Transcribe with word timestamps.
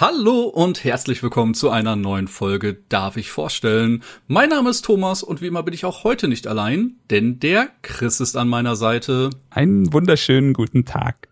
Hallo 0.00 0.42
und 0.42 0.84
herzlich 0.84 1.24
willkommen 1.24 1.54
zu 1.54 1.70
einer 1.70 1.96
neuen 1.96 2.28
Folge 2.28 2.78
Darf 2.88 3.16
ich 3.16 3.32
vorstellen. 3.32 4.04
Mein 4.28 4.50
Name 4.50 4.70
ist 4.70 4.84
Thomas 4.84 5.24
und 5.24 5.40
wie 5.40 5.48
immer 5.48 5.64
bin 5.64 5.74
ich 5.74 5.84
auch 5.84 6.04
heute 6.04 6.28
nicht 6.28 6.46
allein, 6.46 6.92
denn 7.10 7.40
der 7.40 7.68
Chris 7.82 8.20
ist 8.20 8.36
an 8.36 8.46
meiner 8.48 8.76
Seite. 8.76 9.30
Einen 9.50 9.92
wunderschönen 9.92 10.52
guten 10.52 10.84
Tag. 10.84 11.26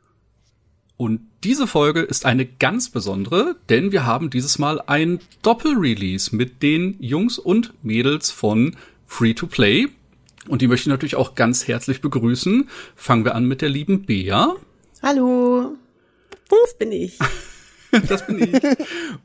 Und 0.97 1.21
diese 1.45 1.69
Folge 1.69 2.01
ist 2.01 2.27
eine 2.27 2.45
ganz 2.45 2.89
besondere, 2.89 3.55
denn 3.69 3.93
wir 3.93 4.05
haben 4.05 4.31
dieses 4.31 4.59
Mal 4.59 4.83
ein 4.85 5.21
Doppelrelease 5.43 6.35
mit 6.35 6.61
den 6.61 6.97
Jungs 6.99 7.39
und 7.39 7.73
Mädels 7.85 8.33
von 8.33 8.75
Free 9.07 9.35
to 9.35 9.47
Play. 9.47 9.87
Und 10.49 10.61
die 10.61 10.67
möchte 10.67 10.89
ich 10.89 10.93
natürlich 10.93 11.15
auch 11.15 11.37
ganz 11.37 11.69
herzlich 11.69 12.01
begrüßen. 12.01 12.69
Fangen 12.97 13.25
wir 13.25 13.37
an 13.37 13.45
mit 13.45 13.63
der 13.63 13.69
lieben 13.69 14.07
Bea. 14.07 14.57
Hallo. 15.05 15.77
Das 16.49 16.77
bin 16.77 16.91
ich. 16.91 17.17
das 18.09 18.27
bin 18.27 18.43
ich. 18.43 18.61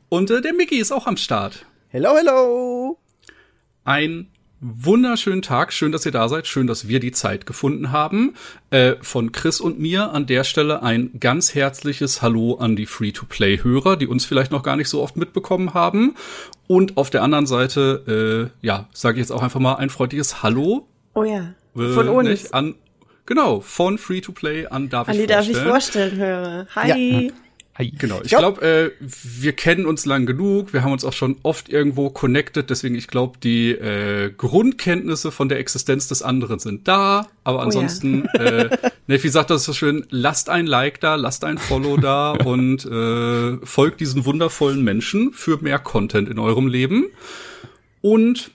Und 0.08 0.30
äh, 0.30 0.40
der 0.40 0.52
Mickey 0.54 0.76
ist 0.76 0.92
auch 0.92 1.06
am 1.06 1.16
Start. 1.16 1.64
Hello, 1.88 2.14
hello. 2.16 2.98
Ein 3.84 4.28
wunderschönen 4.60 5.42
Tag. 5.42 5.72
Schön, 5.72 5.90
dass 5.92 6.06
ihr 6.06 6.12
da 6.12 6.28
seid. 6.28 6.46
Schön, 6.46 6.66
dass 6.68 6.86
wir 6.86 7.00
die 7.00 7.10
Zeit 7.12 7.46
gefunden 7.46 7.90
haben. 7.90 8.34
Äh, 8.70 8.94
von 9.02 9.32
Chris 9.32 9.60
und 9.60 9.80
mir 9.80 10.12
an 10.12 10.26
der 10.26 10.44
Stelle 10.44 10.82
ein 10.82 11.10
ganz 11.18 11.54
herzliches 11.54 12.22
Hallo 12.22 12.54
an 12.54 12.76
die 12.76 12.86
Free-to-Play-Hörer, 12.86 13.96
die 13.96 14.06
uns 14.06 14.24
vielleicht 14.24 14.52
noch 14.52 14.62
gar 14.62 14.76
nicht 14.76 14.88
so 14.88 15.02
oft 15.02 15.16
mitbekommen 15.16 15.74
haben. 15.74 16.14
Und 16.68 16.96
auf 16.96 17.10
der 17.10 17.22
anderen 17.22 17.46
Seite, 17.46 18.50
äh, 18.62 18.66
ja, 18.66 18.88
sage 18.92 19.16
ich 19.16 19.24
jetzt 19.24 19.32
auch 19.32 19.42
einfach 19.42 19.60
mal 19.60 19.74
ein 19.74 19.90
freundliches 19.90 20.42
Hallo. 20.44 20.86
Oh 21.14 21.24
ja. 21.24 21.54
Äh, 21.76 21.88
Von 21.88 22.08
uns. 22.08 22.28
nicht, 22.28 22.54
an, 22.54 22.76
genau, 23.26 23.60
von 23.60 23.98
Free-to-Play 23.98 24.66
an 24.68 24.88
Darf 24.88 25.08
An 25.08 25.14
ich 25.16 25.22
die 25.22 25.26
darf 25.26 25.44
vorstellen. 25.44 25.64
ich 25.64 25.70
vorstellen, 25.70 26.16
höre. 26.16 26.66
Hi. 26.76 26.90
Hi. 26.90 27.32
Genau, 27.78 28.20
ich 28.22 28.30
Ja. 28.30 28.38
glaube, 28.38 28.62
äh, 28.62 28.90
wir 29.00 29.54
kennen 29.54 29.86
uns 29.86 30.04
lang 30.04 30.26
genug, 30.26 30.72
wir 30.72 30.82
haben 30.82 30.92
uns 30.92 31.04
auch 31.04 31.14
schon 31.14 31.36
oft 31.42 31.70
irgendwo 31.70 32.10
connected, 32.10 32.68
deswegen 32.68 32.94
ich 32.94 33.08
glaube, 33.08 33.38
die 33.42 33.70
äh, 33.70 34.30
Grundkenntnisse 34.36 35.30
von 35.32 35.48
der 35.48 35.58
Existenz 35.58 36.06
des 36.06 36.22
anderen 36.22 36.58
sind 36.58 36.86
da, 36.86 37.28
aber 37.44 37.58
ja. 37.58 37.64
ansonsten, 37.64 38.26
äh, 38.34 38.68
Neffi 39.06 39.30
sagt 39.30 39.50
das 39.50 39.64
so 39.64 39.72
schön, 39.72 40.06
lasst 40.10 40.50
ein 40.50 40.66
Like 40.66 41.00
da, 41.00 41.14
lasst 41.14 41.44
ein 41.44 41.56
Follow 41.56 41.96
da 41.96 42.32
und 42.44 42.84
äh, 42.84 43.56
folgt 43.66 44.00
diesen 44.00 44.26
wundervollen 44.26 44.84
Menschen 44.84 45.32
für 45.32 45.58
mehr 45.62 45.78
Content 45.78 46.28
in 46.28 46.38
eurem 46.38 46.66
Leben. 46.66 47.06
Und 48.02 48.50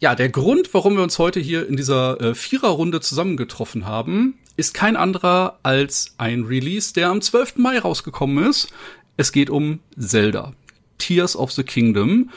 ja, 0.00 0.16
der 0.16 0.30
Grund, 0.30 0.74
warum 0.74 0.96
wir 0.96 1.04
uns 1.04 1.18
heute 1.20 1.38
hier 1.38 1.68
in 1.68 1.76
dieser 1.76 2.20
äh, 2.20 2.34
Viererrunde 2.34 3.00
zusammengetroffen 3.00 3.86
haben, 3.86 4.34
ist 4.56 4.74
kein 4.74 4.96
anderer 4.96 5.58
als 5.62 6.14
ein 6.18 6.44
Release, 6.44 6.92
der 6.92 7.08
am 7.08 7.20
12. 7.20 7.56
Mai 7.56 7.78
rausgekommen 7.78 8.44
ist. 8.44 8.72
Es 9.16 9.32
geht 9.32 9.50
um 9.50 9.80
Zelda. 9.98 10.52
Tears 10.98 11.36
of 11.36 11.52
the 11.52 11.62
Kingdom. 11.62 12.30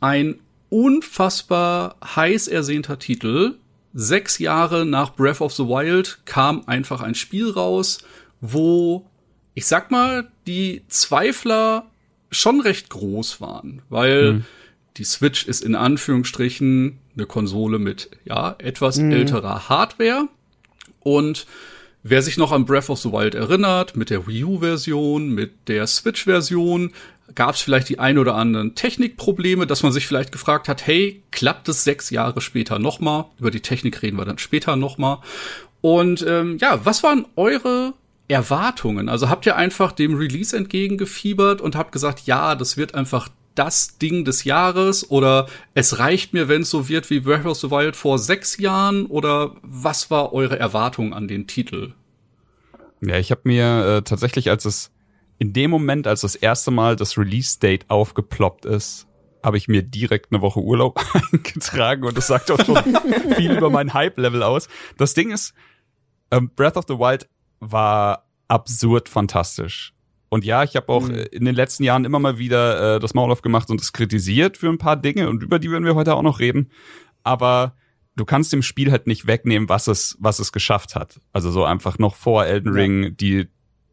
Ein 0.00 0.40
unfassbar 0.68 1.96
heiß 2.04 2.48
ersehnter 2.48 2.98
Titel. 2.98 3.56
Sechs 3.94 4.38
Jahre 4.38 4.86
nach 4.86 5.14
Breath 5.14 5.40
of 5.40 5.52
the 5.52 5.64
Wild 5.64 6.20
kam 6.24 6.62
einfach 6.66 7.02
ein 7.02 7.14
Spiel 7.14 7.50
raus, 7.50 7.98
wo, 8.40 9.06
ich 9.54 9.66
sag 9.66 9.90
mal, 9.90 10.30
die 10.46 10.82
Zweifler 10.88 11.90
schon 12.30 12.60
recht 12.60 12.88
groß 12.88 13.40
waren, 13.42 13.82
weil 13.90 14.42
die 14.96 15.04
Switch 15.04 15.46
ist 15.46 15.62
in 15.62 15.74
Anführungsstrichen 15.74 16.98
eine 17.14 17.26
Konsole 17.26 17.78
mit, 17.78 18.10
ja, 18.24 18.54
etwas 18.58 18.98
älterer 18.98 19.68
Hardware. 19.68 20.28
Und 21.00 21.46
wer 22.02 22.22
sich 22.22 22.36
noch 22.36 22.52
an 22.52 22.64
Breath 22.64 22.90
of 22.90 22.98
the 22.98 23.12
Wild 23.12 23.34
erinnert, 23.34 23.96
mit 23.96 24.10
der 24.10 24.26
Wii 24.26 24.44
U-Version, 24.44 25.30
mit 25.30 25.68
der 25.68 25.86
Switch-Version, 25.86 26.92
gab 27.34 27.54
es 27.54 27.60
vielleicht 27.60 27.88
die 27.88 27.98
ein 27.98 28.18
oder 28.18 28.34
anderen 28.34 28.74
Technikprobleme, 28.74 29.66
dass 29.66 29.82
man 29.82 29.92
sich 29.92 30.06
vielleicht 30.06 30.32
gefragt 30.32 30.68
hat, 30.68 30.86
hey, 30.86 31.22
klappt 31.30 31.68
es 31.68 31.84
sechs 31.84 32.10
Jahre 32.10 32.40
später 32.40 32.78
nochmal? 32.78 33.26
Über 33.38 33.50
die 33.50 33.60
Technik 33.60 34.02
reden 34.02 34.18
wir 34.18 34.24
dann 34.24 34.38
später 34.38 34.76
nochmal. 34.76 35.18
Und 35.80 36.24
ähm, 36.28 36.58
ja, 36.60 36.84
was 36.84 37.02
waren 37.02 37.26
eure 37.36 37.94
Erwartungen? 38.28 39.08
Also 39.08 39.28
habt 39.28 39.46
ihr 39.46 39.56
einfach 39.56 39.92
dem 39.92 40.14
Release 40.14 40.56
entgegengefiebert 40.56 41.60
und 41.60 41.76
habt 41.76 41.92
gesagt, 41.92 42.22
ja, 42.26 42.54
das 42.54 42.76
wird 42.76 42.94
einfach 42.94 43.28
das 43.54 43.98
Ding 43.98 44.24
des 44.24 44.44
Jahres 44.44 45.10
oder 45.10 45.46
es 45.74 45.98
reicht 45.98 46.32
mir, 46.32 46.48
wenn 46.48 46.62
es 46.62 46.70
so 46.70 46.88
wird 46.88 47.10
wie 47.10 47.20
Breath 47.20 47.46
of 47.46 47.58
the 47.58 47.70
Wild 47.70 47.96
vor 47.96 48.18
sechs 48.18 48.58
Jahren 48.58 49.06
oder 49.06 49.54
was 49.62 50.10
war 50.10 50.32
eure 50.32 50.58
Erwartung 50.58 51.12
an 51.14 51.28
den 51.28 51.46
Titel? 51.46 51.94
Ja, 53.00 53.18
ich 53.18 53.30
habe 53.30 53.42
mir 53.44 53.86
äh, 53.86 54.02
tatsächlich, 54.02 54.48
als 54.50 54.64
es 54.64 54.92
in 55.38 55.52
dem 55.52 55.70
Moment, 55.70 56.06
als 56.06 56.20
das 56.20 56.36
erste 56.36 56.70
Mal 56.70 56.94
das 56.94 57.18
Release-Date 57.18 57.90
aufgeploppt 57.90 58.64
ist, 58.64 59.08
habe 59.42 59.56
ich 59.56 59.66
mir 59.66 59.82
direkt 59.82 60.32
eine 60.32 60.40
Woche 60.40 60.60
Urlaub 60.60 61.04
eingetragen 61.32 62.04
und 62.04 62.16
das 62.16 62.28
sagt 62.28 62.50
auch 62.50 62.64
schon 62.64 62.76
viel 63.36 63.52
über 63.52 63.70
mein 63.70 63.92
Hype-Level 63.92 64.42
aus. 64.42 64.68
Das 64.98 65.14
Ding 65.14 65.32
ist, 65.32 65.52
ähm, 66.30 66.50
Breath 66.54 66.76
of 66.76 66.84
the 66.86 66.94
Wild 66.94 67.28
war 67.58 68.28
absurd 68.48 69.08
fantastisch. 69.08 69.91
Und 70.32 70.46
ja, 70.46 70.64
ich 70.64 70.76
habe 70.76 70.88
auch 70.88 71.10
äh, 71.10 71.24
in 71.24 71.44
den 71.44 71.54
letzten 71.54 71.84
Jahren 71.84 72.06
immer 72.06 72.18
mal 72.18 72.38
wieder 72.38 72.96
äh, 72.96 73.00
das 73.00 73.12
Maul 73.12 73.30
aufgemacht 73.30 73.68
und 73.68 73.82
es 73.82 73.92
kritisiert 73.92 74.56
für 74.56 74.70
ein 74.70 74.78
paar 74.78 74.96
Dinge 74.96 75.28
und 75.28 75.42
über 75.42 75.58
die 75.58 75.70
werden 75.70 75.84
wir 75.84 75.94
heute 75.94 76.14
auch 76.14 76.22
noch 76.22 76.40
reden. 76.40 76.70
Aber 77.22 77.76
du 78.16 78.24
kannst 78.24 78.50
dem 78.50 78.62
Spiel 78.62 78.90
halt 78.90 79.06
nicht 79.06 79.26
wegnehmen, 79.26 79.68
was 79.68 79.88
es, 79.88 80.16
was 80.20 80.38
es 80.38 80.50
geschafft 80.50 80.94
hat. 80.94 81.20
Also 81.34 81.50
so 81.50 81.64
einfach 81.64 81.98
noch 81.98 82.14
vor 82.14 82.46
Elden 82.46 82.72
Ring 82.72 83.14
die, 83.18 83.50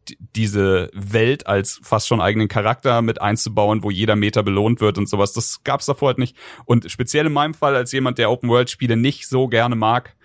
die 0.08 0.16
diese 0.34 0.88
Welt 0.94 1.46
als 1.46 1.78
fast 1.82 2.08
schon 2.08 2.22
eigenen 2.22 2.48
Charakter 2.48 3.02
mit 3.02 3.20
einzubauen, 3.20 3.82
wo 3.82 3.90
jeder 3.90 4.16
Meter 4.16 4.42
belohnt 4.42 4.80
wird 4.80 4.96
und 4.96 5.10
sowas. 5.10 5.34
Das 5.34 5.62
gab's 5.62 5.84
davor 5.84 6.08
halt 6.08 6.18
nicht. 6.18 6.38
Und 6.64 6.90
speziell 6.90 7.26
in 7.26 7.34
meinem 7.34 7.52
Fall 7.52 7.76
als 7.76 7.92
jemand, 7.92 8.16
der 8.16 8.30
Open 8.30 8.48
World 8.48 8.70
Spiele 8.70 8.96
nicht 8.96 9.28
so 9.28 9.46
gerne 9.46 9.76
mag, 9.76 10.16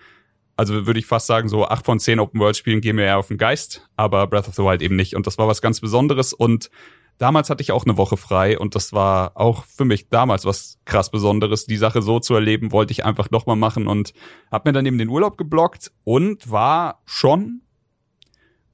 also 0.56 0.86
würde 0.86 0.98
ich 0.98 1.06
fast 1.06 1.26
sagen, 1.26 1.48
so 1.48 1.66
acht 1.66 1.84
von 1.84 2.00
zehn 2.00 2.18
Open 2.18 2.40
World 2.40 2.56
Spielen 2.56 2.80
gehen 2.80 2.96
mir 2.96 3.04
eher 3.04 3.18
auf 3.18 3.28
den 3.28 3.38
Geist, 3.38 3.88
aber 3.96 4.26
Breath 4.26 4.48
of 4.48 4.54
the 4.54 4.62
Wild 4.62 4.82
eben 4.82 4.96
nicht. 4.96 5.14
Und 5.14 5.26
das 5.26 5.38
war 5.38 5.48
was 5.48 5.60
ganz 5.60 5.80
Besonderes. 5.80 6.32
Und 6.32 6.70
damals 7.18 7.50
hatte 7.50 7.62
ich 7.62 7.72
auch 7.72 7.84
eine 7.84 7.96
Woche 7.98 8.16
frei 8.16 8.58
und 8.58 8.74
das 8.74 8.92
war 8.92 9.32
auch 9.34 9.64
für 9.64 9.84
mich 9.84 10.08
damals 10.08 10.44
was 10.46 10.78
krass 10.86 11.10
Besonderes. 11.10 11.66
Die 11.66 11.76
Sache 11.76 12.00
so 12.00 12.20
zu 12.20 12.34
erleben, 12.34 12.72
wollte 12.72 12.92
ich 12.92 13.04
einfach 13.04 13.30
noch 13.30 13.46
mal 13.46 13.56
machen 13.56 13.86
und 13.86 14.14
habe 14.50 14.70
mir 14.70 14.72
dann 14.72 14.86
eben 14.86 14.98
den 14.98 15.08
Urlaub 15.08 15.36
geblockt 15.36 15.92
und 16.04 16.50
war 16.50 17.02
schon 17.04 17.60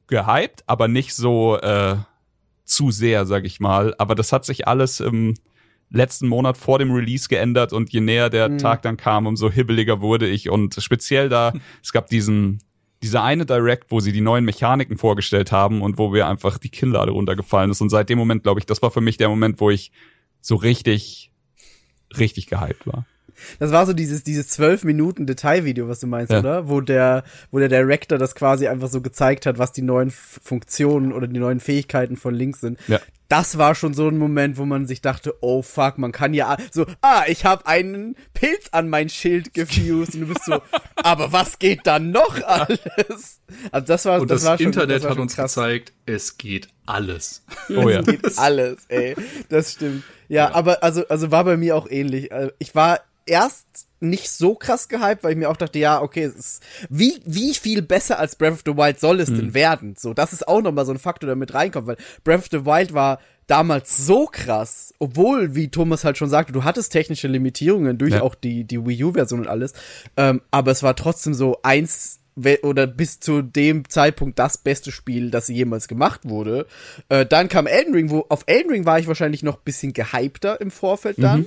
gehypt, 0.07 0.63
aber 0.67 0.89
nicht 0.89 1.15
so 1.15 1.59
äh, 1.59 1.97
zu 2.65 2.91
sehr, 2.93 3.27
sag 3.27 3.45
ich 3.45 3.59
mal. 3.59 3.95
Aber 3.99 4.15
das 4.15 4.33
hat 4.33 4.45
sich 4.45 4.69
alles 4.69 5.01
im 5.01 5.35
letzten 5.93 6.29
Monat 6.29 6.57
vor 6.57 6.79
dem 6.79 6.91
Release 6.91 7.29
geändert 7.29 7.73
und 7.73 7.93
je 7.93 8.01
näher 8.01 8.31
der 8.31 8.57
Tag 8.59 8.83
dann 8.83 8.97
kam, 8.97 9.27
umso 9.27 9.51
hibbeliger 9.51 10.01
wurde 10.01 10.27
ich. 10.29 10.49
Und 10.49 10.75
speziell 10.81 11.29
da, 11.29 11.53
es 11.83 11.93
gab 11.93 12.09
diesen 12.09 12.61
diese 13.03 13.21
eine 13.21 13.45
Direct, 13.45 13.91
wo 13.91 13.99
sie 13.99 14.13
die 14.13 14.21
neuen 14.21 14.45
Mechaniken 14.45 14.97
vorgestellt 14.97 15.51
haben 15.51 15.83
und 15.83 15.99
wo 15.99 16.11
mir 16.11 16.29
einfach 16.29 16.59
die 16.59 16.69
Kinnlade 16.69 17.11
runtergefallen 17.11 17.73
ist. 17.73 17.81
Und 17.81 17.91
seit 17.91 18.09
dem 18.09 18.17
Moment, 18.17 18.45
glaube 18.45 18.61
ich, 18.61 18.67
das 18.67 18.81
war 18.81 18.93
für 18.93 19.01
mich 19.01 19.17
der 19.17 19.29
Moment, 19.29 19.61
wo 19.61 19.71
ich 19.71 19.91
so 20.41 20.55
richtig 20.55 21.33
richtig 22.19 22.47
gehypt 22.47 22.87
war. 22.87 23.07
Das 23.59 23.71
war 23.73 23.87
so 23.87 23.93
dieses, 23.93 24.23
dieses 24.25 24.49
zwölf 24.49 24.85
Minuten 24.85 25.27
Detailvideo, 25.27 25.89
was 25.89 26.01
du 26.01 26.07
meinst, 26.07 26.33
Ja. 26.33 26.41
oder? 26.41 26.69
Wo 26.69 26.81
der, 26.81 27.25
wo 27.51 27.59
der 27.59 27.69
Director 27.69 28.19
das 28.19 28.35
quasi 28.35 28.69
einfach 28.69 28.89
so 28.89 29.01
gezeigt 29.01 29.47
hat, 29.47 29.59
was 29.59 29.73
die 29.73 29.83
neuen 29.83 30.11
Funktionen 30.11 31.13
oder 31.13 31.27
die 31.27 31.39
neuen 31.41 31.61
Fähigkeiten 31.61 32.17
von 32.17 32.35
Link 32.35 32.57
sind. 32.57 32.79
Ja. 32.89 33.01
Das 33.29 33.57
war 33.57 33.75
schon 33.75 33.95
so 33.95 34.09
ein 34.09 34.19
Moment, 34.19 34.59
wo 34.59 34.67
man 34.67 34.87
sich 34.87 35.01
dachte, 35.01 35.35
oh 35.41 35.63
fuck, 35.63 35.97
man 35.97 36.13
kann 36.13 36.35
ja 36.35 36.59
so, 36.71 36.85
ah, 37.01 37.23
ich 37.29 37.47
habe 37.47 37.67
einen 37.67 38.15
Pilz 38.35 38.69
an 38.73 38.91
mein 38.91 39.09
Schild 39.09 39.55
gefused 39.55 40.15
und 40.17 40.21
du 40.23 40.27
bist 40.27 40.45
so, 40.45 40.61
aber 40.97 41.33
was 41.33 41.59
geht 41.59 41.87
dann 41.87 42.11
noch 42.11 42.43
alles? 42.43 43.41
Also 43.71 43.87
das 43.87 44.05
war, 44.05 44.21
Und 44.21 44.31
das, 44.31 44.43
das, 44.43 44.51
war 44.51 44.59
schon, 44.59 44.67
Internet 44.67 44.97
das 44.99 45.03
war 45.05 45.11
hat 45.13 45.19
uns 45.19 45.35
krass. 45.35 45.55
gezeigt, 45.55 45.93
es 46.05 46.37
geht 46.37 46.69
alles. 46.85 47.43
Oh 47.75 47.89
ja. 47.89 48.03
geht 48.03 48.37
alles, 48.39 48.85
ey. 48.89 49.17
Das 49.49 49.73
stimmt. 49.73 50.03
Ja, 50.29 50.53
aber 50.55 50.83
also, 50.83 51.09
also 51.09 51.31
war 51.31 51.45
bei 51.45 51.57
mir 51.57 51.75
auch 51.77 51.89
ähnlich. 51.89 52.31
Äh, 52.33 52.51
Ich 52.59 52.75
war 52.75 53.01
erst 53.27 53.67
nicht 54.01 54.31
so 54.31 54.55
krass 54.55 54.89
gehypt, 54.89 55.23
weil 55.23 55.33
ich 55.33 55.39
mir 55.39 55.49
auch 55.49 55.57
dachte, 55.57 55.79
ja, 55.79 56.03
okay, 56.03 56.25
es 56.25 56.35
ist, 56.35 56.63
wie, 56.89 57.21
wie 57.25 57.55
viel 57.55 57.83
besser 57.83 58.19
als 58.19 58.35
Breath 58.35 58.53
of 58.55 58.63
the 58.67 58.77
Wild 58.77 58.99
soll 58.99 59.21
es 59.21 59.29
denn 59.29 59.55
werden? 59.55 59.95
So, 59.97 60.13
das 60.13 60.33
ist 60.33 60.49
auch 60.49 60.61
nochmal 60.61 60.85
so 60.87 60.93
ein 60.93 60.99
Faktor, 60.99 61.29
der 61.29 61.37
mit 61.37 61.55
reinkommt, 61.55 61.87
weil 61.87 61.97
Breath 62.25 62.41
of 62.41 62.49
the 62.51 62.67
Wild 62.67 62.95
war 62.95 63.21
damals 63.47 63.97
so 64.07 64.27
krass, 64.27 64.93
obwohl, 64.99 65.55
wie 65.55 65.69
Thomas 65.69 66.05
halt 66.05 66.19
schon 66.19 66.31
sagte, 66.31 66.53
du 66.53 66.65
hattest 66.65 66.93
technische 66.93 67.29
Limitierungen 67.29 67.99
durch 67.99 68.15
Ja. 68.15 68.23
auch 68.23 68.35
die, 68.35 68.65
die 68.65 68.85
Wii 68.85 69.05
U-Version 69.05 69.41
und 69.41 69.49
alles, 69.49 69.73
ähm, 70.17 70.43
aber 70.51 70.71
es 70.73 70.83
war 70.83 70.97
trotzdem 70.97 71.35
so 71.35 71.59
eins 71.63 72.19
oder 72.63 72.87
bis 72.87 73.21
zu 73.21 73.43
dem 73.43 73.87
Zeitpunkt 73.91 74.39
das 74.39 74.57
beste 74.57 74.91
Spiel, 74.91 75.31
das 75.31 75.49
jemals 75.49 75.87
gemacht 75.87 76.23
wurde. 76.25 76.67
Äh, 77.11 77.27
dann 77.27 77.51
kam 77.51 77.67
Elden 77.67 77.93
Ring, 77.95 78.09
wo 78.09 78.25
auf 78.31 78.45
Elden 78.47 78.71
Ring 78.71 78.87
war 78.87 78.99
ich 78.99 79.07
wahrscheinlich 79.07 79.43
noch 79.43 79.57
ein 79.57 79.65
bisschen 79.67 79.93
gehypter 79.93 80.59
im 80.59 80.71
Vorfeld 80.71 81.23
dann. 81.23 81.45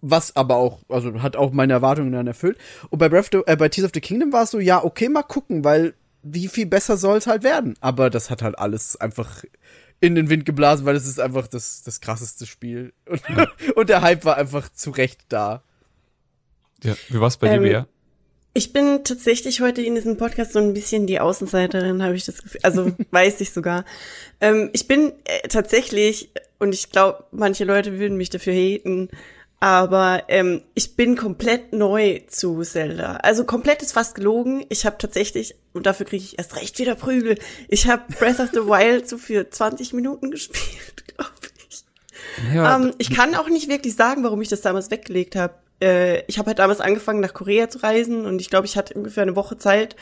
Was 0.00 0.36
aber 0.36 0.56
auch, 0.56 0.80
also 0.88 1.22
hat 1.22 1.36
auch 1.36 1.52
meine 1.52 1.72
Erwartungen 1.72 2.12
dann 2.12 2.26
erfüllt. 2.26 2.58
Und 2.90 2.98
bei 2.98 3.08
Breath 3.08 3.34
of 3.34 3.42
the, 3.46 3.52
äh, 3.52 3.56
bei 3.56 3.68
Tears 3.68 3.86
of 3.86 3.92
the 3.94 4.00
Kingdom 4.00 4.32
war 4.32 4.44
es 4.44 4.50
so, 4.50 4.60
ja, 4.60 4.84
okay, 4.84 5.08
mal 5.08 5.22
gucken, 5.22 5.64
weil 5.64 5.94
wie 6.22 6.48
viel 6.48 6.66
besser 6.66 6.96
soll 6.96 7.18
es 7.18 7.26
halt 7.26 7.44
werden. 7.44 7.74
Aber 7.80 8.10
das 8.10 8.30
hat 8.30 8.42
halt 8.42 8.58
alles 8.58 8.96
einfach 8.96 9.44
in 10.00 10.14
den 10.14 10.28
Wind 10.28 10.44
geblasen, 10.44 10.84
weil 10.84 10.96
es 10.96 11.06
ist 11.06 11.20
einfach 11.20 11.46
das, 11.46 11.82
das 11.82 12.00
krasseste 12.00 12.46
Spiel. 12.46 12.92
Und, 13.08 13.22
und 13.76 13.88
der 13.88 14.02
Hype 14.02 14.24
war 14.24 14.36
einfach 14.36 14.70
zu 14.70 14.90
Recht 14.90 15.20
da. 15.28 15.62
Ja, 16.82 16.94
wie 17.08 17.20
war's 17.20 17.36
bei 17.38 17.48
Ähm, 17.48 17.62
dir, 17.62 17.68
Bea? 17.68 17.86
Ich 18.52 18.72
bin 18.72 19.04
tatsächlich 19.04 19.60
heute 19.60 19.82
in 19.82 19.94
diesem 19.94 20.16
Podcast 20.16 20.54
so 20.54 20.58
ein 20.58 20.72
bisschen 20.72 21.06
die 21.06 21.20
Außenseiterin, 21.20 22.02
habe 22.02 22.16
ich 22.16 22.24
das 22.24 22.42
Gefühl. 22.42 22.60
Also 22.62 22.92
weiß 23.10 23.40
ich 23.40 23.52
sogar. 23.52 23.84
Ähm, 24.40 24.70
ich 24.72 24.88
bin 24.88 25.12
äh, 25.24 25.48
tatsächlich, 25.48 26.30
und 26.58 26.74
ich 26.74 26.90
glaube, 26.90 27.24
manche 27.32 27.64
Leute 27.64 27.98
würden 27.98 28.16
mich 28.16 28.30
dafür 28.30 28.54
haten, 28.54 29.10
aber 29.58 30.24
ähm, 30.28 30.62
ich 30.74 30.96
bin 30.96 31.16
komplett 31.16 31.72
neu 31.72 32.20
zu 32.28 32.62
Zelda. 32.62 33.16
Also 33.16 33.44
komplett 33.44 33.82
ist 33.82 33.92
fast 33.92 34.14
gelogen. 34.14 34.64
Ich 34.68 34.84
habe 34.84 34.98
tatsächlich, 34.98 35.54
und 35.72 35.86
dafür 35.86 36.04
kriege 36.04 36.24
ich 36.24 36.38
erst 36.38 36.56
recht 36.56 36.78
wieder 36.78 36.94
Prügel, 36.94 37.38
ich 37.68 37.88
habe 37.88 38.02
Breath 38.18 38.40
of 38.40 38.50
the 38.52 38.60
Wild 38.60 39.08
so 39.08 39.16
für 39.16 39.48
20 39.48 39.94
Minuten 39.94 40.30
gespielt, 40.30 41.04
glaube 41.16 41.30
ich. 41.68 41.84
Ja, 42.54 42.76
Ähm, 42.76 42.92
ich 42.98 43.14
kann 43.14 43.34
auch 43.34 43.48
nicht 43.48 43.68
wirklich 43.68 43.96
sagen, 43.96 44.22
warum 44.24 44.42
ich 44.42 44.48
das 44.48 44.60
damals 44.60 44.90
weggelegt 44.90 45.36
habe. 45.36 45.54
Äh, 45.80 46.22
ich 46.26 46.38
habe 46.38 46.48
halt 46.48 46.58
damals 46.58 46.80
angefangen, 46.80 47.20
nach 47.20 47.34
Korea 47.34 47.70
zu 47.70 47.78
reisen 47.78 48.26
und 48.26 48.40
ich 48.40 48.50
glaube, 48.50 48.66
ich 48.66 48.76
hatte 48.76 48.94
ungefähr 48.94 49.22
eine 49.22 49.36
Woche 49.36 49.56
Zeit, 49.56 49.96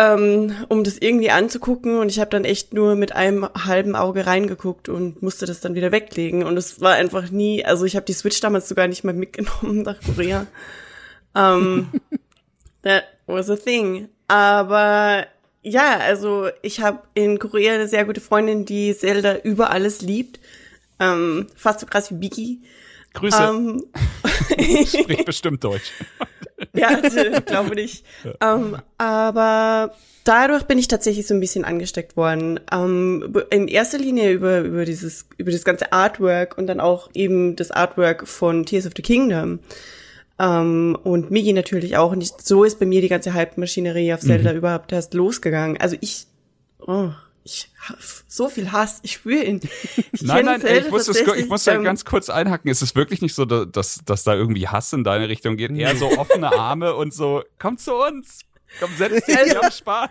ähm, 0.00 0.54
um 0.68 0.82
das 0.82 0.96
irgendwie 0.96 1.30
anzugucken 1.30 1.98
und 1.98 2.08
ich 2.08 2.20
habe 2.20 2.30
dann 2.30 2.46
echt 2.46 2.72
nur 2.72 2.94
mit 2.94 3.14
einem 3.14 3.46
halben 3.52 3.94
Auge 3.94 4.26
reingeguckt 4.26 4.88
und 4.88 5.22
musste 5.22 5.44
das 5.44 5.60
dann 5.60 5.74
wieder 5.74 5.92
weglegen 5.92 6.42
und 6.42 6.56
es 6.56 6.80
war 6.80 6.94
einfach 6.94 7.30
nie, 7.30 7.64
also 7.66 7.84
ich 7.84 7.96
habe 7.96 8.06
die 8.06 8.14
Switch 8.14 8.40
damals 8.40 8.66
sogar 8.68 8.88
nicht 8.88 9.04
mal 9.04 9.12
mitgenommen 9.12 9.82
nach 9.82 10.00
Korea. 10.00 10.46
ähm, 11.34 11.88
that 12.82 13.04
was 13.26 13.50
a 13.50 13.56
thing. 13.56 14.08
Aber 14.26 15.26
ja, 15.62 15.98
also 15.98 16.48
ich 16.62 16.80
habe 16.80 17.02
in 17.12 17.38
Korea 17.38 17.74
eine 17.74 17.86
sehr 17.88 18.06
gute 18.06 18.22
Freundin, 18.22 18.64
die 18.64 18.96
Zelda 18.96 19.36
über 19.38 19.70
alles 19.70 20.00
liebt. 20.00 20.40
Ähm, 20.98 21.48
fast 21.56 21.80
so 21.80 21.86
krass 21.86 22.10
wie 22.10 22.14
Biggie. 22.14 22.62
Grüße. 23.12 23.42
Ähm, 23.42 23.84
Spricht 24.86 25.26
bestimmt 25.26 25.62
Deutsch. 25.62 25.92
Ja, 26.80 26.98
ich 27.02 27.44
glaube 27.46 27.74
nicht. 27.74 28.04
Ähm, 28.40 28.76
aber 28.98 29.92
dadurch 30.24 30.64
bin 30.64 30.78
ich 30.78 30.88
tatsächlich 30.88 31.26
so 31.26 31.34
ein 31.34 31.40
bisschen 31.40 31.64
angesteckt 31.64 32.16
worden. 32.16 32.60
Ähm, 32.72 33.32
in 33.50 33.68
erster 33.68 33.98
Linie 33.98 34.32
über, 34.32 34.60
über 34.60 34.84
dieses, 34.84 35.26
über 35.36 35.50
das 35.50 35.64
ganze 35.64 35.92
Artwork 35.92 36.56
und 36.58 36.66
dann 36.66 36.80
auch 36.80 37.10
eben 37.14 37.56
das 37.56 37.70
Artwork 37.70 38.26
von 38.26 38.66
Tears 38.66 38.86
of 38.86 38.92
the 38.96 39.02
Kingdom. 39.02 39.60
Ähm, 40.38 40.96
und 41.02 41.30
Migi 41.30 41.52
natürlich 41.52 41.96
auch. 41.96 42.12
Und 42.12 42.22
ich, 42.22 42.32
so 42.42 42.64
ist 42.64 42.78
bei 42.78 42.86
mir 42.86 43.00
die 43.00 43.08
ganze 43.08 43.34
Hype-Maschinerie 43.34 44.14
auf 44.14 44.20
Zelda 44.20 44.52
überhaupt 44.52 44.92
erst 44.92 45.14
losgegangen. 45.14 45.76
Also 45.78 45.96
ich, 46.00 46.26
oh, 46.80 47.10
ich 47.44 47.70
so 48.28 48.48
viel 48.48 48.72
Hass, 48.72 49.00
ich 49.02 49.12
spüre 49.12 49.44
ihn. 49.44 49.60
Ich 50.12 50.22
Nein, 50.22 50.44
nein, 50.44 50.60
ey, 50.62 50.80
ich 50.80 50.90
muss, 50.90 51.06
das, 51.06 51.16
ich 51.18 51.48
muss 51.48 51.64
da 51.64 51.72
ähm, 51.74 51.84
ganz 51.84 52.04
kurz 52.04 52.28
einhaken. 52.28 52.70
Es 52.70 52.82
ist 52.82 52.96
wirklich 52.96 53.22
nicht 53.22 53.34
so, 53.34 53.44
da- 53.44 53.64
dass, 53.64 54.00
dass 54.04 54.24
da 54.24 54.34
irgendwie 54.34 54.68
Hass 54.68 54.92
in 54.92 55.04
deine 55.04 55.28
Richtung 55.28 55.56
geht. 55.56 55.70
Eher 55.70 55.96
so 55.96 56.10
offene 56.18 56.52
Arme 56.52 56.94
und 56.94 57.14
so, 57.14 57.42
komm 57.58 57.78
zu 57.78 57.94
uns. 57.94 58.40
Komm, 58.80 58.90
setz 58.98 59.24
dich, 59.24 59.36
wir 59.36 59.60
haben 59.60 59.72
Spaß. 59.72 60.10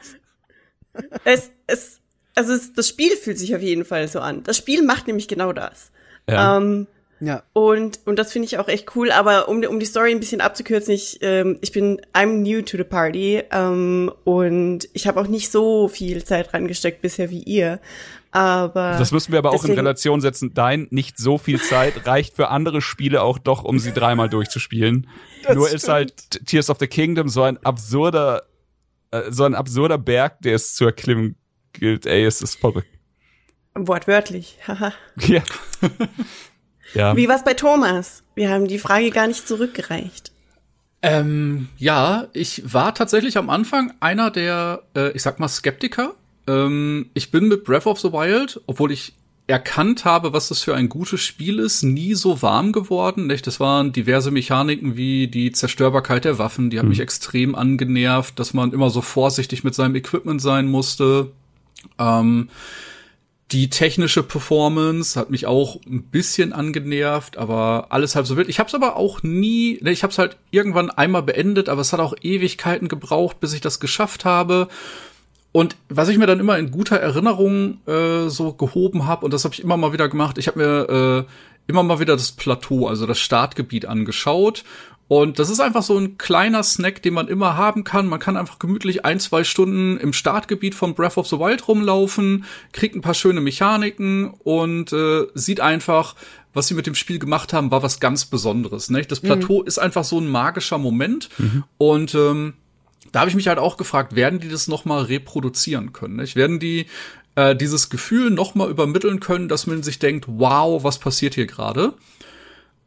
es, 1.26 1.52
es, 1.68 2.00
also 2.36 2.54
es, 2.54 2.74
das 2.74 2.88
Spiel 2.88 3.16
fühlt 3.18 3.38
sich 3.38 3.56
auf 3.56 3.62
jeden 3.62 3.86
Fall 3.86 4.08
so 4.08 4.20
an. 4.20 4.44
Das 4.44 4.58
Spiel 4.58 4.84
macht 4.84 5.08
nämlich 5.08 5.28
genau 5.28 5.54
das. 5.54 5.92
Ja. 6.30 6.58
Ähm, 6.58 6.88
Ja. 7.22 7.44
und, 7.54 8.00
und 8.06 8.18
das 8.18 8.32
finde 8.32 8.46
ich 8.48 8.58
auch 8.58 8.68
echt 8.68 8.96
cool. 8.96 9.12
Aber 9.12 9.50
um, 9.50 9.64
um 9.64 9.80
die 9.80 9.86
Story 9.86 10.12
ein 10.12 10.20
bisschen 10.20 10.42
abzukürzen, 10.42 10.94
ich, 10.94 11.20
ähm, 11.22 11.58
ich 11.62 11.72
bin, 11.72 12.02
I'm 12.14 12.38
new 12.42 12.62
to 12.62 12.78
the 12.78 12.84
party 12.84 13.44
ähm, 13.52 14.12
und 14.24 14.88
ich 14.94 15.08
habe 15.08 15.20
auch 15.20 15.28
nicht 15.28 15.52
so 15.52 15.88
viel 15.88 16.24
Zeit 16.24 16.54
reingesteckt 16.54 17.02
bisher 17.02 17.30
wie 17.30 17.44
ihr. 17.44 17.80
Aber 18.32 18.96
Das 19.00 19.12
müssen 19.12 19.32
wir 19.32 19.40
aber 19.40 19.52
auch 19.52 19.66
in 19.66 19.74
Relation 19.74 20.22
setzen. 20.22 20.54
Dein 20.54 20.88
nicht 20.92 21.18
so 21.18 21.38
viel 21.38 21.60
Zeit 21.60 22.06
reicht 22.06 22.36
für 22.36 22.50
andere 22.50 22.82
Spiele 22.82 23.24
auch 23.24 23.40
doch, 23.40 23.64
um 23.64 23.80
sie 23.80 23.92
dreimal 23.92 24.30
durchzuspielen. 24.30 25.08
Nur 25.54 25.70
ist 25.70 25.88
halt 25.88 26.46
Tears 26.46 26.70
of 26.70 26.78
the 26.80 26.88
Kingdom 26.88 27.28
so 27.28 27.42
ein 27.42 27.58
absurder, 27.66 28.44
äh, 29.12 29.32
so 29.32 29.46
ein 29.46 29.56
absurder 29.56 29.98
Berg, 29.98 30.42
der 30.42 30.56
es 30.56 30.76
zu 30.76 30.86
erklimmen 30.86 31.38
gilt. 31.74 32.06
Ey, 32.06 32.24
es 32.24 32.42
ist 32.42 32.60
verrückt. 32.60 32.88
wortwörtlich. 33.74 34.58
Haha. 34.68 34.94
Ja. 35.28 35.42
ja. 36.94 37.16
Wie 37.16 37.28
war's 37.28 37.44
bei 37.44 37.54
Thomas? 37.54 38.24
Wir 38.36 38.50
haben 38.50 38.68
die 38.68 38.80
Frage 38.80 39.12
gar 39.12 39.28
nicht 39.28 39.48
zurückgereicht. 39.48 40.32
Ähm, 41.02 41.70
ja, 41.78 42.28
ich 42.34 42.62
war 42.74 42.94
tatsächlich 42.94 43.38
am 43.38 43.50
Anfang 43.50 43.94
einer 44.00 44.32
der, 44.32 44.84
äh, 44.96 45.12
ich 45.12 45.22
sag 45.22 45.40
mal, 45.40 45.48
Skeptiker. 45.48 46.14
Ähm, 46.48 47.10
ich 47.14 47.32
bin 47.32 47.48
mit 47.48 47.64
Breath 47.64 47.86
of 47.86 48.00
the 48.00 48.12
Wild, 48.12 48.62
obwohl 48.66 48.92
ich 48.92 49.14
erkannt 49.48 50.06
habe, 50.06 50.32
was 50.32 50.50
das 50.50 50.62
für 50.62 50.76
ein 50.76 50.90
gutes 50.90 51.22
Spiel 51.22 51.58
ist, 51.58 51.82
nie 51.82 52.14
so 52.14 52.42
warm 52.42 52.72
geworden. 52.72 53.28
Nicht? 53.28 53.48
Das 53.48 53.60
waren 53.60 53.92
diverse 53.92 54.30
Mechaniken 54.30 54.96
wie 54.96 55.28
die 55.28 55.52
Zerstörbarkeit 55.52 56.26
der 56.26 56.38
Waffen, 56.38 56.70
die 56.70 56.80
hat 56.80 56.86
mich 56.86 57.00
extrem 57.00 57.56
angenervt, 57.56 58.38
dass 58.38 58.54
man 58.54 58.74
immer 58.74 58.90
so 58.90 59.02
vorsichtig 59.02 59.64
mit 59.64 59.74
seinem 59.74 59.96
Equipment 59.96 60.42
sein 60.42 60.68
musste. 60.68 61.32
Ähm, 61.98 62.50
die 63.52 63.70
technische 63.70 64.22
Performance 64.22 65.20
hat 65.20 65.32
mich 65.32 65.48
auch 65.48 65.80
ein 65.86 66.04
bisschen 66.04 66.54
angenervt, 66.54 67.38
aber 67.38 67.88
alles 67.90 68.16
halb 68.16 68.28
so 68.28 68.38
wild. 68.38 68.48
Ich 68.48 68.60
habe 68.60 68.68
es 68.68 68.76
aber 68.76 68.96
auch 68.96 69.24
nie, 69.24 69.80
ne, 69.82 69.92
ich 69.92 70.04
habe 70.04 70.12
es 70.12 70.20
halt 70.20 70.38
irgendwann 70.52 70.92
einmal 70.92 71.24
beendet, 71.24 71.68
aber 71.68 71.82
es 71.82 71.92
hat 71.92 72.00
auch 72.00 72.14
Ewigkeiten 72.22 72.88
gebraucht, 72.88 73.40
bis 73.40 73.54
ich 73.54 73.62
das 73.62 73.80
geschafft 73.80 74.24
habe. 74.24 74.68
Und 75.52 75.76
was 75.90 76.10
ich 76.10 76.20
mir 76.20 76.28
dann 76.28 76.40
immer 76.40 76.60
in 76.60 76.70
guter 76.70 76.98
Erinnerung 76.98 77.80
äh, 77.88 78.30
so 78.30 78.54
gehoben 78.54 79.08
habe, 79.08 79.26
und 79.26 79.34
das 79.34 79.46
habe 79.46 79.56
ich 79.56 79.64
immer 79.64 79.78
mal 79.78 79.94
wieder 79.94 80.10
gemacht, 80.10 80.38
ich 80.38 80.48
habe 80.48 80.60
mir 80.60 81.26
äh, 81.28 81.32
immer 81.66 81.82
mal 81.82 82.00
wieder 82.00 82.16
das 82.16 82.32
Plateau, 82.32 82.88
also 82.88 83.08
das 83.08 83.20
Startgebiet 83.20 83.88
angeschaut. 83.88 84.64
Und 85.10 85.40
das 85.40 85.50
ist 85.50 85.60
einfach 85.60 85.82
so 85.82 85.98
ein 85.98 86.20
kleiner 86.20 86.62
Snack, 86.62 87.02
den 87.02 87.16
man 87.16 87.28
immer 87.28 87.58
haben 87.58 87.84
kann. 87.84 88.06
Man 88.06 88.20
kann 88.20 88.38
einfach 88.38 88.60
gemütlich 88.60 89.06
ein, 89.06 89.20
zwei 89.20 89.44
Stunden 89.44 89.98
im 89.98 90.14
Startgebiet 90.14 90.76
von 90.76 90.94
Breath 90.94 91.18
of 91.18 91.28
the 91.28 91.40
Wild 91.40 91.68
rumlaufen, 91.68 92.46
kriegt 92.74 92.96
ein 92.96 93.02
paar 93.02 93.16
schöne 93.16 93.42
Mechaniken 93.42 94.30
und 94.44 94.94
äh, 94.94 95.26
sieht 95.34 95.62
einfach, 95.62 96.14
was 96.54 96.68
sie 96.68 96.76
mit 96.76 96.86
dem 96.86 96.94
Spiel 96.94 97.18
gemacht 97.18 97.54
haben, 97.54 97.72
war 97.72 97.82
was 97.82 98.00
ganz 98.00 98.26
Besonderes. 98.26 98.92
Ne? 98.92 99.02
Das 99.02 99.20
Plateau 99.20 99.64
ist 99.64 99.80
einfach 99.80 100.04
so 100.04 100.20
ein 100.20 100.28
magischer 100.28 100.78
Moment. 100.78 101.30
Und 101.80 102.14
ähm, 102.14 102.54
da 103.12 103.22
habe 103.22 103.32
ich 103.32 103.36
mich 103.36 103.48
halt 103.48 103.58
auch 103.58 103.78
gefragt, 103.78 104.16
werden 104.16 104.40
die 104.40 104.50
das 104.50 104.68
noch 104.68 104.86
mal 104.86 105.02
reproduzieren 105.02 105.92
können? 105.92 106.18
Nicht? 106.18 106.36
Werden 106.36 106.60
die 106.60 106.86
äh, 107.34 107.56
dieses 107.56 107.90
Gefühl 107.90 108.30
noch 108.30 108.54
mal 108.54 108.70
übermitteln 108.70 109.20
können, 109.20 109.48
dass 109.50 109.66
man 109.66 109.82
sich 109.82 109.98
denkt, 109.98 110.26
wow, 110.28 110.84
was 110.84 111.00
passiert 111.00 111.34
hier 111.34 111.48
gerade? 111.48 111.94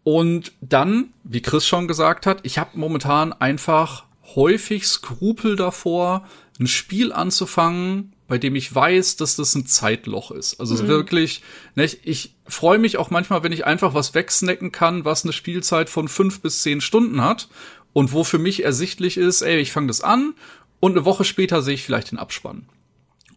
Und 0.04 0.52
dann, 0.60 1.10
wie 1.24 1.42
Chris 1.42 1.66
schon 1.66 1.86
gesagt 1.86 2.26
hat, 2.26 2.40
ich 2.42 2.58
habe 2.58 2.70
momentan 2.78 3.32
einfach 3.32 4.04
häufig 4.34 4.86
Skrupel 4.86 5.56
davor, 5.56 6.26
ein 6.58 6.66
Spiel 6.66 7.12
anzufangen, 7.12 8.12
bei 8.28 8.38
dem 8.38 8.56
ich 8.56 8.74
weiß, 8.74 9.16
dass 9.16 9.36
das 9.36 9.54
ein 9.54 9.66
Zeitloch 9.66 10.30
ist. 10.30 10.58
Also 10.58 10.74
es 10.74 10.86
wirklich, 10.86 11.42
nicht, 11.74 11.98
ich 12.04 12.34
freue 12.46 12.78
mich 12.78 12.96
auch 12.96 13.10
manchmal, 13.10 13.42
wenn 13.42 13.52
ich 13.52 13.66
einfach 13.66 13.94
was 13.94 14.14
wegsnacken 14.14 14.72
kann, 14.72 15.04
was 15.04 15.24
eine 15.24 15.32
Spielzeit 15.32 15.90
von 15.90 16.08
fünf 16.08 16.40
bis 16.40 16.62
zehn 16.62 16.80
Stunden 16.80 17.22
hat 17.22 17.48
und 17.92 18.12
wo 18.12 18.24
für 18.24 18.38
mich 18.38 18.64
ersichtlich 18.64 19.18
ist, 19.18 19.42
ey, 19.42 19.58
ich 19.58 19.72
fange 19.72 19.88
das 19.88 20.00
an 20.00 20.34
und 20.80 20.92
eine 20.92 21.04
Woche 21.04 21.24
später 21.24 21.62
sehe 21.62 21.74
ich 21.74 21.84
vielleicht 21.84 22.10
den 22.10 22.18
Abspann. 22.18 22.66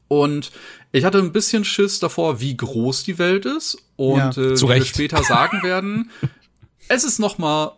Und 0.07 0.51
ich 0.91 1.03
hatte 1.03 1.17
ein 1.17 1.33
bisschen 1.33 1.65
Schiss 1.65 1.99
davor, 1.99 2.39
wie 2.39 2.55
groß 2.55 3.03
die 3.03 3.17
Welt 3.17 3.45
ist 3.45 3.77
und 3.97 4.17
Ja, 4.17 4.29
äh, 4.29 4.53
zu 4.53 4.65
wie 4.67 4.69
wir 4.69 4.75
Recht. 4.75 4.87
später 4.95 5.23
sagen 5.23 5.61
werden, 5.63 6.09
es 6.87 7.03
ist 7.03 7.19
noch 7.19 7.37
mal 7.37 7.73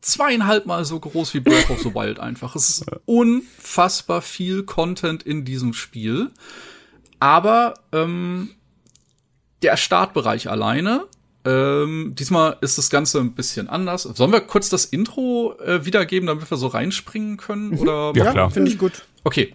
zweieinhalb 0.00 0.66
Mal 0.66 0.84
so 0.84 0.98
groß 0.98 1.32
wie 1.34 1.40
Breath 1.40 1.70
of 1.70 1.80
the 1.80 1.94
Wild 1.94 2.18
einfach. 2.18 2.56
Es 2.56 2.68
ist 2.68 2.86
unfassbar 3.06 4.20
viel 4.20 4.64
Content 4.64 5.22
in 5.22 5.44
diesem 5.44 5.72
Spiel. 5.72 6.30
Aber 7.20 7.74
ähm, 7.92 8.50
der 9.62 9.76
Startbereich 9.76 10.50
alleine, 10.50 11.04
ähm, 11.44 12.14
diesmal 12.18 12.56
ist 12.60 12.78
das 12.78 12.90
Ganze 12.90 13.20
ein 13.20 13.32
bisschen 13.32 13.68
anders. 13.68 14.02
Sollen 14.02 14.32
wir 14.32 14.40
kurz 14.40 14.68
das 14.68 14.84
Intro 14.84 15.56
äh, 15.64 15.86
wiedergeben, 15.86 16.26
damit 16.26 16.50
wir 16.50 16.56
so 16.56 16.66
reinspringen 16.66 17.36
können? 17.36 17.78
Oder 17.78 18.12
Ja, 18.14 18.32
klar. 18.32 18.50
Finde 18.50 18.70
ich 18.70 18.78
gut. 18.78 19.04
Okay. 19.24 19.54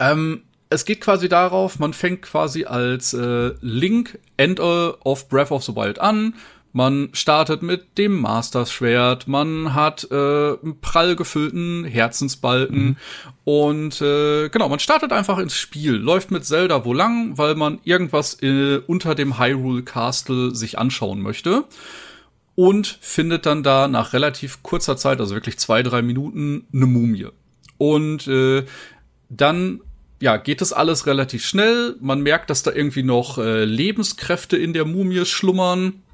Ähm, 0.00 0.42
es 0.70 0.84
geht 0.84 1.00
quasi 1.00 1.28
darauf, 1.28 1.78
man 1.78 1.94
fängt 1.94 2.22
quasi 2.22 2.64
als 2.64 3.14
äh, 3.14 3.52
Link 3.60 4.18
End 4.36 4.60
of 4.60 5.28
Breath 5.28 5.50
of 5.50 5.64
the 5.64 5.74
Wild 5.74 5.98
an. 5.98 6.34
Man 6.78 7.08
startet 7.12 7.60
mit 7.60 7.98
dem 7.98 8.20
Master-Schwert, 8.20 9.26
man 9.26 9.74
hat 9.74 10.06
äh, 10.12 10.14
einen 10.14 10.78
prall 10.80 11.16
gefüllten 11.16 11.84
Herzensbalken 11.84 12.84
mhm. 12.84 12.96
und 13.42 14.00
äh, 14.00 14.48
genau, 14.48 14.68
man 14.68 14.78
startet 14.78 15.10
einfach 15.10 15.38
ins 15.38 15.56
Spiel, 15.56 15.94
läuft 15.94 16.30
mit 16.30 16.44
Zelda 16.44 16.84
wo 16.84 16.92
lang, 16.92 17.36
weil 17.36 17.56
man 17.56 17.80
irgendwas 17.82 18.40
äh, 18.44 18.76
unter 18.86 19.16
dem 19.16 19.40
Hyrule 19.40 19.82
Castle 19.82 20.54
sich 20.54 20.78
anschauen 20.78 21.20
möchte 21.20 21.64
und 22.54 22.86
findet 23.00 23.44
dann 23.44 23.64
da 23.64 23.88
nach 23.88 24.12
relativ 24.12 24.62
kurzer 24.62 24.96
Zeit, 24.96 25.18
also 25.18 25.34
wirklich 25.34 25.58
zwei, 25.58 25.82
drei 25.82 26.00
Minuten, 26.00 26.68
eine 26.72 26.86
Mumie. 26.86 27.26
Und 27.76 28.28
äh, 28.28 28.64
dann 29.28 29.80
ja, 30.20 30.36
geht 30.36 30.62
es 30.62 30.72
alles 30.72 31.06
relativ 31.08 31.44
schnell. 31.44 31.96
Man 32.00 32.20
merkt, 32.20 32.50
dass 32.50 32.62
da 32.62 32.70
irgendwie 32.70 33.02
noch 33.02 33.38
äh, 33.38 33.64
Lebenskräfte 33.64 34.56
in 34.56 34.74
der 34.74 34.84
Mumie 34.84 35.24
schlummern. 35.24 36.04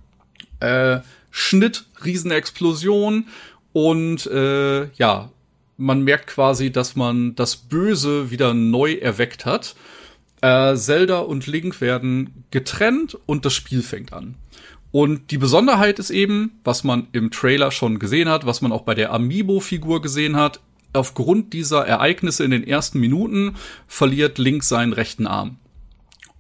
Äh, 0.65 1.01
Schnitt, 1.31 1.85
Riesenexplosion 2.05 3.27
und 3.73 4.27
äh, 4.27 4.87
ja, 4.95 5.31
man 5.77 6.03
merkt 6.03 6.29
quasi, 6.29 6.71
dass 6.71 6.95
man 6.95 7.35
das 7.35 7.57
Böse 7.57 8.31
wieder 8.31 8.55
neu 8.55 8.95
erweckt 8.95 9.45
hat. 9.45 9.75
Äh, 10.41 10.77
Zelda 10.77 11.19
und 11.19 11.47
Link 11.47 11.81
werden 11.81 12.45
getrennt 12.51 13.19
und 13.27 13.45
das 13.45 13.55
Spiel 13.55 13.83
fängt 13.83 14.13
an. 14.13 14.37
Und 14.93 15.33
die 15.33 15.39
Besonderheit 15.39 15.99
ist 15.99 16.11
eben, 16.11 16.61
was 16.63 16.85
man 16.85 17.09
im 17.11 17.33
Trailer 17.33 17.73
schon 17.73 17.99
gesehen 17.99 18.29
hat, 18.29 18.47
was 18.47 18.61
man 18.61 18.71
auch 18.71 18.83
bei 18.83 18.95
der 18.95 19.13
Amiibo-Figur 19.13 20.01
gesehen 20.01 20.37
hat, 20.37 20.61
aufgrund 20.93 21.53
dieser 21.53 21.85
Ereignisse 21.85 22.45
in 22.45 22.53
den 22.53 22.65
ersten 22.65 23.01
Minuten 23.01 23.57
verliert 23.89 24.39
Link 24.39 24.63
seinen 24.63 24.93
rechten 24.93 25.27
Arm. 25.27 25.57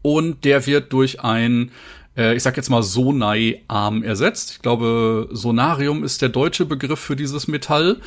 Und 0.02 0.44
der 0.44 0.66
wird 0.66 0.92
durch 0.92 1.22
ein, 1.22 1.72
äh, 2.16 2.34
ich 2.34 2.42
sag 2.42 2.56
jetzt 2.56 2.70
mal 2.70 2.82
Sonai-Arm 2.82 4.02
ersetzt. 4.02 4.52
Ich 4.52 4.62
glaube, 4.62 5.28
Sonarium 5.32 6.04
ist 6.04 6.22
der 6.22 6.28
deutsche 6.28 6.66
Begriff 6.66 7.00
für 7.00 7.16
dieses 7.16 7.48
Metall. 7.48 8.00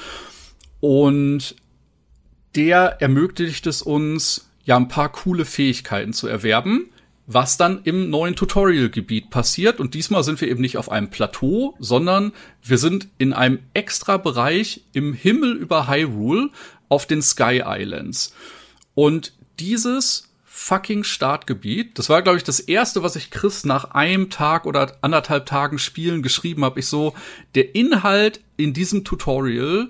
Und 0.79 1.55
der 2.55 3.01
ermöglicht 3.01 3.67
es 3.67 3.81
uns, 3.81 4.49
ja, 4.63 4.75
ein 4.75 4.87
paar 4.87 5.11
coole 5.11 5.45
Fähigkeiten 5.45 6.13
zu 6.13 6.27
erwerben 6.27 6.89
was 7.27 7.57
dann 7.57 7.81
im 7.83 8.09
neuen 8.09 8.35
Tutorial-Gebiet 8.35 9.29
passiert. 9.29 9.79
Und 9.81 9.93
diesmal 9.93 10.23
sind 10.23 10.39
wir 10.39 10.47
eben 10.47 10.61
nicht 10.61 10.77
auf 10.77 10.89
einem 10.89 11.09
Plateau, 11.09 11.75
sondern 11.77 12.31
wir 12.63 12.77
sind 12.77 13.09
in 13.17 13.33
einem 13.33 13.59
extra 13.73 14.15
Bereich 14.17 14.85
im 14.93 15.13
Himmel 15.13 15.55
über 15.57 15.89
Hyrule 15.89 16.49
auf 16.87 17.05
den 17.05 17.21
Sky 17.21 17.61
Islands. 17.65 18.33
Und 18.95 19.33
dieses 19.59 20.26
fucking 20.67 21.05
Startgebiet, 21.05 21.97
das 21.97 22.09
war, 22.09 22.21
glaube 22.21 22.38
ich, 22.38 22.43
das 22.43 22.59
erste, 22.59 23.01
was 23.01 23.15
ich 23.15 23.31
Chris 23.31 23.63
nach 23.63 23.91
einem 23.91 24.29
Tag 24.29 24.65
oder 24.65 24.97
anderthalb 25.01 25.45
Tagen 25.45 25.79
Spielen 25.79 26.21
geschrieben 26.21 26.65
habe. 26.65 26.81
Ich 26.81 26.88
so, 26.88 27.13
der 27.55 27.74
Inhalt 27.74 28.41
in 28.57 28.74
diesem 28.74 29.05
Tutorial 29.05 29.88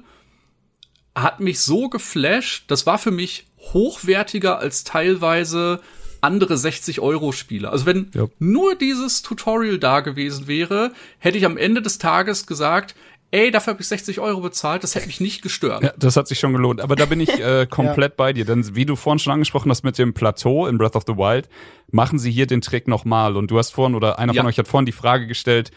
hat 1.16 1.40
mich 1.40 1.62
so 1.62 1.90
geflasht, 1.90 2.66
das 2.68 2.86
war 2.86 3.00
für 3.00 3.10
mich 3.10 3.48
hochwertiger 3.58 4.60
als 4.60 4.84
teilweise 4.84 5.82
andere 6.22 6.54
60-Euro-Spiele. 6.54 7.70
Also 7.72 7.88
wenn 7.88 8.12
ja. 8.14 8.28
nur 8.38 8.76
dieses 8.76 9.24
Tutorial 9.24 9.80
da 9.80 10.02
gewesen 10.02 10.48
wäre, 10.48 10.92
hätte 11.18 11.40
ich 11.40 11.46
am 11.46 11.58
Ende 11.58 11.82
des 11.82 11.98
Tages 11.98 12.46
gesagt, 12.46 12.94
ey, 13.32 13.52
dafür 13.52 13.74
habe 13.74 13.82
ich 13.82 13.88
60 13.88 14.20
Euro 14.20 14.42
bezahlt, 14.42 14.84
das 14.84 14.96
hätte 14.96 15.08
mich 15.08 15.20
nicht 15.20 15.42
gestört. 15.42 15.84
Ja, 15.84 15.94
das 15.98 16.16
hat 16.16 16.28
sich 16.28 16.40
schon 16.40 16.54
gelohnt. 16.54 16.82
Aber 16.82 16.96
da 16.96 17.06
bin 17.06 17.20
ich 17.20 17.30
äh, 17.40 17.68
komplett 17.70 18.14
ja. 18.14 18.16
bei 18.18 18.34
dir. 18.34 18.46
Denn 18.46 18.76
wie 18.76 18.86
du 18.86 18.96
vorhin 18.96 19.20
schon 19.20 19.34
angesprochen 19.34 19.70
hast 19.70 19.84
mit 19.84 19.98
dem 19.98 20.14
Plateau 20.14 20.68
in 20.68 20.78
Breath 20.78 20.96
of 20.96 21.04
the 21.08 21.16
Wild, 21.16 21.50
machen 21.92 22.20
sie 22.20 22.32
hier 22.32 22.48
den 22.48 22.62
Trick 22.62 22.88
nochmal. 22.88 23.36
Und 23.38 23.52
du 23.52 23.58
hast 23.58 23.72
vorhin, 23.72 23.96
oder 23.96 24.20
einer 24.20 24.34
ja. 24.34 24.42
von 24.42 24.50
euch 24.50 24.58
hat 24.58 24.68
vorhin 24.68 24.86
die 24.86 24.92
Frage 24.92 25.28
gestellt, 25.28 25.72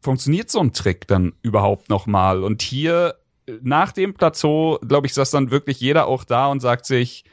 funktioniert 0.00 0.50
so 0.50 0.60
ein 0.60 0.72
Trick 0.72 1.06
dann 1.06 1.34
überhaupt 1.42 1.88
nochmal? 1.88 2.42
Und 2.42 2.62
hier 2.62 3.16
nach 3.62 3.92
dem 3.92 4.14
Plateau, 4.14 4.78
glaube 4.86 5.06
ich, 5.06 5.14
saß 5.14 5.30
dann 5.30 5.50
wirklich 5.50 5.80
jeder 5.80 6.06
auch 6.06 6.24
da 6.24 6.46
und 6.48 6.60
sagt 6.60 6.86
sich, 6.86 7.24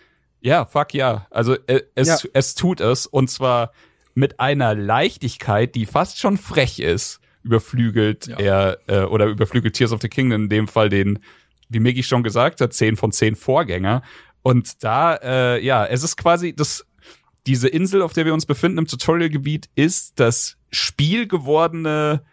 ja, 0.42 0.66
fuck 0.66 0.94
ja. 0.94 1.28
Also 1.32 1.56
äh, 1.68 1.82
es, 1.96 2.08
ja. 2.08 2.30
es 2.34 2.56
tut 2.56 2.82
es 2.82 3.06
und 3.08 3.30
zwar 3.30 3.72
mit 4.14 4.40
einer 4.40 4.76
Leichtigkeit, 4.76 5.76
die 5.76 5.86
fast 5.86 6.20
schon 6.20 6.38
frech 6.38 6.80
ist, 6.80 7.20
überflügelt 7.46 8.28
ja. 8.28 8.38
er 8.38 8.78
äh, 8.88 9.04
oder 9.04 9.28
überflügelt 9.28 9.76
Tears 9.76 9.92
of 9.92 10.02
the 10.02 10.10
Kingdom 10.10 10.44
in 10.44 10.50
dem 10.50 10.68
Fall 10.68 10.90
den, 10.90 11.20
wie 11.70 11.80
Miggy 11.80 12.04
schon 12.04 12.24
gesagt 12.24 12.60
hat, 12.60 12.74
zehn 12.74 12.98
von 12.98 13.12
zehn 13.12 13.36
Vorgänger. 13.36 14.02
Und 14.42 14.84
da, 14.84 15.16
äh, 15.16 15.64
ja, 15.64 15.86
es 15.86 16.04
ist 16.04 16.18
quasi 16.18 16.54
das, 16.54 16.86
diese 17.48 17.68
Insel, 17.68 18.02
auf 18.02 18.14
der 18.14 18.26
wir 18.26 18.34
uns 18.34 18.46
befinden 18.46 18.80
im 18.80 18.88
Tutorial-Gebiet, 18.88 19.70
ist 19.76 20.20
das 20.20 20.58
Spiel 20.72 21.28
gewordene 21.28 22.24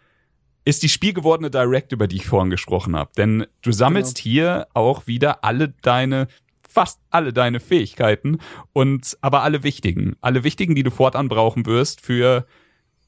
ist 0.64 0.85
die 0.85 0.88
spielgewordene 0.88 1.50
Direct, 1.50 1.90
über 1.90 2.07
die 2.07 2.16
ich 2.16 2.26
vorhin 2.26 2.50
gesprochen 2.50 2.95
habe. 2.95 3.11
Denn 3.16 3.47
du 3.62 3.73
sammelst 3.73 4.19
genau. 4.19 4.23
hier 4.23 4.66
auch 4.75 5.09
wieder 5.09 5.45
alle 5.45 5.75
deine 5.83 6.28
fast 6.73 7.00
alle 7.11 7.33
deine 7.33 7.61
Fähigkeiten 7.61 8.38
und 8.73 9.19
aber 9.21 9.42
alle 9.42 9.62
wichtigen, 9.62 10.16
alle 10.21 10.42
wichtigen, 10.42 10.75
die 10.75 10.83
du 10.83 10.90
fortan 10.90 11.28
brauchen 11.28 11.66
wirst 11.66 12.00
für 12.00 12.47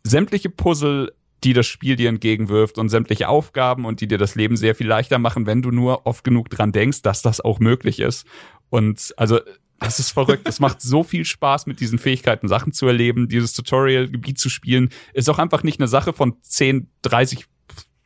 sämtliche 0.03 0.51
Puzzle, 0.51 1.13
die 1.45 1.53
das 1.53 1.67
Spiel 1.67 1.97
dir 1.97 2.09
entgegenwirft 2.09 2.79
und 2.79 2.89
sämtliche 2.89 3.29
Aufgaben 3.29 3.85
und 3.85 4.01
die 4.01 4.09
dir 4.09 4.19
das 4.19 4.35
Leben 4.35 4.57
sehr 4.57 4.75
viel 4.75 4.87
leichter 4.87 5.19
machen, 5.19 5.47
wenn 5.47 5.63
du 5.63 5.71
nur 5.71 6.07
oft 6.07 6.25
genug 6.25 6.49
dran 6.51 6.73
denkst, 6.73 7.03
dass 7.03 7.23
das 7.23 7.41
auch 7.41 7.61
möglich 7.61 8.01
ist. 8.01 8.27
Und 8.71 9.15
also 9.17 9.41
das 9.79 9.99
ist 9.99 10.11
verrückt. 10.13 10.49
es 10.49 10.61
macht 10.61 10.81
so 10.81 11.03
viel 11.03 11.25
Spaß, 11.25 11.67
mit 11.67 11.81
diesen 11.81 11.99
Fähigkeiten 11.99 12.49
Sachen 12.49 12.73
zu 12.73 12.87
erleben. 12.87 13.29
Dieses 13.29 13.53
Tutorial-Gebiet 13.53 14.39
zu 14.39 14.49
spielen 14.49 14.89
ist 15.13 15.29
auch 15.29 15.39
einfach 15.39 15.63
nicht 15.63 15.79
eine 15.79 15.89
Sache 15.89 16.13
von 16.13 16.37
10, 16.41 16.89
30 17.03 17.47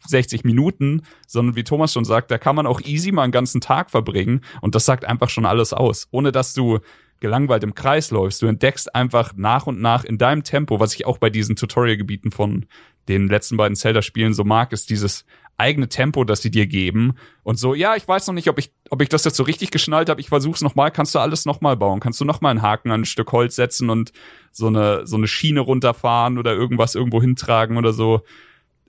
60 0.06 0.44
Minuten, 0.44 1.02
sondern 1.26 1.54
wie 1.54 1.64
Thomas 1.64 1.92
schon 1.92 2.04
sagt, 2.04 2.30
da 2.30 2.38
kann 2.38 2.56
man 2.56 2.66
auch 2.66 2.80
easy 2.80 3.12
mal 3.12 3.24
einen 3.24 3.32
ganzen 3.32 3.60
Tag 3.60 3.90
verbringen 3.90 4.42
und 4.62 4.74
das 4.74 4.86
sagt 4.86 5.04
einfach 5.04 5.28
schon 5.28 5.44
alles 5.44 5.74
aus, 5.74 6.08
ohne 6.10 6.32
dass 6.32 6.54
du 6.54 6.78
gelangweilt 7.20 7.64
im 7.64 7.74
Kreis 7.74 8.10
läufst. 8.10 8.40
Du 8.40 8.46
entdeckst 8.46 8.94
einfach 8.94 9.34
nach 9.36 9.66
und 9.66 9.80
nach 9.80 10.04
in 10.04 10.16
deinem 10.16 10.44
Tempo, 10.44 10.80
was 10.80 10.94
ich 10.94 11.04
auch 11.04 11.18
bei 11.18 11.30
diesen 11.30 11.56
Tutorial-Gebieten 11.56 12.30
von 12.30 12.66
den 13.08 13.28
letzten 13.28 13.56
beiden 13.56 13.76
Zelda-Spielen 13.76 14.34
so 14.34 14.44
mag, 14.44 14.72
ist 14.72 14.90
dieses 14.90 15.24
eigene 15.56 15.88
Tempo, 15.88 16.22
das 16.24 16.40
sie 16.40 16.50
dir 16.50 16.66
geben. 16.66 17.14
Und 17.42 17.58
so, 17.58 17.74
ja, 17.74 17.96
ich 17.96 18.06
weiß 18.06 18.28
noch 18.28 18.34
nicht, 18.34 18.48
ob 18.48 18.58
ich, 18.58 18.72
ob 18.90 19.02
ich 19.02 19.08
das 19.08 19.24
jetzt 19.24 19.36
so 19.36 19.42
richtig 19.42 19.70
geschnallt 19.70 20.08
habe. 20.08 20.20
Ich 20.20 20.28
versuch's 20.28 20.60
noch 20.60 20.76
mal. 20.76 20.90
Kannst 20.90 21.14
du 21.14 21.18
alles 21.18 21.46
noch 21.46 21.60
mal 21.60 21.76
bauen? 21.76 21.98
Kannst 21.98 22.20
du 22.20 22.24
noch 22.24 22.40
mal 22.40 22.50
einen 22.50 22.62
Haken 22.62 22.92
an 22.92 23.00
ein 23.00 23.06
Stück 23.06 23.32
Holz 23.32 23.56
setzen 23.56 23.90
und 23.90 24.12
so 24.52 24.68
eine, 24.68 25.06
so 25.06 25.16
eine 25.16 25.26
Schiene 25.26 25.60
runterfahren 25.60 26.38
oder 26.38 26.52
irgendwas 26.52 26.94
irgendwo 26.94 27.20
hintragen 27.20 27.76
oder 27.76 27.92
so? 27.92 28.22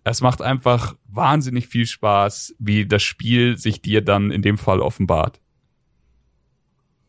es 0.04 0.22
macht 0.22 0.42
einfach 0.42 0.96
wahnsinnig 1.08 1.68
viel 1.68 1.86
Spaß, 1.86 2.56
wie 2.60 2.88
das 2.88 3.04
Spiel 3.04 3.58
sich 3.58 3.82
dir 3.82 4.02
dann 4.02 4.32
in 4.32 4.42
dem 4.42 4.58
Fall 4.58 4.80
offenbart. 4.80 5.40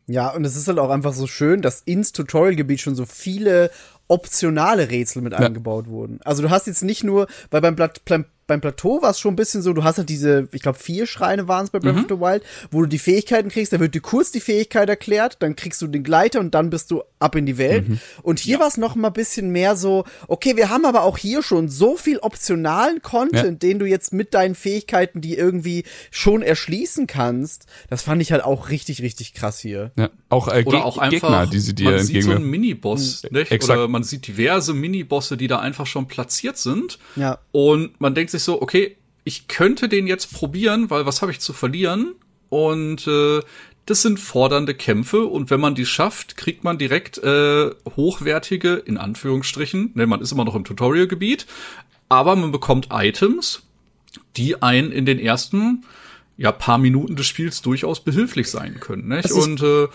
Ja, 0.07 0.31
und 0.35 0.45
es 0.45 0.57
ist 0.57 0.67
halt 0.67 0.79
auch 0.79 0.91
einfach 0.91 1.13
so 1.13 1.27
schön, 1.27 1.63
dass 1.63 1.83
ins 1.83 2.13
Tutorial-Gebiet 2.13 2.81
schon 2.81 2.97
so 2.97 3.07
viele 3.07 3.71
optionale 4.11 4.91
Rätsel 4.91 5.23
mit 5.23 5.33
ja. 5.33 5.39
eingebaut 5.39 5.87
wurden. 5.87 6.21
Also 6.25 6.43
du 6.43 6.51
hast 6.51 6.67
jetzt 6.67 6.83
nicht 6.83 7.05
nur, 7.05 7.29
weil 7.51 7.61
beim, 7.61 7.77
Blatt, 7.77 8.03
beim 8.05 8.25
Plateau 8.59 9.03
war 9.03 9.11
es 9.11 9.21
schon 9.21 9.35
ein 9.35 9.37
bisschen 9.37 9.63
so, 9.63 9.73
du 9.73 9.85
hast 9.85 9.99
halt 9.99 10.09
diese, 10.09 10.49
ich 10.53 10.63
glaube, 10.63 10.79
vier 10.79 11.07
Schreine 11.07 11.47
waren 11.47 11.65
es 11.65 11.71
bei 11.71 11.79
Breath 11.79 11.95
mhm. 11.95 12.03
of 12.03 12.09
the 12.09 12.21
Wild, 12.21 12.43
wo 12.71 12.81
du 12.81 12.87
die 12.87 12.99
Fähigkeiten 12.99 13.49
kriegst, 13.49 13.73
da 13.73 13.81
wird 13.81 13.95
dir 13.95 14.01
kurz 14.01 14.33
die 14.33 14.41
Fähigkeit 14.41 14.89
erklärt, 14.89 15.37
dann 15.41 15.57
kriegst 15.57 15.81
du 15.83 15.87
den 15.87 16.03
Gleiter 16.03 16.41
und 16.41 16.55
dann 16.55 16.71
bist 16.71 16.91
du 16.91 17.03
ab 17.19 17.37
in 17.37 17.47
die 17.47 17.59
Welt. 17.59 17.89
Mhm. 17.89 18.01
Und 18.23 18.41
hier 18.41 18.55
ja. 18.55 18.61
war 18.61 18.69
es 18.69 18.77
noch 18.77 18.95
mal 18.95 19.09
ein 19.09 19.15
bisschen 19.15 19.51
mehr 19.51 19.77
so, 19.77 20.05
okay, 20.27 20.57
wir 20.57 20.71
haben 20.71 20.85
aber 20.85 21.03
auch 21.03 21.19
hier 21.19 21.43
schon 21.43 21.69
so 21.69 21.97
viel 21.97 22.19
optionalen 22.19 23.03
Content, 23.03 23.63
ja. 23.63 23.69
den 23.69 23.79
du 23.79 23.87
jetzt 23.87 24.13
mit 24.13 24.35
deinen 24.35 24.55
Fähigkeiten, 24.55 25.21
die 25.21 25.37
irgendwie 25.37 25.85
schon 26.11 26.43
erschließen 26.43 27.07
kannst. 27.07 27.67
Das 27.89 28.03
fand 28.03 28.23
ich 28.23 28.33
halt 28.33 28.43
auch 28.43 28.71
richtig, 28.71 29.03
richtig 29.03 29.35
krass 29.35 29.61
hier. 29.61 29.93
Ja. 29.97 30.11
Auch, 30.29 30.49
äh, 30.49 30.63
Oder 30.65 30.85
auch 30.85 30.99
einfach, 30.99 31.29
Gegner, 31.29 31.47
die 31.47 31.59
sie 31.59 31.75
dir 31.75 31.91
man 31.91 32.05
sieht 32.05 32.23
so 32.23 32.31
einen 32.31 32.49
Miniboss, 32.49 33.25
mhm. 33.25 33.39
nicht? 33.39 33.53
Exakt. 33.53 33.79
Oder 33.79 33.89
man 33.89 34.03
sieht 34.03 34.27
diverse 34.27 34.73
Minibosse, 34.73 35.37
die 35.37 35.49
da 35.49 35.59
einfach 35.59 35.87
schon 35.87 36.09
platziert 36.09 36.57
sind. 36.57 36.99
Ja. 37.17 37.39
Und 37.53 38.01
man 38.01 38.15
denkt 38.15 38.31
sich 38.31 38.40
so, 38.43 38.61
okay, 38.61 38.97
ich 39.25 39.49
könnte 39.49 39.89
den 39.89 40.07
jetzt 40.07 40.33
probieren, 40.33 40.91
weil 40.91 41.07
was 41.07 41.23
habe 41.23 41.33
ich 41.33 41.41
zu 41.41 41.53
verlieren? 41.53 42.15
Und 42.49 43.07
äh, 43.07 43.41
das 43.87 44.03
sind 44.03 44.21
fordernde 44.21 44.75
Kämpfe 44.75 45.25
und 45.25 45.51
wenn 45.51 45.61
man 45.61 45.75
die 45.75 45.87
schafft, 45.87 46.37
kriegt 46.37 46.65
man 46.65 46.79
direkt 46.79 47.19
äh, 47.19 47.71
hochwertige, 47.97 48.75
in 48.75 48.97
Anführungsstrichen, 48.97 49.93
ne, 49.95 50.07
man 50.07 50.21
ist 50.21 50.33
immer 50.33 50.45
noch 50.45 50.55
im 50.55 50.65
Tutorial-Gebiet, 50.65 51.47
aber 52.09 52.37
man 52.37 52.53
bekommt 52.53 52.89
Items, 52.93 53.63
die 54.37 54.63
einen 54.63 54.93
in 54.93 55.07
den 55.07 55.19
ersten 55.19 55.85
ja, 56.37 56.53
paar 56.53 56.79
Minuten 56.79 57.17
des 57.17 57.27
Spiels 57.27 57.63
durchaus 57.63 58.01
behilflich 58.01 58.51
sein 58.51 58.81
können. 58.81 59.09
Nicht? 59.09 59.31
Und 59.31 59.63
äh, 59.63 59.89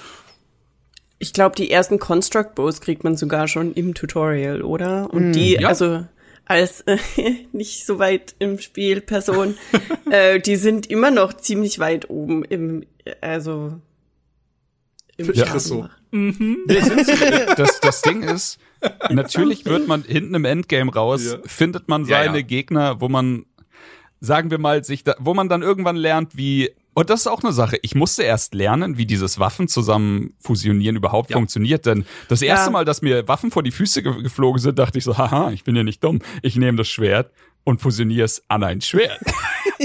ich 1.18 1.34
glaube, 1.34 1.56
die 1.56 1.72
ersten 1.72 1.98
Construct 1.98 2.54
Bows 2.56 2.82
kriegt 2.82 3.04
man 3.04 3.18
sogar 3.18 3.48
schon 3.48 3.74
im 3.74 3.94
Tutorial, 3.94 4.62
oder? 4.62 5.12
Und 5.12 5.34
die, 5.34 5.54
ja. 5.54 5.68
also 5.68 6.06
als 6.46 6.82
äh, 6.82 6.98
nicht 7.52 7.86
so 7.86 8.00
weit 8.00 8.36
im 8.40 8.60
Spiel 8.60 9.02
Person, 9.02 9.58
äh, 10.10 10.40
die 10.40 10.56
sind 10.56 10.88
immer 10.88 11.12
noch 11.12 11.34
ziemlich 11.34 11.80
weit 11.80 12.10
oben 12.10 12.44
im, 12.44 12.86
also 13.22 13.80
im 15.18 15.34
ja. 15.34 15.60
so. 15.60 15.88
Mhm. 16.12 16.60
das, 17.58 17.80
das 17.80 18.02
Ding 18.02 18.24
ist, 18.24 18.60
natürlich 19.10 19.66
wird 19.66 19.88
man 19.88 20.04
hinten 20.04 20.36
im 20.36 20.46
Endgame 20.46 20.94
raus, 20.94 21.26
Ja. 21.26 21.38
findet 21.46 21.88
man 21.88 22.06
Ja, 22.06 22.24
seine 22.24 22.38
ja. 22.40 22.44
Gegner, 22.44 23.02
wo 23.02 23.10
man, 23.10 23.46
sagen 24.20 24.52
wir 24.52 24.58
mal, 24.58 24.84
sich 24.84 25.04
da, 25.04 25.16
wo 25.20 25.34
man 25.34 25.50
dann 25.50 25.62
irgendwann 25.62 25.96
lernt, 25.96 26.38
wie, 26.38 26.72
und 26.96 27.10
das 27.12 27.20
ist 27.22 27.28
auch 27.28 27.44
eine 27.44 27.54
Sache. 27.54 27.78
Ich 27.84 27.94
musste 27.94 28.24
erst 28.24 28.56
lernen, 28.56 28.98
wie 28.98 29.06
dieses 29.06 29.38
Waffen 29.38 29.68
zusammen 29.68 30.34
fusionieren 30.40 30.96
überhaupt 30.96 31.30
Ja. 31.30 31.38
funktioniert. 31.38 31.86
Denn 31.86 32.06
das 32.30 32.42
erste 32.42 32.68
Ja. 32.68 32.72
Mal, 32.72 32.86
dass 32.86 33.04
mir 33.04 33.28
Waffen 33.28 33.52
vor 33.52 33.62
die 33.62 33.72
Füße 33.72 34.02
ge 34.02 34.24
geflogen 34.24 34.60
sind, 34.60 34.80
dachte 34.80 34.98
ich 34.98 35.04
so, 35.04 35.18
haha, 35.18 35.52
ich 35.52 35.64
bin 35.64 35.76
ja 35.76 35.84
nicht 35.84 36.04
dumm. 36.04 36.20
Ich 36.42 36.56
nehme 36.56 36.78
das 36.78 36.88
Schwert 36.88 37.32
und 37.64 37.82
fusioniere 37.82 38.26
es 38.26 38.44
an 38.48 38.64
ein 38.64 38.82
Schwert. 38.82 39.20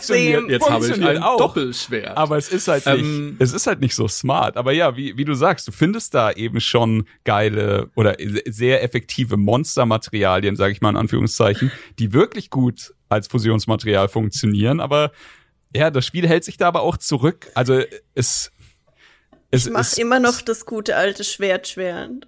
Same. 0.00 0.46
Jetzt 0.50 0.68
habe 0.68 0.84
ich 0.84 0.92
Funktioniert 0.92 1.16
ein 1.16 1.22
auch. 1.22 1.36
Doppelschwert. 1.38 2.16
Aber 2.16 2.36
es 2.36 2.48
ist 2.48 2.68
halt 2.68 2.86
nicht, 2.86 2.98
Ähm, 3.00 3.36
es 3.38 3.52
ist 3.52 3.66
halt 3.66 3.80
nicht 3.80 3.94
so 3.94 4.08
smart. 4.08 4.56
Aber 4.56 4.72
ja, 4.72 4.96
wie, 4.96 5.16
wie 5.16 5.24
du 5.24 5.34
sagst, 5.34 5.66
du 5.68 5.72
findest 5.72 6.14
da 6.14 6.30
eben 6.32 6.60
schon 6.60 7.04
geile 7.24 7.90
oder 7.94 8.16
sehr 8.46 8.82
effektive 8.82 9.36
Monstermaterialien, 9.36 10.56
sage 10.56 10.72
ich 10.72 10.80
mal 10.80 10.90
in 10.90 10.96
Anführungszeichen, 10.96 11.70
die 11.98 12.12
wirklich 12.12 12.50
gut 12.50 12.94
als 13.08 13.26
Fusionsmaterial 13.28 14.08
funktionieren. 14.08 14.80
Aber 14.80 15.12
ja, 15.74 15.90
das 15.90 16.06
Spiel 16.06 16.28
hält 16.28 16.44
sich 16.44 16.56
da 16.56 16.68
aber 16.68 16.82
auch 16.82 16.96
zurück. 16.96 17.50
Also 17.54 17.82
es, 18.14 18.52
es 19.50 19.66
Ich 19.66 19.72
mach 19.72 19.80
es, 19.80 19.98
immer 19.98 20.20
noch 20.20 20.40
das 20.40 20.66
gute 20.66 20.96
alte 20.96 21.24
Schwert 21.24 21.68
schwerend. 21.68 22.26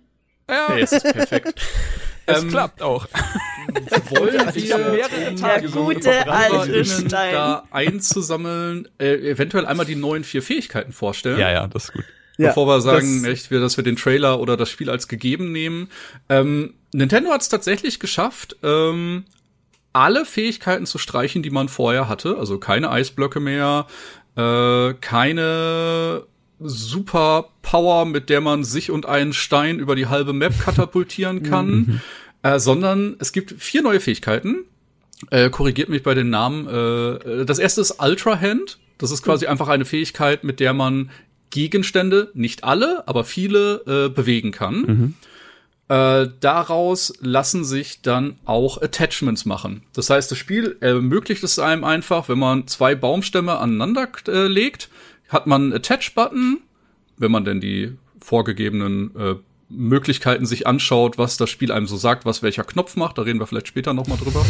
ja, 0.48 0.68
hey, 0.68 0.82
es 0.82 0.92
ist 0.92 1.04
perfekt. 1.04 1.60
es 2.26 2.42
ähm, 2.42 2.48
klappt 2.50 2.82
auch. 2.82 3.06
Wollen 4.10 4.50
Ich 4.54 4.72
hab 4.72 4.78
wir, 4.80 4.88
mehrere 4.90 5.34
Tage 5.34 5.68
Der 5.68 5.70
gute 5.70 6.30
alte 6.30 6.84
Stein. 6.84 7.32
da 7.34 7.64
einzusammeln, 7.70 8.88
äh, 8.98 9.14
eventuell 9.30 9.66
einmal 9.66 9.86
die 9.86 9.96
neuen 9.96 10.24
vier 10.24 10.42
Fähigkeiten 10.42 10.92
vorstellen. 10.92 11.38
Ja, 11.38 11.50
ja, 11.50 11.66
das 11.66 11.84
ist 11.84 11.92
gut. 11.92 12.04
Ja, 12.36 12.48
bevor 12.48 12.66
wir 12.66 12.80
sagen, 12.80 13.22
das- 13.22 13.32
echt, 13.32 13.50
wir, 13.50 13.60
dass 13.60 13.76
wir 13.76 13.84
den 13.84 13.96
Trailer 13.96 14.40
oder 14.40 14.56
das 14.56 14.68
Spiel 14.68 14.90
als 14.90 15.06
gegeben 15.08 15.52
nehmen. 15.52 15.88
Ähm, 16.28 16.74
Nintendo 16.92 17.30
hat 17.30 17.42
es 17.42 17.48
tatsächlich 17.48 18.00
geschafft, 18.00 18.56
ähm, 18.62 19.24
alle 19.94 20.26
Fähigkeiten 20.26 20.84
zu 20.84 20.98
streichen, 20.98 21.42
die 21.42 21.50
man 21.50 21.68
vorher 21.68 22.08
hatte. 22.08 22.36
Also 22.36 22.58
keine 22.58 22.90
Eisblöcke 22.90 23.40
mehr, 23.40 23.86
äh, 24.36 24.92
keine 25.00 26.24
Super 26.60 27.48
Power, 27.62 28.04
mit 28.04 28.28
der 28.28 28.40
man 28.40 28.64
sich 28.64 28.90
und 28.90 29.06
einen 29.06 29.32
Stein 29.32 29.78
über 29.78 29.96
die 29.96 30.06
halbe 30.06 30.32
Map 30.32 30.52
katapultieren 30.60 31.42
kann, 31.42 32.00
äh, 32.42 32.58
sondern 32.58 33.16
es 33.18 33.32
gibt 33.32 33.54
vier 33.58 33.82
neue 33.82 34.00
Fähigkeiten. 34.00 34.64
Äh, 35.30 35.50
korrigiert 35.50 35.88
mich 35.88 36.02
bei 36.02 36.14
den 36.14 36.28
Namen. 36.30 36.66
Äh, 36.66 37.44
das 37.44 37.58
erste 37.58 37.80
ist 37.80 38.02
Ultra 38.02 38.40
Hand. 38.40 38.78
Das 38.98 39.10
ist 39.10 39.22
quasi 39.22 39.46
einfach 39.46 39.68
eine 39.68 39.84
Fähigkeit, 39.84 40.44
mit 40.44 40.60
der 40.60 40.72
man 40.74 41.10
Gegenstände, 41.50 42.30
nicht 42.34 42.64
alle, 42.64 43.06
aber 43.06 43.24
viele, 43.24 43.82
äh, 43.86 44.08
bewegen 44.08 44.50
kann. 44.50 45.14
Äh, 45.88 46.28
daraus 46.40 47.12
lassen 47.20 47.64
sich 47.64 48.00
dann 48.00 48.38
auch 48.46 48.80
Attachments 48.80 49.44
machen. 49.44 49.82
Das 49.92 50.08
heißt, 50.08 50.30
das 50.30 50.38
Spiel 50.38 50.78
ermöglicht 50.80 51.44
es 51.44 51.58
einem 51.58 51.84
einfach, 51.84 52.28
wenn 52.30 52.38
man 52.38 52.66
zwei 52.66 52.94
Baumstämme 52.94 53.58
aneinander 53.58 54.08
äh, 54.28 54.46
legt, 54.46 54.88
hat 55.28 55.46
man 55.46 55.64
einen 55.64 55.72
Attach-Button, 55.74 56.60
wenn 57.18 57.30
man 57.30 57.44
denn 57.44 57.60
die 57.60 57.92
vorgegebenen 58.18 59.14
äh, 59.14 59.34
Möglichkeiten 59.68 60.46
sich 60.46 60.66
anschaut, 60.66 61.18
was 61.18 61.36
das 61.36 61.50
Spiel 61.50 61.70
einem 61.70 61.86
so 61.86 61.96
sagt, 61.96 62.24
was 62.24 62.42
welcher 62.42 62.64
Knopf 62.64 62.96
macht, 62.96 63.18
da 63.18 63.22
reden 63.22 63.40
wir 63.40 63.46
vielleicht 63.46 63.68
später 63.68 63.92
noch 63.92 64.06
mal 64.06 64.16
drüber. 64.16 64.44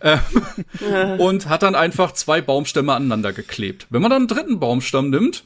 ähm, 0.00 1.18
und 1.20 1.48
hat 1.48 1.62
dann 1.62 1.76
einfach 1.76 2.12
zwei 2.12 2.40
Baumstämme 2.40 2.94
aneinander 2.94 3.32
geklebt. 3.32 3.86
Wenn 3.90 4.02
man 4.02 4.10
dann 4.10 4.22
einen 4.22 4.28
dritten 4.28 4.58
Baumstamm 4.58 5.10
nimmt, 5.10 5.44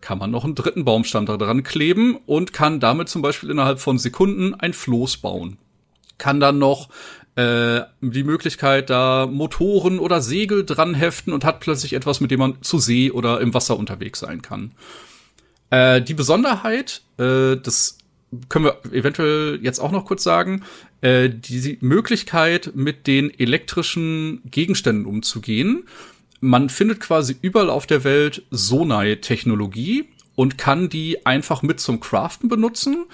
kann 0.00 0.18
man 0.18 0.30
noch 0.30 0.44
einen 0.44 0.54
dritten 0.54 0.84
Baumstamm 0.84 1.26
daran 1.26 1.62
kleben 1.62 2.16
und 2.26 2.52
kann 2.52 2.80
damit 2.80 3.08
zum 3.08 3.22
Beispiel 3.22 3.50
innerhalb 3.50 3.80
von 3.80 3.98
Sekunden 3.98 4.54
ein 4.54 4.72
Floß 4.72 5.18
bauen. 5.18 5.58
Kann 6.18 6.40
dann 6.40 6.58
noch 6.58 6.88
äh, 7.36 7.82
die 8.00 8.24
Möglichkeit, 8.24 8.90
da 8.90 9.26
Motoren 9.26 9.98
oder 9.98 10.20
Segel 10.20 10.64
dran 10.64 10.94
heften 10.94 11.32
und 11.32 11.44
hat 11.44 11.60
plötzlich 11.60 11.92
etwas, 11.92 12.20
mit 12.20 12.30
dem 12.30 12.40
man 12.40 12.62
zu 12.62 12.78
See 12.78 13.10
oder 13.10 13.40
im 13.40 13.52
Wasser 13.52 13.76
unterwegs 13.76 14.20
sein 14.20 14.42
kann. 14.42 14.72
Äh, 15.70 16.00
die 16.00 16.14
Besonderheit, 16.14 17.02
äh, 17.18 17.56
das 17.56 17.98
können 18.48 18.64
wir 18.64 18.78
eventuell 18.92 19.58
jetzt 19.62 19.78
auch 19.78 19.92
noch 19.92 20.04
kurz 20.04 20.22
sagen, 20.22 20.62
äh, 21.00 21.28
die 21.28 21.78
Möglichkeit, 21.80 22.72
mit 22.74 23.06
den 23.06 23.30
elektrischen 23.38 24.40
Gegenständen 24.50 25.06
umzugehen. 25.06 25.84
Man 26.40 26.68
findet 26.68 27.00
quasi 27.00 27.36
überall 27.40 27.70
auf 27.70 27.86
der 27.86 28.04
Welt 28.04 28.42
Sonai-Technologie 28.50 30.04
und 30.34 30.58
kann 30.58 30.88
die 30.88 31.24
einfach 31.26 31.62
mit 31.62 31.80
zum 31.80 32.00
Craften 32.00 32.48
benutzen. 32.48 33.06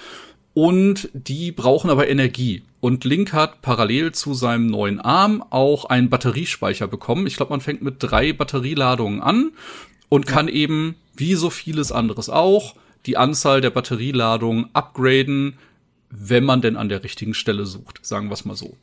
Und 0.53 1.09
die 1.13 1.51
brauchen 1.51 1.89
aber 1.89 2.07
Energie. 2.09 2.63
Und 2.79 3.05
Link 3.05 3.33
hat 3.33 3.61
parallel 3.61 4.11
zu 4.11 4.33
seinem 4.33 4.67
neuen 4.67 4.99
Arm 4.99 5.43
auch 5.49 5.85
einen 5.85 6.09
Batteriespeicher 6.09 6.87
bekommen. 6.87 7.25
Ich 7.25 7.37
glaube, 7.37 7.51
man 7.51 7.61
fängt 7.61 7.81
mit 7.81 7.95
drei 7.99 8.33
Batterieladungen 8.33 9.21
an 9.21 9.51
und 10.09 10.27
kann 10.27 10.47
eben, 10.47 10.95
wie 11.15 11.33
so 11.35 11.49
vieles 11.49 11.91
anderes 11.91 12.29
auch, 12.29 12.75
die 13.05 13.17
Anzahl 13.17 13.61
der 13.61 13.71
Batterieladungen 13.71 14.69
upgraden, 14.73 15.57
wenn 16.09 16.43
man 16.43 16.61
denn 16.61 16.77
an 16.77 16.89
der 16.89 17.03
richtigen 17.03 17.33
Stelle 17.33 17.65
sucht, 17.65 17.99
sagen 18.03 18.27
wir 18.27 18.33
es 18.33 18.45
mal 18.45 18.55
so. 18.55 18.77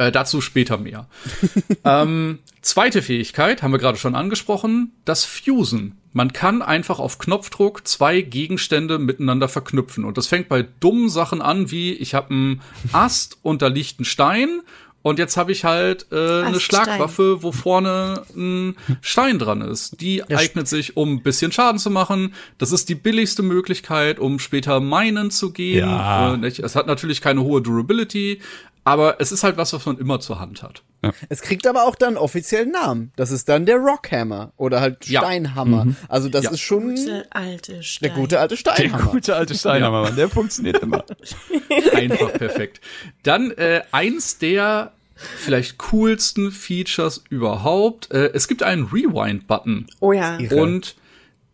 Äh, 0.00 0.10
dazu 0.10 0.40
später 0.40 0.78
mehr. 0.78 1.06
ähm, 1.84 2.38
zweite 2.62 3.02
Fähigkeit, 3.02 3.62
haben 3.62 3.72
wir 3.72 3.78
gerade 3.78 3.98
schon 3.98 4.14
angesprochen, 4.14 4.92
das 5.04 5.26
Fusen. 5.26 5.98
Man 6.14 6.32
kann 6.32 6.62
einfach 6.62 6.98
auf 7.00 7.18
Knopfdruck 7.18 7.86
zwei 7.86 8.22
Gegenstände 8.22 8.98
miteinander 8.98 9.46
verknüpfen. 9.46 10.06
Und 10.06 10.16
das 10.16 10.26
fängt 10.26 10.48
bei 10.48 10.66
dummen 10.80 11.10
Sachen 11.10 11.42
an, 11.42 11.70
wie 11.70 11.92
ich 11.92 12.14
habe 12.14 12.30
einen 12.30 12.62
Ast 12.92 13.36
und 13.42 13.60
da 13.60 13.66
liegt 13.66 14.00
ein 14.00 14.06
Stein. 14.06 14.62
Und 15.02 15.18
jetzt 15.18 15.36
habe 15.38 15.52
ich 15.52 15.64
halt 15.64 16.06
äh, 16.12 16.14
eine 16.14 16.56
Ast, 16.56 16.62
Schlagwaffe, 16.62 17.42
wo 17.42 17.52
vorne 17.52 18.22
ein 18.36 18.76
Stein 19.00 19.38
dran 19.38 19.62
ist. 19.62 20.00
Die 20.00 20.24
eignet 20.24 20.68
sich, 20.68 20.96
um 20.96 21.14
ein 21.14 21.22
bisschen 21.22 21.52
Schaden 21.52 21.78
zu 21.78 21.90
machen. 21.90 22.34
Das 22.58 22.70
ist 22.72 22.88
die 22.88 22.94
billigste 22.94 23.42
Möglichkeit, 23.42 24.18
um 24.18 24.38
später 24.38 24.80
meinen 24.80 25.30
zu 25.30 25.52
gehen. 25.52 25.88
Ja. 25.88 26.34
Äh? 26.34 26.46
Es 26.46 26.76
hat 26.76 26.86
natürlich 26.86 27.22
keine 27.22 27.42
hohe 27.42 27.62
Durability, 27.62 28.40
aber 28.84 29.20
es 29.20 29.30
ist 29.32 29.42
halt 29.44 29.56
was, 29.56 29.72
was 29.72 29.84
man 29.86 29.98
immer 29.98 30.20
zur 30.20 30.40
Hand 30.40 30.62
hat. 30.62 30.82
Es 31.30 31.40
kriegt 31.40 31.66
aber 31.66 31.84
auch 31.84 31.94
dann 31.94 32.08
einen 32.08 32.16
offiziellen 32.18 32.70
Namen. 32.72 33.12
Das 33.16 33.30
ist 33.30 33.48
dann 33.48 33.64
der 33.64 33.76
Rockhammer 33.76 34.52
oder 34.58 34.80
halt 34.82 35.06
Ja. 35.06 35.20
Steinhammer. 35.20 35.86
Also 36.08 36.28
das 36.28 36.44
Ja. 36.44 36.50
ist 36.50 36.60
schon 36.60 36.94
Der 36.96 37.24
alte 37.30 37.82
Stein. 37.82 38.10
der 38.10 38.18
gute 38.18 38.38
alte 38.40 38.54
Der 38.54 38.60
Steinhammer. 38.60 39.10
gute 39.10 39.34
alte 39.36 39.54
Steinhammer, 39.54 40.02
Mann, 40.02 40.16
der 40.16 40.28
funktioniert 40.28 40.78
immer. 40.80 41.04
Einfach 41.94 42.32
perfekt. 42.34 42.80
Dann 43.22 43.50
äh, 43.52 43.82
eins 43.92 44.38
der 44.38 44.92
vielleicht 45.36 45.78
coolsten 45.78 46.50
Features 46.52 47.24
überhaupt. 47.30 48.10
Äh, 48.10 48.30
es 48.34 48.48
gibt 48.48 48.62
einen 48.62 48.84
Rewind-Button. 48.84 49.86
Oh 50.00 50.12
ja. 50.12 50.38
Und 50.50 50.96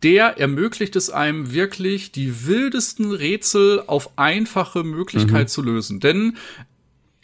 der 0.03 0.37
ermöglicht 0.39 0.95
es 0.95 1.09
einem 1.09 1.53
wirklich, 1.53 2.11
die 2.11 2.45
wildesten 2.45 3.11
Rätsel 3.11 3.83
auf 3.87 4.11
einfache 4.17 4.83
Möglichkeit 4.83 5.49
zu 5.49 5.63
lösen. 5.63 5.99
Denn 5.99 6.37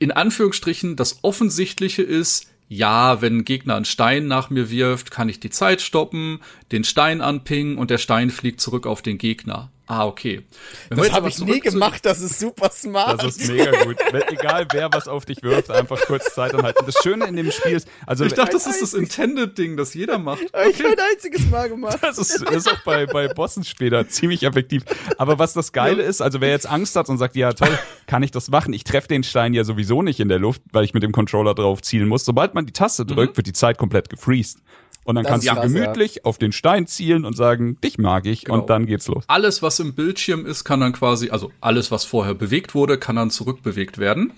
in 0.04 0.12
Anführungsstrichen, 0.12 0.98
das 0.98 1.20
Offensichtliche 1.22 2.04
ist, 2.04 2.52
ja, 2.68 3.22
wenn 3.22 3.38
ein 3.38 3.46
Gegner 3.46 3.78
einen 3.78 3.86
Stein 3.86 4.28
nach 4.28 4.50
mir 4.50 4.70
wirft, 4.70 5.12
kann 5.12 5.30
ich 5.30 5.40
die 5.40 5.50
Zeit 5.50 5.80
stoppen, 5.80 6.42
den 6.74 6.84
Stein 6.84 7.22
anpingen 7.22 7.78
und 7.78 7.90
der 7.90 8.00
Stein 8.00 8.30
fliegt 8.30 8.60
zurück 8.60 8.86
auf 8.86 9.02
den 9.02 9.18
Gegner. 9.18 9.72
Ah, 9.86 10.06
okay. 10.06 10.44
Wenn 10.88 10.98
Das 10.98 11.12
habe 11.12 11.28
ich 11.28 11.40
nie 11.40 11.60
gemacht, 11.60 12.06
das 12.06 12.22
ist 12.22 12.40
super 12.40 12.70
smart. 12.72 13.22
Das 13.22 13.36
ist 13.36 13.50
mega 13.52 13.84
gut. 13.84 13.98
Egal 14.30 14.66
wer 14.72 14.92
was 14.94 15.10
auf 15.10 15.26
dich 15.26 15.44
wirft, 15.44 15.70
einfach 15.72 16.00
kurz 16.02 16.34
Zeit 16.34 16.54
anhalten. 16.54 16.86
Das 16.86 16.96
Schöne 17.04 17.26
in 17.26 17.36
dem 17.36 17.52
Spiel 17.52 17.74
ist, 17.74 17.88
also 18.08 18.24
Ich 18.24 18.34
dachte, 18.34 18.54
das 18.54 18.66
ist 18.66 18.82
das 18.82 18.94
Intended-Ding, 18.94 19.76
das 19.76 19.94
jeder 19.94 20.20
macht. 20.20 20.44
Hab 20.54 20.68
ich 20.68 20.80
kein 20.80 20.96
einziges 21.12 21.50
Mal 21.50 21.68
gemacht. 21.68 21.98
Das 22.02 22.18
ist, 22.18 22.42
ist 22.50 22.72
auch 22.72 22.82
bei, 22.86 23.06
bei 23.06 23.28
Bossen 23.28 23.66
später 23.66 24.08
ziemlich 24.08 24.44
effektiv. 24.44 24.84
Aber 25.18 25.38
was 25.38 25.52
das 25.54 25.74
Geile 25.74 26.02
ist, 26.04 26.22
also 26.22 26.40
wer 26.40 26.50
jetzt 26.50 26.68
Angst 26.68 26.96
hat 26.96 27.10
und 27.10 27.18
sagt, 27.18 27.36
ja 27.36 27.52
toll, 27.52 27.78
kann 28.08 28.24
ich 28.24 28.32
das 28.32 28.50
machen? 28.50 28.72
Ich 28.74 28.86
treffe 28.86 29.10
den 29.10 29.24
Stein 29.24 29.54
ja 29.54 29.66
sowieso 29.66 30.02
nicht 30.02 30.22
in 30.22 30.30
der 30.30 30.40
Luft, 30.40 30.62
weil 30.72 30.86
ich 30.86 30.94
mit 30.94 31.04
dem 31.04 31.12
Controller 31.12 31.56
drauf 31.56 31.82
zielen 31.82 32.08
muss. 32.08 32.24
Sobald 32.24 32.54
man 32.54 32.66
die 32.66 32.74
Taste 32.74 33.06
drückt, 33.06 33.36
wird 33.36 33.48
die 33.48 33.54
Zeit 33.54 33.78
komplett 33.78 34.10
gefreezed. 34.10 34.60
Und 35.06 35.16
dann 35.16 35.24
Das 35.24 35.32
kannst 35.32 35.48
du 35.48 35.54
krass, 35.54 35.64
gemütlich 35.64 36.26
auf 36.26 36.38
den 36.38 36.52
Stein 36.52 36.88
zielen 36.88 37.26
und 37.26 37.36
sagen, 37.36 37.78
dich 37.84 37.98
mag 37.98 38.26
ich. 38.26 38.46
Genau. 38.46 38.60
Und 38.60 38.70
dann 38.70 38.86
geht's 38.86 39.08
los. 39.08 39.24
alles, 39.28 39.62
was 39.62 39.80
im 39.80 39.94
Bildschirm 39.94 40.46
ist, 40.46 40.64
kann 40.64 40.80
dann 40.80 40.94
quasi, 40.94 41.30
also 41.30 41.52
alles, 41.62 41.92
was 41.92 42.06
vorher 42.06 42.34
bewegt 42.34 42.74
wurde, 42.74 42.98
kann 42.98 43.16
dann 43.16 43.30
zurückbewegt 43.30 43.98
werden. 43.98 44.32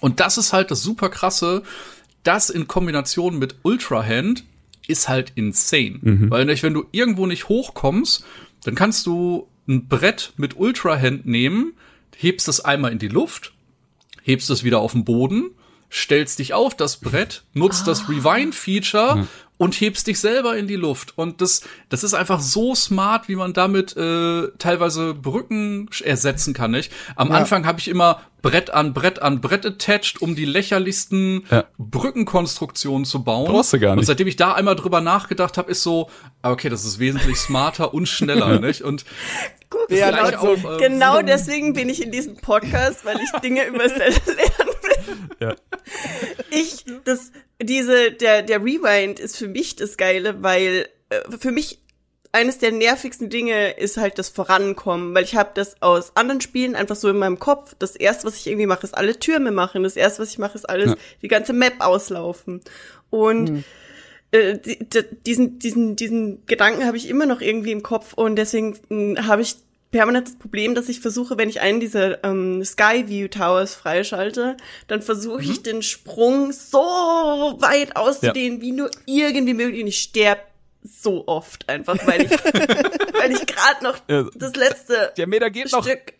Und 0.00 0.20
das 0.20 0.38
ist 0.38 0.52
halt 0.52 0.70
das 0.70 0.82
super 0.82 1.08
krasse, 1.08 1.62
das 2.22 2.50
in 2.50 2.68
Kombination 2.68 3.38
mit 3.38 3.56
Ultra 3.62 4.04
Hand 4.04 4.44
ist 4.88 5.08
halt 5.08 5.32
insane. 5.34 5.98
Weil 6.30 6.44
nicht, 6.44 6.62
wenn 6.62 6.74
du 6.74 6.84
irgendwo 6.92 7.26
nicht 7.26 7.48
hochkommst, 7.48 8.24
dann 8.64 8.74
kannst 8.74 9.06
du 9.06 9.48
ein 9.68 9.88
Brett 9.88 10.32
mit 10.36 10.56
Ultra 10.56 10.96
Hand 11.00 11.26
nehmen, 11.26 11.74
hebst 12.16 12.46
es 12.48 12.60
einmal 12.60 12.92
in 12.92 12.98
die 12.98 13.08
Luft, 13.08 13.52
hebst 14.22 14.50
es 14.50 14.62
wieder 14.64 14.78
auf 14.80 14.92
den 14.92 15.04
Boden, 15.04 15.50
stellst 15.92 16.38
dich 16.38 16.52
auf 16.54 16.74
das 16.74 16.96
Brett, 16.98 17.44
nutzt 17.52 17.86
das 17.86 18.08
Rewind-Feature 18.08 19.26
und 19.58 19.74
hebst 19.80 20.06
dich 20.06 20.20
selber 20.20 20.56
in 20.56 20.66
die 20.66 20.76
Luft. 20.76 21.16
Und 21.16 21.40
das, 21.40 21.62
das 21.88 22.04
ist 22.04 22.12
einfach 22.12 22.40
so 22.40 22.74
smart, 22.74 23.28
wie 23.28 23.36
man 23.36 23.52
damit 23.54 23.96
äh, 23.96 24.48
teilweise 24.58 25.14
Brücken 25.14 25.88
ersetzen 26.04 26.52
kann. 26.52 26.72
Nicht? 26.72 26.92
Am 27.14 27.28
Ja. 27.30 27.36
Anfang 27.36 27.64
habe 27.66 27.78
ich 27.80 27.88
immer 27.88 28.20
Brett 28.42 28.70
an 28.70 28.92
Brett 28.92 29.22
an 29.22 29.40
Brett 29.40 29.64
attached, 29.64 30.20
um 30.20 30.36
die 30.36 30.44
lächerlichsten 30.44 31.44
Ja. 31.50 31.64
Brückenkonstruktionen 31.78 33.04
zu 33.04 33.24
bauen. 33.24 33.50
Brauchst 33.50 33.72
du 33.72 33.78
gar 33.80 33.92
Und 33.92 33.98
nicht. 33.98 34.06
seitdem 34.06 34.26
ich 34.28 34.36
da 34.36 34.52
einmal 34.52 34.76
drüber 34.76 35.00
nachgedacht 35.00 35.56
habe, 35.58 35.70
ist 35.70 35.82
so, 35.82 36.10
ah, 36.42 36.50
okay, 36.50 36.68
das 36.68 36.84
ist 36.84 36.98
wesentlich 36.98 37.36
smarter 37.38 37.94
und 37.94 38.06
schneller, 38.08 38.60
nicht? 38.60 38.82
Und 38.82 39.04
das 39.88 39.98
Ja, 39.98 40.10
gleiche 40.10 40.38
also, 40.38 40.68
auch, 40.68 40.78
äh, 40.78 40.88
Genau 40.88 41.22
deswegen 41.22 41.72
bin 41.72 41.88
ich 41.88 42.02
in 42.02 42.12
diesem 42.12 42.36
Podcast, 42.36 43.04
weil 43.04 43.18
ich 43.20 43.30
Dinge 43.40 43.64
über 43.68 43.86
Zelda 43.88 44.04
lernen 44.26 44.68
will. 44.68 44.75
Ja. 45.40 45.54
Ich, 46.50 46.84
das, 47.04 47.32
diese, 47.62 48.12
der, 48.12 48.42
der 48.42 48.62
Rewind 48.62 49.20
ist 49.20 49.36
für 49.36 49.48
mich 49.48 49.76
das 49.76 49.96
Geile, 49.96 50.42
weil 50.42 50.88
äh, 51.10 51.20
für 51.38 51.52
mich 51.52 51.80
eines 52.32 52.58
der 52.58 52.70
nervigsten 52.72 53.30
Dinge 53.30 53.78
ist 53.78 53.96
halt 53.96 54.18
das 54.18 54.28
Vorankommen, 54.28 55.14
weil 55.14 55.24
ich 55.24 55.36
habe 55.36 55.50
das 55.54 55.80
aus 55.80 56.12
anderen 56.16 56.40
Spielen 56.42 56.74
einfach 56.76 56.96
so 56.96 57.08
in 57.08 57.16
meinem 57.18 57.38
Kopf. 57.38 57.74
Das 57.78 57.96
erste, 57.96 58.26
was 58.26 58.36
ich 58.36 58.46
irgendwie 58.46 58.66
mache, 58.66 58.84
ist 58.84 58.96
alle 58.96 59.18
Türme 59.18 59.52
machen. 59.52 59.84
Das 59.84 59.96
erste, 59.96 60.22
was 60.22 60.30
ich 60.30 60.38
mache, 60.38 60.54
ist 60.56 60.68
alles 60.68 60.90
Ja. 60.90 60.96
die 61.22 61.28
ganze 61.28 61.52
Map 61.54 61.74
auslaufen. 61.78 62.60
Und 63.08 63.64
äh, 64.32 64.58
die, 64.58 64.78
die, 64.86 65.02
diesen, 65.26 65.58
diesen, 65.58 65.96
diesen 65.96 66.44
Gedanken 66.46 66.84
habe 66.84 66.96
ich 66.98 67.08
immer 67.08 67.24
noch 67.26 67.40
irgendwie 67.40 67.72
im 67.72 67.82
Kopf 67.82 68.12
und 68.14 68.36
deswegen 68.36 68.76
mh, 68.88 69.26
habe 69.26 69.40
ich 69.42 69.56
permanent 69.90 70.28
das 70.28 70.36
Problem, 70.36 70.74
dass 70.74 70.88
ich 70.88 71.00
versuche, 71.00 71.38
wenn 71.38 71.48
ich 71.48 71.60
einen 71.60 71.80
dieser 71.80 72.22
ähm, 72.24 72.64
Skyview 72.64 73.28
Towers 73.28 73.74
freischalte, 73.74 74.56
dann 74.88 75.02
versuche 75.02 75.42
ich 75.42 75.62
den 75.62 75.82
Sprung 75.82 76.52
so 76.52 76.78
weit 76.78 77.96
auszudehnen, 77.96 78.60
wie 78.60 78.72
nur 78.72 78.90
irgendwie 79.06 79.54
möglich. 79.54 79.82
Und 79.82 79.88
ich 79.88 80.00
sterbe 80.00 80.42
so 80.86 81.26
oft 81.26 81.68
einfach, 81.68 81.96
weil 82.06 82.22
ich, 82.22 82.30
weil 83.12 83.32
ich 83.32 83.46
gerade 83.46 83.82
noch 83.82 83.98
Ja. 84.08 84.26
das 84.34 84.54
letzte 84.56 85.12
Der 85.16 85.26
Meter 85.26 85.50
geht 85.50 85.72
noch. 85.72 85.84
Stück, 85.84 86.14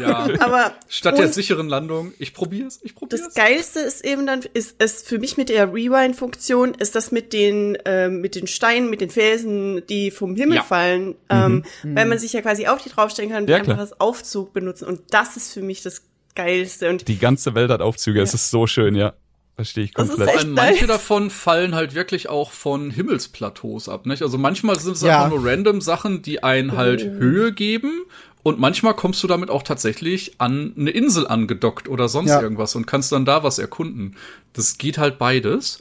ja, 0.00 0.28
aber 0.40 0.72
statt 0.88 1.18
der 1.18 1.28
sicheren 1.28 1.68
Landung, 1.68 2.12
ich 2.18 2.34
probier's, 2.34 2.80
ich 2.82 2.94
probier's. 2.94 3.22
das 3.22 3.34
Geilste 3.34 3.80
ist 3.80 4.04
eben 4.04 4.26
dann, 4.26 4.42
ist 4.54 4.76
es 4.78 5.02
für 5.02 5.18
mich 5.18 5.36
mit 5.36 5.48
der 5.48 5.72
Rewind-Funktion, 5.72 6.74
ist 6.74 6.94
das 6.94 7.12
mit 7.12 7.32
den, 7.32 7.78
ähm, 7.84 8.20
mit 8.20 8.34
den 8.34 8.46
Steinen, 8.46 8.90
mit 8.90 9.00
den 9.00 9.10
Felsen, 9.10 9.86
die 9.88 10.10
vom 10.10 10.36
Himmel 10.36 10.56
Ja. 10.58 10.62
fallen, 10.62 11.14
ähm, 11.30 11.64
weil 11.82 12.06
man 12.06 12.18
sich 12.18 12.32
ja 12.32 12.42
quasi 12.42 12.66
auf 12.66 12.82
die 12.82 12.88
draufstellen 12.90 13.30
kann 13.30 13.44
und 13.44 13.50
Ja, 13.50 13.56
einfach 13.56 13.74
klar. 13.74 13.80
als 13.80 14.00
Aufzug 14.00 14.52
benutzen. 14.52 14.86
Und 14.86 15.00
das 15.10 15.36
ist 15.36 15.52
für 15.52 15.62
mich 15.62 15.82
das 15.82 16.02
Geilste. 16.34 16.90
Und 16.90 17.06
Die 17.08 17.18
ganze 17.18 17.54
Welt 17.54 17.70
hat 17.70 17.80
Aufzüge. 17.80 18.20
Es 18.20 18.34
ist 18.34 18.50
so 18.50 18.66
schön, 18.66 18.94
ja. 18.96 19.14
Verstehe 19.56 19.84
ich 19.84 19.92
Das 19.94 20.08
ist 20.08 20.16
komplett. 20.16 20.36
allem 20.38 20.52
manche 20.52 20.80
nice. 20.86 20.88
davon 20.88 21.30
fallen 21.30 21.74
halt 21.74 21.94
wirklich 21.94 22.28
auch 22.28 22.50
von 22.50 22.90
Himmelsplateaus 22.90 23.88
ab, 23.88 24.04
nicht? 24.06 24.22
Also 24.22 24.36
manchmal 24.36 24.78
sind 24.80 24.96
es 24.96 25.02
Ja. 25.02 25.24
einfach 25.24 25.36
nur 25.38 25.46
random 25.48 25.80
Sachen, 25.80 26.22
die 26.22 26.42
einen 26.42 26.76
halt 26.76 27.02
Höhe 27.04 27.52
geben. 27.52 28.02
Und 28.42 28.58
manchmal 28.60 28.94
kommst 28.94 29.22
du 29.22 29.26
damit 29.26 29.48
auch 29.48 29.62
tatsächlich 29.62 30.34
an 30.38 30.74
eine 30.76 30.90
Insel 30.90 31.26
angedockt 31.26 31.88
oder 31.88 32.08
sonst 32.08 32.28
Ja. 32.30 32.42
irgendwas 32.42 32.74
und 32.74 32.86
kannst 32.86 33.10
dann 33.12 33.24
da 33.24 33.42
was 33.42 33.58
erkunden. 33.58 34.16
Das 34.52 34.76
geht 34.76 34.98
halt 34.98 35.18
beides. 35.18 35.80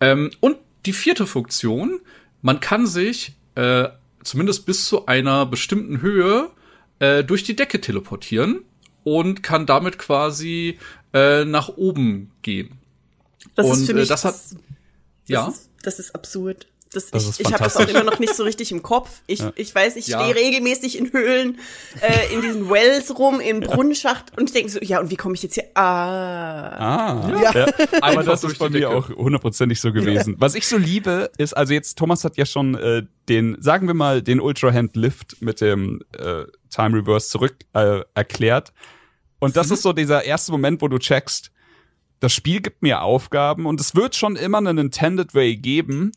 Ähm, 0.00 0.30
und 0.40 0.58
die 0.86 0.92
vierte 0.92 1.26
Funktion, 1.26 1.98
man 2.42 2.60
kann 2.60 2.86
sich 2.86 3.32
äh, 3.56 3.88
zumindest 4.22 4.64
bis 4.66 4.86
zu 4.86 5.06
einer 5.06 5.44
bestimmten 5.46 6.00
Höhe 6.00 6.50
äh, 7.00 7.24
durch 7.24 7.42
die 7.42 7.56
Decke 7.56 7.80
teleportieren 7.80 8.60
und 9.02 9.42
kann 9.42 9.66
damit 9.66 9.98
quasi 9.98 10.78
äh, 11.14 11.44
nach 11.44 11.68
oben 11.70 12.30
gehen. 12.42 12.77
Das 13.58 13.66
und, 13.66 13.72
ist 13.80 13.86
für 13.86 13.92
äh, 13.92 13.96
mich, 13.96 14.08
das 14.08 14.24
hat- 14.24 14.34
das, 14.34 14.54
Ja. 15.26 15.48
ist, 15.48 15.68
das 15.82 15.98
ist 15.98 16.14
absurd. 16.14 16.66
Das, 16.90 17.10
Das 17.10 17.22
ich 17.24 17.28
ist 17.28 17.40
ich 17.40 17.46
habe 17.52 17.62
das 17.64 17.76
auch 17.76 17.86
immer 17.86 18.02
noch 18.02 18.18
nicht 18.18 18.34
so 18.34 18.44
richtig 18.44 18.72
im 18.72 18.82
Kopf. 18.82 19.20
Ich, 19.26 19.42
ich 19.56 19.74
weiß, 19.74 19.96
ich 19.96 20.06
Ja. 20.06 20.20
stehe 20.22 20.34
regelmäßig 20.34 20.96
in 20.96 21.12
Höhlen, 21.12 21.58
äh, 22.00 22.32
in 22.34 22.40
diesen 22.40 22.70
Wells 22.70 23.18
rum, 23.18 23.40
im 23.40 23.60
Brunnenschacht 23.60 24.38
und 24.38 24.44
ich 24.48 24.52
denke 24.54 24.70
so, 24.70 24.78
ja, 24.80 24.98
und 24.98 25.10
wie 25.10 25.16
komme 25.16 25.34
ich 25.34 25.42
jetzt 25.42 25.52
hier? 25.54 25.64
Ah. 25.74 27.20
Ah, 27.26 27.40
Ja. 27.42 27.52
ja. 27.52 27.66
Aber 28.00 28.22
das 28.22 28.42
ist 28.42 28.58
bei 28.58 28.70
mir 28.70 28.88
auch 28.88 29.10
hundertprozentig 29.10 29.78
so 29.80 29.92
gewesen. 29.92 30.36
Was 30.38 30.54
ich 30.54 30.66
so 30.66 30.78
liebe, 30.78 31.30
ist, 31.36 31.52
also 31.54 31.74
jetzt, 31.74 31.98
Thomas 31.98 32.24
hat 32.24 32.38
ja 32.38 32.46
schon 32.46 32.74
äh, 32.76 33.02
den, 33.28 33.58
sagen 33.60 33.86
wir 33.86 33.92
mal, 33.94 34.22
den 34.22 34.40
Ultra 34.40 34.72
Hand 34.72 34.96
Lift 34.96 35.42
mit 35.42 35.60
dem 35.60 36.00
äh, 36.16 36.44
Time 36.70 36.96
Reverse 36.98 37.28
zurück 37.28 37.54
äh, 37.74 38.00
erklärt. 38.14 38.72
Und 39.40 39.56
das 39.56 39.70
ist 39.70 39.82
so 39.82 39.92
dieser 39.92 40.24
erste 40.24 40.52
Moment, 40.52 40.80
wo 40.80 40.88
du 40.88 40.98
checkst, 40.98 41.50
das 42.20 42.32
Spiel 42.32 42.60
gibt 42.60 42.82
mir 42.82 43.02
Aufgaben 43.02 43.66
und 43.66 43.80
es 43.80 43.94
wird 43.94 44.14
schon 44.14 44.36
immer 44.36 44.58
einen 44.58 44.78
Intended 44.78 45.34
Way 45.34 45.56
geben, 45.56 46.12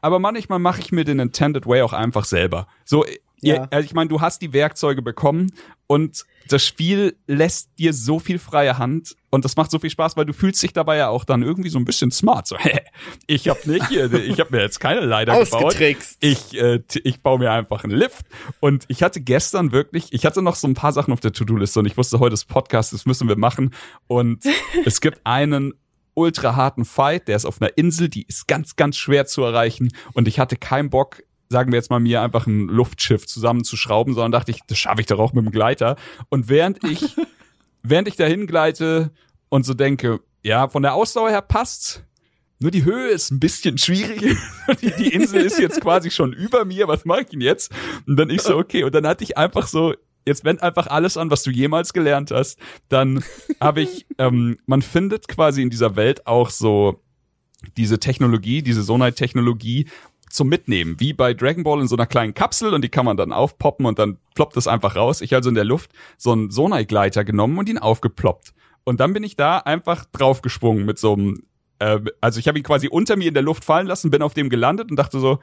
aber 0.00 0.18
manchmal 0.18 0.58
mache 0.58 0.80
ich 0.80 0.92
mir 0.92 1.04
den 1.04 1.18
Intended 1.18 1.66
Way 1.66 1.82
auch 1.82 1.92
einfach 1.92 2.24
selber. 2.24 2.66
So, 2.84 3.04
Ja. 3.44 3.54
ihr, 3.54 3.72
also 3.72 3.84
ich 3.84 3.94
meine, 3.94 4.08
du 4.08 4.20
hast 4.20 4.42
die 4.42 4.52
Werkzeuge 4.52 5.02
bekommen 5.02 5.52
und 5.86 6.24
das 6.48 6.64
Spiel 6.64 7.16
lässt 7.26 7.70
dir 7.78 7.92
so 7.92 8.18
viel 8.18 8.38
freie 8.38 8.78
Hand 8.78 9.16
und 9.30 9.44
das 9.44 9.56
macht 9.56 9.70
so 9.70 9.78
viel 9.78 9.90
Spaß, 9.90 10.16
weil 10.16 10.26
du 10.26 10.32
fühlst 10.32 10.62
dich 10.62 10.72
dabei 10.72 10.96
ja 10.96 11.08
auch 11.08 11.24
dann 11.24 11.42
irgendwie 11.42 11.70
so 11.70 11.78
ein 11.78 11.84
bisschen 11.84 12.10
smart. 12.10 12.46
So, 12.46 12.56
hä, 12.58 12.80
ich 13.26 13.48
habe 13.48 13.60
nicht, 13.70 13.90
ich 13.90 14.40
habe 14.40 14.56
mir 14.56 14.62
jetzt 14.62 14.78
keine 14.78 15.00
Leiter 15.00 15.38
gebaut. 15.38 15.64
Ausgetrickst. 15.64 16.18
Ich, 16.20 16.56
äh, 16.58 16.80
ich 17.02 17.22
baue 17.22 17.38
mir 17.38 17.50
einfach 17.50 17.84
einen 17.84 17.96
Lift. 17.96 18.26
Und 18.60 18.84
ich 18.88 19.02
hatte 19.02 19.20
gestern 19.20 19.72
wirklich, 19.72 20.12
ich 20.12 20.26
hatte 20.26 20.42
noch 20.42 20.54
so 20.54 20.68
ein 20.68 20.74
paar 20.74 20.92
Sachen 20.92 21.12
auf 21.12 21.20
der 21.20 21.32
To-Do-Liste 21.32 21.80
und 21.80 21.86
ich 21.86 21.96
wusste 21.96 22.20
heute 22.20 22.30
das 22.30 22.44
Podcast, 22.44 22.92
das 22.92 23.06
müssen 23.06 23.28
wir 23.28 23.36
machen. 23.36 23.74
Und 24.06 24.44
es 24.84 25.00
gibt 25.00 25.20
einen 25.24 25.74
ultra 26.14 26.54
harten 26.56 26.84
Fight, 26.84 27.28
der 27.28 27.36
ist 27.36 27.44
auf 27.44 27.60
einer 27.60 27.76
Insel, 27.76 28.08
die 28.08 28.22
ist 28.22 28.46
ganz, 28.46 28.76
ganz 28.76 28.96
schwer 28.96 29.26
zu 29.26 29.42
erreichen. 29.42 29.90
Und 30.12 30.28
ich 30.28 30.38
hatte 30.38 30.56
keinen 30.56 30.90
Bock, 30.90 31.22
sagen 31.54 31.70
wir 31.70 31.76
jetzt 31.76 31.88
mal 31.88 32.00
mir, 32.00 32.20
einfach 32.20 32.48
ein 32.48 32.66
Luftschiff 32.66 33.28
zusammenzuschrauben, 33.28 34.12
sondern 34.12 34.32
dachte 34.32 34.50
ich, 34.50 34.58
das 34.66 34.76
schaffe 34.76 35.00
ich 35.00 35.06
doch 35.06 35.20
auch 35.20 35.32
mit 35.32 35.44
dem 35.44 35.52
Gleiter. 35.52 35.94
Und 36.30 36.48
während 36.48 36.82
ich, 36.82 37.14
während 37.84 38.08
ich 38.08 38.16
dahin 38.16 38.48
gleite 38.48 39.12
und 39.50 39.64
so 39.64 39.72
denke, 39.72 40.18
ja, 40.42 40.66
von 40.66 40.82
der 40.82 40.94
Ausdauer 40.94 41.30
her 41.30 41.42
passt's, 41.42 42.02
nur 42.58 42.72
die 42.72 42.84
Höhe 42.84 43.06
ist 43.06 43.30
ein 43.30 43.38
bisschen 43.38 43.78
schwierig. 43.78 44.20
Die, 44.80 44.90
die 44.96 45.08
Insel 45.08 45.42
ist 45.42 45.60
jetzt 45.60 45.80
quasi 45.80 46.10
schon 46.10 46.32
über 46.32 46.64
mir. 46.64 46.88
Was 46.88 47.04
mache 47.04 47.20
ich 47.20 47.26
denn 47.28 47.40
jetzt? 47.40 47.70
Und 48.06 48.16
dann 48.16 48.30
ich 48.30 48.42
so, 48.42 48.56
okay. 48.56 48.82
Und 48.82 48.94
dann 48.94 49.06
hatte 49.06 49.22
ich 49.22 49.36
einfach 49.36 49.66
so, 49.66 49.94
jetzt 50.26 50.44
wend 50.44 50.62
einfach 50.62 50.86
alles 50.88 51.16
an, 51.16 51.30
was 51.30 51.42
du 51.42 51.50
jemals 51.50 51.92
gelernt 51.92 52.30
hast. 52.30 52.58
Dann 52.88 53.22
habe 53.60 53.82
ich, 53.82 54.06
ähm, 54.18 54.58
man 54.66 54.82
findet 54.82 55.28
quasi 55.28 55.62
in 55.62 55.70
dieser 55.70 55.94
Welt 55.94 56.26
auch 56.26 56.50
so 56.50 57.00
diese 57.76 57.98
Technologie, 57.98 58.62
diese 58.62 58.82
Sonite-Technologie 58.82 59.88
zum 60.34 60.48
Mitnehmen, 60.48 60.98
wie 60.98 61.12
bei 61.12 61.32
Dragon 61.32 61.62
Ball 61.62 61.80
in 61.80 61.86
so 61.86 61.96
einer 61.96 62.06
kleinen 62.06 62.34
Kapsel 62.34 62.74
und 62.74 62.82
die 62.82 62.88
kann 62.88 63.04
man 63.04 63.16
dann 63.16 63.32
aufpoppen 63.32 63.86
und 63.86 63.98
dann 63.98 64.18
ploppt 64.34 64.56
es 64.56 64.66
einfach 64.66 64.96
raus. 64.96 65.20
Ich 65.20 65.34
also 65.34 65.48
in 65.48 65.54
der 65.54 65.64
Luft 65.64 65.92
so 66.18 66.32
einen 66.32 66.50
Sonite-Gleiter 66.50 67.24
genommen 67.24 67.56
und 67.56 67.68
ihn 67.68 67.78
aufgeploppt. 67.78 68.52
Und 68.82 69.00
dann 69.00 69.12
bin 69.12 69.22
ich 69.22 69.36
da 69.36 69.58
einfach 69.58 70.04
draufgesprungen 70.06 70.84
mit 70.84 70.98
so 70.98 71.14
einem, 71.14 71.44
äh, 71.78 72.00
also 72.20 72.40
ich 72.40 72.48
habe 72.48 72.58
ihn 72.58 72.64
quasi 72.64 72.88
unter 72.88 73.16
mir 73.16 73.28
in 73.28 73.34
der 73.34 73.42
Luft 73.44 73.64
fallen 73.64 73.86
lassen, 73.86 74.10
bin 74.10 74.22
auf 74.22 74.34
dem 74.34 74.50
gelandet 74.50 74.90
und 74.90 74.96
dachte 74.96 75.20
so, 75.20 75.38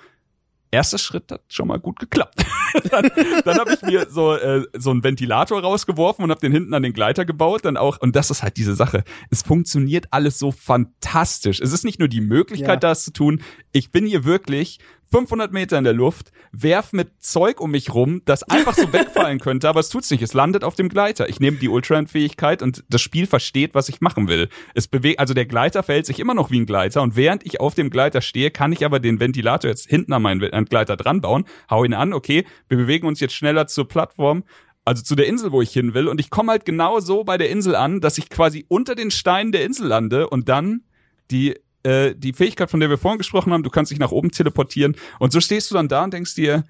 erster 0.71 0.97
Schritt 0.97 1.31
hat 1.31 1.41
schon 1.49 1.67
mal 1.67 1.79
gut 1.79 1.99
geklappt. 1.99 2.45
dann 2.91 3.09
dann 3.45 3.57
habe 3.59 3.73
ich 3.73 3.81
mir 3.81 4.07
so 4.09 4.33
äh, 4.35 4.63
so 4.77 4.91
einen 4.91 5.03
Ventilator 5.03 5.61
rausgeworfen 5.61 6.23
und 6.23 6.31
habe 6.31 6.41
den 6.41 6.51
hinten 6.51 6.73
an 6.73 6.83
den 6.83 6.93
Gleiter 6.93 7.25
gebaut, 7.25 7.65
dann 7.65 7.77
auch 7.77 7.99
und 7.99 8.15
das 8.15 8.31
ist 8.31 8.41
halt 8.43 8.57
diese 8.57 8.75
Sache. 8.75 9.03
Es 9.29 9.41
funktioniert 9.43 10.07
alles 10.11 10.39
so 10.39 10.51
fantastisch. 10.51 11.59
Es 11.59 11.71
ist 11.73 11.83
nicht 11.83 11.99
nur 11.99 12.07
die 12.07 12.21
Möglichkeit, 12.21 12.69
Ja. 12.83 12.89
das 12.89 13.03
zu 13.03 13.11
tun. 13.13 13.41
Ich 13.71 13.91
bin 13.91 14.05
hier 14.05 14.23
wirklich 14.23 14.79
500 15.11 15.51
Meter 15.51 15.77
in 15.77 15.83
der 15.83 15.93
Luft, 15.93 16.31
werf 16.53 16.93
mit 16.93 17.21
Zeug 17.21 17.59
um 17.59 17.71
mich 17.71 17.93
rum, 17.93 18.21
das 18.25 18.43
einfach 18.43 18.73
so 18.73 18.91
wegfallen 18.93 19.39
könnte, 19.39 19.67
aber 19.67 19.81
es 19.81 19.89
tut's 19.89 20.09
nicht. 20.09 20.21
Es 20.21 20.33
landet 20.33 20.63
auf 20.63 20.75
dem 20.75 20.89
Gleiter. 20.89 21.27
Ich 21.27 21.39
nehme 21.39 21.57
die 21.57 21.69
Ultra-Fähigkeit 21.69 22.61
und 22.61 22.83
das 22.89 23.01
Spiel 23.01 23.27
versteht, 23.27 23.75
was 23.75 23.89
ich 23.89 23.99
machen 23.99 24.27
will. 24.27 24.47
Es 24.73 24.87
bewegt, 24.87 25.19
also 25.19 25.33
der 25.33 25.45
Gleiter 25.45 25.83
verhält 25.83 26.05
sich 26.05 26.19
immer 26.19 26.33
noch 26.33 26.49
wie 26.49 26.59
ein 26.61 26.65
Gleiter 26.65 27.01
und 27.01 27.15
während 27.15 27.45
ich 27.45 27.59
auf 27.59 27.75
dem 27.75 27.89
Gleiter 27.89 28.21
stehe, 28.21 28.51
kann 28.51 28.71
ich 28.71 28.85
aber 28.85 28.99
den 28.99 29.19
Ventilator 29.19 29.69
jetzt 29.69 29.89
hinten 29.89 30.13
an 30.13 30.21
meinen 30.21 30.39
den 30.39 30.65
Gleiter 30.65 30.95
dran 30.95 31.21
bauen, 31.21 31.45
hau 31.69 31.83
ihn 31.83 31.93
an, 31.93 32.13
okay, 32.13 32.45
wir 32.69 32.77
bewegen 32.77 33.07
uns 33.07 33.19
jetzt 33.19 33.33
schneller 33.33 33.67
zur 33.67 33.87
Plattform, 33.87 34.43
also 34.85 35.03
zu 35.03 35.15
der 35.15 35.27
Insel, 35.27 35.51
wo 35.51 35.61
ich 35.61 35.71
hin 35.71 35.93
will 35.93 36.07
und 36.07 36.19
ich 36.19 36.29
komme 36.29 36.51
halt 36.51 36.65
genau 36.65 36.99
so 36.99 37.23
bei 37.23 37.37
der 37.37 37.49
Insel 37.49 37.75
an, 37.75 38.01
dass 38.01 38.17
ich 38.17 38.29
quasi 38.29 38.65
unter 38.67 38.95
den 38.95 39.11
Steinen 39.11 39.51
der 39.51 39.63
Insel 39.65 39.87
lande 39.87 40.29
und 40.29 40.49
dann 40.49 40.83
die 41.29 41.55
äh, 41.83 42.13
die 42.15 42.33
Fähigkeit, 42.33 42.69
von 42.69 42.79
der 42.79 42.89
wir 42.89 42.97
vorhin 42.97 43.17
gesprochen 43.17 43.53
haben, 43.53 43.63
du 43.63 43.69
kannst 43.69 43.91
dich 43.91 43.99
nach 43.99 44.11
oben 44.11 44.31
teleportieren 44.31 44.95
und 45.19 45.31
so 45.31 45.39
stehst 45.39 45.71
du 45.71 45.75
dann 45.75 45.87
da 45.87 46.03
und 46.03 46.13
denkst 46.13 46.35
dir, 46.35 46.63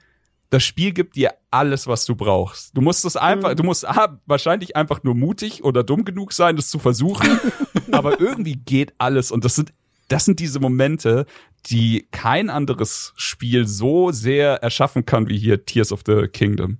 das 0.50 0.63
Spiel 0.63 0.91
gibt 0.91 1.15
dir 1.15 1.34
alles, 1.50 1.88
was 1.88 2.06
du 2.06 2.15
brauchst. 2.15 2.76
Du 2.76 2.82
musst 2.82 3.06
es 3.06 3.15
einfach, 3.15 3.56
du 3.56 3.63
musst 3.63 3.88
ah, 3.88 4.19
wahrscheinlich 4.26 4.76
einfach 4.76 5.02
nur 5.04 5.15
mutig 5.15 5.63
oder 5.63 5.84
dumm 5.84 6.04
genug 6.04 6.34
sein, 6.34 6.58
das 6.58 6.69
zu 6.69 6.78
versuchen, 6.78 7.39
aber 7.91 8.19
irgendwie 8.19 8.56
geht 8.56 8.93
alles 8.97 9.32
und 9.32 9.45
das 9.45 9.56
sind 9.56 9.74
das 10.12 10.26
sind 10.26 10.41
diese 10.41 10.60
Momente, 10.60 11.26
die 11.67 12.08
kein 12.12 12.50
anderes 12.50 13.13
Spiel 13.15 13.65
so 13.65 14.12
sehr 14.12 14.62
erschaffen 14.62 15.06
kann 15.06 15.30
wie 15.30 15.38
hier 15.38 15.65
Tears 15.65 15.93
of 15.93 16.02
the 16.06 16.28
Kingdom. 16.28 16.80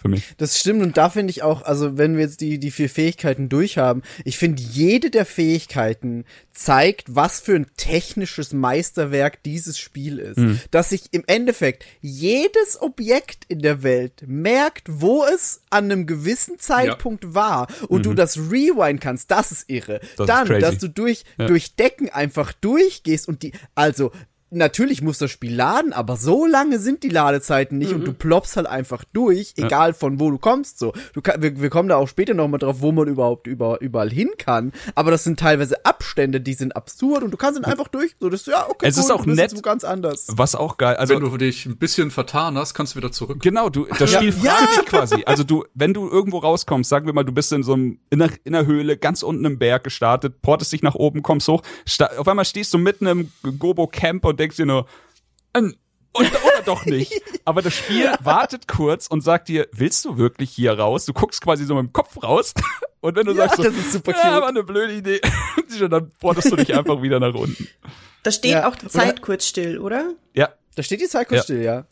Für 0.00 0.08
mich. 0.08 0.34
Das 0.36 0.58
stimmt 0.58 0.82
und 0.82 0.96
da 0.96 1.08
finde 1.10 1.30
ich 1.30 1.42
auch, 1.42 1.62
also 1.62 1.96
wenn 1.98 2.16
wir 2.16 2.24
jetzt 2.24 2.40
die, 2.40 2.58
die 2.58 2.70
vier 2.70 2.90
Fähigkeiten 2.90 3.48
durchhaben, 3.48 4.02
ich 4.24 4.36
finde 4.38 4.62
jede 4.62 5.10
der 5.10 5.24
Fähigkeiten 5.24 6.24
zeigt, 6.52 7.14
was 7.14 7.40
für 7.40 7.54
ein 7.54 7.66
technisches 7.76 8.52
Meisterwerk 8.52 9.42
dieses 9.42 9.78
Spiel 9.78 10.18
ist. 10.18 10.38
Dass 10.70 10.90
sich 10.90 11.04
im 11.12 11.24
Endeffekt 11.26 11.84
jedes 12.00 12.80
Objekt 12.80 13.44
in 13.48 13.60
der 13.60 13.82
Welt 13.82 14.24
merkt, 14.26 14.84
wo 14.88 15.24
es 15.24 15.62
an 15.70 15.84
einem 15.86 16.06
gewissen 16.06 16.58
Zeitpunkt 16.58 17.34
war 17.34 17.66
und 17.88 18.06
du 18.06 18.14
das 18.14 18.36
rewind 18.38 19.00
kannst, 19.00 19.30
das 19.30 19.52
ist 19.52 19.68
irre. 19.70 20.00
Das 20.16 20.20
ist 20.20 20.28
Dann, 20.28 20.46
crazy. 20.46 20.60
dass 20.60 20.78
du 20.78 20.88
durch, 20.88 21.24
Ja. 21.38 21.46
durch 21.46 21.74
Decken 21.74 22.08
einfach 22.10 22.52
durchgehst 22.52 23.28
und 23.28 23.42
die, 23.42 23.52
also, 23.74 24.12
Natürlich 24.50 25.02
muss 25.02 25.18
das 25.18 25.30
Spiel 25.30 25.54
laden, 25.54 25.92
aber 25.92 26.16
so 26.16 26.46
lange 26.46 26.78
sind 26.78 27.02
die 27.02 27.08
Ladezeiten 27.08 27.78
nicht 27.78 27.92
und 27.92 28.04
du 28.06 28.12
ploppst 28.12 28.56
halt 28.56 28.68
einfach 28.68 29.02
durch, 29.12 29.54
egal 29.56 29.92
von 29.92 30.20
wo 30.20 30.30
du 30.30 30.38
kommst. 30.38 30.78
So, 30.78 30.92
du 31.14 31.20
wir, 31.38 31.60
wir 31.60 31.68
kommen 31.68 31.88
da 31.88 31.96
auch 31.96 32.06
später 32.06 32.32
noch 32.32 32.46
mal 32.46 32.58
drauf, 32.58 32.76
wo 32.80 32.92
man 32.92 33.08
überhaupt 33.08 33.48
über, 33.48 33.80
überall 33.80 34.10
hin 34.10 34.30
kann. 34.38 34.72
Aber 34.94 35.10
das 35.10 35.24
sind 35.24 35.40
teilweise 35.40 35.84
Abstände, 35.84 36.40
die 36.40 36.54
sind 36.54 36.76
absurd 36.76 37.24
und 37.24 37.32
du 37.32 37.36
kannst 37.36 37.58
dann 37.58 37.64
einfach 37.70 37.88
durch. 37.88 38.14
So, 38.20 38.28
das 38.28 38.46
ja 38.46 38.68
okay. 38.68 38.86
Es 38.86 38.96
ist 38.96 39.10
auch 39.10 39.26
nett. 39.26 39.60
ganz 39.64 39.82
anders. 39.82 40.28
Was 40.30 40.54
auch 40.54 40.76
geil, 40.76 40.94
also 40.96 41.14
Wenn 41.14 41.20
du 41.20 41.36
dich 41.36 41.66
ein 41.66 41.76
bisschen 41.76 42.12
vertan 42.12 42.56
hast, 42.56 42.74
kannst 42.74 42.94
du 42.94 42.98
wieder 42.98 43.10
zurück. 43.10 43.42
Genau, 43.42 43.68
du, 43.68 43.86
das 43.98 44.12
Ja. 44.12 44.18
Spiel 44.20 44.34
Ja. 44.42 44.52
fragt 44.52 44.78
dich 44.78 44.86
quasi. 44.86 45.22
Also 45.26 45.42
du, 45.42 45.64
wenn 45.74 45.92
du 45.92 46.08
irgendwo 46.08 46.38
rauskommst, 46.38 46.88
sagen 46.88 47.06
wir 47.06 47.12
mal, 47.12 47.24
du 47.24 47.32
bist 47.32 47.50
in 47.52 47.64
so 47.64 47.72
einem, 47.72 47.98
in 48.10 48.22
einer, 48.22 48.32
in 48.44 48.54
einer 48.54 48.66
Höhle, 48.66 48.96
ganz 48.96 49.24
unten 49.24 49.44
im 49.44 49.58
Berg 49.58 49.82
gestartet, 49.84 50.40
portest 50.40 50.72
dich 50.72 50.82
nach 50.82 50.94
oben, 50.94 51.22
kommst 51.22 51.48
hoch, 51.48 51.62
auf 52.16 52.28
einmal 52.28 52.44
stehst 52.44 52.72
du 52.72 52.78
mitten 52.78 53.06
im 53.06 53.32
Gobo 53.58 53.86
Camp 53.88 54.24
und 54.24 54.35
denkst 54.36 54.56
dir 54.56 54.66
nur, 54.66 54.86
ähm, 55.54 55.74
oder, 56.14 56.28
oder 56.44 56.62
doch 56.64 56.84
nicht. 56.86 57.12
Aber 57.44 57.62
das 57.62 57.74
Spiel 57.74 58.10
wartet 58.22 58.66
kurz 58.68 59.06
und 59.06 59.20
sagt 59.22 59.48
dir, 59.48 59.68
willst 59.72 60.04
du 60.04 60.16
wirklich 60.16 60.50
hier 60.50 60.78
raus? 60.78 61.04
Du 61.04 61.12
guckst 61.12 61.40
quasi 61.42 61.64
so 61.64 61.74
mit 61.74 61.84
dem 61.84 61.92
Kopf 61.92 62.22
raus 62.22 62.54
und 63.00 63.16
wenn 63.16 63.26
du 63.26 63.32
Ja, 63.32 63.38
sagst 63.48 63.56
so, 63.58 63.62
das 63.64 63.76
ist 63.76 63.92
super 63.92 64.12
ja, 64.12 64.40
war 64.40 64.48
eine 64.48 64.64
blöde 64.64 64.94
Idee, 64.94 65.20
dann 65.90 66.10
portest 66.18 66.50
du 66.50 66.56
dich 66.56 66.74
einfach 66.74 67.02
wieder 67.02 67.20
nach 67.20 67.34
unten. 67.34 67.68
Da 68.22 68.30
steht 68.32 68.52
Ja. 68.52 68.68
auch 68.68 68.76
die 68.76 68.88
Zeit 68.88 69.22
kurz 69.22 69.46
still, 69.46 69.78
oder? 69.78 70.14
Ja, 70.34 70.48
Da 70.74 70.82
steht 70.82 71.00
die 71.00 71.06
Zeit 71.06 71.28
kurz 71.28 71.40
Ja. 71.40 71.44
still, 71.44 71.62
ja. 71.62 71.86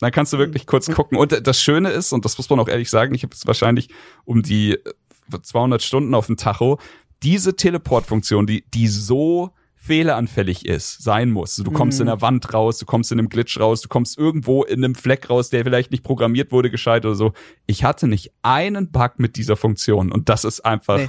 Dann 0.00 0.10
kannst 0.12 0.32
du 0.32 0.38
wirklich 0.38 0.66
kurz 0.66 0.90
gucken. 0.92 1.16
Und 1.16 1.46
das 1.46 1.62
Schöne 1.62 1.90
ist, 1.90 2.12
und 2.12 2.24
das 2.24 2.36
muss 2.36 2.50
man 2.50 2.60
auch 2.60 2.68
ehrlich 2.68 2.90
sagen, 2.90 3.14
ich 3.14 3.22
habe 3.22 3.34
jetzt 3.34 3.46
wahrscheinlich 3.46 3.88
um 4.24 4.42
die 4.42 4.72
äh, 4.72 5.40
200 5.42 5.82
Stunden 5.82 6.14
auf 6.14 6.26
dem 6.26 6.36
Tacho, 6.36 6.78
diese 7.22 7.56
Teleportfunktion, 7.56 8.46
die, 8.46 8.64
die 8.70 8.88
so 8.88 9.52
fehleranfällig 9.86 10.66
ist, 10.66 11.02
sein 11.02 11.30
muss. 11.30 11.56
Du 11.56 11.70
kommst 11.70 12.00
in 12.00 12.06
der 12.06 12.20
Wand 12.20 12.52
raus, 12.52 12.78
du 12.78 12.86
kommst 12.86 13.12
in 13.12 13.18
einem 13.18 13.28
Glitch 13.28 13.58
raus, 13.58 13.80
du 13.80 13.88
kommst 13.88 14.18
irgendwo 14.18 14.62
in 14.64 14.84
einem 14.84 14.94
Fleck 14.94 15.30
raus, 15.30 15.50
der 15.50 15.64
vielleicht 15.64 15.90
nicht 15.90 16.02
programmiert 16.02 16.52
wurde, 16.52 16.70
gescheit 16.70 17.04
oder 17.06 17.14
so. 17.14 17.32
Ich 17.66 17.84
hatte 17.84 18.06
nicht 18.08 18.32
einen 18.42 18.90
Bug 18.90 19.14
mit 19.18 19.36
dieser 19.36 19.56
Funktion 19.56 20.12
und 20.12 20.28
das 20.28 20.44
ist 20.44 20.60
einfach 20.64 20.98
Nee. 20.98 21.08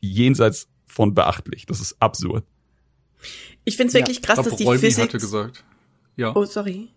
jenseits 0.00 0.68
von 0.86 1.14
beachtlich. 1.14 1.66
Das 1.66 1.80
ist 1.80 1.96
absurd. 2.00 2.44
Ich 3.64 3.76
find's 3.76 3.94
wirklich 3.94 4.20
krass, 4.22 4.36
dass 4.36 4.48
Aber 4.48 4.56
die 4.56 4.78
Physik. 4.78 5.04
hatte 5.04 5.18
gesagt. 5.18 5.64
Ja. 6.16 6.34
Oh, 6.34 6.44
sorry. 6.44 6.88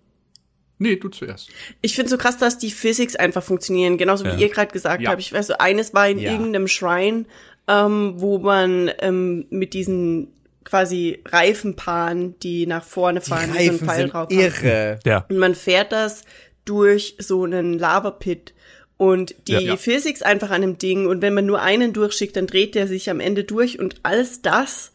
Nee, 0.78 0.98
du 0.98 1.08
zuerst. 1.10 1.50
Ich 1.82 1.96
finde 1.96 2.10
so 2.10 2.18
krass, 2.18 2.38
dass 2.38 2.58
die 2.58 2.72
Physics 2.72 3.16
einfach 3.16 3.44
funktionieren, 3.44 3.98
genauso 3.98 4.26
wie 4.26 4.30
Ja. 4.30 4.38
ihr 4.38 4.50
gerade 4.50 4.74
gesagt 4.74 5.02
Ja. 5.02 5.12
habt. 5.12 5.22
Ich 5.22 5.32
weiß 5.32 5.48
so, 5.48 5.54
eines 5.58 5.94
war 5.94 6.10
in 6.10 6.20
Ja. 6.20 6.32
irgendeinem 6.34 6.68
Shrine, 6.68 7.26
ähm, 7.68 8.16
wo 8.18 8.40
man 8.40 8.92
ähm, 9.00 9.46
mit 9.50 9.74
diesen 9.74 10.34
quasi 10.66 11.22
Reifenpaaren, 11.26 12.38
die 12.40 12.68
nach 12.68 12.84
vorne 12.84 13.22
Die 13.22 13.30
fahren, 13.30 13.54
wie 13.54 13.54
so 13.54 13.58
ein 13.58 13.70
Reifen 13.70 13.88
Pfeil 13.88 13.98
sind 14.02 14.14
drauf 14.14 14.30
haben. 14.30 14.40
irre. 14.40 15.00
Ja. 15.06 15.26
Und 15.30 15.38
man 15.38 15.56
fährt 15.56 15.92
das 15.94 16.24
durch 16.66 17.16
so 17.20 17.44
einen 17.44 17.80
Lava-Pit. 17.80 18.54
Und 18.98 19.36
die 19.48 19.54
Ja, 19.54 19.60
ja. 19.60 19.78
Physics 19.78 20.22
einfach 20.22 20.50
an 20.52 20.62
dem 20.62 20.78
Ding. 20.78 21.06
Und 21.06 21.22
wenn 21.22 21.34
man 21.34 21.46
nur 21.46 21.62
einen 21.62 21.94
durchschickt, 21.94 22.36
dann 22.36 22.48
dreht 22.48 22.76
der 22.76 22.88
sich 22.88 23.10
am 23.10 23.20
Ende 23.20 23.44
durch. 23.44 23.80
Und 23.80 23.98
alles 24.04 24.42
das, 24.42 24.92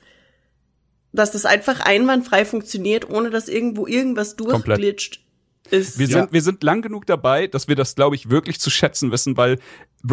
dass 1.12 1.33
das 1.33 1.44
einfach 1.44 1.80
einwandfrei 1.80 2.44
funktioniert, 2.44 3.09
ohne 3.09 3.30
dass 3.30 3.48
irgendwo 3.48 3.87
irgendwas 3.87 4.37
Komplett. 4.37 5.20
Ist. 5.72 5.98
Wir 5.98 6.06
sind, 6.09 6.33
wir 6.33 6.42
sind 6.42 6.62
lang 6.62 6.83
genug 6.83 7.06
dabei, 7.06 7.46
dass 7.46 7.68
wir 7.68 7.76
das, 7.76 7.94
glaube 7.94 8.16
ich, 8.16 8.30
wirklich 8.30 8.61
zu 8.61 8.70
schätzen 8.70 9.11
wissen, 9.12 9.37
weil 9.37 9.59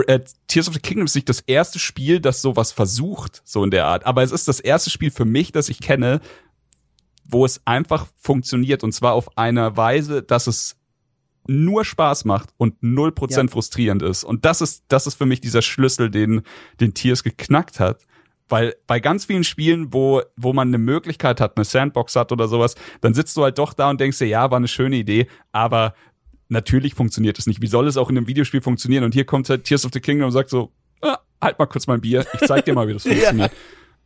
äh, 0.08 0.20
Tears 0.48 0.67
of 0.67 0.74
the 0.74 0.80
Kingdom 0.80 1.06
ist 1.06 1.15
nicht 1.15 1.30
das 1.30 1.41
erste 1.41 1.80
Spiel, 1.80 2.20
das 2.20 2.41
sowas 2.41 2.72
versucht, 2.72 3.41
so 3.46 3.63
in 3.63 3.72
der 3.72 3.86
Art. 3.86 4.06
Aber 4.06 4.24
es 4.24 4.32
ist 4.32 4.48
das 4.48 4.60
erste 4.60 4.89
Spiel 4.89 5.12
für 5.12 5.26
mich, 5.26 5.52
das 5.52 5.70
ich 5.70 5.80
kenne, 5.80 6.22
wo 7.26 7.46
es 7.46 7.62
einfach 7.65 8.08
funktioniert 8.17 8.84
und 8.84 8.93
zwar 8.93 9.13
auf 9.13 9.38
einer 9.38 9.76
Weise, 9.78 10.24
dass 10.24 10.48
es 10.48 10.78
nur 11.48 11.86
Spaß 11.86 12.26
macht 12.26 12.50
und 12.58 12.82
0% 12.82 13.32
Ja. 13.32 13.48
frustrierend 13.48 14.02
ist. 14.04 14.24
Und 14.24 14.46
das 14.46 14.62
ist, 14.62 14.84
das 14.89 15.08
ist 15.08 15.15
für 15.15 15.26
mich 15.26 15.41
dieser 15.41 15.62
Schlüssel, 15.62 16.10
den, 16.10 16.41
den 16.80 16.93
Tears 16.93 17.24
geknackt 17.24 17.80
hat. 17.80 18.02
Weil 18.50 18.76
bei 18.88 19.00
ganz 19.00 19.26
vielen 19.26 19.44
Spielen, 19.44 19.94
wo, 19.94 20.22
wo 20.38 20.54
man 20.54 20.70
eine 20.70 20.78
Möglichkeit 20.78 21.42
hat, 21.42 21.58
eine 21.58 21.66
Sandbox 21.66 22.16
hat 22.16 22.32
oder 22.32 22.48
sowas, 22.48 22.76
dann 23.02 23.14
sitzt 23.14 23.36
du 23.36 23.44
halt 23.44 23.58
doch 23.58 23.74
da 23.74 23.90
und 23.90 24.00
denkst 24.00 24.20
dir, 24.20 24.28
ja, 24.28 24.50
war 24.52 24.58
eine 24.58 24.68
schöne 24.70 24.96
Idee, 24.96 25.28
aber 25.52 25.94
natürlich 26.50 26.94
funktioniert 26.94 27.38
es 27.40 27.46
nicht. 27.48 27.62
Wie 27.62 27.68
soll 27.68 27.88
es 27.88 27.98
auch 27.98 28.10
in 28.10 28.18
einem 28.18 28.28
Videospiel 28.28 28.62
funktionieren? 28.62 29.04
Und 29.04 29.14
hier 29.14 29.26
kommt 29.26 29.50
halt 29.50 29.66
Tears 29.66 29.86
of 29.86 29.92
the 29.94 30.00
Kingdom 30.00 30.28
und 30.28 30.32
sagt 30.32 30.50
so, 30.50 30.72
ah, 31.02 31.18
halt 31.42 31.60
mal 31.60 31.66
kurz 31.66 31.88
mein 31.88 32.00
Bier, 32.02 32.26
ich 32.34 32.48
zeig 32.48 32.64
dir 32.66 32.74
mal, 32.74 32.88
wie 32.88 32.94
das 32.94 33.04
Ja. 33.06 33.12
funktioniert. 33.14 33.52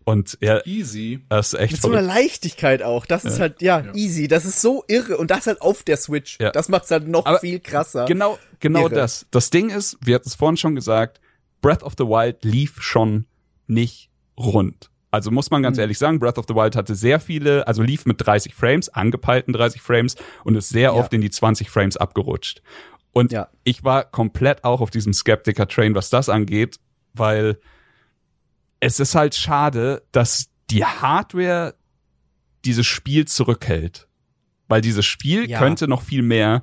Und 0.04 0.38
ja, 0.41 0.65
Easy. 0.65 1.19
das 1.30 1.54
ist 1.54 1.60
echt 1.60 1.73
Mit 1.73 1.82
so 1.84 1.89
einer. 1.91 2.01
Leichtigkeit 2.01 2.82
auch. 2.82 3.06
Das 3.06 3.23
ist 3.23 3.39
halt, 3.39 3.62
ja, 3.62 3.84
easy. 3.93 4.27
Das 4.27 4.45
ist 4.45 4.60
so 4.60 4.84
irre. 4.88 5.17
Und 5.17 5.30
das 5.30 5.45
halt 5.45 5.62
auf 5.62 5.84
der 5.84 5.95
Switch. 5.97 6.39
Ja. 6.41 6.49
Das 6.49 6.69
macht's 6.69 6.89
halt 6.89 7.08
noch 7.08 7.27
Aber 7.27 7.38
viel 7.39 7.60
krasser. 7.60 8.06
Genau, 8.06 8.39
genau 8.60 8.88
Irre. 8.88 8.95
das. 8.95 9.27
Das 9.30 9.51
Ding 9.51 9.69
ist, 9.69 9.99
wir 10.04 10.15
hatten 10.15 10.27
es 10.27 10.34
vorhin 10.34 10.58
schon 10.58 10.73
gesagt, 10.73 11.21
Breath 11.62 11.84
of 11.84 11.93
the 11.99 12.06
Wild 12.06 12.43
lief 12.43 12.82
schon 12.82 13.25
nicht 13.67 14.10
rund. 14.45 14.89
Also 15.12 15.30
muss 15.30 15.51
man 15.51 15.62
ganz 15.62 15.77
Mhm. 15.77 15.82
ehrlich 15.82 15.97
sagen, 15.97 16.19
Breath 16.19 16.38
of 16.38 16.45
the 16.47 16.56
Wild 16.56 16.75
hatte 16.75 16.95
sehr 16.95 17.19
viele, 17.19 17.67
also 17.67 17.82
lief 17.84 18.06
mit 18.06 18.25
30 18.25 18.54
Frames, 18.56 18.88
angepeilten 18.89 19.54
30 19.54 19.82
Frames 19.82 20.15
und 20.45 20.56
ist 20.56 20.69
sehr 20.69 20.82
Ja. 20.84 20.91
oft 20.93 21.13
in 21.13 21.19
die 21.21 21.30
20 21.30 21.69
Frames 21.69 21.97
abgerutscht. 21.97 22.62
Und 23.12 23.32
Ja. 23.34 23.49
ich 23.65 23.84
war 23.84 24.06
komplett 24.06 24.63
auch 24.63 24.80
auf 24.80 24.89
diesem 24.89 25.12
Skeptiker-Train, 25.13 25.95
was 25.95 26.10
das 26.10 26.30
angeht, 26.30 26.77
weil 27.13 27.60
es 28.80 28.99
ist 29.01 29.15
halt 29.15 29.36
schade, 29.36 30.01
dass 30.13 30.47
die 30.69 30.86
Hardware 30.86 31.75
dieses 32.63 32.86
Spiel 32.88 33.25
zurückhält. 33.25 34.08
Weil 34.69 34.80
dieses 34.82 35.06
Spiel 35.06 35.49
Ja. 35.49 35.60
könnte 35.60 35.89
noch 35.89 36.01
viel 36.04 36.21
mehr. 36.21 36.62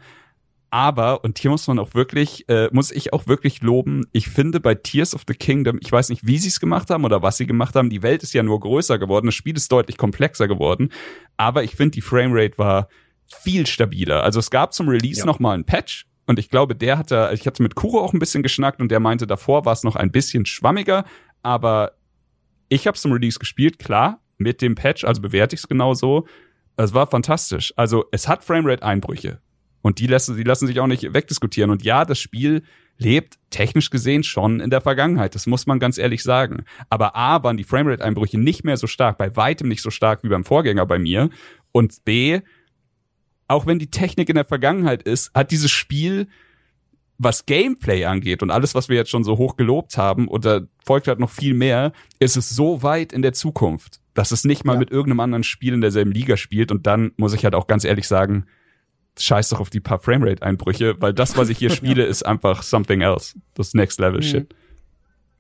Aber, 0.71 1.25
und 1.25 1.39
hier 1.39 1.51
muss 1.51 1.67
man 1.67 1.79
auch 1.79 1.95
wirklich, 1.95 2.47
äh, 2.49 2.69
muss 2.73 2.91
ich 2.91 3.13
auch 3.15 3.27
wirklich 3.27 3.63
loben, 3.63 4.05
ich 4.13 4.29
finde 4.29 4.61
bei 4.61 4.75
Tears 4.75 5.15
of 5.15 5.23
the 5.27 5.33
Kingdom, 5.35 5.79
ich 5.81 5.91
weiß 5.91 6.11
nicht, 6.11 6.27
wie 6.27 6.37
sie 6.39 6.49
es 6.49 6.61
gemacht 6.61 6.91
haben 6.91 7.05
oder 7.05 7.23
was 7.23 7.39
sie 7.39 7.47
gemacht 7.47 7.75
haben, 7.75 7.89
die 7.89 8.03
Welt 8.03 8.23
ist 8.23 8.35
ja 8.35 8.43
nur 8.43 8.61
größer 8.61 8.99
geworden, 8.99 9.27
das 9.27 9.35
Spiel 9.35 9.57
ist 9.57 9.73
deutlich 9.73 9.97
komplexer 9.97 10.47
geworden, 10.47 10.91
aber 11.39 11.65
ich 11.65 11.75
finde, 11.75 11.93
die 11.93 12.03
Framerate 12.03 12.59
war 12.59 12.89
viel 13.27 13.67
stabiler. 13.67 14.23
Also 14.23 14.39
es 14.41 14.51
gab 14.51 14.75
zum 14.75 14.89
Release 14.89 15.21
Ja. 15.21 15.27
noch 15.27 15.39
mal 15.39 15.55
einen 15.55 15.65
Patch 15.65 16.07
und 16.27 16.39
ich 16.39 16.51
glaube, 16.51 16.75
der 16.77 16.99
hatte, 16.99 17.31
ich 17.33 17.47
hatte 17.47 17.63
mit 17.63 17.75
Kuro 17.75 18.01
auch 18.01 18.13
ein 18.13 18.19
bisschen 18.19 18.43
geschnackt 18.43 18.81
und 18.81 18.91
der 18.91 19.01
meinte, 19.01 19.27
davor 19.27 19.65
war 19.65 19.73
es 19.73 19.85
noch 19.85 19.97
ein 19.97 20.13
bisschen 20.13 20.45
schwammiger, 20.45 21.05
aber 21.43 21.93
ich 22.69 22.87
habe 22.87 22.99
zum 22.99 23.13
Release 23.13 23.39
gespielt, 23.39 23.79
klar, 23.79 24.21
mit 24.37 24.61
dem 24.61 24.75
Patch, 24.75 25.05
also 25.05 25.23
bewerte 25.23 25.55
ich 25.55 25.61
es 25.63 25.69
genauso. 25.69 26.27
Es 26.77 26.93
war 26.95 27.07
fantastisch. 27.07 27.73
Also 27.77 28.05
es 28.13 28.29
hat 28.29 28.45
Framerate-Einbrüche. 28.45 29.41
Und 29.83 29.99
die 29.99 30.07
lassen, 30.07 30.37
die 30.37 30.43
lassen 30.43 30.67
sich 30.67 30.81
auch 30.81 30.87
nicht 30.87 31.13
wegdiskutieren. 31.15 31.71
Und 31.71 31.83
ja, 31.85 32.05
das 32.05 32.19
Spiel 32.19 32.63
lebt 32.99 33.39
technisch 33.51 33.91
gesehen 33.91 34.25
schon 34.25 34.59
in 34.61 34.71
der 34.71 34.81
Vergangenheit. 34.81 35.35
Das 35.35 35.47
muss 35.47 35.67
man 35.67 35.79
ganz 35.79 35.99
ehrlich 35.99 36.23
sagen. 36.23 36.65
Aber 36.91 37.15
A, 37.15 37.43
waren 37.45 37.57
die 37.57 37.65
Framerate-Einbrüche 37.65 38.39
nicht 38.39 38.65
mehr 38.65 38.77
so 38.77 38.89
stark, 38.89 39.19
bei 39.19 39.37
weitem 39.37 39.69
nicht 39.69 39.83
so 39.83 39.91
stark 39.91 40.25
wie 40.25 40.29
beim 40.29 40.45
Vorgänger 40.45 40.85
bei 40.85 40.99
mir. 40.99 41.31
Und 41.71 42.05
B, 42.05 42.41
auch 43.47 43.67
wenn 43.67 43.79
die 43.79 43.91
Technik 43.91 44.29
in 44.29 44.35
der 44.35 44.45
Vergangenheit 44.45 45.05
ist, 45.05 45.33
hat 45.33 45.53
dieses 45.53 45.71
Spiel, 45.71 46.27
was 47.19 47.47
Gameplay 47.47 48.05
angeht 48.05 48.43
und 48.43 48.51
alles, 48.51 48.75
was 48.75 48.89
wir 48.89 48.97
jetzt 48.97 49.11
schon 49.11 49.25
so 49.25 49.39
hoch 49.39 49.57
gelobt 49.57 49.97
haben, 49.97 50.29
und 50.29 50.45
da 50.45 50.61
folgt 50.85 51.09
halt 51.09 51.19
noch 51.19 51.31
viel 51.31 51.55
mehr, 51.55 51.93
ist 52.21 52.37
es 52.37 52.49
so 52.51 52.83
weit 52.83 53.13
in 53.13 53.23
der 53.23 53.33
Zukunft, 53.33 54.01
dass 54.15 54.33
es 54.33 54.45
nicht 54.45 54.65
mal 54.65 54.75
Ja. 54.75 54.79
mit 54.81 54.91
irgendeinem 54.91 55.21
anderen 55.21 55.45
Spiel 55.45 55.75
in 55.75 55.81
derselben 55.81 56.13
Liga 56.13 56.37
spielt. 56.37 56.71
Und 56.71 56.87
dann 56.87 57.13
muss 57.17 57.33
ich 57.35 57.45
halt 57.45 57.55
auch 57.55 57.67
ganz 57.67 57.85
ehrlich 57.85 58.07
sagen, 58.07 58.47
scheiß 59.19 59.49
doch 59.51 59.61
auf 59.61 59.71
die 59.71 59.81
paar 59.81 59.99
Framerate-Einbrüche, 59.99 61.01
weil 61.01 61.13
das, 61.13 61.37
was 61.37 61.49
ich 61.49 61.59
hier 61.59 61.71
spiele, 61.75 62.05
ist 62.05 62.25
einfach 62.25 62.63
something 62.63 63.01
else. 63.01 63.35
Das 63.55 63.75
Next 63.75 64.01
Level 64.01 64.23
Shit. 64.23 64.55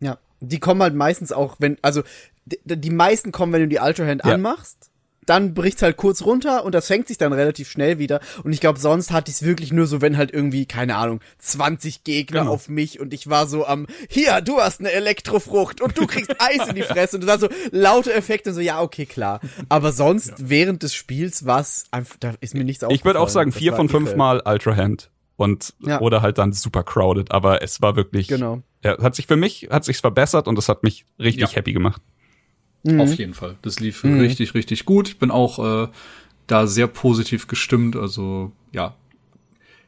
Ja. 0.00 0.18
Die 0.40 0.60
kommen 0.60 0.82
halt 0.82 0.94
meistens 0.94 1.32
auch, 1.32 1.56
wenn, 1.58 1.76
also, 1.82 2.02
die, 2.44 2.58
die 2.64 2.90
meisten 2.90 3.32
kommen, 3.32 3.52
wenn 3.52 3.62
du 3.62 3.68
die 3.68 3.78
Ultra 3.78 4.06
Hand 4.06 4.22
Ja. 4.24 4.34
anmachst. 4.34 4.90
Dann 5.28 5.52
bricht's 5.54 5.82
halt 5.82 5.96
kurz 5.96 6.22
runter 6.24 6.64
und 6.64 6.74
das 6.74 6.86
fängt 6.86 7.08
sich 7.08 7.18
dann 7.18 7.32
relativ 7.32 7.70
schnell 7.70 7.98
wieder. 7.98 8.20
Und 8.44 8.52
ich 8.52 8.60
glaube, 8.60 8.78
sonst 8.78 9.12
hatte 9.12 9.30
ich's 9.30 9.42
wirklich 9.42 9.72
nur 9.72 9.86
so, 9.86 10.00
wenn 10.00 10.16
halt 10.16 10.32
irgendwie, 10.32 10.64
keine 10.66 10.96
Ahnung, 10.96 11.20
20 11.38 12.04
Gegner 12.04 12.40
Genau. 12.40 12.52
auf 12.52 12.68
mich 12.68 13.00
und 13.00 13.12
ich 13.12 13.28
war 13.28 13.46
so 13.46 13.66
am, 13.66 13.86
hier, 14.08 14.40
du 14.40 14.58
hast 14.58 14.80
eine 14.80 14.90
Elektrofrucht 14.92 15.80
und 15.80 15.98
du 15.98 16.06
kriegst 16.06 16.30
Eis 16.40 16.68
in 16.68 16.74
die 16.76 16.82
Fresse 16.82 17.16
und 17.18 17.26
dann 17.26 17.40
so 17.40 17.48
laute 17.72 18.12
Effekte 18.14 18.50
und 18.50 18.54
so, 18.54 18.60
ja, 18.60 18.80
okay, 18.80 19.06
klar. 19.06 19.40
Aber 19.68 19.92
sonst, 19.92 20.32
während 20.38 20.82
des 20.82 20.94
Spiels 20.94 21.44
war's 21.46 21.84
einfach, 21.90 22.16
da 22.20 22.34
ist 22.40 22.54
mir 22.54 22.64
nichts 22.64 22.84
Ich 22.88 23.04
würde 23.04 23.18
auch 23.18 23.24
aufgefallen. 23.24 23.32
sagen, 23.32 23.50
Das 23.50 23.58
vier 23.58 23.70
war 23.72 23.76
von 23.78 23.88
fünf. 23.88 24.16
Mal 24.16 24.42
Ultra 24.44 24.76
Hand. 24.76 25.10
und 25.36 25.74
Ja. 25.84 26.00
oder 26.00 26.22
halt 26.22 26.38
dann 26.38 26.52
super 26.52 26.82
crowded, 26.82 27.30
aber 27.32 27.62
es 27.62 27.80
war 27.82 27.96
wirklich 27.96 28.28
Genau. 28.28 28.62
ja, 28.82 28.96
hat 29.02 29.14
sich 29.14 29.26
für 29.26 29.36
mich 29.36 29.68
hat 29.70 29.84
sich's 29.84 30.00
verbessert 30.00 30.48
und 30.48 30.56
das 30.56 30.68
hat 30.68 30.82
mich 30.82 31.04
richtig 31.18 31.50
Ja. 31.50 31.56
happy 31.56 31.72
gemacht. 31.72 32.00
Mhm. 32.84 33.00
Auf 33.00 33.14
jeden 33.14 33.34
Fall. 33.34 33.56
Das 33.62 33.80
lief 33.80 34.04
richtig, 34.04 34.54
richtig 34.54 34.84
gut. 34.84 35.08
Ich 35.08 35.18
bin 35.18 35.30
auch 35.30 35.84
äh, 35.84 35.88
da 36.46 36.66
sehr 36.66 36.86
positiv 36.86 37.46
gestimmt. 37.48 37.96
Also 37.96 38.52
ja, 38.72 38.94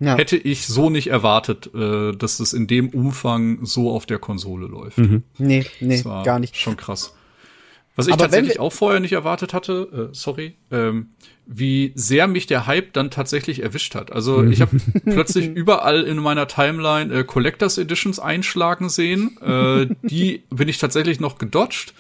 Ja. 0.01 0.17
hätte 0.17 0.37
ich 0.37 0.67
so 0.67 0.91
nicht 0.91 1.07
erwartet, 1.09 1.71
äh, 1.75 2.13
dass 2.13 2.41
es 2.41 2.53
in 2.53 2.67
dem 2.67 2.89
Umfang 2.91 3.65
so 3.65 3.91
auf 3.91 4.07
der 4.07 4.19
Konsole 4.19 4.67
läuft. 4.67 4.99
Mhm. 4.99 5.23
Nee, 5.39 5.67
nee, 5.81 5.97
Das 5.97 6.05
war 6.05 6.25
gar 6.25 6.39
nicht. 6.39 6.57
Schon 6.57 6.77
krass. 6.77 7.15
Was 7.97 8.07
ich 8.07 8.13
Aber 8.15 8.23
tatsächlich 8.25 8.61
auch 8.61 8.73
vorher 8.73 9.01
nicht 9.01 9.13
erwartet 9.13 9.53
hatte, 9.53 10.09
äh, 10.11 10.15
sorry, 10.15 10.55
ähm, 10.71 11.11
wie 11.47 11.93
sehr 11.97 12.29
mich 12.29 12.47
der 12.47 12.67
Hype 12.67 12.93
dann 12.93 13.11
tatsächlich 13.11 13.63
erwischt 13.63 13.95
hat. 13.95 14.13
Also 14.13 14.45
ich 14.45 14.61
habe 14.61 14.77
plötzlich 15.05 15.49
überall 15.49 16.03
in 16.05 16.17
meiner 16.19 16.47
Timeline 16.47 17.13
äh, 17.13 17.25
Collectors 17.25 17.79
Editions 17.79 18.19
einschlagen 18.21 18.89
sehen. 18.89 19.37
Äh, 19.43 19.89
die 20.03 20.45
bin 20.51 20.69
ich 20.69 20.79
tatsächlich 20.79 21.19
noch 21.21 21.37
gedodged, 21.39 21.93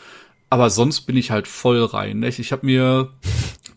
aber 0.51 0.69
sonst 0.71 1.03
bin 1.03 1.17
ich 1.17 1.31
halt 1.31 1.49
voll 1.49 1.83
rein. 1.85 2.19
Nicht? 2.21 2.39
Ich 2.39 2.53
habe 2.53 2.67
mir 2.67 3.09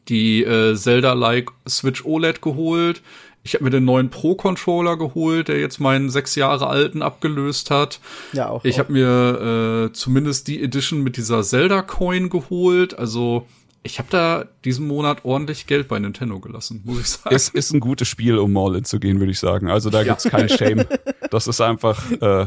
die 0.10 0.44
äh, 0.44 0.76
Zelda-like 0.76 1.52
Switch 1.68 2.04
OLED 2.06 2.42
geholt. 2.42 3.02
Ich 3.46 3.54
habe 3.56 3.66
mir 3.66 3.70
den 3.72 3.84
neuen 3.86 4.10
Pro-Controller 4.10 4.98
geholt, 4.98 5.50
der 5.50 5.60
jetzt 5.60 5.80
meinen 5.80 6.10
sechs 6.10 6.36
Jahre 6.36 6.68
alten 6.68 7.02
abgelöst 7.02 7.72
hat. 7.72 8.00
Ja, 8.32 8.50
auch. 8.50 8.64
Ich 8.66 8.80
habe 8.80 8.92
mir 8.94 9.90
äh, 9.90 9.94
zumindest 9.94 10.48
die 10.48 10.62
Edition 10.64 11.02
mit 11.04 11.18
dieser 11.18 11.44
Zelda-Coin 11.44 12.30
geholt. 12.30 12.98
Also 12.98 13.46
ich 13.84 14.00
habe 14.00 14.08
da 14.12 14.46
diesen 14.64 14.88
Monat 14.88 15.26
ordentlich 15.26 15.68
Geld 15.68 15.90
bei 15.90 16.00
Nintendo 16.00 16.40
gelassen, 16.40 16.82
muss 16.86 17.00
ich 17.02 17.08
sagen. 17.10 17.36
Es 17.36 17.50
ist 17.50 17.74
ein 17.74 17.82
gutes 17.82 18.08
Spiel, 18.08 18.38
um 18.38 18.56
All-In 18.58 18.86
zu 18.86 19.00
gehen, 19.00 19.20
würde 19.20 19.34
ich 19.34 19.40
sagen. 19.40 19.70
Also 19.70 19.90
da 19.90 20.04
gibt's 20.06 20.24
kein 20.24 20.50
Shame. 20.50 20.86
Das 21.30 21.48
ist 21.48 21.62
einfach 21.62 22.12
äh, 22.12 22.46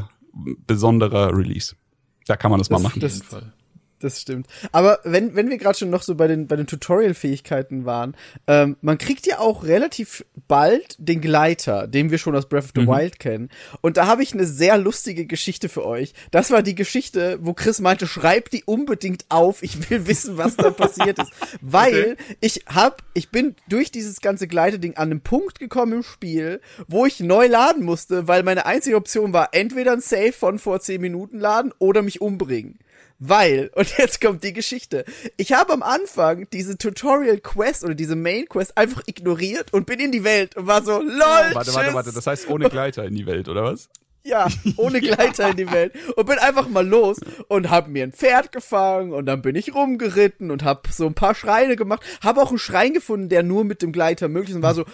besonderer 0.66 1.36
Release. 1.36 1.74
Da 2.26 2.36
kann 2.36 2.50
man 2.52 2.58
das, 2.58 2.70
mal 2.70 2.76
Das- 2.76 2.82
machen. 2.84 3.02
Auf 3.04 3.10
jeden 3.12 3.22
Fall. 3.24 3.52
Das 3.98 4.20
stimmt. 4.20 4.46
Aber 4.72 5.00
wenn, 5.04 5.34
wenn 5.36 5.48
wir 5.48 5.56
gerade 5.56 5.78
schon 5.78 5.88
noch 5.88 6.02
so 6.02 6.14
bei 6.14 6.26
den, 6.26 6.46
bei 6.46 6.56
den 6.56 6.66
Tutorial-Fähigkeiten 6.66 7.86
waren, 7.86 8.14
ähm, 8.46 8.76
man 8.82 8.98
kriegt 8.98 9.26
ja 9.26 9.38
auch 9.38 9.64
relativ 9.64 10.24
bald 10.48 10.96
den 10.98 11.22
Gleiter, 11.22 11.86
den 11.86 12.10
wir 12.10 12.18
schon 12.18 12.36
aus 12.36 12.46
Breath 12.46 12.64
of 12.64 12.72
the 12.74 12.86
Wild 12.86 13.18
kennen. 13.18 13.48
Und 13.80 13.96
da 13.96 14.06
habe 14.06 14.22
ich 14.22 14.34
eine 14.34 14.44
sehr 14.44 14.76
lustige 14.76 15.24
Geschichte 15.24 15.70
für 15.70 15.86
euch. 15.86 16.12
Das 16.30 16.50
war 16.50 16.62
die 16.62 16.74
Geschichte, 16.74 17.38
wo 17.40 17.54
Chris 17.54 17.80
meinte, 17.80 18.06
schreib 18.06 18.50
die 18.50 18.64
unbedingt 18.64 19.24
auf, 19.30 19.62
ich 19.62 19.88
will 19.88 20.06
wissen, 20.06 20.36
was 20.36 20.56
da 20.56 20.70
passiert 20.70 21.18
ist. 21.18 21.32
Weil 21.62 22.18
ich 22.40 22.64
hab, 22.66 23.02
ich 23.14 23.30
bin 23.30 23.56
durch 23.66 23.90
dieses 23.90 24.20
ganze 24.20 24.46
Gleiterding 24.46 24.96
an 24.96 25.10
einen 25.10 25.20
Punkt 25.22 25.58
gekommen 25.58 25.94
im 25.94 26.02
Spiel, 26.02 26.60
wo 26.86 27.06
ich 27.06 27.20
neu 27.20 27.46
laden 27.46 27.84
musste, 27.84 28.28
weil 28.28 28.42
meine 28.42 28.66
einzige 28.66 28.96
Option 28.96 29.32
war, 29.32 29.48
entweder 29.52 29.92
ein 29.92 30.00
Save 30.00 30.32
von 30.32 30.58
vor 30.58 30.80
10 30.80 31.00
Minuten 31.00 31.38
laden 31.38 31.72
oder 31.78 32.02
mich 32.02 32.20
umbringen. 32.20 32.78
Weil, 33.18 33.70
und 33.74 33.96
jetzt 33.98 34.20
kommt 34.20 34.44
die 34.44 34.52
Geschichte. 34.52 35.04
Ich 35.36 35.52
habe 35.52 35.72
am 35.72 35.82
Anfang 35.82 36.46
diese 36.52 36.76
Tutorial 36.76 37.38
Quest 37.38 37.84
oder 37.84 37.94
diese 37.94 38.16
Main 38.16 38.46
Quest 38.48 38.76
einfach 38.76 39.02
ignoriert 39.06 39.72
und 39.72 39.86
bin 39.86 40.00
in 40.00 40.12
die 40.12 40.24
Welt 40.24 40.56
und 40.56 40.66
war 40.66 40.82
so, 40.82 41.00
lol, 41.00 41.10
Warte, 41.52 41.74
warte, 41.74 41.94
warte. 41.94 42.12
Das 42.12 42.26
heißt 42.26 42.48
ohne 42.48 42.68
Gleiter 42.70 43.04
in 43.04 43.14
die 43.14 43.26
Welt, 43.26 43.48
oder 43.48 43.64
was? 43.64 43.88
Ja, 44.22 44.48
ohne 44.76 45.00
Gleiter 45.02 45.50
in 45.50 45.56
die 45.56 45.70
Welt. 45.70 45.92
Und 46.16 46.26
bin 46.26 46.38
einfach 46.38 46.68
mal 46.68 46.86
los 46.86 47.18
und 47.48 47.70
hab 47.70 47.88
mir 47.88 48.02
ein 48.02 48.12
Pferd 48.12 48.50
gefangen 48.50 49.12
und 49.12 49.26
dann 49.26 49.40
bin 49.40 49.54
ich 49.54 49.74
rumgeritten 49.74 50.50
und 50.50 50.64
hab 50.64 50.88
so 50.88 51.06
ein 51.06 51.14
paar 51.14 51.34
Schreine 51.34 51.76
gemacht. 51.76 52.02
Hab 52.22 52.36
auch 52.36 52.50
einen 52.50 52.58
Schrein 52.58 52.92
gefunden, 52.92 53.28
der 53.28 53.42
nur 53.42 53.64
mit 53.64 53.82
dem 53.82 53.92
Gleiter 53.92 54.28
möglich 54.28 54.50
ist 54.50 54.56
und 54.56 54.62
war 54.62 54.74
so, 54.74 54.84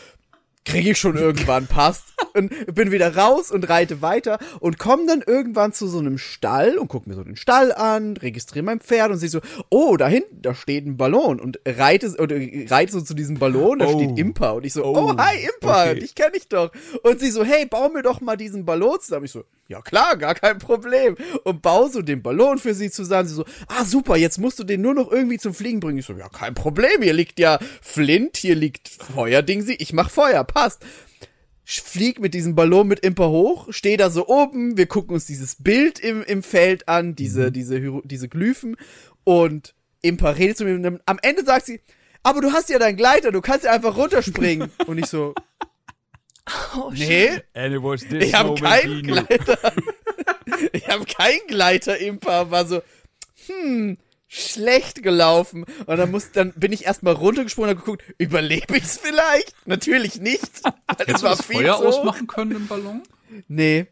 krieg 0.65 0.87
ich 0.87 0.99
schon 0.99 1.17
irgendwann, 1.17 1.67
passt. 1.67 2.05
Und 2.35 2.75
bin 2.75 2.91
wieder 2.93 3.15
raus 3.15 3.51
und 3.51 3.69
reite 3.69 4.01
weiter 4.01 4.39
und 4.61 4.79
komm 4.79 5.07
dann 5.07 5.21
irgendwann 5.27 5.75
zu 5.75 5.87
so 5.87 5.99
einem 5.99 6.17
Stall 6.17 6.79
und 6.79 6.89
guck 6.89 7.07
mir 7.07 7.15
so 7.15 7.23
den 7.23 7.37
Stall 7.37 7.73
an, 7.73 8.17
registriere 8.17 8.65
mein 8.65 8.81
Pferd 8.81 9.11
und 9.11 9.19
sehe 9.19 9.29
so, 9.29 9.41
oh, 9.69 9.99
da 9.99 10.09
hinten, 10.09 10.41
da 10.41 10.55
steht 10.55 10.87
ein 10.87 10.97
Ballon 10.97 11.41
und 11.41 11.59
reite, 11.67 12.15
oder 12.19 12.37
reite 12.71 12.93
so 12.93 13.03
zu 13.03 13.13
diesem 13.13 13.39
Ballon, 13.39 13.81
da 13.81 13.87
Oh. 13.87 13.99
steht 13.99 14.19
Impa 14.19 14.53
und 14.53 14.65
ich 14.65 14.73
so, 14.73 14.83
Oh, 14.83 15.13
oh, 15.13 15.17
hi 15.19 15.45
Impa, 15.45 15.91
okay. 15.91 16.01
dich 16.01 16.15
kenne 16.15 16.37
ich 16.39 16.49
doch. 16.49 16.71
Und 17.03 17.21
sie 17.21 17.31
so, 17.31 17.45
hey, 17.45 17.67
bau 17.67 17.91
mir 17.91 18.03
doch 18.03 18.23
mal 18.23 18.37
diesen 18.37 18.65
Ballon 18.65 18.99
zusammen. 18.99 19.27
Ich 19.27 19.33
so, 19.33 19.45
ja 19.69 19.83
klar, 19.83 20.17
gar 20.17 20.35
kein 20.35 20.57
Problem. 20.59 21.17
Und 21.45 21.61
bau 21.61 21.89
so 21.89 22.01
den 22.01 22.23
Ballon 22.23 22.57
für 22.57 22.73
sie 22.73 22.91
zusammen. 22.91 23.29
Sie 23.29 23.35
so, 23.35 23.45
ah 23.69 23.85
super, 23.85 24.17
jetzt 24.17 24.39
musst 24.39 24.59
du 24.59 24.65
den 24.65 24.81
nur 24.81 24.95
noch 24.95 25.11
irgendwie 25.13 25.39
zum 25.39 25.53
Fliegen 25.53 25.81
bringen. 25.81 25.99
Ich 25.99 26.07
so, 26.07 26.15
ja 26.15 26.31
kein 26.31 26.55
Problem, 26.55 27.03
hier 27.03 27.13
liegt 27.13 27.39
ja 27.39 27.59
Flint, 27.83 28.39
hier 28.39 28.55
liegt 28.55 28.89
Feuerdingsi, 28.89 29.75
ich 29.75 29.93
mach 29.93 30.09
Feuer, 30.09 30.45
passt. 30.53 30.85
Ich 31.65 31.81
flieg 31.81 32.21
mit 32.21 32.35
diesem 32.35 32.55
Ballon 32.55 32.89
mit 32.89 33.01
Imper 33.01 33.29
hoch, 33.31 33.69
steh 33.71 33.97
da 33.97 34.11
so 34.11 34.27
oben, 34.27 34.77
wir 34.77 34.87
gucken 34.87 35.15
uns 35.15 35.27
dieses 35.27 35.63
Bild 35.63 36.01
im, 36.01 36.23
im 36.25 36.43
Feld 36.43 36.89
an, 36.89 37.15
diese, 37.15 37.53
diese, 37.53 37.77
Hyro- 37.77 38.03
diese 38.05 38.29
Glyphen 38.29 38.77
und 39.25 39.75
Imper 40.03 40.37
redet 40.37 40.57
zu 40.59 40.65
mir 40.65 40.75
und 40.75 41.01
am 41.07 41.19
Ende 41.23 41.45
sagt 41.45 41.67
sie, 41.67 41.81
aber 42.25 42.41
du 42.41 42.53
hast 42.53 42.69
ja 42.69 42.79
deinen 42.79 42.97
Gleiter, 42.97 43.31
du 43.31 43.41
kannst 43.41 43.65
ja 43.65 43.73
einfach 43.73 43.97
runterspringen. 43.97 44.71
und 44.87 44.99
ich 44.99 45.07
so, 45.07 45.35
Oh, 46.77 46.91
nee, 46.93 47.29
And 47.55 47.73
it 47.73 47.81
was 47.83 48.01
this 48.01 48.25
ich 48.25 48.35
habe 48.35 48.55
keinen. 48.57 49.03
Gleiter. 49.05 49.73
ich 50.73 50.89
habe 50.89 51.05
keinen 51.05 51.47
Gleiter 51.47 51.97
Imper, 51.99 52.51
war 52.51 52.67
so, 52.67 52.83
hm, 53.47 53.97
schlecht 54.35 55.03
gelaufen. 55.03 55.65
Und 55.87 55.97
dann 55.99 56.11
muss, 56.11 56.33
dann 56.33 56.53
bin 56.55 56.73
ich 56.73 56.87
erstmal 56.87 57.13
runtergesprungen 57.13 57.73
und 57.73 57.77
geguckt, 57.79 58.03
überlebe 58.19 58.77
ich's 58.79 58.97
vielleicht? 58.99 59.55
Natürlich 59.67 60.21
nicht. 60.21 60.43
es 60.43 60.63
Hättest 60.99 61.23
du 61.23 61.27
das 61.27 61.45
viel 61.45 61.57
Feuer 61.59 61.79
hoch. 61.79 61.85
ausmachen 61.85 62.27
können 62.27 62.53
im 62.53 62.67
Ballon? 62.67 63.03
Nee. 63.49 63.87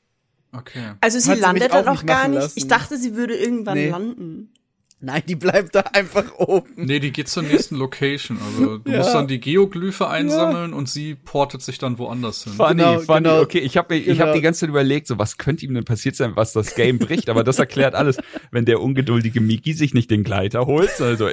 Okay. 0.53 0.95
Also 1.01 1.19
sie 1.19 1.31
Hat 1.31 1.37
sie 1.37 1.43
landet 1.43 1.71
auch 1.73 1.85
dann 1.85 1.93
nicht 1.93 2.03
auch 2.03 2.07
gar 2.07 2.29
nicht. 2.29 2.41
lassen. 2.41 2.59
Ich 2.59 2.69
dachte, 2.69 2.97
sie 2.97 3.15
würde 3.15 3.37
irgendwann 3.37 3.75
Nee. 3.75 3.91
landen. 3.91 4.53
Nein, 5.03 5.23
die 5.27 5.35
bleibt 5.35 5.75
da 5.75 5.81
einfach 5.81 6.37
oben. 6.39 6.73
Nee, 6.77 7.01
die 7.01 7.11
geht 7.11 7.29
zur 7.29 7.43
nächsten 7.43 7.77
Location. 7.77 8.39
Also 8.45 8.77
du 8.79 8.91
Ja. 8.91 8.99
musst 8.99 9.15
dann 9.15 9.29
die 9.29 9.41
Geoglyphe 9.41 10.07
einsammeln 10.09 10.75
und 10.75 10.91
sie 10.91 11.15
portet 11.15 11.63
sich 11.63 11.79
dann 11.79 11.99
woanders 11.99 12.45
hin. 12.45 12.53
Funny, 12.53 12.75
Genau, 12.75 12.99
funny. 13.01 13.23
genau. 13.23 13.41
Okay, 13.41 13.61
ich 13.61 13.79
habe 13.79 13.97
ich 13.97 14.05
Genau. 14.05 14.27
hab 14.27 14.35
die 14.35 14.43
ganze 14.43 14.61
Zeit 14.61 14.69
überlegt, 14.69 15.07
so 15.07 15.19
was 15.19 15.39
könnte 15.39 15.65
ihm 15.65 15.73
denn 15.73 15.85
passiert 15.85 16.17
sein, 16.17 16.33
was 16.37 16.53
das 16.53 16.75
Game 16.75 16.99
bricht, 16.99 17.31
aber 17.31 17.45
das 17.45 17.59
erklärt 17.59 17.95
alles, 17.95 18.19
wenn 18.51 18.67
der 18.67 18.81
ungeduldige 18.83 19.41
Miki 19.41 19.73
sich 19.73 19.95
nicht 19.95 20.11
den 20.11 20.23
Gleiter 20.23 20.67
holt. 20.67 21.01
Also 21.01 21.31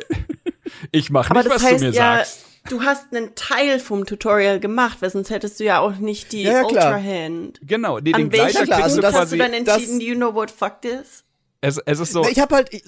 ich 0.93 1.09
mache 1.09 1.31
Aber 1.31 1.41
nicht, 1.43 1.53
das 1.53 1.61
was 1.63 1.69
heißt 1.71 1.81
du 1.81 1.87
mir 1.87 1.91
ja, 1.93 2.15
sagst. 2.17 2.45
du 2.69 2.81
hast 2.83 3.13
einen 3.13 3.35
Teil 3.35 3.79
vom 3.79 4.05
Tutorial 4.05 4.59
gemacht, 4.61 4.97
weil 5.01 5.09
sonst 5.09 5.29
hättest 5.29 5.59
du 5.59 5.65
ja 5.65 5.79
auch 5.79 5.97
nicht 5.97 6.31
die 6.31 6.43
Ja, 6.43 6.51
ja, 6.61 6.63
klar. 6.63 6.95
Ultra 6.95 7.03
Hand. 7.03 7.59
Genau, 7.63 7.97
nee, 7.97 8.11
den 8.11 8.15
An 8.15 8.31
welcher 8.31 8.63
Gleiter 8.63 8.65
klar, 8.65 8.83
also 8.83 8.95
du 8.97 9.01
das 9.01 9.13
hast 9.15 9.31
du 9.33 9.37
dann 9.37 9.51
das- 9.65 9.75
entschieden, 9.77 9.99
you 10.01 10.15
know 10.15 10.33
what 10.33 10.51
fucked 10.51 10.85
is? 10.85 11.23
es, 11.59 11.77
es 11.85 11.99
ist 11.99 12.13
so, 12.13 12.25
Ich 12.29 12.39
habe 12.39 12.55
halt, 12.55 12.73
ich, 12.73 12.83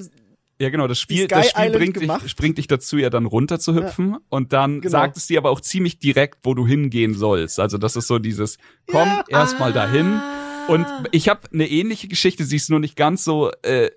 ja 0.59 0.69
genau, 0.69 0.87
das 0.87 0.99
Spiel, 0.99 1.27
das 1.27 1.49
Spiel 1.49 1.69
bringt 1.71 2.01
dich, 2.01 2.35
bringt 2.35 2.57
dich 2.57 2.67
dazu, 2.67 2.97
ja 2.97 3.09
dann 3.09 3.25
runter 3.25 3.59
zu 3.59 3.73
hüpfen 3.75 4.17
und 4.29 4.51
dann 4.53 4.81
Genau. 4.81 4.91
sagt 4.91 5.17
es 5.17 5.27
dir 5.27 5.37
aber 5.39 5.49
auch 5.51 5.61
ziemlich 5.61 5.99
direkt, 5.99 6.39
wo 6.43 6.53
du 6.53 6.67
hingehen 6.67 7.13
sollst. 7.13 7.59
Also 7.59 7.77
das 7.77 7.95
ist 7.95 8.07
so 8.07 8.19
dieses, 8.19 8.57
komm 8.87 9.07
Ja. 9.07 9.23
erstmal 9.29 9.71
dahin. 9.73 10.21
Und 10.67 10.85
ich 11.11 11.29
habe 11.29 11.41
eine 11.53 11.67
ähnliche 11.67 12.07
Geschichte, 12.07 12.43
sie 12.43 12.57
ist 12.57 12.69
nur 12.69 12.79
nicht 12.79 12.95
ganz 12.95 13.23
so 13.23 13.51
äh, 13.63 13.89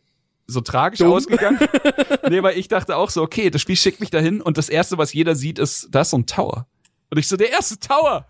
so 0.46 0.60
tragisch 0.60 0.98
Dumm. 0.98 1.12
ausgegangen. 1.12 1.58
nee, 2.28 2.42
weil 2.42 2.58
ich 2.58 2.68
dachte 2.68 2.96
auch 2.96 3.10
so, 3.10 3.22
okay, 3.22 3.48
das 3.50 3.60
Spiel 3.62 3.76
schickt 3.76 4.00
mich 4.00 4.10
dahin 4.10 4.40
und 4.40 4.58
das 4.58 4.68
erste, 4.68 4.98
was 4.98 5.12
jeder 5.12 5.34
sieht, 5.34 5.58
ist, 5.58 5.88
da 5.90 6.00
ist 6.02 6.10
so 6.10 6.18
ein 6.18 6.26
Tower. 6.26 6.66
Und 7.12 7.18
ich 7.18 7.28
so, 7.28 7.36
der 7.36 7.50
erste 7.50 7.78
Tower, 7.78 8.26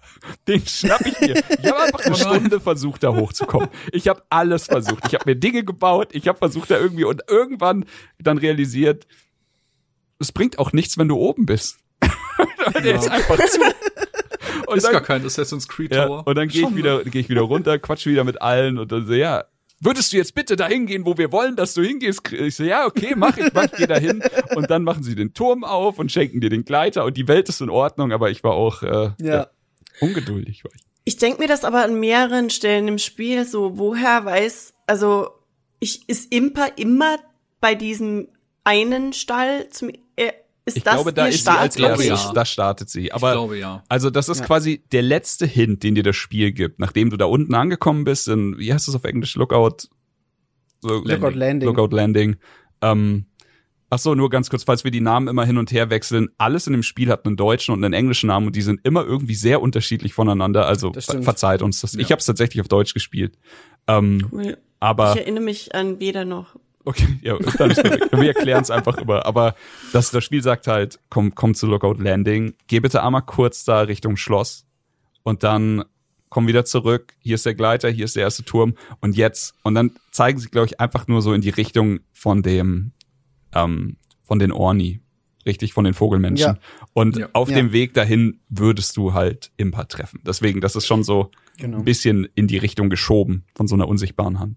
den 0.49 0.67
schnapp 0.67 1.07
ich 1.07 1.21
mir. 1.21 1.37
Ich 1.37 1.67
habe 1.71 1.85
einfach 1.85 2.01
eine 2.01 2.17
Stunde 2.17 2.59
versucht, 2.59 3.05
da 3.05 3.15
hochzukommen. 3.15 3.69
Ich 3.93 4.09
habe 4.09 4.25
alles 4.29 4.67
versucht. 4.67 5.05
Ich 5.07 5.15
habe 5.15 5.23
mir 5.25 5.37
Dinge 5.37 5.63
gebaut, 5.63 6.09
ich 6.11 6.27
habe 6.27 6.37
versucht, 6.37 6.69
da 6.73 6.81
irgendwie 6.81 7.05
und 7.05 7.23
irgendwann 7.29 7.85
dann 8.19 8.39
realisiert, 8.39 9.07
es 10.19 10.33
bringt 10.33 10.59
auch 10.59 10.73
nichts, 10.73 10.99
wenn 10.99 11.07
du 11.07 11.17
oben 11.17 11.47
bist. 11.47 11.79
der 12.83 12.97
ist 12.97 13.09
einfach 13.09 13.39
zu. 13.47 13.61
Und 14.67 14.79
ist 14.79 14.85
dann- 14.85 14.93
gar 14.95 15.03
kein 15.03 15.25
Assassin's 15.25 15.69
Creed 15.69 15.95
ja, 15.95 16.07
Tower. 16.07 16.27
und 16.27 16.35
dann 16.37 16.49
gehe 16.49 16.67
ich 16.67 16.75
wieder, 16.75 17.05
gehe 17.05 17.21
ich 17.21 17.29
wieder 17.29 17.43
runter, 17.43 17.79
quatsch 17.79 18.07
wieder 18.07 18.25
mit 18.25 18.41
allen 18.43 18.79
und 18.79 18.91
dann 18.91 19.07
so, 19.07 19.13
ja, 19.13 19.45
würdest 19.83 20.13
du 20.13 20.17
jetzt 20.17 20.35
bitte 20.35 20.57
dahin 20.57 20.87
gehen, 20.87 21.05
wo 21.05 21.19
wir 21.19 21.33
wollen, 21.33 21.57
dass 21.57 21.75
du 21.75 21.83
hingehst? 21.83 22.33
Ich 22.33 22.57
so, 22.57 22.65
ja, 22.65 22.87
okay, 22.87 23.15
mach 23.17 23.37
ich, 23.37 23.53
mach 23.53 23.65
ich, 23.65 23.73
geh 23.73 23.87
dahin. 23.87 24.23
Und 24.55 24.71
dann 24.71 24.85
machen 24.85 25.03
sie 25.03 25.15
den 25.15 25.35
Turm 25.35 25.65
auf 25.65 25.99
und 25.99 26.13
schenken 26.13 26.41
dir 26.41 26.51
den 26.51 26.65
Gleiter 26.65 27.05
und 27.05 27.17
die 27.17 27.29
Welt 27.29 27.49
ist 27.49 27.61
in 27.61 27.71
Ordnung, 27.71 28.13
aber 28.13 28.31
ich 28.31 28.45
war 28.45 28.53
auch 28.53 28.83
äh, 28.83 29.11
ja. 29.19 29.49
ungeduldig. 30.01 30.65
War 30.65 30.73
ich. 30.75 30.83
Ich 31.05 31.17
denke 31.17 31.41
mir 31.41 31.49
das 31.49 31.65
aber 31.65 31.83
an 31.83 31.99
mehreren 31.99 32.51
Stellen 32.51 32.87
im 32.87 32.99
Spiel, 32.99 33.45
so 33.45 33.79
woher 33.79 34.25
weiß, 34.25 34.75
also 34.87 35.31
ich 35.81 36.09
ist 36.09 36.33
Imper 36.33 36.69
immer 36.77 37.19
bei 37.61 37.75
diesem 37.75 38.29
einen 38.65 39.13
Stall 39.13 39.69
zum 39.71 39.91
ist 40.65 40.77
Ich 40.77 40.83
das 40.85 40.95
glaube, 40.95 41.13
da 41.13 41.27
ist 41.27 41.45
sie 41.45 41.51
als 41.51 41.75
glaube, 41.75 42.05
erstes, 42.05 42.27
ja. 42.29 42.33
da 42.33 42.45
startet 42.45 42.89
sie. 42.91 43.07
Ich 43.07 43.15
Aber 43.15 43.33
glaube 43.33 43.59
ja. 43.59 43.83
Also 43.89 44.11
das 44.11 44.29
ist 44.29 44.41
Ja. 44.41 44.47
quasi 44.47 44.83
der 44.93 45.03
letzte 45.03 45.47
Hint, 45.47 45.83
den 45.83 45.95
dir 45.95 46.03
das 46.05 46.17
Spiel 46.17 46.53
gibt, 46.53 46.79
nachdem 46.79 47.11
du 47.11 47.17
da 47.17 47.25
unten 47.25 47.55
angekommen 47.55 48.05
bist, 48.05 48.29
in, 48.29 48.59
wie 48.59 48.73
heißt 48.73 48.87
das 48.89 48.95
auf 48.95 49.05
Englisch, 49.05 49.35
Lookout? 49.37 49.89
So, 50.81 51.03
Lookout 51.05 51.31
Landing. 51.37 51.69
Lookout 51.69 51.95
Landing. 51.95 52.37
Ähm, 52.81 53.27
Ach 53.95 53.99
so, 53.99 54.15
nur 54.15 54.31
ganz 54.31 54.49
kurz, 54.49 54.65
falls 54.65 54.85
wir 54.85 54.91
die 54.91 55.03
Namen 55.03 55.29
immer 55.29 55.45
hin 55.45 55.59
und 55.59 55.71
her 55.71 55.91
wechseln. 55.91 56.31
Alles 56.39 56.67
in 56.67 56.73
dem 56.73 56.83
Spiel 56.83 57.11
hat 57.11 57.27
einen 57.27 57.37
deutschen 57.37 57.75
und 57.75 57.85
einen 57.85 57.93
englischen 57.93 58.29
Namen 58.29 58.47
und 58.47 58.57
die 58.57 58.63
sind 58.63 58.81
immer 58.85 59.05
irgendwie 59.05 59.35
sehr 59.35 59.61
unterschiedlich 59.61 60.15
voneinander. 60.15 60.67
Also 60.67 60.95
verzeiht 60.95 61.61
uns 61.61 61.83
das. 61.83 61.93
Ich 61.97 62.11
habe 62.11 62.19
es 62.21 62.25
tatsächlich 62.25 62.63
auf 62.63 62.69
Deutsch 62.69 62.95
gespielt. 62.95 63.37
Ähm, 63.87 64.27
Cool. 64.33 64.57
aber 64.81 65.13
Ich 65.13 65.21
erinnere 65.21 65.45
mich 65.45 65.75
an 65.75 66.01
weder 66.01 66.25
noch. 66.25 66.57
Okay, 66.85 67.07
ja, 67.23 67.37
dann 67.59 67.71
ist. 67.71 67.83
Wir 67.85 68.29
erklären 68.37 68.63
es 68.63 68.71
einfach 68.71 68.99
immer. 68.99 69.25
Aber 69.27 69.55
das, 69.93 70.11
das 70.11 70.25
Spiel 70.25 70.43
sagt 70.43 70.67
halt, 70.67 70.99
komm, 71.11 71.35
komm 71.35 71.55
zu 71.55 71.67
Lookout 71.67 71.95
Landing, 72.03 72.55
geh 72.67 72.81
bitte 72.81 73.03
einmal 73.03 73.23
kurz 73.23 73.65
da 73.65 73.83
Richtung 73.83 74.17
Schloss 74.17 74.67
und 75.23 75.43
dann 75.45 75.85
komm 76.29 76.47
wieder 76.49 76.65
zurück. 76.65 77.15
Hier 77.21 77.35
ist 77.37 77.47
der 77.47 77.55
Gleiter, 77.55 77.89
hier 77.91 78.05
ist 78.07 78.17
der 78.17 78.23
erste 78.25 78.43
Turm 78.45 78.75
und 79.01 79.17
jetzt. 79.17 79.55
Und 79.63 79.75
dann 79.75 79.93
zeigen 80.11 80.39
sie, 80.39 80.49
glaube 80.49 80.67
ich, 80.67 80.81
einfach 80.81 81.07
nur 81.07 81.23
so 81.23 81.33
in 81.35 81.41
die 81.43 81.51
Richtung 81.51 82.01
von 82.13 82.43
dem, 82.43 82.93
ähm, 83.55 83.97
von 84.25 84.39
den 84.39 84.51
Orni. 84.51 85.01
Richtig, 85.45 85.73
von 85.73 85.85
den 85.85 85.93
Vogelmenschen. 85.93 86.55
Ja. 86.55 86.59
Und 86.95 87.17
Ja. 87.17 87.29
auf 87.33 87.51
Ja. 87.51 87.57
dem 87.57 87.73
Weg 87.73 87.95
dahin 87.95 88.41
würdest 88.49 88.97
du 88.97 89.13
halt 89.13 89.51
Impa 89.57 89.85
treffen. 89.85 90.21
Deswegen, 90.25 90.61
das 90.61 90.77
ist 90.77 90.87
schon 90.87 91.03
so 91.03 91.31
Genau. 91.59 91.79
ein 91.79 91.85
bisschen 91.85 92.29
in 92.37 92.47
die 92.47 92.59
Richtung 92.59 92.89
geschoben 92.91 93.45
von 93.55 93.67
so 93.69 93.75
einer 93.75 93.89
unsichtbaren 93.89 94.39
Hand. 94.39 94.57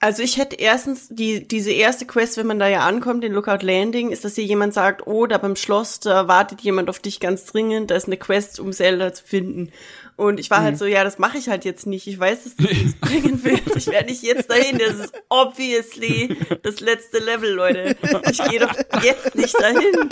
Also 0.00 0.22
ich 0.22 0.36
hätte 0.36 0.54
erstens 0.56 1.08
die, 1.08 1.46
diese 1.46 1.72
erste 1.72 2.06
Quest, 2.06 2.36
wenn 2.36 2.46
man 2.46 2.60
da 2.60 2.68
ja 2.68 2.86
ankommt, 2.86 3.24
den 3.24 3.32
Lookout 3.32 3.66
Landing, 3.66 4.10
ist, 4.10 4.24
dass 4.24 4.36
hier 4.36 4.44
jemand 4.44 4.72
sagt, 4.72 5.06
oh, 5.08 5.26
da 5.26 5.38
beim 5.38 5.56
Schloss, 5.56 5.98
da 5.98 6.28
wartet 6.28 6.60
jemand 6.60 6.88
auf 6.88 7.00
dich 7.00 7.18
ganz 7.18 7.46
dringend, 7.46 7.90
da 7.90 7.96
ist 7.96 8.06
eine 8.06 8.16
Quest, 8.16 8.60
um 8.60 8.72
Zelda 8.72 9.12
zu 9.12 9.24
finden. 9.24 9.72
Und 10.14 10.38
ich 10.38 10.50
war 10.50 10.62
halt 10.62 10.78
so, 10.78 10.84
ja, 10.84 11.04
das 11.04 11.18
mache 11.18 11.38
ich 11.38 11.48
halt 11.48 11.64
jetzt 11.64 11.86
nicht. 11.86 12.06
Ich 12.08 12.18
weiß, 12.18 12.44
dass 12.44 12.56
das 12.56 12.66
nichts 12.66 12.94
bringen 13.00 13.42
wird. 13.44 13.76
Ich 13.76 13.86
werde 13.86 14.08
nicht 14.08 14.22
jetzt 14.22 14.50
dahin. 14.50 14.78
Das 14.78 14.94
ist 14.94 15.12
obviously 15.28 16.36
das 16.62 16.80
letzte 16.80 17.18
Level, 17.18 17.52
Leute. 17.52 17.96
Ich 18.28 18.42
gehe 18.42 18.58
doch 18.58 18.74
jetzt 19.02 19.36
nicht 19.36 19.54
dahin. 19.60 20.10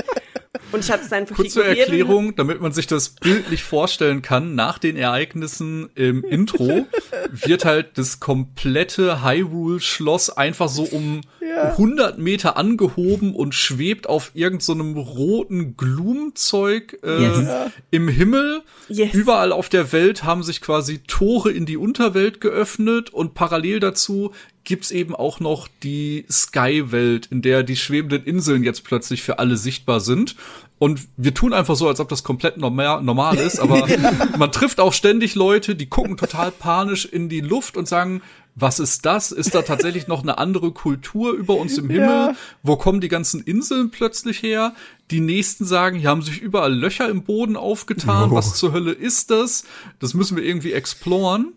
Und 0.72 0.84
ich 0.84 0.90
habe 0.90 1.02
es 1.02 1.12
einfach 1.12 1.36
Kurz 1.36 1.52
zur 1.54 1.64
Erklärung, 1.64 2.34
damit 2.36 2.60
man 2.60 2.72
sich 2.72 2.86
das 2.86 3.10
bildlich 3.10 3.62
vorstellen 3.62 4.22
kann, 4.22 4.54
nach 4.54 4.78
den 4.78 4.96
Ereignissen 4.96 5.88
im 5.94 6.24
Intro 6.24 6.86
wird 7.30 7.64
halt 7.64 7.98
das 7.98 8.20
komplette 8.20 9.22
Hyrule-Schloss 9.24 10.30
einfach 10.30 10.68
so 10.68 10.84
um 10.84 11.20
100 11.56 12.18
Meter 12.18 12.56
angehoben 12.56 13.34
und 13.34 13.54
schwebt 13.54 14.08
auf 14.08 14.32
irgendeinem 14.34 14.96
roten 14.96 15.76
Glumzeug 15.76 16.98
äh, 17.02 17.22
Yes. 17.22 17.48
im 17.90 18.08
Himmel. 18.08 18.62
Yes. 18.88 19.14
Überall 19.14 19.52
auf 19.52 19.68
der 19.68 19.92
Welt 19.92 20.24
haben 20.24 20.42
sich 20.42 20.60
quasi 20.60 20.98
Tore 21.06 21.50
in 21.50 21.64
die 21.66 21.76
Unterwelt 21.76 22.40
geöffnet 22.40 23.10
und 23.10 23.34
parallel 23.34 23.80
dazu 23.80 24.32
gibt's 24.66 24.90
eben 24.90 25.14
auch 25.14 25.40
noch 25.40 25.68
die 25.82 26.26
Sky-Welt, 26.30 27.26
in 27.30 27.40
der 27.40 27.62
die 27.62 27.76
schwebenden 27.76 28.24
Inseln 28.24 28.62
jetzt 28.64 28.84
plötzlich 28.84 29.22
für 29.22 29.38
alle 29.38 29.56
sichtbar 29.56 30.00
sind. 30.00 30.36
Und 30.78 31.00
wir 31.16 31.32
tun 31.32 31.54
einfach 31.54 31.76
so, 31.76 31.88
als 31.88 32.00
ob 32.00 32.10
das 32.10 32.22
komplett 32.22 32.58
normal, 32.58 33.02
normal 33.02 33.38
ist, 33.38 33.58
aber 33.58 33.86
man 34.38 34.52
trifft 34.52 34.78
auch 34.78 34.92
ständig 34.92 35.34
Leute, 35.34 35.74
die 35.74 35.86
gucken 35.86 36.18
total 36.18 36.50
panisch 36.50 37.06
in 37.06 37.30
die 37.30 37.40
Luft 37.40 37.78
und 37.78 37.88
sagen, 37.88 38.20
was 38.54 38.78
ist 38.78 39.06
das? 39.06 39.32
Ist 39.32 39.54
da 39.54 39.62
tatsächlich 39.62 40.06
noch 40.06 40.22
eine 40.22 40.38
andere 40.38 40.72
Kultur 40.72 41.32
über 41.32 41.54
uns 41.54 41.78
im 41.78 41.90
Himmel? 41.90 42.34
Wo 42.62 42.76
kommen 42.76 43.00
die 43.00 43.08
ganzen 43.08 43.42
Inseln 43.42 43.90
plötzlich 43.90 44.42
her? 44.42 44.74
Die 45.10 45.20
nächsten 45.20 45.66
sagen, 45.66 45.98
hier 45.98 46.08
haben 46.08 46.22
sich 46.22 46.40
überall 46.40 46.74
Löcher 46.74 47.08
im 47.08 47.22
Boden 47.22 47.56
aufgetan. 47.56 48.32
Oh. 48.32 48.34
Was 48.34 48.54
zur 48.54 48.72
Hölle 48.72 48.92
ist 48.92 49.30
das? 49.30 49.64
Das 49.98 50.14
müssen 50.14 50.36
wir 50.36 50.44
irgendwie 50.44 50.72
exploren. 50.72 51.52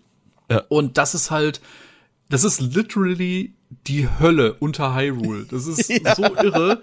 Ja. 0.52 0.64
Und 0.68 0.98
das 0.98 1.16
ist 1.16 1.32
halt, 1.32 1.62
das 2.30 2.44
ist 2.44 2.62
literally 2.62 3.56
die 3.88 4.08
Hölle 4.20 4.54
unter 4.54 4.96
Hyrule. 4.96 5.46
Das 5.50 5.68
ist 5.68 5.88
so 6.16 6.24
irre. 6.36 6.82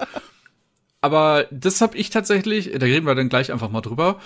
Aber 1.01 1.47
das 1.51 1.81
habe 1.81 1.97
ich 1.97 2.11
tatsächlich, 2.11 2.73
da 2.73 2.85
reden 2.85 3.07
wir 3.07 3.15
dann 3.15 3.29
gleich 3.29 3.53
einfach 3.53 3.71
mal 3.71 3.81
drüber. 3.81 4.21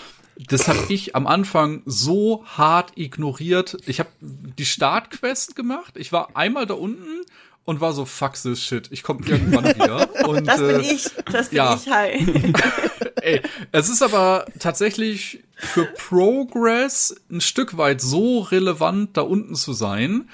Das 0.49 0.69
habe 0.69 0.87
ich 0.89 1.15
am 1.15 1.27
Anfang 1.27 1.83
so 1.85 2.45
hart 2.47 2.93
ignoriert. 2.97 3.77
Ich 3.87 4.01
habe 4.01 4.09
die 4.21 4.65
Startquest 4.65 5.57
gemacht. 5.57 5.95
Ich 5.97 6.13
war 6.13 6.37
einmal 6.37 6.65
da 6.65 6.75
unten 6.75 7.27
und 7.65 7.81
war 7.81 7.93
so 7.93 8.07
fuck 8.07 8.35
this 8.35 8.65
shit. 8.65 8.89
Ich 8.91 9.03
komme 9.03 9.27
irgendwann 9.27 9.65
wieder. 9.75 10.27
Und, 10.27 10.47
Das 10.47 10.59
bin 10.59 10.81
äh, 10.81 10.93
ich. 10.93 11.11
Das 11.31 11.49
bin 11.51 11.57
ja. 11.59 11.75
ich. 11.75 11.89
Hi. 11.91 12.53
Ey, 13.23 13.43
es 13.73 13.91
ist 13.91 14.03
aber 14.03 14.47
tatsächlich 14.59 15.41
für 15.57 15.85
Progress 15.85 17.15
ein 17.31 17.43
Stück 17.43 17.77
weit 17.77 18.01
so 18.01 18.41
relevant, 18.41 19.17
da 19.19 19.21
unten 19.21 19.55
zu 19.55 19.75
sein. 19.75 20.31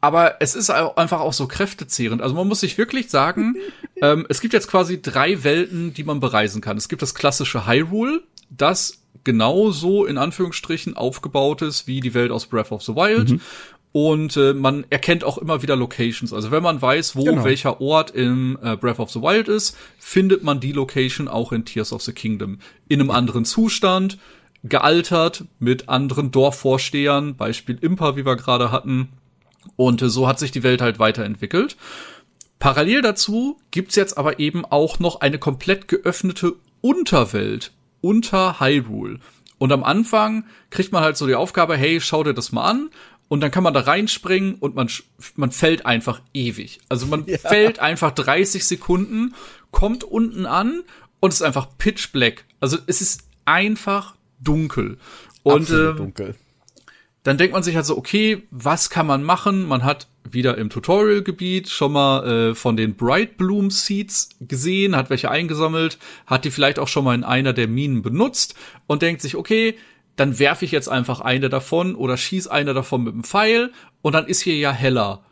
Aber 0.00 0.36
es 0.40 0.54
ist 0.54 0.70
einfach 0.70 1.20
auch 1.20 1.32
so 1.32 1.46
kräftezehrend. 1.46 2.22
Also 2.22 2.34
man 2.34 2.48
muss 2.48 2.60
sich 2.60 2.78
wirklich 2.78 3.10
sagen, 3.10 3.56
ähm, 4.02 4.26
es 4.28 4.40
gibt 4.40 4.54
jetzt 4.54 4.68
quasi 4.68 5.02
drei 5.02 5.44
Welten, 5.44 5.92
die 5.92 6.04
man 6.04 6.20
bereisen 6.20 6.60
kann. 6.60 6.76
Es 6.76 6.88
gibt 6.88 7.02
das 7.02 7.14
klassische 7.14 7.66
Hyrule, 7.66 8.22
das 8.48 9.02
genauso 9.24 10.06
in 10.06 10.16
Anführungsstrichen 10.16 10.96
aufgebaut 10.96 11.60
ist 11.62 11.86
wie 11.86 12.00
die 12.00 12.14
Welt 12.14 12.30
aus 12.30 12.46
Breath 12.46 12.72
of 12.72 12.82
the 12.82 12.94
Wild. 12.94 13.40
Und 13.92 14.36
äh, 14.36 14.54
man 14.54 14.84
erkennt 14.88 15.24
auch 15.24 15.36
immer 15.36 15.62
wieder 15.62 15.74
Locations. 15.76 16.32
Also 16.32 16.50
wenn 16.50 16.62
man 16.62 16.80
weiß, 16.80 17.16
wo 17.16 17.24
Genau. 17.24 17.44
welcher 17.44 17.80
Ort 17.80 18.12
im 18.12 18.56
äh, 18.62 18.76
Breath 18.76 19.00
of 19.00 19.10
the 19.10 19.20
Wild 19.20 19.48
ist, 19.48 19.76
findet 19.98 20.44
man 20.44 20.60
die 20.60 20.72
Location 20.72 21.26
auch 21.26 21.52
in 21.52 21.64
Tears 21.64 21.92
of 21.92 22.02
the 22.02 22.12
Kingdom. 22.12 22.58
In 22.88 23.00
einem 23.00 23.10
anderen 23.10 23.44
Zustand, 23.44 24.16
gealtert, 24.62 25.44
mit 25.58 25.88
anderen 25.88 26.30
Dorfvorstehern, 26.30 27.34
Beispiel 27.34 27.78
Impa, 27.80 28.16
wie 28.16 28.24
wir 28.24 28.36
gerade 28.36 28.70
hatten. 28.70 29.08
Und 29.76 30.02
äh, 30.02 30.08
so 30.08 30.26
hat 30.26 30.38
sich 30.38 30.50
die 30.50 30.62
Welt 30.62 30.80
halt 30.80 30.98
weiterentwickelt. 30.98 31.76
Parallel 32.58 33.02
dazu 33.02 33.58
gibt's 33.70 33.96
jetzt 33.96 34.18
aber 34.18 34.38
eben 34.38 34.64
auch 34.64 34.98
noch 34.98 35.20
eine 35.20 35.38
komplett 35.38 35.88
geöffnete 35.88 36.56
Unterwelt 36.82 37.72
unter 38.00 38.60
Hyrule. 38.60 39.18
Und 39.58 39.72
am 39.72 39.84
Anfang 39.84 40.44
kriegt 40.70 40.92
man 40.92 41.02
halt 41.02 41.16
so 41.16 41.26
die 41.26 41.34
Aufgabe, 41.34 41.76
hey, 41.76 42.00
schau 42.00 42.24
dir 42.24 42.34
das 42.34 42.52
mal 42.52 42.64
an. 42.64 42.90
Und 43.28 43.40
dann 43.40 43.50
kann 43.50 43.62
man 43.62 43.74
da 43.74 43.80
reinspringen 43.80 44.56
und 44.56 44.74
man, 44.74 44.90
man 45.36 45.52
fällt 45.52 45.86
einfach 45.86 46.20
ewig. 46.34 46.80
Also 46.88 47.06
man 47.06 47.24
fällt 47.42 47.78
einfach 47.78 48.10
30 48.10 48.64
Sekunden, 48.64 49.34
kommt 49.70 50.02
unten 50.02 50.46
an 50.46 50.82
und 51.20 51.32
ist 51.32 51.42
einfach 51.42 51.68
pitch 51.78 52.10
black. 52.12 52.44
Also 52.58 52.78
es 52.86 53.00
ist 53.00 53.22
einfach 53.44 54.16
dunkel. 54.40 54.98
Und 55.42 55.62
Absolut 55.62 55.98
dunkel. 55.98 56.34
Dann 57.22 57.36
denkt 57.36 57.52
man 57.52 57.62
sich 57.62 57.76
halt 57.76 57.86
so, 57.86 57.98
okay, 57.98 58.44
was 58.50 58.88
kann 58.88 59.06
man 59.06 59.22
machen? 59.22 59.66
Man 59.66 59.84
hat 59.84 60.08
wieder 60.24 60.56
im 60.56 60.70
Tutorial-Gebiet 60.70 61.68
schon 61.68 61.92
mal 61.92 62.26
äh, 62.26 62.54
von 62.54 62.76
den 62.76 62.94
Bright 62.94 63.36
Bloom 63.36 63.70
Seeds 63.70 64.30
gesehen, 64.40 64.96
hat 64.96 65.10
welche 65.10 65.30
eingesammelt, 65.30 65.98
hat 66.26 66.44
die 66.44 66.50
vielleicht 66.50 66.78
auch 66.78 66.88
schon 66.88 67.04
mal 67.04 67.14
in 67.14 67.24
einer 67.24 67.52
der 67.52 67.68
Minen 67.68 68.02
benutzt 68.02 68.54
und 68.86 69.02
denkt 69.02 69.20
sich, 69.22 69.36
okay, 69.36 69.76
dann 70.16 70.38
werfe 70.38 70.64
ich 70.64 70.70
jetzt 70.70 70.88
einfach 70.88 71.20
eine 71.20 71.48
davon 71.48 71.94
oder 71.94 72.16
schieß 72.16 72.46
eine 72.46 72.74
davon 72.74 73.04
mit 73.04 73.14
dem 73.14 73.24
Pfeil 73.24 73.72
und 74.02 74.14
dann 74.14 74.26
ist 74.26 74.42
hier 74.42 74.56
ja 74.56 74.72
heller 74.72 75.22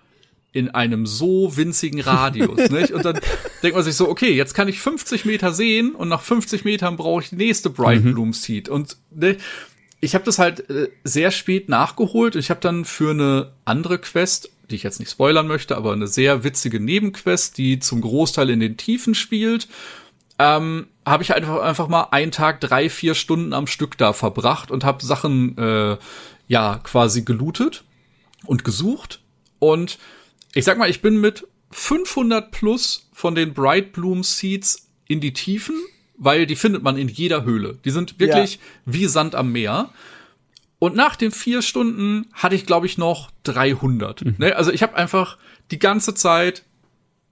in 0.53 0.71
einem 0.71 1.07
so 1.07 1.57
winzigen 1.57 2.01
Radius, 2.01 2.71
nicht? 2.71 2.93
Und 2.93 3.05
dann 3.05 3.21
denkt 3.63 3.77
man 3.77 3.85
sich 3.85 3.95
so, 3.95 4.09
okay, 4.09 4.33
jetzt 4.33 4.55
kann 4.55 4.69
ich 4.69 4.81
50 4.81 5.25
Meter 5.25 5.53
sehen 5.53 5.95
und 5.95 6.09
nach 6.09 6.23
50 6.23 6.65
Metern 6.65 6.97
brauche 6.97 7.23
ich 7.23 7.29
die 7.31 7.37
nächste 7.37 7.71
Bright 7.71 8.03
Bloom 8.03 8.33
Seed 8.33 8.69
und 8.69 8.97
ne, 9.11 9.37
ich 10.01 10.15
habe 10.15 10.25
das 10.25 10.39
halt 10.39 10.69
äh, 10.71 10.91
sehr 11.05 11.31
spät 11.31 11.69
nachgeholt. 11.69 12.37
Ich 12.37 12.51
habe 12.51 12.61
dann 12.61 12.85
für 12.85 13.11
eine 13.11 13.53
andere 13.65 13.99
Quest, 13.99 14.51
die 14.71 14.77
ich 14.77 14.83
jetzt 14.83 15.01
nicht 15.01 15.11
spoilern 15.11 15.47
möchte, 15.47 15.77
aber 15.77 15.93
eine 15.93 16.07
sehr 16.07 16.45
witzige 16.45 16.81
Nebenquest, 16.81 17.59
die 17.59 17.79
zum 17.79 18.01
Großteil 18.01 18.51
in 18.51 18.61
den 18.61 18.77
Tiefen 18.77 19.15
spielt, 19.15 19.69
ähm, 20.39 20.87
habe 21.05 21.23
ich 21.23 21.35
einfach 21.35 21.61
einfach 21.63 21.89
mal 21.89 22.09
einen 22.11 22.31
Tag 22.31 22.61
drei 22.61 22.89
vier 22.89 23.15
Stunden 23.15 23.53
am 23.53 23.67
Stück 23.67 23.99
da 23.99 24.13
verbracht 24.13 24.71
und 24.71 24.85
habe 24.85 25.05
Sachen 25.05 25.59
äh, 25.59 25.97
ja 26.47 26.81
quasi 26.85 27.23
gelootet 27.23 27.85
und 28.45 28.65
gesucht 28.65 29.21
und 29.59 29.99
ich 30.55 30.65
sag 30.65 30.79
mal, 30.79 30.89
ich 30.89 31.03
bin 31.03 31.21
mit 31.21 31.47
500 31.71 32.51
plus 32.51 33.09
von 33.13 33.35
den 33.35 33.53
Bright 33.53 33.93
Bloom 33.93 34.23
Seeds 34.23 34.89
in 35.07 35.21
die 35.21 35.33
Tiefen, 35.33 35.77
weil 36.19 36.47
die 36.47 36.57
findet 36.57 36.83
man 36.83 36.99
in 36.99 37.09
jeder 37.09 37.45
Höhle. 37.45 37.79
Die 37.85 37.91
sind 37.91 38.19
wirklich 38.19 38.59
wie 38.85 39.07
Sand 39.07 39.35
am 39.35 39.53
Meer. 39.53 39.91
Und 40.81 40.95
nach 40.95 41.17
den 41.17 41.33
vier 41.33 41.63
Stunden 41.63 42.27
hatte 42.33 42.55
ich, 42.55 42.67
glaube 42.67 42.87
ich, 42.87 42.99
noch 42.99 43.31
300. 43.45 44.39
Ne? 44.39 44.55
Also 44.55 44.73
ich 44.73 44.83
habe 44.83 44.97
einfach 44.97 45.39
die 45.71 45.79
ganze 45.79 46.15
Zeit 46.15 46.65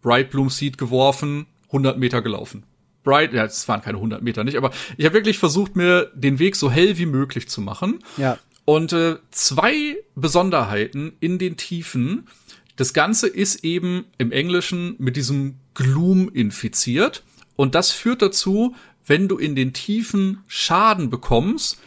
Bright 0.03 0.31
Bloom 0.31 0.51
Seed 0.51 0.79
geworfen, 0.79 1.47
100 1.67 1.99
Meter 1.99 2.23
gelaufen. 2.23 2.65
Bright, 3.03 3.33
ja, 3.33 3.45
es 3.45 3.69
waren 3.69 3.83
keine 3.83 3.99
100 3.99 4.23
Meter 4.23 4.43
nicht, 4.43 4.57
aber 4.57 4.73
ich 4.97 5.05
habe 5.05 5.15
wirklich 5.15 5.39
versucht, 5.39 5.77
mir 5.77 6.11
den 6.15 6.41
Weg 6.41 6.57
so 6.57 6.71
hell 6.71 6.99
wie 6.99 7.07
möglich 7.07 7.49
zu 7.49 7.61
machen. 7.61 8.01
Ja. 8.17 8.39
Und 8.65 8.93
äh, 8.93 9.17
zwei 9.31 9.97
Besonderheiten 10.17 11.13
in 11.21 11.39
den 11.39 11.57
Tiefen. 11.57 12.27
Das 12.75 12.93
Ganze 12.93 13.29
ist 13.29 13.65
eben 13.65 14.07
im 14.19 14.33
Englischen 14.33 14.97
mit 14.99 15.17
diesem 15.17 15.55
Gloom 15.75 16.29
infiziert. 16.29 17.23
Und 17.57 17.75
das 17.75 17.91
führt 17.91 18.23
dazu, 18.23 18.75
wenn 19.05 19.29
du 19.29 19.39
in 19.39 19.55
den 19.57 19.73
Tiefen 19.73 20.43
Schaden 20.47 21.11
bekommst, 21.11 21.79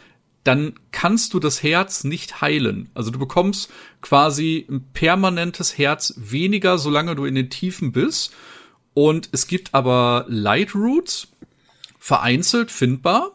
dann 0.44 0.74
kannst 0.90 1.34
du 1.34 1.38
das 1.38 1.62
Herz 1.62 2.04
nicht 2.04 2.40
heilen. 2.40 2.90
Also 2.94 3.10
du 3.10 3.18
bekommst 3.18 3.70
quasi 4.00 4.66
ein 4.70 4.84
permanentes 4.92 5.76
Herz 5.76 6.14
weniger, 6.16 6.78
solange 6.78 7.14
du 7.14 7.24
in 7.26 7.34
den 7.34 7.50
Tiefen 7.50 7.92
bist. 7.92 8.32
Und 8.94 9.28
es 9.32 9.46
gibt 9.46 9.74
aber 9.74 10.24
Light 10.28 10.74
Routes, 10.74 11.28
vereinzelt 11.98 12.70
findbar. 12.70 13.32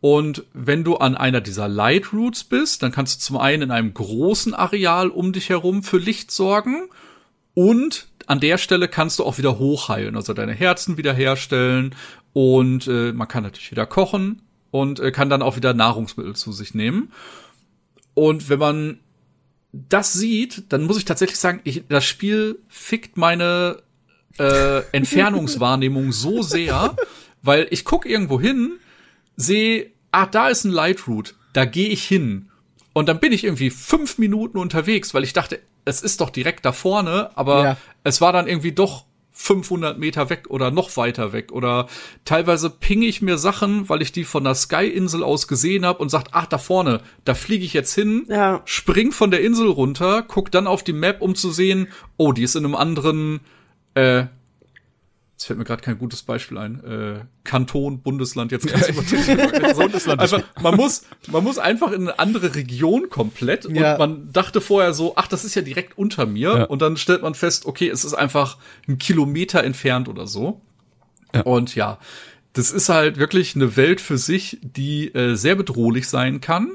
Und 0.00 0.44
wenn 0.54 0.84
du 0.84 0.96
an 0.96 1.16
einer 1.16 1.40
dieser 1.40 1.68
Light 1.68 2.12
Routes 2.12 2.44
bist, 2.44 2.82
dann 2.82 2.92
kannst 2.92 3.20
du 3.20 3.24
zum 3.24 3.36
einen 3.36 3.64
in 3.64 3.70
einem 3.70 3.92
großen 3.92 4.54
Areal 4.54 5.10
um 5.10 5.32
dich 5.32 5.50
herum 5.50 5.82
für 5.82 5.98
Licht 5.98 6.30
sorgen 6.30 6.88
und 7.54 8.07
an 8.28 8.40
der 8.40 8.58
Stelle 8.58 8.88
kannst 8.88 9.18
du 9.18 9.24
auch 9.24 9.38
wieder 9.38 9.58
hochheilen, 9.58 10.14
also 10.14 10.34
deine 10.34 10.52
Herzen 10.52 10.98
wiederherstellen 10.98 11.94
und 12.34 12.86
äh, 12.86 13.12
man 13.12 13.26
kann 13.26 13.42
natürlich 13.42 13.70
wieder 13.70 13.86
kochen 13.86 14.42
und 14.70 15.00
äh, 15.00 15.10
kann 15.10 15.30
dann 15.30 15.40
auch 15.40 15.56
wieder 15.56 15.72
Nahrungsmittel 15.72 16.36
zu 16.36 16.52
sich 16.52 16.74
nehmen. 16.74 17.10
Und 18.12 18.50
wenn 18.50 18.58
man 18.58 19.00
das 19.72 20.12
sieht, 20.12 20.64
dann 20.68 20.84
muss 20.84 20.98
ich 20.98 21.06
tatsächlich 21.06 21.38
sagen, 21.38 21.60
ich, 21.64 21.84
das 21.88 22.04
Spiel 22.04 22.58
fickt 22.68 23.16
meine 23.16 23.82
äh, 24.38 24.82
Entfernungswahrnehmung 24.92 26.12
so 26.12 26.42
sehr, 26.42 26.96
weil 27.42 27.66
ich 27.70 27.86
guck 27.86 28.04
irgendwo 28.04 28.38
hin, 28.38 28.78
sehe, 29.36 29.90
ah, 30.12 30.26
da 30.26 30.48
ist 30.48 30.64
ein 30.64 30.70
Light 30.70 31.08
Route, 31.08 31.32
da 31.54 31.64
gehe 31.64 31.88
ich 31.88 32.04
hin. 32.04 32.50
Und 32.92 33.08
dann 33.08 33.20
bin 33.20 33.32
ich 33.32 33.44
irgendwie 33.44 33.70
fünf 33.70 34.18
Minuten 34.18 34.58
unterwegs, 34.58 35.14
weil 35.14 35.24
ich 35.24 35.32
dachte, 35.32 35.60
es 35.88 36.02
ist 36.02 36.20
doch 36.20 36.30
direkt 36.30 36.64
da 36.64 36.72
vorne, 36.72 37.30
aber 37.36 37.62
Ja. 37.64 37.76
es 38.04 38.20
war 38.20 38.32
dann 38.32 38.46
irgendwie 38.46 38.72
doch 38.72 39.04
500 39.32 39.98
Meter 39.98 40.30
weg 40.30 40.46
oder 40.48 40.72
noch 40.72 40.96
weiter 40.96 41.32
weg 41.32 41.52
oder 41.52 41.86
teilweise 42.24 42.70
pinge 42.70 43.06
ich 43.06 43.22
mir 43.22 43.38
Sachen, 43.38 43.88
weil 43.88 44.02
ich 44.02 44.10
die 44.10 44.24
von 44.24 44.42
der 44.42 44.56
Sky-Insel 44.56 45.22
aus 45.22 45.46
gesehen 45.46 45.86
habe 45.86 46.00
und 46.00 46.08
sagt, 46.08 46.30
ach, 46.32 46.46
da 46.46 46.58
vorne, 46.58 47.02
da 47.24 47.34
fliege 47.34 47.64
ich 47.64 47.72
jetzt 47.72 47.94
hin, 47.94 48.26
Ja. 48.28 48.62
spring 48.64 49.12
von 49.12 49.30
der 49.30 49.40
Insel 49.42 49.68
runter, 49.68 50.22
guck 50.26 50.50
dann 50.50 50.66
auf 50.66 50.82
die 50.82 50.92
Map, 50.92 51.22
um 51.22 51.36
zu 51.36 51.52
sehen, 51.52 51.86
oh, 52.16 52.32
die 52.32 52.42
ist 52.42 52.56
in 52.56 52.64
einem 52.64 52.74
anderen, 52.74 53.40
äh, 53.94 54.24
jetzt 55.38 55.46
fällt 55.46 55.56
mir 55.60 55.64
gerade 55.64 55.82
kein 55.82 55.98
gutes 55.98 56.22
Beispiel 56.24 56.58
ein, 56.58 56.82
äh, 56.82 57.20
Kanton, 57.44 58.02
Bundesland, 58.02 58.50
jetzt 58.50 58.66
ganz. 58.72 58.88
Bundesland 59.76 60.20
ist- 60.20 60.34
Einfach, 60.34 60.42
man 60.60 60.74
muss, 60.74 61.02
man 61.28 61.44
muss 61.44 61.58
einfach 61.58 61.92
in 61.92 62.02
eine 62.08 62.18
andere 62.18 62.56
Region 62.56 63.08
komplett 63.08 63.64
und 63.64 63.76
Ja. 63.76 63.96
man 63.98 64.32
dachte 64.32 64.60
vorher 64.60 64.92
so, 64.94 65.12
ach, 65.14 65.28
das 65.28 65.44
ist 65.44 65.54
ja 65.54 65.62
direkt 65.62 65.96
unter 65.96 66.26
mir 66.26 66.56
Ja. 66.58 66.64
und 66.64 66.82
dann 66.82 66.96
stellt 66.96 67.22
man 67.22 67.34
fest, 67.34 67.66
okay, 67.66 67.88
es 67.88 68.04
ist 68.04 68.14
einfach 68.14 68.56
ein 68.88 68.98
Kilometer 68.98 69.62
entfernt 69.62 70.08
oder 70.08 70.26
so. 70.26 70.60
Ja. 71.32 71.42
Und 71.42 71.76
ja, 71.76 71.98
das 72.54 72.72
ist 72.72 72.88
halt 72.88 73.16
wirklich 73.18 73.54
eine 73.54 73.76
Welt 73.76 74.00
für 74.00 74.18
sich, 74.18 74.58
die 74.62 75.14
äh, 75.14 75.36
sehr 75.36 75.54
bedrohlich 75.54 76.08
sein 76.08 76.40
kann. 76.40 76.72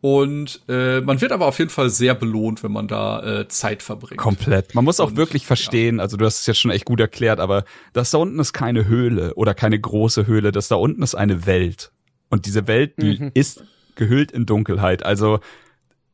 Und 0.00 0.62
äh, 0.66 1.02
man 1.02 1.20
wird 1.20 1.30
aber 1.30 1.46
auf 1.46 1.58
jeden 1.58 1.70
Fall 1.70 1.90
sehr 1.90 2.14
belohnt, 2.14 2.62
wenn 2.62 2.72
man 2.72 2.88
da 2.88 3.40
äh, 3.40 3.48
Zeit 3.48 3.82
verbringt. 3.82 4.18
Komplett. 4.18 4.74
Man 4.74 4.84
muss 4.84 4.98
auch 4.98 5.10
Und, 5.10 5.16
wirklich 5.16 5.44
verstehen, 5.46 6.00
also 6.00 6.16
du 6.16 6.24
hast 6.24 6.40
es 6.40 6.46
jetzt 6.46 6.58
schon 6.58 6.70
echt 6.70 6.86
gut 6.86 7.00
erklärt, 7.00 7.38
aber 7.38 7.64
das 7.92 8.10
da 8.10 8.18
unten 8.18 8.38
ist 8.38 8.54
keine 8.54 8.86
Höhle 8.86 9.34
oder 9.34 9.52
keine 9.52 9.78
große 9.78 10.26
Höhle, 10.26 10.52
das 10.52 10.68
da 10.68 10.76
unten 10.76 11.02
ist 11.02 11.14
eine 11.14 11.44
Welt. 11.44 11.92
Und 12.30 12.46
diese 12.46 12.66
Welt, 12.66 12.94
die 13.02 13.30
ist 13.34 13.64
gehüllt 13.94 14.32
in 14.32 14.46
Dunkelheit. 14.46 15.04
Also 15.04 15.40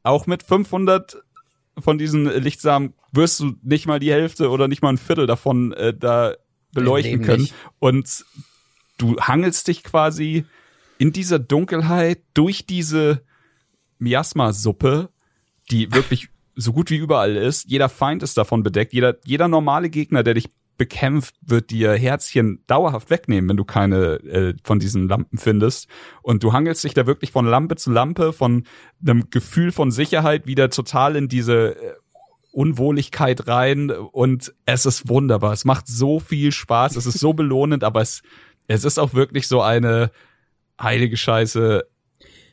auch 0.03 0.27
mit 0.27 0.43
500 0.43 1.19
von 1.79 1.99
diesen 1.99 2.25
Lichtsamen 2.25 2.95
wirst 3.13 3.39
du 3.39 3.55
nicht 3.63 3.87
mal 3.87 4.01
die 4.01 4.11
Hälfte 4.11 4.51
oder 4.51 4.67
nicht 4.67 4.83
mal 4.83 4.89
ein 4.89 4.99
Viertel 4.99 5.27
davon 5.27 5.73
äh, 5.73 5.95
da 5.95 6.35
beleuchten 6.73 7.23
können. 7.23 7.43
nicht. 7.43 7.55
Und 7.79 8.25
du 8.99 9.17
hangelst 9.21 9.69
dich 9.69 9.85
quasi 9.85 10.45
in 10.99 11.13
dieser 11.13 11.39
Dunkelheit 11.39 12.21
durch 12.35 12.67
diese 12.67 13.23
Miasma-Suppe, 13.99 15.11
die 15.71 15.93
wirklich 15.93 16.29
so 16.55 16.73
gut 16.73 16.91
wie 16.91 16.97
überall 16.97 17.37
ist. 17.37 17.69
Jeder 17.69 17.89
Feind 17.89 18.23
ist 18.23 18.37
davon 18.37 18.63
bedeckt. 18.63 18.93
Jeder, 18.93 19.17
jeder 19.25 19.49
normale 19.49 19.91
Gegner, 19.91 20.23
der 20.23 20.35
dich 20.35 20.49
bekämpft, 20.79 21.35
wird 21.41 21.71
dir 21.71 21.95
Herzchen 21.95 22.63
dauerhaft 22.67 23.11
wegnehmen, 23.11 23.49
wenn 23.49 23.57
du 23.57 23.65
keine 23.65 24.15
äh, 24.25 24.55
von 24.63 24.79
diesen 24.79 25.09
Lampen 25.09 25.39
findest. 25.39 25.89
Und 26.23 26.43
du 26.43 26.53
hangelst 26.53 26.85
dich 26.85 26.95
da 26.95 27.07
wirklich 27.07 27.31
von 27.31 27.47
Lampe 27.47 27.77
zu 27.77 27.91
Lampe, 27.91 28.33
von 28.33 28.65
einem 29.01 29.31
Gefühl 29.31 29.73
von 29.73 29.91
Sicherheit 29.91 30.47
wieder 30.47 30.71
total 30.71 31.17
in 31.17 31.29
diese 31.29 31.77
äh, 31.77 31.95
Unwohligkeit 32.53 33.49
rein. 33.49 33.91
Und 33.91 34.55
es 34.67 34.87
ist 34.87 35.09
wunderbar. 35.09 35.53
Es 35.53 35.65
macht 35.65 35.89
so 35.89 36.21
viel 36.21 36.53
Spaß. 36.53 36.97
Es 36.97 37.07
ist 37.07 37.19
so 37.19 37.33
belohnend, 37.33 37.85
aber 37.85 38.01
es, 38.01 38.23
es 38.67 38.85
ist 38.85 38.99
auch 38.99 39.15
wirklich 39.15 39.49
so 39.49 39.63
eine 39.63 40.11
heilige 40.81 41.17
Scheiße 41.17 41.87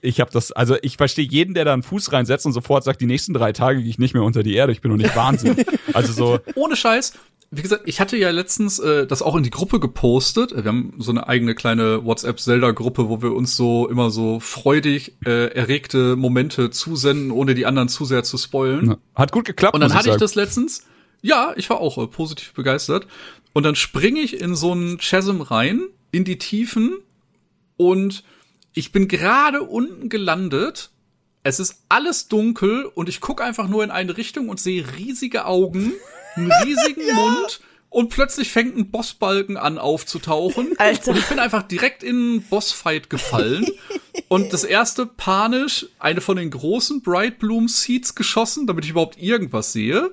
ich 0.03 0.19
habe 0.19 0.31
das, 0.31 0.51
also 0.51 0.75
ich 0.81 0.97
verstehe 0.97 1.25
jeden, 1.25 1.53
der 1.53 1.65
da 1.65 1.73
einen 1.73 1.83
Fuß 1.83 2.11
reinsetzt 2.11 2.45
und 2.45 2.51
sofort 2.51 2.83
sagt, 2.83 3.01
die 3.01 3.05
nächsten 3.05 3.33
drei 3.33 3.53
Tage 3.53 3.79
gehe 3.79 3.89
ich 3.89 3.97
nicht 3.97 4.13
mehr 4.13 4.23
unter 4.23 4.43
die 4.43 4.53
Erde, 4.53 4.73
ich 4.73 4.81
bin 4.81 4.91
doch 4.91 4.97
nicht 4.97 5.15
Wahnsinn. 5.15 5.55
also 5.93 6.13
so, 6.13 6.39
Ohne 6.55 6.75
Scheiß. 6.75 7.13
Wie 7.55 7.61
gesagt, 7.61 7.83
ich 7.85 8.01
hatte 8.01 8.17
ja 8.17 8.31
letztens 8.31 8.79
äh, 8.79 9.05
das 9.05 9.21
auch 9.21 9.35
in 9.35 9.43
die 9.43 9.51
Gruppe 9.51 9.79
gepostet. 9.79 10.55
Wir 10.55 10.63
haben 10.65 10.95
so 10.97 11.11
eine 11.11 11.27
eigene 11.27 11.53
kleine 11.53 12.03
WhatsApp-Zelda-Gruppe, 12.03 13.09
wo 13.09 13.21
wir 13.21 13.31
uns 13.33 13.55
so 13.55 13.87
immer 13.87 14.09
so 14.09 14.39
freudig 14.39 15.13
äh, 15.23 15.53
erregte 15.53 16.15
Momente 16.15 16.71
zusenden, 16.71 17.29
ohne 17.29 17.53
die 17.53 17.67
anderen 17.67 17.89
zu 17.89 18.05
sehr 18.05 18.23
zu 18.23 18.37
spoilen. 18.37 18.95
hat 19.13 19.31
gut 19.31 19.45
geklappt. 19.45 19.75
Und 19.75 19.81
dann 19.81 19.89
muss 19.89 19.97
hatte 19.97 20.07
ich 20.07 20.13
sagen. 20.13 20.21
das 20.21 20.35
letztens. 20.35 20.85
Ja, 21.21 21.53
ich 21.55 21.69
war 21.69 21.79
auch 21.79 21.99
äh, 21.99 22.07
positiv 22.07 22.53
begeistert. 22.53 23.05
Und 23.53 23.63
dann 23.63 23.75
springe 23.75 24.19
ich 24.19 24.41
in 24.41 24.55
so 24.55 24.71
einen 24.71 24.97
Chasm 24.97 25.41
rein, 25.41 25.81
in 26.11 26.23
die 26.25 26.39
Tiefen 26.39 26.97
und 27.77 28.23
ich 28.73 28.91
bin 28.91 29.07
gerade 29.07 29.61
unten 29.61 30.09
gelandet. 30.09 30.91
Es 31.43 31.59
ist 31.59 31.83
alles 31.89 32.27
dunkel 32.27 32.85
und 32.85 33.09
ich 33.09 33.21
gucke 33.21 33.43
einfach 33.43 33.67
nur 33.67 33.83
in 33.83 33.91
eine 33.91 34.17
Richtung 34.17 34.49
und 34.49 34.59
sehe 34.59 34.85
riesige 34.97 35.45
Augen, 35.45 35.93
einen 36.35 36.51
riesigen 36.63 37.13
Mund 37.13 37.61
und 37.93 38.09
plötzlich 38.09 38.49
fängt 38.49 38.75
ein 38.75 38.89
Bossbalken 38.89 39.55
an 39.55 39.77
aufzutauchen. 39.77 40.73
Alter. 40.77 41.11
Und 41.11 41.17
ich 41.17 41.25
bin 41.27 41.37
einfach 41.37 41.61
direkt 41.61 42.01
in 42.01 42.15
einen 42.15 42.41
Bossfight 42.41 43.09
gefallen. 43.09 43.67
und 44.29 44.51
das 44.51 44.63
erste 44.63 45.05
panisch 45.05 45.85
eine 45.99 46.19
von 46.19 46.37
den 46.37 46.49
großen 46.49 47.03
Bright 47.03 47.37
Bloom 47.37 47.67
Seeds 47.67 48.15
geschossen, 48.15 48.65
damit 48.65 48.85
ich 48.85 48.91
überhaupt 48.91 49.21
irgendwas 49.21 49.73
sehe. 49.73 50.11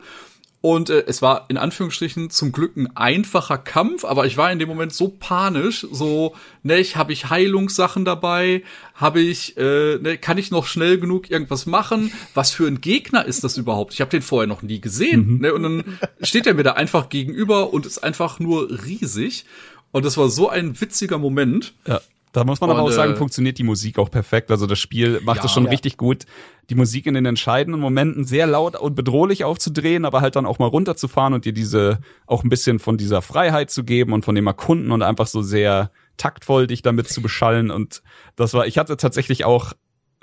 Und 0.63 0.91
äh, 0.91 1.05
es 1.07 1.23
war 1.23 1.47
in 1.49 1.57
Anführungsstrichen 1.57 2.29
zum 2.29 2.53
Glück 2.53 2.77
ein 2.77 2.95
einfacher 2.95 3.57
Kampf, 3.57 4.05
aber 4.05 4.27
ich 4.27 4.37
war 4.37 4.53
in 4.53 4.59
dem 4.59 4.69
Moment 4.69 4.93
so 4.93 5.09
panisch, 5.09 5.87
so, 5.91 6.35
ne, 6.63 6.79
ich 6.79 6.97
habe 6.97 7.15
ich 7.15 7.31
Heilungssachen 7.31 8.05
dabei, 8.05 8.63
habe 8.95 9.21
ich, 9.21 9.57
äh, 9.57 9.97
ne, 9.97 10.19
kann 10.19 10.37
ich 10.37 10.51
noch 10.51 10.67
schnell 10.67 10.99
genug 10.99 11.31
irgendwas 11.31 11.65
machen? 11.65 12.13
Was 12.35 12.51
für 12.51 12.67
ein 12.67 12.83
Gegner 12.83 13.25
ist 13.25 13.43
das 13.43 13.57
überhaupt? 13.57 13.95
Ich 13.95 14.03
habe 14.03 14.11
den 14.11 14.21
vorher 14.21 14.47
noch 14.47 14.61
nie 14.61 14.81
gesehen, 14.81 15.41
ne? 15.41 15.55
Und 15.55 15.63
dann 15.63 15.99
steht 16.21 16.47
er 16.47 16.53
mir 16.53 16.63
da 16.63 16.73
einfach 16.73 17.09
gegenüber 17.09 17.73
und 17.73 17.87
ist 17.87 18.05
einfach 18.05 18.39
nur 18.39 18.71
riesig. 18.85 19.47
Und 19.93 20.05
das 20.05 20.19
war 20.19 20.29
so 20.29 20.51
ein 20.51 20.79
witziger 20.79 21.17
Moment. 21.17 21.73
Ja. 21.87 22.01
Da 22.33 22.45
muss 22.45 22.61
man 22.61 22.71
aber 22.71 22.85
Und, 22.85 22.91
auch 22.91 22.95
sagen, 22.95 23.15
äh, 23.15 23.17
funktioniert 23.17 23.59
die 23.59 23.65
Musik 23.65 23.99
auch 23.99 24.11
perfekt. 24.11 24.51
Also 24.53 24.67
das 24.67 24.79
Spiel 24.79 25.21
macht 25.25 25.39
Ja. 25.39 25.45
es 25.47 25.51
schon 25.53 25.65
Ja. 25.65 25.71
richtig 25.71 25.97
gut, 25.97 26.27
die 26.69 26.77
Musik 26.77 27.07
in 27.07 27.15
den 27.15 27.27
entscheidenden 27.27 27.81
Momenten 27.81 28.25
sehr 28.25 28.47
laut 28.47 28.77
und 28.79 28.95
bedrohlich 28.95 29.43
aufzudrehen, 29.45 30.05
aber 30.05 30.21
halt 30.21 30.37
dann 30.37 30.47
auch 30.47 30.61
mal 30.61 30.67
runterzufahren 30.67 31.35
und 31.35 31.45
dir 31.45 31.53
diese 31.53 31.99
auch 32.27 32.45
ein 32.45 32.49
bisschen 32.49 32.79
von 32.79 32.97
dieser 32.99 33.21
Freiheit 33.21 33.71
zu 33.71 33.83
geben 33.83 34.13
und 34.13 34.25
von 34.25 34.37
dem 34.37 34.47
Erkunden 34.47 34.93
und 34.93 35.03
einfach 35.03 35.27
so 35.27 35.43
sehr 35.43 35.91
taktvoll 36.17 36.69
dich 36.69 36.83
damit 36.83 37.09
zu 37.09 37.21
beschallen. 37.21 37.71
Und 37.73 38.03
das 38.37 38.55
war, 38.55 38.67
ich 38.67 38.79
hatte 38.79 38.97
tatsächlich 38.97 39.45
auch 39.45 39.73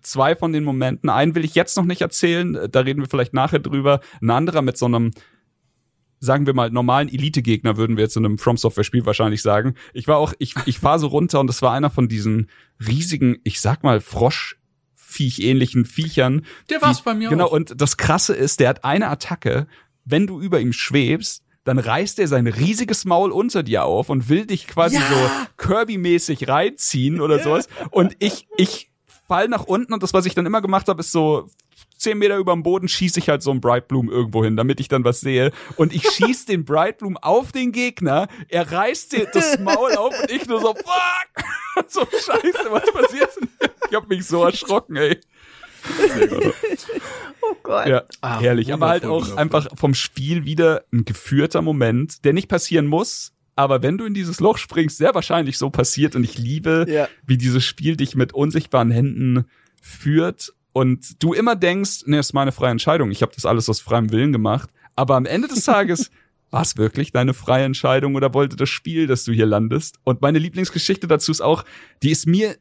zwei 0.01 0.35
von 0.37 0.53
den 0.53 0.63
Momenten. 0.63 1.09
Einen 1.09 1.35
will 1.35 1.43
ich 1.43 1.55
jetzt 1.55 1.75
noch 1.75 1.83
nicht 1.83 2.01
erzählen, 2.01 2.57
da 2.71 2.79
reden 2.81 3.01
wir 3.01 3.09
vielleicht 3.09 3.33
nachher 3.33 3.59
drüber. 3.59 3.99
Ein 4.21 4.29
anderer 4.29 4.61
mit 4.61 4.77
so 4.77 4.85
einem 4.85 5.11
sagen 6.19 6.45
wir 6.47 6.53
mal, 6.53 6.69
normalen 6.71 7.09
Elite-Gegner, 7.09 7.77
würden 7.77 7.95
wir 7.97 8.03
jetzt 8.03 8.17
in 8.17 8.25
einem 8.25 8.37
From 8.37 8.57
Software-Spiel 8.57 9.05
wahrscheinlich 9.05 9.41
sagen. 9.41 9.75
Ich 9.93 10.07
war 10.07 10.17
auch, 10.17 10.33
ich, 10.39 10.55
ich 10.65 10.79
fahre 10.79 10.99
so 10.99 11.07
runter 11.07 11.39
und 11.39 11.47
das 11.47 11.61
war 11.61 11.73
einer 11.73 11.89
von 11.89 12.07
diesen 12.07 12.49
riesigen, 12.85 13.37
ich 13.43 13.61
sag 13.61 13.83
mal, 13.83 14.01
Froschviech-ähnlichen 14.01 15.85
Viechern. 15.85 16.45
Der 16.69 16.81
war's 16.81 16.97
die- 16.97 17.03
bei 17.03 17.13
mir 17.13 17.29
Genau, 17.29 17.45
auch. 17.47 17.51
und 17.51 17.79
das 17.79 17.97
Krasse 17.97 18.33
ist, 18.33 18.59
der 18.59 18.69
hat 18.69 18.83
eine 18.83 19.07
Attacke, 19.09 19.67
wenn 20.05 20.27
du 20.27 20.39
über 20.41 20.59
ihm 20.59 20.73
schwebst, 20.73 21.43
dann 21.63 21.79
reißt 21.79 22.19
er 22.19 22.27
sein 22.29 22.47
riesiges 22.47 23.03
Maul 23.03 23.31
unter 23.31 23.61
dir 23.61 23.83
auf 23.83 24.09
und 24.09 24.29
will 24.29 24.45
dich 24.45 24.67
quasi 24.67 24.97
so 24.97 25.29
Kirby-mäßig 25.57 26.47
reinziehen 26.47 27.19
oder 27.19 27.43
sowas. 27.43 27.67
Und 27.91 28.15
ich, 28.19 28.47
ich 28.55 28.89
fall 29.27 29.49
nach 29.49 29.65
unten 29.65 29.93
und 29.93 30.01
das, 30.01 30.13
was 30.13 30.25
ich 30.25 30.33
dann 30.33 30.45
immer 30.45 30.61
gemacht 30.61 30.87
habe, 30.87 31.01
ist 31.01 31.11
so 31.11 31.49
zehn 31.97 32.17
Meter 32.17 32.37
über 32.37 32.53
dem 32.53 32.63
Boden 32.63 32.87
schieße 32.87 33.19
ich 33.19 33.29
halt 33.29 33.41
so 33.41 33.51
einen 33.51 33.61
Bright 33.61 33.87
Bloom 33.87 34.09
irgendwo 34.09 34.43
hin, 34.43 34.55
damit 34.57 34.79
ich 34.79 34.87
dann 34.87 35.03
was 35.03 35.19
sehe. 35.21 35.51
Und 35.75 35.93
ich 35.93 36.07
schieß 36.09 36.45
den 36.45 36.65
Bright 36.65 36.99
Bloom 36.99 37.17
auf 37.17 37.51
den 37.51 37.71
Gegner, 37.71 38.27
er 38.49 38.71
reißt 38.71 39.13
dir 39.13 39.27
das 39.33 39.59
Maul 39.59 39.95
auf 39.95 40.13
und 40.21 40.31
ich 40.31 40.47
nur 40.47 40.61
so, 40.61 40.73
fuck! 40.75 41.87
so 41.87 42.01
scheiße, 42.01 42.67
was 42.71 42.91
passiert 42.91 43.29
denn? 43.39 43.49
Ich 43.89 43.95
hab 43.95 44.07
mich 44.09 44.25
so 44.25 44.43
erschrocken, 44.43 44.95
ey. 44.97 45.17
Oh 47.41 47.55
Gott. 47.63 47.87
Ja, 47.87 48.03
Ah, 48.21 48.39
herrlich. 48.39 48.73
Aber 48.73 48.89
halt 48.89 49.05
auch 49.05 49.35
einfach 49.37 49.67
vom 49.75 49.93
Spiel 49.93 50.45
wieder 50.45 50.83
ein 50.91 51.05
geführter 51.05 51.61
Moment, 51.61 52.25
der 52.25 52.33
nicht 52.33 52.47
passieren 52.47 52.87
muss. 52.87 53.33
Aber 53.55 53.81
wenn 53.81 53.97
du 53.97 54.05
in 54.05 54.13
dieses 54.13 54.39
Loch 54.39 54.57
springst, 54.57 54.97
sehr 54.97 55.15
wahrscheinlich 55.15 55.57
so 55.57 55.69
passiert. 55.69 56.15
Und 56.15 56.23
ich 56.23 56.37
liebe, 56.37 56.85
Ja. 56.87 57.07
wie 57.25 57.37
dieses 57.37 57.63
Spiel 57.63 57.95
dich 57.95 58.15
mit 58.15 58.33
unsichtbaren 58.33 58.91
Händen 58.91 59.45
führt 59.81 60.53
und 60.77 61.23
du 61.23 61.33
immer 61.33 61.55
denkst, 61.55 62.03
nee, 62.05 62.19
ist 62.19 62.35
meine 62.35 62.51
freie 62.51 62.69
Entscheidung. 62.69 63.09
Ich 63.09 63.23
habe 63.23 63.31
das 63.33 63.47
alles 63.47 63.67
aus 63.67 63.79
freiem 63.79 64.11
Willen 64.11 64.31
gemacht. 64.31 64.69
Aber 64.95 65.15
am 65.15 65.25
Ende 65.25 65.47
des 65.47 65.63
Tages 65.63 66.11
war 66.51 66.61
es 66.61 66.77
wirklich 66.77 67.11
deine 67.11 67.33
freie 67.33 67.65
Entscheidung 67.65 68.13
oder 68.13 68.35
wollte 68.35 68.55
das 68.55 68.69
Spiel, 68.69 69.07
dass 69.07 69.23
du 69.23 69.31
hier 69.31 69.47
landest? 69.47 69.97
Und 70.03 70.21
meine 70.21 70.37
Lieblingsgeschichte 70.37 71.07
dazu 71.07 71.31
ist 71.31 71.41
auch, 71.41 71.65
die 72.03 72.11
ist 72.11 72.27
mir 72.27 72.57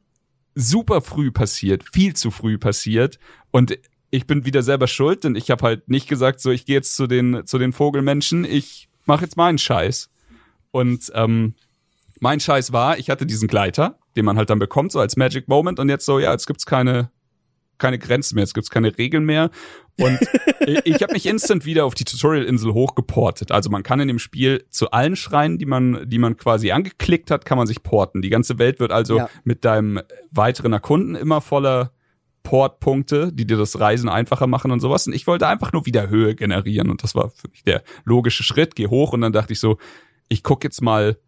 super 0.54 1.02
früh 1.02 1.30
passiert, 1.30 1.84
viel 1.92 2.16
zu 2.16 2.30
früh 2.30 2.56
passiert. 2.56 3.18
Und 3.50 3.78
ich 4.08 4.26
bin 4.26 4.46
wieder 4.46 4.62
selber 4.62 4.86
schuld, 4.86 5.24
denn 5.24 5.34
ich 5.34 5.50
habe 5.50 5.66
halt 5.66 5.90
nicht 5.90 6.08
gesagt, 6.08 6.40
so 6.40 6.50
ich 6.50 6.64
gehe 6.64 6.76
jetzt 6.76 6.96
zu 6.96 7.06
den 7.06 7.42
zu 7.44 7.58
den 7.58 7.74
Vogelmenschen, 7.74 8.46
ich 8.46 8.88
mache 9.04 9.24
jetzt 9.24 9.36
meinen 9.36 9.58
Scheiß. 9.58 10.08
Und 10.70 11.12
ähm, 11.12 11.52
mein 12.20 12.40
Scheiß 12.40 12.72
war, 12.72 12.96
ich 12.96 13.10
hatte 13.10 13.26
diesen 13.26 13.46
Gleiter, 13.46 13.98
den 14.16 14.24
man 14.24 14.38
halt 14.38 14.48
dann 14.48 14.58
bekommt, 14.58 14.90
so 14.92 15.00
als 15.00 15.18
Magic 15.18 15.48
Moment 15.48 15.78
und 15.78 15.90
jetzt 15.90 16.06
so, 16.06 16.18
ja, 16.18 16.32
jetzt 16.32 16.46
gibt's 16.46 16.64
keine 16.64 17.10
keine 17.78 17.98
Grenzen 17.98 18.34
mehr, 18.34 18.42
jetzt 18.44 18.54
gibt's 18.54 18.70
keine 18.70 18.96
Regeln 18.96 19.24
mehr. 19.24 19.50
Und 19.98 20.18
ich, 20.84 21.02
habe 21.02 21.12
mich 21.14 21.26
instant 21.26 21.64
wieder 21.64 21.84
auf 21.84 21.94
die 21.94 22.04
Tutorial-Insel 22.04 22.72
hochgeportet. 22.74 23.50
Also 23.50 23.70
man 23.70 23.82
kann 23.82 24.00
in 24.00 24.08
dem 24.08 24.18
Spiel 24.18 24.64
zu 24.70 24.90
allen 24.90 25.16
Schreien, 25.16 25.58
die 25.58 25.66
man, 25.66 26.08
die 26.08 26.18
man 26.18 26.36
quasi 26.36 26.70
angeklickt 26.70 27.30
hat, 27.30 27.44
kann 27.44 27.56
man 27.58 27.66
sich 27.66 27.82
porten. 27.82 28.20
Die 28.22 28.28
ganze 28.28 28.58
Welt 28.58 28.78
wird 28.78 28.92
also 28.92 29.18
Ja. 29.18 29.30
mit 29.44 29.64
deinem 29.64 30.00
weiteren 30.30 30.72
Erkunden 30.72 31.14
immer 31.14 31.40
voller 31.40 31.92
Portpunkte, 32.42 33.32
die 33.32 33.46
dir 33.46 33.56
das 33.56 33.80
Reisen 33.80 34.08
einfacher 34.08 34.46
machen 34.46 34.70
und 34.70 34.80
sowas. 34.80 35.06
Und 35.06 35.14
ich 35.14 35.26
wollte 35.26 35.48
einfach 35.48 35.72
nur 35.72 35.84
wieder 35.84 36.08
Höhe 36.08 36.34
generieren. 36.34 36.90
Und 36.90 37.02
das 37.02 37.14
war 37.14 37.30
für 37.30 37.48
mich 37.48 37.64
der 37.64 37.82
logische 38.04 38.44
Schritt. 38.44 38.76
Geh 38.76 38.86
hoch 38.86 39.12
und 39.12 39.20
dann 39.22 39.32
dachte 39.32 39.52
ich 39.52 39.58
so, 39.60 39.78
ich 40.28 40.42
guck 40.42 40.62
jetzt 40.62 40.80
mal 40.80 41.18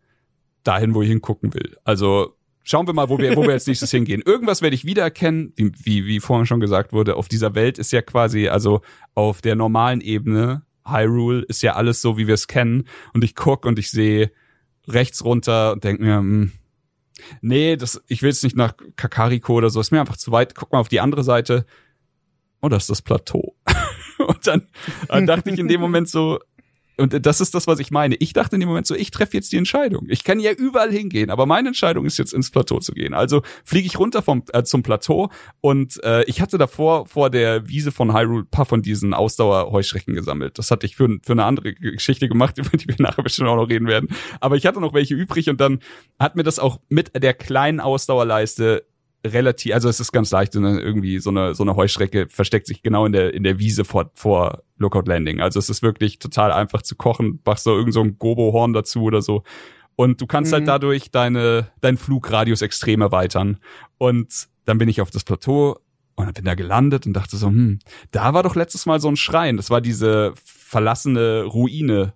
dahin, 0.62 0.94
wo 0.94 1.03
ich 1.03 1.09
hingucken 1.09 1.55
will. 1.55 1.76
Also 1.84 2.36
schauen 2.69 2.87
wir 2.87 2.93
mal, 2.93 3.09
wo 3.09 3.19
wir, 3.19 3.35
wo 3.35 3.43
wir 3.45 3.53
als 3.53 3.66
nächstes 3.66 3.91
hingehen. 3.91 4.23
Irgendwas 4.25 4.61
werde 4.61 4.77
ich 4.77 4.85
wiedererkennen, 4.85 5.55
wie, 5.57 5.73
wie, 5.85 6.07
wie 6.07 6.21
vorhin 6.21 6.45
schon 6.45 6.61
gesagt 6.61 6.93
wurde, 6.93 7.16
auf 7.16 7.27
dieser 7.27 7.55
Welt 7.55 7.79
ist 7.79 7.93
ja 7.93 8.03
quasi, 8.03 8.49
also 8.49 8.83
auf 9.14 9.41
der 9.41 9.57
normalen 9.57 10.03
Ebene, 10.03 10.62
Hyrule 10.85 11.45
ist 11.49 11.62
ja 11.62 11.75
alles 11.75 12.03
so, 12.03 12.19
wie 12.19 12.27
wir 12.27 12.35
es 12.35 12.47
kennen. 12.47 12.85
Und 13.14 13.25
ich 13.25 13.35
guck 13.35 13.64
und 13.64 13.79
ich 13.79 13.91
sehe 13.91 14.31
rechts 14.87 15.25
runter 15.25 15.73
und 15.73 15.85
denke 15.85 16.03
mir, 16.03 16.19
hm, 16.19 16.53
nee, 17.41 17.77
das, 17.77 18.03
ich 18.07 18.23
will 18.23 18.31
jetzt 18.31 18.45
nicht 18.45 18.57
nach 18.57 18.75
Kakariko 18.97 19.55
oder 19.55 19.71
so, 19.71 19.81
ist 19.81 19.91
mir 19.91 20.01
einfach 20.01 20.19
zu 20.19 20.31
weit. 20.31 20.55
Guck 20.55 20.73
mal 20.73 20.79
auf 20.79 20.89
die 20.89 21.01
andere 21.01 21.25
Seite. 21.25 21.64
Oh, 22.61 22.69
das 22.69 22.85
ist 22.85 22.91
das 22.91 23.03
Plateau. 23.03 23.55
und 24.19 24.47
dann, 24.47 24.69
dann 25.09 25.27
dachte 25.27 25.51
ich 25.51 25.59
in 25.59 25.69
dem 25.69 25.81
Moment 25.81 26.09
so, 26.09 26.39
und 26.99 27.24
das 27.26 27.40
ist 27.40 27.55
das, 27.55 27.66
was 27.66 27.78
ich 27.78 27.90
meine. 27.90 28.16
Ich 28.16 28.32
dachte 28.32 28.57
in 28.57 28.61
dem 28.61 28.68
Moment 28.68 28.86
so, 28.86 28.94
ich 28.94 29.11
treffe 29.11 29.36
jetzt 29.36 29.53
die 29.53 29.57
Entscheidung. 29.57 30.07
Ich 30.09 30.24
kann 30.24 30.40
ja 30.40 30.53
überall 30.53 30.90
hingehen, 30.90 31.30
aber 31.30 31.46
meine 31.46 31.68
Entscheidung 31.68 32.05
ist 32.07 32.18
jetzt 32.18 32.32
ins 32.32 32.51
Plateau 32.51 32.80
zu 32.80 32.92
gehen. 32.92 33.14
Also 33.14 33.42
fliege 33.64 33.86
ich 33.86 33.99
runter 33.99 34.22
vom 34.22 34.42
äh, 34.53 34.64
zum 34.64 34.82
Plateau 34.82 35.30
und 35.61 36.03
äh, 36.03 36.24
ich 36.24 36.40
hatte 36.40 36.59
davor 36.59 37.07
vor 37.07 37.30
der 37.30 37.68
Wiese 37.68 37.92
von 37.92 38.14
Hyrule 38.14 38.42
ein 38.42 38.51
paar 38.51 38.66
von 38.66 38.82
diesen 38.82 39.14
Ausdauerheuschrecken 39.14 40.14
gesammelt. 40.14 40.59
Das 40.59 40.70
hatte 40.70 40.86
ich 40.86 40.96
für, 40.96 41.18
für 41.24 41.32
eine 41.32 41.44
andere 41.44 41.74
Geschichte 41.74 42.28
gemacht, 42.28 42.59
über 42.59 42.76
die 42.76 42.88
wir 42.88 42.96
nachher 42.99 43.22
bestimmt 43.22 43.49
auch 43.49 43.57
noch 43.57 43.68
reden 43.68 43.86
werden. 43.86 44.09
Aber 44.40 44.57
ich 44.57 44.66
hatte 44.66 44.80
noch 44.80 44.94
welche 44.94 45.14
übrig 45.14 45.49
und 45.49 45.61
dann 45.61 45.78
hat 46.18 46.36
mir 46.36 46.42
das 46.42 46.59
auch 46.59 46.80
mit 46.88 47.12
der 47.14 47.34
kleinen 47.34 47.80
Ausdauerleiste 47.80 48.84
relativ, 49.33 49.72
also 49.74 49.89
es 49.89 50.01
ist 50.01 50.12
ganz 50.12 50.31
leicht, 50.31 50.55
irgendwie 50.55 51.18
so 51.18 51.31
eine 51.31 51.55
so 51.55 51.62
eine 51.62 51.76
Heuschrecke 51.76 52.26
versteckt 52.29 52.66
sich 52.66 52.83
genau 52.83 53.07
in 53.07 53.12
der 53.12 53.33
in 53.35 53.43
der 53.45 53.59
Wiese 53.59 53.85
vor 53.85 54.11
vor 54.14 54.62
Lookout 54.76 55.05
Landing. 55.07 55.41
Also 55.41 55.59
es 55.59 55.70
ist 55.70 55.83
wirklich 55.83 56.18
total 56.18 56.53
einfach 56.53 56.83
zu 56.83 56.97
kochen, 56.97 57.41
machst 57.45 57.64
so 57.64 57.76
irgend 57.76 57.95
so 57.95 58.01
ein 58.03 58.18
Gobo-Horn 58.18 58.72
dazu 58.72 59.03
oder 59.03 59.22
so. 59.22 59.43
Und 59.97 60.20
du 60.20 60.26
kannst 60.26 60.51
Mhm. 60.53 60.57
halt 60.57 60.68
dadurch 60.68 61.11
deine 61.11 61.68
deinen 61.81 61.97
Flugradius 61.97 62.62
extrem 62.62 63.01
erweitern. 63.01 63.59
Und 63.99 64.49
dann 64.64 64.79
bin 64.79 64.89
ich 64.89 65.01
auf 65.01 65.11
das 65.11 65.24
Plateau 65.24 65.79
und 66.14 66.26
dann 66.26 66.35
bin 66.35 66.45
da 66.45 66.55
gelandet 66.55 67.07
und 67.07 67.12
dachte 67.14 67.37
so, 67.37 67.47
hm, 67.49 67.79
da 68.11 68.35
war 68.35 68.43
doch 68.43 68.55
letztes 68.57 68.87
Mal 68.87 69.01
so 69.01 69.09
ein 69.09 69.16
Schrein. 69.16 69.57
Das 69.57 69.70
war 69.70 69.81
diese 69.81 70.33
verlassene 70.45 71.45
Ruine 71.45 72.12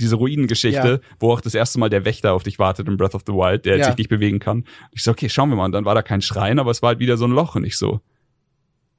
diese 0.00 0.16
Ruinengeschichte, 0.16 1.00
Ja. 1.02 1.16
wo 1.18 1.32
auch 1.32 1.40
das 1.40 1.54
erste 1.54 1.78
Mal 1.80 1.88
der 1.90 2.04
Wächter 2.04 2.32
auf 2.32 2.42
dich 2.42 2.58
wartet 2.58 2.86
in 2.88 2.96
Breath 2.96 3.14
of 3.14 3.22
the 3.26 3.32
Wild, 3.32 3.64
der 3.64 3.76
jetzt 3.76 3.86
Ja. 3.86 3.90
sich 3.92 3.98
nicht 3.98 4.08
bewegen 4.10 4.38
kann. 4.38 4.64
Ich 4.92 5.02
so, 5.02 5.10
okay, 5.10 5.28
schauen 5.28 5.48
wir 5.50 5.56
mal. 5.56 5.64
Und 5.66 5.72
dann 5.72 5.84
war 5.84 5.94
da 5.94 6.02
kein 6.02 6.22
Schrein, 6.22 6.58
aber 6.58 6.70
es 6.70 6.82
war 6.82 6.88
halt 6.88 6.98
wieder 7.00 7.16
so 7.16 7.24
ein 7.26 7.32
Loch. 7.32 7.54
Und 7.56 7.64
ich 7.64 7.76
so, 7.76 8.00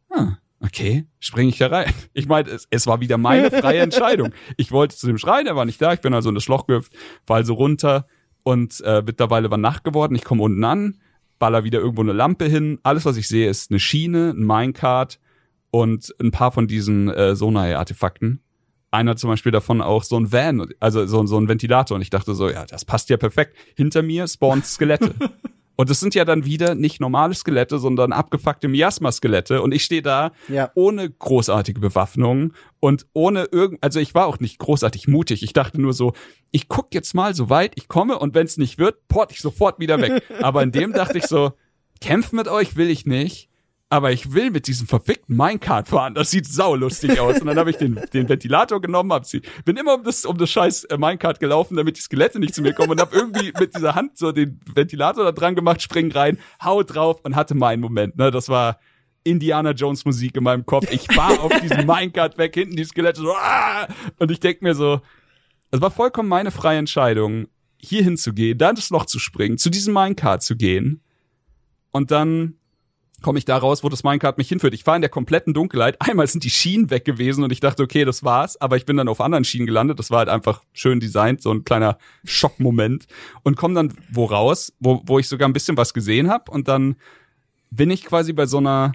ah, 0.10 0.38
okay, 0.62 1.06
springe 1.20 1.50
ich 1.50 1.58
da 1.58 1.68
rein. 1.68 1.94
Ich 2.14 2.28
meine, 2.28 2.50
es, 2.50 2.68
es 2.70 2.88
war 2.88 3.00
wieder 3.02 3.18
meine 3.18 3.50
freie 3.62 3.80
Entscheidung. 3.80 4.34
Ich 4.58 4.72
wollte 4.72 4.96
zu 4.96 5.08
dem 5.08 5.18
Schrein, 5.18 5.48
er 5.48 5.56
war 5.56 5.66
nicht 5.66 5.82
da. 5.82 5.94
Ich 5.94 6.02
bin 6.02 6.14
also 6.14 6.30
in 6.30 6.36
das 6.36 6.48
Loch 6.48 6.68
gehüpft, 6.68 6.94
fall 7.26 7.38
also 7.38 7.54
runter 7.54 8.06
und 8.44 8.82
äh, 8.82 9.02
mittlerweile 9.06 9.50
war 9.52 9.58
Nacht 9.58 9.84
geworden. 9.84 10.16
Ich 10.16 10.24
komme 10.24 10.44
unten 10.44 10.64
an, 10.64 10.98
baller 11.40 11.64
wieder 11.64 11.80
irgendwo 11.80 12.02
eine 12.02 12.14
Lampe 12.14 12.46
hin. 12.46 12.80
Alles, 12.84 13.06
was 13.06 13.16
ich 13.18 13.28
sehe, 13.28 13.50
ist 13.50 13.72
eine 13.72 13.80
Schiene, 13.80 14.32
ein 14.36 14.46
Minecart 14.46 15.20
und 15.72 16.14
ein 16.20 16.32
paar 16.32 16.52
von 16.52 16.68
diesen 16.68 17.10
äh, 17.10 17.36
Sonai-Artefakten 17.36 18.42
einer 18.92 19.16
zum 19.16 19.30
Beispiel 19.30 19.52
davon 19.52 19.82
auch 19.82 20.04
so 20.04 20.18
ein 20.20 20.32
Van, 20.32 20.68
also 20.80 21.06
so, 21.06 21.26
so 21.26 21.38
ein 21.40 21.48
Ventilator. 21.48 21.96
Und 21.96 22.02
ich 22.02 22.10
dachte 22.10 22.34
so, 22.34 22.50
ja, 22.50 22.66
das 22.66 22.86
passt 22.86 23.10
ja 23.10 23.18
perfekt. 23.18 23.56
Hinter 23.76 24.02
mir 24.02 24.28
spawnt 24.28 24.66
Skelette. 24.66 25.14
Und 25.76 25.90
es 25.90 26.02
sind 26.02 26.14
ja 26.14 26.26
dann 26.26 26.44
wieder 26.44 26.76
nicht 26.76 27.00
normale 27.00 27.34
Skelette, 27.34 27.80
sondern 27.80 28.12
abgefuckte 28.12 28.68
Miasma-Skelette. 28.68 29.62
Und 29.62 29.72
ich 29.74 29.86
stehe 29.86 30.02
da 30.02 30.34
Ja. 30.50 30.72
ohne 30.76 31.10
großartige 31.10 31.80
Bewaffnung 31.80 32.52
und 32.82 33.06
ohne 33.14 33.46
irgend, 33.46 33.82
also 33.82 34.02
ich 34.02 34.14
war 34.14 34.26
auch 34.28 34.40
nicht 34.42 34.60
großartig 34.60 35.08
mutig. 35.08 35.42
Ich 35.42 35.54
dachte 35.54 35.80
nur 35.80 35.94
so, 35.94 36.12
ich 36.52 36.68
guck 36.68 36.94
jetzt 36.94 37.14
mal 37.14 37.34
so 37.34 37.50
weit 37.50 37.72
ich 37.76 37.88
komme 37.88 38.20
und 38.20 38.36
wenn 38.36 38.46
es 38.46 38.58
nicht 38.58 38.78
wird, 38.78 39.08
port 39.08 39.32
ich 39.32 39.40
sofort 39.40 39.80
wieder 39.80 40.02
weg. 40.02 40.22
Aber 40.42 40.64
in 40.64 40.74
dem 40.74 40.92
dachte 40.92 41.18
ich 41.18 41.28
so, 41.28 41.54
kämpfen 42.02 42.36
mit 42.36 42.50
euch 42.50 42.76
will 42.76 42.90
ich 42.90 43.06
nicht. 43.06 43.49
Aber 43.92 44.12
ich 44.12 44.34
will 44.34 44.52
mit 44.52 44.68
diesem 44.68 44.88
verfickten 44.88 45.36
Minecart 45.36 45.88
fahren. 45.88 46.14
Das 46.14 46.30
sieht 46.30 46.46
saulustig 46.46 47.20
aus. 47.20 47.42
Und 47.42 47.48
dann 47.48 47.58
habe 47.58 47.72
ich 47.72 47.78
den, 47.78 48.00
den 48.14 48.30
Ventilator 48.30 48.80
genommen, 48.80 49.12
hab 49.12 49.26
sie, 49.26 49.42
bin 49.66 49.78
immer 49.78 49.96
um 49.96 50.04
das, 50.04 50.26
um 50.26 50.38
das 50.38 50.52
scheiß 50.52 50.84
äh, 50.86 50.98
Minecart 50.98 51.40
gelaufen, 51.40 51.76
damit 51.76 51.98
die 51.98 52.02
Skelette 52.02 52.40
nicht 52.40 52.54
zu 52.54 52.62
mir 52.62 52.74
kommen 52.74 52.92
und 52.92 53.02
habe 53.02 53.16
irgendwie 53.16 53.52
mit 53.60 53.76
dieser 53.76 53.96
Hand 53.96 54.18
so 54.18 54.32
den 54.32 54.60
Ventilator 54.76 55.24
da 55.24 55.32
dran 55.32 55.56
gemacht, 55.56 55.82
spring 55.82 56.12
rein, 56.12 56.38
hau 56.64 56.84
drauf 56.84 57.22
und 57.24 57.36
hatte 57.36 57.56
meinen 57.56 57.82
Moment. 57.82 58.16
Ne, 58.16 58.30
das 58.30 58.48
war 58.48 58.80
Indiana 59.24 59.72
Jones 59.72 60.06
Musik 60.06 60.38
in 60.38 60.44
meinem 60.44 60.68
Kopf. 60.68 60.92
Ich 60.92 61.08
war 61.18 61.40
auf 61.42 61.60
diesem 61.60 61.88
Minecart 61.88 62.38
weg, 62.38 62.54
hinten 62.54 62.76
die 62.76 62.86
Skelette 62.86 63.22
so, 63.22 63.34
ah! 63.34 63.88
und 64.20 64.30
ich 64.30 64.40
denk 64.40 64.62
mir 64.62 64.76
so, 64.76 65.02
es 65.72 65.82
war 65.82 65.90
vollkommen 65.90 66.30
meine 66.30 66.52
freie 66.52 66.78
Entscheidung, 66.78 67.48
hier 67.78 68.04
hinzugehen, 68.04 68.58
dann 68.58 68.76
das 68.76 68.90
Loch 68.92 69.06
zu 69.06 69.18
springen, 69.18 69.58
zu 69.58 69.70
diesem 69.70 69.94
Minecart 69.94 70.44
zu 70.44 70.56
gehen 70.56 71.02
und 71.92 72.12
dann 72.12 72.59
komme 73.22 73.40
ich 73.40 73.46
da 73.46 73.58
raus, 73.58 73.84
wo 73.84 73.90
das 73.90 74.04
Minecart 74.04 74.38
mich 74.38 74.50
hinführt. 74.50 74.74
Ich 74.74 74.86
war 74.88 74.96
in 74.96 75.02
der 75.02 75.10
kompletten 75.10 75.54
Dunkelheit. 75.54 75.98
Einmal 76.02 76.28
sind 76.28 76.44
die 76.44 76.50
Schienen 76.50 76.90
weg 76.90 77.06
gewesen 77.06 77.44
und 77.44 77.52
ich 77.52 77.60
dachte, 77.60 77.84
okay, 77.84 78.06
das 78.06 78.24
war's. 78.24 78.60
Aber 78.60 78.78
ich 78.78 78.86
bin 78.86 78.98
dann 78.98 79.08
auf 79.08 79.22
anderen 79.22 79.44
Schienen 79.44 79.66
gelandet. 79.66 80.00
Das 80.00 80.12
war 80.12 80.20
halt 80.20 80.30
einfach 80.30 80.62
schön 80.74 81.00
designt, 81.00 81.42
so 81.42 81.52
ein 81.52 81.64
kleiner 81.64 81.98
Schockmoment. 82.24 83.08
Und 83.44 83.58
komme 83.58 83.76
dann 83.76 83.94
wo 84.12 84.26
raus, 84.26 84.74
wo, 84.80 85.02
wo 85.06 85.20
ich 85.20 85.28
sogar 85.28 85.48
ein 85.50 85.54
bisschen 85.54 85.78
was 85.78 85.94
gesehen 85.94 86.30
habe. 86.30 86.52
Und 86.52 86.68
dann 86.68 86.96
bin 87.72 87.90
ich 87.92 88.06
quasi 88.06 88.34
bei 88.34 88.46
so 88.46 88.58
einer, 88.58 88.94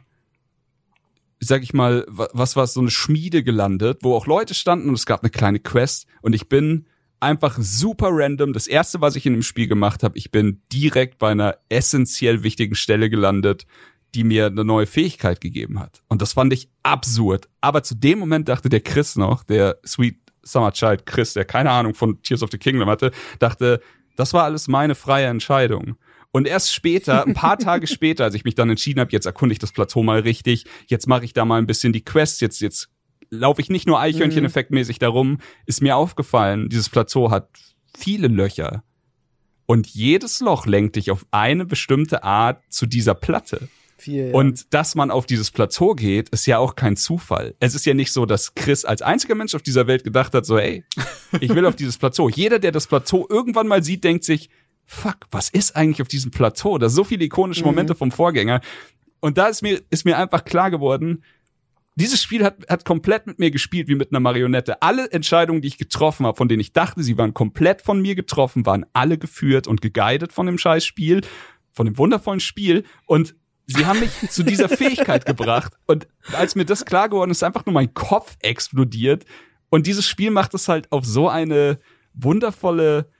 sag 1.40 1.62
ich 1.62 1.74
mal, 1.74 2.04
wa- 2.08 2.28
was 2.32 2.56
war 2.56 2.66
so 2.66 2.80
eine 2.80 2.90
Schmiede 2.90 3.42
gelandet, 3.42 3.98
wo 4.02 4.14
auch 4.14 4.26
Leute 4.26 4.54
standen 4.54 4.88
und 4.88 4.94
es 4.94 5.06
gab 5.06 5.22
eine 5.22 5.30
kleine 5.30 5.60
Quest. 5.60 6.06
Und 6.22 6.34
ich 6.34 6.48
bin 6.48 6.86
einfach 7.20 7.56
super 7.58 8.08
random. 8.10 8.52
Das 8.52 8.66
erste, 8.66 9.00
was 9.00 9.16
ich 9.16 9.24
in 9.26 9.32
dem 9.32 9.42
Spiel 9.42 9.66
gemacht 9.66 10.02
habe, 10.02 10.18
ich 10.18 10.30
bin 10.30 10.60
direkt 10.72 11.18
bei 11.18 11.30
einer 11.30 11.56
essentiell 11.68 12.42
wichtigen 12.42 12.74
Stelle 12.74 13.08
gelandet, 13.08 13.66
die 14.14 14.24
mir 14.24 14.46
eine 14.46 14.64
neue 14.64 14.86
Fähigkeit 14.86 15.40
gegeben 15.40 15.80
hat. 15.80 16.02
Und 16.08 16.22
das 16.22 16.34
fand 16.34 16.52
ich 16.52 16.68
absurd. 16.82 17.48
Aber 17.60 17.82
zu 17.82 17.94
dem 17.94 18.18
Moment 18.18 18.48
dachte 18.48 18.68
der 18.68 18.80
Chris 18.80 19.16
noch, 19.16 19.44
der 19.44 19.78
Sweet 19.86 20.18
Summer 20.42 20.72
Child 20.72 21.06
Chris, 21.06 21.32
der 21.32 21.44
keine 21.44 21.70
Ahnung 21.70 21.94
von 21.94 22.22
Tears 22.22 22.42
of 22.42 22.50
the 22.50 22.58
Kingdom 22.58 22.88
hatte, 22.88 23.10
dachte, 23.38 23.80
das 24.16 24.32
war 24.32 24.44
alles 24.44 24.68
meine 24.68 24.94
freie 24.94 25.26
Entscheidung. 25.26 25.96
Und 26.30 26.48
erst 26.48 26.74
später, 26.74 27.24
ein 27.24 27.34
paar 27.34 27.58
Tage 27.58 27.86
später, 27.86 28.24
als 28.24 28.34
ich 28.34 28.44
mich 28.44 28.54
dann 28.54 28.68
entschieden 28.68 29.00
habe, 29.00 29.12
jetzt 29.12 29.26
erkunde 29.26 29.52
ich 29.52 29.58
das 29.58 29.72
Plateau 29.72 30.02
mal 30.02 30.20
richtig, 30.20 30.64
jetzt 30.86 31.06
mache 31.06 31.24
ich 31.24 31.32
da 31.32 31.44
mal 31.44 31.58
ein 31.58 31.66
bisschen 31.66 31.92
die 31.92 32.04
Quest, 32.04 32.40
jetzt, 32.40 32.60
jetzt 32.60 32.88
laufe 33.30 33.60
ich 33.60 33.70
nicht 33.70 33.86
nur 33.86 34.00
Eichhörnchen-effektmäßig 34.00 34.98
darum, 34.98 35.38
ist 35.66 35.80
mir 35.80 35.96
aufgefallen, 35.96 36.68
dieses 36.68 36.88
Plateau 36.88 37.30
hat 37.30 37.48
viele 37.96 38.28
Löcher. 38.28 38.82
Und 39.66 39.86
jedes 39.86 40.40
Loch 40.40 40.66
lenkt 40.66 40.96
dich 40.96 41.10
auf 41.10 41.24
eine 41.30 41.64
bestimmte 41.64 42.22
Art 42.24 42.60
zu 42.68 42.86
dieser 42.86 43.14
Platte. 43.14 43.68
Viel, 44.04 44.28
ja. 44.28 44.34
Und 44.34 44.74
dass 44.74 44.94
man 44.94 45.10
auf 45.10 45.24
dieses 45.24 45.50
Plateau 45.50 45.94
geht, 45.94 46.28
ist 46.28 46.46
ja 46.46 46.58
auch 46.58 46.76
kein 46.76 46.96
Zufall. 46.96 47.54
Es 47.58 47.74
ist 47.74 47.86
ja 47.86 47.94
nicht 47.94 48.12
so, 48.12 48.26
dass 48.26 48.54
Chris 48.54 48.84
als 48.84 49.00
einziger 49.00 49.34
Mensch 49.34 49.54
auf 49.54 49.62
dieser 49.62 49.86
Welt 49.86 50.04
gedacht 50.04 50.34
hat, 50.34 50.44
so, 50.44 50.58
ey, 50.58 50.84
ich 51.40 51.54
will 51.54 51.64
auf 51.64 51.74
dieses 51.74 51.96
Plateau. 51.96 52.28
Jeder, 52.28 52.58
der 52.58 52.70
das 52.70 52.86
Plateau 52.86 53.26
irgendwann 53.30 53.66
mal 53.66 53.82
sieht, 53.82 54.04
denkt 54.04 54.24
sich, 54.24 54.50
fuck, 54.84 55.16
was 55.30 55.48
ist 55.48 55.74
eigentlich 55.74 56.02
auf 56.02 56.08
diesem 56.08 56.30
Plateau? 56.30 56.76
Da 56.76 56.90
sind 56.90 56.96
so 56.96 57.04
viele 57.04 57.24
ikonische 57.24 57.64
Momente 57.64 57.94
vom 57.94 58.10
Vorgänger. 58.10 58.60
Und 59.20 59.38
da 59.38 59.46
ist 59.46 59.62
mir, 59.62 59.80
ist 59.88 60.04
mir 60.04 60.18
einfach 60.18 60.44
klar 60.44 60.70
geworden, 60.70 61.24
dieses 61.96 62.22
Spiel 62.22 62.44
hat, 62.44 62.58
hat 62.68 62.84
komplett 62.84 63.26
mit 63.26 63.38
mir 63.38 63.50
gespielt 63.50 63.88
wie 63.88 63.94
mit 63.94 64.10
einer 64.10 64.20
Marionette. 64.20 64.82
Alle 64.82 65.10
Entscheidungen, 65.12 65.62
die 65.62 65.68
ich 65.68 65.78
getroffen 65.78 66.26
habe, 66.26 66.36
von 66.36 66.48
denen 66.48 66.60
ich 66.60 66.72
dachte, 66.74 67.02
sie 67.02 67.16
waren 67.16 67.32
komplett 67.32 67.80
von 67.80 68.02
mir 68.02 68.14
getroffen, 68.14 68.66
waren 68.66 68.84
alle 68.92 69.16
geführt 69.16 69.66
und 69.66 69.80
geguidet 69.80 70.32
von 70.32 70.44
dem 70.44 70.58
scheiß 70.58 70.84
Spiel, 70.84 71.22
von 71.72 71.86
dem 71.86 71.96
wundervollen 71.96 72.40
Spiel. 72.40 72.84
Und 73.06 73.34
sie 73.66 73.86
haben 73.86 74.00
mich 74.00 74.30
zu 74.30 74.42
dieser 74.42 74.68
Fähigkeit 74.68 75.26
gebracht. 75.26 75.72
Und 75.86 76.06
als 76.32 76.54
mir 76.54 76.64
das 76.64 76.84
klar 76.84 77.08
geworden 77.08 77.30
ist, 77.30 77.38
ist 77.38 77.42
einfach 77.42 77.66
nur 77.66 77.74
mein 77.74 77.94
Kopf 77.94 78.36
explodiert. 78.40 79.24
Und 79.70 79.86
dieses 79.86 80.06
Spiel 80.06 80.30
macht 80.30 80.54
es 80.54 80.68
halt 80.68 80.90
auf 80.92 81.04
so 81.04 81.28
eine 81.28 81.78
wundervolle, 82.14 83.10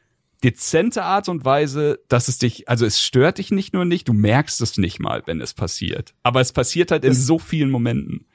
dezente 0.45 1.03
Art 1.03 1.29
und 1.29 1.45
Weise, 1.45 2.01
dass 2.09 2.29
es 2.29 2.39
dich, 2.39 2.69
also 2.69 2.85
es 2.85 3.03
stört 3.03 3.39
dich 3.39 3.51
nicht 3.51 3.73
nur 3.73 3.85
nicht, 3.85 4.09
du 4.09 4.13
merkst 4.13 4.61
es 4.61 4.77
nicht 4.77 5.01
mal, 5.01 5.23
wenn 5.27 5.41
es 5.41 5.55
passiert. 5.55 6.15
Aber 6.23 6.41
es 6.41 6.53
passiert 6.53 6.91
halt 6.91 7.05
in 7.05 7.15
so 7.15 7.39
vielen 7.39 7.71
Momenten. 7.71 8.27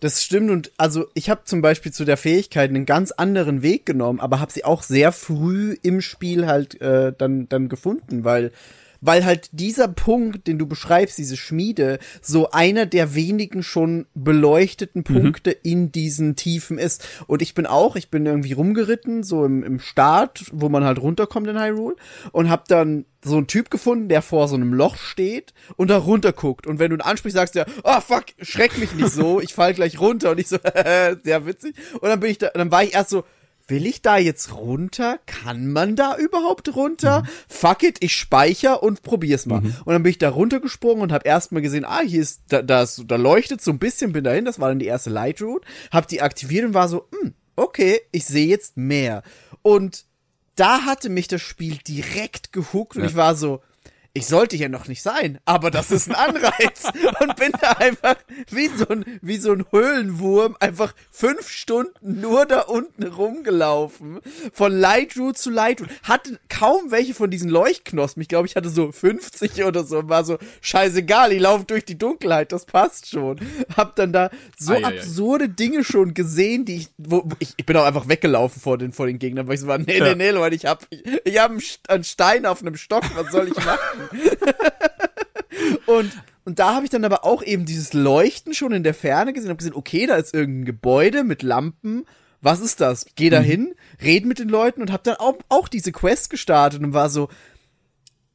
Das 0.00 0.22
stimmt 0.24 0.50
und 0.50 0.72
also 0.76 1.06
ich 1.14 1.28
habe 1.28 1.44
zum 1.44 1.60
Beispiel 1.60 1.92
zu 1.92 2.04
der 2.04 2.16
Fähigkeit 2.16 2.70
einen 2.70 2.86
ganz 2.86 3.10
anderen 3.10 3.62
Weg 3.62 3.84
genommen, 3.84 4.20
aber 4.20 4.38
habe 4.40 4.52
sie 4.52 4.64
auch 4.64 4.82
sehr 4.82 5.12
früh 5.12 5.76
im 5.82 6.00
Spiel 6.00 6.46
halt 6.46 6.80
äh, 6.80 7.12
dann 7.16 7.48
dann 7.48 7.68
gefunden, 7.68 8.24
weil 8.24 8.52
weil 9.00 9.24
halt 9.24 9.48
dieser 9.52 9.88
Punkt, 9.88 10.46
den 10.46 10.58
du 10.58 10.66
beschreibst, 10.66 11.18
diese 11.18 11.36
Schmiede, 11.36 11.98
so 12.20 12.50
einer 12.50 12.86
der 12.86 13.14
wenigen 13.14 13.62
schon 13.62 14.06
beleuchteten 14.14 15.04
Punkte 15.04 15.50
mhm. 15.50 15.70
in 15.70 15.92
diesen 15.92 16.36
Tiefen 16.36 16.78
ist. 16.78 17.06
Und 17.26 17.42
ich 17.42 17.54
bin 17.54 17.66
auch, 17.66 17.96
ich 17.96 18.10
bin 18.10 18.26
irgendwie 18.26 18.52
rumgeritten, 18.52 19.22
so 19.22 19.44
im, 19.44 19.62
im 19.62 19.80
Start, 19.80 20.44
wo 20.52 20.68
man 20.68 20.84
halt 20.84 21.00
runterkommt 21.00 21.48
in 21.48 21.60
Hyrule 21.60 21.96
und 22.32 22.50
hab 22.50 22.68
dann 22.68 23.04
so 23.24 23.36
einen 23.36 23.46
Typ 23.46 23.70
gefunden, 23.70 24.08
der 24.08 24.22
vor 24.22 24.48
so 24.48 24.54
einem 24.54 24.72
Loch 24.72 24.96
steht 24.96 25.52
und 25.76 25.90
da 25.90 25.98
runter 25.98 26.32
guckt. 26.32 26.66
Und 26.66 26.78
wenn 26.78 26.90
du 26.90 26.96
ihn 26.96 27.00
ansprichst, 27.00 27.36
sagst 27.36 27.56
du, 27.56 27.66
oh 27.82 28.00
fuck, 28.00 28.26
schreck 28.40 28.78
mich 28.78 28.94
nicht 28.94 29.10
so, 29.10 29.40
ich 29.40 29.54
fall 29.54 29.74
gleich 29.74 30.00
runter. 30.00 30.30
Und 30.30 30.38
ich 30.38 30.48
so, 30.48 30.58
sehr 31.22 31.46
witzig. 31.46 31.74
Und 31.94 32.08
dann 32.08 32.20
bin 32.20 32.30
ich 32.30 32.38
da, 32.38 32.48
dann 32.54 32.70
war 32.70 32.84
ich 32.84 32.94
erst 32.94 33.10
so, 33.10 33.24
will 33.68 33.86
ich 33.86 34.02
da 34.02 34.16
jetzt 34.16 34.52
runter? 34.52 35.20
Kann 35.26 35.70
man 35.72 35.94
da 35.94 36.16
überhaupt 36.16 36.74
runter? 36.74 37.22
Mhm. 37.22 37.28
Fuck 37.48 37.82
it, 37.82 37.98
ich 38.00 38.14
speicher 38.14 38.82
und 38.82 39.02
probier's 39.02 39.46
mal. 39.46 39.60
Mhm. 39.60 39.74
Und 39.84 39.92
dann 39.92 40.02
bin 40.02 40.10
ich 40.10 40.18
da 40.18 40.30
runtergesprungen 40.30 41.02
und 41.02 41.12
habe 41.12 41.28
erstmal 41.28 41.62
gesehen, 41.62 41.84
ah, 41.84 42.00
hier 42.00 42.22
ist, 42.22 42.42
da, 42.48 42.62
da, 42.62 42.86
da 42.86 43.16
leuchtet 43.16 43.60
so 43.60 43.70
ein 43.70 43.78
bisschen, 43.78 44.12
bin 44.12 44.24
dahin, 44.24 44.44
das 44.44 44.58
war 44.58 44.68
dann 44.68 44.78
die 44.78 44.86
erste 44.86 45.10
Light 45.10 45.40
Route, 45.42 45.66
hab 45.90 46.08
die 46.08 46.22
aktiviert 46.22 46.64
und 46.64 46.74
war 46.74 46.88
so, 46.88 47.08
hm, 47.12 47.34
okay, 47.56 48.00
ich 48.10 48.24
sehe 48.24 48.46
jetzt 48.46 48.76
mehr. 48.76 49.22
Und 49.62 50.06
da 50.56 50.82
hatte 50.82 51.08
mich 51.08 51.28
das 51.28 51.42
Spiel 51.42 51.76
direkt 51.86 52.52
gehuckt 52.52 52.96
und 52.96 53.02
ja. 53.02 53.08
ich 53.08 53.16
war 53.16 53.36
so, 53.36 53.62
ich 54.18 54.26
sollte 54.26 54.56
hier 54.56 54.68
noch 54.68 54.88
nicht 54.88 55.02
sein, 55.02 55.38
aber 55.44 55.70
das 55.70 55.92
ist 55.92 56.08
ein 56.08 56.14
Anreiz. 56.16 56.82
und 57.20 57.36
bin 57.36 57.52
da 57.60 57.72
einfach 57.72 58.16
wie 58.50 58.66
so 58.66 58.88
ein, 58.88 59.04
wie 59.22 59.36
so 59.36 59.52
ein 59.52 59.64
Höhlenwurm 59.70 60.56
einfach 60.58 60.92
fünf 61.10 61.48
Stunden 61.48 62.20
nur 62.20 62.44
da 62.44 62.62
unten 62.62 63.04
rumgelaufen. 63.04 64.18
Von 64.52 64.72
Lightroot 64.72 65.38
zu 65.38 65.50
Lightroot. 65.50 65.88
Hatte 66.02 66.38
kaum 66.48 66.90
welche 66.90 67.14
von 67.14 67.30
diesen 67.30 67.48
Leuchtknospen. 67.48 68.20
Ich 68.20 68.28
glaube, 68.28 68.48
ich 68.48 68.56
hatte 68.56 68.68
so 68.70 68.90
50 68.90 69.62
oder 69.64 69.84
so 69.84 69.98
und 70.00 70.08
war 70.08 70.24
so, 70.24 70.38
scheißegal, 70.60 71.32
ich 71.32 71.40
laufe 71.40 71.64
durch 71.64 71.84
die 71.84 71.96
Dunkelheit, 71.96 72.50
das 72.50 72.66
passt 72.66 73.08
schon. 73.08 73.38
Hab 73.76 73.94
dann 73.94 74.12
da 74.12 74.30
so 74.58 74.74
ei, 74.74 74.84
absurde 74.84 75.44
ei, 75.44 75.48
ei. 75.48 75.52
Dinge 75.52 75.84
schon 75.84 76.12
gesehen, 76.14 76.64
die 76.64 76.76
ich, 76.76 76.88
wo, 76.98 77.28
ich, 77.38 77.54
ich 77.56 77.66
bin 77.66 77.76
auch 77.76 77.84
einfach 77.84 78.08
weggelaufen 78.08 78.60
vor 78.60 78.78
den, 78.78 78.92
vor 78.92 79.06
den 79.06 79.20
Gegnern, 79.20 79.46
weil 79.46 79.54
ich 79.54 79.60
so 79.60 79.68
war, 79.68 79.78
nee, 79.78 80.00
nee, 80.00 80.16
nee, 80.16 80.30
Leute, 80.30 80.56
ich 80.56 80.66
hab, 80.66 80.84
ich, 80.90 81.04
ich 81.24 81.38
hab 81.38 81.52
einen 81.88 82.04
Stein 82.04 82.46
auf 82.46 82.62
einem 82.62 82.76
Stock, 82.76 83.04
was 83.14 83.30
soll 83.30 83.46
ich 83.48 83.64
machen? 83.64 84.07
und, 85.86 86.12
und 86.44 86.58
da 86.58 86.74
habe 86.74 86.84
ich 86.84 86.90
dann 86.90 87.04
aber 87.04 87.24
auch 87.24 87.42
eben 87.42 87.64
dieses 87.64 87.92
Leuchten 87.92 88.54
schon 88.54 88.72
in 88.72 88.82
der 88.82 88.94
Ferne 88.94 89.32
gesehen, 89.32 89.50
habe 89.50 89.58
gesehen, 89.58 89.74
okay, 89.74 90.06
da 90.06 90.16
ist 90.16 90.34
irgendein 90.34 90.64
Gebäude 90.64 91.24
mit 91.24 91.42
Lampen. 91.42 92.04
Was 92.40 92.60
ist 92.60 92.80
das? 92.80 93.06
Geh 93.16 93.30
da 93.30 93.40
mhm. 93.40 93.44
hin, 93.44 93.74
red 94.02 94.24
mit 94.24 94.38
den 94.38 94.48
Leuten 94.48 94.80
und 94.80 94.92
habe 94.92 95.02
dann 95.02 95.16
auch, 95.16 95.36
auch 95.48 95.68
diese 95.68 95.92
Quest 95.92 96.30
gestartet 96.30 96.82
und 96.82 96.94
war 96.94 97.10
so, 97.10 97.28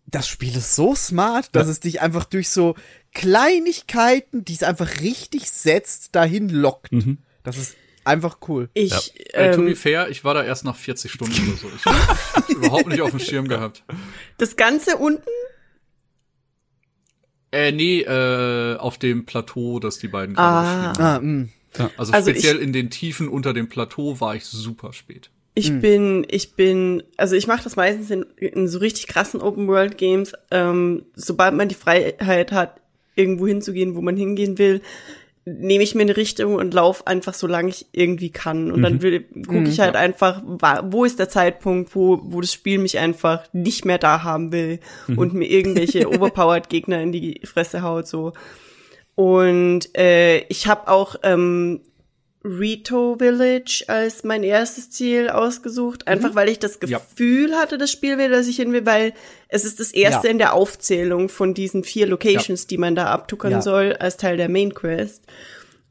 das 0.06 0.28
Spiel 0.28 0.56
ist 0.56 0.76
so 0.76 0.94
smart, 0.96 1.56
dass 1.56 1.68
ja. 1.68 1.72
es 1.72 1.80
dich 1.80 2.02
einfach 2.02 2.26
durch 2.26 2.50
so 2.50 2.76
Kleinigkeiten, 3.14 4.46
die 4.46 4.54
es 4.54 4.64
einfach 4.64 5.02
richtig 5.02 5.50
setzt, 5.50 6.16
dahin 6.16 6.50
lockt. 6.50 6.92
Mhm. 6.92 7.20
Das 7.44 7.58
ist 7.58 7.76
einfach 8.04 8.38
cool. 8.48 8.70
Ich, 8.74 8.92
ja. 8.92 9.02
ähm, 9.34 9.52
äh, 9.52 9.56
to 9.56 9.62
be 9.64 9.76
fair, 9.76 10.10
ich 10.10 10.24
war 10.24 10.34
da 10.34 10.44
erst 10.44 10.66
nach 10.66 10.76
40 10.76 11.12
Stunden 11.12 11.48
oder 11.48 11.58
so. 11.58 11.68
Ich 11.76 11.86
hab 11.86 12.50
überhaupt 12.50 12.88
nicht 12.88 13.02
auf 13.02 13.12
dem 13.12 13.20
Schirm 13.20 13.48
gehabt. 13.48 13.84
Das 14.38 14.56
Ganze 14.56 14.98
unten? 14.98 15.24
Äh, 17.54 17.72
nee, 17.72 18.02
äh, 18.02 18.78
auf 18.78 18.98
dem 18.98 19.26
Plateau, 19.26 19.80
das 19.80 20.00
die 20.00 20.08
beiden 20.08 20.36
gerade 20.36 21.00
ah. 21.00 21.16
ah 21.16 21.20
mm. 21.20 21.50
ja, 21.78 21.92
also, 21.98 22.12
also 22.12 22.32
speziell 22.32 22.58
ich, 22.58 22.64
in 22.64 22.74
den 22.74 22.90
Tiefen 22.90 23.28
unter 23.30 23.54
dem 23.54 23.70
Plateau 23.70 24.20
war 24.20 24.36
ich 24.36 24.46
super 24.46 24.92
spät. 24.92 25.30
Ich 25.56 25.70
mhm. 25.70 25.82
bin, 25.82 26.26
ich 26.30 26.56
bin, 26.56 27.04
also 27.16 27.36
ich 27.36 27.46
mache 27.46 27.64
das 27.64 27.76
meistens 27.76 28.10
in, 28.10 28.26
in, 28.38 28.68
so 28.68 28.80
richtig 28.80 29.06
krassen 29.06 29.40
Open 29.40 29.68
World 29.68 30.00
Games. 30.00 30.34
Ähm, 30.50 31.06
sobald 31.14 31.54
man 31.54 31.70
die 31.70 31.76
Freiheit 31.76 32.52
hat, 32.52 32.82
irgendwo 33.16 33.46
hinzugehen, 33.46 33.94
wo 33.94 34.02
man 34.02 34.18
hingehen 34.18 34.58
will, 34.58 34.82
nehme 35.46 35.84
ich 35.84 35.94
mir 35.94 36.04
eine 36.04 36.16
Richtung 36.16 36.56
und 36.56 36.74
laufe 36.74 37.06
einfach 37.06 37.34
so 37.34 37.48
lange 37.48 37.70
ich 37.70 37.88
irgendwie 37.92 38.30
kann. 38.30 38.72
Und 38.72 38.80
mhm. 38.80 38.84
dann 38.84 39.00
gucke 39.46 39.60
mhm, 39.60 39.66
ich 39.66 39.80
halt 39.80 39.96
ja. 39.96 40.00
einfach, 40.00 40.42
wo 40.46 41.04
ist 41.04 41.20
der 41.20 41.30
Zeitpunkt, 41.30 41.96
wo, 41.96 42.20
wo 42.24 42.40
das 42.40 42.54
Spiel 42.54 42.80
mich 42.80 42.98
einfach 42.98 43.44
nicht 43.52 43.84
mehr 43.84 43.98
da 43.98 44.24
haben 44.24 44.52
will 44.52 44.80
mhm. 45.08 45.18
und 45.18 45.34
mir 45.34 45.50
irgendwelche 45.50 46.08
overpowered 46.14 46.70
Gegner 46.70 47.02
in 47.02 47.12
die 47.12 47.42
Fresse 47.44 47.82
haut 47.82 48.08
so. 48.08 48.34
Und 49.16 49.96
äh, 49.98 50.40
ich 50.48 50.68
habe 50.68 50.88
auch 50.88 51.16
ähm, 51.24 51.82
Rito 52.44 53.16
Village 53.20 53.86
als 53.88 54.24
mein 54.24 54.44
erstes 54.44 54.90
Ziel 54.90 55.30
ausgesucht, 55.30 56.08
einfach 56.08 56.32
mhm. 56.32 56.36
weil 56.36 56.50
ich 56.50 56.60
das 56.60 56.80
Gefühl 56.80 57.52
ja. 57.52 57.58
hatte, 57.58 57.78
das 57.78 57.92
Spiel 57.92 58.18
will, 58.18 58.30
dass 58.30 58.48
ich 58.48 58.58
hin 58.58 58.74
will, 58.74 58.86
weil 58.86 59.14
es 59.48 59.64
ist 59.64 59.80
das 59.80 59.92
erste 59.92 60.28
ja. 60.28 60.32
in 60.32 60.38
der 60.40 60.54
Aufzählung 60.54 61.30
von 61.30 61.54
diesen 61.54 61.84
vier 61.84 62.06
Locations, 62.06 62.64
ja. 62.64 62.68
die 62.68 62.78
man 62.78 62.96
da 62.96 63.06
abtuckern 63.08 63.62
soll, 63.62 63.94
als 63.94 64.18
Teil 64.18 64.36
der 64.36 64.50
Main 64.50 64.74
Quest. 64.74 65.24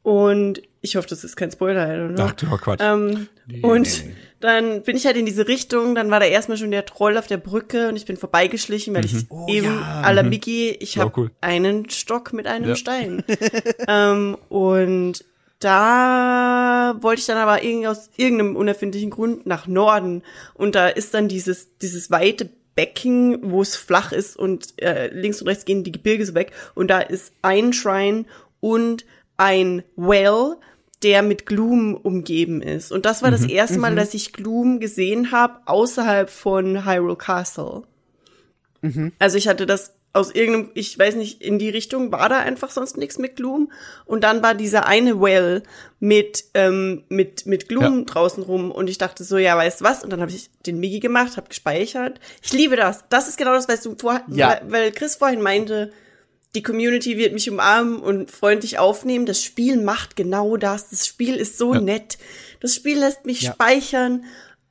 Und 0.03 0.61
ich 0.81 0.97
hoffe, 0.97 1.07
das 1.07 1.23
ist 1.23 1.37
kein 1.37 1.49
Spoiler, 1.49 2.11
oder? 2.11 2.25
Ach, 2.25 2.51
oh 2.51 2.57
Quatsch. 2.57 2.81
Ähm, 2.83 3.27
nee, 3.47 3.61
und 3.61 4.05
nee. 4.05 4.13
dann 4.41 4.83
bin 4.83 4.97
ich 4.97 5.05
halt 5.05 5.15
in 5.15 5.25
diese 5.25 5.47
Richtung, 5.47 5.95
dann 5.95 6.11
war 6.11 6.19
da 6.19 6.25
erstmal 6.25 6.57
schon 6.57 6.71
der 6.71 6.85
Troll 6.85 7.17
auf 7.17 7.27
der 7.27 7.37
Brücke 7.37 7.87
und 7.87 7.95
ich 7.95 8.05
bin 8.05 8.17
vorbeigeschlichen, 8.17 8.93
weil 8.93 9.03
mhm. 9.03 9.07
ich 9.07 9.25
oh, 9.29 9.47
eben 9.47 9.79
ja. 9.79 10.01
à 10.03 10.11
la 10.11 10.21
mhm. 10.21 10.29
Mickey, 10.29 10.71
ich 10.71 10.97
habe 10.97 11.13
cool. 11.15 11.31
einen 11.39 11.89
Stock 11.89 12.33
mit 12.33 12.47
einem 12.47 12.75
Stein. 12.75 13.23
ähm, 13.87 14.37
und 14.49 15.23
da 15.63 16.95
wollte 17.01 17.21
ich 17.21 17.25
dann 17.25 17.37
aber 17.37 17.63
irgendwie 17.63 17.87
aus 17.87 18.09
irgendeinem 18.17 18.55
unerfindlichen 18.55 19.09
Grund 19.09 19.45
nach 19.45 19.67
Norden 19.67 20.23
und 20.53 20.75
da 20.75 20.87
ist 20.87 21.13
dann 21.13 21.27
dieses 21.27 21.77
dieses 21.77 22.11
weite 22.11 22.49
Becken, 22.75 23.51
wo 23.51 23.61
es 23.61 23.75
flach 23.75 24.11
ist 24.11 24.35
und 24.35 24.81
äh, 24.81 25.07
links 25.07 25.41
und 25.41 25.47
rechts 25.47 25.65
gehen 25.65 25.83
die 25.83 25.91
Gebirge 25.91 26.25
so 26.25 26.33
weg 26.33 26.51
und 26.75 26.89
da 26.89 26.99
ist 26.99 27.33
ein 27.41 27.73
Shrine 27.73 28.25
und 28.59 29.05
ein 29.37 29.83
Well, 29.95 30.57
der 31.03 31.21
mit 31.21 31.45
Gloom 31.45 31.95
umgeben 31.95 32.61
ist. 32.61 32.91
Und 32.91 33.05
das 33.05 33.21
war 33.21 33.29
mhm. 33.29 33.33
das 33.33 33.45
erste 33.45 33.77
Mal, 33.77 33.91
mhm. 33.91 33.97
dass 33.97 34.13
ich 34.13 34.33
Gloom 34.33 34.79
gesehen 34.79 35.31
habe 35.31 35.59
außerhalb 35.65 36.29
von 36.29 36.85
Hyrule 36.85 37.17
Castle. 37.17 37.83
Mhm. 38.81 39.11
Also 39.19 39.37
ich 39.37 39.47
hatte 39.47 39.65
das 39.65 39.93
aus 40.13 40.33
irgendeinem, 40.33 40.69
ich 40.75 40.97
weiß 40.97 41.15
nicht, 41.15 41.41
in 41.41 41.57
die 41.57 41.69
Richtung 41.69 42.11
war 42.11 42.29
da 42.29 42.37
einfach 42.37 42.69
sonst 42.69 42.97
nichts 42.97 43.17
mit 43.17 43.35
Gloom. 43.35 43.71
Und 44.05 44.23
dann 44.23 44.43
war 44.43 44.53
dieser 44.53 44.85
eine 44.85 45.19
Well 45.19 45.63
mit, 45.99 46.45
ähm, 46.53 47.03
mit, 47.09 47.47
mit 47.47 47.67
Gloom 47.67 47.99
ja. 47.99 48.05
draußen 48.05 48.43
rum 48.43 48.71
und 48.71 48.91
ich 48.91 48.99
dachte 48.99 49.23
so, 49.23 49.39
ja, 49.39 49.57
weißt 49.57 49.81
du 49.81 49.85
was? 49.85 50.03
Und 50.03 50.11
dann 50.11 50.21
habe 50.21 50.31
ich 50.31 50.51
den 50.67 50.79
Migi 50.79 50.99
gemacht, 50.99 51.35
habe 51.35 51.49
gespeichert. 51.49 52.19
Ich 52.43 52.53
liebe 52.53 52.75
das. 52.75 53.03
Das 53.09 53.27
ist 53.27 53.37
genau 53.37 53.53
das, 53.53 53.67
was 53.67 53.81
du 53.81 53.95
vorher, 53.97 54.23
ja. 54.27 54.61
weil 54.67 54.91
Chris 54.91 55.15
vorhin 55.15 55.41
meinte, 55.41 55.91
die 56.53 56.61
Community 56.61 57.17
wird 57.17 57.33
mich 57.33 57.49
umarmen 57.49 57.99
und 57.99 58.29
freundlich 58.29 58.77
aufnehmen. 58.77 59.25
Das 59.25 59.41
Spiel 59.41 59.81
macht 59.81 60.15
genau 60.15 60.57
das. 60.57 60.91
Das 60.91 61.07
Spiel 61.07 61.35
ist 61.35 61.57
so 61.57 61.73
ja. 61.73 61.81
nett. 61.81 62.19
Das 62.59 62.75
Spiel 62.75 62.99
lässt 62.99 63.25
mich 63.25 63.41
speichern 63.41 64.25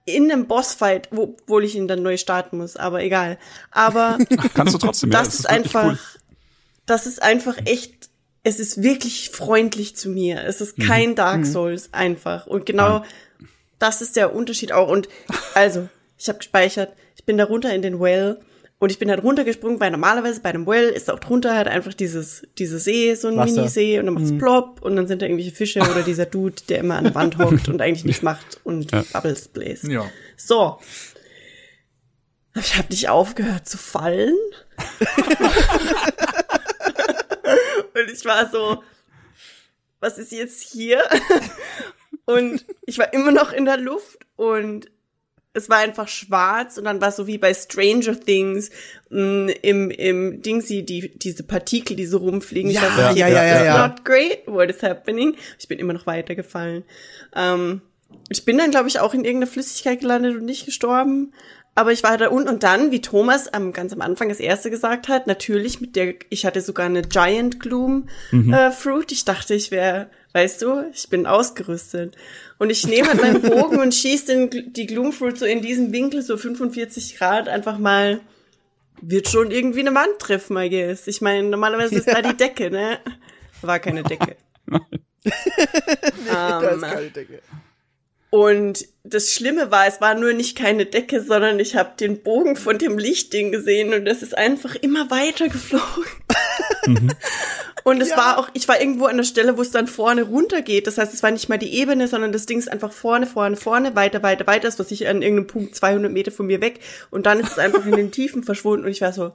in 0.05 0.31
einem 0.31 0.47
Bossfight, 0.47 1.09
wo, 1.11 1.37
obwohl 1.41 1.65
ich 1.65 1.75
ihn 1.75 1.89
dann 1.89 2.03
neu 2.03 2.17
starten 2.17 2.59
muss, 2.59 2.77
aber 2.77 3.03
egal. 3.03 3.39
Aber 3.71 4.19
kannst 4.55 4.75
du 4.75 4.79
trotzdem. 4.79 5.11
Ja, 5.11 5.19
das, 5.19 5.29
das 5.29 5.35
ist, 5.35 5.41
ist 5.41 5.47
einfach, 5.47 5.85
cool. 5.85 5.99
das 6.87 7.07
ist 7.07 7.23
einfach 7.23 7.59
echt. 7.65 8.11
Es 8.45 8.59
ist 8.59 8.83
wirklich 8.83 9.31
freundlich 9.31 9.95
zu 9.95 10.09
mir. 10.09 10.43
Es 10.45 10.61
ist 10.61 10.77
mhm. 10.77 10.83
kein 10.83 11.11
mhm. 11.11 11.15
Dark 11.15 11.47
Souls 11.47 11.89
mhm. 11.89 11.95
einfach. 11.95 12.47
Und 12.49 12.67
genau 12.67 12.99
Nein. 12.99 13.09
das 13.79 14.03
ist 14.03 14.17
der 14.17 14.35
Unterschied 14.35 14.73
auch. 14.73 14.89
Und 14.89 15.09
also, 15.55 15.89
ich 16.19 16.29
habe 16.29 16.39
gespeichert. 16.39 16.93
Ich 17.15 17.25
bin 17.25 17.39
da 17.39 17.45
runter 17.45 17.73
in 17.73 17.83
den 17.83 18.01
Well 18.01 18.41
und 18.83 18.91
ich 18.91 18.99
bin 18.99 19.11
halt 19.11 19.23
runtergesprungen, 19.23 19.79
weil 19.79 19.93
normalerweise 19.93 20.41
bei 20.41 20.49
einem 20.49 20.67
Well 20.67 20.89
ist 20.89 21.09
auch 21.09 21.21
drunter 21.21 21.55
halt 21.55 21.69
einfach 21.69 21.95
dieses, 21.95 22.43
dieses 22.59 22.83
See, 22.83 23.15
so 23.15 23.29
ein 23.29 23.37
Mini-See 23.37 24.01
und 24.01 24.07
dann 24.07 24.15
macht's 24.15 24.33
mhm. 24.33 24.39
plopp 24.39 24.83
und 24.83 24.97
dann 24.97 25.07
sind 25.07 25.23
da 25.23 25.27
irgendwelche 25.27 25.53
Fische 25.55 25.83
oder 25.83 26.03
dieser 26.03 26.27
Dude, 26.27 26.57
der 26.69 26.81
immer 26.81 26.97
an 26.97 27.05
der 27.05 27.15
Wand 27.15 27.39
hockt 27.39 27.69
und 27.69 27.81
eigentlich 27.81 28.05
nichts 28.05 28.23
macht 28.23 28.61
und 28.65 28.91
ja. 28.91 29.05
Bubbles 29.13 29.47
bläst. 29.47 29.85
Ja. 29.85 30.11
So. 30.37 30.81
Ich 32.57 32.77
habe 32.77 32.89
nicht 32.91 33.09
aufgehört 33.09 33.69
zu 33.69 33.79
fallen. 33.79 34.35
und 37.95 38.11
ich 38.13 38.25
war 38.25 38.51
so, 38.51 38.83
was 40.01 40.19
ist 40.19 40.33
jetzt 40.33 40.61
hier? 40.61 41.05
und 42.25 42.67
ich 42.85 42.99
war 42.99 43.13
immer 43.13 43.31
noch 43.31 43.53
in 43.53 43.65
der 43.65 43.77
Luft 43.77 44.19
und 44.35 44.91
es 45.55 45.69
war 45.69 45.79
einfach 45.79 46.09
schwarz 46.09 46.79
und 46.79 46.85
dann 46.85 47.01
war 47.01 47.09
es 47.09 47.17
so 47.17 47.27
wie 47.27 47.39
bei 47.39 47.53
Stranger 47.53 48.19
Things 48.19 48.71
mh, 49.11 49.21
mm, 49.21 49.49
im 49.63 49.91
im 49.91 50.43
Dingsy 50.43 50.83
die 50.83 51.11
diese 51.17 51.43
Partikel 51.43 51.97
die 51.97 52.07
so 52.07 52.19
rumfliegen 52.19 52.71
ja, 52.71 52.83
ich 53.11 53.19
ja, 53.19 53.29
ja, 53.29 53.29
ja, 53.29 53.45
ja, 53.45 53.65
ja. 53.65 53.89
not 53.89 54.05
great 54.05 54.47
what 54.47 54.71
is 54.71 54.83
happening 54.83 55.37
ich 55.59 55.69
bin 55.69 55.79
immer 55.79 55.93
noch 55.93 56.07
weitergefallen 56.07 56.85
ähm, 57.35 57.83
ich 58.29 58.45
bin 58.45 58.59
dann, 58.59 58.71
glaube 58.71 58.89
ich, 58.89 59.01
auch 59.01 59.15
in 59.15 59.25
irgendeiner 59.25 59.51
Flüssigkeit 59.51 60.01
gelandet 60.01 60.37
und 60.37 60.45
nicht 60.45 60.65
gestorben. 60.65 61.33
Aber 61.75 61.93
ich 61.93 62.03
war 62.03 62.19
da 62.19 62.29
unten 62.29 62.51
und 62.51 62.63
dann, 62.63 62.91
wie 62.91 63.01
Thomas 63.01 63.49
am, 63.49 63.73
ganz 63.73 63.95
am 63.95 64.03
Anfang 64.03 64.29
das 64.29 64.41
erste 64.41 64.71
gesagt 64.71 65.09
hat, 65.09 65.27
natürlich 65.27 65.81
mit 65.81 65.97
der, 65.97 66.15
ich 66.29 66.45
hatte 66.45 66.61
sogar 66.61 66.87
eine 66.87 67.01
Giant 67.01 67.61
Gloom 67.61 68.09
äh, 68.31 68.71
Fruit. 68.71 69.11
Ich 69.11 69.25
dachte, 69.25 69.55
ich 69.55 69.71
wäre, 69.71 70.11
weißt 70.33 70.63
du, 70.63 70.85
ich 70.93 71.09
bin 71.09 71.27
ausgerüstet. 71.27 72.17
Und 72.59 72.71
ich 72.71 72.87
nehme 72.87 73.09
halt 73.09 73.21
meinen 73.21 73.43
Bogen 73.43 73.81
und 73.81 73.95
schieße 73.95 74.27
den, 74.27 74.73
die 74.73 74.87
Gloom 74.87 75.13
Fruit 75.13 75.39
so 75.39 75.45
in 75.45 75.63
diesem 75.63 75.93
Winkel, 75.93 76.23
so 76.23 76.37
45 76.37 77.17
Grad, 77.17 77.49
einfach 77.49 77.79
mal, 77.79 78.21
wird 79.01 79.29
schon 79.29 79.51
irgendwie 79.51 79.81
eine 79.81 79.95
Wand 79.95 80.19
treffen, 80.19 80.57
I 80.57 80.71
guess. 80.71 81.07
Ich 81.07 81.21
meine, 81.21 81.49
normalerweise 81.49 81.97
ist 81.97 82.09
da 82.09 82.23
die 82.23 82.37
Decke, 82.37 82.71
ne? 82.71 83.01
War 83.63 83.81
keine 83.81 84.03
Decke. 84.03 84.37
da 86.27 86.61
ist 86.61 86.75
Ähm, 86.75 86.81
keine 86.81 87.11
Decke. 87.11 87.43
Und 88.31 88.87
das 89.05 89.31
Schlimme 89.31 89.71
war, 89.71 89.87
es 89.87 90.01
war 90.01 90.15
nur 90.15 90.33
nicht 90.33 90.57
keine 90.57 90.87
Decke, 90.87 91.23
sondern 91.23 91.61
ich 91.61 91.77
habe 91.77 91.93
den 92.01 92.23
Bogen 92.23 92.57
von 92.57 92.79
dem 92.79 92.97
Lichtding 92.97 93.53
gesehen 93.53 93.93
und 93.93 94.07
das 94.07 94.23
ist 94.23 94.37
einfach 94.39 94.75
immer 94.77 95.11
weiter 95.11 95.51
geflogen. 95.51 96.07
Und 97.85 98.01
es 98.01 98.11
Ja. 98.11 98.17
war 98.17 98.39
auch, 98.39 98.49
ich 98.55 98.69
war 98.69 98.81
irgendwo 98.81 99.07
an 99.07 99.17
der 99.17 99.25
Stelle, 99.25 99.57
wo 99.57 99.63
es 99.63 99.71
dann 99.71 99.87
vorne 99.87 100.23
runtergeht. 100.23 100.87
Das 100.87 100.99
heißt, 100.99 101.13
es 101.13 101.23
war 101.23 101.31
nicht 101.31 101.49
mal 101.49 101.59
die 101.59 101.75
Ebene, 101.75 102.09
sondern 102.09 102.33
das 102.33 102.47
Ding 102.47 102.59
ist 102.59 102.71
einfach 102.71 102.93
vorne, 102.93 103.27
vorne, 103.27 103.57
vorne, 103.57 103.95
weiter, 103.97 104.23
weiter, 104.23 104.47
weiter. 104.47 104.69
Das 104.69 104.79
war 104.79 104.87
sicher 104.87 105.11
an 105.11 105.23
irgendeinem 105.23 105.47
Punkt 105.49 105.75
200 105.75 106.13
Meter 106.13 106.31
von 106.33 106.47
mir 106.47 106.61
weg. 106.61 106.81
Und 107.11 107.27
dann 107.27 107.41
ist 107.41 107.53
es 107.53 107.59
einfach 107.59 107.85
in 107.85 107.97
den 107.97 108.13
Tiefen 108.13 108.43
verschwunden 108.45 108.85
und 108.85 108.91
ich 108.91 109.01
war 109.01 109.13
so, 109.13 109.33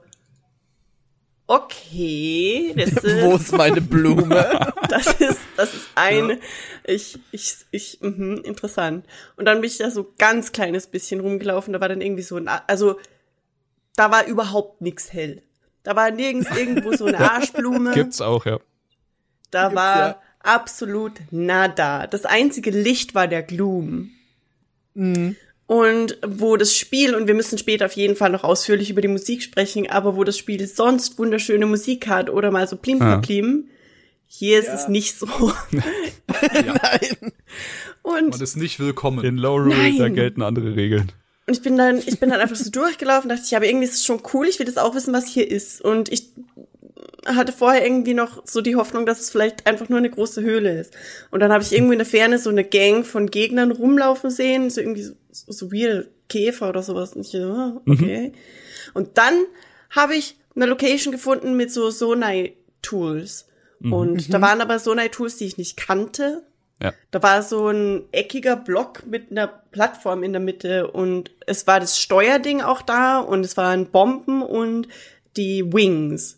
okay, 1.47 2.73
das 2.77 2.89
ist, 3.03 3.21
Wo 3.23 3.35
ist 3.35 3.51
meine 3.53 3.81
Blume? 3.81 4.73
das 4.89 5.07
ist, 5.19 5.39
das 5.55 5.73
ist 5.73 5.87
eine, 5.95 6.39
ich, 6.85 7.19
ich, 7.31 7.55
ich, 7.71 7.99
mhm, 8.01 8.41
interessant. 8.43 9.05
Und 9.37 9.45
dann 9.45 9.61
bin 9.61 9.69
ich 9.69 9.77
da 9.77 9.89
so 9.89 10.13
ganz 10.17 10.51
kleines 10.51 10.87
bisschen 10.87 11.19
rumgelaufen, 11.21 11.73
da 11.73 11.81
war 11.81 11.89
dann 11.89 12.01
irgendwie 12.01 12.23
so 12.23 12.35
ein, 12.35 12.47
also, 12.47 12.99
da 13.95 14.11
war 14.11 14.25
überhaupt 14.27 14.81
nix 14.81 15.11
hell. 15.13 15.41
Da 15.88 15.95
war 15.95 16.11
nirgends 16.11 16.49
irgendwo 16.53 16.91
so 16.97 17.05
eine 17.05 17.17
Arschblume. 17.31 17.91
Gibt's 17.93 18.19
auch, 18.19 18.45
ja. 18.45 18.59
Da 19.51 19.69
Gibt's 19.69 19.75
war 19.77 19.97
ja. 19.99 20.21
absolut 20.41 21.13
nada. 21.31 22.07
Das 22.07 22.25
einzige 22.25 22.71
Licht 22.71 23.15
war 23.15 23.29
der 23.29 23.41
Gloom. 23.41 24.11
Mhm. 24.95 25.38
Und 25.65 26.17
wo 26.27 26.57
das 26.57 26.75
Spiel, 26.75 27.15
und 27.15 27.27
wir 27.27 27.35
müssen 27.35 27.57
später 27.57 27.85
auf 27.85 27.93
jeden 27.93 28.17
Fall 28.17 28.31
noch 28.31 28.43
ausführlich 28.43 28.89
über 28.89 28.99
die 28.99 29.07
Musik 29.07 29.41
sprechen, 29.41 29.89
aber 29.89 30.17
wo 30.17 30.25
das 30.25 30.38
Spiel 30.38 30.67
sonst 30.67 31.17
wunderschöne 31.19 31.65
Musik 31.65 32.07
hat 32.07 32.29
oder 32.29 32.51
mal 32.51 32.67
so 32.67 32.75
plim 32.75 32.99
Ja. 32.99 33.19
plim, 33.19 33.69
hier 34.25 34.59
ist 34.59 34.67
Ja. 34.67 34.73
es 34.73 34.88
nicht 34.89 35.17
so. 35.17 35.25
Nein. 35.71 37.31
Und 38.01 38.29
Man 38.31 38.41
ist 38.41 38.57
nicht 38.57 38.77
willkommen. 38.81 39.23
In 39.23 39.38
Low 39.38 39.55
Rule, 39.55 39.97
da 39.97 40.09
gelten 40.09 40.41
andere 40.41 40.75
Regeln. 40.75 41.13
Und 41.47 41.53
ich 41.53 41.61
bin 41.61 41.77
dann, 41.77 41.97
ich 41.97 42.19
bin 42.19 42.29
dann 42.29 42.41
einfach 42.41 42.57
so 42.57 42.69
durchgelaufen, 42.69 43.29
dachte 43.29 43.43
ich, 43.45 43.55
aber 43.55 43.65
irgendwie 43.65 43.85
ist 43.85 43.93
es 43.93 44.05
schon 44.05 44.21
cool, 44.33 44.47
ich 44.47 44.59
will 44.59 44.65
das 44.65 44.77
auch 44.77 44.95
wissen, 44.95 45.13
was 45.13 45.27
hier 45.27 45.49
ist. 45.49 45.81
Und 45.81 46.11
ich 46.11 46.33
hatte 47.25 47.53
vorher 47.53 47.85
irgendwie 47.85 48.13
noch 48.13 48.45
so 48.45 48.61
die 48.61 48.75
Hoffnung, 48.75 49.05
dass 49.05 49.19
es 49.19 49.29
vielleicht 49.29 49.65
einfach 49.65 49.87
nur 49.89 49.97
eine 49.97 50.09
große 50.09 50.41
Höhle 50.41 50.77
ist. 50.79 50.93
Und 51.31 51.39
dann 51.39 51.51
habe 51.51 51.63
ich 51.63 51.71
irgendwo 51.71 51.93
in 51.93 51.99
der 51.99 52.05
Ferne 52.05 52.37
so 52.37 52.49
eine 52.49 52.63
Gang 52.63 53.05
von 53.05 53.31
Gegnern 53.31 53.71
rumlaufen 53.71 54.29
sehen, 54.29 54.69
so 54.69 54.81
irgendwie 54.81 55.03
so, 55.03 55.13
so, 55.31 55.71
weird 55.71 56.09
Käfer 56.29 56.69
oder 56.69 56.83
sowas. 56.83 57.13
Und 57.13 57.21
ich 57.21 57.29
so, 57.29 57.37
ah, 57.39 57.81
okay. 57.87 58.33
Und 58.93 59.17
dann 59.17 59.45
habe 59.89 60.15
ich 60.15 60.35
eine 60.55 60.65
Location 60.65 61.11
gefunden 61.11 61.55
mit 61.55 61.71
so 61.71 61.89
Sonai-Tools. 61.91 63.47
Und 63.79 64.33
da 64.33 64.41
waren 64.41 64.59
aber 64.59 64.79
Sonai-Tools, 64.79 65.37
die 65.37 65.45
ich 65.45 65.57
nicht 65.57 65.77
kannte. 65.77 66.43
Ja. 66.82 66.93
Da 67.11 67.23
war 67.23 67.41
so 67.41 67.69
ein 67.69 68.03
eckiger 68.11 68.55
Block 68.55 69.05
mit 69.05 69.32
einer 69.32 69.47
Plattform 69.47 70.23
in 70.23 70.32
der 70.34 70.41
Mitte 70.41 70.88
und 70.91 71.32
es 71.45 71.65
war 71.67 71.80
das 71.80 71.99
Steuerding 71.99 72.61
auch 72.61 72.82
da 72.82 73.19
und 73.19 73.43
es 73.45 73.57
waren 73.57 73.88
Bomben 73.88 74.41
und 74.43 74.88
die 75.36 75.63
Wings. 75.73 76.38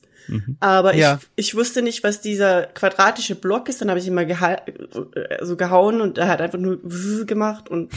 Aber 0.59 0.93
Ja. 0.95 1.19
ich, 1.35 1.47
ich 1.47 1.55
wusste 1.55 1.81
nicht, 1.81 2.03
was 2.03 2.21
dieser 2.21 2.63
quadratische 2.67 3.33
Block 3.35 3.67
ist. 3.67 3.81
Dann 3.81 3.89
habe 3.89 3.99
ich 3.99 4.05
ihn 4.07 4.13
mal 4.13 4.27
geha 4.27 4.57
also 5.39 5.57
gehauen 5.57 6.01
und 6.01 6.17
er 6.19 6.27
hat 6.27 6.39
einfach 6.41 6.59
nur 6.59 6.79
gemacht 7.25 7.67
und 7.69 7.91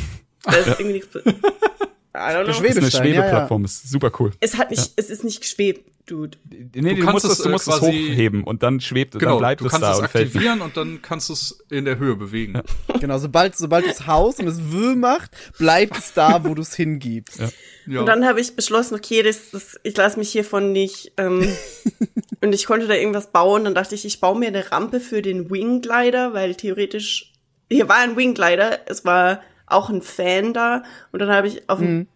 da 0.45 0.53
ist 0.53 0.69
irgendwie 0.81 0.93
nichts. 0.95 1.09
I 2.15 2.19
don't 2.19 2.45
know. 2.45 2.47
Das 2.47 2.57
ist 2.57 2.63
eine 2.63 2.73
Schwebestein, 2.73 3.07
ja, 3.07 3.13
ja. 3.13 3.21
Schwebeplattform, 3.23 3.65
ist 3.65 3.89
super 3.89 4.13
cool. 4.19 4.33
Es 4.41 4.59
hat 4.59 4.71
nicht, 4.71 4.93
es 4.97 5.09
ist 5.09 5.25
nicht 5.25 5.41
geschwebt, 5.41 5.91
Dude. 6.07 6.37
Nee, 6.75 6.95
du, 6.95 7.05
kannst 7.05 7.25
musst 7.25 7.27
es, 7.27 7.33
es, 7.33 7.39
du 7.39 7.49
äh, 7.49 7.53
musst 7.53 7.69
es 7.69 7.81
hochheben 7.81 8.45
und 8.45 8.63
dann 8.63 8.81
schwebt, 8.81 9.15
dann 9.15 9.21
Genau, 9.21 9.39
bleibt 9.39 9.61
du 9.61 9.67
es 9.67 9.71
kannst 9.71 9.85
da 9.85 9.93
es 9.93 9.99
und 10.01 10.09
fällt 10.09 10.25
nicht. 10.27 10.37
aktivieren 10.37 10.61
und 10.61 10.77
dann 10.77 11.01
kannst 11.01 11.29
du 11.29 11.33
es 11.33 11.65
in 11.71 11.85
der 11.85 11.99
Höhe 11.99 12.17
bewegen. 12.17 12.61
Genau, 13.01 13.19
sobald, 13.19 13.57
sobald 13.57 13.87
du 13.87 13.91
es 13.91 14.07
haust 14.07 14.41
und 14.41 14.49
es 14.49 14.73
Wühl 14.73 14.97
macht, 14.97 15.31
bleibt 15.59 15.97
es 15.97 16.13
da, 16.13 16.45
wo 16.45 16.55
du 16.55 16.63
es 16.63 16.75
hingibst. 16.75 17.41
Ja. 17.87 18.01
Und 18.01 18.07
dann 18.07 18.27
habe 18.27 18.41
ich 18.41 18.57
beschlossen, 18.57 18.97
okay, 18.97 19.23
das, 19.23 19.51
das, 19.53 19.79
ich 19.85 19.97
lasse 19.97 20.19
mich 20.19 20.31
hiervon 20.31 20.73
nicht. 20.73 21.13
Ähm, 21.19 21.49
und 22.41 22.53
ich 22.53 22.67
konnte 22.67 22.89
da 22.89 22.95
irgendwas 22.95 23.31
bauen. 23.31 23.65
Dann 23.65 23.75
dachte 23.75 23.95
ich, 23.95 24.05
ich 24.05 24.21
baue 24.21 24.39
mir 24.39 24.49
eine 24.49 24.73
Rampe 24.73 24.99
für 24.99 25.23
den 25.23 25.51
Wingglider, 25.51 26.35
weil 26.35 26.57
theoretisch 26.57 27.33
hier 27.71 27.89
war 27.89 27.99
ein 27.99 28.17
Wingglider, 28.17 28.81
es 28.87 29.05
war 29.05 29.41
auch 29.73 29.89
ein 29.89 30.03
Fan 30.03 30.53
da. 30.53 30.83
Und 31.11 31.21
dann 31.21 31.31
habe 31.31 31.49
ich 31.49 31.69
auf 31.69 31.79
dem, 31.79 32.07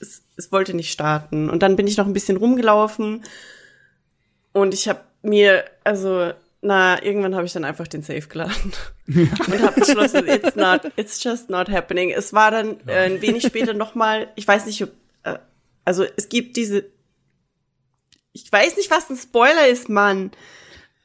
es, 0.00 0.22
es 0.36 0.52
wollte 0.52 0.74
nicht 0.74 0.92
starten. 0.92 1.50
Und 1.50 1.62
dann 1.62 1.76
bin 1.76 1.86
ich 1.86 1.96
noch 1.96 2.06
ein 2.06 2.12
bisschen 2.12 2.36
rumgelaufen 2.36 3.22
und 4.52 4.72
ich 4.72 4.88
habe 4.88 5.00
mir, 5.22 5.64
also 5.84 6.32
na, 6.62 7.02
irgendwann 7.02 7.34
habe 7.34 7.44
ich 7.46 7.52
dann 7.52 7.64
einfach 7.64 7.86
den 7.86 8.02
Safe 8.02 8.26
geladen 8.26 8.72
und 9.06 9.62
habe 9.62 9.80
beschlossen, 9.80 10.26
it's 10.26 10.56
not, 10.56 10.80
it's 10.96 11.22
just 11.22 11.50
not 11.50 11.68
happening. 11.68 12.10
Es 12.10 12.32
war 12.32 12.50
dann 12.50 12.80
äh, 12.86 13.04
ein 13.04 13.20
wenig 13.20 13.44
später 13.46 13.74
noch 13.74 13.94
mal, 13.94 14.28
ich 14.34 14.48
weiß 14.48 14.66
nicht, 14.66 14.82
ob, 14.82 14.90
äh, 15.24 15.38
also 15.84 16.06
es 16.16 16.28
gibt 16.30 16.56
diese, 16.56 16.86
ich 18.32 18.50
weiß 18.50 18.76
nicht, 18.76 18.90
was 18.90 19.10
ein 19.10 19.16
Spoiler 19.16 19.68
ist, 19.68 19.88
Mann, 19.90 20.30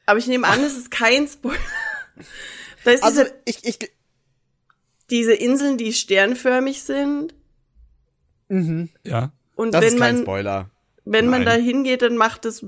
aber 0.06 0.18
ich 0.18 0.26
nehme 0.26 0.48
an, 0.48 0.64
es 0.64 0.76
ist 0.76 0.90
kein 0.90 1.28
Spoiler. 1.28 1.58
Da 2.84 2.90
ist 2.90 3.04
Also, 3.04 3.22
diese, 3.22 3.34
ich, 3.44 3.64
ich, 3.64 3.92
diese 5.10 5.34
Inseln, 5.34 5.78
die 5.78 5.92
sternförmig 5.92 6.82
sind 6.82 7.34
mhm. 8.48 8.90
Ja. 9.04 9.32
und 9.54 9.74
das 9.74 9.82
wenn 9.82 9.94
ist 9.94 10.00
kein 10.00 10.14
man, 10.16 10.22
Spoiler. 10.24 10.70
wenn 11.04 11.28
man 11.28 11.44
da 11.44 11.52
Nein. 11.56 11.64
hingeht, 11.64 12.02
dann 12.02 12.16
macht 12.16 12.44
es. 12.44 12.64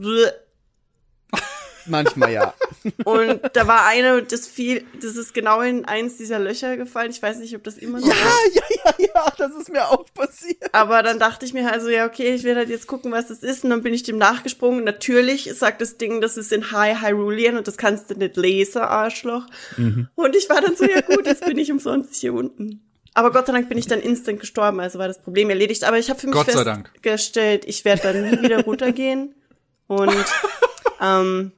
Manchmal 1.86 2.32
ja. 2.32 2.54
Und 3.04 3.40
da 3.54 3.66
war 3.66 3.86
eine, 3.86 4.22
das 4.22 4.46
fiel, 4.46 4.84
das 5.02 5.16
ist 5.16 5.34
genau 5.34 5.60
in 5.60 5.84
eins 5.84 6.16
dieser 6.16 6.38
Löcher 6.38 6.76
gefallen. 6.76 7.10
Ich 7.10 7.22
weiß 7.22 7.38
nicht, 7.38 7.54
ob 7.56 7.64
das 7.64 7.76
immer 7.78 8.00
so 8.00 8.08
Ja, 8.08 8.14
ist. 8.14 8.54
ja, 8.56 8.62
ja, 8.84 9.06
ja, 9.14 9.32
das 9.38 9.52
ist 9.54 9.70
mir 9.70 9.88
auch 9.88 10.04
passiert. 10.14 10.62
Aber 10.72 11.02
dann 11.02 11.18
dachte 11.18 11.44
ich 11.46 11.52
mir 11.54 11.70
also, 11.70 11.88
ja, 11.88 12.06
okay, 12.06 12.34
ich 12.34 12.44
werde 12.44 12.60
halt 12.60 12.70
jetzt 12.70 12.86
gucken, 12.86 13.12
was 13.12 13.28
das 13.28 13.42
ist. 13.42 13.64
Und 13.64 13.70
dann 13.70 13.82
bin 13.82 13.94
ich 13.94 14.02
dem 14.02 14.18
nachgesprungen. 14.18 14.78
Und 14.80 14.84
natürlich 14.84 15.52
sagt 15.54 15.80
das 15.80 15.96
Ding, 15.96 16.20
das 16.20 16.36
ist 16.36 16.52
in 16.52 16.70
High 16.72 17.02
Hyrulean 17.02 17.56
und 17.56 17.66
das 17.68 17.76
kannst 17.76 18.10
du 18.10 18.14
nicht 18.14 18.36
lesen, 18.36 18.82
Arschloch. 18.82 19.46
Und 20.14 20.36
ich 20.36 20.48
war 20.50 20.60
dann 20.60 20.76
so, 20.76 20.84
ja 20.84 21.00
gut, 21.00 21.26
jetzt 21.26 21.44
bin 21.44 21.58
ich 21.58 21.70
umsonst 21.72 22.14
hier 22.16 22.34
unten. 22.34 22.80
Aber 23.16 23.30
Gott 23.30 23.46
sei 23.46 23.52
Dank 23.52 23.68
bin 23.68 23.78
ich 23.78 23.86
dann 23.86 24.00
instant 24.00 24.40
gestorben, 24.40 24.80
also 24.80 24.98
war 24.98 25.06
das 25.06 25.22
Problem 25.22 25.48
erledigt. 25.48 25.84
Aber 25.84 25.98
ich 25.98 26.10
habe 26.10 26.18
für 26.18 26.26
mich 26.26 26.34
Gott 26.34 26.50
sei 26.50 26.64
Dank. 26.64 26.90
festgestellt, 27.00 27.64
ich 27.66 27.84
werde 27.84 28.02
dann 28.02 28.22
nie 28.30 28.42
wieder 28.42 28.64
runtergehen. 28.64 29.34
Und 29.86 30.12
ähm, 31.00 31.52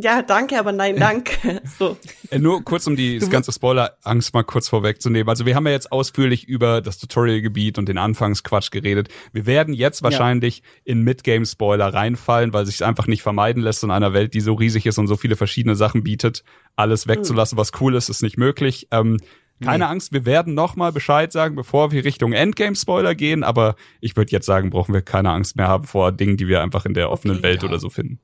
ja, 0.00 0.22
danke, 0.22 0.58
aber 0.58 0.72
nein, 0.72 0.96
danke. 0.98 1.60
So. 1.78 1.96
Äh, 2.30 2.38
Nur 2.38 2.62
kurz, 2.62 2.86
um 2.86 2.96
die 2.96 3.18
das 3.18 3.30
ganze 3.30 3.52
Spoiler-Angst 3.52 4.32
mal 4.32 4.44
kurz 4.44 4.68
vorwegzunehmen. 4.68 5.28
Also 5.28 5.44
wir 5.44 5.54
haben 5.54 5.66
ja 5.66 5.72
jetzt 5.72 5.90
ausführlich 5.90 6.46
über 6.46 6.80
das 6.80 6.98
Tutorial-Gebiet 6.98 7.78
und 7.78 7.88
den 7.88 7.98
Anfangsquatsch 7.98 8.70
geredet. 8.70 9.08
Wir 9.32 9.46
werden 9.46 9.74
jetzt 9.74 10.02
wahrscheinlich 10.02 10.62
in 10.84 11.02
Midgame-Spoiler 11.02 11.92
reinfallen, 11.92 12.52
weil 12.52 12.66
sich 12.66 12.76
es 12.76 12.82
einfach 12.82 13.06
nicht 13.06 13.22
vermeiden 13.22 13.62
lässt 13.62 13.82
in 13.82 13.90
einer 13.90 14.12
Welt, 14.12 14.34
die 14.34 14.40
so 14.40 14.54
riesig 14.54 14.86
ist 14.86 14.98
und 14.98 15.08
so 15.08 15.16
viele 15.16 15.36
verschiedene 15.36 15.74
Sachen 15.74 16.04
bietet. 16.04 16.44
Alles 16.76 17.08
wegzulassen, 17.08 17.58
was 17.58 17.72
cool 17.80 17.96
ist, 17.96 18.08
ist 18.08 18.22
nicht 18.22 18.38
möglich. 18.38 18.88
Ähm, 18.92 19.18
keine 19.60 19.88
Angst, 19.88 20.12
wir 20.12 20.24
werden 20.24 20.54
noch 20.54 20.76
mal 20.76 20.92
Bescheid 20.92 21.32
sagen, 21.32 21.56
bevor 21.56 21.90
wir 21.90 22.04
Richtung 22.04 22.32
Endgame-Spoiler 22.32 23.16
gehen. 23.16 23.42
Aber 23.42 23.74
ich 24.00 24.16
würde 24.16 24.30
jetzt 24.30 24.46
sagen, 24.46 24.70
brauchen 24.70 24.94
wir 24.94 25.02
keine 25.02 25.30
Angst 25.30 25.56
mehr 25.56 25.66
haben 25.66 25.84
vor 25.84 26.12
Dingen, 26.12 26.36
die 26.36 26.46
wir 26.46 26.62
einfach 26.62 26.86
in 26.86 26.94
der 26.94 27.10
offenen 27.10 27.42
Welt 27.42 27.64
oder 27.64 27.80
so 27.80 27.90
finden. 27.90 28.20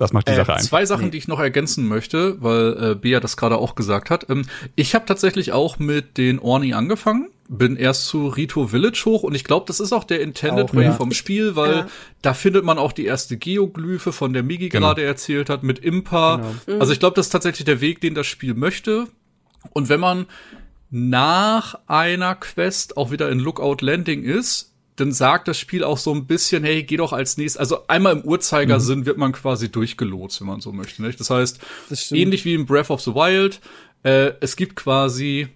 Das 0.00 0.12
macht 0.14 0.26
die 0.28 0.32
Äh, 0.32 0.36
Sache 0.36 0.54
einfach. 0.54 0.66
zwei 0.66 0.86
Sachen, 0.86 1.10
die 1.10 1.18
ich 1.18 1.28
noch 1.28 1.38
ergänzen 1.40 1.86
möchte, 1.86 2.42
weil 2.42 2.92
äh, 2.92 2.94
Bea 2.94 3.20
das 3.20 3.36
gerade 3.36 3.58
auch 3.58 3.74
gesagt 3.74 4.08
hat. 4.08 4.28
Ähm, 4.30 4.46
ich 4.74 4.94
habe 4.94 5.04
tatsächlich 5.04 5.52
auch 5.52 5.78
mit 5.78 6.16
den 6.16 6.38
Orni 6.38 6.72
angefangen, 6.72 7.28
bin 7.48 7.76
erst 7.76 8.06
zu 8.06 8.28
Rito 8.28 8.68
Village 8.68 9.02
hoch 9.04 9.22
und 9.24 9.34
ich 9.34 9.44
glaube, 9.44 9.66
das 9.66 9.78
ist 9.78 9.92
auch 9.92 10.04
der 10.04 10.20
Intended 10.22 10.70
Auch, 10.70 10.74
Way 10.74 10.84
ja. 10.86 10.92
vom 10.92 11.12
Spiel, 11.12 11.54
weil 11.54 11.72
Ja. 11.76 11.86
da 12.22 12.32
findet 12.32 12.64
man 12.64 12.78
auch 12.78 12.92
die 12.92 13.04
erste 13.04 13.36
Geoglyphe, 13.36 14.12
von 14.12 14.32
der 14.32 14.42
Migi 14.42 14.70
Genau. 14.70 14.86
gerade 14.88 15.02
erzählt 15.02 15.50
hat, 15.50 15.62
mit 15.64 15.78
Impa. 15.80 16.40
Genau. 16.64 16.80
Also 16.80 16.92
ich 16.94 16.98
glaube, 16.98 17.16
das 17.16 17.26
ist 17.26 17.30
tatsächlich 17.30 17.66
der 17.66 17.80
Weg, 17.82 18.00
den 18.00 18.14
das 18.14 18.26
Spiel 18.26 18.54
möchte. 18.54 19.06
Und 19.74 19.88
wenn 19.90 20.00
man 20.00 20.26
nach 20.90 21.78
einer 21.86 22.34
Quest 22.34 22.96
auch 22.96 23.10
wieder 23.10 23.28
in 23.30 23.38
Lookout 23.38 23.76
Landing 23.84 24.22
ist, 24.22 24.69
dann 25.00 25.12
sagt 25.12 25.48
das 25.48 25.58
Spiel 25.58 25.82
auch 25.82 25.98
so 25.98 26.14
ein 26.14 26.26
bisschen, 26.26 26.62
hey, 26.62 26.82
geh 26.82 26.96
doch 26.96 27.12
als 27.12 27.36
nächstes. 27.36 27.58
Also 27.58 27.86
einmal 27.88 28.16
im 28.16 28.22
Uhrzeigersinn 28.22 29.06
wird 29.06 29.18
man 29.18 29.32
quasi 29.32 29.70
durchgelotst, 29.70 30.40
wenn 30.40 30.48
man 30.48 30.60
so 30.60 30.72
möchte. 30.72 31.02
Nicht? 31.02 31.18
Das 31.18 31.30
heißt, 31.30 31.58
Das 31.88 32.12
ähnlich 32.12 32.44
wie 32.44 32.54
in 32.54 32.66
Breath 32.66 32.90
of 32.90 33.00
the 33.00 33.14
Wild, 33.14 33.60
äh, 34.02 34.32
es 34.40 34.56
gibt 34.56 34.76
quasi 34.76 35.48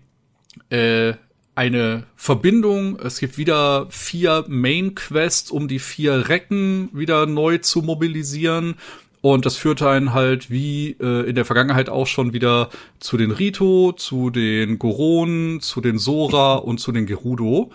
äh, 0.71 1.15
eine 1.55 2.07
Verbindung. 2.17 2.99
Es 2.99 3.19
gibt 3.19 3.39
wieder 3.39 3.87
vier 3.91 4.45
Main 4.49 4.95
Quests, 4.95 5.51
um 5.51 5.69
die 5.69 5.79
vier 5.79 6.29
Recken 6.29 6.89
wieder 6.93 7.27
neu 7.27 7.59
zu 7.59 7.83
mobilisieren. 7.83 8.75
Und 9.21 9.47
das 9.47 9.57
führt 9.57 9.81
einen 9.83 10.13
halt 10.13 10.51
wie 10.51 10.97
äh, 11.01 11.29
in 11.29 11.35
der 11.35 11.47
Vergangenheit 11.47 11.89
auch 11.89 12.07
schon 12.07 12.33
wieder 12.35 12.69
zu 12.99 13.17
den 13.17 13.31
Rito, 13.31 13.93
zu 13.93 14.29
den 14.31 14.79
Goron, 14.79 15.61
zu 15.61 15.81
den 15.81 15.99
Sora 15.99 16.57
und 16.57 16.79
zu 16.79 16.93
den 16.93 17.07
Gerudo. 17.07 17.71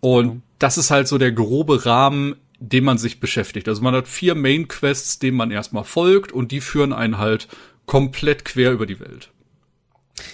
Und 0.00 0.42
das 0.58 0.78
ist 0.78 0.90
halt 0.90 1.08
so 1.08 1.18
der 1.18 1.32
grobe 1.32 1.84
Rahmen, 1.86 2.36
dem 2.58 2.84
man 2.84 2.98
sich 2.98 3.20
beschäftigt. 3.20 3.68
Also 3.68 3.82
man 3.82 3.94
hat 3.94 4.08
vier 4.08 4.34
Main 4.34 4.68
Quests, 4.68 5.18
denen 5.18 5.36
man 5.36 5.50
erstmal 5.50 5.84
folgt 5.84 6.32
und 6.32 6.52
die 6.52 6.60
führen 6.60 6.92
einen 6.92 7.18
halt 7.18 7.48
komplett 7.86 8.44
quer 8.44 8.72
über 8.72 8.86
die 8.86 9.00
Welt. 9.00 9.30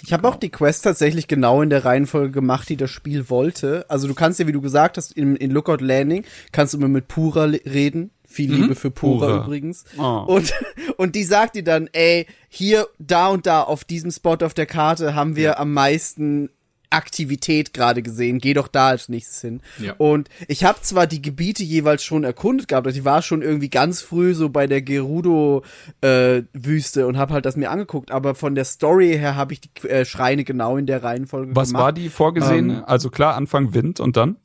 Ich 0.03 0.13
habe 0.13 0.29
auch 0.29 0.37
die 0.37 0.51
Quest 0.51 0.85
tatsächlich 0.85 1.27
genau 1.27 1.63
in 1.63 1.71
der 1.71 1.85
Reihenfolge 1.85 2.31
gemacht, 2.31 2.69
die 2.69 2.77
das 2.77 2.91
Spiel 2.91 3.31
wollte. 3.31 3.87
Also 3.89 4.09
du 4.09 4.15
kannst 4.15 4.39
ja, 4.39 4.47
wie 4.47 4.53
du 4.53 4.61
gesagt 4.61 4.97
hast, 4.97 5.13
in, 5.13 5.37
in 5.37 5.51
Lookout 5.51 5.83
Landing 5.83 6.25
kannst 6.53 6.75
du 6.75 6.79
immer 6.79 6.89
mit 6.89 7.09
Pura 7.09 7.45
reden. 7.45 8.11
Viel 8.27 8.53
Liebe 8.55 8.77
für 8.77 8.93
Pura, 8.93 9.27
Pura. 9.27 9.45
übrigens. 9.45 9.85
Oh. 9.99 10.25
Und, 10.27 10.53
und 10.99 11.17
die 11.17 11.25
sagt 11.25 11.57
dir 11.57 11.65
dann, 11.65 11.89
ey, 11.93 12.27
hier, 12.49 12.87
da 12.99 13.29
und 13.29 13.47
da 13.47 13.63
auf 13.63 13.83
diesem 13.83 14.13
Spot 14.13 14.37
auf 14.43 14.55
der 14.55 14.67
Karte 14.67 15.15
haben 15.15 15.35
wir 15.35 15.59
am 15.59 15.73
meisten 15.73 16.51
Aktivität 16.91 17.73
gerade 17.73 18.03
gesehen. 18.03 18.39
Geh 18.39 18.55
doch 18.55 18.69
da 18.69 18.89
als 18.89 19.09
nächstes 19.09 19.41
hin. 19.41 19.61
Ja. 19.79 19.95
Und 19.99 20.29
ich 20.49 20.65
habe 20.65 20.81
zwar 20.83 21.07
die 21.07 21.23
Gebiete 21.23 21.63
jeweils 21.63 22.05
schon 22.05 22.25
erkundet 22.25 22.69
gehabt, 22.69 22.87
also 22.87 22.99
ich 22.99 23.05
war 23.05 23.23
schon 23.23 23.43
irgendwie 23.43 23.71
ganz 23.71 24.03
früh 24.03 24.35
so 24.35 24.49
bei 24.49 24.67
der 24.67 24.83
Gerudo-Wüste 24.83 27.07
und 27.07 27.17
habe 27.17 27.35
halt 27.35 27.47
das 27.47 27.57
mir 27.57 27.71
angeguckt, 27.71 28.11
aber 28.11 28.35
von 28.35 28.55
der 28.55 28.65
Story 28.65 29.17
her 29.19 29.37
habe 29.37 29.53
ich 29.53 29.61
die 29.61 29.89
äh, 29.89 30.05
Schreine 30.05 30.45
genau 30.45 30.77
in 30.77 30.87
der 30.87 31.03
Reihenfolge 31.03 31.55
Was 31.55 31.69
gemacht. 31.69 31.83
war 31.83 31.93
die 31.93 32.09
vorgesehene? 32.09 32.79
Ähm, 32.79 32.85
also 32.85 33.11
klar, 33.11 33.37
Anfang 33.37 33.75
Wind 33.75 34.01
und 34.01 34.17
dann? 34.17 34.37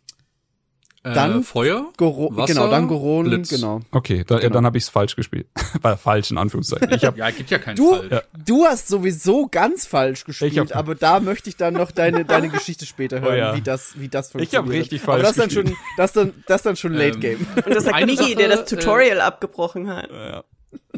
Dann 1.13 1.39
äh, 1.41 1.43
Feuer, 1.43 1.85
Goro 1.97 2.35
Wasser, 2.35 2.53
genau, 2.55 2.67
dann 2.69 2.87
Goron, 2.87 3.25
Blitz. 3.25 3.49
genau. 3.49 3.81
Okay, 3.91 4.23
da, 4.25 4.35
ja, 4.35 4.41
Genau. 4.41 4.53
dann 4.55 4.65
habe 4.65 4.77
ich 4.77 4.85
es 4.85 4.89
falsch 4.89 5.15
gespielt. 5.15 5.47
War 5.81 5.97
falsch 5.97 6.31
in 6.31 6.37
Anführungszeichen. 6.37 6.91
Ich 6.93 7.05
hab, 7.05 7.15
Ja, 7.17 7.29
gibt 7.29 7.49
ja 7.51 7.59
keinen 7.59 7.75
Du, 7.75 7.95
Fall. 7.95 8.23
du 8.45 8.65
hast 8.65 8.87
sowieso 8.87 9.47
ganz 9.47 9.85
falsch 9.85 10.23
gespielt, 10.25 10.53
Ich 10.53 10.59
hab- 10.59 10.75
aber 10.75 10.95
da 10.95 11.19
möchte 11.19 11.49
ich 11.49 11.57
dann 11.57 11.75
noch 11.75 11.91
deine, 11.91 12.25
deine 12.25 12.49
Geschichte 12.49 12.85
später 12.85 13.21
hören, 13.21 13.33
Oh 13.33 13.37
ja. 13.37 13.55
wie 13.55 13.61
das, 13.61 13.99
wie 13.99 14.07
das 14.09 14.27
Ich 14.27 14.31
funktioniert. 14.31 14.65
hab 14.67 14.73
richtig 14.73 15.03
aber 15.03 15.11
falsch 15.13 15.23
das 15.27 15.35
dann 15.35 15.49
schon, 15.51 15.63
gespielt. 15.65 15.79
das 15.97 16.13
dann, 16.13 16.33
das 16.47 16.61
dann 16.63 16.75
schon 16.75 16.93
Late 16.93 17.15
Ähm, 17.15 17.19
Game. 17.19 17.47
Und 17.65 17.75
das 17.75 17.87
Eine 17.87 18.05
Migi, 18.07 18.17
Sache, 18.17 18.35
der 18.35 18.49
das 18.49 18.61
äh, 18.71 18.75
Tutorial 18.75 19.21
abgebrochen 19.21 19.87
hat. 19.87 20.09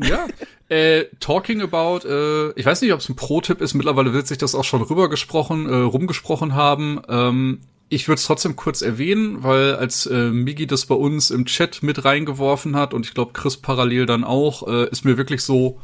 Ja. 0.02 0.26
Äh, 0.70 1.06
talking 1.20 1.62
about, 1.62 2.08
äh, 2.08 2.52
ich 2.60 2.66
weiß 2.66 2.82
nicht, 2.82 2.92
ob 2.94 3.00
es 3.00 3.10
ein 3.10 3.16
Pro-Tipp 3.16 3.62
ist, 3.62 3.74
mittlerweile 3.74 4.12
wird 4.14 4.28
sich 4.28 4.38
das 4.38 4.56
auch 4.56 4.64
schon 4.64 4.82
rübergesprochen, 4.82 5.68
äh, 5.70 5.76
rumgesprochen 5.76 6.56
haben. 6.56 7.02
Ähm, 7.08 7.62
ich 7.90 8.08
würde 8.08 8.20
es 8.20 8.26
trotzdem 8.26 8.56
kurz 8.56 8.82
erwähnen, 8.82 9.44
weil 9.44 9.76
als 9.76 10.06
äh, 10.06 10.30
Migi 10.30 10.68
das 10.68 10.86
bei 10.86 10.96
uns 10.96 11.32
im 11.32 11.46
Chat 11.46 11.84
mit 11.84 12.06
reingeworfen 12.06 12.76
hat 12.76 12.94
und 12.94 13.06
ich 13.06 13.14
glaube 13.14 13.34
Chris 13.34 13.58
parallel 13.58 14.06
dann 14.06 14.24
auch, 14.24 14.68
äh, 14.68 14.90
ist 14.90 15.06
mir 15.06 15.18
wirklich 15.18 15.42
so 15.42 15.80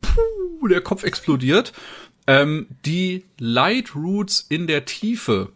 puh, 0.00 0.68
der 0.68 0.80
Kopf 0.80 1.04
explodiert. 1.04 1.72
Ähm, 2.26 2.66
die 2.84 3.24
Light 3.38 3.94
Roots 3.94 4.46
in 4.48 4.66
der 4.66 4.84
Tiefe 4.86 5.50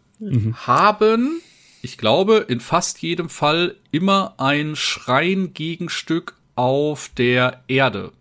haben, 0.67 1.41
ich 1.81 1.97
glaube, 1.97 2.45
in 2.49 2.59
fast 2.59 3.01
jedem 3.01 3.29
Fall 3.29 3.77
immer 3.91 4.35
ein 4.37 4.75
Schreingegenstück 4.75 6.35
auf 6.55 7.09
der 7.17 7.63
Erde. 7.67 8.11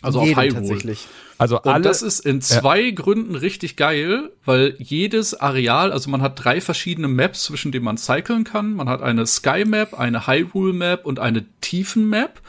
Also 0.00 0.22
Jedem 0.22 0.38
auf 0.38 0.44
Hyrule. 0.44 0.60
tatsächlich. 0.60 1.08
also 1.38 1.56
Und 1.56 1.68
alle, 1.68 1.82
das 1.82 2.02
ist 2.02 2.20
in 2.20 2.40
zwei 2.40 2.90
Gründen 2.90 3.34
richtig 3.34 3.76
geil, 3.76 4.30
weil 4.44 4.76
jedes 4.78 5.34
Areal, 5.34 5.90
also 5.90 6.08
man 6.10 6.22
hat 6.22 6.44
drei 6.44 6.60
verschiedene 6.60 7.08
Maps, 7.08 7.44
zwischen 7.44 7.72
denen 7.72 7.84
man 7.84 7.98
cyclen 7.98 8.44
kann. 8.44 8.74
Man 8.74 8.88
hat 8.88 9.02
eine 9.02 9.26
Sky 9.26 9.64
Map, 9.66 9.94
eine 9.98 10.26
Hyrule 10.26 10.72
Map 10.72 11.04
und 11.04 11.18
eine 11.18 11.46
Tiefen 11.60 12.08
Map. 12.08 12.40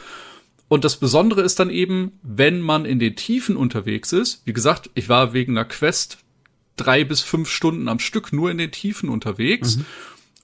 Und 0.68 0.86
das 0.86 0.98
Besondere 0.98 1.42
ist 1.42 1.60
dann 1.60 1.72
eben, 1.72 2.20
wenn 2.22 2.62
man 2.62 2.86
in 2.86 3.00
den 3.00 3.16
Tiefen 3.16 3.58
unterwegs 3.58 4.14
ist. 4.14 4.44
Wie 4.46 4.54
gesagt, 4.54 4.92
ich 4.94 5.10
war 5.10 5.34
wegen 5.34 5.58
einer 5.58 5.66
Quest 5.66 6.20
drei 6.76 7.04
bis 7.04 7.22
fünf 7.22 7.50
Stunden 7.50 7.88
am 7.88 7.98
Stück 8.00 8.32
nur 8.32 8.52
in 8.52 8.60
den 8.60 8.72
Tiefen 8.72 9.10
unterwegs. 9.10 9.80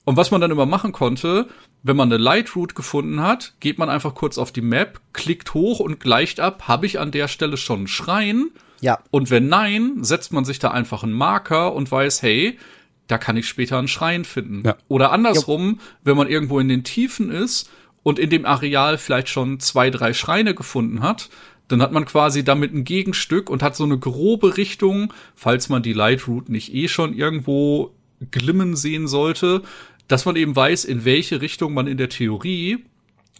Und 0.06 0.16
was 0.16 0.30
man 0.30 0.40
dann 0.40 0.52
immer 0.52 0.66
machen 0.66 0.92
konnte, 0.92 1.48
wenn 1.82 1.96
man 1.96 2.12
eine 2.12 2.22
Light 2.22 2.54
Route 2.54 2.76
gefunden 2.76 3.20
hat, 3.20 3.54
geht 3.58 3.76
man 3.76 3.90
einfach 3.90 4.14
kurz 4.14 4.38
auf 4.38 4.52
die 4.52 4.62
Map, 4.62 5.00
klickt 5.12 5.52
hoch 5.52 5.80
und 5.80 5.98
gleicht 5.98 6.38
ab, 6.38 6.68
habe 6.68 6.86
ich 6.86 7.00
an 7.00 7.10
der 7.10 7.26
Stelle 7.26 7.56
schon 7.56 7.78
einen 7.78 7.88
Schrein? 7.88 8.50
Ja. 8.80 9.00
Und 9.10 9.30
wenn 9.30 9.48
nein, 9.48 10.04
setzt 10.04 10.32
man 10.32 10.44
sich 10.44 10.60
da 10.60 10.70
einfach 10.70 11.02
einen 11.02 11.12
Marker 11.12 11.74
und 11.74 11.90
weiß, 11.90 12.22
hey, 12.22 12.56
da 13.08 13.18
kann 13.18 13.36
ich 13.36 13.48
später 13.48 13.78
einen 13.78 13.88
Schrein 13.88 14.24
finden. 14.24 14.62
Ja. 14.64 14.76
Oder 14.86 15.10
andersrum, 15.10 15.80
wenn 16.04 16.16
man 16.16 16.28
irgendwo 16.28 16.60
in 16.60 16.68
den 16.68 16.84
Tiefen 16.84 17.32
ist 17.32 17.68
und 18.04 18.20
in 18.20 18.30
dem 18.30 18.46
Areal 18.46 18.98
vielleicht 18.98 19.28
schon 19.28 19.58
zwei, 19.58 19.90
drei 19.90 20.14
Schreine 20.14 20.54
gefunden 20.54 21.02
hat, 21.02 21.30
dann 21.66 21.82
hat 21.82 21.90
man 21.90 22.04
quasi 22.04 22.44
damit 22.44 22.72
ein 22.72 22.84
Gegenstück 22.84 23.50
und 23.50 23.64
hat 23.64 23.74
so 23.74 23.82
eine 23.82 23.98
grobe 23.98 24.56
Richtung, 24.56 25.12
falls 25.34 25.68
man 25.68 25.82
die 25.82 25.94
Light 25.94 26.28
Route 26.28 26.52
nicht 26.52 26.72
eh 26.72 26.86
schon 26.86 27.12
irgendwo 27.12 27.92
glimmen 28.30 28.76
sehen 28.76 29.08
sollte, 29.08 29.62
dass 30.08 30.24
man 30.24 30.36
eben 30.36 30.54
weiß, 30.54 30.84
in 30.84 31.04
welche 31.04 31.40
Richtung 31.40 31.74
man 31.74 31.86
in 31.86 31.96
der 31.96 32.08
Theorie 32.08 32.84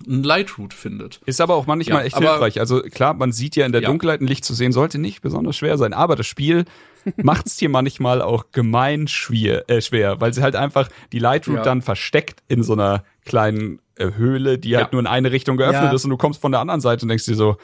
ein 0.06 0.22
Light 0.22 0.58
Route 0.58 0.76
findet. 0.76 1.20
Ist 1.24 1.40
aber 1.40 1.54
auch 1.54 1.66
manchmal 1.66 2.00
Ja, 2.00 2.06
echt 2.06 2.18
hilfreich. 2.18 2.60
Also 2.60 2.82
klar, 2.82 3.14
man 3.14 3.32
sieht 3.32 3.56
ja 3.56 3.64
in 3.64 3.72
der 3.72 3.80
Ja. 3.80 3.88
Dunkelheit 3.88 4.20
ein 4.20 4.26
Licht 4.26 4.44
zu 4.44 4.52
sehen, 4.52 4.72
sollte 4.72 4.98
nicht 4.98 5.22
besonders 5.22 5.56
schwer 5.56 5.78
sein. 5.78 5.94
Aber 5.94 6.16
das 6.16 6.26
Spiel 6.26 6.66
macht's 7.16 7.56
dir 7.56 7.70
manchmal 7.70 8.20
auch 8.20 8.46
gemein 8.52 9.08
schwer, 9.08 9.68
äh, 9.70 9.80
schwer, 9.80 10.20
weil 10.20 10.34
sie 10.34 10.42
halt 10.42 10.54
einfach 10.56 10.88
die 11.12 11.18
Lightroute 11.18 11.58
Ja. 11.58 11.62
dann 11.64 11.80
versteckt 11.80 12.42
in 12.48 12.62
so 12.62 12.74
einer 12.74 13.04
kleinen 13.24 13.80
äh, 13.96 14.10
Höhle, 14.16 14.58
die 14.58 14.76
halt 14.76 14.92
nur 14.92 15.00
in 15.00 15.06
eine 15.06 15.32
Richtung 15.32 15.56
geöffnet 15.56 15.92
ist 15.94 16.04
und 16.04 16.10
du 16.10 16.18
kommst 16.18 16.42
von 16.42 16.52
der 16.52 16.60
anderen 16.60 16.82
Seite 16.82 17.02
und 17.06 17.08
denkst 17.08 17.24
dir 17.24 17.34
so, 17.34 17.56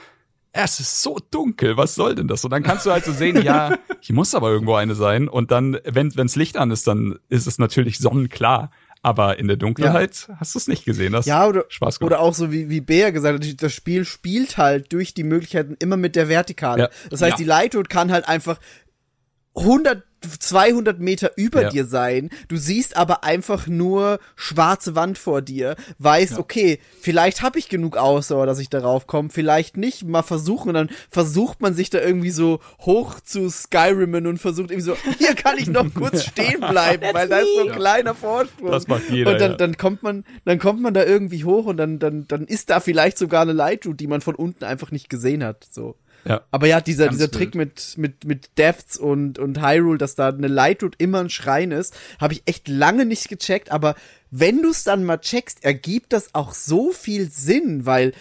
es 0.55 0.81
ist 0.81 1.03
so 1.03 1.19
dunkel, 1.31 1.77
was 1.79 1.95
soll 1.95 2.15
denn 2.15 2.29
das? 2.29 2.45
Und 2.45 2.51
dann 2.51 2.63
kannst 2.63 2.85
du 2.87 2.91
halt 2.93 3.05
so 3.07 3.13
sehen, 3.13 3.43
ja, 3.43 3.77
hier 4.01 4.15
muss 4.15 4.35
aber 4.35 4.51
irgendwo 4.51 4.75
eine 4.75 4.95
sein. 4.95 5.29
Und 5.29 5.51
dann, 5.51 5.79
wenn 5.85 6.15
wenns 6.17 6.37
Licht 6.37 6.57
an 6.59 6.71
ist, 6.71 6.87
dann 6.87 7.19
ist 7.31 7.47
es 7.47 7.59
natürlich 7.59 7.99
sonnenklar. 7.99 8.71
Aber 9.05 9.39
in 9.41 9.49
der 9.49 9.57
Dunkelheit 9.57 10.29
hast 10.39 10.55
du 10.55 10.59
es 10.61 10.69
nicht 10.69 10.85
gesehen. 10.85 11.13
Das 11.13 11.27
Ja, 11.27 11.47
oder, 11.49 11.65
Spaß 11.69 11.99
gemacht. 11.99 12.13
oder 12.13 12.21
auch 12.21 12.35
so 12.35 12.53
wie, 12.53 12.69
wie 12.71 12.81
Bea 12.81 13.11
gesagt 13.11 13.45
hat, 13.45 13.63
das 13.63 13.73
Spiel 13.73 14.05
spielt 14.05 14.59
halt 14.59 14.93
durch 14.93 15.13
die 15.13 15.25
Möglichkeiten 15.25 15.77
immer 15.81 15.97
mit 15.97 16.15
der 16.15 16.29
Vertikale. 16.29 16.85
Ja. 16.85 16.91
Das 17.11 17.21
heißt, 17.21 17.33
Ja. 17.33 17.37
die 17.39 17.45
Lightroad 17.45 17.89
kann 17.89 18.13
halt 18.13 18.29
einfach 18.29 18.59
100, 19.55 20.03
200 20.39 21.01
Meter 21.01 21.33
über 21.37 21.63
Ja. 21.63 21.69
dir 21.71 21.85
sein. 21.85 22.31
Du 22.49 22.57
siehst 22.57 22.97
aber 22.97 23.25
einfach 23.25 23.67
nur 23.67 24.21
schwarze 24.37 24.95
Wand 24.95 25.19
vor 25.19 25.43
dir. 25.43 25.75
Weißt, 25.99 26.39
okay, 26.39 26.79
vielleicht 27.01 27.43
habe 27.43 27.59
ich 27.59 27.69
genug 27.69 27.97
Ausdauer, 27.97 28.47
dass 28.47 28.61
ich 28.61 28.71
darauf 28.71 29.07
komme, 29.09 29.31
vielleicht 29.31 29.77
nicht. 29.77 30.05
Mal 30.05 30.23
versuchen 30.23 30.69
und 30.69 30.75
dann 30.75 30.91
versucht 31.11 31.61
man 31.61 31.75
sich 31.75 31.91
da 31.91 32.01
irgendwie 32.01 32.31
so 32.31 32.61
hoch 32.81 33.19
zu 33.21 33.51
Skyrimen 33.51 34.27
und 34.29 34.39
versucht 34.39 34.71
irgendwie 34.71 34.87
so, 34.91 34.97
hier 35.19 35.35
kann 35.35 35.59
ich 35.59 35.67
noch 35.67 35.93
kurz 35.93 36.25
stehen 36.25 36.61
bleiben, 36.61 37.05
weil 37.13 37.29
da 37.29 37.39
ist 37.39 37.55
so 37.55 37.61
ein 37.63 37.67
Ja. 37.67 37.75
kleiner 37.75 38.15
Vorsprung. 38.15 38.71
Das 38.71 38.87
macht 38.89 39.11
jeder, 39.11 39.33
Und 39.33 39.41
dann, 39.41 39.51
ja. 39.53 39.57
dann 39.57 39.77
kommt 39.77 40.03
man, 40.05 40.25
dann 40.45 40.59
kommt 40.61 40.81
man 40.81 40.95
da 40.95 41.05
irgendwie 41.05 41.45
hoch 41.45 41.67
und 41.67 41.77
dann, 41.77 41.99
dann, 41.99 42.27
dann 42.29 42.45
ist 42.47 42.71
da 42.71 42.79
vielleicht 42.81 43.19
sogar 43.19 43.43
eine 43.43 43.53
Lightroute, 43.53 43.97
die 43.97 44.07
man 44.07 44.21
von 44.21 44.35
unten 44.37 44.65
einfach 44.65 44.93
nicht 44.93 45.09
gesehen 45.11 45.43
hat. 45.45 45.67
So. 45.71 45.97
Ja. 46.25 46.43
Aber 46.51 46.67
ja, 46.67 46.81
dieser, 46.81 47.07
Ganz 47.07 47.17
dieser 47.17 47.27
wild. 47.27 47.35
Trick 47.35 47.55
mit, 47.55 47.95
mit, 47.97 48.25
mit 48.25 48.51
Deaths 48.59 48.97
und, 48.97 49.39
und 49.39 49.61
Hyrule, 49.61 49.99
dass 49.99 50.15
da 50.15 50.29
eine 50.29 50.47
Lightroute 50.49 50.97
immer 50.99 51.21
ein 51.21 51.31
Schrein 51.31 51.73
ist, 51.73 51.95
habe 52.21 52.35
ich 52.35 52.43
echt 52.47 52.69
lange 52.69 53.05
nicht 53.05 53.29
gecheckt, 53.29 53.71
aber 53.73 53.95
wenn 54.31 54.63
du 54.63 54.71
es 54.71 54.85
dann 54.85 55.05
mal 55.05 55.19
checkst, 55.19 55.65
ergibt 55.65 56.13
das 56.13 56.35
auch 56.35 56.55
so 56.55 56.93
viel 56.93 57.29
Sinn, 57.31 57.87
weil 57.87 58.13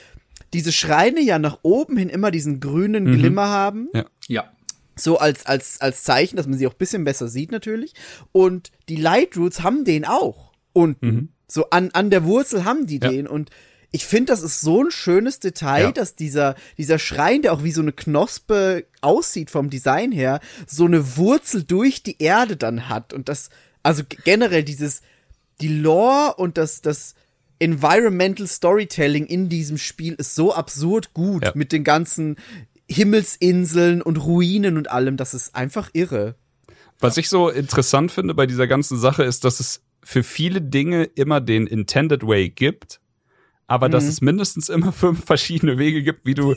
diese 0.53 0.71
Schreine 0.71 1.21
ja 1.21 1.39
nach 1.39 1.59
oben 1.61 1.95
hin 1.95 2.09
immer 2.09 2.31
diesen 2.31 2.59
grünen 2.59 3.05
Mhm. 3.05 3.17
Glimmer 3.19 3.47
haben 3.47 3.87
Ja. 4.27 4.51
so 4.97 5.17
als, 5.17 5.45
als, 5.45 5.79
als 5.79 6.03
Zeichen, 6.03 6.35
dass 6.35 6.47
man 6.47 6.57
sie 6.57 6.67
auch 6.67 6.73
ein 6.73 6.77
bisschen 6.77 7.03
besser 7.05 7.27
sieht 7.29 7.51
natürlich. 7.51 7.93
Und 8.33 8.71
die 8.89 8.97
Light 8.97 9.37
Roots 9.37 9.61
haben 9.63 9.85
den 9.85 10.03
auch 10.05 10.51
unten. 10.73 11.33
So 11.47 11.69
an, 11.69 11.91
an 11.93 12.09
der 12.09 12.23
Wurzel 12.25 12.65
haben 12.65 12.87
die 12.87 12.99
Ja. 13.01 13.09
den. 13.09 13.27
Und 13.27 13.49
ich 13.91 14.05
finde, 14.05 14.31
das 14.31 14.41
ist 14.41 14.61
so 14.61 14.83
ein 14.83 14.91
schönes 14.91 15.39
Detail, 15.39 15.83
Ja. 15.83 15.91
dass 15.91 16.15
dieser, 16.15 16.55
dieser 16.77 16.97
Schrein, 16.97 17.41
der 17.41 17.51
auch 17.53 17.63
wie 17.63 17.71
so 17.73 17.81
eine 17.81 17.91
Knospe 17.91 18.85
aussieht 19.01 19.51
vom 19.51 19.69
Design 19.69 20.11
her, 20.13 20.39
so 20.65 20.85
eine 20.85 21.17
Wurzel 21.17 21.63
durch 21.63 22.01
die 22.03 22.21
Erde 22.21 22.55
dann 22.55 22.87
hat. 22.87 23.11
Und 23.13 23.27
das, 23.27 23.49
also 23.83 24.03
generell 24.23 24.63
dieses, 24.63 25.01
die 25.59 25.67
Lore 25.67 26.35
und 26.35 26.57
das, 26.57 26.81
das 26.81 27.15
Environmental 27.59 28.47
Storytelling 28.47 29.25
in 29.25 29.49
diesem 29.49 29.77
Spiel 29.77 30.13
ist 30.13 30.35
so 30.35 30.53
absurd 30.53 31.13
gut 31.13 31.43
Ja. 31.43 31.51
mit 31.53 31.71
den 31.73 31.83
ganzen 31.83 32.37
Himmelsinseln 32.89 34.01
und 34.01 34.17
Ruinen 34.17 34.77
und 34.77 34.89
allem. 34.89 35.17
Das 35.17 35.33
ist 35.33 35.53
einfach 35.53 35.89
irre. 35.93 36.35
Was 37.01 37.17
ich 37.17 37.27
so 37.29 37.49
interessant 37.49 38.11
finde 38.11 38.33
bei 38.35 38.45
dieser 38.45 38.67
ganzen 38.67 38.97
Sache 38.97 39.23
ist, 39.23 39.43
dass 39.43 39.59
es 39.59 39.81
für 40.03 40.23
viele 40.23 40.61
Dinge 40.61 41.03
immer 41.03 41.41
den 41.41 41.67
Intended 41.67 42.25
Way 42.25 42.49
gibt, 42.49 43.00
aber 43.71 43.87
dass 43.87 44.03
es 44.03 44.19
mindestens 44.19 44.67
immer 44.67 44.91
fünf 44.91 45.23
verschiedene 45.23 45.77
Wege 45.77 46.03
gibt, 46.03 46.25
wie 46.25 46.33
du 46.33 46.55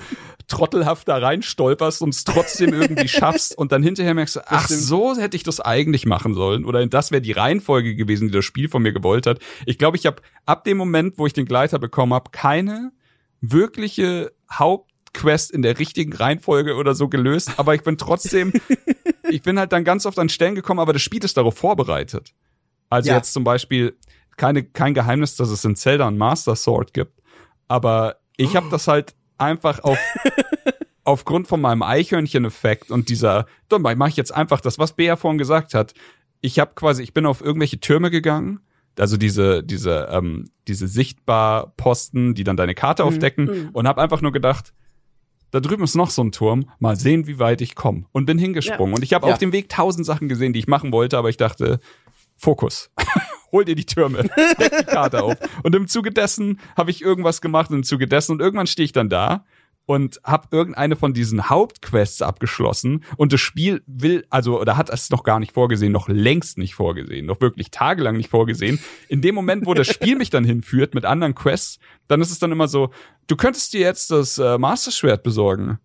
trottelhaft 0.49 1.07
da 1.07 1.19
reinstolperst 1.19 2.03
und 2.03 2.09
es 2.13 2.25
trotzdem 2.25 2.73
irgendwie 2.73 3.07
schaffst 3.19 3.57
und 3.57 3.71
dann 3.71 3.85
hinterher 3.85 4.15
merkst 4.15 4.37
du, 4.37 4.41
ach, 4.47 4.67
so 4.69 5.17
hätte 5.17 5.37
ich 5.37 5.45
das 5.45 5.61
eigentlich 5.61 6.07
machen 6.07 6.35
sollen 6.35 6.65
oder 6.65 6.85
das 6.87 7.13
wäre 7.13 7.23
die 7.23 7.31
Reihenfolge 7.31 7.95
gewesen, 7.95 8.29
die 8.29 8.35
das 8.35 8.45
Spiel 8.45 8.69
von 8.69 8.83
mir 8.83 8.93
gewollt 8.93 9.29
hat. 9.29 9.39
Ich 9.65 9.79
glaube, 9.79 9.97
ich 9.97 10.07
habe 10.07 10.23
ab 10.45 10.65
dem 10.65 10.77
Moment, 10.77 11.17
wo 11.17 11.27
ich 11.27 11.33
den 11.33 11.47
Gleiter 11.47 11.79
bekommen 11.79 12.13
habe, 12.13 12.31
keine 12.33 12.91
wirkliche 13.41 14.33
Hauptquest 14.53 15.53
in 15.53 15.63
der 15.63 15.79
richtigen 15.79 16.13
Reihenfolge 16.13 16.75
oder 16.75 16.97
so 16.97 17.09
gelöst, 17.09 17.53
aber 17.59 17.77
ich 17.77 17.83
bin 17.83 17.97
trotzdem, 17.97 18.53
ich 19.31 19.43
bin 19.43 19.57
halt 19.57 19.73
dann 19.73 19.85
ganz 19.85 20.05
oft 20.05 20.19
an 20.19 20.29
Stellen 20.29 20.57
gekommen, 20.57 20.81
aber 20.81 20.93
das 20.93 21.03
Spiel 21.03 21.23
ist 21.25 21.37
darauf 21.37 21.57
vorbereitet. 21.57 22.35
Also 22.91 23.11
Ja. 23.11 23.17
jetzt 23.17 23.33
zum 23.33 23.45
Beispiel 23.45 23.97
keine, 24.37 24.63
kein 24.65 24.95
Geheimnis, 24.95 25.37
dass 25.37 25.51
es 25.51 25.65
in 25.65 25.77
Zelda 25.77 26.07
ein 26.09 26.17
Master 26.19 26.57
Sword 26.57 26.93
gibt, 26.95 27.21
aber 27.69 28.17
ich 28.37 28.57
habe 28.57 28.69
das 28.71 28.89
halt 28.89 29.15
einfach 29.39 29.81
auf 29.85 29.99
aufgrund 31.05 31.49
von 31.49 31.61
meinem 31.61 31.83
Eichhörnchen-Effekt 31.83 32.91
und 32.91 33.09
dieser, 33.09 33.47
dann 33.69 33.83
mache 33.83 34.09
ich 34.09 34.17
jetzt 34.17 34.35
einfach 34.35 34.61
das, 34.61 34.79
was 34.79 34.93
Bea 34.95 35.17
vorhin 35.17 35.39
gesagt 35.39 35.75
hat. 35.75 35.93
Ich 36.41 36.59
habe 36.59 36.73
quasi, 36.75 37.03
ich 37.03 37.13
bin 37.13 37.27
auf 37.27 37.43
irgendwelche 37.43 37.79
Türme 37.79 38.11
gegangen, 38.11 38.61
also 38.99 39.17
diese, 39.17 39.63
diese, 39.63 40.09
ähm, 40.11 40.51
diese 40.69 40.87
sichtbar 40.89 41.75
Posten, 41.77 42.35
die 42.35 42.45
dann 42.45 42.57
deine 42.57 42.75
Karte 42.75 43.05
aufdecken 43.05 43.71
und 43.73 43.87
habe 43.89 44.01
einfach 44.01 44.21
nur 44.23 44.33
gedacht, 44.33 44.73
da 45.51 45.61
drüben 45.61 45.85
ist 45.85 45.95
noch 45.95 46.11
so 46.11 46.23
ein 46.23 46.33
Turm, 46.33 46.71
mal 46.79 46.97
sehen, 46.97 47.27
wie 47.27 47.39
weit 47.39 47.61
ich 47.61 47.75
komme. 47.75 48.07
Und 48.13 48.25
bin 48.27 48.39
hingesprungen. 48.39 48.95
Und 48.95 49.03
ich 49.05 49.13
habe 49.15 49.27
Ja. 49.29 49.33
auf 49.33 49.39
dem 49.39 49.53
Weg 49.53 49.69
tausend 49.69 50.05
Sachen 50.07 50.29
gesehen, 50.29 50.53
die 50.53 50.59
ich 50.59 50.67
machen 50.69 50.91
wollte, 50.93 51.17
aber 51.19 51.29
ich 51.29 51.37
dachte, 51.37 51.81
Fokus. 52.37 52.91
Hol 53.55 53.65
dir 53.65 53.77
die 53.77 53.87
Türme, 53.87 54.23
deck 54.59 54.79
die 54.81 54.85
Karte 54.85 55.23
auf. 55.23 55.37
Und 55.63 55.77
im 55.77 55.87
Zuge 55.87 56.11
dessen 56.11 56.59
habe 56.77 56.91
ich 56.91 57.03
irgendwas 57.03 57.41
gemacht 57.41 57.71
und 57.71 57.77
im 57.77 57.83
Zuge 57.85 58.09
dessen 58.09 58.33
und 58.33 58.41
irgendwann 58.41 58.67
stehe 58.67 58.85
ich 58.85 58.91
dann 58.91 59.09
da 59.09 59.45
und 59.87 60.21
habe 60.25 60.49
irgendeine 60.51 60.97
von 60.97 61.15
diesen 61.15 61.49
Hauptquests 61.49 62.21
abgeschlossen 62.21 63.05
und 63.17 63.33
das 63.33 63.41
Spiel 63.41 63.85
will, 63.87 64.27
also 64.29 64.61
oder 64.61 64.77
hat 64.77 64.91
es 64.91 65.09
noch 65.11 65.23
gar 65.23 65.39
nicht 65.39 65.53
vorgesehen, 65.53 65.93
noch 65.93 66.09
längst 66.09 66.59
nicht 66.59 66.75
vorgesehen, 66.75 67.27
noch 67.27 67.41
wirklich 67.41 67.71
tagelang 67.71 68.17
nicht 68.17 68.29
vorgesehen. 68.29 68.81
In 69.09 69.21
dem 69.21 69.37
Moment, 69.37 69.67
wo 69.67 69.75
das 69.75 69.87
Spiel 69.87 70.17
mich 70.17 70.31
dann 70.31 70.43
hinführt 70.43 70.97
mit 70.97 71.05
anderen 71.05 71.37
Quests, 71.37 71.79
dann 72.09 72.21
ist 72.21 72.33
es 72.33 72.41
dann 72.41 72.51
immer 72.51 72.67
so, 72.67 72.91
du 73.29 73.37
könntest 73.37 73.73
dir 73.73 73.83
jetzt 73.83 74.11
das 74.11 74.37
äh, 74.37 74.59
Master 74.59 74.91
Schwert 74.91 75.23
besorgen. 75.23 75.79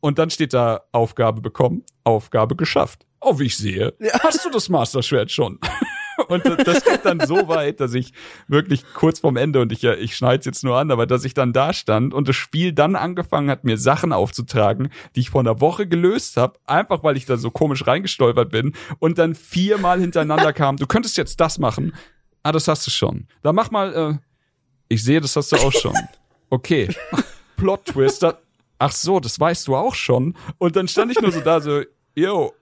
Und 0.00 0.18
dann 0.18 0.28
steht 0.28 0.52
da 0.52 0.82
Aufgabe 0.92 1.40
bekommen, 1.40 1.84
Aufgabe 2.04 2.54
geschafft. 2.54 3.06
Oh, 3.20 3.38
wie 3.38 3.46
ich 3.46 3.56
sehe, 3.56 3.94
hast 4.22 4.44
du 4.44 4.50
das 4.50 4.68
Master 4.68 5.02
Schwert 5.02 5.30
schon? 5.30 5.58
Und 6.30 6.44
das- 6.46 6.84
geht 6.84 7.04
dann 7.04 7.20
so 7.26 7.48
weit, 7.48 7.80
dass 7.80 7.92
ich 7.92 8.12
wirklich 8.48 8.84
kurz 8.94 9.20
vorm 9.20 9.36
Ende 9.36 9.60
und 9.60 9.72
ich, 9.72 9.82
ja, 9.82 9.94
ich 9.94 10.16
schneide 10.16 10.44
jetzt 10.46 10.64
nur 10.64 10.78
an, 10.78 10.90
aber 10.90 11.06
dass 11.06 11.24
ich 11.24 11.34
dann 11.34 11.52
da 11.52 11.72
stand 11.72 12.14
und 12.14 12.28
das 12.28 12.36
Spiel 12.36 12.72
dann 12.72 12.96
angefangen 12.96 13.50
hat, 13.50 13.64
mir 13.64 13.76
Sachen 13.76 14.12
aufzutragen, 14.12 14.88
die 15.16 15.20
ich 15.20 15.30
vor 15.30 15.40
einer 15.40 15.60
Woche 15.60 15.86
gelöst 15.86 16.36
habe, 16.36 16.58
einfach 16.66 17.02
weil 17.04 17.16
ich 17.16 17.26
da 17.26 17.36
so 17.36 17.50
komisch 17.50 17.86
reingestolpert 17.86 18.50
bin 18.50 18.72
und 18.98 19.18
dann 19.18 19.34
viermal 19.34 20.00
hintereinander 20.00 20.52
kam, 20.52 20.76
du 20.76 20.86
könntest 20.86 21.16
jetzt 21.18 21.40
das 21.40 21.58
machen. 21.58 21.92
Ah, 22.42 22.52
das 22.52 22.68
hast 22.68 22.86
du 22.86 22.90
schon. 22.90 23.26
Dann 23.42 23.54
mach 23.54 23.70
mal, 23.70 23.94
äh, 23.94 24.18
ich 24.88 25.04
sehe, 25.04 25.20
das 25.20 25.36
hast 25.36 25.52
du 25.52 25.56
auch 25.56 25.72
schon. 25.72 25.94
Okay. 26.48 26.88
Plot 27.56 27.84
Twist. 27.86 28.22
da- 28.22 28.38
Ach 28.78 28.92
so, 28.92 29.20
das 29.20 29.38
weißt 29.38 29.68
du 29.68 29.76
auch 29.76 29.94
schon. 29.94 30.34
Und 30.58 30.74
dann 30.76 30.88
stand 30.88 31.12
ich 31.12 31.20
nur 31.20 31.30
so 31.32 31.40
da, 31.40 31.60
so, 31.60 31.82
yo. 32.14 32.52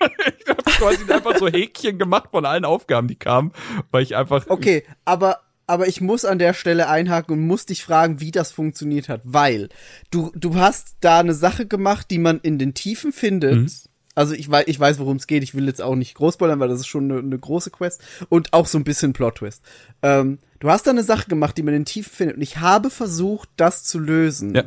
ich 0.38 0.48
habe 0.48 0.62
quasi 0.62 1.12
einfach 1.12 1.36
so 1.38 1.48
Häkchen 1.48 1.98
gemacht 1.98 2.30
von 2.30 2.44
allen 2.46 2.64
Aufgaben, 2.64 3.08
die 3.08 3.16
kamen, 3.16 3.52
weil 3.90 4.02
ich 4.02 4.16
einfach. 4.16 4.46
Okay, 4.48 4.84
aber 5.04 5.40
aber 5.66 5.86
ich 5.86 6.00
muss 6.00 6.24
an 6.24 6.40
der 6.40 6.52
Stelle 6.52 6.88
einhaken 6.88 7.34
und 7.34 7.46
muss 7.46 7.64
dich 7.64 7.84
fragen, 7.84 8.20
wie 8.20 8.32
das 8.32 8.50
funktioniert 8.50 9.08
hat, 9.08 9.20
weil 9.24 9.68
du 10.10 10.32
du 10.34 10.56
hast 10.56 10.96
da 11.00 11.20
eine 11.20 11.34
Sache 11.34 11.66
gemacht, 11.66 12.10
die 12.10 12.18
man 12.18 12.40
in 12.40 12.58
den 12.58 12.74
Tiefen 12.74 13.12
findet. 13.12 13.56
Mhm. 13.56 13.70
Also 14.16 14.34
ich 14.34 14.50
weiß, 14.50 14.64
ich 14.66 14.80
weiß, 14.80 14.98
worum 14.98 15.16
es 15.16 15.28
geht. 15.28 15.44
Ich 15.44 15.54
will 15.54 15.66
jetzt 15.66 15.80
auch 15.80 15.94
nicht 15.94 16.14
groß 16.14 16.34
spoilern, 16.34 16.58
weil 16.58 16.68
das 16.68 16.80
ist 16.80 16.88
schon 16.88 17.10
eine, 17.10 17.20
eine 17.20 17.38
große 17.38 17.70
Quest 17.70 18.02
und 18.28 18.52
auch 18.52 18.66
so 18.66 18.78
ein 18.78 18.84
bisschen 18.84 19.12
Plot 19.12 19.36
Twist. 19.36 19.62
Ähm, 20.02 20.38
du 20.58 20.68
hast 20.70 20.86
da 20.86 20.90
eine 20.90 21.04
Sache 21.04 21.28
gemacht, 21.28 21.56
die 21.56 21.62
man 21.62 21.74
in 21.74 21.82
den 21.82 21.86
Tiefen 21.86 22.12
findet 22.12 22.36
und 22.36 22.42
ich 22.42 22.58
habe 22.58 22.90
versucht, 22.90 23.48
das 23.56 23.84
zu 23.84 24.00
lösen. 24.00 24.54
Ja. 24.54 24.64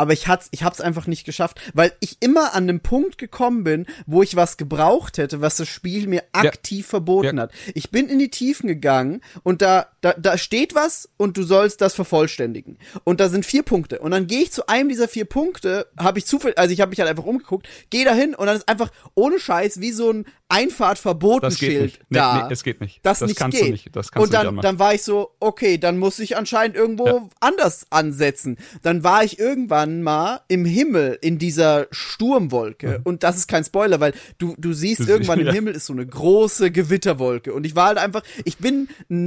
Aber 0.00 0.14
ich 0.14 0.28
hat's, 0.28 0.48
ich 0.50 0.62
hab's 0.62 0.80
einfach 0.80 1.06
nicht 1.06 1.24
geschafft, 1.24 1.60
weil 1.74 1.92
ich 2.00 2.16
immer 2.20 2.54
an 2.54 2.62
einem 2.64 2.80
Punkt 2.80 3.18
gekommen 3.18 3.64
bin, 3.64 3.84
wo 4.06 4.22
ich 4.22 4.34
was 4.34 4.56
gebraucht 4.56 5.18
hätte, 5.18 5.42
was 5.42 5.56
das 5.56 5.68
Spiel 5.68 6.06
mir 6.06 6.24
aktiv 6.32 6.86
verboten 6.86 7.36
Ja. 7.36 7.42
hat. 7.42 7.52
Ich 7.74 7.90
bin 7.90 8.08
in 8.08 8.18
die 8.18 8.30
Tiefen 8.30 8.66
gegangen 8.66 9.20
und 9.42 9.60
da, 9.60 9.88
da, 10.02 10.14
da 10.14 10.38
steht 10.38 10.74
was 10.74 11.08
und 11.18 11.36
du 11.36 11.42
sollst 11.42 11.80
das 11.80 11.94
vervollständigen. 11.94 12.78
Und 13.04 13.20
da 13.20 13.28
sind 13.28 13.44
vier 13.44 13.62
Punkte. 13.62 13.98
Und 13.98 14.12
dann 14.12 14.26
gehe 14.26 14.40
ich 14.40 14.50
zu 14.52 14.66
einem 14.66 14.88
dieser 14.88 15.08
vier 15.08 15.26
Punkte, 15.26 15.86
habe 15.98 16.18
ich 16.18 16.26
zufällig, 16.26 16.56
also 16.58 16.72
ich 16.72 16.80
habe 16.80 16.90
mich 16.90 16.98
halt 17.00 17.10
einfach 17.10 17.24
umgeguckt, 17.24 17.68
gehe 17.90 18.04
da 18.04 18.14
hin 18.14 18.34
und 18.34 18.46
dann 18.46 18.56
ist 18.56 18.68
einfach 18.68 18.90
ohne 19.14 19.38
Scheiß 19.38 19.80
wie 19.80 19.92
so 19.92 20.10
ein 20.10 20.24
Einfahrtverbotenschild. 20.48 21.98
Nee, 22.08 22.18
da. 22.18 22.46
nee, 22.46 22.52
es 22.52 22.62
geht 22.64 22.80
nicht. 22.80 23.00
Das, 23.02 23.20
Das 23.20 23.28
nicht 23.28 23.38
kannst 23.38 23.58
geht. 23.58 23.66
du 23.68 23.72
nicht. 23.72 23.94
Das 23.96 24.10
kannst 24.10 24.24
und 24.26 24.32
du 24.34 24.38
nicht 24.38 24.46
dann, 24.46 24.60
dann 24.62 24.78
war 24.78 24.94
ich 24.94 25.02
so, 25.02 25.30
okay, 25.40 25.78
dann 25.78 25.98
muss 25.98 26.18
ich 26.18 26.36
anscheinend 26.36 26.76
irgendwo 26.76 27.06
Ja. 27.06 27.28
anders 27.40 27.86
ansetzen. 27.90 28.56
Dann 28.82 29.04
war 29.04 29.24
ich 29.24 29.38
irgendwann 29.38 30.02
mal 30.02 30.40
im 30.48 30.64
Himmel 30.64 31.18
in 31.20 31.38
dieser 31.38 31.86
Sturmwolke. 31.90 33.00
Und 33.04 33.22
das 33.22 33.36
ist 33.36 33.48
kein 33.48 33.64
Spoiler, 33.64 34.00
weil 34.00 34.12
du, 34.38 34.54
du 34.58 34.72
siehst 34.72 35.00
Das- 35.00 35.08
irgendwann 35.08 35.40
im. 35.40 35.50
Himmel 35.50 35.74
ist 35.74 35.86
so 35.86 35.92
eine 35.92 36.06
große 36.06 36.70
Gewitterwolke. 36.70 37.52
Und 37.52 37.66
ich 37.66 37.74
war 37.74 37.86
halt 37.88 37.98
einfach, 37.98 38.22
ich 38.44 38.58
bin 38.58 38.88
ein 39.10 39.26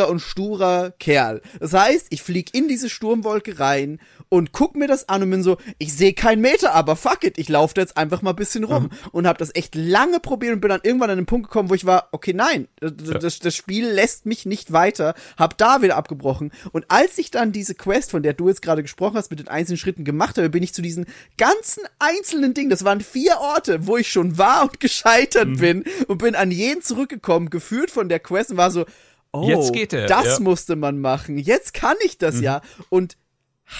neugieriger 0.00 0.08
und 0.08 0.20
sturer 0.20 0.92
Kerl. 0.98 1.42
Das 1.58 1.72
heißt, 1.72 2.06
ich 2.10 2.22
flieg 2.22 2.54
in 2.54 2.68
diese 2.68 2.88
Sturmwolke 2.88 3.58
rein 3.58 4.00
und 4.28 4.52
guck 4.52 4.76
mir 4.76 4.86
das 4.86 5.08
an 5.08 5.22
und 5.22 5.30
bin 5.30 5.42
so, 5.42 5.58
ich 5.78 5.94
sehe 5.94 6.12
keinen 6.12 6.40
Meter, 6.40 6.74
aber 6.74 6.96
fuck 6.96 7.24
it, 7.24 7.38
ich 7.38 7.48
laufe 7.48 7.74
da 7.74 7.80
jetzt 7.82 7.96
einfach 7.96 8.22
mal 8.22 8.30
ein 8.30 8.36
bisschen 8.36 8.64
rum. 8.64 8.90
Und 9.12 9.26
habe 9.26 9.38
das 9.38 9.54
echt 9.54 9.74
lange 9.74 10.20
probiert 10.20 10.54
und 10.54 10.60
bin 10.60 10.70
dann 10.70 10.80
irgendwann 10.82 11.10
an 11.10 11.16
den 11.16 11.26
Punkt 11.26 11.48
gekommen, 11.48 11.70
wo 11.70 11.74
ich 11.74 11.84
war, 11.84 12.08
okay, 12.12 12.32
nein, 12.32 12.68
das, 12.80 12.92
das, 13.20 13.38
das 13.40 13.56
Spiel 13.56 13.86
lässt 13.88 14.26
mich 14.26 14.46
nicht 14.46 14.72
weiter, 14.72 15.14
hab 15.36 15.58
da 15.58 15.82
wieder 15.82 15.96
abgebrochen. 15.96 16.52
Und 16.72 16.84
als 16.88 17.18
ich 17.18 17.30
dann 17.30 17.52
diese 17.52 17.74
Quest, 17.74 18.10
von 18.10 18.22
der 18.22 18.34
du 18.34 18.48
jetzt 18.48 18.62
gerade 18.62 18.82
gesprochen 18.82 19.16
hast, 19.16 19.30
mit 19.30 19.40
den 19.40 19.48
einzelnen 19.48 19.78
Schritten 19.78 20.04
gemacht 20.04 20.38
habe, 20.38 20.50
bin 20.50 20.62
ich 20.62 20.74
zu 20.74 20.82
diesen 20.82 21.06
ganzen 21.36 21.82
einzelnen 21.98 22.54
Dingen, 22.54 22.70
das 22.70 22.84
waren 22.84 23.00
vier 23.00 23.38
Orte, 23.38 23.86
wo 23.86 23.96
ich 23.96 24.10
schon 24.10 24.38
war 24.38 24.62
und 24.62 24.80
gescheitert 24.80 25.48
Mhm. 25.48 25.56
bin 25.56 25.84
und 26.06 26.18
bin 26.18 26.34
an 26.34 26.50
jeden 26.50 26.82
zurückgekommen, 26.82 27.50
geführt 27.50 27.90
von 27.90 28.08
der 28.08 28.20
Quest 28.20 28.52
und 28.52 28.56
war 28.56 28.70
so, 28.70 28.84
oh, 29.32 29.48
Jetzt 29.48 29.72
geht 29.72 29.92
er, 29.92 30.06
das 30.06 30.24
ja. 30.26 30.38
Mhm. 30.38 30.44
musste 30.44 30.76
man 30.76 31.00
machen, 31.00 31.38
jetzt 31.38 31.74
kann 31.74 31.96
ich 32.04 32.18
das 32.18 32.40
ja. 32.40 32.60
Und 32.88 33.16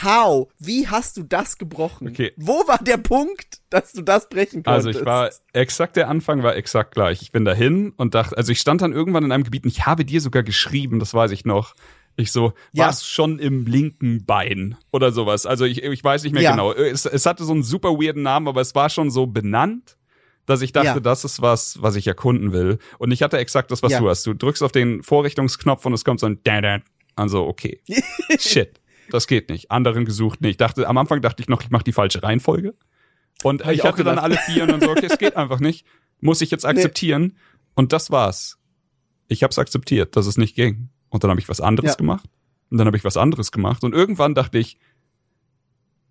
how, 0.04 0.48
wie 0.58 0.86
hast 0.88 1.16
du 1.16 1.22
das 1.24 1.58
gebrochen? 1.58 2.08
Okay. 2.08 2.32
Wo 2.36 2.66
war 2.68 2.78
der 2.78 2.96
Punkt, 2.96 3.60
dass 3.70 3.92
du 3.92 4.02
das 4.02 4.28
brechen 4.28 4.62
konntest? 4.62 4.86
Also 4.86 5.00
ich 5.00 5.04
war 5.04 5.30
exakt 5.52 5.96
der 5.96 6.08
Anfang 6.08 6.42
war 6.42 6.54
exakt 6.56 6.94
gleich. 6.94 7.22
Ich 7.22 7.32
bin 7.32 7.44
dahin 7.44 7.90
und 7.96 8.14
dachte, 8.14 8.36
also 8.36 8.52
ich 8.52 8.60
stand 8.60 8.82
dann 8.82 8.92
irgendwann 8.92 9.24
in 9.24 9.32
einem 9.32 9.44
Gebiet 9.44 9.64
und 9.64 9.70
ich 9.70 9.86
habe 9.86 10.04
dir 10.04 10.20
sogar 10.20 10.42
geschrieben, 10.44 11.00
das 11.00 11.12
weiß 11.12 11.32
ich 11.32 11.44
noch. 11.44 11.74
Ich 12.16 12.32
so, 12.32 12.52
Ja. 12.72 12.86
warst 12.86 13.08
schon 13.08 13.38
im 13.38 13.66
linken 13.66 14.24
Bein 14.24 14.76
oder 14.92 15.10
sowas. 15.10 15.46
Also 15.46 15.64
ich, 15.64 15.82
ich 15.82 16.04
weiß 16.04 16.22
nicht 16.24 16.32
mehr 16.32 16.42
Ja. 16.42 16.50
genau. 16.52 16.72
Es, 16.72 17.04
es 17.06 17.26
hatte 17.26 17.44
so 17.44 17.52
einen 17.52 17.62
super 17.62 17.90
weirden 17.94 18.22
Namen, 18.22 18.46
aber 18.46 18.60
es 18.60 18.74
war 18.74 18.90
schon 18.90 19.10
so 19.10 19.26
benannt, 19.26 19.96
dass 20.50 20.60
ich 20.62 20.72
dachte, 20.72 20.86
Ja. 20.88 21.00
das 21.00 21.24
ist 21.24 21.40
was, 21.40 21.80
was 21.80 21.96
ich 21.96 22.06
erkunden 22.06 22.52
will. 22.52 22.78
Und 22.98 23.10
ich 23.12 23.22
hatte 23.22 23.38
exakt 23.38 23.70
das, 23.70 23.82
was 23.82 23.92
Ja. 23.92 24.00
du 24.00 24.08
hast. 24.10 24.26
Du 24.26 24.34
drückst 24.34 24.62
auf 24.62 24.72
den 24.72 25.02
Vorrichtungsknopf 25.02 25.86
und 25.86 25.92
es 25.94 26.04
kommt 26.04 26.20
so 26.20 26.26
ein 26.26 26.40
da 26.44 26.80
Also 27.16 27.46
okay. 27.46 27.80
Shit. 28.38 28.80
Das 29.10 29.26
geht 29.26 29.48
nicht. 29.48 29.70
Anderen 29.70 30.04
gesucht 30.04 30.40
nicht. 30.40 30.50
Ich 30.52 30.56
dachte, 30.58 30.86
am 30.86 30.98
Anfang 30.98 31.20
dachte 31.22 31.42
ich 31.42 31.48
noch, 31.48 31.62
ich 31.62 31.70
mache 31.70 31.84
die 31.84 31.92
falsche 31.92 32.22
Reihenfolge. 32.22 32.74
Und 33.42 33.64
Hab 33.64 33.72
ich 33.72 33.82
hatte 33.84 34.04
dann 34.04 34.18
alle 34.18 34.36
vier 34.36 34.64
und 34.64 34.68
dann 34.72 34.80
so, 34.82 34.90
okay, 34.90 35.06
es 35.10 35.18
geht 35.18 35.36
einfach 35.36 35.60
nicht. 35.60 35.86
Muss 36.20 36.40
ich 36.42 36.50
jetzt 36.50 36.66
akzeptieren. 36.66 37.36
Und 37.74 37.92
das 37.92 38.10
war's. 38.10 38.58
Ich 39.28 39.42
habe 39.42 39.50
es 39.50 39.58
akzeptiert, 39.58 40.16
dass 40.16 40.26
es 40.26 40.36
nicht 40.36 40.54
ging. 40.54 40.90
Und 41.08 41.24
dann 41.24 41.30
habe 41.30 41.40
ich 41.40 41.48
was 41.48 41.60
anderes 41.60 41.92
Ja. 41.92 41.96
gemacht. 41.96 42.26
Und 42.70 42.78
dann 42.78 42.86
habe 42.86 42.96
ich 42.96 43.04
was 43.04 43.16
anderes 43.16 43.50
gemacht. 43.50 43.82
Und 43.82 43.94
irgendwann 43.94 44.34
dachte 44.34 44.58
ich, 44.58 44.78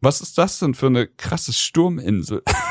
was 0.02 0.22
ist 0.22 0.38
das 0.38 0.60
denn 0.60 0.74
für 0.74 0.88
eine 0.88 1.08
krasse 1.08 1.54
Sturminsel? 1.54 2.42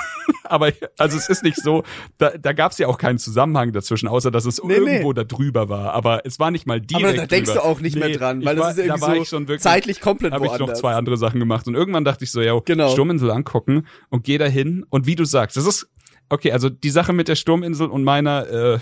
Aber 0.50 0.72
also 0.96 1.16
es 1.16 1.28
ist 1.28 1.42
nicht 1.44 1.56
so, 1.62 1.84
da, 2.18 2.30
da 2.30 2.52
gab 2.52 2.72
es 2.72 2.78
ja 2.78 2.86
auch 2.88 2.98
keinen 2.98 3.18
Zusammenhang 3.18 3.72
dazwischen, 3.72 4.08
außer 4.08 4.30
dass 4.30 4.44
es 4.44 4.62
Nee, 4.62 4.74
irgendwo 4.74 5.08
nee. 5.08 5.14
da 5.14 5.24
drüber 5.24 5.68
war. 5.68 5.92
Aber 5.94 6.24
es 6.24 6.38
war 6.38 6.50
nicht 6.50 6.66
mal 6.66 6.80
direkt 6.80 7.06
aber 7.06 7.16
da 7.16 7.26
denkst 7.26 7.50
drüber. 7.50 7.62
du 7.62 7.66
auch 7.68 7.80
nicht 7.80 7.96
mehr 7.96 8.08
Nee, 8.08 8.16
dran, 8.16 8.40
ich 8.40 8.46
weil 8.46 8.58
war, 8.58 8.68
das 8.68 8.78
ist 8.78 8.84
irgendwie 8.84 9.00
da 9.00 9.06
war 9.06 9.14
so 9.16 9.22
ich 9.22 9.28
schon 9.28 9.48
wirklich, 9.48 9.62
zeitlich 9.62 10.00
komplett 10.00 10.32
habe 10.32 10.46
ich 10.46 10.52
noch 10.52 10.60
woanders. 10.60 10.78
zwei 10.80 10.94
andere 10.94 11.16
Sachen 11.16 11.38
gemacht 11.40 11.66
und 11.68 11.74
irgendwann 11.74 12.04
dachte 12.04 12.24
ich 12.24 12.30
so, 12.32 12.40
ja, 12.40 12.58
Genau. 12.64 12.90
Sturminsel 12.90 13.30
angucken 13.30 13.86
und 14.10 14.24
geh 14.24 14.38
da 14.38 14.46
hin 14.46 14.84
und 14.90 15.06
wie 15.06 15.14
du 15.16 15.24
sagst, 15.24 15.56
das 15.56 15.66
ist 15.66 15.88
okay, 16.28 16.52
also 16.52 16.68
die 16.68 16.90
Sache 16.90 17.12
mit 17.12 17.28
der 17.28 17.36
Sturminsel 17.36 17.86
und 17.88 18.04
meiner 18.04 18.46
äh, 18.48 18.78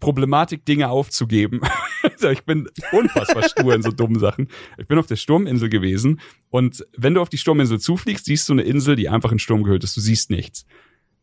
Problematik, 0.00 0.64
Dinge 0.64 0.88
aufzugeben. 0.88 1.60
ich 2.32 2.44
bin 2.44 2.68
unfassbar 2.92 3.42
stur 3.48 3.74
in 3.74 3.82
so 3.82 3.90
dummen 3.90 4.18
Sachen. 4.18 4.48
Ich 4.78 4.86
bin 4.86 4.98
auf 4.98 5.06
der 5.06 5.16
Sturminsel 5.16 5.68
gewesen 5.68 6.20
und 6.48 6.86
wenn 6.96 7.12
du 7.14 7.20
auf 7.20 7.28
die 7.28 7.36
Sturminsel 7.38 7.78
zufliegst, 7.78 8.24
siehst 8.24 8.48
du 8.48 8.54
eine 8.54 8.62
Insel, 8.62 8.96
die 8.96 9.08
einfach 9.10 9.30
in 9.30 9.38
Sturm 9.38 9.62
gehüllt 9.62 9.84
ist. 9.84 9.94
Du 9.96 10.00
siehst 10.00 10.30
nichts. 10.30 10.64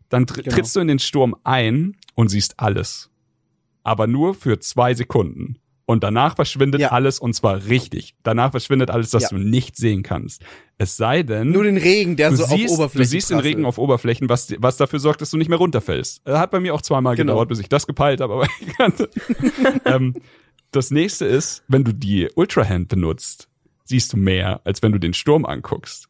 Dann 0.09 0.25
tr 0.27 0.41
Genau. 0.43 0.55
trittst 0.55 0.75
du 0.75 0.79
in 0.79 0.87
den 0.87 0.99
Sturm 0.99 1.35
ein 1.43 1.95
und 2.15 2.29
siehst 2.29 2.59
alles. 2.59 3.09
Aber 3.83 4.07
nur 4.07 4.33
für 4.33 4.59
zwei 4.59 4.93
Sekunden. 4.93 5.59
Und 5.85 6.03
danach 6.03 6.35
verschwindet 6.35 6.81
Ja. 6.81 6.89
alles 6.91 7.17
und 7.19 7.33
zwar 7.33 7.65
richtig. 7.67 8.13
Danach 8.23 8.51
verschwindet 8.51 8.91
alles, 8.91 9.09
das 9.09 9.23
Ja. 9.23 9.29
du 9.29 9.37
nicht 9.37 9.77
sehen 9.77 10.03
kannst. 10.03 10.43
Es 10.77 10.97
sei 10.97 11.23
denn, 11.23 11.51
Nur 11.51 11.63
den 11.63 11.77
Regen, 11.77 12.17
der 12.17 12.35
so 12.35 12.43
siehst, 12.45 12.73
auf 12.73 12.79
Oberflächen 12.79 13.03
du 13.03 13.07
siehst 13.09 13.29
den 13.31 13.39
Regen 13.39 13.65
auf 13.65 13.77
Oberflächen, 13.77 14.27
was, 14.27 14.53
was 14.59 14.75
dafür 14.75 14.99
sorgt, 14.99 15.21
dass 15.21 15.29
du 15.31 15.37
nicht 15.37 15.47
mehr 15.47 15.57
runterfällst. 15.57 16.27
Äh, 16.27 16.33
Hat 16.33 16.51
bei 16.51 16.59
mir 16.59 16.73
auch 16.73 16.81
zweimal 16.81 17.15
Genau. 17.15 17.31
gedauert, 17.33 17.47
bis 17.49 17.59
ich 17.59 17.69
das 17.69 17.87
gepeilt 17.87 18.19
habe, 18.19 18.33
aber 18.33 18.47
ich 18.59 18.67
kannte. 18.75 19.09
ähm, 19.85 20.13
das 20.71 20.91
nächste 20.91 21.25
ist, 21.25 21.63
wenn 21.69 21.85
du 21.85 21.93
die 21.93 22.27
Ultrahand 22.35 22.89
benutzt, 22.89 23.47
siehst 23.85 24.11
du 24.11 24.17
mehr, 24.17 24.59
als 24.65 24.83
wenn 24.83 24.91
du 24.91 24.99
den 24.99 25.13
Sturm 25.13 25.45
anguckst. 25.45 26.09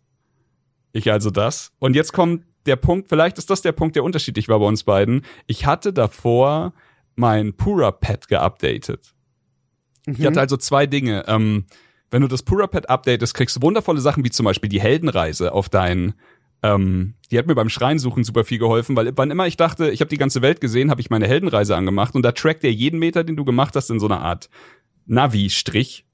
Ich 0.92 1.12
also 1.12 1.30
das. 1.30 1.72
Und 1.78 1.96
jetzt 1.96 2.14
kommt 2.14 2.44
der 2.68 2.76
Punkt, 2.76 3.10
vielleicht 3.10 3.38
ist 3.38 3.50
das 3.50 3.62
der 3.62 3.72
Punkt, 3.72 3.96
der 3.96 4.04
unterschiedlich 4.04 4.50
war 4.50 4.60
bei 4.60 4.66
uns 4.66 4.84
beiden. 4.84 5.24
Ich 5.48 5.66
hatte 5.66 5.94
davor 5.94 6.74
mein 7.16 7.54
Pura-Pad 7.54 8.28
geupdatet. 8.28 9.14
Ich 10.06 10.26
hatte 10.26 10.40
also 10.40 10.56
zwei 10.58 10.86
Dinge. 10.86 11.26
Ähm, 11.28 11.66
wenn 12.12 12.22
du 12.22 12.28
das 12.28 12.44
Pura-Pad 12.44 12.90
updatest, 12.90 13.34
kriegst 13.34 13.58
du 13.58 13.62
wundervolle 13.62 14.00
Sachen, 14.00 14.24
wie 14.24 14.30
zum 14.30 14.46
Beispiel 14.46 14.70
die 14.70 14.80
Heldenreise 14.80 15.52
auf 15.52 15.68
deinen 15.68 16.14
ähm, 16.64 17.14
die 17.30 17.38
hat 17.38 17.46
mir 17.46 17.56
beim 17.56 17.70
Schreinsuchen 17.70 18.24
super 18.24 18.44
viel 18.44 18.58
geholfen, 18.58 18.96
weil 18.96 19.12
wann 19.16 19.32
immer 19.32 19.48
ich 19.48 19.58
dachte, 19.58 19.92
ich 19.92 20.02
habe 20.02 20.10
die 20.10 20.18
ganze 20.18 20.42
Welt 20.42 20.60
gesehen, 20.60 20.90
habe 20.90 21.02
ich 21.02 21.10
meine 21.10 21.28
Heldenreise 21.28 21.76
angemacht 21.76 22.16
und 22.16 22.24
da 22.24 22.32
trackt 22.32 22.64
er 22.64 22.72
jeden 22.72 23.00
Meter, 23.00 23.24
den 23.24 23.36
du 23.36 23.46
gemacht 23.46 23.76
hast, 23.76 23.90
in 23.90 24.00
so 24.00 24.08
einer 24.08 24.22
Art 24.22 24.50
Navi-Strich. 25.06 26.06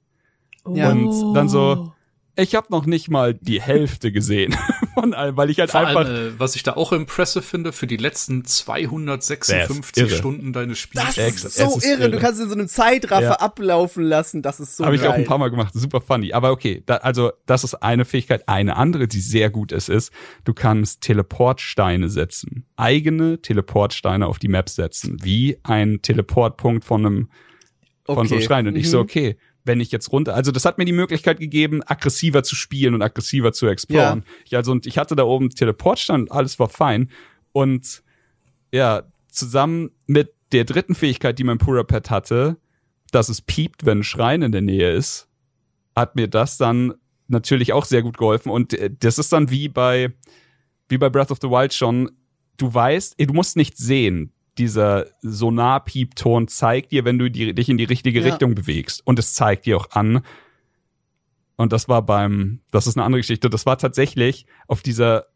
Ja. 0.68 0.90
Und 0.90 1.34
dann 1.34 1.48
so, 1.48 1.93
ich 2.36 2.54
habe 2.54 2.66
noch 2.70 2.84
nicht 2.86 3.08
mal 3.10 3.34
die 3.34 3.60
Hälfte 3.60 4.10
gesehen 4.12 4.56
von 4.94 5.14
allem, 5.14 5.36
weil 5.36 5.50
ich 5.50 5.60
halt 5.60 5.70
Vor 5.70 5.80
einfach 5.80 6.06
allem, 6.06 6.34
äh, 6.34 6.38
was 6.38 6.56
ich 6.56 6.62
da 6.62 6.72
auch 6.74 6.92
impressive 6.92 7.42
finde, 7.42 7.72
für 7.72 7.86
die 7.86 7.96
letzten 7.96 8.44
256 8.44 10.02
irre. 10.02 10.10
Stunden 10.16 10.52
deines 10.52 10.78
Spiels. 10.78 11.14
Das 11.16 11.16
ist 11.44 11.56
so 11.56 11.76
ist 11.76 11.84
irre. 11.86 12.02
irre. 12.02 12.10
Du 12.10 12.18
kannst 12.18 12.40
in 12.40 12.48
so 12.48 12.54
einem 12.54 12.68
Zeitraffer 12.68 13.22
Ja. 13.22 13.32
ablaufen 13.34 14.04
lassen. 14.04 14.42
Das 14.42 14.60
ist 14.60 14.76
so 14.76 14.84
Habe 14.84 14.96
ich 14.96 15.02
geil. 15.02 15.10
auch 15.10 15.14
ein 15.14 15.24
paar 15.24 15.38
Mal 15.38 15.50
gemacht. 15.50 15.72
Super 15.74 16.00
funny. 16.00 16.32
Aber 16.32 16.50
okay, 16.50 16.82
da, 16.86 16.96
also 16.96 17.32
das 17.46 17.64
ist 17.64 17.74
eine 17.74 18.04
Fähigkeit. 18.04 18.48
Eine 18.48 18.76
andere, 18.76 19.06
die 19.08 19.20
sehr 19.20 19.50
gut 19.50 19.72
ist, 19.72 19.88
ist, 19.88 20.12
du 20.44 20.54
kannst 20.54 21.02
Teleportsteine 21.02 22.08
setzen. 22.08 22.66
Eigene 22.76 23.40
Teleportsteine 23.40 24.26
auf 24.26 24.38
die 24.38 24.48
Map 24.48 24.68
setzen. 24.68 25.18
Wie 25.22 25.58
ein 25.62 26.00
Teleportpunkt 26.02 26.84
von 26.84 27.04
einem 27.06 27.28
von 28.06 28.28
so 28.28 28.34
einem 28.34 28.42
Okay. 28.42 28.42
Schrein. 28.46 28.66
Und 28.68 28.76
ich 28.76 28.90
so, 28.90 28.98
Mhm. 28.98 29.02
okay, 29.04 29.36
wenn 29.64 29.80
ich 29.80 29.90
jetzt 29.90 30.12
runter, 30.12 30.34
also 30.34 30.52
das 30.52 30.64
hat 30.64 30.78
mir 30.78 30.84
die 30.84 30.92
Möglichkeit 30.92 31.40
gegeben, 31.40 31.82
aggressiver 31.82 32.42
zu 32.42 32.54
spielen 32.54 32.94
und 32.94 33.02
aggressiver 33.02 33.52
zu 33.52 33.66
exploren. 33.66 34.24
Ich 34.44 34.56
also, 34.56 34.72
und 34.72 34.86
ich 34.86 34.98
hatte 34.98 35.16
da 35.16 35.24
oben 35.24 35.50
Teleportstein 35.50 36.22
und 36.22 36.32
alles 36.32 36.58
war 36.58 36.68
fein. 36.68 37.10
Und 37.52 38.02
ja, 38.72 39.04
zusammen 39.28 39.90
mit 40.06 40.34
der 40.52 40.64
dritten 40.64 40.94
Fähigkeit, 40.94 41.38
die 41.38 41.44
mein 41.44 41.58
Purapet 41.58 42.10
hatte, 42.10 42.58
dass 43.10 43.28
es 43.28 43.40
piept, 43.40 43.86
wenn 43.86 44.00
ein 44.00 44.04
Schrein 44.04 44.42
in 44.42 44.52
der 44.52 44.60
Nähe 44.60 44.92
ist, 44.92 45.28
hat 45.96 46.16
mir 46.16 46.28
das 46.28 46.58
dann 46.58 46.94
natürlich 47.28 47.72
auch 47.72 47.84
sehr 47.84 48.02
gut 48.02 48.18
geholfen. 48.18 48.50
Und 48.50 48.74
äh, 48.74 48.90
das 48.98 49.18
ist 49.18 49.32
dann 49.32 49.50
wie 49.50 49.68
bei, 49.68 50.12
wie 50.88 50.98
bei 50.98 51.08
Breath 51.08 51.30
of 51.30 51.38
the 51.40 51.48
Wild 51.48 51.72
schon, 51.72 52.10
du 52.56 52.72
weißt, 52.72 53.16
du 53.18 53.32
musst 53.32 53.56
nicht 53.56 53.78
sehen. 53.78 54.32
Dieser 54.58 55.06
Sonar-Piepton 55.22 56.48
zeigt 56.48 56.92
dir, 56.92 57.04
wenn 57.04 57.18
du 57.18 57.30
die, 57.30 57.54
dich 57.54 57.68
in 57.68 57.78
die 57.78 57.84
richtige 57.84 58.20
Ja. 58.20 58.26
Richtung 58.26 58.54
bewegst. 58.54 59.06
Und 59.06 59.18
es 59.18 59.34
zeigt 59.34 59.66
dir 59.66 59.76
auch 59.76 59.90
an. 59.90 60.24
Und 61.56 61.72
das 61.72 61.88
war 61.88 62.02
beim, 62.02 62.60
das 62.70 62.86
ist 62.86 62.96
eine 62.96 63.04
andere 63.04 63.20
Geschichte. 63.20 63.50
Das 63.50 63.66
war 63.66 63.78
tatsächlich 63.78 64.46
auf 64.66 64.82
dieser 64.82 65.26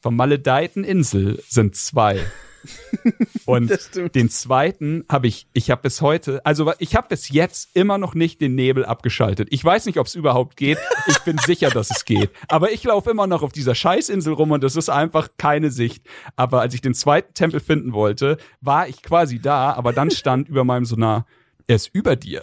vermaledeiten 0.00 0.84
Insel 0.84 1.42
sind 1.48 1.76
zwei. 1.76 2.20
Und 3.46 3.70
Das 3.70 3.90
den 3.90 4.28
zweiten 4.28 5.04
habe 5.10 5.26
ich, 5.26 5.46
ich 5.52 5.70
habe 5.70 5.82
bis 5.82 6.00
heute, 6.00 6.44
also 6.44 6.72
ich 6.78 6.96
habe 6.96 7.08
bis 7.08 7.28
jetzt 7.28 7.70
immer 7.74 7.98
noch 7.98 8.14
nicht 8.14 8.40
den 8.40 8.54
Nebel 8.54 8.84
abgeschaltet. 8.84 9.48
Ich 9.50 9.64
weiß 9.64 9.86
nicht, 9.86 9.98
ob 9.98 10.06
es 10.06 10.14
überhaupt 10.14 10.56
geht. 10.56 10.78
Ich 11.06 11.18
bin 11.20 11.38
sicher, 11.44 11.70
dass 11.70 11.90
es 11.90 12.04
geht. 12.04 12.30
Aber 12.48 12.72
ich 12.72 12.84
laufe 12.84 13.10
immer 13.10 13.26
noch 13.26 13.42
auf 13.42 13.52
dieser 13.52 13.74
Scheißinsel 13.74 14.32
rum 14.32 14.50
und 14.50 14.64
es 14.64 14.76
ist 14.76 14.88
einfach 14.88 15.28
keine 15.38 15.70
Sicht. 15.70 16.06
Aber 16.36 16.60
als 16.60 16.74
ich 16.74 16.80
den 16.80 16.94
zweiten 16.94 17.34
Tempel 17.34 17.60
finden 17.60 17.92
wollte, 17.92 18.38
war 18.60 18.88
ich 18.88 19.02
quasi 19.02 19.40
da, 19.40 19.72
aber 19.72 19.92
dann 19.92 20.10
stand 20.10 20.48
über 20.48 20.64
meinem 20.64 20.84
Sonar, 20.84 21.26
er 21.66 21.76
ist 21.76 21.90
über 21.92 22.16
dir. 22.16 22.42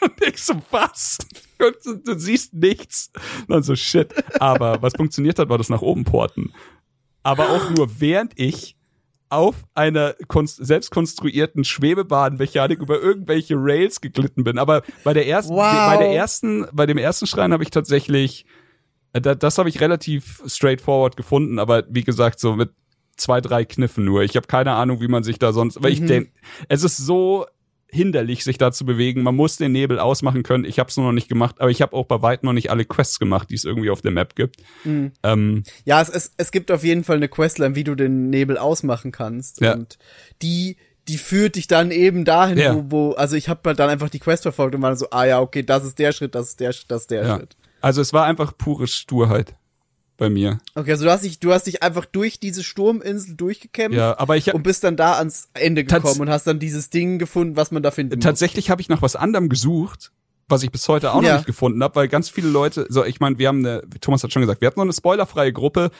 Und 0.00 0.22
ich 0.24 0.42
so, 0.42 0.54
was? 0.70 1.18
Und 1.58 1.76
du, 1.84 2.12
du 2.12 2.18
siehst 2.18 2.54
nichts. 2.54 3.10
Und 3.40 3.50
dann 3.50 3.62
so, 3.62 3.74
shit. 3.74 4.12
Aber 4.40 4.82
was 4.82 4.94
funktioniert 4.94 5.38
hat, 5.38 5.48
war 5.48 5.58
das 5.58 5.68
nach 5.68 5.82
oben 5.82 6.04
porten. 6.04 6.52
Aber 7.22 7.50
auch 7.50 7.70
nur 7.70 8.00
während 8.00 8.38
ich 8.38 8.75
auf 9.28 9.64
einer 9.74 10.14
selbst 10.44 10.90
konstruierten 10.90 11.64
Schwebebahnmechanik 11.64 12.80
über 12.80 13.00
irgendwelche 13.00 13.54
Rails 13.56 14.00
geglitten 14.00 14.44
bin. 14.44 14.58
Aber 14.58 14.82
bei 15.04 15.12
der 15.14 15.26
ersten, 15.26 15.54
Wow. 15.54 15.86
bei 15.86 15.96
der 15.96 16.10
ersten, 16.12 16.66
bei 16.72 16.86
dem 16.86 16.98
ersten 16.98 17.26
Schrein 17.26 17.52
habe 17.52 17.62
ich 17.62 17.70
tatsächlich, 17.70 18.46
äh, 19.12 19.20
da, 19.20 19.34
das 19.34 19.58
habe 19.58 19.68
ich 19.68 19.80
relativ 19.80 20.42
straightforward 20.46 21.16
gefunden. 21.16 21.58
Aber 21.58 21.84
wie 21.88 22.04
gesagt, 22.04 22.38
so 22.40 22.54
mit 22.54 22.70
zwei, 23.16 23.40
drei 23.40 23.64
Kniffen 23.64 24.04
nur. 24.04 24.22
Ich 24.22 24.36
habe 24.36 24.46
keine 24.46 24.72
Ahnung, 24.72 25.00
wie 25.00 25.08
man 25.08 25.24
sich 25.24 25.38
da 25.38 25.52
sonst, 25.52 25.82
weil 25.82 25.92
ich 25.92 26.00
Mhm. 26.02 26.06
denke, 26.06 26.30
es 26.68 26.84
ist 26.84 26.98
so 26.98 27.46
hinderlich, 27.88 28.44
sich 28.44 28.58
da 28.58 28.72
zu 28.72 28.84
bewegen. 28.84 29.22
Man 29.22 29.36
muss 29.36 29.56
den 29.56 29.72
Nebel 29.72 29.98
ausmachen 29.98 30.42
können. 30.42 30.64
Ich 30.64 30.78
habe 30.78 30.90
es 30.90 30.96
nur 30.96 31.06
noch 31.06 31.12
nicht 31.12 31.28
gemacht, 31.28 31.56
aber 31.60 31.70
ich 31.70 31.82
habe 31.82 31.94
auch 31.94 32.06
bei 32.06 32.20
weitem 32.22 32.46
noch 32.46 32.52
nicht 32.52 32.70
alle 32.70 32.84
Quests 32.84 33.18
gemacht, 33.18 33.50
die 33.50 33.54
es 33.54 33.64
irgendwie 33.64 33.90
auf 33.90 34.02
der 34.02 34.10
Map 34.10 34.34
gibt. 34.34 34.56
Mhm. 34.84 35.12
Ähm, 35.22 35.62
Ja, 35.84 36.00
es, 36.02 36.08
es, 36.08 36.32
es 36.36 36.50
gibt 36.50 36.70
auf 36.70 36.84
jeden 36.84 37.04
Fall 37.04 37.16
eine 37.16 37.28
Questline, 37.28 37.74
wie 37.74 37.84
du 37.84 37.94
den 37.94 38.28
Nebel 38.30 38.58
ausmachen 38.58 39.12
kannst. 39.12 39.60
Ja. 39.60 39.74
Und 39.74 39.98
die, 40.42 40.76
die 41.08 41.18
führt 41.18 41.54
dich 41.56 41.68
dann 41.68 41.90
eben 41.90 42.24
dahin, 42.24 42.58
Ja. 42.58 42.74
wo, 42.74 42.84
wo, 42.88 43.10
also 43.12 43.36
ich 43.36 43.48
habe 43.48 43.60
halt 43.66 43.78
dann 43.78 43.88
einfach 43.88 44.10
die 44.10 44.18
Quest 44.18 44.42
verfolgt 44.42 44.74
und 44.74 44.82
war 44.82 44.90
dann 44.90 44.98
so, 44.98 45.10
ah 45.10 45.24
ja, 45.24 45.40
okay, 45.40 45.62
das 45.62 45.84
ist 45.84 45.98
der 45.98 46.12
Schritt, 46.12 46.34
das 46.34 46.48
ist 46.48 46.60
der 46.60 46.72
Schritt, 46.72 46.90
das 46.90 47.02
ist 47.02 47.10
der 47.10 47.24
ja. 47.24 47.36
Schritt. 47.36 47.56
Also 47.80 48.00
es 48.00 48.12
war 48.12 48.24
einfach 48.24 48.56
pure 48.58 48.88
Sturheit 48.88 49.54
bei 50.16 50.30
mir. 50.30 50.58
Okay, 50.74 50.92
also 50.92 51.04
du 51.04 51.10
hast 51.10 51.24
dich, 51.24 51.38
du 51.40 51.52
hast 51.52 51.66
dich 51.66 51.82
einfach 51.82 52.04
durch 52.04 52.40
diese 52.40 52.62
Sturminsel 52.64 53.34
durchgekämpft 53.36 53.96
Ja, 53.98 54.18
aber 54.18 54.36
ich 54.36 54.52
und 54.54 54.62
bist 54.62 54.84
dann 54.84 54.96
da 54.96 55.18
ans 55.18 55.48
Ende 55.54 55.84
gekommen 55.84 56.20
und 56.20 56.30
hast 56.30 56.46
dann 56.46 56.58
dieses 56.58 56.90
Ding 56.90 57.18
gefunden, 57.18 57.56
was 57.56 57.70
man 57.70 57.82
da 57.82 57.90
finden 57.90 58.20
tatsächlich 58.20 58.70
habe 58.70 58.80
ich 58.80 58.88
nach 58.88 59.02
was 59.02 59.16
anderem 59.16 59.48
gesucht, 59.48 60.12
was 60.48 60.62
ich 60.62 60.70
bis 60.70 60.88
heute 60.88 61.12
auch 61.12 61.16
noch 61.20 61.28
Ja. 61.28 61.34
nicht 61.36 61.46
gefunden 61.46 61.82
habe, 61.82 61.96
weil 61.96 62.08
ganz 62.08 62.28
viele 62.30 62.48
Leute, 62.48 62.86
so 62.88 63.04
ich 63.04 63.20
meine, 63.20 63.38
wir 63.38 63.48
haben 63.48 63.58
eine, 63.66 63.82
Thomas 64.00 64.22
hat 64.22 64.32
schon 64.32 64.42
gesagt, 64.42 64.60
wir 64.60 64.66
hatten 64.68 64.78
noch 64.80 64.84
eine 64.84 64.92
spoilerfreie 64.92 65.52
Gruppe, 65.52 65.90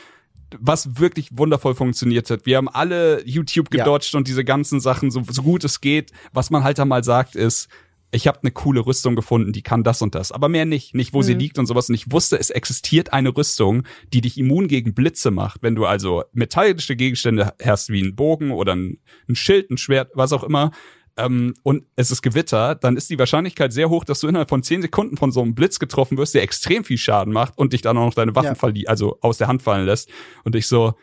was 0.58 1.00
wirklich 1.00 1.36
wundervoll 1.36 1.74
funktioniert 1.74 2.30
hat. 2.30 2.46
Wir 2.46 2.56
haben 2.56 2.68
alle 2.68 3.26
YouTube 3.26 3.74
Ja. 3.74 3.82
gedodged 3.84 4.14
und 4.14 4.28
diese 4.28 4.44
ganzen 4.44 4.80
Sachen, 4.80 5.10
so, 5.10 5.22
so 5.28 5.42
gut 5.42 5.64
es 5.64 5.80
geht. 5.80 6.12
Was 6.32 6.50
man 6.50 6.62
halt 6.62 6.78
da 6.78 6.84
mal 6.84 7.02
sagt, 7.02 7.34
ist, 7.34 7.68
ich 8.12 8.26
habe 8.28 8.38
eine 8.42 8.50
coole 8.52 8.86
Rüstung 8.86 9.16
gefunden, 9.16 9.52
die 9.52 9.62
kann 9.62 9.82
das 9.82 10.00
und 10.00 10.14
das, 10.14 10.32
aber 10.32 10.48
mehr 10.48 10.64
nicht, 10.64 10.94
nicht 10.94 11.12
wo 11.12 11.22
sie 11.22 11.34
Mhm. 11.34 11.40
liegt 11.40 11.58
und 11.58 11.66
sowas. 11.66 11.88
Und 11.88 11.94
ich 11.96 12.10
wusste, 12.10 12.38
es 12.38 12.50
existiert 12.50 13.12
eine 13.12 13.36
Rüstung, 13.36 13.82
die 14.12 14.20
dich 14.20 14.38
immun 14.38 14.68
gegen 14.68 14.94
Blitze 14.94 15.30
macht, 15.30 15.62
wenn 15.62 15.74
du 15.74 15.84
also 15.86 16.22
metallische 16.32 16.96
Gegenstände 16.96 17.52
hast 17.62 17.90
wie 17.90 18.02
ein 18.02 18.14
Bogen 18.16 18.52
oder 18.52 18.74
ein, 18.74 18.98
ein 19.28 19.36
Schild, 19.36 19.70
ein 19.70 19.76
Schwert, 19.78 20.12
was 20.14 20.32
auch 20.32 20.44
immer. 20.44 20.70
Ähm, 21.18 21.54
und 21.62 21.84
es 21.96 22.10
ist 22.10 22.22
Gewitter, 22.22 22.74
dann 22.74 22.96
ist 22.96 23.08
die 23.10 23.18
Wahrscheinlichkeit 23.18 23.72
sehr 23.72 23.88
hoch, 23.88 24.04
dass 24.04 24.20
du 24.20 24.28
innerhalb 24.28 24.50
von 24.50 24.62
10 24.62 24.82
Sekunden 24.82 25.16
von 25.16 25.32
so 25.32 25.40
einem 25.42 25.54
Blitz 25.54 25.78
getroffen 25.78 26.18
wirst, 26.18 26.34
der 26.34 26.42
extrem 26.42 26.84
viel 26.84 26.98
Schaden 26.98 27.32
macht 27.32 27.56
und 27.56 27.72
dich 27.72 27.80
dann 27.82 27.96
auch 27.96 28.04
noch 28.04 28.14
deine 28.14 28.34
Waffen 28.36 28.76
Ja. 28.76 28.88
also 28.90 29.18
aus 29.22 29.38
der 29.38 29.48
Hand 29.48 29.62
fallen 29.62 29.86
lässt. 29.86 30.10
Und 30.44 30.54
ich 30.54 30.66
so, 30.66 30.94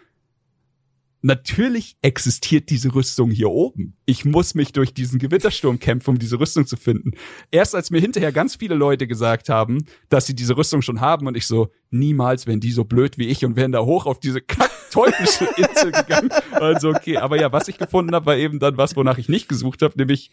natürlich 1.23 1.97
existiert 2.01 2.69
diese 2.69 2.93
Rüstung 2.93 3.31
hier 3.31 3.49
oben. 3.49 3.95
Ich 4.05 4.25
muss 4.25 4.53
mich 4.53 4.73
durch 4.73 4.93
diesen 4.93 5.19
Gewittersturm 5.19 5.79
kämpfen, 5.79 6.11
um 6.11 6.19
diese 6.19 6.39
Rüstung 6.39 6.67
zu 6.67 6.75
finden. 6.75 7.11
Erst 7.49 7.73
als 7.73 7.89
mir 7.89 7.99
hinterher 7.99 8.31
ganz 8.31 8.55
viele 8.57 8.75
Leute 8.75 9.07
gesagt 9.07 9.49
haben, 9.49 9.85
dass 10.09 10.27
sie 10.27 10.35
diese 10.35 10.57
Rüstung 10.57 10.81
schon 10.81 11.01
haben 11.01 11.25
und 11.25 11.35
ich 11.35 11.47
so, 11.47 11.71
niemals 11.89 12.45
wären 12.45 12.59
die 12.59 12.71
so 12.71 12.83
blöd 12.83 13.17
wie 13.17 13.27
ich 13.27 13.45
und 13.45 13.55
wären 13.55 13.71
da 13.71 13.79
hoch 13.79 14.05
auf 14.05 14.19
diese 14.19 14.41
kack 14.41 14.69
teuflische 14.91 15.45
Insel 15.57 15.91
gegangen. 16.03 16.29
Also 16.51 16.89
okay, 16.89 17.17
aber 17.17 17.39
ja, 17.39 17.51
was 17.51 17.67
ich 17.67 17.77
gefunden 17.77 18.13
habe, 18.13 18.27
war 18.27 18.35
eben 18.35 18.59
dann 18.59 18.77
was, 18.77 18.95
wonach 18.95 19.17
ich 19.17 19.29
nicht 19.29 19.49
gesucht 19.49 19.81
habe, 19.81 19.97
nämlich 19.97 20.29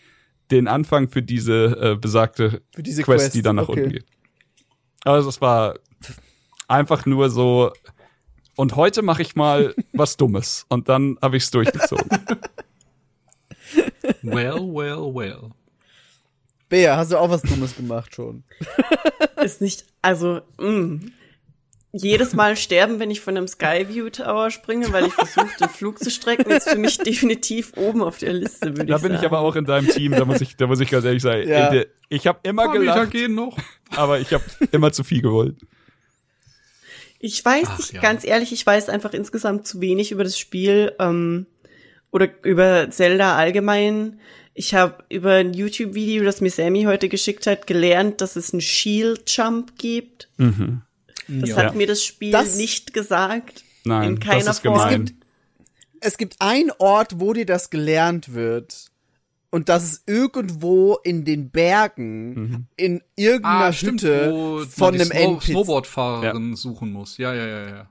den 0.51 0.69
Anfang 0.69 1.09
für 1.09 1.23
diese 1.23 1.77
äh, 1.81 1.97
besagte 1.97 2.63
Für 2.75 2.83
diese 2.83 3.03
Quest, 3.03 3.25
Quest, 3.25 3.35
die 3.37 3.43
dann 3.43 3.57
nach 3.57 3.69
okay. 3.69 3.81
unten 3.81 3.93
geht. 3.93 4.07
Also 5.05 5.29
es 5.29 5.41
war 5.41 5.79
einfach 6.69 7.07
nur 7.07 7.31
so. 7.31 7.73
Und 8.61 8.77
heute 8.77 9.01
mache 9.01 9.23
ich 9.23 9.37
mal 9.37 9.75
was 9.95 10.19
Dummes. 10.19 10.67
Und 10.69 10.91
dann 10.91 11.17
habe 11.23 11.39
ich 11.39 11.45
es 11.45 11.51
durchgezogen. 11.51 12.07
Well, 14.23 14.61
well, 14.75 15.15
well. 15.15 15.51
Bea, 16.69 16.97
hast 16.97 17.13
du 17.13 17.17
auch 17.17 17.31
was 17.31 17.41
Dummes 17.41 17.75
gemacht 17.77 18.15
schon? 18.15 18.43
Ist 19.43 19.63
nicht, 19.63 19.87
also, 20.03 20.43
mh. 20.59 21.01
Jedes 21.93 22.35
Mal 22.35 22.57
sterben, 22.57 22.99
wenn 22.99 23.11
ich 23.11 23.21
von 23.21 23.37
einem 23.37 23.49
Skyview 23.49 24.11
Tower 24.11 24.51
springe, 24.51 24.93
weil 24.93 25.07
ich 25.07 25.15
versuche, 25.15 25.57
den 25.59 25.69
Flug 25.69 25.99
zu 26.01 26.11
strecken, 26.11 26.51
ist 26.51 26.69
für 26.69 26.79
mich 26.79 26.99
definitiv 26.99 27.73
oben 27.77 28.03
auf 28.03 28.19
der 28.19 28.33
Liste, 28.33 28.77
würde 28.77 28.87
Da 28.87 28.97
ich 28.97 29.03
bin 29.03 29.13
sagen. 29.13 29.23
ich 29.25 29.27
aber 29.27 29.39
auch 29.41 29.57
in 29.57 29.65
deinem 29.65 29.89
Team. 29.89 30.13
Da 30.13 30.25
muss 30.25 30.41
ich, 30.41 30.57
da 30.57 30.67
muss 30.67 30.81
ich 30.81 30.91
ganz 30.91 31.05
ehrlich 31.05 31.23
sagen. 31.23 31.49
Ja. 31.49 31.73
Ich 32.09 32.27
habe 32.27 32.41
immer 32.43 32.69
Meter 32.69 32.79
gelacht, 32.81 33.11
gehen 33.11 33.35
noch. 33.35 33.57
aber 33.97 34.21
ich 34.21 34.33
habe 34.35 34.45
immer 34.73 34.93
zu 34.93 35.03
viel 35.03 35.23
gewollt. 35.23 35.57
Ich 37.23 37.45
weiß 37.45 37.67
Ach, 37.69 37.79
nicht, 37.79 37.93
ja. 37.93 38.01
ganz 38.01 38.25
ehrlich, 38.25 38.51
ich 38.53 38.67
weiß 38.67 38.89
einfach 38.89 39.13
insgesamt 39.13 39.67
zu 39.67 39.81
wenig 39.81 40.11
über 40.11 40.25
das 40.25 40.39
Spiel 40.39 40.95
ähm, 40.99 41.47
oder 42.11 42.29
über 42.45 42.91
Zelda 42.91 43.37
allgemein. 43.37 44.19
ich 44.55 44.75
habe 44.75 45.05
über 45.11 45.35
ein 45.35 45.53
YouTube-Video, 45.55 46.25
das 46.25 46.41
mir 46.41 46.51
Sammy 46.51 46.83
heute 46.85 47.09
geschickt 47.09 47.47
hat, 47.47 47.67
gelernt, 47.67 48.21
dass 48.21 48.37
es 48.37 48.53
einen 48.53 48.61
Shield-Jump 48.63 49.79
gibt. 49.79 50.29
Mhm. 50.39 50.83
Das 51.29 51.51
Ja. 51.51 51.57
hat 51.57 51.75
mir 51.77 51.87
das 51.87 52.03
Spiel 52.05 52.33
Das- 52.33 52.57
nicht 52.57 52.93
gesagt. 52.93 53.63
Nein, 53.85 54.09
in 54.15 54.21
keiner 54.21 54.45
das 54.45 54.57
ist 54.57 54.63
Form. 54.63 54.75
gemein. 54.91 55.21
Es 56.01 56.17
gibt 56.19 56.37
einen 56.41 56.73
Ort, 56.79 57.21
wo 57.21 57.33
dir 57.35 57.47
das 57.47 57.71
gelernt 57.71 58.33
wird. 58.35 58.90
Und 59.51 59.69
das 59.69 59.83
ist 59.85 60.03
irgendwo 60.09 60.99
in 61.03 61.25
den 61.25 61.51
Bergen, 61.51 62.35
Mhm. 62.35 62.67
in 62.77 63.03
irgendeiner 63.17 63.65
Ah, 63.67 63.73
stimmt, 63.73 64.03
Hütte 64.03 64.67
von 64.71 64.95
einem 64.95 65.07
Snow 65.07 65.17
NPC. 65.17 65.43
Snowboardfahrerin 65.53 66.55
suchen 66.57 66.93
muss. 66.93 67.17
Ja, 67.19 67.35
ja, 67.35 67.47
ja, 67.47 67.69
ja. 67.69 67.87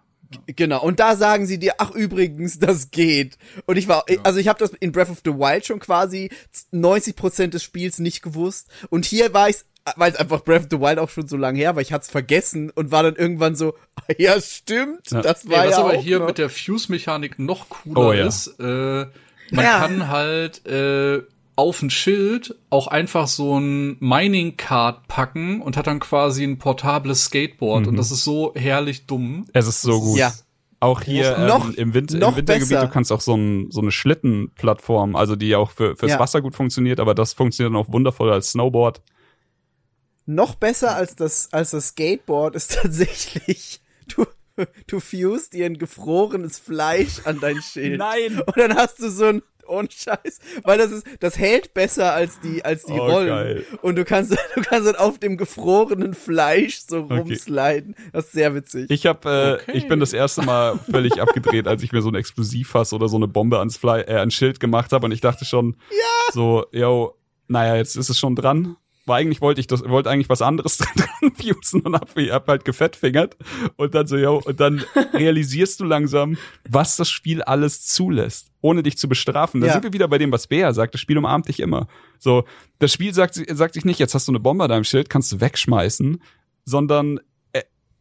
Genau, 0.45 0.83
und 0.83 0.99
da 0.99 1.15
sagen 1.15 1.47
sie 1.47 1.57
dir, 1.57 1.73
ach 1.79 1.89
übrigens, 1.91 2.59
das 2.59 2.91
geht. 2.91 3.37
Und 3.65 3.77
ich 3.77 3.87
war, 3.87 4.05
also 4.23 4.39
ich 4.39 4.47
habe 4.47 4.59
das 4.59 4.69
in 4.79 4.91
Breath 4.91 5.09
of 5.09 5.21
the 5.25 5.31
Wild 5.31 5.65
schon 5.65 5.79
quasi 5.79 6.29
90% 6.71 7.47
des 7.55 7.63
Spiels 7.63 7.99
nicht 7.99 8.21
gewusst. 8.21 8.67
Und 8.89 9.05
hier 9.05 9.33
war 9.33 9.49
ich's, 9.49 9.65
weil 9.95 10.11
es 10.11 10.17
einfach 10.17 10.43
Breath 10.43 10.61
of 10.61 10.67
the 10.69 10.79
Wild 10.79 10.99
auch 10.99 11.09
schon 11.09 11.27
so 11.27 11.35
lange 11.35 11.57
her 11.57 11.75
war, 11.75 11.81
ich 11.81 11.91
hatte 11.91 12.03
es 12.03 12.11
vergessen 12.11 12.69
und 12.69 12.91
war 12.91 13.01
dann 13.03 13.15
irgendwann 13.15 13.55
so, 13.55 13.73
ja 14.19 14.39
stimmt, 14.39 15.09
Ja. 15.11 15.21
das 15.21 15.49
war 15.49 15.65
was 15.65 15.71
ja 15.71 15.77
aber 15.79 15.93
auch 15.97 16.01
hier 16.03 16.19
noch. 16.19 16.27
mit 16.27 16.37
der 16.37 16.49
Fuse-Mechanik 16.49 17.39
noch 17.39 17.67
cooler 17.69 17.97
Oh, 18.09 18.13
ja. 18.13 18.27
ist, 18.27 18.47
äh, 18.59 19.07
man 19.51 19.65
Ja. 19.65 19.79
kann 19.79 20.07
halt 20.09 20.63
äh, 20.67 21.23
auf 21.59 21.81
ein 21.81 21.89
Schild 21.89 22.55
auch 22.69 22.87
einfach 22.87 23.27
so 23.27 23.59
ein 23.59 23.97
Mining-Card 23.99 25.07
packen 25.09 25.61
und 25.61 25.75
hat 25.75 25.87
dann 25.87 25.99
quasi 25.99 26.45
ein 26.45 26.57
portables 26.57 27.25
Skateboard. 27.25 27.81
Mhm. 27.83 27.87
Und 27.89 27.95
das 27.97 28.11
ist 28.11 28.23
so 28.23 28.53
herrlich 28.55 29.05
dumm. 29.07 29.45
Es 29.51 29.67
ist 29.67 29.81
so 29.81 29.99
gut. 29.99 30.17
Ja. 30.17 30.31
Auch 30.79 31.01
hier 31.01 31.35
ähm, 31.37 31.47
Noch- 31.47 31.73
im, 31.73 31.93
Winter, 31.93 32.17
noch 32.17 32.29
im 32.29 32.37
Wintergebiet, 32.37 32.69
besser. 32.69 32.85
du 32.87 32.91
kannst 32.93 33.11
auch 33.11 33.19
so, 33.19 33.35
ein, 33.35 33.69
so 33.71 33.81
eine 33.81 33.91
Schlittenplattform, 33.91 35.17
also 35.17 35.35
die 35.35 35.53
auch 35.57 35.71
für, 35.71 35.97
fürs 35.97 36.13
Ja. 36.13 36.19
Wasser 36.19 36.41
gut 36.41 36.55
funktioniert, 36.55 37.01
aber 37.01 37.13
das 37.13 37.33
funktioniert 37.33 37.73
dann 37.75 37.81
auch 37.85 37.91
wundervoll 37.91 38.31
als 38.31 38.51
Snowboard. 38.51 39.01
Noch 40.25 40.55
besser 40.55 40.95
als 40.95 41.15
das, 41.17 41.51
als 41.51 41.71
das 41.71 41.89
Skateboard 41.89 42.55
ist 42.55 42.73
tatsächlich, 42.81 43.81
du, 44.07 44.25
du 44.87 45.01
fusest 45.01 45.51
dir 45.53 45.65
ein 45.65 45.77
gefrorenes 45.77 46.59
Fleisch 46.59 47.19
an 47.25 47.39
dein 47.41 47.61
Schild. 47.61 47.99
Nein! 47.99 48.39
Und 48.39 48.55
dann 48.57 48.73
hast 48.75 48.99
du 48.99 49.09
so 49.09 49.25
ein, 49.25 49.41
ohne 49.69 49.87
Scheiß, 49.91 50.39
weil 50.63 50.77
das 50.77 50.91
ist, 50.91 51.05
das 51.19 51.37
hält 51.37 51.73
besser 51.73 52.13
als 52.13 52.39
die, 52.39 52.63
als 52.65 52.83
die 52.85 52.93
Oh, 52.93 53.05
Rollen. 53.07 53.27
geil. 53.27 53.65
Und 53.81 53.95
du 53.95 54.03
kannst, 54.05 54.31
du 54.55 54.61
kannst 54.61 54.87
dann 54.87 54.95
auf 54.95 55.19
dem 55.19 55.37
gefrorenen 55.37 56.13
Fleisch 56.13 56.79
so 56.87 56.99
Okay. 57.03 57.17
rumsliden. 57.19 57.95
Das 58.13 58.25
ist 58.25 58.31
sehr 58.33 58.53
witzig. 58.55 58.89
Ich 58.89 59.05
hab, 59.05 59.25
äh, 59.25 59.53
Okay. 59.53 59.71
ich 59.77 59.87
bin 59.87 59.99
das 59.99 60.13
erste 60.13 60.41
Mal 60.43 60.77
völlig 60.91 61.21
abgedreht, 61.21 61.67
als 61.67 61.83
ich 61.83 61.91
mir 61.91 62.01
so 62.01 62.09
ein 62.09 62.15
Explosivfass 62.15 62.93
oder 62.93 63.07
so 63.07 63.17
eine 63.17 63.27
Bombe 63.27 63.59
ans, 63.59 63.77
Fly, 63.77 64.01
äh, 64.01 64.15
ans 64.15 64.33
Schild 64.33 64.59
gemacht 64.59 64.91
habe 64.91 65.05
und 65.05 65.11
ich 65.11 65.21
dachte 65.21 65.45
schon, 65.45 65.75
ja. 65.91 66.33
so, 66.33 66.65
yo, 66.71 67.15
naja, 67.47 67.75
jetzt 67.75 67.95
ist 67.95 68.09
es 68.09 68.19
schon 68.19 68.35
dran. 68.35 68.75
War 69.09 69.17
eigentlich 69.17 69.41
wollte 69.41 69.59
ich 69.59 69.67
das, 69.67 69.83
wollte 69.83 70.09
eigentlich 70.09 70.29
was 70.29 70.41
anderes 70.41 70.77
dran 70.77 71.33
fusen 71.35 71.81
und 71.81 71.95
hab, 71.95 72.15
hab 72.15 72.47
halt 72.47 72.63
gefettfingert 72.63 73.35
und 73.75 73.93
dann 73.93 74.07
so, 74.07 74.15
yo, 74.15 74.41
und 74.45 74.59
dann 74.61 74.85
realisierst 75.13 75.81
du 75.81 75.83
langsam, 75.83 76.37
was 76.69 76.95
das 76.95 77.09
Spiel 77.09 77.41
alles 77.41 77.85
zulässt, 77.85 78.51
ohne 78.61 78.81
dich 78.83 78.97
zu 78.97 79.09
bestrafen. 79.09 79.59
Da 79.59 79.67
Ja. 79.67 79.73
sind 79.73 79.83
wir 79.83 79.91
wieder 79.93 80.07
bei 80.07 80.17
dem, 80.17 80.31
was 80.31 80.47
Bea 80.47 80.71
sagt, 80.73 80.93
das 80.93 81.01
Spiel 81.01 81.17
umarmt 81.17 81.49
dich 81.49 81.59
immer. 81.59 81.87
So, 82.17 82.45
das 82.79 82.93
Spiel 82.93 83.13
sagt, 83.13 83.35
sagt 83.35 83.73
sich 83.73 83.83
nicht, 83.83 83.99
jetzt 83.99 84.15
hast 84.15 84.27
du 84.29 84.31
eine 84.31 84.39
Bombe 84.39 84.63
an 84.63 84.69
deinem 84.69 84.83
Schild, 84.85 85.09
kannst 85.09 85.31
du 85.33 85.41
wegschmeißen, 85.41 86.21
sondern 86.63 87.19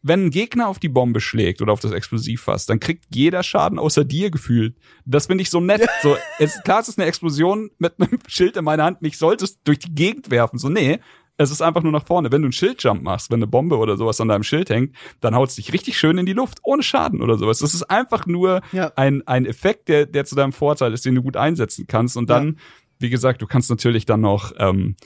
wenn 0.01 0.25
ein 0.27 0.29
Gegner 0.31 0.67
auf 0.69 0.79
die 0.79 0.89
Bombe 0.89 1.19
schlägt 1.19 1.61
oder 1.61 1.73
auf 1.73 1.79
das 1.81 1.91
Explosivfass, 1.91 2.65
dann 2.65 2.79
kriegt 2.79 3.05
jeder 3.13 3.43
Schaden 3.43 3.77
außer 3.79 4.05
dir 4.05 4.31
gefühlt. 4.31 4.75
Das 5.05 5.27
finde 5.27 5.41
ich 5.41 5.49
so 5.49 5.59
nett. 5.59 5.87
So, 6.01 6.15
es, 6.39 6.61
klar, 6.63 6.79
es 6.79 6.87
ist 6.89 6.97
eine 6.99 7.07
Explosion 7.07 7.69
mit 7.79 7.93
einem 7.99 8.19
Schild 8.27 8.55
in 8.57 8.63
meiner 8.63 8.83
Hand. 8.85 9.01
Mich 9.01 9.17
solltest 9.17 9.59
durch 9.65 9.79
die 9.79 9.93
Gegend 9.93 10.31
werfen. 10.31 10.57
So, 10.59 10.69
nee. 10.69 10.99
Es 11.41 11.51
ist 11.51 11.61
einfach 11.61 11.83
nur 11.83 11.93
nach 11.93 12.05
vorne. 12.05 12.31
Wenn 12.33 12.41
du 12.41 12.47
einen 12.47 12.51
Schildjump 12.51 13.01
machst, 13.01 13.31
wenn 13.31 13.37
eine 13.39 13.47
Bombe 13.47 13.77
oder 13.77 13.95
sowas 13.95 14.19
an 14.19 14.27
deinem 14.27 14.43
Schild 14.43 14.69
hängt, 14.69 14.93
dann 15.21 15.35
haut's 15.35 15.55
dich 15.55 15.71
richtig 15.71 15.97
schön 15.97 16.17
in 16.17 16.25
die 16.25 16.33
Luft, 16.33 16.59
ohne 16.63 16.83
Schaden 16.83 17.21
oder 17.21 17.37
sowas. 17.37 17.59
Das 17.59 17.73
ist 17.73 17.83
einfach 17.83 18.25
nur 18.25 18.61
Ja. 18.73 18.91
ein, 18.97 19.25
ein 19.25 19.45
Effekt, 19.45 19.87
der, 19.87 20.05
der 20.05 20.25
zu 20.25 20.35
deinem 20.35 20.51
Vorteil 20.51 20.91
ist, 20.93 21.05
den 21.05 21.15
du 21.15 21.21
gut 21.21 21.37
einsetzen 21.37 21.85
kannst. 21.87 22.17
Und 22.17 22.29
dann, 22.29 22.57
wie 22.99 23.09
gesagt, 23.09 23.41
du 23.41 23.47
kannst 23.47 23.69
natürlich 23.69 24.05
dann 24.05 24.19
noch 24.19 24.51
ähm, 24.57 24.97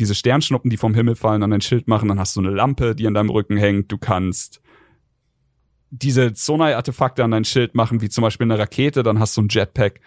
diese 0.00 0.14
Sternschnuppen, 0.16 0.70
die 0.70 0.76
vom 0.76 0.94
Himmel 0.94 1.14
fallen, 1.14 1.42
an 1.44 1.50
dein 1.50 1.60
Schild 1.60 1.86
machen. 1.86 2.08
Dann 2.08 2.18
hast 2.18 2.34
du 2.34 2.40
eine 2.40 2.50
Lampe, 2.50 2.96
die 2.96 3.06
an 3.06 3.14
deinem 3.14 3.30
Rücken 3.30 3.56
hängt. 3.56 3.92
Du 3.92 3.98
kannst 3.98 4.60
diese 5.90 6.32
Sonai-Artefakte 6.34 7.22
an 7.24 7.30
dein 7.32 7.44
Schild 7.44 7.74
machen, 7.74 8.00
wie 8.00 8.08
zum 8.08 8.22
Beispiel 8.22 8.46
eine 8.46 8.58
Rakete. 8.58 9.02
Dann 9.02 9.18
hast 9.18 9.36
du 9.36 9.42
ein 9.42 9.48
Jetpack. 9.50 10.00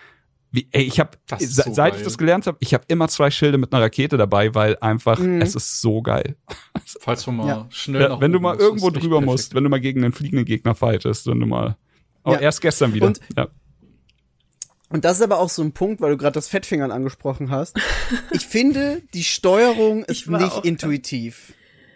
Wie, 0.52 0.68
ey, 0.72 0.84
ich 0.84 0.99
habe 0.99 1.18
so 1.40 1.72
seit 1.74 1.94
geil. 1.94 1.99
ich 1.99 2.03
das 2.06 2.18
gelernt 2.18 2.45
habe, 2.45 2.57
ich 2.61 2.74
habe 2.76 2.84
immer 2.88 3.07
zwei 3.07 3.32
Schilde 3.32 3.57
mit 3.57 3.74
einer 3.74 3.84
Rakete 3.84 4.18
dabei, 4.18 4.53
weil 4.53 4.78
einfach 4.82 5.18
Mhm. 5.18 5.41
es 5.41 5.56
ist 5.56 5.82
so 5.82 6.02
geil. 6.03 6.36
Falls 7.02 7.26
man 7.26 7.38
mal 7.38 7.48
Ja. 7.48 7.65
schnell 7.70 8.02
Ja, 8.03 8.10
nach 8.10 8.22
wenn 8.22 8.32
du 8.32 8.40
mal 8.40 8.56
irgendwo 8.57 8.91
drüber 8.91 9.18
perfekt. 9.18 9.26
musst, 9.26 9.56
wenn 9.56 9.64
du 9.64 9.70
mal 9.72 9.80
gegen 9.82 10.03
einen 10.03 10.14
fliegenden 10.14 10.45
Gegner 10.45 10.76
fightest, 10.76 11.26
wenn 11.28 11.40
du 11.40 11.48
mal. 11.48 11.76
Oh, 12.24 12.34
Ja. 12.34 12.40
erst 12.40 12.61
gestern 12.61 12.94
wieder. 12.94 13.07
Und- 13.07 13.20
ja. 13.36 13.48
Und 14.94 15.03
das 15.06 15.18
ist 15.18 15.24
aber 15.24 15.40
auch 15.40 15.49
so 15.49 15.61
ein 15.64 15.72
Punkt, 15.74 15.99
weil 16.02 16.11
du 16.11 16.18
gerade 16.18 16.34
das 16.36 16.48
Fettfingern 16.48 16.91
angesprochen 16.91 17.49
hast. 17.49 17.76
Ich 18.32 18.45
finde, 18.45 19.02
die 19.14 19.24
Steuerung 19.24 20.03
ist 20.06 20.30
nicht 20.30 20.64
intuitiv. 20.64 21.53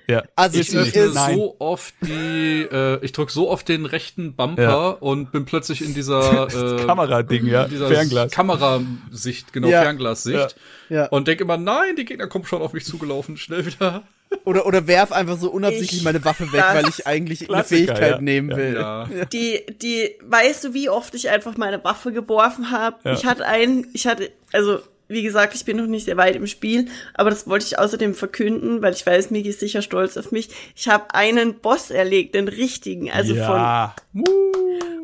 ja. 0.07 0.24
Also 0.36 0.60
Ich 0.60 0.76
öffne 0.76 1.11
Nein. 1.14 1.36
so 1.38 1.56
oft 1.60 1.94
die, 2.02 2.64
äh, 2.72 2.99
ich 3.06 3.11
drück 3.11 3.30
so 3.30 3.49
oft 3.49 3.69
den 3.69 3.86
rechten 3.86 4.36
Bumper 4.36 4.61
Ja. 4.64 4.88
und 4.90 5.32
bin 5.32 5.45
plötzlich 5.45 5.84
in 5.86 5.94
dieser 5.94 6.48
äh, 6.82 6.86
Kamerading, 6.86 7.45
ja. 7.45 7.65
in 7.65 7.69
dieser 7.69 7.88
Fernglas. 7.88 8.32
Kamerasicht, 8.32 9.53
genau, 9.53 9.68
Ja. 9.68 9.84
Fernglassicht. 9.84 10.56
Ja. 10.90 11.06
Und 11.07 11.28
denk 11.28 11.40
immer, 11.40 11.57
nein, 11.57 11.95
die 11.98 12.06
Gegner 12.06 12.28
kommen 12.28 12.45
schon 12.45 12.61
auf 12.61 12.74
mich 12.74 12.84
zugelaufen, 12.86 13.38
schnell 13.38 13.65
wieder. 13.65 14.03
Oder, 14.45 14.66
oder 14.66 14.88
werf 14.88 15.12
einfach 15.12 15.38
so 15.38 15.49
unabsichtlich 15.49 15.99
Ich- 15.99 16.04
meine 16.04 16.24
Waffe 16.26 16.52
weg, 16.52 16.62
das- 16.62 16.76
weil 16.76 16.90
ich 16.90 17.08
eigentlich 17.08 17.49
eine 17.49 17.64
Fähigkeit 17.64 18.12
ja. 18.12 18.22
nehmen 18.22 18.49
Ja. 18.52 18.58
will. 18.58 18.74
Ja. 18.76 19.26
Die, 19.26 19.66
die, 19.82 20.16
weißt 20.22 20.66
du, 20.66 20.74
wie 20.74 20.90
oft 20.90 21.16
ich 21.16 21.30
einfach 21.30 21.58
meine 21.58 21.84
Waffe 21.84 22.12
geworfen 22.12 22.72
habe? 22.72 22.98
Ja. 23.04 23.14
Ich 23.14 23.26
hatte 23.26 23.45
einen, 23.45 23.88
ich 23.94 24.08
hatte, 24.08 24.32
also, 24.54 24.80
wie 25.07 25.23
gesagt, 25.23 25.55
ich 25.55 25.65
bin 25.65 25.77
noch 25.77 25.88
nicht 25.88 26.05
sehr 26.05 26.17
weit 26.17 26.35
im 26.35 26.47
Spiel, 26.47 26.88
aber 27.13 27.29
das 27.29 27.47
wollte 27.47 27.65
ich 27.65 27.79
außerdem 27.79 28.13
verkünden, 28.13 28.81
weil 28.81 28.93
ich 28.93 29.05
weiß, 29.05 29.31
Migi 29.31 29.49
ist 29.49 29.59
sicher 29.59 29.81
stolz 29.81 30.17
auf 30.17 30.31
mich. 30.31 30.49
Ich 30.75 30.88
habe 30.88 31.13
einen 31.13 31.59
Boss 31.59 31.91
erlegt, 31.91 32.35
den 32.35 32.47
richtigen, 32.47 33.11
also 33.11 33.34
ja. 33.34 33.95
von, 34.13 34.23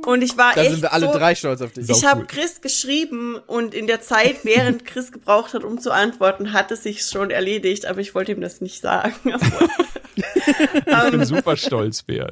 und 0.05 0.21
ich 0.21 0.38
war 0.38 0.53
Da 0.53 0.61
echt 0.61 0.71
sind 0.71 0.81
wir 0.81 0.93
alle 0.93 1.07
so, 1.07 1.13
drei 1.13 1.35
stolz 1.35 1.61
auf 1.61 1.71
dich. 1.71 1.89
Ich 1.89 2.05
habe 2.05 2.21
cool. 2.21 2.27
Chris 2.27 2.61
geschrieben 2.61 3.38
und 3.47 3.73
in 3.73 3.88
der 3.88 4.01
Zeit, 4.01 4.38
während 4.43 4.85
Chris 4.85 5.11
gebraucht 5.11 5.53
hat, 5.53 5.63
um 5.63 5.80
zu 5.80 5.91
antworten, 5.91 6.53
hat 6.53 6.71
es 6.71 6.84
sich 6.84 7.03
schon 7.05 7.31
erledigt, 7.31 7.85
aber 7.85 7.99
ich 8.01 8.13
wollte 8.13 8.34
ihm 8.34 8.41
das 8.41 8.61
nicht 8.61 8.81
sagen. 8.81 9.15
Ich 10.85 11.11
bin 11.11 11.25
super 11.25 11.57
stolz, 11.57 12.03
Bea. 12.03 12.27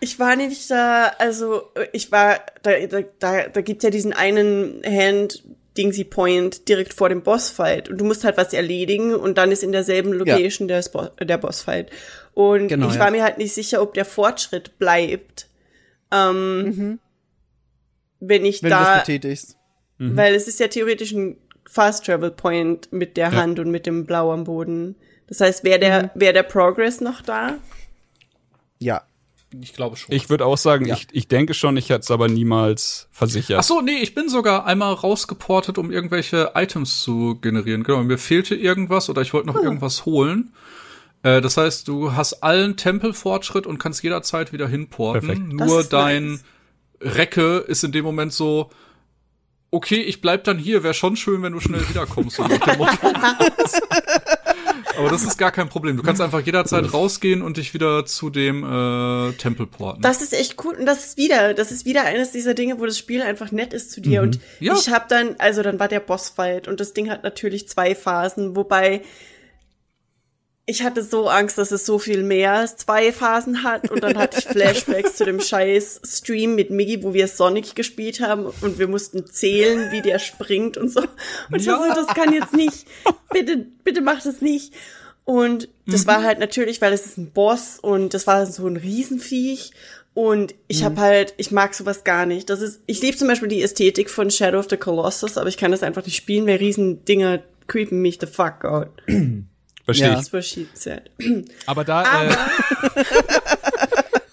Ich 0.00 0.18
war 0.18 0.36
nämlich 0.36 0.68
da, 0.68 1.12
also 1.18 1.72
ich 1.92 2.12
war, 2.12 2.40
da, 2.62 2.86
da, 2.86 3.00
da, 3.18 3.48
da 3.48 3.60
gibt's 3.62 3.82
ja 3.82 3.90
diesen 3.90 4.12
einen 4.12 4.82
Hand 4.84 5.42
Dingsy 5.76 6.04
Point 6.04 6.68
direkt 6.68 6.92
vor 6.94 7.08
dem 7.08 7.22
Bossfight 7.22 7.88
und 7.88 7.98
du 7.98 8.04
musst 8.04 8.24
halt 8.24 8.36
was 8.36 8.52
erledigen 8.52 9.14
und 9.14 9.38
dann 9.38 9.52
ist 9.52 9.62
in 9.62 9.72
derselben 9.72 10.12
Location 10.12 10.68
der, 10.68 10.82
Spo 10.82 11.08
der 11.20 11.38
Bossfight. 11.38 11.90
Und 12.34 12.68
Genau, 12.68 12.88
ich 12.88 12.94
ja. 12.94 13.00
war 13.00 13.10
mir 13.10 13.22
halt 13.24 13.38
nicht 13.38 13.54
sicher, 13.54 13.80
ob 13.82 13.94
der 13.94 14.04
Fortschritt 14.04 14.78
bleibt, 14.78 15.48
ähm, 16.12 16.98
wenn 18.20 18.44
ich 18.44 18.62
wenn 18.62 18.70
du 18.70 18.76
das 18.76 18.86
da, 18.86 18.98
betätigst. 18.98 19.56
weil 19.98 20.34
es 20.34 20.48
ist 20.48 20.60
ja 20.60 20.68
theoretisch 20.68 21.12
ein 21.12 21.36
Fast 21.68 22.06
Travel 22.06 22.30
Point 22.30 22.92
mit 22.92 23.16
der 23.16 23.30
Ja. 23.32 23.40
Hand 23.42 23.58
und 23.58 23.70
mit 23.70 23.86
dem 23.86 24.06
Blau 24.06 24.32
am 24.32 24.44
Boden. 24.44 24.94
Das 25.26 25.40
heißt, 25.40 25.64
wäre 25.64 25.78
der, 25.80 26.02
Mhm. 26.04 26.10
wäre 26.14 26.32
der 26.32 26.42
Progress 26.44 27.00
noch 27.00 27.22
da? 27.22 27.58
Ja. 28.78 29.02
Ich 29.60 29.74
glaube 29.74 29.96
schon. 29.96 30.14
Ich 30.14 30.30
würde 30.30 30.46
auch 30.46 30.58
sagen, 30.58 30.86
Ja. 30.86 30.94
ich, 30.94 31.06
ich 31.12 31.28
denke 31.28 31.54
schon, 31.54 31.76
ich 31.76 31.90
hätte 31.90 32.00
es 32.00 32.10
aber 32.10 32.28
niemals 32.28 33.08
versichert. 33.12 33.58
Ach 33.60 33.64
so, 33.64 33.80
nee, 33.80 33.98
ich 34.02 34.14
bin 34.14 34.28
sogar 34.28 34.66
einmal 34.66 34.92
rausgeportet, 34.94 35.78
um 35.78 35.90
irgendwelche 35.90 36.52
Items 36.54 37.02
zu 37.02 37.36
generieren. 37.40 37.82
Genau, 37.82 38.02
mir 38.02 38.18
fehlte 38.18 38.54
irgendwas 38.54 39.08
oder 39.08 39.22
ich 39.22 39.32
wollte 39.32 39.46
noch 39.48 39.56
irgendwas 39.56 40.04
holen. 40.04 40.52
Äh, 41.22 41.40
das 41.40 41.56
heißt, 41.56 41.88
du 41.88 42.12
hast 42.12 42.42
allen 42.42 42.76
Tempelfortschritt 42.76 43.66
und 43.66 43.78
kannst 43.78 44.02
jederzeit 44.02 44.52
wieder 44.52 44.68
hinporten. 44.68 45.26
Perfekt. 45.26 45.52
Nur 45.52 45.84
dein 45.84 46.32
nice. 46.32 46.44
Recke 47.00 47.58
ist 47.58 47.84
in 47.84 47.92
dem 47.92 48.04
Moment 48.04 48.32
so, 48.32 48.70
okay, 49.70 50.00
ich 50.00 50.20
bleib 50.20 50.44
dann 50.44 50.58
hier, 50.58 50.82
wäre 50.82 50.94
schon 50.94 51.16
schön, 51.16 51.42
wenn 51.42 51.52
du 51.52 51.60
schnell 51.60 51.86
wiederkommst. 51.88 52.38
Aber 54.98 55.08
das 55.10 55.22
ist 55.24 55.36
gar 55.38 55.52
kein 55.52 55.68
Problem. 55.68 55.96
Du 55.96 56.02
kannst 56.02 56.20
einfach 56.20 56.40
jederzeit 56.40 56.92
rausgehen 56.92 57.42
und 57.42 57.56
dich 57.56 57.74
wieder 57.74 58.06
zu 58.06 58.30
dem 58.30 58.64
äh, 58.64 59.32
Tempel 59.32 59.66
porten. 59.66 60.02
Das 60.02 60.22
ist 60.22 60.32
echt 60.32 60.62
cool 60.64 60.74
und 60.74 60.86
das 60.86 61.06
ist 61.06 61.16
wieder, 61.16 61.54
das 61.54 61.70
ist 61.72 61.84
wieder 61.84 62.04
eines 62.04 62.32
dieser 62.32 62.54
Dinge, 62.54 62.78
wo 62.80 62.86
das 62.86 62.98
Spiel 62.98 63.22
einfach 63.22 63.52
nett 63.52 63.72
ist 63.72 63.92
zu 63.92 64.00
dir 64.00 64.22
und 64.22 64.38
Ja. 64.60 64.74
ich 64.74 64.88
habe 64.90 65.06
dann, 65.08 65.36
also 65.38 65.62
dann 65.62 65.78
war 65.78 65.88
der 65.88 66.00
Bossfight 66.00 66.68
und 66.68 66.80
das 66.80 66.92
Ding 66.92 67.10
hat 67.10 67.22
natürlich 67.22 67.68
zwei 67.68 67.94
Phasen, 67.94 68.56
wobei 68.56 69.02
ich 70.68 70.82
hatte 70.82 71.04
so 71.04 71.28
Angst, 71.28 71.58
dass 71.58 71.70
es 71.70 71.86
so 71.86 72.00
viel 72.00 72.24
mehr 72.24 72.54
als 72.54 72.76
zwei 72.76 73.12
Phasen 73.12 73.62
hat. 73.62 73.88
Und 73.88 74.02
dann 74.02 74.18
hatte 74.18 74.40
ich 74.40 74.44
Flashbacks 74.48 75.14
zu 75.14 75.24
dem 75.24 75.40
scheiß 75.40 76.00
Stream 76.04 76.56
mit 76.56 76.70
Miggy, 76.70 77.04
wo 77.04 77.14
wir 77.14 77.28
Sonic 77.28 77.76
gespielt 77.76 78.20
haben 78.20 78.46
und 78.46 78.78
wir 78.80 78.88
mussten 78.88 79.26
zählen, 79.26 79.92
wie 79.92 80.02
der 80.02 80.18
springt 80.18 80.76
und 80.76 80.90
so. 80.90 81.02
Und 81.50 81.60
ich 81.60 81.68
war 81.68 81.78
so, 81.78 81.94
das 81.94 82.08
kann 82.08 82.32
jetzt 82.32 82.52
nicht. 82.52 82.84
Bitte, 83.32 83.64
bitte 83.84 84.00
mach 84.00 84.22
das 84.22 84.40
nicht. 84.40 84.74
Und 85.24 85.68
das 85.86 86.02
mhm. 86.02 86.08
war 86.08 86.22
halt 86.24 86.40
natürlich, 86.40 86.80
weil 86.80 86.92
es 86.92 87.06
ist 87.06 87.18
ein 87.18 87.30
Boss 87.30 87.78
und 87.80 88.12
das 88.12 88.26
war 88.26 88.44
so 88.46 88.66
ein 88.66 88.76
Riesenviech. 88.76 89.70
Und 90.14 90.54
ich 90.66 90.80
mhm. 90.80 90.84
habe 90.86 91.00
halt, 91.00 91.34
ich 91.36 91.52
mag 91.52 91.74
sowas 91.74 92.02
gar 92.02 92.26
nicht. 92.26 92.50
Das 92.50 92.60
ist, 92.60 92.80
ich 92.86 93.00
liebe 93.02 93.16
zum 93.16 93.28
Beispiel 93.28 93.48
die 93.48 93.62
Ästhetik 93.62 94.10
von 94.10 94.32
Shadow 94.32 94.58
of 94.58 94.66
the 94.68 94.76
Colossus, 94.76 95.38
aber 95.38 95.48
ich 95.48 95.58
kann 95.58 95.70
das 95.70 95.84
einfach 95.84 96.04
nicht 96.04 96.16
spielen, 96.16 96.46
weil 96.46 96.56
Riesendinger 96.56 97.40
creepen 97.68 98.02
mich 98.02 98.18
the 98.20 98.26
fuck 98.26 98.64
out. 98.64 98.88
Verstehe 99.86 100.08
ja. 100.08 100.20
ich. 100.20 100.30
Aber 101.66 101.84
da, 101.84 102.02
äh, 102.02 102.06
Aber. 102.06 102.32
Äh, 102.32 103.04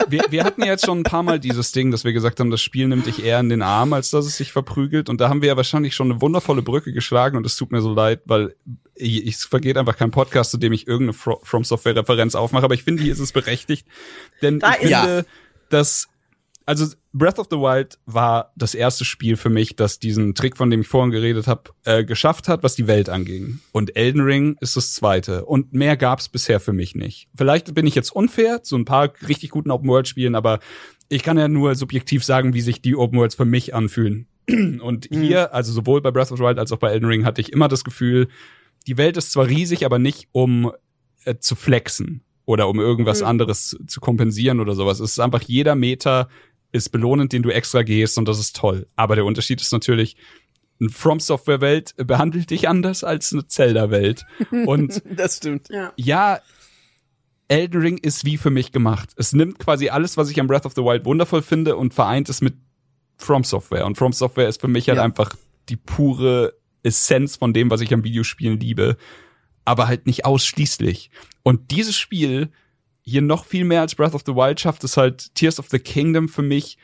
wir, 0.10 0.22
wir 0.30 0.44
hatten 0.44 0.62
ja 0.62 0.68
jetzt 0.68 0.86
schon 0.86 1.00
ein 1.00 1.04
paar 1.04 1.24
Mal 1.24 1.40
dieses 1.40 1.72
Ding, 1.72 1.92
dass 1.92 2.04
wir 2.04 2.12
gesagt 2.12 2.40
haben, 2.40 2.52
das 2.52 2.62
Spiel 2.62 2.88
nimmt 2.88 3.06
dich 3.06 3.24
eher 3.24 3.40
in 3.40 3.50
den 3.50 3.62
Arm, 3.62 3.94
als 3.94 4.10
dass 4.10 4.26
es 4.26 4.36
sich 4.36 4.52
verprügelt. 4.52 5.10
Und 5.10 5.22
da 5.22 5.30
haben 5.30 5.42
wir 5.42 5.50
ja 5.50 5.58
wahrscheinlich 5.58 5.96
schon 5.96 6.12
eine 6.12 6.22
wundervolle 6.22 6.62
Brücke 6.62 6.92
geschlagen 6.92 7.38
und 7.38 7.46
es 7.46 7.56
tut 7.56 7.72
mir 7.72 7.82
so 7.82 7.94
leid, 7.94 8.22
weil 8.26 8.56
ich, 8.96 9.26
ich 9.26 9.38
vergeht 9.38 9.78
einfach 9.78 9.98
kein 9.98 10.12
Podcast, 10.12 10.52
zu 10.52 10.58
dem 10.58 10.74
ich 10.74 10.88
irgendeine 10.88 11.14
From 11.14 11.64
Software 11.64 11.96
Referenz 11.96 12.36
aufmache. 12.36 12.66
Aber 12.66 12.74
ich 12.74 12.84
finde, 12.84 13.04
hier 13.04 13.14
ist 13.14 13.20
es 13.20 13.32
berechtigt, 13.32 13.88
denn 14.42 14.60
da 14.60 14.72
ich 14.72 14.78
finde, 14.78 14.92
ja. 14.92 15.24
dass 15.70 16.08
also 16.66 16.88
Breath 17.16 17.38
of 17.38 17.48
the 17.52 17.58
Wild 17.58 18.00
war 18.08 18.52
das 18.56 18.74
erste 18.74 19.06
Spiel 19.06 19.38
für 19.38 19.50
mich, 19.50 19.76
das 19.76 20.00
diesen 20.00 20.34
Trick, 20.34 20.58
von 20.58 20.72
dem 20.72 20.82
ich 20.82 20.88
vorhin 20.88 21.12
geredet 21.12 21.46
habe, 21.46 21.72
äh, 21.86 22.04
geschafft 22.04 22.48
hat, 22.48 22.64
was 22.64 22.74
die 22.74 22.88
Welt 22.88 23.08
anging. 23.08 23.60
Und 23.72 23.96
Elden 23.96 24.22
Ring 24.22 24.58
ist 24.62 24.76
das 24.76 24.94
zweite. 24.94 25.46
Und 25.46 25.74
mehr 25.74 25.96
gab's 25.96 26.28
bisher 26.28 26.60
für 26.60 26.74
mich 26.74 26.96
nicht. 26.96 27.28
Vielleicht 27.36 27.76
bin 27.76 27.86
ich 27.86 27.94
jetzt 27.94 28.10
unfair 28.10 28.64
zu 28.64 28.76
ein 28.76 28.86
paar 28.86 29.14
richtig 29.28 29.52
guten 29.52 29.70
Open 29.70 29.88
World 29.90 30.08
Spielen, 30.08 30.34
aber 30.34 30.60
ich 31.08 31.22
kann 31.22 31.38
ja 31.38 31.48
nur 31.48 31.76
subjektiv 31.76 32.24
sagen, 32.24 32.56
wie 32.56 32.62
sich 32.62 32.82
die 32.82 32.96
Open 32.96 33.20
Worlds 33.20 33.36
für 33.36 33.46
mich 33.46 33.76
anfühlen. 33.76 34.28
Und 34.48 35.12
mhm. 35.12 35.22
hier, 35.22 35.54
also 35.54 35.72
sowohl 35.72 36.02
bei 36.02 36.10
Breath 36.10 36.32
of 36.32 36.40
the 36.40 36.44
Wild 36.44 36.58
als 36.58 36.72
auch 36.72 36.80
bei 36.80 36.90
Elden 36.90 37.06
Ring, 37.06 37.26
hatte 37.26 37.42
ich 37.42 37.54
immer 37.54 37.68
das 37.68 37.84
Gefühl, 37.84 38.28
die 38.88 38.98
Welt 38.98 39.18
ist 39.18 39.32
zwar 39.32 39.48
riesig, 39.48 39.86
aber 39.86 40.00
nicht 40.00 40.30
um 40.32 40.72
äh, 41.26 41.36
zu 41.38 41.56
flexen 41.56 42.24
oder 42.46 42.68
um 42.68 42.80
irgendwas 42.80 43.22
mhm. 43.22 43.28
anderes 43.28 43.78
zu 43.86 44.02
kompensieren 44.02 44.60
oder 44.60 44.74
sowas. 44.74 45.00
Es 45.00 45.12
ist 45.12 45.20
einfach 45.20 45.44
jeder 45.44 45.76
Meter 45.76 46.28
ist 46.74 46.90
belohnend, 46.90 47.32
den 47.32 47.44
du 47.44 47.50
extra 47.50 47.84
gehst 47.84 48.18
und 48.18 48.28
das 48.28 48.40
ist 48.40 48.56
toll. 48.56 48.88
Aber 48.96 49.16
der 49.16 49.26
Unterschied 49.26 49.62
ist 49.62 49.72
natürlich, 49.72 50.18
eine 50.80 50.90
From 50.90 51.20
Software 51.20 51.62
Welt 51.62 51.94
behandelt 51.98 52.50
dich 52.50 52.68
anders 52.68 53.04
als 53.04 53.32
eine 53.32 53.48
Zelda 53.48 53.92
Welt. 53.92 54.26
Und 54.66 55.02
das 55.06 55.38
stimmt. 55.38 55.70
Ja. 55.70 55.94
ja, 55.96 56.40
Elden 57.48 57.82
Ring 57.82 57.98
ist 58.00 58.26
wie 58.26 58.38
für 58.38 58.50
mich 58.50 58.72
gemacht. 58.72 59.12
Es 59.16 59.34
nimmt 59.34 59.60
quasi 59.60 59.90
alles, 59.90 60.18
was 60.18 60.30
ich 60.30 60.40
am 60.40 60.48
Breath 60.48 60.66
of 60.66 60.74
the 60.76 60.82
Wild 60.82 61.06
wundervoll 61.06 61.44
finde 61.44 61.78
und 61.78 61.94
vereint 61.94 62.28
es 62.28 62.42
mit 62.42 62.56
From 63.18 63.44
Software. 63.44 63.86
Und 63.86 63.98
From 63.98 64.12
Software 64.12 64.50
ist 64.50 64.60
für 64.60 64.68
mich 64.68 64.90
halt 64.90 64.98
ja. 64.98 65.04
einfach 65.04 65.36
die 65.70 65.76
pure 65.76 66.54
Essenz 66.82 67.38
von 67.38 67.54
dem, 67.54 67.70
was 67.70 67.82
ich 67.82 67.94
am 67.94 68.04
Videospielen 68.04 68.60
liebe. 68.60 68.98
Aber 69.66 69.88
halt 69.88 70.08
nicht 70.08 70.26
ausschließlich. 70.26 71.12
Und 71.44 71.72
dieses 71.72 71.96
Spiel 71.96 72.52
hier 73.04 73.22
noch 73.22 73.46
viel 73.46 73.66
mehr 73.66 73.82
als 73.82 73.96
Breath 73.96 74.16
of 74.16 74.24
the 74.26 74.34
Wild 74.34 74.60
schafft, 74.60 74.84
ist 74.84 74.98
halt 74.98 75.36
Tears 75.36 75.60
of 75.60 75.68
the 75.70 75.80
Kingdom 75.80 76.30
für 76.30 76.42
mich, 76.42 76.78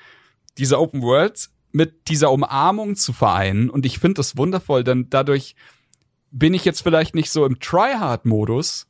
diese 0.57 0.79
Open 0.79 1.01
Worlds 1.01 1.51
mit 1.71 2.09
dieser 2.09 2.31
Umarmung 2.31 2.95
zu 2.95 3.13
vereinen. 3.13 3.69
Und 3.69 3.85
ich 3.85 3.99
finde 3.99 4.15
das 4.15 4.37
wundervoll, 4.37 4.83
denn 4.83 5.07
dadurch 5.09 5.55
bin 6.31 6.53
ich 6.53 6.65
jetzt 6.65 6.81
vielleicht 6.81 7.15
nicht 7.15 7.31
so 7.31 7.45
im 7.45 7.59
Tryhard-Modus, 7.59 8.87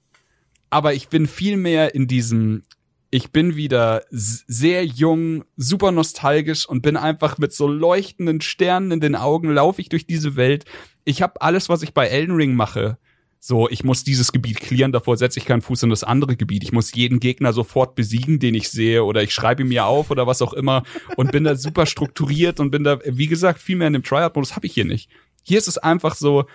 aber 0.69 0.93
ich 0.93 1.09
bin 1.09 1.27
viel 1.27 1.57
mehr 1.57 1.93
in 1.95 2.07
diesem, 2.07 2.63
ich 3.11 3.31
bin 3.31 3.55
wieder 3.55 4.03
sehr 4.09 4.85
jung, 4.85 5.45
super 5.55 5.91
nostalgisch 5.91 6.67
und 6.67 6.81
bin 6.81 6.97
einfach 6.97 7.37
mit 7.37 7.53
so 7.53 7.67
leuchtenden 7.67 8.41
Sternen 8.41 8.91
in 8.91 8.99
den 8.99 9.15
Augen, 9.15 9.51
laufe 9.51 9.81
ich 9.81 9.89
durch 9.89 10.05
diese 10.05 10.35
Welt. 10.35 10.65
Ich 11.05 11.21
habe 11.21 11.41
alles, 11.41 11.69
was 11.69 11.81
ich 11.81 11.93
bei 11.93 12.07
Elden 12.07 12.35
Ring 12.35 12.55
mache, 12.55 12.97
so, 13.41 13.69
ich 13.69 13.85
muss 13.85 14.03
dieses 14.03 14.33
Gebiet 14.33 14.59
clearen, 14.59 14.91
davor 14.91 15.15
setze 15.15 15.39
ich 15.39 15.45
keinen 15.45 15.61
Fuß 15.61 15.83
in 15.83 15.89
das 15.89 16.03
andere 16.03 16.35
Gebiet. 16.35 16.63
Ich 16.63 16.73
muss 16.73 16.93
jeden 16.93 17.21
Gegner 17.21 17.53
sofort 17.53 17.95
besiegen, 17.95 18.39
den 18.39 18.53
ich 18.53 18.69
sehe, 18.69 19.05
oder 19.05 19.23
ich 19.23 19.33
schreibe 19.33 19.63
ihn 19.63 19.69
mir 19.69 19.85
auf 19.85 20.11
oder 20.11 20.27
was 20.27 20.41
auch 20.41 20.51
immer 20.51 20.83
und 21.15 21.31
bin 21.31 21.45
da 21.45 21.55
super 21.55 21.85
strukturiert 21.85 22.59
und 22.59 22.69
bin 22.69 22.83
da, 22.83 22.99
wie 23.05 23.27
gesagt, 23.27 23.61
viel 23.61 23.77
mehr 23.77 23.87
in 23.87 23.93
dem 23.93 24.03
Triad-Modus 24.03 24.57
habe 24.57 24.67
ich 24.67 24.73
hier 24.73 24.83
nicht. 24.85 25.09
Hier 25.43 25.57
ist 25.57 25.69
es 25.69 25.77
einfach 25.77 26.15
so, 26.15 26.45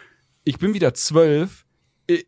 ich 0.45 0.59
bin 0.59 0.75
wieder 0.75 0.93
zwölf, 0.93 1.65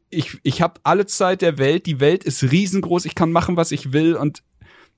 ich, 0.09 0.39
ich 0.43 0.63
habe 0.63 0.81
alle 0.85 1.05
Zeit 1.05 1.43
der 1.43 1.59
Welt, 1.59 1.85
die 1.85 2.01
Welt 2.01 2.25
ist 2.25 2.43
riesengroß, 2.43 3.05
ich 3.05 3.15
kann 3.15 3.31
machen, 3.33 3.59
was 3.59 3.73
ich 3.73 3.93
will 3.93 4.15
und 4.15 4.43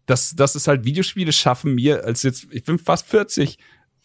das, 0.06 0.36
das 0.36 0.54
ist 0.54 0.68
halt 0.68 0.84
Videospiele 0.84 1.32
schaffen 1.32 1.74
mir, 1.74 2.04
als 2.04 2.22
jetzt, 2.22 2.46
ich 2.50 2.62
bin 2.62 2.78
fast 2.78 3.06
40, 3.08 3.58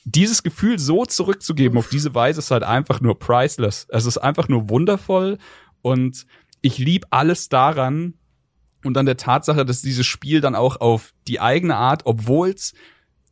dieses 0.06 0.44
Gefühl 0.44 0.80
so 0.80 1.06
zurückzugeben 1.06 1.78
auf 1.78 1.90
diese 1.90 2.14
Weise 2.14 2.40
ist 2.40 2.52
halt 2.52 2.64
einfach 2.64 3.02
nur 3.02 3.18
priceless. 3.20 3.88
Es 3.90 4.06
ist 4.06 4.18
einfach 4.18 4.48
nur 4.50 4.70
wundervoll 4.70 5.38
und 5.82 6.26
ich 6.62 6.78
lieb 6.78 7.06
alles 7.10 7.50
daran 7.50 8.16
und 8.84 8.98
an 8.98 9.06
der 9.06 9.18
Tatsache, 9.18 9.66
dass 9.66 9.82
dieses 9.82 10.06
Spiel 10.06 10.42
dann 10.42 10.56
auch 10.56 10.82
auf 10.82 11.14
die 11.28 11.40
eigene 11.40 11.76
Art, 11.76 12.02
obwohl 12.06 12.50
es 12.50 12.74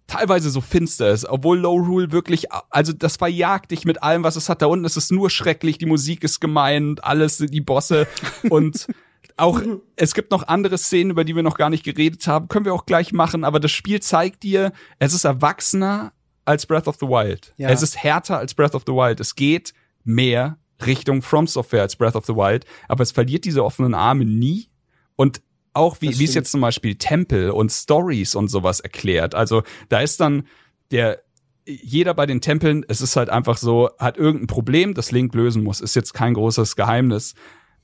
teilweise 0.07 0.49
so 0.49 0.61
finster 0.61 1.09
ist, 1.09 1.25
obwohl 1.25 1.59
Low 1.59 1.75
Rule 1.75 2.11
wirklich, 2.11 2.47
also 2.69 2.91
das 2.93 3.17
verjagt 3.17 3.71
dich 3.71 3.85
mit 3.85 4.03
allem, 4.03 4.23
was 4.23 4.35
es 4.35 4.49
hat. 4.49 4.61
Da 4.61 4.65
unten 4.65 4.85
ist 4.85 4.97
es 4.97 5.11
nur 5.11 5.29
schrecklich, 5.29 5.77
die 5.77 5.85
Musik 5.85 6.23
ist 6.23 6.39
gemein, 6.39 6.97
alles, 7.01 7.37
die 7.37 7.61
Bosse 7.61 8.07
und 8.49 8.87
auch, 9.37 9.61
es 9.95 10.13
gibt 10.13 10.31
noch 10.31 10.47
andere 10.47 10.77
Szenen, 10.77 11.11
über 11.11 11.23
die 11.23 11.35
wir 11.35 11.43
noch 11.43 11.57
gar 11.57 11.69
nicht 11.69 11.83
geredet 11.83 12.27
haben, 12.27 12.49
können 12.49 12.65
wir 12.65 12.73
auch 12.73 12.85
gleich 12.85 13.13
machen, 13.13 13.43
aber 13.43 13.59
das 13.59 13.71
Spiel 13.71 14.01
zeigt 14.01 14.43
dir, 14.43 14.73
es 14.99 15.13
ist 15.13 15.23
erwachsener, 15.23 16.11
als 16.45 16.65
Breath 16.65 16.87
of 16.87 16.97
the 16.99 17.07
Wild. 17.07 17.53
Ja. 17.57 17.69
Es 17.69 17.81
ist 17.81 17.97
härter 17.97 18.37
als 18.37 18.53
Breath 18.53 18.75
of 18.75 18.83
the 18.85 18.93
Wild. 18.93 19.19
Es 19.19 19.35
geht 19.35 19.73
mehr 20.03 20.57
Richtung 20.85 21.21
From 21.21 21.47
Software 21.47 21.81
als 21.81 21.95
Breath 21.95 22.15
of 22.15 22.25
the 22.25 22.33
Wild, 22.33 22.65
aber 22.87 23.03
es 23.03 23.11
verliert 23.11 23.45
diese 23.45 23.63
offenen 23.63 23.93
Arme 23.93 24.25
nie. 24.25 24.69
Und 25.15 25.41
auch 25.73 25.97
wie, 26.01 26.17
wie 26.19 26.25
es 26.25 26.33
jetzt 26.33 26.51
zum 26.51 26.61
Beispiel 26.61 26.95
Tempel 26.95 27.51
und 27.51 27.71
Stories 27.71 28.35
und 28.35 28.49
sowas 28.49 28.79
erklärt. 28.79 29.35
Also 29.35 29.63
da 29.89 30.01
ist 30.01 30.19
dann 30.19 30.47
der 30.91 31.21
jeder 31.65 32.13
bei 32.13 32.25
den 32.25 32.41
Tempeln, 32.41 32.83
es 32.87 33.01
ist 33.01 33.15
halt 33.15 33.29
einfach 33.29 33.57
so, 33.57 33.91
hat 33.99 34.17
irgendein 34.17 34.47
Problem, 34.47 34.93
das 34.93 35.11
Link 35.11 35.33
lösen 35.35 35.63
muss. 35.63 35.79
Ist 35.79 35.95
jetzt 35.95 36.13
kein 36.13 36.33
großes 36.33 36.75
Geheimnis. 36.75 37.35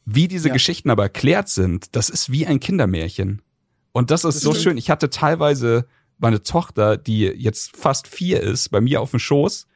Wie 0.04 0.28
diese 0.28 0.48
ja. 0.48 0.54
Geschichten 0.54 0.90
aber 0.90 1.04
erklärt 1.04 1.48
sind, 1.48 1.96
das 1.96 2.10
ist 2.10 2.32
wie 2.32 2.48
ein 2.48 2.60
Kindermärchen. 2.60 3.42
Und 3.92 4.12
das 4.12 4.24
ist 4.24 4.36
das 4.36 4.42
so 4.42 4.52
stimmt. 4.52 4.64
schön. 4.64 4.78
Ich 4.78 4.90
hatte 4.90 5.10
teilweise 5.10 5.88
meine 6.18 6.44
Tochter, 6.44 6.98
die 6.98 7.22
jetzt 7.22 7.76
fast 7.76 8.08
vier 8.08 8.42
ist, 8.42 8.70
bei 8.70 8.82
mir 8.82 9.02
auf 9.02 9.12
dem 9.12 9.20
Schoß. 9.20 9.68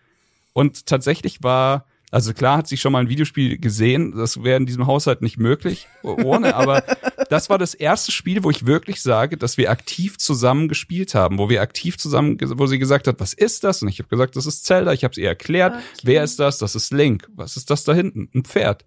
Und 0.54 0.86
tatsächlich 0.86 1.44
war, 1.44 1.86
also 2.12 2.34
klar 2.34 2.58
hat 2.58 2.68
sie 2.68 2.78
schon 2.78 2.92
mal 2.92 3.00
ein 3.00 3.10
Videospiel 3.10 3.58
gesehen, 3.58 4.14
das 4.18 4.44
wäre 4.44 4.58
in 4.58 4.66
diesem 4.66 4.86
Haushalt 4.86 5.22
nicht 5.22 5.38
möglich, 5.38 5.88
ohne, 6.04 6.56
aber 6.58 6.84
das 7.30 7.50
war 7.50 7.58
das 7.58 7.74
erste 7.74 8.12
Spiel, 8.12 8.44
wo 8.44 8.50
ich 8.50 8.66
wirklich 8.66 9.02
sage, 9.02 9.38
dass 9.38 9.58
wir 9.58 9.72
aktiv 9.72 10.18
zusammen 10.18 10.68
gespielt 10.68 11.16
haben, 11.16 11.38
wo 11.38 11.50
wir 11.50 11.62
aktiv 11.62 11.98
zusammen, 11.98 12.38
wo 12.42 12.68
sie 12.68 12.80
gesagt 12.80 13.08
hat, 13.08 13.22
was 13.22 13.34
ist 13.34 13.64
das? 13.64 13.82
Und 13.82 13.88
ich 13.88 14.00
habe 14.00 14.10
gesagt, 14.10 14.36
das 14.36 14.46
ist 14.46 14.66
Zelda, 14.66 14.92
ich 14.92 15.06
habe 15.06 15.14
es 15.14 15.18
ihr 15.18 15.30
erklärt, 15.30 15.76
okay. 15.76 15.84
wer 16.04 16.24
ist 16.24 16.40
das? 16.40 16.58
Das 16.58 16.76
ist 16.76 16.92
Link. 16.92 17.30
Was 17.34 17.56
ist 17.56 17.70
das 17.70 17.86
da 17.86 17.94
hinten? 17.94 18.30
Ein 18.36 18.44
Pferd. 18.44 18.86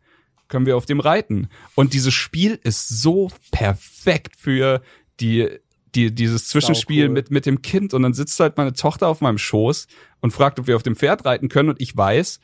Können 0.48 0.66
wir 0.66 0.76
auf 0.76 0.85
dem 0.85 1.01
reiten? 1.01 1.48
Und 1.74 1.94
dieses 1.94 2.12
Spiel 2.12 2.60
ist 2.62 2.89
so 2.89 3.31
perfekt 3.51 4.36
für 4.36 4.82
die 5.20 5.48
die, 5.94 6.14
dieses 6.14 6.48
Zwischenspiel 6.48 7.06
cool. 7.06 7.12
mit, 7.12 7.30
mit 7.30 7.46
dem 7.46 7.62
Kind 7.62 7.94
und 7.94 8.02
dann 8.02 8.14
sitzt 8.14 8.38
halt 8.40 8.56
meine 8.56 8.72
Tochter 8.72 9.08
auf 9.08 9.20
meinem 9.20 9.38
Schoß 9.38 9.86
und 10.20 10.32
fragt, 10.32 10.58
ob 10.58 10.66
wir 10.66 10.76
auf 10.76 10.82
dem 10.82 10.96
Pferd 10.96 11.24
reiten 11.24 11.48
können 11.48 11.68
und 11.70 11.80
ich 11.80 11.96
weiß, 11.96 12.40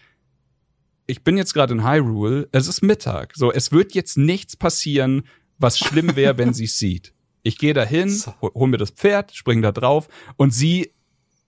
ich 1.07 1.25
bin 1.25 1.37
jetzt 1.37 1.55
gerade 1.55 1.75
in 1.75 1.85
Hyrule, 1.85 2.49
es 2.53 2.69
ist 2.69 2.83
Mittag. 2.83 3.35
So, 3.35 3.53
es 3.53 3.73
wird 3.73 3.95
jetzt 3.95 4.17
nichts 4.17 4.57
passieren, 4.57 5.25
was 5.59 5.79
schlimm 5.79 6.15
wäre, 6.17 6.39
wenn 6.39 6.55
sie 6.55 6.65
es 6.65 6.79
sieht. 6.79 7.13
Ich 7.43 7.59
gehe 7.59 7.75
dahin, 7.75 8.11
hol 8.43 8.69
mir 8.69 8.79
das 8.79 8.91
Pferd, 8.91 9.35
spring 9.35 9.63
da 9.63 9.73
drauf 9.73 10.09
und 10.37 10.55
sie 10.55 10.93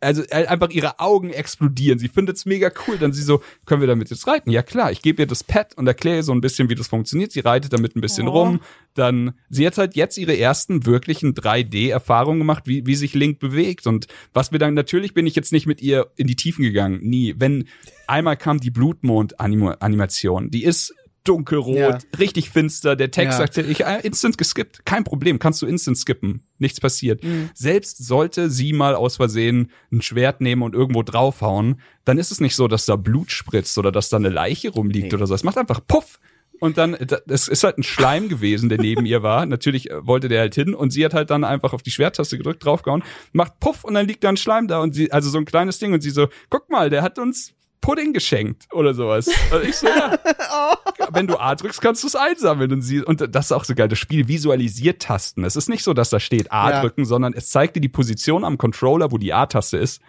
also 0.03 0.23
äh, 0.25 0.47
einfach 0.47 0.71
ihre 0.71 0.99
Augen 0.99 1.31
explodieren. 1.31 1.99
Sie 1.99 2.09
findet 2.09 2.37
es 2.37 2.45
mega 2.45 2.71
cool. 2.87 2.99
Dann 2.99 3.13
sie 3.13 3.23
so, 3.23 3.43
können 3.67 3.81
wir 3.81 3.89
damit 3.89 4.11
jetzt 4.11 4.27
reiten? 4.27 4.51
Ja 4.51 4.63
klar, 4.63 4.93
ich 4.93 5.03
gebe 5.03 5.23
ihr 5.23 5.27
das 5.27 5.45
Pad 5.45 5.77
und 5.77 5.87
erkläre 5.87 6.17
ihr 6.17 6.23
so 6.23 6.33
ein 6.33 6.41
bisschen, 6.41 6.69
wie 6.69 6.75
das 6.75 6.89
funktioniert. 6.89 7.33
Sie 7.33 7.41
reitet 7.41 7.73
damit 7.73 7.97
ein 7.97 8.01
bisschen 8.01 8.29
oh. 8.29 8.33
rum. 8.33 8.61
Dann, 8.95 9.35
sie 9.49 9.67
hat 9.67 9.79
halt 9.79 9.97
jetzt 9.97 10.19
ihre 10.19 10.37
ersten 10.37 10.85
wirklichen 10.85 11.35
3D-Erfahrungen 11.35 12.41
gemacht, 12.41 12.65
wie, 12.67 12.87
wie 12.87 12.95
sich 12.95 13.15
Link 13.15 13.39
bewegt. 13.39 13.87
Und 13.87 14.09
was 14.33 14.53
wir 14.53 14.59
dann, 14.59 14.75
natürlich 14.75 15.15
bin 15.15 15.27
ich 15.27 15.35
jetzt 15.35 15.53
nicht 15.53 15.67
mit 15.67 15.81
ihr 15.81 16.09
in 16.17 16.27
die 16.27 16.37
Tiefen 16.37 16.63
gegangen. 16.63 17.01
Nie. 17.03 17.35
Wenn 17.39 17.69
einmal 18.07 18.37
kam 18.37 18.61
die 18.61 18.71
Blutmond-Animation, 18.71 20.51
die 20.51 20.65
ist 20.65 20.95
dunkelrot, 21.25 21.77
ja. 21.77 21.99
richtig 22.19 22.51
finster. 22.51 22.97
Der 22.97 23.11
Text 23.11 23.39
ja. 23.39 23.47
sagte, 23.47 23.63
ich 23.63 23.85
äh, 23.85 24.01
instant 24.03 24.39
geskippt. 24.39 24.85
Kein 24.85 25.05
Problem, 25.05 25.39
kannst 25.39 25.63
du 25.63 25.67
instant 25.67 25.99
skippen. 25.99 26.43
Nichts 26.59 26.81
passiert. 26.81 27.23
Mhm. 27.23 27.51
Selbst 27.55 28.05
sollte 28.05 28.51
sie 28.51 28.73
mal 28.73 28.95
aus 28.95 29.17
Versehen 29.17 29.71
ein 29.91 30.03
Schwert 30.03 30.41
nehmen 30.41 30.63
und 30.63 30.75
irgendwo 30.75 31.03
draufhauen, 31.03 31.81
dann 32.05 32.19
ist 32.19 32.33
es 32.33 32.41
nicht 32.41 32.57
so, 32.57 32.69
dass 32.69 32.87
da 32.87 32.97
Blut 32.97 33.31
spritzt 33.31 33.79
oder 33.79 33.93
dass 33.93 34.09
da 34.09 34.17
eine 34.17 34.31
Leiche 34.31 34.71
rumliegt 34.71 35.13
nee. 35.13 35.15
oder 35.15 35.27
so. 35.27 35.35
Es 35.35 35.45
macht 35.45 35.59
einfach 35.59 35.81
puff. 35.87 36.19
Und 36.61 36.79
dann, 36.79 36.95
es 36.95 37.49
ist 37.49 37.65
halt 37.65 37.79
ein 37.79 37.83
Schleim 37.83 38.29
gewesen, 38.29 38.69
der 38.69 38.79
neben 38.79 39.05
ihr 39.05 39.25
war. 39.25 39.47
Natürlich 39.47 39.91
äh, 39.91 40.07
wollte 40.07 40.29
der 40.29 40.41
halt 40.41 40.55
hin 40.55 40.75
und 40.75 40.91
sie 40.93 41.05
hat 41.05 41.13
halt 41.13 41.31
dann 41.31 41.43
einfach 41.43 41.73
auf 41.73 41.83
die 41.83 41.91
Schwerttaste 41.91 42.39
gedrückt, 42.39 42.65
draufgehauen, 42.65 43.03
macht 43.33 43.59
Puff 43.59 43.83
und 43.83 43.95
dann 43.95 44.07
liegt 44.07 44.23
da 44.23 44.29
ein 44.29 44.37
Schleim 44.37 44.69
da 44.69 44.79
und 44.81 44.95
sie, 44.95 45.11
also 45.11 45.29
so 45.29 45.39
ein 45.39 45.45
kleines 45.45 45.81
Ding 45.81 45.93
und 45.93 46.03
sie 46.03 46.11
so, 46.11 46.29
guck 46.51 46.71
mal, 46.71 46.89
der 46.89 47.03
hat 47.03 47.19
uns 47.19 47.55
Pudding 47.83 48.15
geschenkt 48.15 48.67
oder 48.73 48.95
sowas. 48.95 49.29
Und 49.53 49.65
ich 49.65 49.77
so, 49.77 49.87
ja, 49.87 50.19
wenn 51.13 51.27
du 51.27 51.37
A 51.39 51.55
drückst, 51.55 51.83
kannst 51.83 52.03
du 52.03 52.07
es 52.07 52.17
einsammeln. 52.17 52.73
Und, 52.73 52.81
sie, 52.81 53.03
und 53.03 53.21
das 53.35 53.47
ist 53.47 53.53
auch 53.53 53.65
so 53.65 53.75
geil, 53.75 53.89
das 53.89 53.99
Spiel 53.99 54.29
visualisiert 54.29 55.03
Tasten. 55.03 55.45
Es 55.45 55.57
ist 55.57 55.69
nicht 55.69 55.83
so, 55.85 55.93
dass 55.93 56.09
da 56.09 56.19
steht 56.19 56.51
A 56.51 56.71
Ja. 56.71 56.81
drücken, 56.81 57.05
sondern 57.05 57.35
es 57.35 57.51
zeigt 57.51 57.77
dir 57.77 57.81
die 57.81 57.91
Position 57.91 58.45
am 58.45 58.57
Controller, 58.57 59.13
wo 59.13 59.19
die 59.19 59.35
A-Taste 59.35 59.77
ist. 59.77 60.01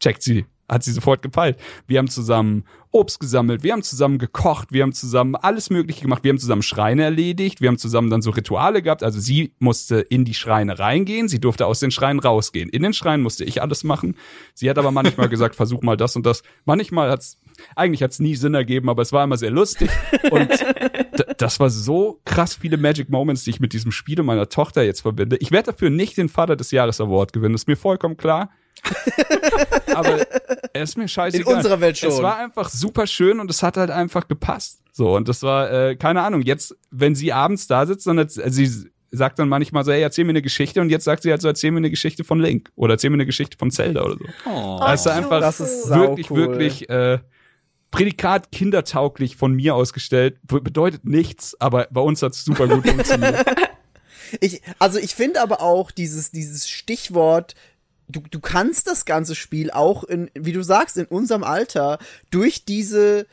Checkt 0.00 0.22
sie, 0.24 0.46
hat 0.68 0.82
sie 0.82 0.92
sofort 0.92 1.22
gepeilt. 1.22 1.58
Wir 1.86 1.98
haben 1.98 2.08
zusammen 2.08 2.64
Obst 2.94 3.20
gesammelt, 3.20 3.62
wir 3.62 3.72
haben 3.72 3.82
zusammen 3.82 4.18
gekocht, 4.18 4.70
wir 4.70 4.82
haben 4.82 4.92
zusammen 4.92 5.34
alles 5.34 5.70
Mögliche 5.70 6.02
gemacht, 6.02 6.24
wir 6.24 6.28
haben 6.28 6.38
zusammen 6.38 6.62
Schreine 6.62 7.04
erledigt, 7.04 7.62
wir 7.62 7.68
haben 7.68 7.78
zusammen 7.78 8.10
dann 8.10 8.20
so 8.20 8.30
Rituale 8.30 8.82
gehabt. 8.82 9.02
Also 9.02 9.18
sie 9.18 9.54
musste 9.58 10.00
in 10.00 10.26
die 10.26 10.34
Schreine 10.34 10.78
reingehen, 10.78 11.28
sie 11.28 11.40
durfte 11.40 11.66
aus 11.66 11.80
den 11.80 11.90
Schreinen 11.90 12.20
rausgehen. 12.20 12.68
In 12.68 12.82
den 12.82 12.92
Schreinen 12.92 13.22
musste 13.22 13.44
ich 13.44 13.62
alles 13.62 13.82
machen. 13.82 14.16
Sie 14.52 14.68
hat 14.68 14.78
aber 14.78 14.90
manchmal 14.90 15.30
gesagt, 15.30 15.56
versuch 15.56 15.82
mal 15.82 15.96
das 15.96 16.16
und 16.16 16.26
das. 16.26 16.42
Manchmal 16.66 17.10
hat's, 17.10 17.38
eigentlich 17.76 18.02
hat's 18.02 18.18
nie 18.18 18.36
Sinn 18.36 18.54
ergeben, 18.54 18.90
aber 18.90 19.00
es 19.00 19.12
war 19.12 19.24
immer 19.24 19.38
sehr 19.38 19.50
lustig. 19.50 19.90
Und 20.30 20.50
das 21.38 21.60
war 21.60 21.70
so 21.70 22.20
krass 22.26 22.54
viele 22.54 22.76
Magic 22.76 23.08
Moments, 23.08 23.44
die 23.44 23.50
ich 23.50 23.60
mit 23.60 23.72
diesem 23.72 23.90
Spiel 23.90 24.20
und 24.20 24.26
meiner 24.26 24.50
Tochter 24.50 24.82
jetzt 24.82 25.00
verbinde. 25.00 25.36
Ich 25.38 25.50
werde 25.50 25.72
dafür 25.72 25.88
nicht 25.88 26.18
den 26.18 26.28
Vater 26.28 26.56
des 26.56 26.70
Jahres 26.70 27.00
Award 27.00 27.32
gewinnen, 27.32 27.54
ist 27.54 27.68
mir 27.68 27.76
vollkommen 27.76 28.18
klar. 28.18 28.50
aber 29.94 30.26
er 30.72 30.82
ist 30.82 30.96
mir 30.96 31.08
scheißegal. 31.08 31.50
In 31.52 31.56
unserer 31.56 31.80
Welt 31.80 31.98
schon. 31.98 32.10
Es 32.10 32.22
war 32.22 32.38
einfach 32.38 32.68
super 32.68 33.06
schön 33.06 33.40
und 33.40 33.50
es 33.50 33.62
hat 33.62 33.76
halt 33.76 33.90
einfach 33.90 34.28
gepasst. 34.28 34.80
So, 34.92 35.16
und 35.16 35.28
das 35.28 35.42
war, 35.42 35.70
äh, 35.72 35.96
keine 35.96 36.22
Ahnung, 36.22 36.42
jetzt, 36.42 36.76
wenn 36.90 37.14
sie 37.14 37.32
abends 37.32 37.66
da 37.66 37.86
sitzt, 37.86 38.06
dann 38.06 38.18
also 38.18 38.42
sie 38.48 38.90
sagt 39.10 39.38
dann 39.38 39.48
manchmal 39.48 39.84
so, 39.84 39.92
hey, 39.92 40.02
erzähl 40.02 40.24
mir 40.24 40.30
eine 40.30 40.42
Geschichte 40.42 40.80
und 40.80 40.90
jetzt 40.90 41.04
sagt 41.04 41.22
sie 41.22 41.30
halt 41.30 41.40
so, 41.42 41.48
erzähl 41.48 41.70
mir 41.70 41.78
eine 41.78 41.90
Geschichte 41.90 42.24
von 42.24 42.40
Link 42.40 42.70
oder 42.76 42.94
erzähl 42.94 43.10
mir 43.10 43.14
eine 43.16 43.26
Geschichte 43.26 43.56
von 43.58 43.70
Zelda 43.70 44.02
oder 44.02 44.16
so. 44.18 44.24
Oh. 44.50 44.78
Also 44.80 45.10
einfach 45.10 45.40
Das 45.40 45.60
ist 45.60 45.88
wirklich, 45.90 46.30
cool. 46.30 46.38
wirklich 46.38 46.88
äh, 46.88 47.18
Prädikat 47.90 48.50
kindertauglich 48.52 49.36
von 49.36 49.52
mir 49.52 49.74
ausgestellt. 49.74 50.38
Be- 50.44 50.62
Bedeutet 50.62 51.04
nichts, 51.04 51.54
aber 51.60 51.88
bei 51.90 52.00
uns 52.00 52.22
hat's 52.22 52.44
super 52.44 52.66
gut 52.66 52.86
funktioniert. 52.88 53.44
Ich, 54.40 54.62
also 54.78 54.98
ich 54.98 55.14
finde 55.14 55.42
aber 55.42 55.60
auch 55.60 55.90
dieses, 55.90 56.30
dieses 56.30 56.66
Stichwort, 56.70 57.54
du, 58.08 58.20
du 58.30 58.40
kannst 58.40 58.86
das 58.86 59.04
ganze 59.04 59.34
Spiel 59.34 59.70
auch 59.70 60.04
in, 60.04 60.30
wie 60.34 60.52
du 60.52 60.62
sagst, 60.62 60.96
in 60.96 61.06
unserem 61.06 61.44
Alter 61.44 61.98
durch 62.30 62.64
diese 62.64 63.26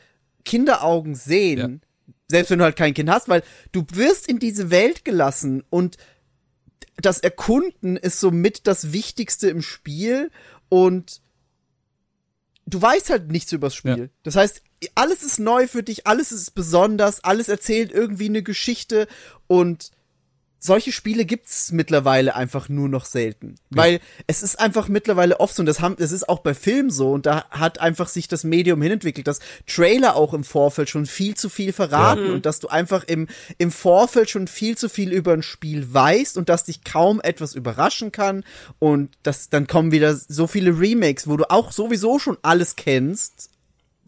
Kinderaugen 0.44 1.14
sehen. 1.14 1.82
Selbst 2.28 2.50
wenn 2.50 2.58
du 2.58 2.64
halt 2.64 2.76
kein 2.76 2.94
Kind 2.94 3.10
hast, 3.10 3.28
weil 3.28 3.42
du 3.72 3.84
wirst 3.92 4.28
in 4.28 4.38
diese 4.38 4.70
Welt 4.70 5.04
gelassen 5.04 5.64
und 5.68 5.96
das 6.96 7.20
Erkunden 7.20 7.96
ist 7.96 8.20
somit 8.20 8.66
das 8.66 8.92
Wichtigste 8.92 9.48
im 9.48 9.62
Spiel 9.62 10.30
und 10.68 11.20
du 12.66 12.80
weißt 12.80 13.10
halt 13.10 13.30
nichts 13.30 13.52
übers 13.52 13.74
Spiel. 13.74 13.98
Ja. 13.98 14.08
Das 14.22 14.36
heißt, 14.36 14.62
alles 14.94 15.22
ist 15.22 15.38
neu 15.38 15.66
für 15.66 15.82
dich, 15.82 16.06
alles 16.06 16.32
ist 16.32 16.52
besonders, 16.52 17.22
alles 17.24 17.48
erzählt 17.48 17.92
irgendwie 17.92 18.28
eine 18.28 18.42
Geschichte 18.42 19.08
und 19.46 19.90
solche 20.62 20.92
Spiele 20.92 21.24
gibt's 21.24 21.72
mittlerweile 21.72 22.36
einfach 22.36 22.68
nur 22.68 22.88
noch 22.88 23.06
selten. 23.06 23.56
Weil 23.70 24.00
es 24.26 24.42
ist 24.42 24.60
einfach 24.60 24.88
mittlerweile 24.88 25.40
oft 25.40 25.54
so, 25.54 25.62
und 25.62 25.66
das, 25.66 25.80
haben, 25.80 25.96
das 25.96 26.12
ist 26.12 26.28
auch 26.28 26.40
bei 26.40 26.52
Filmen 26.52 26.90
so, 26.90 27.12
und 27.12 27.24
da 27.24 27.48
hat 27.50 27.80
einfach 27.80 28.08
sich 28.08 28.28
das 28.28 28.44
Medium 28.44 28.82
hinentwickelt, 28.82 29.26
dass 29.26 29.40
Trailer 29.66 30.16
auch 30.16 30.34
im 30.34 30.44
Vorfeld 30.44 30.90
schon 30.90 31.06
viel 31.06 31.34
zu 31.34 31.48
viel 31.48 31.72
verraten 31.72 32.30
und 32.30 32.46
dass 32.46 32.60
du 32.60 32.68
einfach 32.68 33.04
im, 33.04 33.26
im 33.56 33.72
Vorfeld 33.72 34.28
schon 34.28 34.46
viel 34.46 34.76
zu 34.76 34.90
viel 34.90 35.12
über 35.12 35.32
ein 35.32 35.42
Spiel 35.42 35.92
weißt 35.92 36.36
und 36.36 36.50
dass 36.50 36.64
dich 36.64 36.84
kaum 36.84 37.20
etwas 37.22 37.54
überraschen 37.54 38.12
kann. 38.12 38.44
Und 38.78 39.16
das, 39.22 39.48
dann 39.48 39.66
kommen 39.66 39.92
wieder 39.92 40.14
so 40.14 40.46
viele 40.46 40.78
Remakes, 40.78 41.26
wo 41.26 41.38
du 41.38 41.50
auch 41.50 41.72
sowieso 41.72 42.18
schon 42.18 42.36
alles 42.42 42.76
kennst 42.76 43.50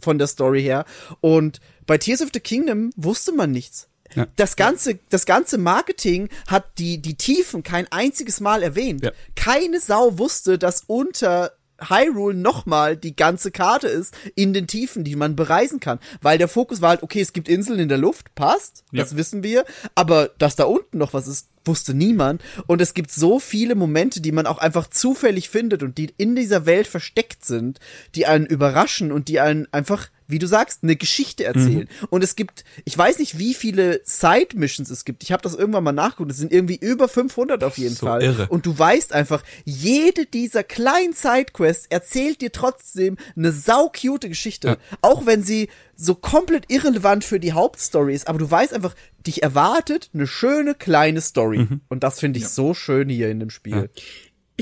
von 0.02 0.18
der 0.18 0.26
Story 0.26 0.62
her. 0.62 0.84
Und 1.22 1.60
bei 1.86 1.96
Tears 1.96 2.20
of 2.20 2.28
the 2.34 2.40
Kingdom 2.40 2.90
wusste 2.96 3.32
man 3.32 3.52
nichts. 3.52 3.88
Ja. 4.14 4.26
Das 4.36 4.56
ganze, 4.56 4.98
das 5.10 5.26
ganze 5.26 5.58
Marketing 5.58 6.28
hat 6.46 6.78
die, 6.78 7.00
die 7.00 7.14
Tiefen 7.16 7.62
kein 7.62 7.90
einziges 7.90 8.40
Mal 8.40 8.62
erwähnt. 8.62 9.02
Ja. 9.04 9.12
Keine 9.34 9.80
Sau 9.80 10.18
wusste, 10.18 10.58
dass 10.58 10.84
unter 10.86 11.52
Hyrule 11.88 12.34
nochmal 12.36 12.96
die 12.96 13.16
ganze 13.16 13.50
Karte 13.50 13.88
ist 13.88 14.14
in 14.36 14.52
den 14.52 14.68
Tiefen, 14.68 15.02
die 15.02 15.16
man 15.16 15.34
bereisen 15.34 15.80
kann. 15.80 15.98
Weil 16.20 16.38
der 16.38 16.46
Fokus 16.46 16.80
war 16.80 16.90
halt, 16.90 17.02
okay, 17.02 17.20
es 17.20 17.32
gibt 17.32 17.48
Inseln 17.48 17.80
in 17.80 17.88
der 17.88 17.98
Luft, 17.98 18.34
passt, 18.36 18.84
das 18.92 19.10
Ja. 19.12 19.16
wissen 19.16 19.42
wir. 19.42 19.64
Aber 19.96 20.30
dass 20.38 20.54
da 20.54 20.64
unten 20.64 20.98
noch 20.98 21.12
was 21.12 21.26
ist, 21.26 21.48
wusste 21.64 21.94
niemand. 21.94 22.42
Und 22.68 22.80
es 22.80 22.94
gibt 22.94 23.10
so 23.10 23.40
viele 23.40 23.74
Momente, 23.74 24.20
die 24.20 24.32
man 24.32 24.46
auch 24.46 24.58
einfach 24.58 24.88
zufällig 24.90 25.48
findet 25.48 25.82
und 25.82 25.98
die 25.98 26.12
in 26.18 26.36
dieser 26.36 26.66
Welt 26.66 26.86
versteckt 26.86 27.44
sind, 27.44 27.80
die 28.14 28.26
einen 28.26 28.46
überraschen 28.46 29.10
und 29.10 29.26
die 29.28 29.40
einen 29.40 29.66
einfach, 29.72 30.08
wie 30.32 30.40
du 30.40 30.48
sagst, 30.48 30.80
eine 30.82 30.96
Geschichte 30.96 31.44
erzählen. 31.44 31.88
Und 32.10 32.24
es 32.24 32.34
gibt, 32.34 32.64
ich 32.84 32.98
weiß 32.98 33.20
nicht, 33.20 33.38
wie 33.38 33.54
viele 33.54 34.00
Side-Missions 34.04 34.90
es 34.90 35.04
gibt. 35.04 35.22
Ich 35.22 35.30
habe 35.30 35.42
das 35.42 35.54
irgendwann 35.54 35.84
mal 35.84 35.92
nachgeguckt. 35.92 36.32
Es 36.32 36.38
sind 36.38 36.52
irgendwie 36.52 36.76
über 36.76 37.06
500 37.08 37.62
auf 37.62 37.78
jeden 37.78 37.94
So 37.94 38.06
Fall. 38.06 38.22
irre. 38.22 38.48
Und 38.48 38.66
du 38.66 38.76
weißt 38.76 39.12
einfach, 39.12 39.44
jede 39.64 40.26
dieser 40.26 40.64
kleinen 40.64 41.12
Sidequests 41.12 41.86
erzählt 41.90 42.40
dir 42.40 42.50
trotzdem 42.50 43.16
eine 43.36 43.52
sau-cute 43.52 44.28
Geschichte. 44.28 44.68
Ja. 44.68 44.76
Auch 45.02 45.26
wenn 45.26 45.42
sie 45.44 45.68
so 45.94 46.14
komplett 46.16 46.64
irrelevant 46.72 47.22
für 47.24 47.38
die 47.38 47.52
Hauptstory 47.52 48.14
ist. 48.14 48.26
Aber 48.26 48.38
du 48.38 48.50
weißt 48.50 48.72
einfach, 48.72 48.94
dich 49.26 49.42
erwartet 49.42 50.10
eine 50.14 50.26
schöne 50.26 50.74
kleine 50.74 51.20
Story. 51.20 51.68
Und 51.88 52.02
das 52.02 52.18
finde 52.18 52.40
ich 52.40 52.48
so 52.48 52.74
schön 52.74 53.08
hier 53.08 53.30
in 53.30 53.38
dem 53.38 53.50
Spiel. 53.50 53.90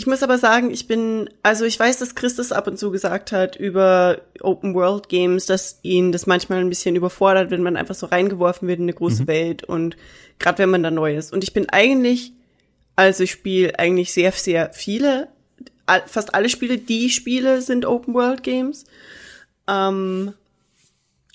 Ich 0.01 0.07
muss 0.07 0.23
aber 0.23 0.39
sagen, 0.39 0.71
ich 0.71 0.87
bin, 0.87 1.29
also 1.43 1.67
ich 1.67 1.79
weiß, 1.79 1.99
dass 1.99 2.15
Christus 2.15 2.53
ab 2.53 2.67
und 2.67 2.79
zu 2.79 2.91
gesagt 2.91 3.33
hat 3.33 3.57
über 3.57 4.23
Open 4.41 4.75
World 4.75 5.11
Games, 5.11 5.45
dass 5.45 5.79
ihn 5.83 6.11
das 6.11 6.27
manchmal 6.27 6.61
ein 6.61 6.71
bisschen 6.71 6.97
überfordert, 6.97 7.51
wenn 7.51 7.63
man 7.63 7.77
einfach 7.77 7.95
so 7.95 8.07
reingeworfen 8.07 8.67
wird 8.67 8.79
in 8.79 8.87
eine 8.87 8.95
große 8.95 9.27
Welt 9.27 9.63
und 9.63 9.99
gerade 10.39 10.57
wenn 10.57 10.71
man 10.71 10.83
da 10.83 10.91
neu 10.91 11.15
ist. 11.15 11.35
Und 11.35 11.45
ich 11.45 11.53
bin 11.53 11.69
eigentlich, 11.69 12.33
also 12.97 13.25
ich 13.25 13.33
spiele 13.33 13.79
eigentlich 13.79 14.15
sehr, 14.15 14.33
sehr 14.33 14.73
viele, 14.73 15.29
fast 16.07 16.35
alle 16.35 16.49
Spiele, 16.49 16.79
die 16.79 17.11
spiele, 17.11 17.61
sind 17.61 17.85
Open 17.85 18.15
World 18.15 18.43
Games. 18.43 18.87
Ähm, 19.69 20.33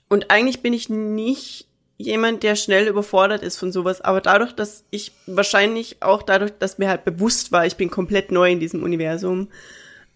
und 0.10 0.32
eigentlich 0.32 0.62
bin 0.62 0.74
ich 0.74 0.90
nicht 0.90 1.68
jemand, 1.98 2.44
der 2.44 2.56
schnell 2.56 2.88
überfordert 2.88 3.44
ist 3.44 3.58
von 3.58 3.72
sowas. 3.72 4.02
Aber 4.02 4.22
dadurch, 4.22 4.54
dass 4.54 4.84
ich 4.90 5.12
wahrscheinlich 5.26 5.98
auch 6.02 6.24
dadurch, 6.24 6.52
dass 6.60 6.78
mir 6.78 6.90
halt 6.90 7.06
bewusst 7.06 7.52
war, 7.52 7.66
ich 7.66 7.76
bin 7.76 7.90
komplett 7.90 8.32
neu 8.32 8.52
in 8.52 8.60
diesem 8.60 8.84
Universum, 8.84 9.50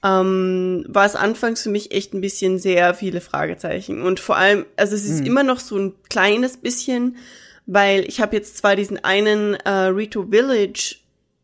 ähm, 0.04 0.86
war 0.88 1.06
es 1.06 1.16
anfangs 1.16 1.64
für 1.64 1.70
mich 1.70 1.92
echt 1.92 2.14
ein 2.14 2.22
bisschen 2.22 2.60
sehr 2.60 2.94
viele 2.94 3.22
Fragezeichen. 3.22 4.02
Und 4.02 4.20
vor 4.20 4.38
allem, 4.38 4.66
also 4.78 4.96
es 4.96 5.06
ist 5.06 5.26
immer 5.26 5.44
noch 5.44 5.60
so 5.60 5.78
ein 5.78 5.94
kleines 6.10 6.58
bisschen, 6.58 7.18
weil 7.66 8.06
ich 8.06 8.22
habe 8.22 8.36
jetzt 8.36 8.58
zwar 8.58 8.76
diesen 8.76 9.04
einen 9.04 9.56
äh, 9.56 9.70
Rito 9.70 10.28
Village 10.30 10.96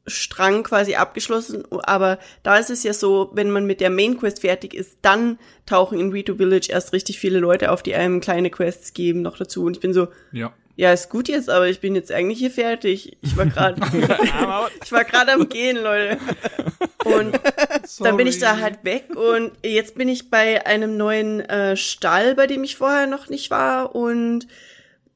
Strang 0.07 0.63
quasi 0.63 0.95
abgeschlossen, 0.95 1.63
aber 1.83 2.19
da 2.43 2.57
ist 2.57 2.69
es 2.69 2.83
ja 2.83 2.93
so, 2.93 3.31
wenn 3.33 3.49
man 3.49 3.65
mit 3.65 3.81
der 3.81 3.89
Main 3.89 4.17
Quest 4.19 4.41
fertig 4.41 4.73
ist, 4.73 4.97
dann 5.01 5.39
tauchen 5.65 5.99
in 5.99 6.11
Rito 6.11 6.35
Village 6.35 6.67
erst 6.69 6.93
richtig 6.93 7.19
viele 7.19 7.39
Leute 7.39 7.71
auf, 7.71 7.81
die 7.81 7.95
einem 7.95 8.21
kleine 8.21 8.49
Quests 8.51 8.93
geben 8.93 9.21
noch 9.21 9.37
dazu. 9.37 9.63
Und 9.63 9.77
ich 9.77 9.81
bin 9.81 9.93
so, 9.93 10.09
Ja. 10.31 10.53
ja, 10.75 10.93
ist 10.93 11.09
gut 11.09 11.27
jetzt, 11.27 11.49
aber 11.49 11.67
ich 11.67 11.79
bin 11.79 11.95
jetzt 11.95 12.11
eigentlich 12.11 12.37
hier 12.37 12.51
fertig. 12.51 13.17
Ich 13.21 13.35
war 13.35 13.47
gerade, 13.47 13.81
ich 14.83 14.91
war 14.91 15.03
gerade 15.05 15.31
am 15.31 15.49
Gehen, 15.49 15.77
Leute. 15.77 16.19
Und 17.03 17.39
dann 17.99 18.17
bin 18.17 18.27
ich 18.27 18.39
da 18.39 18.59
halt 18.59 18.83
weg 18.83 19.15
und 19.15 19.53
jetzt 19.63 19.95
bin 19.95 20.07
ich 20.09 20.29
bei 20.29 20.65
einem 20.65 20.97
neuen 20.97 21.39
äh, 21.41 21.75
Stall, 21.77 22.35
bei 22.35 22.45
dem 22.45 22.63
ich 22.63 22.75
vorher 22.75 23.07
noch 23.07 23.29
nicht 23.29 23.49
war 23.49 23.95
und 23.95 24.47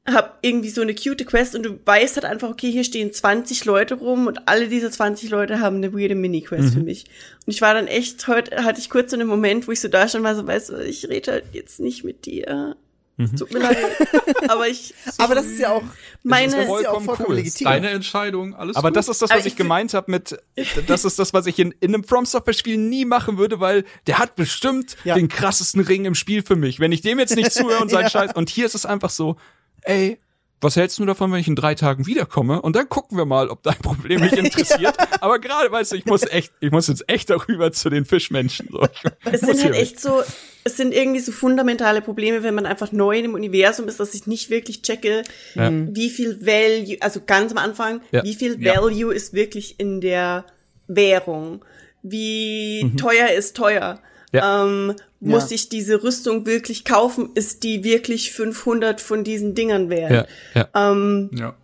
hab 0.06 0.38
irgendwie 0.42 0.70
so 0.70 0.80
eine 0.80 0.94
cute 0.94 1.24
Quest 1.26 1.54
und 1.54 1.62
du 1.64 1.78
weißt 1.84 2.16
halt 2.16 2.24
einfach, 2.24 2.48
okay, 2.48 2.70
hier 2.72 2.84
stehen 2.84 3.12
20 3.12 3.64
Leute 3.64 3.94
rum 3.94 4.26
und 4.26 4.48
alle 4.48 4.68
diese 4.68 4.90
20 4.90 5.30
Leute 5.30 5.60
haben 5.60 5.76
eine 5.76 5.92
weirde 5.92 6.14
Mini-Quest 6.14 6.74
für 6.74 6.80
mich. 6.80 7.04
Und 7.46 7.52
ich 7.52 7.60
war 7.60 7.74
dann 7.74 7.86
echt, 7.86 8.26
heute 8.26 8.64
hatte 8.64 8.80
ich 8.80 8.88
kurz 8.90 9.10
so 9.10 9.16
einen 9.18 9.28
Moment, 9.28 9.68
wo 9.68 9.72
ich 9.72 9.80
so 9.80 9.88
da 9.88 10.08
stand, 10.08 10.24
war 10.24 10.34
so, 10.34 10.46
weißt 10.46 10.70
du, 10.70 10.76
ich 10.84 11.08
rede 11.08 11.32
halt 11.32 11.44
jetzt 11.52 11.80
nicht 11.80 12.02
mit 12.04 12.24
dir. 12.24 12.76
Es 13.18 13.32
Tut 13.38 13.52
mir 13.52 13.58
leid. 13.58 13.76
Aber 14.48 14.66
ich, 14.66 14.94
Aber 15.18 15.34
das 15.34 15.44
ist 15.44 15.58
ja 15.60 15.70
auch, 15.72 15.82
Meine- 16.22 16.46
das 16.46 16.54
ist 16.54 16.60
ja 16.60 16.64
auch 16.64 16.68
vollkommen 16.78 17.04
vollkommen 17.04 17.28
cool. 17.28 17.36
legitim. 17.36 17.66
Deine 17.66 17.90
Entscheidung, 17.90 18.54
alles 18.54 18.76
Aber 18.76 18.88
gut. 18.88 18.96
das 18.96 19.08
ist 19.08 19.20
das, 19.20 19.28
was 19.28 19.40
ich 19.40 19.46
ich 19.48 19.56
gemeint 19.56 19.92
habe 19.92 20.10
mit, 20.10 20.38
das 20.86 21.04
ist 21.04 21.18
das, 21.18 21.34
was 21.34 21.44
ich 21.44 21.58
in, 21.58 21.74
in 21.80 21.92
einem 21.94 22.04
From 22.04 22.24
Software 22.24 22.54
Spiel 22.54 22.78
nie 22.78 23.04
machen 23.04 23.36
würde, 23.36 23.60
weil 23.60 23.84
der 24.06 24.16
hat 24.18 24.36
bestimmt 24.36 24.96
Ja. 25.04 25.14
den 25.16 25.28
krassesten 25.28 25.82
Ring 25.82 26.06
im 26.06 26.14
Spiel 26.14 26.42
für 26.42 26.56
mich. 26.56 26.80
Wenn 26.80 26.92
ich 26.92 27.02
dem 27.02 27.18
jetzt 27.18 27.36
nicht 27.36 27.52
zuhöre 27.52 27.80
und 27.82 27.90
seinen 27.90 28.04
Ja. 28.04 28.10
Scheiß, 28.10 28.30
und 28.34 28.48
hier 28.48 28.64
ist 28.64 28.74
es 28.74 28.86
einfach 28.86 29.10
so, 29.10 29.36
ey, 29.82 30.18
was 30.62 30.76
hältst 30.76 30.98
du 30.98 31.06
davon, 31.06 31.32
wenn 31.32 31.40
ich 31.40 31.48
in 31.48 31.56
drei 31.56 31.74
Tagen 31.74 32.06
wiederkomme? 32.06 32.60
Und 32.60 32.76
dann 32.76 32.86
gucken 32.88 33.16
wir 33.16 33.24
mal, 33.24 33.48
ob 33.48 33.62
dein 33.62 33.78
Problem 33.78 34.20
mich 34.20 34.32
interessiert. 34.36 34.94
Aber 35.22 35.38
gerade, 35.38 35.72
weißt 35.72 35.92
du, 35.92 35.96
ich 35.96 36.04
muss 36.04 36.22
echt, 36.22 36.52
ich 36.60 36.70
muss 36.70 36.86
jetzt 36.88 37.04
echt 37.08 37.30
darüber 37.30 37.72
zu 37.72 37.88
den 37.88 38.04
Fischmenschen. 38.04 38.68
So. 38.70 38.86
Es 39.24 39.40
sind 39.40 39.64
halt 39.64 39.74
echt 39.74 39.98
so, 40.00 40.22
es 40.64 40.76
sind 40.76 40.92
irgendwie 40.92 41.20
so 41.20 41.32
fundamentale 41.32 42.02
Probleme, 42.02 42.42
wenn 42.42 42.54
man 42.54 42.66
einfach 42.66 42.92
neu 42.92 43.16
in 43.16 43.22
dem 43.22 43.34
Universum 43.34 43.88
ist, 43.88 44.00
dass 44.00 44.12
ich 44.14 44.26
nicht 44.26 44.50
wirklich 44.50 44.82
checke, 44.82 45.22
Ja. 45.54 45.70
wie 45.72 46.10
viel 46.10 46.44
Value, 46.44 46.98
also 47.00 47.20
ganz 47.26 47.52
am 47.52 47.58
Anfang, 47.58 48.02
Ja. 48.10 48.22
wie 48.22 48.34
viel 48.34 48.62
Ja. 48.62 48.74
Value 48.82 49.14
ist 49.14 49.32
wirklich 49.32 49.80
in 49.80 50.02
der 50.02 50.44
Währung? 50.88 51.64
Wie 52.02 52.84
Mhm. 52.84 52.96
teuer 52.98 53.28
ist 53.30 53.56
teuer? 53.56 53.98
Ja. 54.32 54.64
Ähm, 54.64 54.94
muss 55.20 55.50
Ja. 55.50 55.54
ich 55.54 55.68
diese 55.68 56.02
Rüstung 56.02 56.46
wirklich 56.46 56.84
kaufen? 56.84 57.30
Ist 57.34 57.62
die 57.62 57.84
wirklich 57.84 58.32
500 58.32 59.00
von 59.00 59.22
diesen 59.24 59.54
Dingern 59.54 59.90
wert? 59.90 60.28
Ja, 60.54 60.62
ja. 60.74 60.90
Ähm, 60.92 61.30
Ja. 61.34 61.54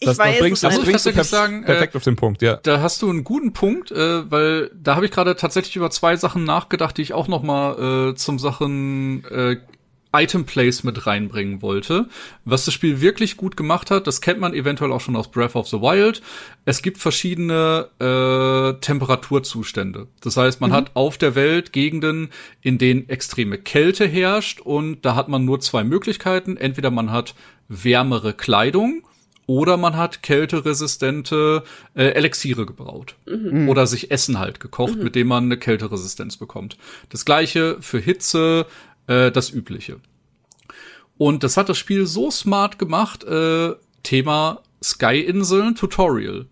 ich 0.00 0.06
Das, 0.06 0.18
weiß 0.18 0.30
das 0.32 0.40
bringst, 0.40 0.64
das 0.64 0.74
muss 0.76 0.84
bringst 0.84 1.06
du 1.06 1.12
perf 1.12 1.28
sagen, 1.28 1.62
äh, 1.62 1.66
perfekt 1.66 1.94
auf 1.94 2.02
den 2.02 2.16
Punkt, 2.16 2.42
ja. 2.42 2.56
Da 2.62 2.80
hast 2.80 3.00
du 3.02 3.08
einen 3.10 3.22
guten 3.22 3.52
Punkt, 3.52 3.92
äh, 3.92 4.28
weil 4.30 4.70
da 4.74 4.96
habe 4.96 5.04
ich 5.06 5.12
gerade 5.12 5.36
tatsächlich 5.36 5.76
über 5.76 5.90
zwei 5.90 6.16
Sachen 6.16 6.42
nachgedacht, 6.44 6.96
die 6.98 7.02
ich 7.02 7.12
auch 7.12 7.28
noch 7.28 7.42
mal 7.42 8.10
äh, 8.10 8.14
zum 8.16 8.38
Sachen 8.40 9.24
äh, 9.30 9.56
Item 10.14 10.44
Plays 10.44 10.84
mit 10.84 11.06
reinbringen 11.06 11.62
wollte. 11.62 12.08
Was 12.44 12.64
das 12.64 12.74
Spiel 12.74 13.00
wirklich 13.00 13.36
gut 13.36 13.56
gemacht 13.56 13.90
hat, 13.90 14.06
das 14.06 14.20
kennt 14.20 14.40
man 14.40 14.54
eventuell 14.54 14.92
auch 14.92 15.00
schon 15.00 15.16
aus 15.16 15.30
Breath 15.30 15.56
of 15.56 15.68
the 15.68 15.80
Wild. 15.80 16.22
Es 16.64 16.82
gibt 16.82 16.98
verschiedene 16.98 17.88
äh, 17.98 18.78
Temperaturzustände. 18.80 20.08
Das 20.20 20.36
heißt, 20.36 20.60
man 20.60 20.72
hat 20.72 20.90
auf 20.94 21.18
der 21.18 21.34
Welt 21.34 21.72
Gegenden, 21.72 22.30
in 22.60 22.78
denen 22.78 23.08
extreme 23.08 23.58
Kälte 23.58 24.06
herrscht 24.06 24.60
und 24.60 25.02
da 25.02 25.14
hat 25.14 25.28
man 25.28 25.44
nur 25.44 25.60
zwei 25.60 25.84
Möglichkeiten. 25.84 26.56
Entweder 26.56 26.90
man 26.90 27.10
hat 27.10 27.34
wärmere 27.68 28.34
Kleidung 28.34 29.02
oder 29.46 29.76
man 29.76 29.96
hat 29.96 30.22
kälteresistente 30.22 31.64
äh, 31.94 32.04
Elixiere 32.12 32.64
gebraut. 32.64 33.16
Oder 33.68 33.86
sich 33.86 34.10
Essen 34.10 34.38
halt 34.38 34.60
gekocht, 34.60 34.96
mit 34.96 35.14
dem 35.14 35.26
man 35.26 35.44
eine 35.44 35.56
Kälteresistenz 35.56 36.36
bekommt. 36.36 36.78
Das 37.08 37.24
gleiche 37.24 37.76
für 37.80 37.98
Hitze, 37.98 38.66
äh, 39.06 39.30
das 39.30 39.50
übliche. 39.50 40.00
Und 41.18 41.44
das 41.44 41.56
hat 41.56 41.68
das 41.68 41.78
Spiel 41.78 42.06
so 42.06 42.30
smart 42.30 42.78
gemacht, 42.78 43.24
äh, 43.24 43.74
Thema 44.02 44.62
Sky-Inseln 44.82 45.74
Tutorial. 45.74 46.46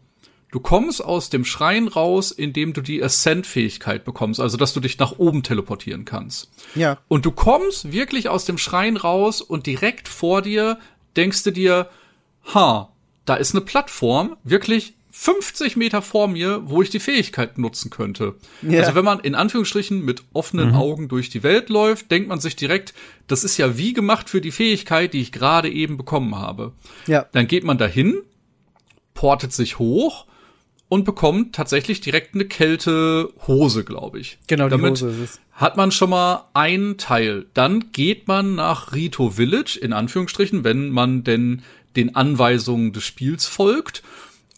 Du 0.52 0.58
kommst 0.58 1.04
aus 1.04 1.30
dem 1.30 1.44
Schrein 1.44 1.86
raus, 1.86 2.32
indem 2.32 2.72
du 2.72 2.80
die 2.80 3.02
Ascent-Fähigkeit 3.02 4.04
bekommst, 4.04 4.40
also 4.40 4.56
dass 4.56 4.74
du 4.74 4.80
dich 4.80 4.98
nach 4.98 5.18
oben 5.18 5.42
teleportieren 5.44 6.04
kannst. 6.04 6.50
Ja. 6.74 6.98
Und 7.08 7.24
du 7.24 7.30
kommst 7.30 7.92
wirklich 7.92 8.28
aus 8.28 8.44
dem 8.44 8.58
Schrein 8.58 8.96
raus 8.96 9.40
und 9.40 9.66
direkt 9.66 10.08
vor 10.08 10.42
dir 10.42 10.78
denkst 11.16 11.44
du 11.44 11.52
dir, 11.52 11.88
ha, 12.52 12.92
da 13.24 13.34
ist 13.36 13.54
eine 13.54 13.60
Plattform, 13.60 14.36
wirklich 14.42 14.94
50 15.22 15.76
Meter 15.76 16.00
vor 16.00 16.28
mir, 16.28 16.62
wo 16.64 16.80
ich 16.80 16.88
die 16.88 16.98
Fähigkeit 16.98 17.58
nutzen 17.58 17.90
könnte. 17.90 18.36
Ja. 18.62 18.80
Also 18.80 18.94
wenn 18.94 19.04
man 19.04 19.20
in 19.20 19.34
Anführungsstrichen 19.34 20.02
mit 20.02 20.22
offenen 20.32 20.74
Augen 20.74 21.08
durch 21.08 21.28
die 21.28 21.42
Welt 21.42 21.68
läuft, 21.68 22.10
denkt 22.10 22.30
man 22.30 22.40
sich 22.40 22.56
direkt, 22.56 22.94
das 23.26 23.44
ist 23.44 23.58
ja 23.58 23.76
wie 23.76 23.92
gemacht 23.92 24.30
für 24.30 24.40
die 24.40 24.50
Fähigkeit, 24.50 25.12
die 25.12 25.20
ich 25.20 25.30
gerade 25.30 25.68
eben 25.68 25.98
bekommen 25.98 26.36
habe. 26.36 26.72
Ja. 27.06 27.26
Dann 27.32 27.46
geht 27.46 27.64
man 27.64 27.76
dahin, 27.76 28.22
portet 29.12 29.52
sich 29.52 29.78
hoch 29.78 30.24
und 30.88 31.04
bekommt 31.04 31.54
tatsächlich 31.54 32.00
direkt 32.00 32.34
eine 32.34 32.46
Kältehose, 32.46 33.84
glaube 33.84 34.20
ich. 34.20 34.38
Genau, 34.46 34.64
die 34.64 34.70
Damit 34.70 34.92
Hose 34.92 35.10
ist 35.10 35.18
es. 35.18 35.40
hat 35.52 35.76
man 35.76 35.92
schon 35.92 36.08
mal 36.08 36.48
einen 36.54 36.96
Teil. 36.96 37.44
Dann 37.52 37.92
geht 37.92 38.26
man 38.26 38.54
nach 38.54 38.94
Rito 38.94 39.28
Village, 39.28 39.78
in 39.82 39.92
Anführungsstrichen, 39.92 40.64
wenn 40.64 40.88
man 40.88 41.24
denn 41.24 41.60
den 41.94 42.16
Anweisungen 42.16 42.94
des 42.94 43.04
Spiels 43.04 43.44
folgt. 43.44 44.02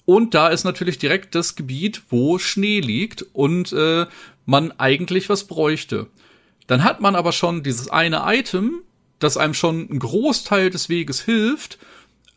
Und 0.04 0.34
da 0.34 0.48
ist 0.48 0.64
natürlich 0.64 0.98
direkt 0.98 1.34
das 1.34 1.54
Gebiet, 1.54 2.02
wo 2.10 2.38
Schnee 2.38 2.80
liegt 2.80 3.22
und 3.32 3.72
äh, 3.72 4.06
man 4.46 4.72
eigentlich 4.72 5.28
was 5.28 5.44
bräuchte. 5.44 6.08
Dann 6.66 6.84
hat 6.84 7.00
man 7.00 7.14
aber 7.14 7.32
schon 7.32 7.62
dieses 7.62 7.88
eine 7.88 8.22
Item, 8.26 8.82
das 9.18 9.36
einem 9.36 9.54
schon 9.54 9.88
einen 9.88 9.98
Großteil 9.98 10.70
des 10.70 10.88
Weges 10.88 11.20
hilft. 11.20 11.78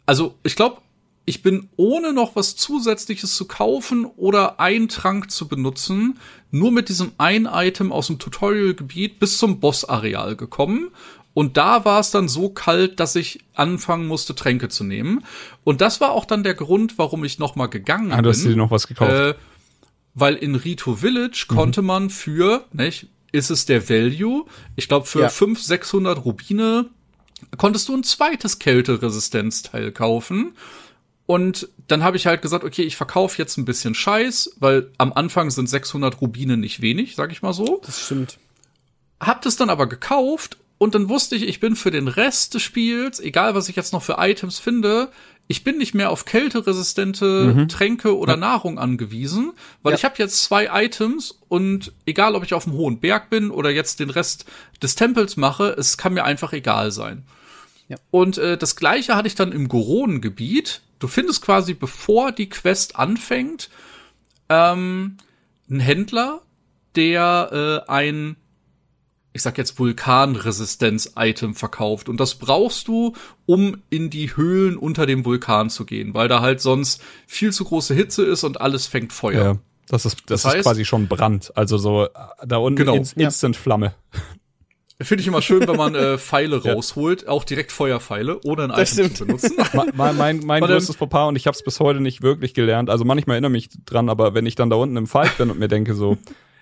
Also 0.06 0.36
ich 0.44 0.56
glaube, 0.56 0.82
ich 1.28 1.42
bin 1.42 1.70
ohne 1.76 2.14
noch 2.14 2.36
was 2.36 2.56
Zusätzliches 2.56 3.36
zu 3.36 3.46
kaufen 3.46 4.06
oder 4.06 4.60
einen 4.60 4.88
Trank 4.88 5.32
zu 5.32 5.48
benutzen, 5.48 6.20
nur 6.52 6.72
mit 6.72 6.88
diesem 6.88 7.14
ein 7.18 7.48
Item 7.52 7.92
aus 7.92 8.08
dem 8.08 8.20
Tutorial-Gebiet 8.20 9.20
bis 9.20 9.40
zum 9.40 9.60
Boss-Areal 9.60 10.36
gekommen. 10.36 10.92
Und 11.36 11.58
da 11.58 11.84
war 11.86 12.00
es 12.00 12.10
dann 12.12 12.28
so 12.30 12.50
kalt, 12.50 13.00
dass 13.00 13.16
ich 13.16 13.44
anfangen 13.54 14.08
musste, 14.08 14.34
Tränke 14.36 14.70
zu 14.70 14.84
nehmen. 14.86 15.24
Und 15.64 15.82
das 15.82 16.00
war 16.02 16.12
auch 16.14 16.26
dann 16.26 16.44
der 16.44 16.54
Grund, 16.56 16.98
warum 16.98 17.24
ich 17.26 17.38
noch 17.40 17.56
mal 17.56 17.68
gegangen 17.68 18.12
Ah, 18.14 18.22
du 18.24 18.30
hast 18.30 18.42
bin. 18.44 18.52
dir 18.54 18.58
noch 18.58 18.72
was 18.72 18.88
gekauft. 18.88 19.12
Äh, 19.12 19.34
weil 20.14 20.36
in 20.36 20.56
Rito 20.56 20.96
Village 20.96 21.46
konnte 21.50 21.82
man 21.82 22.10
für, 22.10 22.64
nicht, 22.72 23.08
ist 23.34 23.50
es 23.52 23.66
der 23.66 23.90
Value, 23.90 24.46
ich 24.78 24.88
glaube 24.88 25.06
für 25.08 25.20
Ja. 25.24 25.30
500, 25.30 25.66
600 25.68 26.24
Rubine 26.26 26.86
konntest 27.58 27.90
du 27.90 27.96
ein 27.98 28.04
zweites 28.06 28.58
Kälteresistenzteil 28.60 29.92
kaufen. 29.92 30.54
Und 31.26 31.68
dann 31.88 32.02
habe 32.02 32.16
ich 32.18 32.28
halt 32.28 32.42
gesagt, 32.44 32.64
okay, 32.64 32.84
ich 32.84 32.96
verkaufe 32.96 33.38
jetzt 33.40 33.58
ein 33.58 33.66
bisschen 33.66 33.94
Scheiß, 33.94 34.56
weil 34.60 34.90
am 34.98 35.12
Anfang 35.12 35.50
sind 35.52 35.68
600 35.68 36.22
Rubine 36.22 36.56
nicht 36.56 36.82
wenig, 36.82 37.16
sag 37.16 37.32
ich 37.34 37.42
mal 37.42 37.52
so. 37.52 37.82
Das 37.86 38.00
stimmt. 38.06 38.38
Hab 39.20 39.42
das 39.42 39.58
dann 39.58 39.70
aber 39.70 39.88
gekauft 39.88 40.58
und 40.86 40.96
dann 40.96 41.10
wusste 41.10 41.36
ich, 41.36 41.44
ich 41.44 41.60
bin 41.60 41.76
für 41.76 41.92
den 41.92 42.08
Rest 42.08 42.54
des 42.54 42.62
Spiels, 42.62 43.20
egal 43.20 43.56
was 43.56 43.68
ich 43.68 43.76
jetzt 43.76 43.92
noch 43.92 44.02
für 44.04 44.16
Items 44.20 44.60
finde, 44.60 45.10
ich 45.48 45.64
bin 45.64 45.78
nicht 45.78 45.94
mehr 45.94 46.10
auf 46.10 46.26
kälteresistente 46.26 47.68
Tränke 47.68 48.18
oder 48.18 48.36
Nahrung 48.38 48.80
angewiesen, 48.80 49.52
weil 49.84 49.92
Ja. 49.92 49.98
ich 49.98 50.06
habe 50.06 50.16
jetzt 50.18 50.44
zwei 50.44 50.70
Items 50.86 51.38
und 51.50 51.92
egal, 52.06 52.36
ob 52.36 52.44
ich 52.44 52.54
auf 52.54 52.64
dem 52.64 52.74
hohen 52.74 53.00
Berg 53.00 53.30
bin 53.30 53.52
oder 53.52 53.70
jetzt 53.70 54.00
den 54.00 54.10
Rest 54.10 54.46
des 54.82 54.96
Tempels 54.96 55.38
mache, 55.38 55.76
es 55.78 55.98
kann 55.98 56.14
mir 56.14 56.24
einfach 56.24 56.54
egal 56.54 56.92
sein. 56.92 57.26
Ja. 57.90 57.98
Und 58.10 58.38
äh, 58.40 58.58
das 58.58 58.76
gleiche 58.76 59.16
hatte 59.16 59.28
ich 59.28 59.36
dann 59.36 59.52
im 59.52 59.68
Goronengebiet. 59.68 60.82
Du 60.98 61.08
findest 61.08 61.44
quasi, 61.44 61.76
bevor 61.76 62.32
die 62.32 62.50
Quest 62.50 62.96
anfängt, 62.96 63.70
ähm, 64.50 65.18
einen 65.70 65.80
Händler, 65.80 66.42
der 66.96 67.84
äh, 67.88 67.92
ein, 67.92 68.36
ich 69.36 69.42
sag 69.42 69.58
jetzt 69.58 69.78
Vulkanresistenz-Item 69.78 71.56
verkauft. 71.56 72.08
Und 72.08 72.20
das 72.22 72.36
brauchst 72.36 72.88
du, 72.88 73.14
um 73.46 73.78
in 73.90 74.10
die 74.10 74.36
Höhlen 74.38 74.78
unter 74.78 75.06
dem 75.06 75.26
Vulkan 75.26 75.70
zu 75.70 75.86
gehen, 75.86 76.14
weil 76.14 76.30
da 76.30 76.40
halt 76.42 76.62
sonst 76.62 77.02
viel 77.28 77.52
zu 77.52 77.66
große 77.66 77.94
Hitze 77.94 78.24
ist 78.24 78.46
und 78.46 78.62
alles 78.62 78.88
fängt 78.88 79.12
Feuer. 79.14 79.44
ja. 79.44 79.58
Das 79.88 80.04
ist, 80.06 80.24
das, 80.28 80.42
Das 80.42 80.52
heißt- 80.54 80.58
ist 80.60 80.64
quasi 80.64 80.84
schon 80.86 81.08
Brand. 81.08 81.52
Also 81.56 81.78
so, 81.78 82.06
äh, 82.06 82.10
da 82.48 82.58
unten 82.58 82.78
Genau. 82.78 82.96
ins, 82.96 83.14
Instant 83.14 83.56
Flamme. 83.56 83.94
Finde 85.00 85.22
ich 85.22 85.28
immer 85.28 85.44
schön, 85.44 85.68
wenn 85.68 85.76
man 85.76 85.94
äh, 85.94 86.18
Pfeile 86.18 86.64
rausholt, 86.64 87.28
auch 87.28 87.44
direkt 87.44 87.72
Feuerpfeile, 87.72 88.40
ohne 88.46 88.64
ein 88.64 88.70
Das 88.70 88.94
Item 88.94 89.12
stimmt. 89.14 89.18
zu 89.18 89.26
benutzen. 89.28 89.58
mein, 89.96 90.16
mein, 90.18 90.40
mein, 90.40 90.64
größtes 90.64 90.96
Fauxpas 90.96 91.28
und 91.28 91.36
ich 91.36 91.46
habe 91.46 91.56
es 91.56 91.62
bis 91.64 91.80
heute 91.82 92.00
nicht 92.00 92.24
wirklich 92.24 92.56
gelernt. 92.56 92.90
Also 92.90 93.06
manchmal 93.06 93.36
erinnere 93.36 93.52
mich 93.52 93.70
dran, 93.86 94.10
aber 94.10 94.34
wenn 94.34 94.48
ich 94.48 94.56
dann 94.56 94.72
da 94.72 94.78
unten 94.78 94.96
im 94.98 95.06
Fight 95.06 95.38
bin 95.38 95.52
und 95.52 95.60
mir 95.60 95.68
denke 95.68 95.94
so, 95.94 96.18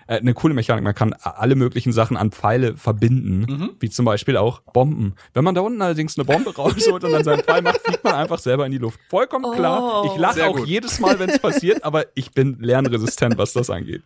äh, 0.06 0.18
eine 0.18 0.34
coole 0.34 0.54
Mechanik, 0.54 0.84
man 0.84 0.94
kann 0.94 1.12
alle 1.22 1.54
möglichen 1.54 1.92
Sachen 1.92 2.16
an 2.16 2.30
Pfeile 2.30 2.76
verbinden, 2.76 3.46
Mhm. 3.48 3.70
wie 3.80 3.90
zum 3.90 4.04
Beispiel 4.04 4.36
auch 4.36 4.60
Bomben. 4.72 5.14
Wenn 5.32 5.44
man 5.44 5.54
da 5.54 5.60
unten 5.62 5.80
allerdings 5.82 6.18
eine 6.18 6.24
Bombe 6.24 6.50
rausholt 6.56 7.04
und 7.04 7.12
dann 7.12 7.24
seinen 7.24 7.42
Pfeil 7.42 7.62
macht, 7.62 7.80
fliegt 7.80 8.04
man 8.04 8.14
einfach 8.14 8.38
selber 8.38 8.66
in 8.66 8.72
die 8.72 8.78
Luft. 8.78 8.98
Vollkommen 9.08 9.52
klar. 9.54 10.04
Ich 10.12 10.16
lache 10.20 10.34
Sehr 10.34 10.48
auch 10.50 10.56
gut. 10.56 10.66
jedes 10.68 11.00
Mal, 11.00 11.18
wenn 11.18 11.30
es 11.30 11.38
passiert, 11.38 11.84
aber 11.84 12.06
ich 12.14 12.32
bin 12.32 12.56
lernresistent, 12.60 13.38
was 13.38 13.52
das 13.52 13.70
angeht. 13.70 14.02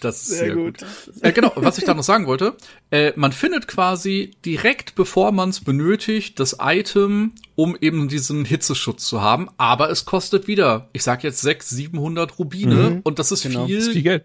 Das 0.00 0.22
ist 0.22 0.38
sehr, 0.38 0.56
gut. 0.56 0.78
Äh, 1.20 1.30
genau, 1.30 1.52
was 1.54 1.78
ich 1.78 1.84
da 1.84 1.94
noch 1.94 2.02
sagen 2.02 2.26
wollte, 2.26 2.56
äh, 2.90 3.12
man 3.14 3.30
findet 3.30 3.68
quasi 3.68 4.32
direkt 4.44 4.96
bevor 4.96 5.30
man 5.30 5.50
es 5.50 5.60
benötigt, 5.60 6.40
das 6.40 6.56
Item, 6.60 7.34
um 7.54 7.76
eben 7.80 8.08
diesen 8.08 8.44
Hitzeschutz 8.44 9.04
zu 9.06 9.20
haben, 9.22 9.48
aber 9.58 9.90
es 9.90 10.04
kostet 10.04 10.48
wieder, 10.48 10.88
ich 10.92 11.04
sag 11.04 11.22
jetzt 11.22 11.40
600, 11.42 11.62
700 11.92 12.38
Rubine 12.40 13.00
und 13.04 13.20
das 13.20 13.30
ist 13.30 13.44
Genau. 13.44 13.66
viel, 13.66 13.76
Das 13.76 13.86
ist 13.86 13.92
viel 13.92 14.02
Geld. 14.02 14.24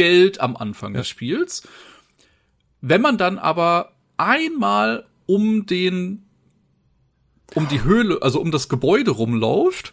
Geld 0.00 0.40
am 0.40 0.56
Anfang 0.56 0.94
des 0.94 1.06
Spiels. 1.08 1.62
Wenn 2.80 3.02
man 3.02 3.18
dann 3.18 3.38
aber 3.38 3.92
einmal 4.16 5.04
um 5.26 5.66
den, 5.66 6.22
um 7.54 7.68
die 7.68 7.84
Höhle, 7.84 8.18
also 8.22 8.40
um 8.40 8.50
das 8.50 8.70
Gebäude 8.70 9.10
rumläuft, 9.10 9.92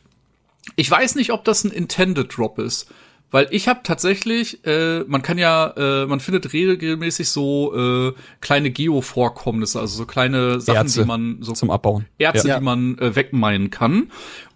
ich 0.77 0.89
weiß 0.89 1.15
nicht, 1.15 1.33
ob 1.33 1.43
das 1.43 1.65
ein 1.65 1.71
Intended 1.71 2.37
Drop 2.37 2.57
ist. 2.57 2.89
Weil 3.31 3.49
ich 3.51 3.67
habe 3.67 3.81
tatsächlich, 3.83 4.65
äh, 4.65 5.03
man 5.07 5.21
kann 5.21 5.37
ja, 5.37 5.73
äh, 5.75 6.05
man 6.05 6.21
findet 6.21 6.53
regelmäßig 6.53 7.27
so 7.27 7.75
äh, 7.75 8.13
kleine 8.39 8.71
Geovorkommnisse, 8.71 9.81
also 9.81 9.97
so 9.97 10.05
kleine 10.05 10.61
Sachen, 10.61 10.77
Erze 10.77 11.01
die 11.01 11.07
man 11.07 11.37
so 11.41 11.51
Zum 11.51 11.69
Abbauen. 11.69 12.05
Erze, 12.17 12.47
Ja. 12.47 12.59
die 12.59 12.63
man 12.63 12.97
äh, 12.99 13.13
wegmeinen 13.17 13.69
kann. 13.69 14.09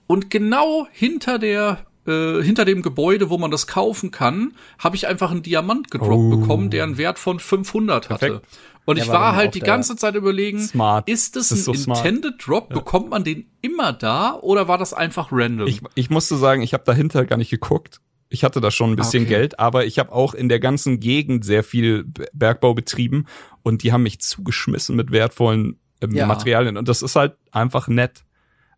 Und 0.07 0.29
genau 0.29 0.87
hinter 0.93 1.37
der 1.37 1.85
äh, 2.07 2.41
hinter 2.41 2.65
dem 2.65 2.81
Gebäude, 2.81 3.29
wo 3.29 3.37
man 3.37 3.51
das 3.51 3.67
kaufen 3.67 4.11
kann, 4.11 4.53
habe 4.79 4.95
ich 4.95 5.07
einfach 5.07 5.31
einen 5.31 5.43
Diamant 5.43 5.91
gedroppt 5.91 6.11
Oh. 6.33 6.37
bekommen, 6.37 6.69
der 6.69 6.83
einen 6.83 6.97
Wert 6.97 7.19
von 7.19 7.39
500 7.39 8.09
hatte. 8.09 8.25
Perfekt. 8.27 8.47
Und 8.85 8.95
Der 8.97 9.05
ich 9.05 9.11
war 9.11 9.21
war 9.21 9.35
halt 9.35 9.53
die 9.53 9.59
ganze 9.59 9.95
Zeit 9.95 10.15
überlegen, 10.15 10.59
Smart. 10.59 11.07
ist 11.07 11.35
es 11.37 11.49
Das 11.49 11.59
ein 11.59 11.63
so 11.63 11.73
smart. 11.75 11.99
Intended 12.05 12.33
Drop? 12.45 12.69
Bekommt 12.69 13.11
man 13.11 13.23
den 13.23 13.45
immer 13.61 13.93
da 13.93 14.33
oder 14.33 14.67
war 14.67 14.79
das 14.79 14.93
einfach 14.93 15.29
random? 15.31 15.67
Ich, 15.67 15.81
ich 15.93 16.09
musste 16.09 16.35
sagen, 16.37 16.63
ich 16.63 16.73
habe 16.73 16.83
dahinter 16.85 17.25
gar 17.25 17.37
nicht 17.37 17.51
geguckt. 17.51 18.01
Ich 18.29 18.43
hatte 18.43 18.59
da 18.61 18.71
schon 18.71 18.91
ein 18.91 18.95
bisschen 18.95 19.23
Okay. 19.25 19.33
Geld, 19.35 19.59
aber 19.59 19.85
ich 19.85 19.99
habe 19.99 20.11
auch 20.11 20.33
in 20.33 20.49
der 20.49 20.59
ganzen 20.59 20.99
Gegend 20.99 21.45
sehr 21.45 21.63
viel 21.63 22.05
Bergbau 22.33 22.73
betrieben 22.73 23.27
und 23.61 23.83
die 23.83 23.91
haben 23.93 24.03
mich 24.03 24.19
zugeschmissen 24.21 24.95
mit 24.95 25.11
wertvollen 25.11 25.79
ähm, 26.01 26.15
Ja. 26.15 26.25
Materialien 26.25 26.77
und 26.77 26.87
das 26.87 27.03
ist 27.03 27.15
halt 27.15 27.35
einfach 27.51 27.87
nett. 27.87 28.23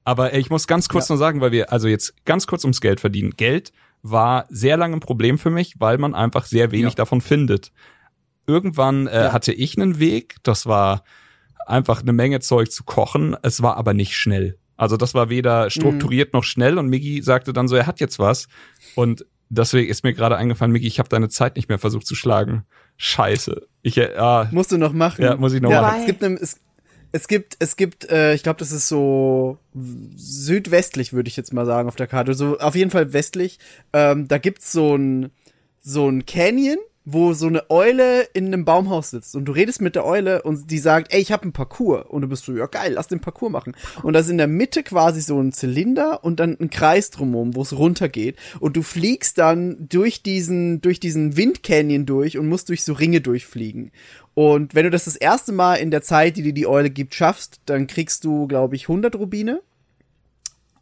Aber 0.04 0.34
äh, 0.34 0.40
ich 0.40 0.50
muss 0.50 0.68
ganz 0.68 0.90
kurz 0.90 1.10
Ja. 1.10 1.14
nur 1.14 1.20
sagen, 1.20 1.42
weil 1.42 1.52
wir, 1.52 1.72
also 1.72 1.88
jetzt 1.88 2.14
ganz 2.26 2.48
kurz 2.48 2.64
ums 2.64 2.82
Geld 2.82 3.00
verdienen. 3.00 3.32
Geld 3.38 3.72
war 4.02 4.46
sehr 4.50 4.76
lange 4.78 4.98
ein 4.98 5.00
Problem 5.00 5.38
für 5.38 5.50
mich, 5.50 5.76
weil 5.80 5.98
man 5.98 6.14
einfach 6.14 6.46
sehr 6.46 6.72
wenig 6.72 6.94
Ja. 6.94 6.98
davon 6.98 7.22
findet. 7.22 7.72
Irgendwann 8.46 9.08
äh, 9.08 9.26
Ja. 9.26 9.34
hatte 9.34 9.54
ich 9.54 9.78
einen 9.78 10.00
Weg, 10.00 10.36
das 10.44 10.66
war 10.66 11.04
einfach 11.66 12.02
eine 12.02 12.12
Menge 12.12 12.42
Zeug 12.42 12.72
zu 12.72 12.84
kochen, 12.84 13.38
es 13.42 13.62
war 13.62 13.78
aber 13.78 13.94
nicht 13.94 14.16
schnell. 14.18 14.58
Also 14.76 14.98
das 14.98 15.14
war 15.14 15.30
weder 15.30 15.70
strukturiert 15.70 16.34
noch 16.34 16.44
schnell 16.44 16.78
und 16.78 16.90
Miggy 16.90 17.22
sagte 17.22 17.54
dann 17.54 17.70
so, 17.70 17.76
er 17.78 17.88
hat 17.88 18.02
jetzt 18.02 18.20
was 18.20 18.48
und 18.96 19.26
deswegen 19.50 19.90
ist 19.90 20.04
mir 20.04 20.14
gerade 20.14 20.36
eingefallen, 20.36 20.74
Miggy, 20.74 20.88
ich 20.88 21.00
habe 21.00 21.08
deine 21.08 21.30
Zeit 21.30 21.56
nicht 21.56 21.70
mehr 21.70 21.80
versucht 21.80 22.06
zu 22.06 22.16
schlagen. 22.16 22.66
Scheiße. 22.98 23.62
Ich 23.82 23.98
äh, 23.98 24.14
ah, 24.18 24.50
Musst 24.52 24.74
du 24.74 24.78
noch 24.78 24.92
machen. 24.92 25.22
Ja, 25.24 25.38
muss 25.38 25.54
ich 25.54 25.62
noch 25.62 25.72
ja, 25.72 25.82
machen. 25.82 26.00
Es 26.02 26.06
gibt, 26.06 26.22
ne, 26.22 26.38
es, 26.42 26.60
es 27.14 27.28
gibt, 27.28 27.58
es 27.60 27.76
gibt, 27.78 28.10
äh, 28.10 28.34
ich 28.34 28.42
glaube, 28.42 28.58
das 28.58 28.72
ist 28.72 28.88
so 28.88 29.60
südwestlich, 30.16 31.14
würde 31.14 31.30
ich 31.30 31.38
jetzt 31.38 31.54
mal 31.54 31.66
sagen, 31.66 31.88
auf 31.88 31.96
der 31.96 32.08
Karte. 32.08 32.34
So 32.34 32.58
auf 32.58 32.76
jeden 32.76 32.90
Fall 32.90 33.14
westlich. 33.14 33.60
Ähm, 33.94 34.28
da 34.28 34.40
gibt's 34.40 34.72
so 34.72 34.96
ein 34.98 35.32
so 35.80 36.10
ein 36.10 36.26
Canyon, 36.26 36.78
wo 37.06 37.34
so 37.34 37.48
eine 37.48 37.70
Eule 37.70 38.24
in 38.34 38.48
einem 38.48 38.66
Baumhaus 38.66 39.10
sitzt 39.10 39.36
und 39.36 39.46
du 39.46 39.52
redest 39.52 39.82
mit 39.82 39.96
der 39.96 40.06
Eule 40.06 40.42
und 40.44 40.72
die 40.72 40.80
sagt, 40.80 41.14
ey, 41.14 41.22
ich 41.22 41.32
habe 41.32 41.44
einen 41.44 41.54
Parcours 41.54 42.06
und 42.08 42.22
du 42.22 42.28
bist 42.28 42.46
so, 42.46 42.54
ja 42.54 42.68
geil, 42.68 42.94
lass 42.94 43.08
den 43.08 43.20
Parcours 43.20 43.52
machen. 43.52 43.76
Und 44.04 44.14
da 44.14 44.20
ist 44.20 44.30
in 44.30 44.38
der 44.38 44.48
Mitte 44.48 44.84
quasi 44.84 45.22
so 45.22 45.40
ein 45.40 45.52
Zylinder 45.52 46.24
und 46.24 46.40
dann 46.40 46.58
ein 46.60 46.70
Kreis 46.70 47.10
drumherum, 47.10 47.56
wo 47.56 47.62
es 47.62 47.78
runtergeht 47.78 48.38
und 48.60 48.78
du 48.78 48.84
fliegst 48.84 49.38
dann 49.38 49.88
durch 49.90 50.24
diesen 50.24 50.82
durch 50.82 51.00
diesen 51.00 51.36
Windcanyon 51.36 52.06
durch 52.06 52.38
und 52.38 52.48
musst 52.48 52.70
durch 52.70 52.84
so 52.84 52.94
Ringe 52.94 53.22
durchfliegen. 53.22 53.92
Und 54.34 54.74
wenn 54.74 54.86
du 54.86 54.90
das 54.90 55.06
das 55.06 55.16
erste 55.16 55.52
Mal 55.52 55.76
in 55.76 55.92
der 55.92 56.02
Zeit, 56.02 56.38
die 56.38 56.42
dir 56.42 56.54
die 56.54 56.68
Eule 56.68 56.90
gibt, 56.90 57.14
schaffst, 57.14 57.62
dann 57.66 57.88
kriegst 57.88 58.24
du, 58.24 58.48
glaube 58.48 58.76
ich, 58.76 58.84
100 58.84 59.16
Rubine. 59.16 59.62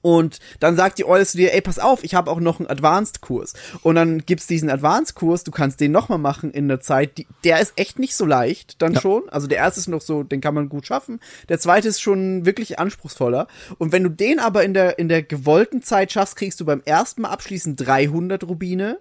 Und 0.02 0.40
dann 0.60 0.76
sagt 0.76 0.98
die 0.98 1.06
Eule 1.06 1.26
zu 1.26 1.38
dir, 1.38 1.54
ey, 1.54 1.62
pass 1.62 1.80
auf, 1.80 2.04
ich 2.04 2.16
habe 2.16 2.32
auch 2.32 2.40
noch 2.40 2.60
einen 2.60 2.70
Advanced-Kurs. 2.70 3.54
Und 3.84 3.96
dann 3.96 4.20
gibt's 4.26 4.48
diesen 4.48 4.70
Advanced-Kurs, 4.70 5.44
du 5.44 5.52
kannst 5.52 5.80
den 5.80 5.92
nochmal 5.92 6.18
machen 6.18 6.52
in 6.52 6.68
der 6.68 6.80
Zeit. 6.80 7.18
Die, 7.18 7.28
der 7.44 7.60
ist 7.60 7.74
echt 7.76 8.00
nicht 8.00 8.16
so 8.16 8.26
leicht 8.26 8.82
dann 8.82 9.00
schon. 9.00 9.30
Also 9.30 9.48
der 9.48 9.60
erste 9.60 9.80
ist 9.80 9.88
noch 9.88 10.02
so, 10.02 10.24
den 10.24 10.42
kann 10.42 10.56
man 10.56 10.70
gut 10.70 10.88
schaffen. 10.88 11.20
Der 11.50 11.60
zweite 11.60 11.88
ist 11.88 12.02
schon 12.02 12.46
wirklich 12.46 12.80
anspruchsvoller. 12.80 13.48
Und 13.78 13.92
wenn 13.92 14.04
du 14.04 14.10
den 14.10 14.40
aber 14.40 14.64
in 14.64 14.74
der, 14.74 14.98
in 15.00 15.10
der 15.10 15.24
gewollten 15.24 15.84
Zeit 15.84 16.12
schaffst, 16.12 16.36
kriegst 16.36 16.60
du 16.60 16.66
beim 16.66 16.82
ersten 16.86 17.22
Mal 17.22 17.30
abschließend 17.30 17.80
300 17.86 18.44
Rubine. 18.44 19.00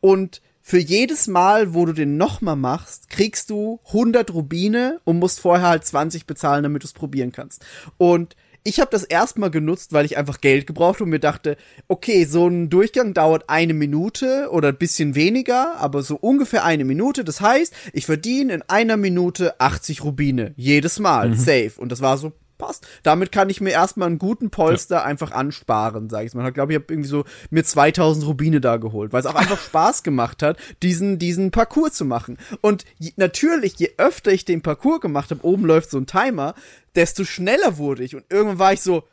Und 0.00 0.40
für 0.66 0.78
jedes 0.78 1.26
Mal, 1.26 1.74
wo 1.74 1.84
du 1.84 1.92
den 1.92 2.16
nochmal 2.16 2.56
machst, 2.56 3.10
kriegst 3.10 3.50
du 3.50 3.80
100 3.88 4.32
Rubine 4.32 4.98
und 5.04 5.18
musst 5.18 5.40
vorher 5.40 5.68
halt 5.68 5.84
20 5.84 6.26
bezahlen, 6.26 6.62
damit 6.62 6.82
du 6.82 6.86
es 6.86 6.94
probieren 6.94 7.32
kannst. 7.32 7.64
Und 7.98 8.34
ich 8.64 8.80
habe 8.80 8.90
das 8.90 9.04
erstmal 9.04 9.50
genutzt, 9.50 9.92
weil 9.92 10.06
ich 10.06 10.16
einfach 10.16 10.40
Geld 10.40 10.66
gebraucht 10.66 11.02
und 11.02 11.10
mir 11.10 11.20
dachte, 11.20 11.58
okay, 11.86 12.24
so 12.24 12.48
ein 12.48 12.70
Durchgang 12.70 13.12
dauert 13.12 13.50
eine 13.50 13.74
Minute 13.74 14.48
oder 14.50 14.68
ein 14.68 14.78
bisschen 14.78 15.14
weniger, 15.14 15.76
aber 15.76 16.02
so 16.02 16.16
ungefähr 16.16 16.64
eine 16.64 16.84
Minute. 16.84 17.24
Das 17.24 17.42
heißt, 17.42 17.74
ich 17.92 18.06
verdiene 18.06 18.54
in 18.54 18.62
einer 18.62 18.96
Minute 18.96 19.60
80 19.60 20.02
Rubine. 20.02 20.54
Jedes 20.56 20.98
Mal. 20.98 21.34
Safe. 21.34 21.72
Und 21.76 21.92
das 21.92 22.00
war 22.00 22.16
so, 22.16 22.32
passt. 22.58 22.86
Damit 23.02 23.32
kann 23.32 23.50
ich 23.50 23.60
mir 23.60 23.70
erstmal 23.70 24.08
einen 24.08 24.18
guten 24.18 24.50
Polster 24.50 25.04
einfach 25.04 25.32
ansparen, 25.32 26.08
sag 26.08 26.24
ich 26.24 26.34
mal. 26.34 26.46
Ich 26.48 26.54
glaube, 26.54 26.72
ich 26.72 26.78
habe 26.78 26.92
irgendwie 26.92 27.08
so 27.08 27.24
mir 27.50 27.64
2000 27.64 28.26
Rubine 28.26 28.60
da 28.60 28.76
geholt, 28.76 29.12
weil 29.12 29.20
es 29.20 29.26
auch 29.26 29.34
einfach 29.34 29.58
Spaß 29.64 30.02
gemacht 30.02 30.42
hat, 30.42 30.58
diesen, 30.82 31.18
diesen 31.18 31.50
Parcours 31.50 31.94
zu 31.94 32.04
machen. 32.04 32.38
Und 32.60 32.84
je, 32.98 33.12
natürlich, 33.16 33.74
je 33.76 33.92
öfter 33.98 34.32
ich 34.32 34.44
den 34.44 34.62
Parcours 34.62 35.00
gemacht 35.00 35.30
habe, 35.30 35.44
oben 35.44 35.64
läuft 35.64 35.90
so 35.90 35.98
ein 35.98 36.06
Timer, 36.06 36.54
desto 36.94 37.24
schneller 37.24 37.78
wurde 37.78 38.04
ich. 38.04 38.14
Und 38.14 38.24
irgendwann 38.30 38.58
war 38.58 38.72
ich 38.72 38.82
so, 38.82 39.04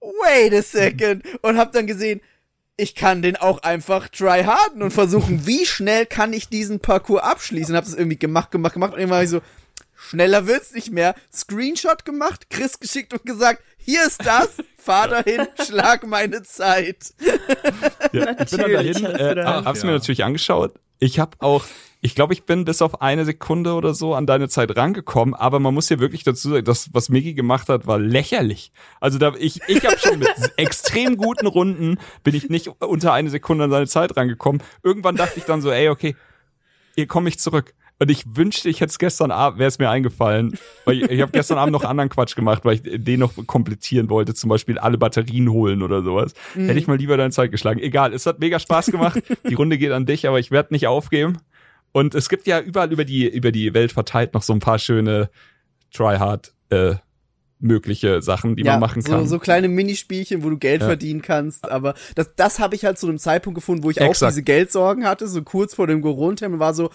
wait 0.00 0.54
a 0.54 0.62
second. 0.62 1.24
Und 1.42 1.58
hab 1.58 1.72
dann 1.72 1.86
gesehen, 1.86 2.20
ich 2.76 2.94
kann 2.94 3.22
den 3.22 3.36
auch 3.36 3.62
einfach 3.62 4.08
tryharden 4.08 4.82
und 4.82 4.90
versuchen, 4.90 5.46
wie 5.46 5.66
schnell 5.66 6.06
kann 6.06 6.32
ich 6.32 6.48
diesen 6.48 6.80
Parcours 6.80 7.22
abschließen. 7.22 7.76
Hab 7.76 7.84
das 7.84 7.94
irgendwie 7.94 8.18
gemacht, 8.18 8.50
gemacht, 8.50 8.74
gemacht. 8.74 8.92
Und 8.92 8.98
irgendwann 8.98 9.18
war 9.18 9.24
ich 9.24 9.30
so, 9.30 9.40
schneller 10.08 10.46
wird's 10.46 10.72
nicht 10.72 10.90
mehr. 10.92 11.14
Screenshot 11.32 12.04
gemacht, 12.04 12.48
Chris 12.50 12.78
geschickt 12.80 13.12
und 13.12 13.24
gesagt, 13.24 13.62
hier 13.76 14.04
ist 14.06 14.24
das, 14.24 14.48
fahr 14.78 15.08
dahin, 15.08 15.46
schlag 15.66 16.06
meine 16.06 16.42
Zeit. 16.42 17.14
Ja, 18.12 18.30
ich 18.40 18.50
bin 18.50 18.58
dann 18.60 18.72
dahin, 18.72 18.94
hast 18.94 19.04
du 19.04 19.40
äh, 19.40 19.44
hab's 19.44 19.82
mir 19.82 19.90
Ja. 19.90 19.98
natürlich 19.98 20.24
angeschaut. 20.24 20.74
Ich 21.00 21.18
habe 21.18 21.36
auch, 21.40 21.64
ich 22.00 22.14
glaube, 22.14 22.32
ich 22.32 22.44
bin 22.44 22.64
bis 22.64 22.80
auf 22.80 23.02
eine 23.02 23.24
Sekunde 23.24 23.74
oder 23.74 23.94
so 23.94 24.14
an 24.14 24.26
deine 24.26 24.48
Zeit 24.48 24.74
rangekommen, 24.76 25.34
aber 25.34 25.58
man 25.58 25.74
muss 25.74 25.88
hier 25.88 25.98
wirklich 25.98 26.22
dazu 26.22 26.50
sagen, 26.50 26.64
das, 26.64 26.88
was 26.92 27.08
Migi 27.08 27.34
gemacht 27.34 27.68
hat, 27.68 27.86
war 27.86 27.98
lächerlich. 27.98 28.72
Also 29.00 29.18
da, 29.18 29.34
ich, 29.38 29.60
ich 29.66 29.84
habe 29.84 29.98
schon 29.98 30.18
mit 30.18 30.30
extrem 30.56 31.16
guten 31.16 31.46
Runden 31.46 31.98
bin 32.22 32.34
ich 32.34 32.48
nicht 32.48 32.68
unter 32.68 33.12
eine 33.12 33.28
Sekunde 33.30 33.64
an 33.64 33.70
seine 33.70 33.86
Zeit 33.86 34.16
rangekommen. 34.16 34.62
Irgendwann 34.82 35.16
dachte 35.16 35.38
ich 35.38 35.44
dann 35.44 35.60
so, 35.60 35.70
ey, 35.70 35.88
okay, 35.88 36.16
hier 36.94 37.06
komme 37.06 37.28
ich 37.28 37.38
zurück. 37.38 37.74
Und 38.00 38.10
ich 38.10 38.24
wünschte, 38.26 38.68
ich 38.68 38.80
hätte 38.80 38.90
es 38.90 38.98
gestern 38.98 39.30
Abend, 39.30 39.60
wäre 39.60 39.68
es 39.68 39.78
mir 39.78 39.88
eingefallen. 39.88 40.58
Weil 40.84 40.98
ich, 40.98 41.10
ich 41.10 41.20
habe 41.20 41.32
gestern 41.32 41.58
Abend 41.58 41.72
noch 41.72 41.84
anderen 41.84 42.10
Quatsch 42.10 42.34
gemacht, 42.34 42.64
weil 42.64 42.74
ich 42.74 42.82
den 42.84 43.20
noch 43.20 43.32
komplettieren 43.46 44.10
wollte, 44.10 44.34
zum 44.34 44.50
Beispiel 44.50 44.78
alle 44.78 44.98
Batterien 44.98 45.50
holen 45.50 45.82
oder 45.82 46.02
sowas. 46.02 46.34
Hätte 46.54 46.78
ich 46.78 46.86
mal 46.86 46.98
lieber 46.98 47.16
deine 47.16 47.30
Zeit 47.30 47.52
geschlagen. 47.52 47.80
Egal, 47.80 48.12
es 48.12 48.26
hat 48.26 48.40
mega 48.40 48.58
Spaß 48.58 48.86
gemacht. 48.86 49.22
Die 49.48 49.54
Runde 49.54 49.78
geht 49.78 49.92
an 49.92 50.06
dich, 50.06 50.26
aber 50.26 50.40
ich 50.40 50.50
werde 50.50 50.74
nicht 50.74 50.86
aufgeben. 50.86 51.38
Und 51.92 52.16
es 52.16 52.28
gibt 52.28 52.48
ja 52.48 52.60
überall 52.60 52.92
über 52.92 53.04
die, 53.04 53.28
über 53.28 53.52
die 53.52 53.72
Welt 53.72 53.92
verteilt 53.92 54.34
noch 54.34 54.42
so 54.42 54.52
ein 54.52 54.58
paar 54.58 54.80
schöne 54.80 55.30
Tryhard 55.92 56.52
äh, 56.70 56.96
mögliche 57.64 58.22
Sachen, 58.22 58.56
die 58.56 58.62
man 58.64 58.78
machen 58.78 59.02
so, 59.02 59.10
kann. 59.10 59.26
so 59.26 59.38
kleine 59.38 59.68
Minispielchen, 59.68 60.44
wo 60.44 60.50
du 60.50 60.58
Geld 60.58 60.82
Ja. 60.82 60.86
verdienen 60.88 61.22
kannst. 61.22 61.68
Aber 61.70 61.94
das, 62.14 62.34
das 62.36 62.58
habe 62.60 62.74
ich 62.74 62.84
halt 62.84 62.98
zu 62.98 63.08
einem 63.08 63.18
Zeitpunkt 63.18 63.56
gefunden, 63.56 63.82
wo 63.82 63.90
ich 63.90 64.00
auch 64.00 64.10
Exakt. 64.10 64.32
diese 64.32 64.42
Geldsorgen 64.42 65.06
hatte, 65.06 65.26
so 65.26 65.42
kurz 65.42 65.74
vor 65.74 65.86
dem 65.86 66.02
Corona-Termin 66.02 66.58
war 66.60 66.74
so, 66.74 66.90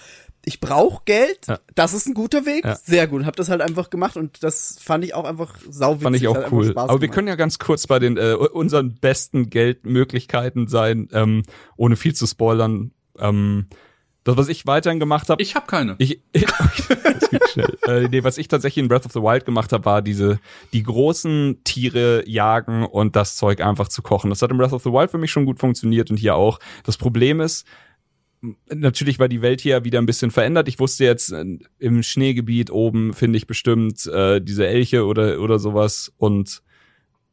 ich 0.46 0.60
brauche 0.62 1.02
Geld, 1.06 1.48
Ja. 1.48 1.60
das 1.76 1.94
ist 1.94 2.08
ein 2.08 2.14
guter 2.14 2.46
Weg, 2.46 2.64
Ja. 2.64 2.76
sehr 2.76 3.08
gut. 3.08 3.26
Hab 3.26 3.36
das 3.36 3.50
halt 3.50 3.62
einfach 3.62 3.90
gemacht 3.90 4.16
und 4.16 4.42
das 4.44 4.78
fand 4.82 5.04
ich 5.04 5.14
auch 5.14 5.26
einfach 5.26 5.56
sauwitzig. 5.70 6.04
Fand 6.04 6.16
ich 6.16 6.28
auch 6.28 6.52
cool. 6.52 6.72
Aber 6.76 6.94
wir 6.94 7.00
gemacht. 7.00 7.14
können 7.16 7.28
ja 7.28 7.36
ganz 7.36 7.60
kurz 7.60 7.88
bei 7.88 8.00
den 8.00 8.16
äh, 8.18 8.34
unseren 8.36 8.96
besten 8.96 9.50
Geldmöglichkeiten 9.50 10.68
sein, 10.68 11.10
ähm, 11.14 11.44
ohne 11.78 11.96
viel 11.96 12.14
zu 12.16 12.26
spoilern. 12.28 12.92
Ähm, 13.18 13.66
das, 14.24 14.38
was 14.38 14.50
ich 14.50 14.66
weiterhin 14.68 15.00
gemacht 15.00 15.30
habe, 15.30 15.42
Ich 15.42 15.56
habe 15.56 15.66
keine. 15.68 15.96
ich, 15.98 16.20
das 16.34 17.30
geht 17.30 17.50
schnell. 17.50 17.78
Äh, 17.88 18.08
nee, 18.10 18.24
was 18.24 18.38
ich 18.38 18.48
tatsächlich 18.48 18.84
in 18.84 18.90
Breath 18.90 19.06
of 19.06 19.14
the 19.14 19.22
Wild 19.22 19.46
gemacht 19.46 19.72
habe, 19.72 19.86
war 19.86 20.02
diese 20.02 20.40
die 20.74 20.84
großen 20.84 21.62
Tiere 21.64 22.24
jagen 22.28 22.86
und 22.86 23.16
das 23.16 23.38
Zeug 23.38 23.62
einfach 23.62 23.88
zu 23.88 24.02
kochen. 24.02 24.30
Das 24.30 24.42
hat 24.42 24.52
in 24.52 24.58
Breath 24.58 24.74
of 24.74 24.84
the 24.84 24.92
Wild 24.92 25.12
für 25.12 25.18
mich 25.18 25.32
schon 25.32 25.46
gut 25.46 25.60
funktioniert 25.60 26.12
und 26.12 26.18
hier 26.18 26.36
auch. 26.36 26.60
Das 26.84 26.98
Problem 26.98 27.40
ist, 27.40 27.66
natürlich 28.70 29.20
war 29.20 29.28
die 29.28 29.42
Welt 29.42 29.62
hier 29.62 29.84
wieder 29.84 30.00
ein 30.00 30.06
bisschen 30.06 30.32
verändert. 30.32 30.68
Ich 30.68 30.80
wusste 30.80 31.06
jetzt 31.06 31.32
äh, 31.32 31.46
im 31.80 32.04
Schneegebiet 32.04 32.72
oben 32.72 33.14
finde 33.14 33.38
ich 33.38 33.48
bestimmt 33.48 34.06
äh, 34.08 34.42
diese 34.42 34.68
Elche 34.68 35.06
oder 35.06 35.40
oder 35.40 35.60
sowas 35.60 36.12
und 36.18 36.62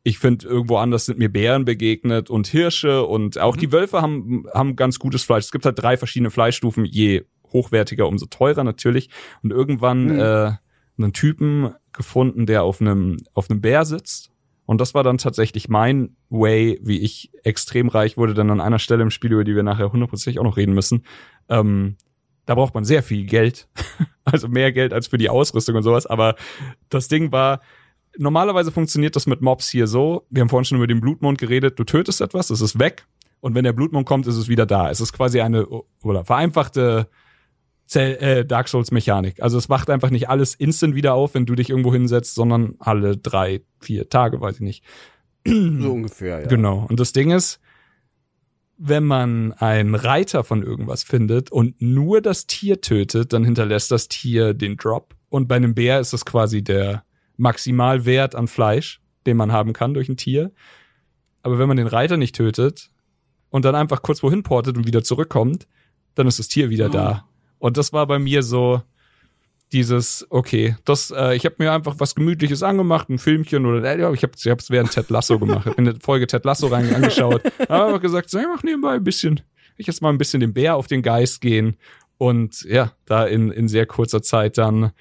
ich 0.06 0.20
finde, 0.20 0.46
irgendwo 0.46 0.76
anders 0.76 1.06
sind 1.06 1.18
mir 1.18 1.28
Bären 1.28 1.64
begegnet 1.64 2.30
und 2.30 2.46
Hirsche 2.46 3.04
und 3.04 3.38
auch 3.38 3.56
die 3.56 3.72
Wölfe 3.72 4.02
haben, 4.02 4.44
haben 4.54 4.76
ganz 4.76 5.00
gutes 5.00 5.24
Fleisch. 5.24 5.46
Es 5.46 5.50
gibt 5.50 5.66
halt 5.66 5.82
drei 5.82 5.96
verschiedene 5.96 6.30
Fleischstufen, 6.30 6.84
je 6.84 7.24
hochwertiger, 7.52 8.06
umso 8.06 8.26
teurer 8.26 8.62
natürlich. 8.62 9.10
Und 9.42 9.50
irgendwann 9.50 10.04
Mhm. 10.04 10.20
äh, 10.20 10.52
einen 10.96 11.12
Typen 11.12 11.74
gefunden, 11.92 12.46
der 12.46 12.62
auf 12.62 12.80
einem, 12.80 13.16
auf 13.34 13.50
einem 13.50 13.60
Bär 13.60 13.84
sitzt. 13.84 14.30
Und 14.64 14.80
das 14.80 14.94
war 14.94 15.02
dann 15.02 15.18
tatsächlich 15.18 15.68
mein 15.68 16.14
Way, 16.30 16.78
wie 16.84 17.00
ich 17.00 17.32
extrem 17.42 17.88
reich 17.88 18.16
wurde, 18.16 18.34
denn 18.34 18.48
an 18.50 18.60
einer 18.60 18.78
Stelle 18.78 19.02
im 19.02 19.10
Spiel, 19.10 19.32
über 19.32 19.42
die 19.42 19.56
wir 19.56 19.64
nachher 19.64 19.90
hundertprozentig 19.90 20.38
auch 20.38 20.44
noch 20.44 20.56
reden 20.56 20.72
müssen, 20.74 21.04
ähm, 21.48 21.96
da 22.44 22.54
braucht 22.54 22.74
man 22.76 22.84
sehr 22.84 23.02
viel 23.02 23.24
Geld. 23.26 23.68
Also 24.28 24.48
mehr 24.48 24.72
Geld 24.72 24.92
als 24.92 25.06
für 25.06 25.18
die 25.18 25.28
Ausrüstung 25.30 25.76
und 25.76 25.84
sowas. 25.84 26.04
Aber 26.04 26.34
das 26.88 27.06
Ding 27.06 27.30
war, 27.30 27.60
normalerweise 28.18 28.72
funktioniert 28.72 29.16
das 29.16 29.26
mit 29.26 29.40
Mobs 29.40 29.68
hier 29.68 29.86
so. 29.86 30.26
Wir 30.30 30.40
haben 30.40 30.48
vorhin 30.48 30.64
schon 30.64 30.78
über 30.78 30.86
den 30.86 31.00
Blutmond 31.00 31.38
geredet. 31.38 31.78
Du 31.78 31.84
tötest 31.84 32.20
etwas, 32.20 32.50
es 32.50 32.60
ist 32.60 32.78
weg. 32.78 33.06
Und 33.40 33.54
wenn 33.54 33.64
der 33.64 33.72
Blutmond 33.72 34.06
kommt, 34.06 34.26
ist 34.26 34.36
es 34.36 34.48
wieder 34.48 34.66
da. 34.66 34.90
Es 34.90 35.00
ist 35.00 35.12
quasi 35.12 35.40
eine 35.40 35.66
oder 36.02 36.24
vereinfachte 36.24 37.08
Zell, 37.86 38.16
äh, 38.16 38.44
Dark 38.44 38.68
Souls 38.68 38.90
Mechanik. 38.90 39.40
Also 39.40 39.58
es 39.58 39.68
wacht 39.68 39.90
einfach 39.90 40.10
nicht 40.10 40.28
alles 40.28 40.54
instant 40.54 40.94
wieder 40.94 41.14
auf, 41.14 41.34
wenn 41.34 41.46
du 41.46 41.54
dich 41.54 41.70
irgendwo 41.70 41.92
hinsetzt, 41.92 42.34
sondern 42.34 42.74
alle 42.80 43.16
drei, 43.16 43.62
vier 43.80 44.08
Tage, 44.08 44.40
weiß 44.40 44.56
ich 44.56 44.62
nicht. 44.62 44.84
so 45.46 45.52
ungefähr, 45.92 46.40
ja. 46.40 46.46
Genau. 46.48 46.84
Und 46.88 46.98
das 46.98 47.12
Ding 47.12 47.30
ist, 47.30 47.60
wenn 48.76 49.04
man 49.04 49.52
einen 49.52 49.94
Reiter 49.94 50.42
von 50.42 50.62
irgendwas 50.62 51.04
findet 51.04 51.50
und 51.50 51.80
nur 51.80 52.20
das 52.20 52.46
Tier 52.46 52.80
tötet, 52.80 53.32
dann 53.32 53.44
hinterlässt 53.44 53.90
das 53.90 54.08
Tier 54.08 54.52
den 54.52 54.76
Drop. 54.76 55.14
Und 55.28 55.48
bei 55.48 55.56
einem 55.56 55.74
Bär 55.74 56.00
ist 56.00 56.12
das 56.12 56.24
quasi 56.24 56.62
der 56.62 57.04
Maximalwert 57.36 58.34
an 58.34 58.48
Fleisch, 58.48 59.00
den 59.26 59.36
man 59.36 59.52
haben 59.52 59.72
kann 59.72 59.94
durch 59.94 60.08
ein 60.08 60.16
Tier. 60.16 60.52
Aber 61.42 61.58
wenn 61.58 61.68
man 61.68 61.76
den 61.76 61.86
Reiter 61.86 62.16
nicht 62.16 62.34
tötet 62.34 62.90
und 63.50 63.64
dann 63.64 63.74
einfach 63.74 64.02
kurz 64.02 64.22
wohin 64.22 64.42
portet 64.42 64.76
und 64.76 64.86
wieder 64.86 65.02
zurückkommt, 65.02 65.66
dann 66.14 66.26
ist 66.26 66.38
das 66.38 66.48
Tier 66.48 66.70
wieder 66.70 66.88
da. 66.88 67.28
Und 67.58 67.76
das 67.76 67.92
war 67.92 68.06
bei 68.06 68.18
mir 68.18 68.42
so 68.42 68.82
dieses, 69.72 70.26
okay, 70.30 70.76
das, 70.84 71.10
äh, 71.10 71.34
ich 71.34 71.44
habe 71.44 71.56
mir 71.58 71.72
einfach 71.72 71.96
was 71.98 72.14
Gemütliches 72.14 72.62
angemacht, 72.62 73.08
ein 73.08 73.18
Filmchen 73.18 73.66
oder 73.66 73.84
äh, 73.84 74.14
ich 74.14 74.22
habe 74.22 74.32
ich 74.36 74.46
hab's 74.46 74.70
während 74.70 74.92
Ted 74.92 75.10
Lasso 75.10 75.38
gemacht. 75.38 75.66
In 75.76 75.88
eine 75.88 75.98
Folge 76.00 76.26
Ted 76.26 76.44
Lasso 76.44 76.68
rein 76.68 76.94
angeschaut. 76.94 77.42
Habe 77.68 77.86
einfach 77.86 78.00
gesagt, 78.00 78.30
so, 78.30 78.38
ich 78.38 78.46
mach 78.46 78.62
nebenbei 78.62 78.94
ein 78.94 79.04
bisschen, 79.04 79.40
ich 79.76 79.86
jetzt 79.86 80.02
mal 80.02 80.10
ein 80.10 80.18
bisschen 80.18 80.40
dem 80.40 80.52
Bär 80.52 80.76
auf 80.76 80.86
den 80.86 81.02
Geist 81.02 81.40
gehen 81.40 81.76
und 82.18 82.62
ja, 82.62 82.92
da 83.06 83.24
in, 83.26 83.50
in 83.50 83.68
sehr 83.68 83.86
kurzer 83.86 84.22
Zeit 84.22 84.56
dann 84.56 84.92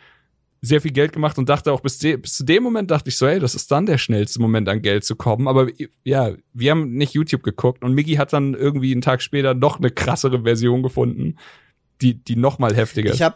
sehr 0.61 0.81
viel 0.81 0.91
Geld 0.91 1.13
gemacht 1.13 1.37
und 1.37 1.47
dachte 1.47 1.71
auch 1.71 1.81
bis, 1.81 1.99
de, 1.99 2.17
bis 2.17 2.35
zu 2.35 2.43
dem 2.43 2.63
Moment 2.63 2.89
dachte 2.91 3.09
ich 3.09 3.17
so, 3.17 3.27
ey, 3.27 3.39
das 3.39 3.55
ist 3.55 3.71
dann 3.71 3.85
der 3.85 3.97
schnellste 3.97 4.41
Moment 4.41 4.67
an 4.67 4.81
Geld 4.81 5.03
zu 5.03 5.15
kommen. 5.15 5.47
Aber 5.47 5.67
ja, 6.03 6.31
wir 6.53 6.71
haben 6.71 6.93
nicht 6.93 7.13
YouTube 7.13 7.43
geguckt 7.43 7.83
und 7.83 7.93
Miggy 7.93 8.15
hat 8.15 8.33
dann 8.33 8.53
irgendwie 8.53 8.91
einen 8.91 9.01
Tag 9.01 9.21
später 9.21 9.53
noch 9.53 9.77
eine 9.77 9.91
krassere 9.91 10.43
Version 10.43 10.83
gefunden, 10.83 11.37
die, 12.01 12.15
die 12.15 12.35
noch 12.35 12.59
mal 12.59 12.75
heftiger 12.75 13.13
Ich 13.13 13.21
habe 13.21 13.35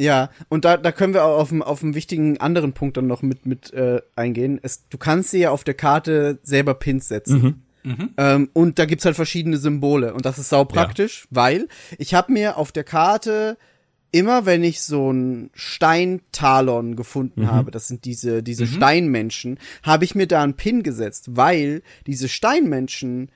ja, 0.00 0.30
und 0.48 0.64
da, 0.64 0.78
da 0.78 0.90
können 0.90 1.14
wir 1.14 1.24
auch 1.24 1.38
auf 1.38 1.52
einen 1.52 1.62
auf 1.62 1.82
einen 1.82 1.94
wichtigen 1.94 2.38
anderen 2.38 2.72
Punkt 2.72 2.96
dann 2.96 3.06
noch 3.06 3.22
mit, 3.22 3.46
mit 3.46 3.72
äh, 3.72 4.00
eingehen. 4.16 4.58
Es, 4.60 4.88
du 4.88 4.98
kannst 4.98 5.32
dir 5.32 5.38
ja 5.38 5.50
auf 5.50 5.62
der 5.62 5.74
Karte 5.74 6.40
selber 6.42 6.74
Pins 6.74 7.06
setzen. 7.06 7.62
Mhm. 7.84 8.10
Ähm, 8.16 8.50
und 8.52 8.78
da 8.78 8.84
gibt's 8.84 9.04
halt 9.04 9.16
verschiedene 9.16 9.58
Symbole. 9.58 10.14
Und 10.14 10.24
das 10.24 10.38
ist 10.38 10.48
sau 10.48 10.64
praktisch, 10.64 11.26
weil 11.30 11.68
ich 11.98 12.14
habe 12.14 12.32
mir 12.32 12.56
auf 12.56 12.72
der 12.72 12.84
Karte 12.84 13.56
immer, 14.12 14.46
wenn 14.46 14.62
ich 14.62 14.80
so 14.82 15.10
ein 15.12 15.50
Steintalon 15.54 16.96
gefunden 16.96 17.50
habe, 17.50 17.70
das 17.70 17.88
sind 17.88 18.04
diese, 18.04 18.42
diese 18.42 18.66
Steinmenschen, 18.66 19.58
habe 19.82 20.04
ich 20.04 20.14
mir 20.14 20.26
da 20.26 20.42
einen 20.42 20.54
Pin 20.54 20.82
gesetzt, 20.82 21.36
weil 21.36 21.82
diese 22.06 22.28
Steinmenschen 22.28 23.30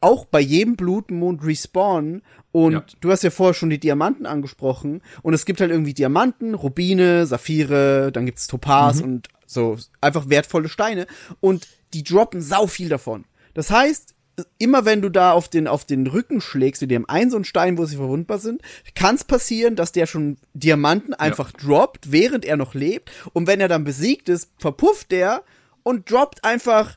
auch 0.00 0.24
bei 0.26 0.40
jedem 0.40 0.76
Blutmond 0.76 1.44
respawnen. 1.44 2.22
Und 2.52 2.72
Ja. 2.72 2.84
du 3.00 3.10
hast 3.10 3.22
ja 3.22 3.30
vorher 3.30 3.54
schon 3.54 3.70
die 3.70 3.78
Diamanten 3.80 4.26
angesprochen. 4.26 5.00
Und 5.22 5.32
es 5.34 5.46
gibt 5.46 5.60
halt 5.60 5.70
irgendwie 5.70 5.94
Diamanten, 5.94 6.54
Rubine, 6.54 7.26
Saphire, 7.26 8.10
dann 8.12 8.26
gibt's 8.26 8.46
Topaz 8.46 9.00
und 9.00 9.28
so 9.46 9.76
einfach 10.00 10.28
wertvolle 10.28 10.68
Steine. 10.68 11.06
Und 11.40 11.66
die 11.94 12.02
droppen 12.02 12.40
sau 12.42 12.66
viel 12.66 12.88
davon. 12.90 13.24
Das 13.54 13.70
heißt, 13.70 14.13
immer 14.58 14.84
wenn 14.84 15.02
du 15.02 15.08
da 15.10 15.32
auf 15.32 15.48
den, 15.48 15.68
auf 15.68 15.84
den 15.84 16.06
Rücken 16.06 16.40
schlägst, 16.40 16.82
die 16.82 16.94
haben 16.94 17.08
einen 17.08 17.30
so 17.30 17.36
einen 17.36 17.44
Stein, 17.44 17.78
wo 17.78 17.84
sie 17.86 17.96
verwundbar 17.96 18.38
sind, 18.38 18.62
kann 18.94 19.14
es 19.14 19.24
passieren, 19.24 19.76
dass 19.76 19.92
der 19.92 20.06
schon 20.06 20.38
Diamanten 20.54 21.14
einfach 21.14 21.52
droppt, 21.52 22.10
während 22.12 22.44
er 22.44 22.56
noch 22.56 22.74
lebt. 22.74 23.10
Und 23.32 23.46
wenn 23.46 23.60
er 23.60 23.68
dann 23.68 23.84
besiegt 23.84 24.28
ist, 24.28 24.50
verpufft 24.58 25.10
der 25.10 25.42
und 25.82 26.10
droppt 26.10 26.44
einfach 26.44 26.96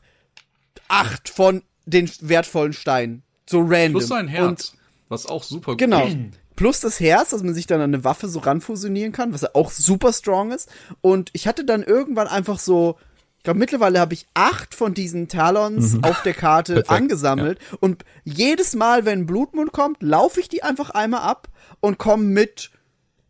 acht 0.88 1.28
von 1.28 1.62
den 1.86 2.10
wertvollen 2.20 2.72
Steinen. 2.72 3.22
So 3.48 3.60
random. 3.60 3.92
Plus 3.92 4.08
sein 4.08 4.26
Und 4.26 4.32
Herz, 4.32 4.72
was 5.08 5.26
auch 5.26 5.42
super 5.42 5.72
gut 5.72 5.78
Genau. 5.78 6.06
ist. 6.06 6.16
Plus 6.56 6.80
das 6.80 6.98
Herz, 6.98 7.30
dass 7.30 7.44
man 7.44 7.54
sich 7.54 7.68
dann 7.68 7.80
an 7.80 7.94
eine 7.94 8.02
Waffe 8.02 8.28
so 8.28 8.40
ranfusionieren 8.40 9.12
kann, 9.12 9.32
was 9.32 9.42
ja 9.42 9.50
auch 9.54 9.70
super 9.70 10.12
strong 10.12 10.50
ist. 10.50 10.68
Und 11.00 11.30
ich 11.32 11.46
hatte 11.46 11.64
dann 11.64 11.84
irgendwann 11.84 12.26
einfach 12.26 12.58
so, 12.58 12.98
ich 13.38 13.44
glaube 13.44 13.58
mittlerweile 13.60 13.98
habe 14.00 14.12
ich 14.14 14.26
acht 14.34 14.74
von 14.74 14.92
diesen 14.94 15.28
Talons 15.28 15.96
auf 16.02 16.22
der 16.22 16.34
Karte 16.34 16.74
Perfekt, 16.74 16.90
angesammelt. 16.90 17.58
Und 17.80 18.04
jedes 18.24 18.74
Mal, 18.76 19.04
wenn 19.06 19.20
ein 19.20 19.26
Blutmond 19.26 19.72
kommt, 19.72 20.02
laufe 20.02 20.40
ich 20.40 20.48
die 20.48 20.62
einfach 20.62 20.90
einmal 20.90 21.22
ab 21.22 21.48
und 21.80 21.98
komme 21.98 22.24
mit 22.24 22.70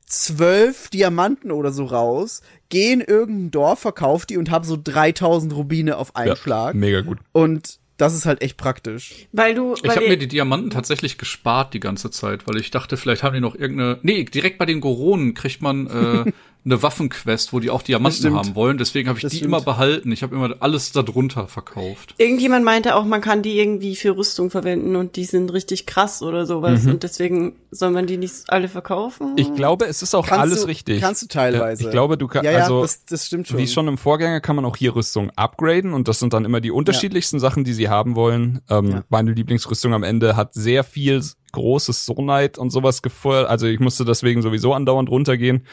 zwölf 0.06 0.88
Diamanten 0.88 1.50
oder 1.52 1.70
so 1.70 1.84
raus, 1.84 2.40
gehe 2.70 2.92
in 2.94 3.00
irgendein 3.00 3.50
Dorf, 3.50 3.80
verkaufe 3.80 4.26
die 4.26 4.38
und 4.38 4.50
habe 4.50 4.66
so 4.66 4.78
3000 4.82 5.54
Rubine 5.54 5.98
auf 5.98 6.16
einen 6.16 6.28
Ja, 6.28 6.36
Schlag. 6.36 6.74
mega 6.74 7.02
gut. 7.02 7.18
Und 7.32 7.78
das 7.98 8.14
ist 8.14 8.24
halt 8.26 8.40
echt 8.40 8.56
praktisch. 8.56 9.26
Weil 9.32 9.54
du, 9.54 9.74
Ich 9.74 9.82
weil 9.82 9.90
habe 9.96 10.04
ihr- 10.04 10.10
mir 10.10 10.16
die 10.16 10.28
Diamanten 10.28 10.70
tatsächlich 10.70 11.18
gespart 11.18 11.74
die 11.74 11.80
ganze 11.80 12.10
Zeit, 12.10 12.46
weil 12.48 12.56
ich 12.56 12.70
dachte, 12.70 12.96
vielleicht 12.96 13.22
haben 13.22 13.34
die 13.34 13.40
noch 13.40 13.54
irgendeine. 13.54 13.98
Nee, 14.02 14.24
direkt 14.24 14.56
bei 14.58 14.64
den 14.66 14.80
Goronen 14.80 15.34
kriegt 15.34 15.60
man 15.60 15.86
äh, 15.88 16.32
eine 16.64 16.82
Waffenquest, 16.82 17.52
wo 17.52 17.60
die 17.60 17.70
auch 17.70 17.82
Diamanten 17.82 18.34
haben 18.34 18.54
wollen. 18.54 18.78
Deswegen 18.78 19.08
habe 19.08 19.18
ich 19.18 19.22
Das 19.22 19.30
die 19.32 19.38
stimmt. 19.38 19.48
immer 19.52 19.60
behalten. 19.62 20.12
Ich 20.12 20.22
habe 20.22 20.34
immer 20.34 20.54
alles 20.60 20.92
darunter 20.92 21.46
verkauft. 21.48 22.14
Irgendjemand 22.18 22.64
meinte 22.64 22.94
auch, 22.96 23.04
man 23.04 23.20
kann 23.20 23.42
die 23.42 23.58
irgendwie 23.58 23.96
für 23.96 24.16
Rüstung 24.16 24.50
verwenden 24.50 24.94
und 24.96 25.16
die 25.16 25.24
sind 25.24 25.52
richtig 25.52 25.86
krass 25.86 26.22
oder 26.22 26.46
sowas 26.46 26.82
Mhm. 26.84 26.90
und 26.92 27.02
deswegen 27.04 27.54
soll 27.70 27.90
man 27.90 28.06
die 28.06 28.16
nicht 28.16 28.44
alle 28.48 28.68
verkaufen. 28.68 29.34
Ich 29.36 29.54
glaube, 29.54 29.86
es 29.86 30.02
ist 30.02 30.14
auch 30.14 30.26
Kannst 30.26 30.40
alles 30.40 30.60
du, 30.62 30.66
richtig. 30.68 31.00
Kannst 31.00 31.22
du 31.22 31.26
teilweise. 31.26 31.82
Ja, 31.82 31.88
ich 31.88 31.92
glaube, 31.92 32.16
du 32.16 32.26
kannst, 32.26 32.44
ja, 32.46 32.52
ja, 32.52 32.58
also, 32.60 32.82
das, 32.82 33.04
das 33.04 33.26
stimmt 33.26 33.48
schon. 33.48 33.58
wie 33.58 33.66
schon 33.66 33.88
im 33.88 33.98
Vorgänger 33.98 34.40
kann 34.40 34.56
man 34.56 34.64
auch 34.64 34.76
hier 34.76 34.94
Rüstung 34.94 35.30
upgraden 35.36 35.92
und 35.92 36.08
das 36.08 36.18
sind 36.18 36.32
dann 36.32 36.44
immer 36.44 36.60
die 36.60 36.70
unterschiedlichsten 36.70 37.40
Sachen, 37.40 37.64
die 37.64 37.72
sie 37.72 37.88
haben 37.88 38.16
wollen. 38.16 38.60
Ähm, 38.70 38.90
Ja. 38.90 39.04
Meine 39.08 39.32
Lieblingsrüstung 39.32 39.92
am 39.92 40.02
Ende 40.02 40.36
hat 40.36 40.54
sehr 40.54 40.82
viel 40.84 41.22
großes 41.52 42.06
Sonite 42.06 42.60
und 42.60 42.70
sowas 42.70 43.02
gefeuert. 43.02 43.48
Also 43.48 43.66
ich 43.66 43.80
musste 43.80 44.04
deswegen 44.04 44.42
sowieso 44.42 44.72
andauernd 44.72 45.10
runtergehen 45.10 45.66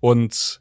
und 0.00 0.60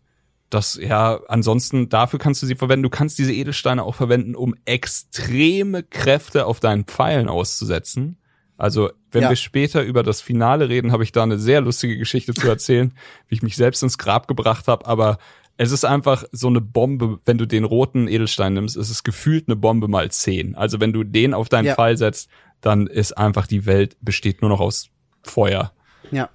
das, 0.51 0.79
ja, 0.81 1.19
ansonsten, 1.27 1.89
dafür 1.89 2.19
kannst 2.19 2.41
du 2.43 2.45
sie 2.45 2.55
verwenden. 2.55 2.83
Du 2.83 2.89
kannst 2.89 3.17
diese 3.17 3.33
Edelsteine 3.33 3.83
auch 3.83 3.95
verwenden, 3.95 4.35
um 4.35 4.53
extreme 4.65 5.83
Kräfte 5.83 6.45
auf 6.45 6.59
deinen 6.59 6.85
Pfeilen 6.85 7.27
auszusetzen. 7.27 8.17
Also, 8.57 8.91
wenn 9.11 9.23
Ja. 9.23 9.29
wir 9.29 9.35
später 9.35 9.83
über 9.83 10.01
das 10.03 10.21
Finale 10.21 10.69
reden, 10.69 10.91
habe 10.91 11.03
ich 11.03 11.11
da 11.11 11.23
eine 11.23 11.37
sehr 11.37 11.61
lustige 11.61 11.97
Geschichte 11.97 12.33
zu 12.33 12.47
erzählen, 12.47 12.93
wie 13.27 13.35
ich 13.35 13.41
mich 13.43 13.55
selbst 13.55 13.83
ins 13.83 13.97
Grab 13.97 14.27
gebracht 14.27 14.67
habe. 14.67 14.85
Aber 14.85 15.17
es 15.57 15.71
ist 15.71 15.85
einfach 15.85 16.23
so 16.31 16.47
eine 16.47 16.61
Bombe, 16.61 17.19
wenn 17.25 17.37
du 17.37 17.45
den 17.45 17.63
roten 17.65 18.07
Edelstein 18.07 18.53
nimmst, 18.53 18.75
ist 18.77 18.89
es 18.89 19.03
gefühlt 19.03 19.47
eine 19.47 19.55
Bombe 19.55 19.87
mal 19.87 20.09
zehn. 20.11 20.55
Also, 20.55 20.79
wenn 20.79 20.93
du 20.93 21.03
den 21.03 21.33
auf 21.33 21.49
deinen 21.49 21.65
Ja. 21.65 21.75
Pfeil 21.75 21.97
setzt, 21.97 22.29
dann 22.61 22.87
ist 22.87 23.17
einfach 23.17 23.47
die 23.47 23.65
Welt 23.65 23.97
besteht 24.01 24.41
nur 24.41 24.49
noch 24.49 24.59
aus 24.61 24.89
Feuer. 25.23 25.71
ja. 26.11 26.29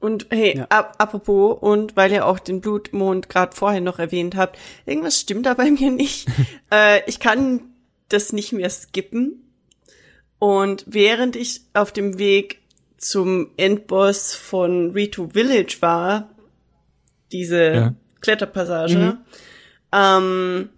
Und 0.00 0.26
hey, 0.30 0.58
Ja. 0.58 0.66
ap 0.68 0.96
apropos, 0.98 1.56
und 1.62 1.96
weil 1.96 2.12
ihr 2.12 2.26
auch 2.26 2.38
den 2.38 2.60
Blutmond 2.60 3.30
gerade 3.30 3.56
vorher 3.56 3.80
noch 3.80 3.98
erwähnt 3.98 4.36
habt, 4.36 4.58
irgendwas 4.84 5.18
stimmt 5.18 5.46
da 5.46 5.54
bei 5.54 5.70
mir 5.70 5.90
nicht. 5.90 6.26
äh, 6.70 7.00
ich 7.08 7.20
kann 7.20 7.60
das 8.10 8.34
nicht 8.34 8.52
mehr 8.52 8.68
skippen. 8.68 9.53
Und 10.44 10.84
während 10.86 11.36
ich 11.36 11.62
auf 11.72 11.90
dem 11.90 12.18
Weg 12.18 12.60
zum 12.98 13.48
Endboss 13.56 14.34
von 14.34 14.90
Ritu 14.90 15.30
Village 15.32 15.78
war, 15.80 16.28
diese 17.32 17.64
Ja. 17.72 17.94
Kletterpassage, 18.20 19.16
ähm, 19.90 20.68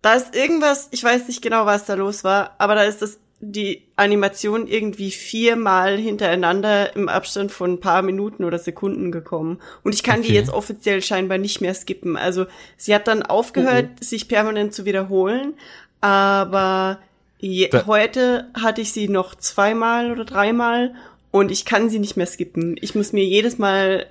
da 0.00 0.14
ist 0.14 0.36
irgendwas, 0.36 0.86
ich 0.92 1.02
weiß 1.02 1.26
nicht 1.26 1.42
genau, 1.42 1.66
was 1.66 1.86
da 1.86 1.94
los 1.94 2.22
war, 2.22 2.54
aber 2.58 2.76
da 2.76 2.84
ist 2.84 3.02
das 3.02 3.18
die 3.40 3.82
Animation 3.96 4.68
irgendwie 4.68 5.10
viermal 5.10 5.96
hintereinander 5.98 6.94
im 6.94 7.08
Abstand 7.08 7.50
von 7.50 7.72
ein 7.72 7.80
paar 7.80 8.02
Minuten 8.02 8.44
oder 8.44 8.60
Sekunden 8.60 9.10
gekommen. 9.10 9.60
Und 9.82 9.92
ich 9.92 10.04
kann 10.04 10.22
die 10.22 10.28
Okay. 10.28 10.36
jetzt 10.36 10.50
offiziell 10.50 11.02
scheinbar 11.02 11.38
nicht 11.38 11.60
mehr 11.60 11.74
skippen. 11.74 12.16
Also 12.16 12.46
sie 12.76 12.94
hat 12.94 13.08
dann 13.08 13.24
aufgehört, 13.24 14.04
sich 14.04 14.28
permanent 14.28 14.72
zu 14.72 14.84
wiederholen, 14.84 15.54
aber 16.00 17.00
je, 17.38 17.68
Da- 17.68 17.86
heute 17.86 18.46
hatte 18.54 18.80
ich 18.80 18.92
sie 18.92 19.08
noch 19.08 19.34
zweimal 19.34 20.10
oder 20.12 20.24
dreimal 20.24 20.94
und 21.30 21.50
ich 21.50 21.64
kann 21.64 21.90
sie 21.90 21.98
nicht 21.98 22.16
mehr 22.16 22.26
skippen. 22.26 22.76
Ich 22.80 22.94
muss 22.94 23.12
mir 23.12 23.24
jedes 23.24 23.58
Mal 23.58 24.06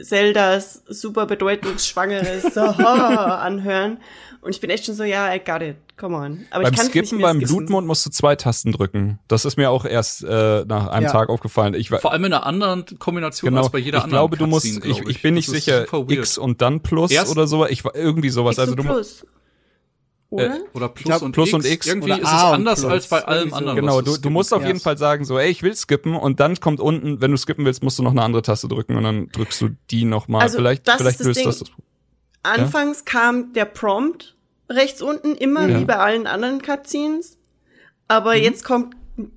Zeldas 0.00 0.82
super 0.86 1.26
bedeutungsschwangeres 1.26 2.56
anhören. 2.56 3.98
Und 4.42 4.54
ich 4.54 4.60
bin 4.60 4.70
echt 4.70 4.86
schon 4.86 4.94
so, 4.94 5.04
ja, 5.04 5.34
I 5.34 5.38
got 5.38 5.60
it, 5.60 5.76
come 5.98 6.16
on. 6.16 6.46
Aber 6.50 6.62
beim 6.62 6.72
ich 6.72 6.78
kann 6.78 6.86
nicht 6.86 6.92
Skippen, 6.94 7.18
mehr 7.18 7.26
beim 7.26 7.38
skippen. 7.40 7.56
Blutmond 7.56 7.86
musst 7.86 8.06
du 8.06 8.10
zwei 8.10 8.36
Tasten 8.36 8.72
drücken. 8.72 9.18
Das 9.28 9.44
ist 9.44 9.58
mir 9.58 9.68
auch 9.70 9.84
erst 9.84 10.24
äh, 10.24 10.64
nach 10.64 10.86
einem 10.88 11.04
Ja. 11.06 11.12
Tag 11.12 11.28
aufgefallen. 11.28 11.74
Ich 11.74 11.90
Vor 11.90 12.12
allem 12.12 12.24
in 12.24 12.32
einer 12.32 12.46
anderen 12.46 12.86
Kombination 12.98 13.50
genau. 13.50 13.62
als 13.64 13.70
bei 13.72 13.78
jeder 13.78 13.98
ich 13.98 14.04
anderen 14.04 14.30
glaube, 14.30 14.36
du 14.38 14.46
musst. 14.46 14.64
Cutscene, 14.64 14.86
Ich, 14.92 14.98
glaub 15.00 15.10
ich 15.10 15.20
bin 15.22 15.34
nicht 15.34 15.48
Das 15.48 15.56
ist 15.56 15.64
sicher. 15.66 15.86
X 16.08 16.38
und 16.38 16.62
dann 16.62 16.80
Plus 16.80 17.10
Erst- 17.10 17.30
oder 17.32 17.46
so. 17.46 17.66
Ich 17.66 17.84
war 17.84 17.94
irgendwie 17.94 18.30
sowas. 18.30 18.52
X 18.54 18.60
also 18.60 18.74
du 18.76 18.82
Plus. 18.84 19.26
Oder? 20.30 20.58
Oder 20.74 20.88
Plus, 20.88 21.04
glaub, 21.06 21.22
und, 21.22 21.32
Plus 21.32 21.48
X. 21.48 21.54
und 21.54 21.66
X. 21.66 21.86
Irgendwie 21.88 22.12
Oder 22.12 22.22
ist 22.22 22.28
es 22.28 22.32
anders 22.34 22.80
Plus. 22.80 22.92
als 22.92 23.08
bei 23.08 23.24
allem 23.24 23.52
anderen. 23.52 23.76
Genau, 23.76 23.98
was 23.98 24.04
du, 24.04 24.16
du 24.16 24.30
musst 24.30 24.54
auf 24.54 24.62
Ja. 24.62 24.68
jeden 24.68 24.78
Fall 24.80 24.96
sagen, 24.96 25.24
so, 25.24 25.38
ey, 25.38 25.50
ich 25.50 25.62
will 25.64 25.74
skippen 25.74 26.14
und 26.14 26.38
dann 26.38 26.58
kommt 26.60 26.78
unten, 26.80 27.20
wenn 27.20 27.32
du 27.32 27.36
skippen 27.36 27.64
willst, 27.64 27.82
musst 27.82 27.98
du 27.98 28.04
noch 28.04 28.12
eine 28.12 28.22
andere 28.22 28.42
Taste 28.42 28.68
drücken 28.68 28.96
und 28.96 29.02
dann 29.02 29.28
drückst 29.30 29.60
du 29.60 29.70
die 29.90 30.04
nochmal. 30.04 30.42
Also, 30.42 30.58
vielleicht 30.58 30.86
das 30.86 30.98
vielleicht 30.98 31.20
ist 31.20 31.26
das 31.26 31.26
löst 31.26 31.38
Ding. 31.38 31.46
das 31.46 31.58
das 31.58 31.70
Anfangs 32.42 33.04
kam 33.04 33.52
der 33.52 33.64
Prompt 33.66 34.36
rechts 34.68 35.02
unten 35.02 35.34
immer 35.34 35.68
Ja. 35.68 35.80
wie 35.80 35.84
bei 35.84 35.96
allen 35.96 36.26
anderen 36.28 36.62
Cutscenes. 36.62 37.36
Aber 38.08 38.36
Mhm. 38.36 38.42
jetzt 38.42 38.64
kommt 38.64 38.94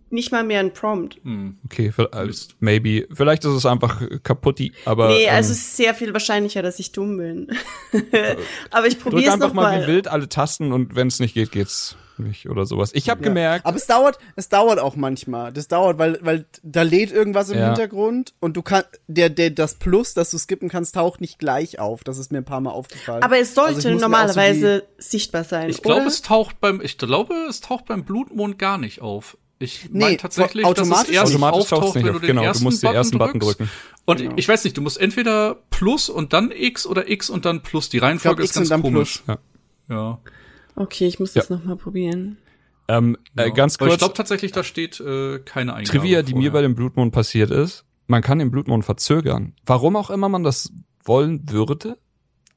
nicht 0.10 0.32
mal 0.32 0.44
mehr 0.44 0.60
ein 0.60 0.74
Prompt. 0.74 1.18
Hm. 1.24 1.58
Okay, 1.66 1.92
äh, 1.98 2.30
maybe. 2.60 3.08
Vielleicht 3.14 3.44
ist 3.46 3.52
es 3.52 3.66
einfach 3.66 4.02
kaputti, 4.24 4.74
aber. 4.86 5.10
nee, 5.10 5.24
ähm, 5.26 5.34
also 5.36 5.52
es 5.52 5.58
ist 5.60 5.78
sehr 5.78 5.94
viel 5.96 6.14
wahrscheinlicher, 6.14 6.62
dass 6.62 6.80
ich 6.80 6.92
dumm 6.92 7.18
bin. 7.18 7.48
aber 8.72 8.88
ich 8.88 9.00
probiere 9.00 9.24
es 9.24 9.34
einfach 9.34 9.48
noch 9.50 9.54
mal 9.54 9.76
wie 9.78 9.82
mal. 9.82 9.88
wild 9.88 10.08
alle 10.08 10.30
Tasten 10.30 10.72
und 10.72 10.96
wenn 10.96 11.08
es 11.08 11.20
nicht 11.20 11.34
geht, 11.34 11.52
geht's 11.52 11.96
nicht 12.18 12.48
oder 12.48 12.66
sowas. 12.68 12.92
Ich 12.94 13.10
habe 13.10 13.22
Ja. 13.22 13.30
gemerkt, 13.30 13.66
Aber 13.66 13.76
es 13.76 13.88
dauert, 13.88 14.20
es 14.36 14.48
dauert 14.50 14.78
auch 14.80 14.96
manchmal. 14.96 15.52
Das 15.52 15.68
dauert, 15.68 15.98
weil, 15.98 16.20
weil 16.22 16.46
da 16.62 16.84
lädt 16.84 17.12
irgendwas 17.12 17.50
im 17.50 17.58
Ja. 17.58 17.66
Hintergrund 17.68 18.36
und 18.40 18.56
du 18.56 18.62
kannst, 18.62 19.02
der, 19.08 19.30
der, 19.30 19.50
das 19.50 19.76
Plus, 19.76 20.14
das 20.14 20.30
du 20.30 20.38
skippen 20.38 20.70
kannst, 20.70 20.94
taucht 20.94 21.22
nicht 21.22 21.40
gleich 21.40 21.80
auf. 21.80 22.04
Das 22.04 22.20
ist 22.20 22.32
mir 22.32 22.38
ein 22.40 22.46
paar 22.46 22.62
Mal 22.62 22.70
aufgefallen. 22.70 23.24
Aber 23.24 23.40
es 23.40 23.58
Also 23.58 23.74
sollte 23.74 23.88
mir 23.90 23.96
auch 23.96 24.00
so 24.00 24.06
normalerweise 24.06 24.84
sichtbar 25.00 25.44
sein. 25.44 25.70
Ich 25.72 25.82
glaube, 25.82 26.06
es 26.06 26.22
taucht 26.22 26.60
beim, 26.62 26.82
ich 26.82 27.00
glaube, 27.00 27.34
es 27.50 27.62
taucht 27.62 27.86
beim 27.86 28.04
Blutmond 28.04 28.60
gar 28.60 28.78
nicht 28.78 29.02
auf. 29.02 29.36
Ich 29.64 29.90
Nee, 29.92 30.00
meine 30.00 30.18
tatsächlich, 30.18 30.64
dass 30.64 30.72
es 30.74 30.80
automatisch 30.82 31.14
erst 31.16 31.32
automatisch 31.34 31.60
auftaucht, 31.74 31.96
nicht 31.96 32.06
wenn 32.06 32.16
auf. 32.16 32.22
du 32.22 32.28
den 32.28 32.28
Genau, 32.28 32.42
du 32.42 32.48
ersten 32.48 32.64
musst 32.64 32.84
den 32.84 32.88
Button 32.88 32.96
ersten 32.98 33.18
Button 33.18 33.40
drückst. 33.40 33.60
drücken. 33.60 33.72
Und 34.06 34.18
Genau. 34.20 34.34
ich 34.36 34.48
weiß 34.48 34.64
nicht, 34.66 34.76
du 34.78 34.82
musst 34.82 35.00
entweder 35.00 35.56
Plus 35.70 36.10
und 36.10 36.34
dann 36.34 36.52
X 36.52 36.86
oder 36.86 37.10
X 37.10 37.30
und 37.30 37.46
dann 37.46 37.62
Plus. 37.64 37.90
Die 37.90 37.98
Reihenfolge 38.00 38.44
ist 38.44 38.54
glaub, 38.54 38.62
ganz 38.62 38.70
X 38.70 38.72
und 38.72 38.84
dann 38.84 38.94
komisch. 38.94 39.24
Plus. 39.26 39.38
Ja. 39.90 40.20
Okay, 40.76 41.08
ich 41.08 41.20
muss 41.20 41.34
das 41.34 41.50
noch 41.50 41.64
mal 41.64 41.76
probieren. 41.76 42.38
ähm, 42.88 43.18
äh, 43.38 43.44
ja. 43.48 43.50
ganz 43.54 43.76
Aber 43.76 43.86
kurz, 43.86 43.94
ich 43.94 44.00
glaube 44.00 44.14
tatsächlich, 44.16 44.52
da 44.52 44.64
steht 44.64 45.00
äh, 45.00 45.40
keine 45.40 45.74
Eingabe. 45.76 45.98
Trivia, 46.00 46.22
die 46.22 46.34
mir 46.34 46.52
bei 46.52 46.62
dem 46.62 46.76
Blutmond 46.76 47.14
passiert 47.14 47.52
ist, 47.52 47.86
man 48.08 48.22
kann 48.22 48.40
den 48.40 48.52
Blutmond 48.52 48.84
verzögern. 48.84 49.54
Warum 49.66 49.96
auch 49.96 50.10
immer 50.10 50.28
man 50.30 50.44
das 50.44 50.72
wollen 51.06 51.50
würde. 51.50 51.98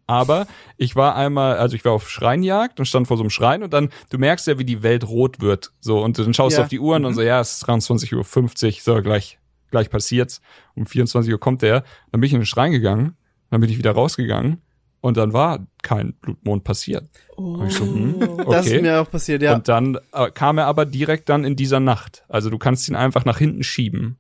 Aber 0.06 0.46
ich 0.76 0.94
war 0.94 1.16
einmal, 1.16 1.56
also 1.58 1.74
ich 1.74 1.84
war 1.84 1.92
auf 1.92 2.08
Schreinjagd 2.08 2.78
und 2.78 2.86
stand 2.86 3.08
vor 3.08 3.16
so 3.16 3.22
einem 3.24 3.30
Schrein 3.30 3.62
und 3.62 3.72
dann, 3.72 3.90
du 4.10 4.18
merkst 4.18 4.46
ja, 4.46 4.58
wie 4.58 4.64
die 4.64 4.82
Welt 4.82 5.08
rot 5.08 5.40
wird. 5.40 5.72
So, 5.80 6.02
und 6.02 6.18
dann 6.18 6.32
schaust 6.32 6.56
du 6.56 6.60
Ja. 6.60 6.64
auf 6.64 6.68
die 6.68 6.78
Uhren 6.80 7.04
und 7.04 7.14
so, 7.14 7.22
ja, 7.22 7.40
es 7.40 7.54
ist 7.58 7.68
23.50 7.68 8.14
Uhr, 8.16 8.72
so, 8.96 9.02
gleich, 9.02 9.38
gleich 9.70 9.90
passiert's. 9.90 10.40
Um 10.76 10.86
24 10.86 11.32
Uhr 11.32 11.40
kommt 11.40 11.62
der. 11.62 11.82
Dann 12.12 12.20
bin 12.20 12.28
ich 12.28 12.32
in 12.34 12.40
den 12.40 12.46
Schrein 12.46 12.70
gegangen, 12.70 13.16
dann 13.50 13.60
bin 13.60 13.68
ich 13.70 13.78
wieder 13.78 13.92
rausgegangen 13.92 14.62
und 15.00 15.16
dann 15.16 15.32
war 15.32 15.66
kein 15.82 16.14
Blutmond 16.14 16.62
passiert. 16.62 17.08
Oh. 17.36 17.64
So, 17.68 17.84
hm, 17.84 18.18
Das 18.48 18.66
ist 18.66 18.72
okay. 18.72 18.82
mir 18.82 19.00
auch 19.00 19.10
passiert, 19.10 19.42
ja. 19.42 19.54
Und 19.56 19.66
dann 19.68 19.98
äh, 20.12 20.30
kam 20.30 20.58
er 20.58 20.66
aber 20.66 20.84
direkt 20.86 21.28
dann 21.28 21.44
in 21.44 21.56
dieser 21.56 21.80
Nacht. 21.80 22.24
Also 22.28 22.48
du 22.48 22.58
kannst 22.58 22.88
ihn 22.88 22.94
einfach 22.94 23.24
nach 23.24 23.38
hinten 23.38 23.64
schieben. 23.64 24.18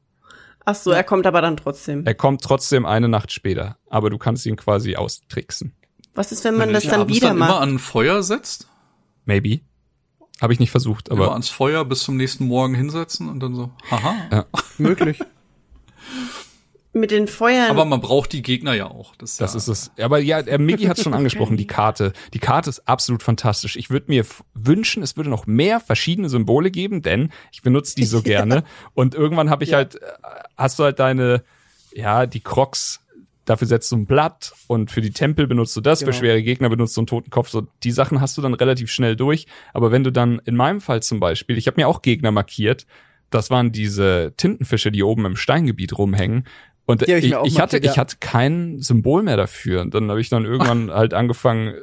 Ach 0.66 0.74
so, 0.74 0.90
er 0.90 1.04
kommt 1.04 1.26
aber 1.26 1.40
dann 1.40 1.56
trotzdem. 1.56 2.04
Er 2.04 2.14
kommt 2.14 2.42
trotzdem 2.42 2.84
eine 2.84 3.08
Nacht 3.08 3.32
später, 3.32 3.78
aber 3.88 4.10
du 4.10 4.18
kannst 4.18 4.44
ihn 4.46 4.56
quasi 4.56 4.96
austricksen. 4.96 5.74
Was 6.14 6.32
ist, 6.32 6.44
wenn 6.44 6.56
man 6.56 6.72
das 6.72 6.84
Wenn 6.84 6.90
dann 6.90 7.00
du 7.00 7.06
dich 7.06 7.16
wieder 7.16 7.30
abends 7.30 7.40
dann 7.40 7.48
immer 7.48 7.60
macht? 7.60 7.62
an 7.68 7.74
ein 7.76 7.78
Feuer 7.78 8.22
setzt, 8.22 8.68
Maybe. 9.24 9.60
Habe 10.40 10.52
ich 10.52 10.60
nicht 10.60 10.70
versucht, 10.70 11.08
immer 11.08 11.24
aber 11.24 11.32
ans 11.32 11.48
Feuer 11.48 11.84
bis 11.84 12.02
zum 12.02 12.16
nächsten 12.16 12.46
Morgen 12.46 12.74
hinsetzen 12.74 13.28
und 13.28 13.40
dann 13.40 13.54
so, 13.54 13.70
haha. 13.90 14.44
Möglich. 14.78 15.18
Mit 16.96 17.10
den 17.10 17.28
Feuern. 17.28 17.68
Aber 17.70 17.84
man 17.84 18.00
braucht 18.00 18.32
die 18.32 18.40
Gegner 18.40 18.72
ja 18.72 18.86
auch. 18.86 19.14
Das, 19.16 19.36
das 19.36 19.52
ja, 19.52 19.58
ist 19.58 19.68
es. 19.68 19.90
Aber 20.00 20.18
ja, 20.18 20.38
äh, 20.40 20.56
Miggy 20.56 20.84
hat 20.84 20.98
schon 20.98 21.12
angesprochen, 21.14 21.58
die 21.58 21.66
Karte. 21.66 22.14
Die 22.32 22.38
Karte 22.38 22.70
ist 22.70 22.88
absolut 22.88 23.22
fantastisch. 23.22 23.76
Ich 23.76 23.90
würde 23.90 24.06
mir 24.08 24.24
wünschen, 24.54 25.02
es 25.02 25.14
würde 25.14 25.28
noch 25.28 25.46
mehr 25.46 25.78
verschiedene 25.80 26.30
Symbole 26.30 26.70
geben, 26.70 27.02
denn 27.02 27.30
ich 27.52 27.60
benutze 27.60 27.96
die 27.96 28.06
so 28.06 28.22
gerne. 28.22 28.64
Und 28.94 29.14
irgendwann 29.14 29.50
habe 29.50 29.62
ich 29.64 29.74
halt, 29.74 29.96
äh, 29.96 30.06
hast 30.56 30.78
du 30.78 30.84
halt 30.84 30.98
deine, 30.98 31.44
ja, 31.92 32.24
die 32.24 32.40
Crocs, 32.40 33.00
dafür 33.44 33.66
setzt 33.66 33.92
du 33.92 33.96
ein 33.96 34.06
Blatt 34.06 34.54
und 34.66 34.90
für 34.90 35.02
die 35.02 35.10
Tempel 35.12 35.46
benutzt 35.46 35.76
du 35.76 35.82
das, 35.82 35.98
für 35.98 36.06
Genau. 36.06 36.16
schwere 36.16 36.42
Gegner 36.42 36.70
benutzt 36.70 36.96
du 36.96 37.02
einen 37.02 37.08
Totenkopf. 37.08 37.50
So, 37.50 37.66
die 37.82 37.92
Sachen 37.92 38.22
hast 38.22 38.38
du 38.38 38.42
dann 38.42 38.54
relativ 38.54 38.90
schnell 38.90 39.16
durch. 39.16 39.46
Aber 39.74 39.92
wenn 39.92 40.02
du 40.02 40.10
dann, 40.10 40.40
in 40.46 40.56
meinem 40.56 40.80
Fall 40.80 41.02
zum 41.02 41.20
Beispiel, 41.20 41.58
ich 41.58 41.66
habe 41.66 41.78
mir 41.78 41.88
auch 41.88 42.00
Gegner 42.00 42.30
markiert, 42.30 42.86
das 43.28 43.50
waren 43.50 43.70
diese 43.72 44.32
Tintenfische, 44.36 44.90
die 44.90 45.02
oben 45.02 45.26
im 45.26 45.36
Steingebiet 45.36 45.98
rumhängen. 45.98 46.44
Und 46.86 47.02
ich 47.02 47.08
ich, 47.08 47.34
ich 47.44 47.60
hatte, 47.60 47.78
ich 47.78 47.98
hatte 47.98 48.16
kein 48.20 48.80
Symbol 48.80 49.22
mehr 49.22 49.36
dafür. 49.36 49.82
Und 49.82 49.94
dann 49.94 50.08
habe 50.08 50.20
ich 50.20 50.28
dann 50.28 50.44
irgendwann 50.44 50.90
halt 50.92 51.14
angefangen, 51.14 51.74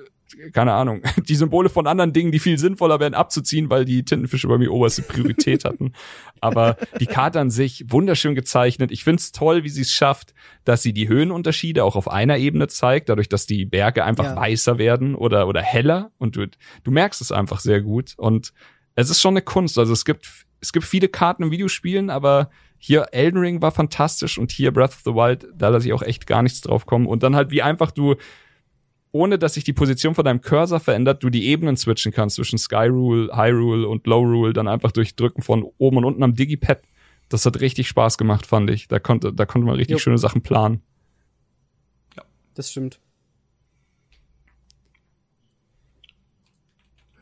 keine 0.54 0.74
Ahnung, 0.74 1.02
die 1.28 1.36
Symbole 1.36 1.70
von 1.70 1.86
anderen 1.88 2.14
Dingen, 2.14 2.32
die 2.32 2.40
viel 2.40 2.58
sinnvoller 2.58 3.00
wären, 3.00 3.14
abzuziehen, 3.14 3.70
weil 3.70 3.86
die 3.86 4.04
Tintenfische 4.04 4.48
bei 4.48 4.58
mir 4.58 4.72
oberste 4.72 5.02
Priorität 5.04 5.66
hatten. 5.66 5.94
Aber 6.42 6.78
die 7.00 7.06
Karte 7.06 7.40
an 7.40 7.50
sich, 7.50 7.86
wunderschön 7.90 8.34
gezeichnet. 8.34 8.92
Ich 8.92 9.04
find's 9.04 9.32
toll, 9.32 9.64
wie 9.64 9.70
sie 9.70 9.82
es 9.82 9.92
schafft, 9.92 10.34
dass 10.64 10.82
sie 10.82 10.94
die 10.94 11.08
Höhenunterschiede 11.08 11.84
auch 11.84 11.96
auf 11.96 12.10
einer 12.10 12.38
Ebene 12.38 12.68
zeigt, 12.68 13.10
dadurch, 13.10 13.30
dass 13.30 13.46
die 13.46 13.66
Berge 13.66 14.04
einfach 14.06 14.26
Ja. 14.26 14.36
weißer 14.36 14.78
werden 14.78 15.16
oder, 15.16 15.48
oder 15.48 15.62
heller. 15.62 16.12
Und 16.18 16.36
du, 16.36 16.48
du 16.84 16.92
merkst 16.92 17.22
es 17.22 17.32
einfach 17.32 17.60
sehr 17.60 17.82
gut. 17.82 18.14
Und 18.18 18.54
es 18.96 19.10
ist 19.10 19.22
schon 19.22 19.34
eine 19.34 19.42
Kunst. 19.42 19.78
Also 19.78 19.94
es 19.94 20.04
gibt, 20.06 20.28
es 20.62 20.74
gibt 20.74 20.86
viele 20.86 21.10
Karten 21.10 21.44
in 21.44 21.52
Videospielen, 21.52 22.10
aber 22.10 22.50
hier 22.86 23.08
Elden 23.14 23.40
Ring 23.40 23.62
war 23.62 23.72
fantastisch 23.72 24.38
und 24.38 24.52
hier 24.52 24.74
Breath 24.74 24.90
of 24.90 25.04
the 25.06 25.12
Wild, 25.12 25.48
da 25.56 25.70
lasse 25.70 25.88
ich 25.88 25.94
auch 25.94 26.02
echt 26.02 26.28
gar 26.28 26.44
nichts 26.44 26.60
drauf 26.60 26.86
kommen. 26.86 27.08
Und 27.08 27.24
dann 27.24 27.34
halt, 27.34 27.50
wie 27.50 27.62
einfach 27.62 27.92
du, 27.92 28.16
ohne 29.14 29.40
dass 29.40 29.54
sich 29.54 29.64
die 29.64 29.72
Position 29.72 30.16
von 30.16 30.26
deinem 30.26 30.42
Cursor 30.42 30.82
verändert, 30.82 31.24
du 31.24 31.30
die 31.30 31.46
Ebenen 31.46 31.78
switchen 31.78 32.12
kannst 32.12 32.36
zwischen 32.36 32.58
Sky 32.58 32.88
Rule, 32.88 33.34
High 33.34 33.54
Rule 33.54 33.88
und 33.88 34.06
Low 34.06 34.20
Rule, 34.20 34.52
dann 34.52 34.68
einfach 34.68 34.92
durch 34.92 35.16
Drücken 35.16 35.42
von 35.42 35.64
oben 35.78 35.96
und 35.96 36.04
unten 36.04 36.24
am 36.24 36.34
Digipad. 36.34 36.82
Das 37.30 37.46
hat 37.46 37.62
richtig 37.62 37.88
Spaß 37.88 38.18
gemacht, 38.18 38.46
fand 38.46 38.70
ich. 38.70 38.90
Da 38.90 39.00
konnte, 39.00 39.32
da 39.32 39.46
konnte 39.46 39.66
man 39.66 39.76
richtig 39.76 39.94
Jo. 39.94 40.00
schöne 40.00 40.18
Sachen 40.18 40.42
planen. 40.42 40.82
Das 42.54 42.70
stimmt. 42.70 43.00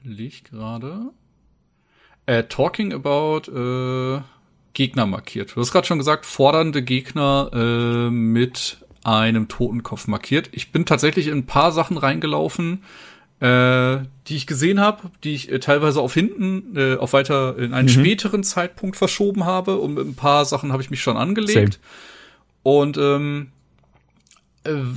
Liegt 0.02 0.50
gerade. 0.50 1.12
Äh, 2.26 2.46
talking 2.46 2.94
about 2.94 3.52
äh, 3.52 4.24
Gegner 4.74 5.06
markiert. 5.06 5.56
Du 5.56 5.62
hast 5.62 5.72
gerade 5.72 5.88
schon 5.88 5.98
gesagt, 5.98 6.26
fordernde 6.26 6.82
Gegner 6.82 7.50
äh, 7.54 8.10
mit 8.10 8.78
einem 9.04 9.48
Totenkopf 9.48 10.08
markiert. 10.08 10.50
Ich 10.52 10.72
bin 10.72 10.86
tatsächlich 10.86 11.28
in 11.28 11.40
ein 11.40 11.46
paar 11.46 11.72
Sachen 11.72 11.98
reingelaufen, 11.98 12.84
äh, 13.40 13.98
die 14.28 14.36
ich 14.36 14.46
gesehen 14.46 14.80
habe, 14.80 15.10
die 15.24 15.34
ich 15.34 15.52
äh, 15.52 15.60
teilweise 15.60 16.00
auf 16.02 16.14
hinten, 16.14 16.78
äh, 16.78 16.96
auf 16.96 17.14
weiter 17.14 17.58
in 17.58 17.74
einen 17.74 17.90
späteren 17.90 18.44
Zeitpunkt 18.44 18.96
verschoben 18.96 19.46
habe. 19.46 19.78
Und 19.78 19.96
mit 19.96 20.06
ein 20.06 20.16
paar 20.16 20.46
Sachen 20.46 20.72
habe 20.72 20.84
ich 20.84 20.92
mich 20.92 21.02
schon 21.02 21.18
angelegt. 21.18 21.80
Und 22.64 22.98
ähm, 22.98 23.48
äh, 23.48 23.61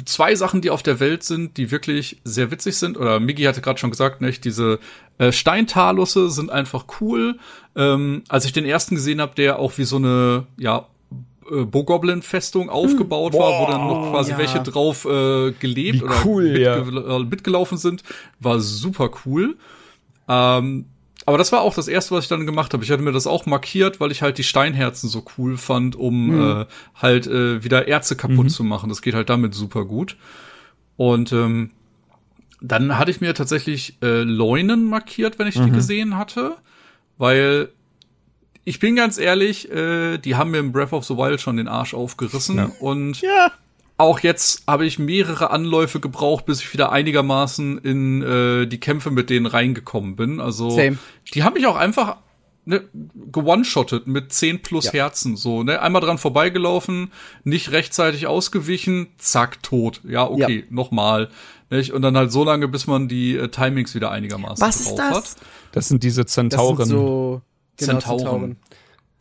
zwei 0.05 0.35
Sachen, 0.35 0.61
die 0.61 0.70
auf 0.70 0.82
der 0.82 1.01
Welt 1.01 1.23
sind, 1.23 1.57
die 1.57 1.70
wirklich 1.70 2.20
sehr 2.24 2.51
witzig 2.51 2.77
sind. 2.77 2.99
Oder 2.99 3.19
Miggy 3.19 3.45
hatte 3.45 3.62
gerade 3.62 3.78
schon 3.78 3.91
gesagt, 3.91 4.20
nicht 4.20 4.45
diese 4.45 4.78
äh, 5.19 5.32
Steintalusse 5.32 6.28
sind 6.31 6.51
einfach 6.51 6.85
cool. 7.01 7.39
Ähm, 7.74 8.24
als 8.28 8.45
ich 8.45 8.53
den 8.53 8.66
ersten 8.66 8.95
gesehen 8.95 9.20
habe, 9.20 9.35
der 9.35 9.59
auch 9.59 9.78
wie 9.78 9.85
so 9.85 9.97
eine 9.97 10.47
ja 10.59 10.86
äh, 11.51 11.65
Bogoblin-Festung 11.65 12.69
aufgebaut 12.69 13.32
war, 13.32 13.61
wo 13.61 13.70
dann 13.70 13.86
noch 13.86 14.11
quasi 14.11 14.32
ja. 14.32 14.39
welche 14.39 14.62
drauf 14.62 15.07
äh, 15.07 15.53
gelebt 15.53 16.01
Wie 16.01 16.03
oder 16.03 16.15
cool, 16.24 16.59
ja. 16.59 16.82
mitge 16.82 17.01
äh, 17.01 17.19
mitgelaufen 17.20 17.78
sind, 17.78 18.03
war 18.41 18.61
super 18.61 19.11
cool. 19.24 19.57
Ähm, 20.28 20.86
aber 21.26 21.38
das 21.38 21.52
war 21.52 21.62
auch 21.62 21.74
das 21.74 21.88
erste, 21.88 22.14
was 22.14 22.24
ich 22.24 22.28
dann 22.28 22.46
gemacht 22.46 22.72
habe. 22.74 22.84
Ich 22.84 22.90
hatte 22.90 23.02
mir 23.02 23.12
das 23.12 23.26
auch 23.26 23.46
markiert, 23.46 24.01
weil 24.01 24.10
ich 24.12 24.22
halt 24.22 24.38
die 24.38 24.44
Steinherzen 24.44 25.09
so 25.09 25.24
cool 25.38 25.56
fand, 25.56 25.96
um 25.96 26.38
äh, 26.60 26.66
halt 26.96 27.26
äh, 27.26 27.64
wieder 27.64 27.88
Erze 27.88 28.14
kaputt 28.16 28.51
zu 28.51 28.62
machen. 28.64 28.88
Das 28.88 29.01
geht 29.02 29.14
halt 29.14 29.30
damit 29.30 29.55
super 29.55 29.84
gut. 29.84 30.16
Und 30.96 31.32
ähm, 31.32 31.70
dann 32.60 32.98
hatte 32.98 33.10
ich 33.10 33.20
mir 33.20 33.34
tatsächlich 33.34 33.96
äh, 34.02 34.22
Leunen 34.22 34.84
markiert, 34.88 35.38
wenn 35.38 35.46
ich 35.46 35.55
die 35.55 35.70
gesehen 35.70 36.16
hatte, 36.16 36.56
weil 37.18 37.68
ich 38.64 38.78
bin 38.78 38.96
ganz 38.96 39.18
ehrlich, 39.18 39.70
äh, 39.70 40.18
die 40.18 40.36
haben 40.36 40.51
mir 40.51 40.59
im 40.59 40.72
Breath 40.72 40.92
of 40.92 41.05
the 41.05 41.16
Wild 41.16 41.40
schon 41.40 41.56
den 41.59 41.68
Arsch 41.68 41.94
aufgerissen 41.94 42.56
Ja. 42.56 42.70
und 42.80 43.20
Ja. 43.20 43.51
Auch 43.96 44.20
jetzt 44.20 44.64
habe 44.66 44.86
ich 44.86 44.98
mehrere 44.98 45.50
Anläufe 45.50 46.00
gebraucht, 46.00 46.46
bis 46.46 46.60
ich 46.60 46.72
wieder 46.72 46.90
einigermaßen 46.90 47.78
in 47.78 48.22
äh, 48.22 48.66
die 48.66 48.80
Kämpfe 48.80 49.10
mit 49.10 49.30
denen 49.30 49.46
reingekommen 49.46 50.16
bin. 50.16 50.40
Also 50.40 50.70
Same. 50.70 50.98
die 51.32 51.42
haben 51.44 51.54
mich 51.54 51.66
auch 51.66 51.76
einfach 51.76 52.16
ne, 52.64 52.82
gewone-shottet 53.30 54.06
mit 54.06 54.32
10 54.32 54.62
plus 54.62 54.86
Ja. 54.86 54.92
Herzen. 54.94 55.36
So, 55.36 55.62
ne? 55.62 55.80
Einmal 55.80 56.02
dran 56.02 56.18
vorbeigelaufen, 56.18 57.12
nicht 57.44 57.70
rechtzeitig 57.72 58.26
ausgewichen, 58.26 59.08
zack, 59.18 59.62
tot. 59.62 60.00
Ja, 60.08 60.28
okay, 60.28 60.60
Ja. 60.60 60.66
nochmal. 60.70 61.28
Nicht? 61.70 61.92
Und 61.92 62.02
dann 62.02 62.16
halt 62.16 62.30
so 62.32 62.44
lange, 62.44 62.68
bis 62.68 62.86
man 62.86 63.08
die 63.08 63.36
äh, 63.36 63.48
Timings 63.48 63.94
wieder 63.94 64.10
einigermaßen 64.10 64.60
Was 64.66 64.80
ist 64.80 64.88
drauf 64.90 64.96
das? 64.98 65.16
hat. 65.16 65.36
Das 65.72 65.88
sind 65.88 66.02
diese 66.02 66.22
Das 66.24 66.32
Zentauren. 66.32 66.76
sind 66.76 66.88
so 66.88 67.42
genau, 67.76 67.92
Zentauren. 67.92 68.18
Zentauren. 68.18 68.56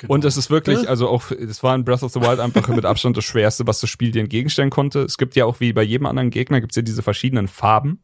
Genau. 0.04 0.14
Und 0.16 0.26
es 0.26 0.38
ist 0.38 0.50
wirklich, 0.50 0.88
also 0.90 1.08
auch, 1.10 1.32
es 1.32 1.64
war 1.64 1.74
in 1.76 1.84
Breath 1.86 2.04
of 2.04 2.12
the 2.12 2.20
Wild 2.22 2.40
einfach 2.40 2.68
mit 2.68 2.84
Abstand 2.86 3.16
das 3.18 3.24
Schwerste, 3.24 3.66
was 3.68 3.80
das 3.80 3.90
Spiel 3.90 4.12
dir 4.12 4.22
entgegenstellen 4.22 4.70
konnte. 4.70 5.02
Es 5.04 5.18
gibt 5.18 5.36
ja 5.36 5.46
auch 5.46 5.60
wie 5.60 5.72
bei 5.74 5.84
jedem 5.84 6.06
anderen 6.08 6.30
Gegner, 6.30 6.60
gibt's 6.62 6.76
ja 6.76 6.82
diese 6.82 7.02
verschiedenen 7.04 7.48
Farben. 7.48 8.00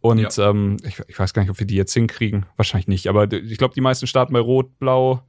Und 0.00 0.36
Ja. 0.36 0.50
ähm, 0.50 0.76
ich, 0.84 1.00
ich 1.08 1.18
weiß 1.18 1.34
gar 1.34 1.42
nicht, 1.42 1.50
ob 1.50 1.58
wir 1.58 1.66
die 1.66 1.74
jetzt 1.74 1.92
hinkriegen. 1.92 2.46
Wahrscheinlich 2.56 2.86
nicht. 2.86 3.08
Aber 3.08 3.30
ich 3.32 3.58
glaube, 3.58 3.74
die 3.74 3.80
meisten 3.80 4.06
starten 4.06 4.32
bei 4.32 4.38
Rot, 4.38 4.78
Blau, 4.78 5.22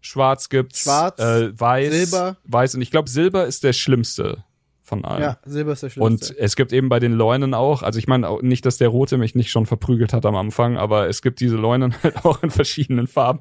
Schwarz 0.00 0.48
gibt's. 0.48 0.82
Schwarz, 0.82 1.18
äh, 1.20 1.58
Weiß. 1.58 1.92
Silber. 1.92 2.36
Weiß. 2.44 2.74
Und 2.76 2.82
ich 2.82 2.90
glaube, 2.92 3.10
Silber 3.10 3.46
ist 3.46 3.64
der 3.64 3.72
schlimmste 3.72 4.44
von 4.82 5.04
allen. 5.04 5.22
Ja, 5.22 5.38
Silber 5.44 5.72
ist 5.72 5.82
der 5.82 5.88
Und 6.00 6.24
Schlimmste. 6.24 6.38
es 6.38 6.54
gibt 6.56 6.72
eben 6.72 6.88
bei 6.88 7.00
den 7.00 7.12
Leunen 7.12 7.52
auch, 7.54 7.82
also 7.82 7.98
ich 7.98 8.06
meine 8.06 8.28
auch 8.28 8.40
nicht, 8.40 8.64
dass 8.64 8.78
der 8.78 8.88
Rote 8.88 9.18
mich 9.18 9.34
nicht 9.34 9.50
schon 9.50 9.66
verprügelt 9.66 10.12
hat 10.12 10.24
am 10.24 10.36
Anfang, 10.36 10.78
aber 10.78 11.08
es 11.08 11.20
gibt 11.20 11.40
diese 11.40 11.56
Leunen 11.56 11.94
halt 12.02 12.24
auch 12.24 12.42
in 12.42 12.50
verschiedenen 12.50 13.06
Farben. 13.08 13.40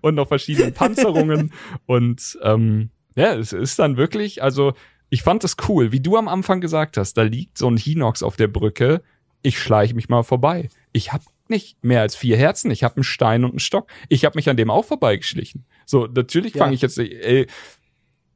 Und 0.00 0.14
noch 0.14 0.28
verschiedene 0.28 0.70
Panzerungen. 0.72 1.52
und 1.86 2.38
ähm, 2.42 2.90
ja, 3.16 3.34
es 3.34 3.52
ist 3.52 3.78
dann 3.78 3.96
wirklich, 3.96 4.42
also 4.42 4.72
ich 5.10 5.22
fand 5.22 5.44
das 5.44 5.56
cool, 5.68 5.92
wie 5.92 6.00
du 6.00 6.16
am 6.16 6.26
Anfang 6.28 6.60
gesagt 6.60 6.96
hast, 6.96 7.14
da 7.14 7.22
liegt 7.22 7.58
so 7.58 7.68
ein 7.68 7.76
Hinox 7.76 8.22
auf 8.22 8.36
der 8.36 8.48
Brücke, 8.48 9.02
ich 9.42 9.58
schleiche 9.58 9.94
mich 9.94 10.08
mal 10.08 10.22
vorbei. 10.22 10.68
Ich 10.92 11.12
habe 11.12 11.24
nicht 11.48 11.84
mehr 11.84 12.00
als 12.00 12.16
vier 12.16 12.36
Herzen, 12.38 12.70
ich 12.70 12.82
habe 12.82 12.96
einen 12.96 13.04
Stein 13.04 13.44
und 13.44 13.50
einen 13.50 13.58
Stock. 13.58 13.88
Ich 14.08 14.24
habe 14.24 14.36
mich 14.38 14.48
an 14.48 14.56
dem 14.56 14.70
auch 14.70 14.84
vorbeigeschlichen. 14.86 15.66
So, 15.84 16.06
natürlich 16.06 16.54
fange 16.54 16.72
Ja. 16.72 16.74
ich 16.76 16.80
jetzt, 16.82 16.98
ey, 16.98 17.46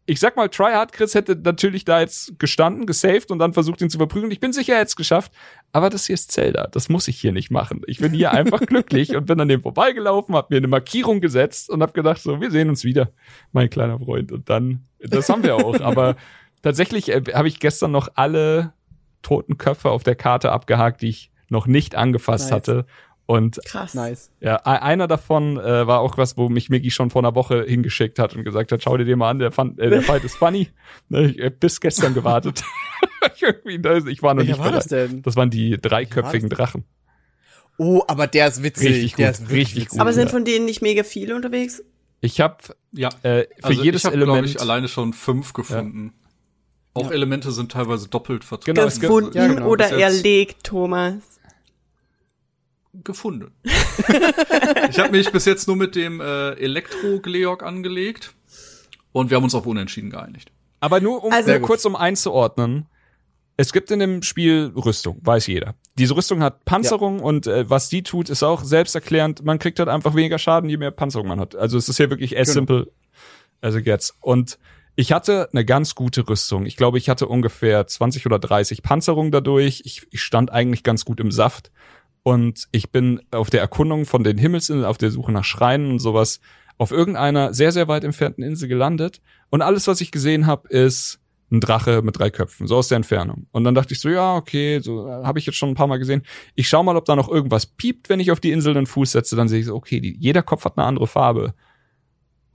ich 0.09 0.21
sag 0.21 0.37
mal, 0.37 0.49
Tryhard 0.49 0.93
Chris 0.93 1.15
hätte 1.15 1.37
natürlich 1.37 1.85
da 1.85 2.01
jetzt 2.01 2.39
gestanden, 2.39 2.87
gesaved 2.87 3.31
und 3.31 3.39
dann 3.39 3.53
versucht, 3.53 3.83
ihn 3.83 3.91
zu 3.91 3.99
verprügeln. 3.99 4.33
Ich 4.33 4.41
bin 4.41 4.55
sicher, 4.55 4.73
er 4.73 4.79
hätte 4.81 4.89
es 4.89 4.97
geschafft. 4.97 5.33
Aber 5.71 5.91
das 5.91 6.07
hier 6.07 6.15
ist 6.15 6.33
Zelda. 6.33 6.67
Das 6.73 6.89
muss 6.89 7.09
ich 7.09 7.21
hier 7.21 7.31
nicht 7.31 7.51
machen. 7.51 7.83
Ich 7.87 7.99
bin 7.99 8.13
hier 8.13 8.33
einfach 8.33 8.61
glücklich 8.67 9.15
und 9.15 9.27
bin 9.27 9.39
an 9.39 9.49
dem 9.49 9.61
vorbeigelaufen, 9.61 10.35
habe 10.35 10.47
mir 10.49 10.57
eine 10.57 10.67
Markierung 10.67 11.21
gesetzt 11.21 11.69
und 11.69 11.83
habe 11.83 11.93
gedacht, 11.93 12.23
so, 12.23 12.41
wir 12.41 12.51
sehen 12.51 12.71
uns 12.71 12.85
wieder, 12.85 13.11
mein 13.53 13.69
kleiner 13.69 13.99
Freund. 13.99 14.33
Und 14.33 14.49
dann, 14.49 14.87
das 14.99 15.29
haben 15.29 15.43
wir 15.43 15.57
auch. 15.57 15.79
Aber 15.83 16.17
tatsächlich 16.63 17.11
äh, 17.11 17.23
habe 17.35 17.49
ich 17.49 17.61
gestern 17.61 17.91
noch 17.91 18.09
alle 18.15 18.73
toten 19.21 19.59
Köpfe 19.59 19.91
auf 19.91 20.05
der 20.05 20.15
Karte 20.15 20.53
abgehakt, 20.53 21.03
die 21.03 21.11
ich 21.11 21.31
noch 21.51 21.67
nicht 21.67 21.97
angefasst 21.97 22.47
Nice. 22.47 22.55
hatte. 22.55 22.87
Und 23.31 23.61
Krass. 23.67 23.93
Nice. 23.93 24.31
ja, 24.41 24.57
e- 24.57 24.61
einer 24.81 25.07
davon 25.07 25.59
äh, 25.59 25.87
war 25.87 26.01
auch 26.01 26.17
was, 26.17 26.39
wo 26.39 26.49
mich 26.49 26.71
Miggy 26.71 26.91
schon 26.91 27.11
vor 27.11 27.21
einer 27.21 27.35
Woche 27.35 27.63
hingeschickt 27.63 28.19
hat 28.19 28.35
und 28.35 28.43
gesagt 28.43 28.73
hat, 28.73 28.83
schau 28.83 28.97
dir 28.97 29.05
den 29.05 29.19
mal 29.19 29.29
an, 29.29 29.39
der, 29.39 29.53
fand, 29.53 29.79
äh, 29.79 29.91
der 29.91 30.01
Fight 30.01 30.25
ist 30.25 30.37
funny. 30.37 30.71
Ne, 31.11 31.33
Ich 31.37 31.45
hab 31.45 31.61
bis 31.61 31.79
gestern 31.79 32.15
gewartet. 32.15 32.65
ich, 33.37 33.43
irgendwie, 33.43 33.79
da- 33.81 33.99
ich 33.99 34.23
war 34.23 34.33
noch 34.33 34.41
Welcher 34.41 34.53
nicht 34.55 34.65
war 34.65 34.73
das 34.73 34.89
bereit. 34.89 35.11
denn? 35.11 35.23
Das 35.23 35.37
waren 35.37 35.51
die 35.51 35.77
dreiköpfigen 35.79 36.49
Drachen. 36.49 36.85
Oh, 37.77 38.03
aber 38.09 38.27
der 38.29 38.49
ist 38.49 38.63
witzig. 38.63 38.89
Richtig 38.89 39.15
der 39.17 39.27
gut, 39.33 39.35
ist 39.35 39.41
wirklich 39.51 39.67
richtig 39.67 39.89
gut. 39.91 40.01
Aber 40.01 40.13
sind 40.15 40.25
Ja. 40.29 40.31
von 40.31 40.45
denen 40.47 40.65
nicht 40.65 40.81
mega 40.81 41.03
viele 41.05 41.37
unterwegs? 41.37 41.85
Ich 42.23 42.41
habe 42.41 42.57
Ja. 42.93 43.11
äh, 43.23 43.43
für 43.59 43.65
also 43.65 43.83
jedes 43.83 44.01
ich 44.01 44.07
habe, 44.07 44.17
glaube 44.17 44.33
Element 44.33 44.49
ich, 44.57 44.61
alleine 44.63 44.89
schon 44.89 45.13
fünf 45.13 45.53
gefunden. 45.53 46.15
Auch 46.95 47.11
Elemente 47.11 47.53
sind 47.53 47.71
teilweise 47.73 48.09
doppelt 48.09 48.43
vertreten. 48.43 48.75
Genau, 48.75 48.89
es 48.89 48.95
gibt- 48.99 49.03
Gefunden 49.13 49.37
ja, 49.37 49.47
genau. 49.49 49.69
oder 49.69 49.91
erlegt, 49.93 50.65
Thomas? 50.65 51.38
Gefunden. 52.95 53.53
ich 54.91 54.99
habe 54.99 55.11
mich 55.11 55.31
bis 55.31 55.45
jetzt 55.45 55.67
nur 55.67 55.77
mit 55.77 55.95
dem 55.95 56.21
äh, 56.21 56.51
Elektro-Gleok 56.53 57.63
angelegt 57.63 58.35
und 59.13 59.31
wir 59.31 59.37
haben 59.37 59.45
uns 59.45 59.55
auf 59.55 59.67
Unentschieden 59.67 60.11
geeinigt. 60.11 60.51
Aber 60.81 61.01
nur 61.01 61.23
um 61.25 61.33
Also- 61.33 61.51
nur 61.51 61.61
kurz 61.61 61.85
um 61.85 61.97
einzuordnen. 61.97 62.87
Es 63.61 63.73
gibt 63.73 63.91
in 63.91 63.99
dem 63.99 64.23
Spiel 64.23 64.73
Rüstung, 64.77 65.19
weiß 65.23 65.49
jeder. 65.49 65.75
Diese 65.99 66.15
Rüstung 66.15 66.45
hat 66.45 66.65
Panzerung 66.65 67.19
und 67.19 67.49
äh, 67.49 67.69
was 67.69 67.89
die 67.89 68.05
tut, 68.05 68.31
ist 68.31 68.45
auch 68.45 68.63
selbsterklärend. 68.63 69.45
Man 69.45 69.59
kriegt 69.59 69.81
halt 69.81 69.89
einfach 69.89 70.15
weniger 70.15 70.39
Schaden, 70.39 70.71
je 70.71 70.77
mehr 70.77 70.93
Panzerung 70.93 71.27
man 71.27 71.41
hat. 71.41 71.57
Also 71.57 71.77
es 71.77 71.89
ist 71.89 71.97
hier 71.97 72.09
wirklich 72.09 72.39
as 72.39 72.47
Genau. 72.49 72.55
simple 72.55 72.93
as 73.61 73.75
it 73.75 73.85
gets. 73.85 74.15
Und 74.21 74.61
ich 74.95 75.11
hatte 75.11 75.49
eine 75.53 75.65
ganz 75.65 75.97
gute 75.97 76.29
Rüstung. 76.29 76.67
Ich 76.67 76.77
glaube, 76.77 76.99
ich 76.99 77.09
hatte 77.09 77.27
ungefähr 77.27 77.85
20 77.85 78.27
oder 78.27 78.39
30 78.39 78.83
Panzerung 78.85 79.33
dadurch. 79.33 79.83
Ich, 79.85 80.07
ich 80.11 80.23
stand 80.23 80.53
eigentlich 80.53 80.85
ganz 80.85 81.05
gut 81.05 81.19
im 81.19 81.33
Saft. 81.33 81.73
Und 82.29 82.69
ich 82.73 82.91
bin 82.91 83.23
auf 83.31 83.49
der 83.49 83.63
Erkundung 83.63 84.05
von 84.05 84.23
den 84.23 84.37
Himmelsinseln, 84.37 84.85
auf 84.85 84.99
der 84.99 85.11
Suche 85.11 85.33
nach 85.33 85.45
Schreinen 85.45 85.93
und 85.93 85.99
sowas, 85.99 86.41
auf 86.77 86.91
irgendeiner 86.91 87.55
sehr, 87.55 87.73
sehr 87.73 87.89
weit 87.89 88.05
entfernten 88.05 88.45
Insel 88.45 88.69
gelandet. 88.69 89.23
Und 89.49 89.63
alles, 89.63 89.87
was 89.87 90.03
ich 90.03 90.11
gesehen 90.11 90.47
habe, 90.47 90.69
ist 90.69 91.21
ein 91.51 91.61
Drache 91.61 92.03
mit 92.03 92.19
drei 92.19 92.29
Köpfen, 92.29 92.67
so 92.67 92.77
aus 92.77 92.89
der 92.89 92.97
Entfernung. 92.97 93.47
Und 93.51 93.65
dann 93.65 93.75
dachte 93.75 93.95
ich 93.95 94.01
so, 94.01 94.11
ja, 94.11 94.37
okay, 94.37 94.81
so 94.81 95.09
äh, 95.09 95.25
habe 95.25 95.39
ich 95.39 95.47
jetzt 95.47 95.57
schon 95.57 95.71
ein 95.71 95.75
paar 95.75 95.87
Mal 95.87 95.97
gesehen. 95.97 96.21
Ich 96.55 96.69
schau 96.69 96.83
mal, 96.83 96.99
ob 96.99 97.07
da 97.07 97.17
noch 97.17 97.31
irgendwas 97.31 97.65
piept, 97.65 98.11
wenn 98.11 98.21
ich 98.21 98.31
auf 98.31 98.41
die 98.41 98.53
Insel 98.53 98.77
einen 98.77 98.85
Fuß 98.85 99.13
setze. 99.13 99.35
Dann 99.35 99.49
sehe 99.49 99.61
ich 99.61 99.65
so, 99.67 99.75
okay, 99.75 99.99
die, 99.99 100.15
jeder 100.21 100.43
Kopf 100.43 100.67
hat 100.67 100.77
eine 100.77 100.87
andere 100.87 101.07
Farbe. 101.07 101.55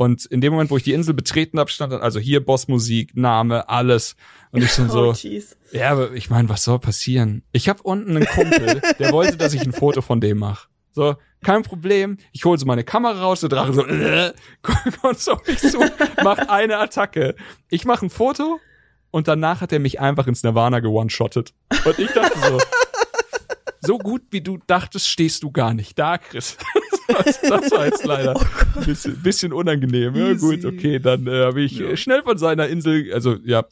Und 0.03 0.25
in 0.25 0.41
dem 0.41 0.51
Moment, 0.51 0.69
wo 0.69 0.75
ich 0.75 0.83
die 0.83 0.91
Insel 0.91 1.13
betreten 1.13 1.59
habe, 1.59 1.71
stand 1.71 1.93
dann 1.93 2.01
also 2.01 2.19
hier 2.19 2.45
Bossmusik, 2.45 3.15
Name, 3.15 3.69
alles. 3.69 4.17
Und 4.51 4.61
ich 4.61 4.71
schon 4.71 4.89
so, 4.89 5.13
Oh, 5.13 5.41
ja, 5.71 5.91
aber 5.91 6.11
ich 6.11 6.29
meine, 6.29 6.49
was 6.49 6.65
soll 6.65 6.77
passieren? 6.79 7.43
Ich 7.53 7.69
habe 7.69 7.81
unten 7.83 8.17
einen 8.17 8.25
Kumpel, 8.25 8.81
der 8.99 9.11
wollte, 9.13 9.37
dass 9.37 9.53
ich 9.53 9.61
ein 9.61 9.71
Foto 9.71 10.01
von 10.01 10.19
dem 10.19 10.39
mache. 10.39 10.67
So, 10.91 11.15
kein 11.43 11.63
Problem. 11.63 12.17
Ich 12.33 12.43
hole 12.43 12.59
so 12.59 12.65
meine 12.65 12.83
Kamera 12.83 13.21
raus, 13.21 13.39
der 13.39 13.49
Drache 13.49 13.73
so, 13.73 13.85
äh, 13.85 14.33
kommt 14.61 15.19
so 15.19 15.31
auf 15.33 15.47
mich 15.47 15.59
zu, 15.59 15.79
macht 16.21 16.49
eine 16.49 16.77
Attacke. 16.79 17.35
Ich 17.69 17.85
mache 17.85 18.05
ein 18.05 18.09
Foto 18.09 18.59
und 19.09 19.29
danach 19.29 19.61
hat 19.61 19.71
er 19.71 19.79
mich 19.79 20.01
einfach 20.01 20.27
ins 20.27 20.43
Nirvana 20.43 20.81
geone-shottet. 20.81 21.53
Und 21.85 21.97
ich 21.97 22.11
dachte 22.11 22.37
so, 22.39 22.59
so 23.81 23.97
gut 23.97 24.23
wie 24.31 24.41
du 24.41 24.59
dachtest, 24.67 25.07
stehst 25.07 25.43
du 25.43 25.51
gar 25.51 25.73
nicht 25.73 25.97
da, 25.97 26.17
Chris. 26.17 26.57
Das, 27.13 27.41
das 27.41 27.71
war 27.71 27.85
jetzt 27.85 28.05
leider 28.05 28.35
ein 28.35 28.85
bisschen, 28.85 29.21
bisschen 29.21 29.53
unangenehm. 29.53 30.15
Ja 30.15 30.29
Easy. 30.31 30.39
gut, 30.45 30.65
okay, 30.65 30.99
dann 30.99 31.27
äh, 31.27 31.45
habe 31.45 31.61
ich 31.61 31.99
schnell 31.99 32.23
von 32.23 32.37
seiner 32.37 32.67
Insel, 32.67 33.13
also 33.13 33.37
ja, 33.45 33.65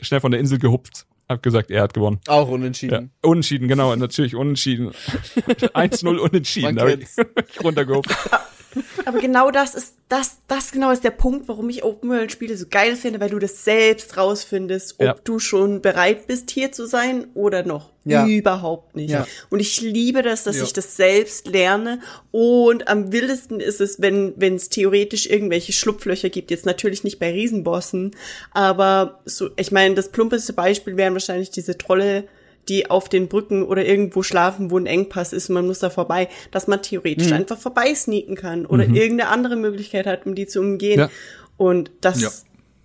schnell 0.00 0.20
von 0.20 0.30
der 0.30 0.40
Insel 0.40 0.58
gehupft. 0.58 1.06
Hab 1.32 1.42
gesagt, 1.42 1.70
er 1.70 1.82
hat 1.82 1.94
gewonnen. 1.94 2.20
Auch 2.28 2.48
Ja, 2.48 2.54
unentschieden. 2.54 3.10
unentschieden, 3.22 3.68
genau, 3.68 3.94
natürlich 3.96 4.34
unentschieden. 4.36 4.90
1-0 5.74 6.16
unentschieden. 6.18 6.76
Da 6.76 6.86
ich, 6.88 7.08
runtergehupft. 7.64 8.10
Aber 9.04 9.18
genau 9.18 9.50
das 9.50 9.74
ist, 9.74 9.96
das, 10.08 10.38
das 10.48 10.72
genau 10.72 10.90
ist 10.92 11.04
der 11.04 11.10
Punkt, 11.10 11.46
warum 11.46 11.68
ich 11.68 11.84
Open 11.84 12.08
World 12.08 12.32
Spiele 12.32 12.56
so 12.56 12.64
geil 12.70 12.96
finde, 12.96 13.20
weil 13.20 13.28
du 13.28 13.38
das 13.38 13.64
selbst 13.64 14.16
rausfindest, 14.16 14.94
ob 14.98 15.04
Ja. 15.04 15.14
du 15.24 15.38
schon 15.38 15.82
bereit 15.82 16.26
bist, 16.26 16.50
hier 16.50 16.72
zu 16.72 16.86
sein 16.86 17.26
oder 17.34 17.64
noch 17.64 17.90
Ja. 18.04 18.26
überhaupt 18.26 18.96
nicht. 18.96 19.10
Ja. 19.10 19.26
Und 19.50 19.60
ich 19.60 19.82
liebe 19.82 20.22
das, 20.22 20.44
dass 20.44 20.56
Ja. 20.56 20.62
ich 20.64 20.72
das 20.72 20.96
selbst 20.96 21.48
lerne. 21.48 22.00
Und 22.30 22.88
am 22.88 23.12
wildesten 23.12 23.60
ist 23.60 23.80
es, 23.82 24.00
wenn 24.00 24.32
wenn 24.36 24.54
es 24.54 24.70
theoretisch 24.70 25.26
irgendwelche 25.26 25.72
Schlupflöcher 25.74 26.30
gibt. 26.30 26.50
Jetzt 26.50 26.64
natürlich 26.64 27.04
nicht 27.04 27.18
bei 27.18 27.30
Riesenbossen, 27.30 28.12
aber 28.52 29.20
so, 29.26 29.50
ich 29.56 29.70
meine, 29.70 29.94
das 29.96 30.10
plumpeste 30.10 30.54
Beispiel 30.54 30.96
wären 30.96 31.12
wahrscheinlich 31.22 31.50
diese 31.50 31.78
Trolle, 31.78 32.24
die 32.68 32.88
auf 32.90 33.08
den 33.08 33.28
Brücken 33.28 33.64
oder 33.64 33.84
irgendwo 33.84 34.22
schlafen, 34.22 34.70
wo 34.70 34.78
ein 34.78 34.86
Engpass 34.86 35.32
ist 35.32 35.48
und 35.48 35.54
man 35.54 35.66
muss 35.66 35.80
da 35.80 35.90
vorbei, 35.90 36.28
dass 36.52 36.68
man 36.68 36.80
theoretisch 36.82 37.28
Mhm. 37.28 37.32
einfach 37.34 37.58
vorbeisneaken 37.58 38.36
kann 38.36 38.66
oder 38.66 38.84
irgendeine 38.84 39.28
andere 39.28 39.56
Möglichkeit 39.56 40.06
hat, 40.06 40.26
um 40.26 40.34
die 40.36 40.46
zu 40.46 40.60
umgehen. 40.60 40.98
Ja. 41.00 41.10
Und 41.56 41.90
das, 42.00 42.20
Ja. 42.20 42.30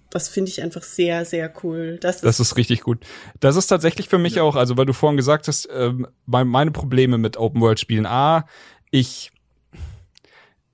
das 0.10 0.30
finde 0.30 0.50
ich 0.50 0.64
einfach 0.64 0.82
sehr, 0.82 1.26
sehr 1.26 1.54
cool. 1.64 2.00
Das 2.02 2.18
ist, 2.18 2.24
Das 2.24 2.40
ist 2.40 2.58
richtig 2.58 2.82
gut. 2.82 3.00
Das 3.40 3.56
ist 3.56 3.68
tatsächlich 3.68 4.10
für 4.10 4.18
mich 4.18 4.40
auch, 4.40 4.56
also 4.56 4.78
weil 4.78 4.86
du 4.88 4.94
vorhin 4.94 5.18
gesagt 5.18 5.48
hast, 5.48 5.70
mein- 6.26 6.48
meine 6.48 6.72
Probleme 6.72 7.18
mit 7.20 7.38
Open-World-Spielen. 7.38 8.08
A, 8.08 8.48
ich, 8.90 9.32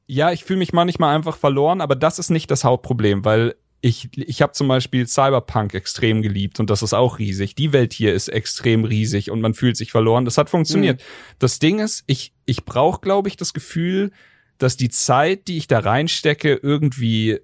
ja, 0.08 0.32
ich 0.32 0.44
fühle 0.44 0.60
mich 0.60 0.72
manchmal 0.74 1.16
einfach 1.16 1.36
verloren, 1.38 1.82
aber 1.82 1.96
das 1.96 2.20
ist 2.20 2.30
nicht 2.30 2.52
das 2.52 2.64
Hauptproblem, 2.64 3.26
weil 3.26 3.56
ich, 3.86 4.08
ich 4.16 4.42
habe 4.42 4.54
zum 4.54 4.70
Beispiel 4.70 5.06
Cyberpunk 5.08 5.74
extrem 5.74 6.22
geliebt 6.22 6.62
und 6.62 6.70
das 6.70 6.82
ist 6.82 6.94
auch 6.94 7.20
riesig. 7.20 7.54
Die 7.54 7.74
Welt 7.74 7.92
hier 7.92 8.14
ist 8.14 8.30
extrem 8.30 8.86
riesig 8.86 9.30
und 9.30 9.42
man 9.42 9.54
fühlt 9.54 9.76
sich 9.76 9.92
verloren. 9.92 10.24
Das 10.24 10.38
hat 10.38 10.50
funktioniert. 10.50 11.04
Das 11.38 11.60
Ding 11.60 11.80
ist, 11.80 12.06
ich, 12.08 12.32
ich 12.46 12.64
brauche, 12.64 13.02
glaube 13.02 13.28
ich, 13.28 13.36
das 13.36 13.52
Gefühl, 13.52 14.12
dass 14.58 14.78
die 14.78 14.88
Zeit, 14.88 15.50
die 15.50 15.58
ich 15.58 15.68
da 15.68 15.80
reinstecke, 15.80 16.58
irgendwie 16.64 17.40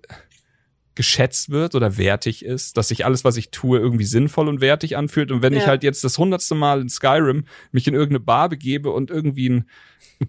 geschätzt 1.00 1.50
wird 1.50 1.76
oder 1.76 1.98
wertig 1.98 2.44
ist, 2.44 2.76
dass 2.76 2.90
sich 2.90 3.06
alles, 3.06 3.24
was 3.24 3.38
ich 3.38 3.52
tue, 3.52 3.80
irgendwie 3.80 4.04
sinnvoll 4.04 4.50
und 4.50 4.60
wertig 4.60 4.98
anfühlt. 4.98 5.32
Und 5.32 5.42
wenn 5.42 5.54
ich 5.54 5.62
Ja. 5.62 5.68
halt 5.70 5.82
jetzt 5.82 6.04
das 6.04 6.18
hundertste 6.18 6.56
Mal 6.56 6.82
in 6.82 6.90
Skyrim 6.90 7.46
mich 7.72 7.88
in 7.88 7.94
irgendeine 7.94 8.20
Bar 8.20 8.50
begebe 8.50 8.92
und 8.92 9.10
irgendwie 9.10 9.48
ein, 9.50 9.70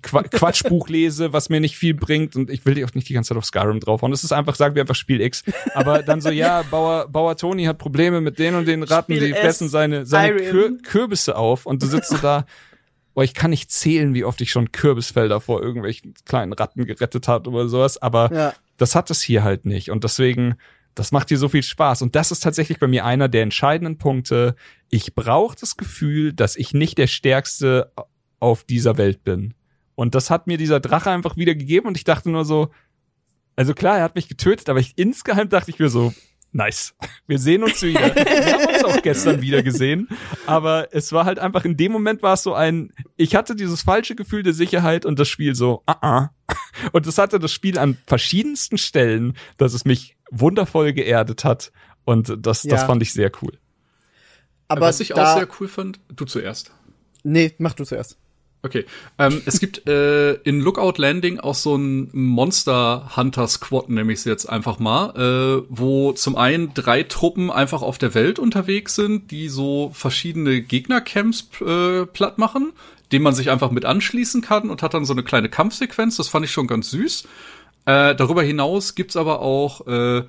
Qua 0.01 0.22
Quatschbuch 0.22 0.88
lese, 0.88 1.32
was 1.32 1.48
mir 1.48 1.59
nicht 1.59 1.76
viel 1.76 1.94
bringt 1.94 2.36
und 2.36 2.51
ich 2.51 2.64
will 2.64 2.74
die 2.74 2.84
auch 2.84 2.94
nicht 2.94 3.09
die 3.09 3.14
ganze 3.14 3.30
Zeit 3.30 3.38
auf 3.38 3.44
Skyrim 3.44 3.80
draufhauen. 3.80 4.12
Das 4.12 4.22
ist 4.22 4.30
einfach, 4.30 4.55
sagen 4.55 4.76
wir 4.76 4.82
einfach 4.82 4.94
Spiel 4.94 5.20
X. 5.20 5.42
Aber 5.74 6.05
dann 6.05 6.20
so, 6.20 6.30
ja, 6.30 6.62
Bauer, 6.62 7.09
Bauer 7.09 7.36
Toni 7.36 7.64
hat 7.64 7.78
Probleme 7.78 8.20
mit 8.20 8.38
den 8.38 8.55
und 8.55 8.68
den 8.68 8.84
Ratten, 8.84 9.16
Spiel 9.16 9.26
die 9.26 9.32
S, 9.32 9.40
fressen 9.40 9.68
seine, 9.68 10.06
seine. 10.06 10.36
Kür 10.36 10.78
Kürbisse 10.84 11.34
auf 11.34 11.66
und 11.66 11.82
du 11.82 11.88
sitzt 11.88 12.10
so 12.10 12.18
da, 12.18 12.47
boah, 13.14 13.24
ich 13.24 13.34
kann 13.34 13.51
nicht 13.51 13.72
zählen, 13.72 14.14
wie 14.14 14.22
oft 14.24 14.40
ich 14.40 14.52
schon 14.52 14.70
Kürbisfelder 14.70 15.40
vor 15.40 15.60
irgendwelchen 15.60 16.14
kleinen 16.24 16.52
Ratten 16.52 16.86
gerettet 16.86 17.26
hat 17.26 17.48
oder 17.48 17.68
sowas, 17.68 18.01
aber 18.01 18.32
Ja. 18.32 18.55
Das 18.81 18.94
hat 18.94 19.11
es 19.11 19.20
hier 19.20 19.44
halt 19.44 19.66
nicht. 19.66 19.90
Und 19.90 20.05
deswegen, 20.05 20.55
das 20.94 21.12
macht 21.12 21.28
hier 21.28 21.39
so 21.39 21.48
viel 21.48 21.62
Spaß. 21.62 22.02
Und 22.02 22.16
das 22.16 22.31
ist 22.31 22.40
tatsächlich 22.40 22.78
bei 22.78 22.86
mir 22.86 23.05
einer 23.05 23.28
der 23.28 23.43
entscheidenden 23.43 23.98
Punkte. 23.98 24.55
Ich 24.89 25.15
brauche 25.15 25.57
das 25.59 25.77
Gefühl, 25.77 26.32
dass 26.32 26.57
ich 26.57 26.73
nicht 26.73 26.97
der 26.97 27.07
Stärkste 27.07 27.93
auf 28.39 28.65
dieser 28.65 28.97
Welt 28.97 29.23
bin. 29.23 29.55
Und 29.94 30.15
das 30.15 30.31
hat 30.31 30.47
mir 30.47 30.57
dieser 30.57 30.81
Drache 30.81 31.11
einfach 31.11 31.36
wieder 31.36 31.55
gegeben 31.55 31.89
und 31.89 31.97
ich 31.98 32.05
dachte 32.05 32.31
nur 32.31 32.47
so, 32.47 32.70
also 33.55 33.74
klar, 33.74 33.98
er 33.98 34.05
hat 34.05 34.15
mich 34.15 34.28
getötet, 34.28 34.70
aber 34.70 34.81
ich 34.81 34.97
insgeheim 34.97 35.51
dachte 35.51 35.70
ich 35.70 35.78
mir 35.78 35.90
so, 35.90 36.15
nice. 36.52 36.94
Wir 37.27 37.39
sehen 37.39 37.62
uns 37.62 37.81
wieder. 37.82 38.01
Wir 38.14 38.52
haben 38.52 38.74
uns 38.74 38.85
auch 38.85 39.02
gestern 39.02 39.40
wieder 39.40 39.62
gesehen, 39.62 40.09
aber 40.47 40.89
es 40.93 41.12
war 41.12 41.24
halt 41.24 41.39
einfach 41.39 41.64
in 41.64 41.77
dem 41.77 41.93
Moment 41.93 42.22
war 42.22 42.35
es 42.35 42.43
so 42.43 42.55
ein, 42.55 42.93
ich 43.16 43.35
hatte 43.35 43.55
dieses 43.56 43.82
falsche 43.82 44.14
Gefühl 44.14 44.43
der 44.43 44.52
Sicherheit 44.52 45.05
und 45.06 45.18
das 45.18 45.28
Spiel 45.28 45.55
so, 45.55 45.82
ah, 45.86 45.97
ah. 46.01 46.31
Und 46.93 47.06
das 47.06 47.18
hatte 47.18 47.39
das 47.39 47.52
Spiel 47.52 47.78
an 47.78 47.97
verschiedensten 48.06 48.78
Stellen, 48.78 49.36
dass 49.59 49.74
es 49.74 49.85
mich 49.85 50.16
wundervoll 50.31 50.93
geerdet 50.93 51.44
hat 51.44 51.72
und 52.05 52.28
das, 52.39 52.62
das 52.62 52.81
Ja. 52.81 52.86
fand 52.86 53.02
ich 53.02 53.12
sehr 53.12 53.31
cool. 53.43 53.59
Aber 54.68 54.82
Was 54.82 55.01
ich 55.01 55.14
auch 55.14 55.36
sehr 55.36 55.48
cool 55.60 55.68
fand, 55.68 56.01
du 56.14 56.24
zuerst. 56.24 56.72
Nee, 57.24 57.55
mach 57.59 57.74
du 57.74 57.85
zuerst. 57.85 58.18
Okay. 58.62 58.85
Ähm, 59.19 59.41
es 59.47 59.59
gibt 59.59 59.89
äh, 59.89 60.35
in 60.35 60.61
Lookout 60.61 60.95
Landing 60.99 61.41
auch 61.41 61.55
so 61.55 61.77
ein 61.77 62.11
Monster 62.12 63.16
Hunter 63.16 63.49
Squad, 63.49 63.89
nehme 63.89 64.12
ich 64.12 64.19
es 64.19 64.24
jetzt 64.27 64.47
einfach 64.51 64.78
mal, 64.78 65.16
äh, 65.16 65.66
wo 65.70 66.12
zum 66.12 66.37
einen 66.37 66.74
drei 66.74 67.03
Truppen 67.03 67.51
einfach 67.51 67.81
auf 67.81 67.97
der 67.97 68.15
Welt 68.15 68.39
unterwegs 68.39 68.95
sind, 68.95 69.31
die 69.31 69.49
so 69.49 69.91
verschiedene 69.95 70.61
Gegnercamps 70.61 71.49
äh, 71.66 72.05
platt 72.05 72.37
machen, 72.37 72.73
dem 73.12 73.23
man 73.23 73.35
sich 73.35 73.51
einfach 73.51 73.70
mit 73.70 73.87
anschließen 73.87 74.43
kann 74.43 74.69
und 74.69 74.82
hat 74.82 74.93
dann 74.93 75.07
so 75.07 75.15
eine 75.15 75.23
kleine 75.23 75.49
Kampfsequenz. 75.49 76.19
Das 76.19 76.28
fand 76.28 76.45
ich 76.45 76.53
schon 76.53 76.66
ganz 76.66 76.91
süß. 76.91 77.24
Äh, 77.87 78.15
darüber 78.15 78.43
hinaus 78.43 78.95
gibt's 78.95 79.16
aber 79.16 79.41
auch 79.41 79.87
äh, 79.87 80.24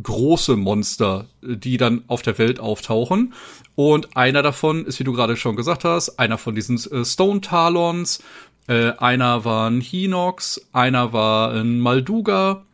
große 0.00 0.56
Monster, 0.56 1.26
die 1.42 1.76
dann 1.76 2.04
auf 2.06 2.22
der 2.22 2.38
Welt 2.38 2.60
auftauchen. 2.60 3.34
Und 3.74 4.16
einer 4.16 4.42
davon 4.42 4.86
ist, 4.86 5.00
wie 5.00 5.04
du 5.04 5.12
gerade 5.12 5.36
schon 5.36 5.56
gesagt 5.56 5.84
hast, 5.84 6.18
einer 6.18 6.38
von 6.38 6.54
diesen 6.54 6.76
äh, 6.92 7.04
Stone 7.04 7.40
Talons, 7.40 8.22
äh, 8.68 8.92
einer 8.92 9.44
war 9.44 9.70
ein 9.70 9.80
Hinox, 9.80 10.60
einer 10.72 11.12
war 11.12 11.52
ein 11.52 11.80
Malduga 11.80 12.64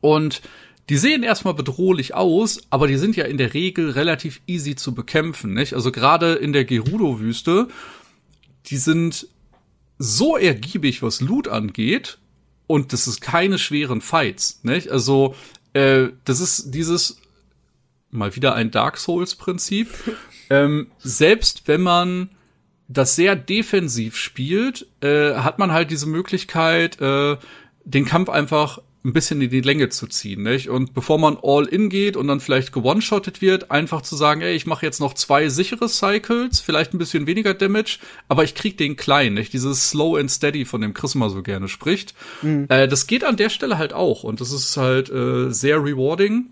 und 0.00 0.42
die 0.88 0.96
sehen 0.96 1.22
erstmal 1.22 1.54
bedrohlich 1.54 2.14
aus, 2.14 2.60
aber 2.70 2.88
die 2.88 2.96
sind 2.96 3.16
ja 3.16 3.24
in 3.24 3.38
der 3.38 3.54
Regel 3.54 3.90
relativ 3.90 4.40
easy 4.46 4.74
zu 4.74 4.94
bekämpfen, 4.94 5.54
nicht? 5.54 5.74
Also 5.74 5.92
gerade 5.92 6.34
in 6.34 6.52
der 6.52 6.64
Gerudo-Wüste, 6.64 7.68
die 8.66 8.76
sind 8.76 9.28
so 9.98 10.36
ergiebig, 10.36 11.02
was 11.02 11.20
Loot 11.20 11.46
angeht, 11.46 12.18
und 12.66 12.92
das 12.92 13.06
ist 13.06 13.20
keine 13.20 13.58
schweren 13.58 14.00
Fights, 14.00 14.60
nicht? 14.62 14.90
Also, 14.90 15.34
äh, 15.74 16.08
das 16.24 16.40
ist 16.40 16.72
dieses 16.72 17.18
mal 18.10 18.34
wieder 18.36 18.54
ein 18.54 18.70
Dark 18.70 18.98
Souls-Prinzip. 18.98 19.88
ähm, 20.50 20.88
selbst 20.98 21.66
wenn 21.66 21.80
man 21.80 22.30
das 22.88 23.16
sehr 23.16 23.36
defensiv 23.36 24.16
spielt, 24.16 24.86
äh, 25.00 25.34
hat 25.34 25.58
man 25.58 25.72
halt 25.72 25.90
diese 25.90 26.06
Möglichkeit, 26.06 27.00
äh, 27.00 27.36
den 27.84 28.04
Kampf 28.04 28.28
einfach 28.28 28.80
ein 29.04 29.12
bisschen 29.12 29.40
in 29.40 29.50
die 29.50 29.60
Länge 29.60 29.88
zu 29.88 30.06
ziehen, 30.06 30.42
nicht? 30.42 30.68
Und 30.68 30.94
bevor 30.94 31.18
man 31.18 31.36
all 31.42 31.66
in 31.66 31.88
geht 31.88 32.16
und 32.16 32.28
dann 32.28 32.40
vielleicht 32.40 32.72
gewone-shottet 32.72 33.40
wird, 33.40 33.70
einfach 33.70 34.02
zu 34.02 34.14
sagen, 34.14 34.42
ey, 34.42 34.54
ich 34.54 34.66
mache 34.66 34.86
jetzt 34.86 35.00
noch 35.00 35.14
zwei 35.14 35.48
sichere 35.48 35.88
Cycles, 35.88 36.60
vielleicht 36.60 36.94
ein 36.94 36.98
bisschen 36.98 37.26
weniger 37.26 37.54
Damage, 37.54 37.98
aber 38.28 38.44
ich 38.44 38.54
krieg 38.54 38.78
den 38.78 38.96
kleinen, 38.96 39.34
nicht? 39.34 39.52
Dieses 39.52 39.90
Slow 39.90 40.18
and 40.18 40.30
Steady, 40.30 40.64
von 40.64 40.80
dem 40.80 40.94
Chris 40.94 41.16
mal 41.16 41.30
so 41.30 41.42
gerne 41.42 41.68
spricht. 41.68 42.14
Mhm. 42.42 42.66
Äh, 42.68 42.86
das 42.86 43.06
geht 43.06 43.24
an 43.24 43.36
der 43.36 43.50
Stelle 43.50 43.78
halt 43.78 43.92
auch 43.92 44.22
und 44.22 44.40
das 44.40 44.52
ist 44.52 44.76
halt 44.76 45.10
äh, 45.10 45.50
sehr 45.50 45.82
rewarding. 45.82 46.46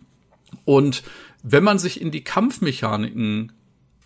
Und 0.64 1.04
wenn 1.42 1.62
man 1.62 1.78
sich 1.78 2.00
in 2.00 2.10
die 2.10 2.24
Kampfmechaniken 2.24 3.52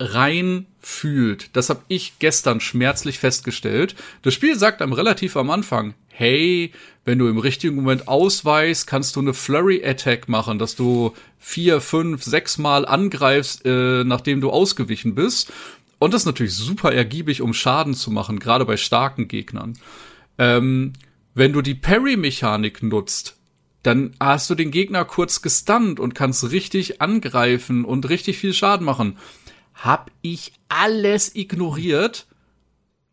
rein 0.01 0.67
fühlt. 0.81 1.57
Das 1.57 1.71
habe 1.71 1.83
ich 1.89 2.19
gestern 2.19 2.61
schmerzlich 2.61 3.19
festgestellt. 3.19 3.95
Das 4.23 4.35
Spiel 4.35 4.59
sagt 4.59 4.83
einem 4.83 4.93
relativ 4.93 5.37
am 5.37 5.51
Anfang, 5.51 5.95
hey, 6.17 6.71
wenn 7.05 7.19
du 7.19 7.29
im 7.29 7.39
richtigen 7.39 7.75
Moment 7.75 8.07
ausweichst, 8.07 8.87
kannst 8.87 9.17
du 9.17 9.21
eine 9.21 9.35
Flurry 9.35 9.85
Attack 9.85 10.29
machen, 10.29 10.59
dass 10.61 10.77
du 10.77 11.13
vier, 11.39 11.81
fünf, 11.81 12.23
sechs 12.23 12.57
Mal 12.57 12.87
angreifst, 12.87 13.67
äh, 13.67 14.05
nachdem 14.05 14.41
du 14.41 14.51
ausgewichen 14.51 15.15
bist. 15.17 15.53
Und 15.99 16.15
das 16.15 16.23
ist 16.23 16.27
natürlich 16.27 16.55
super 16.55 16.93
ergiebig, 16.93 17.43
um 17.43 17.53
Schaden 17.53 17.95
zu 17.95 18.11
machen, 18.13 18.39
gerade 18.39 18.65
bei 18.65 18.77
starken 18.77 19.27
Gegnern. 19.27 19.77
Ähm, 20.39 20.93
wenn 21.35 21.53
du 21.53 21.63
die 21.63 21.75
Parry-Mechanik 21.75 22.83
nutzt, 22.83 23.37
dann 23.83 24.15
hast 24.21 24.49
du 24.49 24.55
den 24.55 24.71
Gegner 24.71 25.05
kurz 25.05 25.43
gestunt 25.43 25.99
und 25.99 26.15
kannst 26.15 26.51
richtig 26.53 27.03
angreifen 27.03 27.85
und 27.85 28.09
richtig 28.09 28.39
viel 28.39 28.55
Schaden 28.55 28.87
machen. 28.87 29.19
Hab 29.75 30.13
ich 30.23 30.53
alles 30.69 31.35
ignoriert 31.35 32.27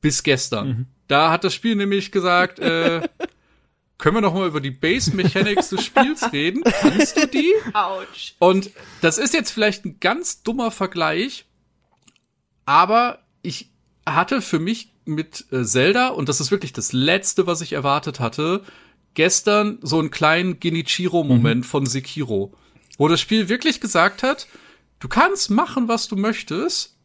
bis 0.01 0.21
gestern. 0.21 0.67
Mhm. 0.67 0.85
Da 1.11 1.29
hat 1.29 1.43
das 1.43 1.53
Spiel 1.53 1.75
nämlich 1.75 2.13
gesagt, 2.13 2.59
äh, 2.59 3.01
können 3.97 4.15
wir 4.15 4.21
noch 4.21 4.33
mal 4.33 4.47
über 4.47 4.61
die 4.61 4.71
Base 4.71 5.13
Mechanics 5.13 5.67
des 5.67 5.83
Spiels 5.83 6.31
reden? 6.31 6.63
Kannst 6.63 7.17
du 7.17 7.27
die? 7.27 7.51
Autsch. 7.73 8.35
Und 8.39 8.71
das 9.01 9.17
ist 9.17 9.33
jetzt 9.33 9.51
vielleicht 9.51 9.83
ein 9.83 9.99
ganz 9.99 10.41
dummer 10.41 10.71
Vergleich, 10.71 11.47
aber 12.65 13.19
ich 13.41 13.71
hatte 14.05 14.41
für 14.41 14.59
mich 14.59 14.93
mit 15.03 15.47
äh, 15.51 15.65
Zelda, 15.65 16.07
und 16.07 16.29
das 16.29 16.39
ist 16.39 16.49
wirklich 16.49 16.71
das 16.71 16.93
Letzte, 16.93 17.45
was 17.45 17.59
ich 17.59 17.73
erwartet 17.73 18.21
hatte, 18.21 18.63
gestern 19.13 19.79
so 19.81 19.99
einen 19.99 20.11
kleinen 20.11 20.61
Genichiro-Moment 20.61 21.65
mhm. 21.65 21.67
von 21.67 21.85
Sekiro, 21.85 22.53
wo 22.97 23.09
das 23.09 23.19
Spiel 23.19 23.49
wirklich 23.49 23.81
gesagt 23.81 24.23
hat, 24.23 24.47
du 25.01 25.09
kannst 25.09 25.49
machen, 25.49 25.89
was 25.89 26.07
du 26.07 26.15
möchtest, 26.15 26.95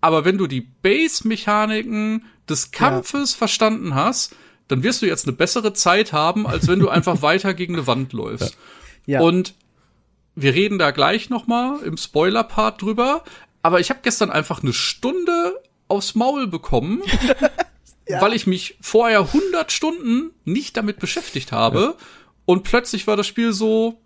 aber 0.00 0.24
wenn 0.24 0.38
du 0.38 0.46
die 0.46 0.60
Base-Mechaniken 0.60 2.26
des 2.48 2.70
Kampfes 2.70 3.32
ja. 3.32 3.38
verstanden 3.38 3.94
hast, 3.94 4.34
dann 4.68 4.82
wirst 4.82 5.02
du 5.02 5.06
jetzt 5.06 5.26
eine 5.26 5.36
bessere 5.36 5.72
Zeit 5.72 6.12
haben, 6.12 6.46
als 6.46 6.68
wenn 6.68 6.78
du 6.78 6.88
einfach 6.88 7.22
weiter 7.22 7.54
gegen 7.54 7.74
eine 7.74 7.86
Wand 7.86 8.12
läufst. 8.12 8.56
Ja. 9.06 9.20
Und 9.20 9.54
wir 10.34 10.54
reden 10.54 10.78
da 10.78 10.90
gleich 10.90 11.30
noch 11.30 11.46
mal 11.46 11.80
im 11.82 11.96
Spoiler-Part 11.96 12.82
drüber, 12.82 13.24
aber 13.62 13.80
ich 13.80 13.90
habe 13.90 14.00
gestern 14.02 14.30
einfach 14.30 14.62
eine 14.62 14.72
Stunde 14.72 15.60
aufs 15.88 16.14
Maul 16.14 16.46
bekommen, 16.46 17.02
ja. 18.08 18.20
weil 18.20 18.32
ich 18.34 18.46
mich 18.46 18.76
vorher 18.80 19.20
100 19.20 19.72
Stunden 19.72 20.32
nicht 20.44 20.76
damit 20.76 20.98
beschäftigt 20.98 21.52
habe. 21.52 21.80
Ja. 21.80 21.94
Und 22.44 22.62
plötzlich 22.62 23.06
war 23.06 23.16
das 23.16 23.26
Spiel 23.26 23.52
so, 23.52 24.00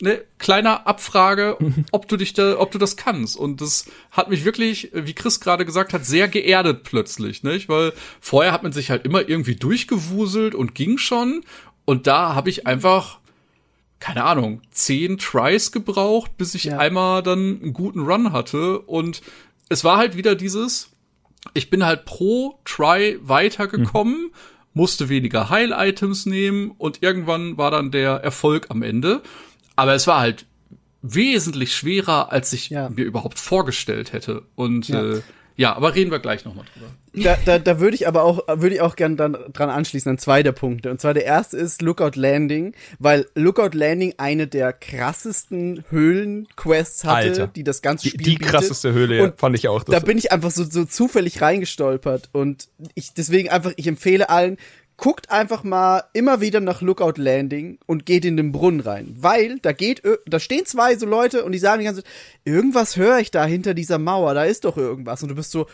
ne, 0.00 0.22
kleiner 0.38 0.86
Abfrage, 0.86 1.56
ob 1.92 2.08
du 2.08 2.16
dich 2.16 2.32
da, 2.32 2.58
ob 2.58 2.70
du 2.70 2.78
das 2.78 2.96
kannst. 2.96 3.36
Und 3.36 3.60
das 3.60 3.86
hat 4.10 4.28
mich 4.30 4.44
wirklich, 4.44 4.90
wie 4.92 5.14
Chris 5.14 5.40
gerade 5.40 5.64
gesagt 5.64 5.92
hat, 5.92 6.04
sehr 6.04 6.28
geerdet 6.28 6.84
plötzlich, 6.84 7.42
nicht? 7.42 7.68
Weil 7.68 7.92
vorher 8.20 8.52
hat 8.52 8.62
man 8.62 8.72
sich 8.72 8.90
halt 8.90 9.04
immer 9.04 9.28
irgendwie 9.28 9.56
durchgewuselt 9.56 10.54
und 10.54 10.74
ging 10.74 10.98
schon. 10.98 11.42
Und 11.84 12.06
da 12.06 12.34
habe 12.34 12.50
ich 12.50 12.66
einfach, 12.66 13.18
keine 13.98 14.24
Ahnung, 14.24 14.62
zehn 14.70 15.18
Tries 15.18 15.72
gebraucht, 15.72 16.36
bis 16.36 16.54
ich 16.54 16.64
ja. 16.64 16.78
einmal 16.78 17.22
dann 17.22 17.60
einen 17.62 17.72
guten 17.72 18.00
Run 18.00 18.32
hatte. 18.32 18.80
Und 18.80 19.22
es 19.68 19.84
war 19.84 19.96
halt 19.96 20.16
wieder 20.16 20.34
dieses, 20.34 20.90
ich 21.54 21.70
bin 21.70 21.84
halt 21.84 22.04
pro 22.04 22.58
Try 22.64 23.18
weitergekommen, 23.22 24.24
mhm. 24.24 24.32
musste 24.74 25.08
weniger 25.08 25.50
Heil-Items 25.50 26.26
nehmen 26.26 26.72
und 26.76 27.02
irgendwann 27.02 27.56
war 27.56 27.70
dann 27.70 27.90
der 27.90 28.12
Erfolg 28.16 28.66
am 28.70 28.82
Ende. 28.82 29.22
Aber 29.78 29.94
es 29.94 30.08
war 30.08 30.20
halt 30.20 30.46
wesentlich 31.02 31.74
schwerer, 31.74 32.32
als 32.32 32.52
ich 32.52 32.70
ja. 32.70 32.88
mir 32.88 33.04
überhaupt 33.04 33.38
vorgestellt 33.38 34.12
hätte. 34.12 34.42
Und 34.56 34.88
ja. 34.88 35.12
Äh, 35.12 35.22
ja, 35.54 35.74
aber 35.74 35.96
reden 35.96 36.12
wir 36.12 36.20
gleich 36.20 36.44
nochmal 36.44 36.64
drüber. 36.72 36.86
Da, 37.14 37.36
da, 37.44 37.58
da 37.58 37.80
würde 37.80 37.96
ich 37.96 38.06
aber 38.06 38.22
auch, 38.22 38.46
würde 38.46 38.76
ich 38.76 38.80
auch 38.80 38.94
gern 38.94 39.16
dann 39.16 39.36
dran 39.52 39.70
anschließen 39.70 40.10
an 40.10 40.18
zwei 40.18 40.44
der 40.44 40.52
Punkte. 40.52 40.88
Und 40.88 41.00
zwar 41.00 41.14
der 41.14 41.24
erste 41.24 41.56
ist 41.56 41.82
Lookout 41.82 42.12
Landing, 42.14 42.74
weil 43.00 43.26
Lookout 43.34 43.76
Landing 43.76 44.14
eine 44.18 44.46
der 44.46 44.72
krassesten 44.72 45.84
Höhlen-Quests 45.90 47.04
hatte, 47.04 47.28
Alter. 47.28 47.46
die 47.48 47.64
das 47.64 47.82
ganze 47.82 48.08
Spiel 48.08 48.18
Die, 48.18 48.36
die 48.36 48.38
krasseste 48.38 48.92
Höhle, 48.92 49.24
und 49.24 49.40
fand 49.40 49.56
ich 49.56 49.66
auch. 49.66 49.82
Da 49.82 49.98
bin 49.98 50.16
ich 50.16 50.30
einfach 50.30 50.52
so, 50.52 50.62
so 50.62 50.84
zufällig 50.84 51.40
reingestolpert. 51.40 52.30
Und 52.32 52.68
ich, 52.94 53.14
deswegen 53.14 53.48
einfach, 53.48 53.72
ich 53.74 53.88
empfehle 53.88 54.30
allen, 54.30 54.58
guckt 54.98 55.30
einfach 55.30 55.62
mal 55.62 56.02
immer 56.12 56.42
wieder 56.42 56.60
nach 56.60 56.82
Lookout 56.82 57.14
Landing 57.16 57.78
und 57.86 58.04
geht 58.04 58.24
in 58.24 58.36
den 58.36 58.52
Brunnen 58.52 58.80
rein. 58.80 59.14
Weil 59.16 59.60
da 59.60 59.72
geht, 59.72 60.02
da 60.26 60.40
stehen 60.40 60.66
zwei 60.66 60.96
so 60.96 61.06
Leute 61.06 61.44
und 61.44 61.52
die 61.52 61.58
sagen 61.58 61.78
die 61.78 61.86
ganze 61.86 62.02
Zeit, 62.02 62.12
irgendwas 62.44 62.96
höre 62.96 63.20
ich 63.20 63.30
da 63.30 63.46
hinter 63.46 63.74
dieser 63.74 63.98
Mauer, 63.98 64.34
da 64.34 64.44
ist 64.44 64.64
doch 64.64 64.76
irgendwas. 64.76 65.22
Und 65.22 65.30
du 65.30 65.36
bist 65.36 65.52
so, 65.52 65.66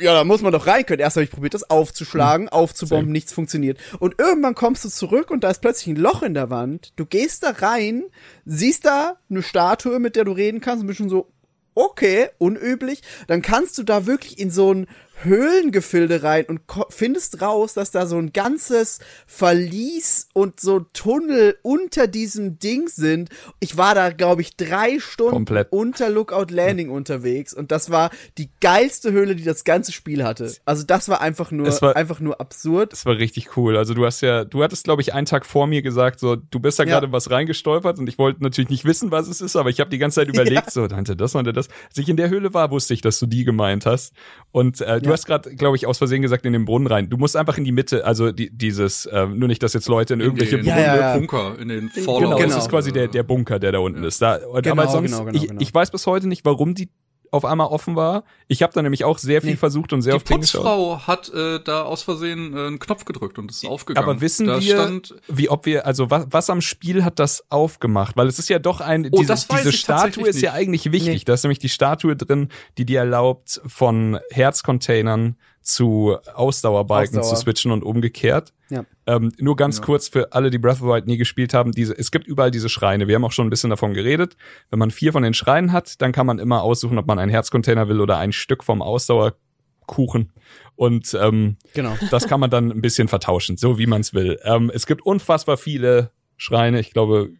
ja, 0.00 0.14
da 0.14 0.24
muss 0.24 0.40
man 0.40 0.50
doch 0.50 0.66
rein 0.66 0.86
können. 0.86 1.00
Erst 1.00 1.16
habe 1.16 1.24
ich 1.24 1.30
probiert, 1.30 1.54
das 1.54 1.68
aufzuschlagen, 1.70 2.46
hm. 2.46 2.52
aufzubomben, 2.52 3.06
Same. 3.06 3.12
nichts 3.12 3.32
funktioniert. 3.32 3.78
Und 4.00 4.18
irgendwann 4.18 4.54
kommst 4.54 4.84
du 4.84 4.88
zurück 4.88 5.30
und 5.30 5.44
da 5.44 5.50
ist 5.50 5.60
plötzlich 5.60 5.94
ein 5.94 6.02
Loch 6.02 6.22
in 6.22 6.34
der 6.34 6.48
Wand. 6.50 6.94
Du 6.96 7.04
gehst 7.04 7.42
da 7.42 7.50
rein, 7.50 8.04
siehst 8.46 8.86
da 8.86 9.18
eine 9.30 9.42
Statue, 9.42 10.00
mit 10.00 10.16
der 10.16 10.24
du 10.24 10.32
reden 10.32 10.60
kannst, 10.60 10.80
und 10.80 10.86
bist 10.86 10.98
schon 10.98 11.10
so, 11.10 11.28
okay, 11.74 12.28
unüblich. 12.38 13.02
Dann 13.26 13.42
kannst 13.42 13.76
du 13.78 13.82
da 13.82 14.06
wirklich 14.06 14.38
in 14.38 14.50
so 14.50 14.72
ein 14.72 14.86
Höhlengefilde 15.22 16.22
rein 16.22 16.44
und 16.46 16.60
findest 16.90 17.40
raus, 17.40 17.74
dass 17.74 17.90
da 17.90 18.06
so 18.06 18.18
ein 18.18 18.32
ganzes 18.32 18.98
Verlies 19.26 20.28
und 20.32 20.60
so 20.60 20.80
Tunnel 20.92 21.56
unter 21.62 22.06
diesem 22.06 22.58
Ding 22.58 22.88
sind. 22.88 23.30
Ich 23.60 23.76
war 23.76 23.94
da, 23.94 24.10
glaube 24.10 24.42
ich, 24.42 24.56
drei 24.56 24.98
Stunden 24.98 25.32
Komplett. 25.32 25.68
unter 25.70 26.10
Lookout 26.10 26.46
Landing 26.50 26.88
mhm. 26.88 26.94
unterwegs 26.94 27.54
und 27.54 27.70
das 27.70 27.90
war 27.90 28.10
die 28.38 28.50
geilste 28.60 29.12
Höhle, 29.12 29.36
die 29.36 29.44
das 29.44 29.64
ganze 29.64 29.92
Spiel 29.92 30.24
hatte. 30.24 30.52
Also 30.64 30.84
das 30.84 31.08
war 31.08 31.20
einfach 31.20 31.50
nur, 31.50 31.66
war, 31.80 31.96
einfach 31.96 32.20
nur 32.20 32.40
absurd. 32.40 32.92
Das 32.92 33.06
war 33.06 33.16
richtig 33.16 33.56
cool. 33.56 33.76
Also 33.76 33.94
du 33.94 34.04
hast 34.04 34.20
ja, 34.20 34.44
du 34.44 34.62
hattest, 34.62 34.84
glaube 34.84 35.02
ich, 35.02 35.14
einen 35.14 35.26
Tag 35.26 35.46
vor 35.46 35.66
mir 35.66 35.82
gesagt, 35.82 36.20
so, 36.20 36.36
du 36.36 36.60
bist 36.60 36.78
da 36.78 36.84
gerade 36.84 37.06
ja. 37.06 37.12
was 37.12 37.30
reingestolpert 37.30 37.98
und 37.98 38.08
ich 38.08 38.18
wollte 38.18 38.42
natürlich 38.42 38.70
nicht 38.70 38.84
wissen, 38.84 39.10
was 39.10 39.28
es 39.28 39.40
ist, 39.40 39.56
aber 39.56 39.70
ich 39.70 39.80
habe 39.80 39.90
die 39.90 39.98
ganze 39.98 40.16
Zeit 40.16 40.28
überlegt, 40.34 40.66
ja. 40.66 40.70
so, 40.70 40.86
Dante, 40.86 41.16
das, 41.16 41.32
Dante, 41.32 41.52
das. 41.52 41.68
Als 41.88 41.98
ich 41.98 42.08
in 42.08 42.16
der 42.16 42.30
Höhle 42.30 42.52
war, 42.52 42.70
wusste 42.70 42.94
ich, 42.94 43.00
dass 43.00 43.18
du 43.18 43.26
die 43.26 43.44
gemeint 43.44 43.86
hast. 43.86 44.14
Und 44.50 44.80
äh, 44.80 45.00
du 45.04 45.10
ja. 45.10 45.12
hast 45.12 45.26
gerade, 45.26 45.54
glaube 45.54 45.76
ich, 45.76 45.86
aus 45.86 45.98
Versehen 45.98 46.22
gesagt, 46.22 46.44
in 46.46 46.52
den 46.52 46.64
Brunnen 46.64 46.86
rein. 46.86 47.08
Du 47.08 47.16
musst 47.16 47.36
einfach 47.36 47.58
in 47.58 47.64
die 47.64 47.72
Mitte, 47.72 48.04
also 48.04 48.32
die, 48.32 48.50
dieses, 48.50 49.06
äh, 49.06 49.26
nur 49.26 49.48
nicht, 49.48 49.62
dass 49.62 49.72
jetzt 49.74 49.88
Leute 49.88 50.14
in, 50.14 50.20
in 50.20 50.26
irgendwelche 50.26 50.56
den, 50.56 50.64
Brunnen, 50.64 50.78
ja, 50.78 50.96
ja, 50.96 51.16
Bunker, 51.16 51.58
in 51.58 51.68
den 51.68 51.90
Fallout. 51.90 52.20
Genau, 52.20 52.38
das 52.38 52.64
ist 52.64 52.68
quasi 52.68 52.92
der, 52.92 53.08
der 53.08 53.22
Bunker, 53.22 53.58
der 53.58 53.72
da 53.72 53.78
unten 53.78 54.02
ist. 54.04 54.20
Da, 54.20 54.38
genau, 54.38 54.72
aber 54.72 54.88
sonst, 54.88 55.10
genau, 55.10 55.24
genau, 55.24 55.36
ich, 55.36 55.48
genau. 55.48 55.60
ich 55.60 55.72
weiß 55.72 55.90
bis 55.90 56.06
heute 56.06 56.28
nicht, 56.28 56.44
warum 56.44 56.74
die 56.74 56.88
auf 57.30 57.44
einmal 57.44 57.66
offen 57.68 57.96
war. 57.96 58.24
Ich 58.48 58.62
habe 58.62 58.72
da 58.72 58.82
nämlich 58.82 59.04
auch 59.04 59.18
sehr 59.18 59.40
viel 59.40 59.50
Nee. 59.52 59.56
versucht 59.56 59.92
und 59.92 60.02
sehr 60.02 60.12
Die 60.12 60.16
oft 60.16 60.28
hingeschaut. 60.28 60.62
Putzfrau 60.62 60.98
hat 61.06 61.28
äh, 61.34 61.60
da 61.64 61.82
aus 61.82 62.02
Versehen 62.02 62.56
äh, 62.56 62.66
einen 62.66 62.78
Knopf 62.78 63.04
gedrückt 63.04 63.38
und 63.38 63.50
ist 63.50 63.66
aufgegangen. 63.66 64.08
Aber 64.08 64.20
wissen 64.20 64.46
da 64.46 64.60
wir, 64.60 64.74
Stand, 64.74 65.14
wie 65.28 65.48
ob 65.48 65.66
wir, 65.66 65.86
also 65.86 66.10
was, 66.10 66.26
was 66.30 66.50
am 66.50 66.60
Spiel 66.60 67.04
hat 67.04 67.18
das 67.18 67.44
aufgemacht? 67.50 68.16
Weil 68.16 68.28
es 68.28 68.38
ist 68.38 68.48
ja 68.48 68.58
doch 68.58 68.80
ein, 68.80 69.08
Oh, 69.10 69.18
diese, 69.20 69.34
diese 69.50 69.72
Statue 69.72 70.28
ist 70.28 70.40
ja 70.40 70.52
eigentlich 70.52 70.92
wichtig. 70.92 71.14
Nee. 71.20 71.22
Da 71.24 71.34
ist 71.34 71.42
nämlich 71.42 71.58
die 71.58 71.68
Statue 71.68 72.14
drin, 72.16 72.48
die 72.78 72.84
dir 72.84 73.00
erlaubt, 73.00 73.60
von 73.66 74.18
Herzcontainern 74.30 75.36
zu 75.62 76.16
Ausdauerbalken 76.34 77.18
Ausdauer. 77.18 77.36
zu 77.36 77.42
switchen 77.42 77.72
und 77.72 77.82
umgekehrt. 77.82 78.52
Ja. 78.74 78.84
Ähm, 79.06 79.32
nur 79.38 79.56
ganz 79.56 79.78
Ja. 79.78 79.84
kurz 79.84 80.08
für 80.08 80.32
alle, 80.32 80.50
die 80.50 80.58
Breath 80.58 80.74
of 80.74 80.80
the 80.80 80.84
Wild 80.86 81.06
nie 81.06 81.16
gespielt 81.16 81.54
haben, 81.54 81.72
diese, 81.72 81.96
es 81.96 82.10
gibt 82.10 82.26
überall 82.26 82.50
diese 82.50 82.68
Schreine. 82.68 83.08
Wir 83.08 83.14
haben 83.14 83.24
auch 83.24 83.32
schon 83.32 83.46
ein 83.46 83.50
bisschen 83.50 83.70
davon 83.70 83.94
geredet. 83.94 84.36
Wenn 84.70 84.78
man 84.78 84.90
vier 84.90 85.12
von 85.12 85.22
den 85.22 85.34
Schreinen 85.34 85.72
hat, 85.72 86.00
dann 86.02 86.12
kann 86.12 86.26
man 86.26 86.38
immer 86.38 86.62
aussuchen, 86.62 86.98
ob 86.98 87.06
man 87.06 87.18
einen 87.18 87.30
Herzcontainer 87.30 87.88
will 87.88 88.00
oder 88.00 88.18
ein 88.18 88.32
Stück 88.32 88.64
vom 88.64 88.82
Ausdauerkuchen. 88.82 90.32
Und 90.76 91.16
ähm, 91.20 91.56
Genau. 91.74 91.96
das 92.10 92.26
kann 92.26 92.40
man 92.40 92.50
dann 92.50 92.70
ein 92.72 92.80
bisschen 92.80 93.08
vertauschen, 93.08 93.56
so 93.56 93.78
wie 93.78 93.86
man 93.86 94.00
es 94.00 94.12
will. 94.14 94.38
Ähm, 94.44 94.70
es 94.74 94.86
gibt 94.86 95.02
unfassbar 95.06 95.56
viele 95.56 96.10
Schreine. 96.36 96.80
Ich 96.80 96.92
glaube, 96.92 97.30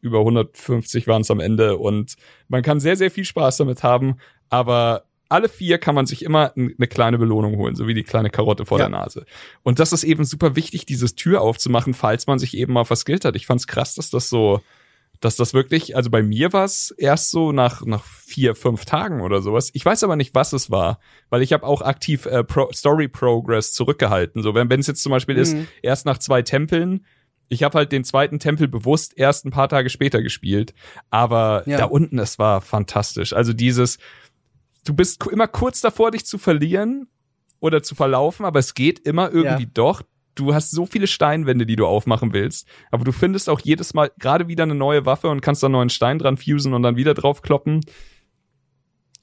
über 0.00 0.18
150 0.20 1.06
waren 1.06 1.22
es 1.22 1.30
am 1.30 1.40
Ende. 1.40 1.78
Und 1.78 2.16
man 2.48 2.62
kann 2.62 2.80
sehr, 2.80 2.96
sehr 2.96 3.10
viel 3.10 3.24
Spaß 3.24 3.56
damit 3.58 3.82
haben. 3.82 4.16
Aber 4.50 5.04
alle 5.32 5.48
vier 5.48 5.78
kann 5.78 5.94
man 5.94 6.06
sich 6.06 6.22
immer 6.24 6.52
eine 6.56 6.86
kleine 6.86 7.18
Belohnung 7.18 7.56
holen, 7.56 7.74
so 7.74 7.86
wie 7.88 7.94
die 7.94 8.04
kleine 8.04 8.30
Karotte 8.30 8.64
vor 8.66 8.78
Ja. 8.78 8.84
der 8.88 8.90
Nase. 8.98 9.24
Und 9.62 9.78
das 9.78 9.92
ist 9.92 10.04
eben 10.04 10.24
super 10.24 10.54
wichtig, 10.56 10.86
dieses 10.86 11.14
Tür 11.14 11.40
aufzumachen, 11.40 11.94
falls 11.94 12.26
man 12.26 12.38
sich 12.38 12.56
eben 12.56 12.72
mal 12.72 12.84
verskillt 12.84 13.24
hat. 13.24 13.34
Ich 13.36 13.46
fand's 13.46 13.66
krass, 13.66 13.94
dass 13.94 14.10
das 14.10 14.28
so, 14.28 14.60
dass 15.20 15.36
das 15.36 15.54
wirklich, 15.54 15.94
also 15.96 16.10
bei 16.10 16.22
mir 16.22 16.52
war 16.52 16.64
es 16.64 16.90
erst 16.98 17.30
so 17.30 17.52
nach, 17.52 17.84
nach 17.86 18.04
vier, 18.04 18.54
fünf 18.54 18.84
Tagen 18.84 19.20
oder 19.20 19.40
sowas. 19.40 19.70
Ich 19.72 19.84
weiß 19.84 20.02
aber 20.04 20.16
nicht, 20.16 20.34
was 20.34 20.52
es 20.52 20.70
war, 20.70 20.98
weil 21.30 21.42
ich 21.42 21.52
habe 21.52 21.64
auch 21.64 21.80
aktiv 21.82 22.26
äh, 22.26 22.42
Pro 22.44 22.70
Story 22.72 23.08
Progress 23.08 23.72
zurückgehalten. 23.72 24.42
So, 24.42 24.54
wenn 24.54 24.70
es 24.80 24.86
jetzt 24.88 25.02
zum 25.02 25.10
Beispiel 25.10 25.36
ist, 25.38 25.54
Mhm. 25.54 25.68
erst 25.82 26.06
nach 26.06 26.18
zwei 26.18 26.42
Tempeln, 26.42 27.06
ich 27.48 27.62
habe 27.62 27.78
halt 27.78 27.92
den 27.92 28.02
zweiten 28.02 28.38
Tempel 28.38 28.66
bewusst 28.66 29.12
erst 29.16 29.44
ein 29.44 29.50
paar 29.50 29.68
Tage 29.68 29.90
später 29.90 30.22
gespielt, 30.22 30.72
aber 31.10 31.62
Ja. 31.66 31.76
da 31.76 31.84
unten, 31.84 32.18
es 32.18 32.38
war 32.38 32.60
fantastisch. 32.62 33.32
Also 33.32 33.52
dieses, 33.52 33.98
du 34.84 34.94
bist 34.94 35.24
immer 35.26 35.48
kurz 35.48 35.80
davor, 35.80 36.10
dich 36.10 36.24
zu 36.26 36.38
verlieren 36.38 37.08
oder 37.60 37.82
zu 37.82 37.94
verlaufen, 37.94 38.44
aber 38.44 38.58
es 38.58 38.74
geht 38.74 38.98
immer 39.00 39.30
irgendwie 39.32 39.64
Ja. 39.64 39.70
doch. 39.74 40.02
Du 40.34 40.54
hast 40.54 40.70
so 40.70 40.86
viele 40.86 41.06
Steinwände, 41.06 41.66
die 41.66 41.76
du 41.76 41.86
aufmachen 41.86 42.32
willst, 42.32 42.66
aber 42.90 43.04
du 43.04 43.12
findest 43.12 43.50
auch 43.50 43.60
jedes 43.60 43.92
Mal 43.92 44.10
gerade 44.18 44.48
wieder 44.48 44.62
eine 44.62 44.74
neue 44.74 45.04
Waffe 45.04 45.28
und 45.28 45.42
kannst 45.42 45.62
da 45.62 45.66
einen 45.66 45.72
neuen 45.72 45.90
Stein 45.90 46.18
dran 46.18 46.38
fusen 46.38 46.72
und 46.72 46.82
dann 46.82 46.96
wieder 46.96 47.12
drauf 47.12 47.42
kloppen. 47.42 47.80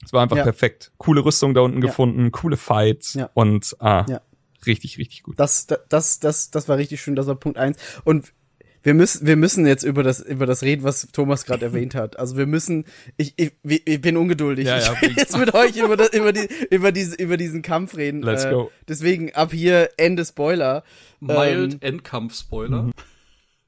Es 0.04 0.12
war 0.12 0.22
einfach 0.22 0.36
Ja. 0.36 0.44
perfekt. 0.44 0.92
Coole 0.98 1.24
Rüstung 1.24 1.52
da 1.52 1.60
unten 1.62 1.82
Ja. 1.82 1.88
gefunden, 1.88 2.30
coole 2.32 2.56
Fights 2.56 3.18
und 3.34 3.76
ah, 3.80 4.06
richtig, 4.66 4.98
richtig 4.98 5.22
gut. 5.24 5.38
Das, 5.38 5.66
das, 5.88 6.20
das, 6.20 6.50
das 6.50 6.68
war 6.68 6.76
richtig 6.78 7.00
schön, 7.00 7.16
das 7.16 7.26
war 7.26 7.34
Punkt 7.34 7.58
eins. 7.58 7.76
Und 8.04 8.32
wir 8.82 8.94
müssen, 8.94 9.26
wir 9.26 9.36
müssen 9.36 9.66
jetzt 9.66 9.82
über 9.82 10.02
das, 10.02 10.20
über 10.20 10.46
das 10.46 10.62
reden, 10.62 10.82
was 10.84 11.08
Thomas 11.12 11.44
gerade 11.44 11.64
erwähnt 11.66 11.94
hat. 11.94 12.18
Also 12.18 12.36
wir 12.36 12.46
müssen, 12.46 12.84
ich, 13.16 13.34
ich, 13.36 13.52
ich 13.62 14.00
bin 14.00 14.16
ungeduldig. 14.16 14.66
Ja, 14.66 14.78
ja, 14.78 14.92
ich 14.94 15.02
will 15.02 15.14
jetzt 15.16 15.36
mit 15.38 15.52
euch 15.54 15.76
über, 15.76 15.96
das, 15.96 16.10
über, 16.12 16.32
die, 16.32 16.48
über, 16.70 16.92
diese, 16.92 17.16
über 17.16 17.36
diesen 17.36 17.62
Kampf 17.62 17.96
reden. 17.96 18.22
Let's 18.22 18.44
Äh, 18.44 18.50
go. 18.50 18.70
Deswegen 18.88 19.34
ab 19.34 19.52
hier 19.52 19.90
Ende 19.96 20.24
Spoiler. 20.24 20.82
Mild 21.20 21.74
Ähm, 21.74 21.78
Endkampf-Spoiler. 21.80 22.90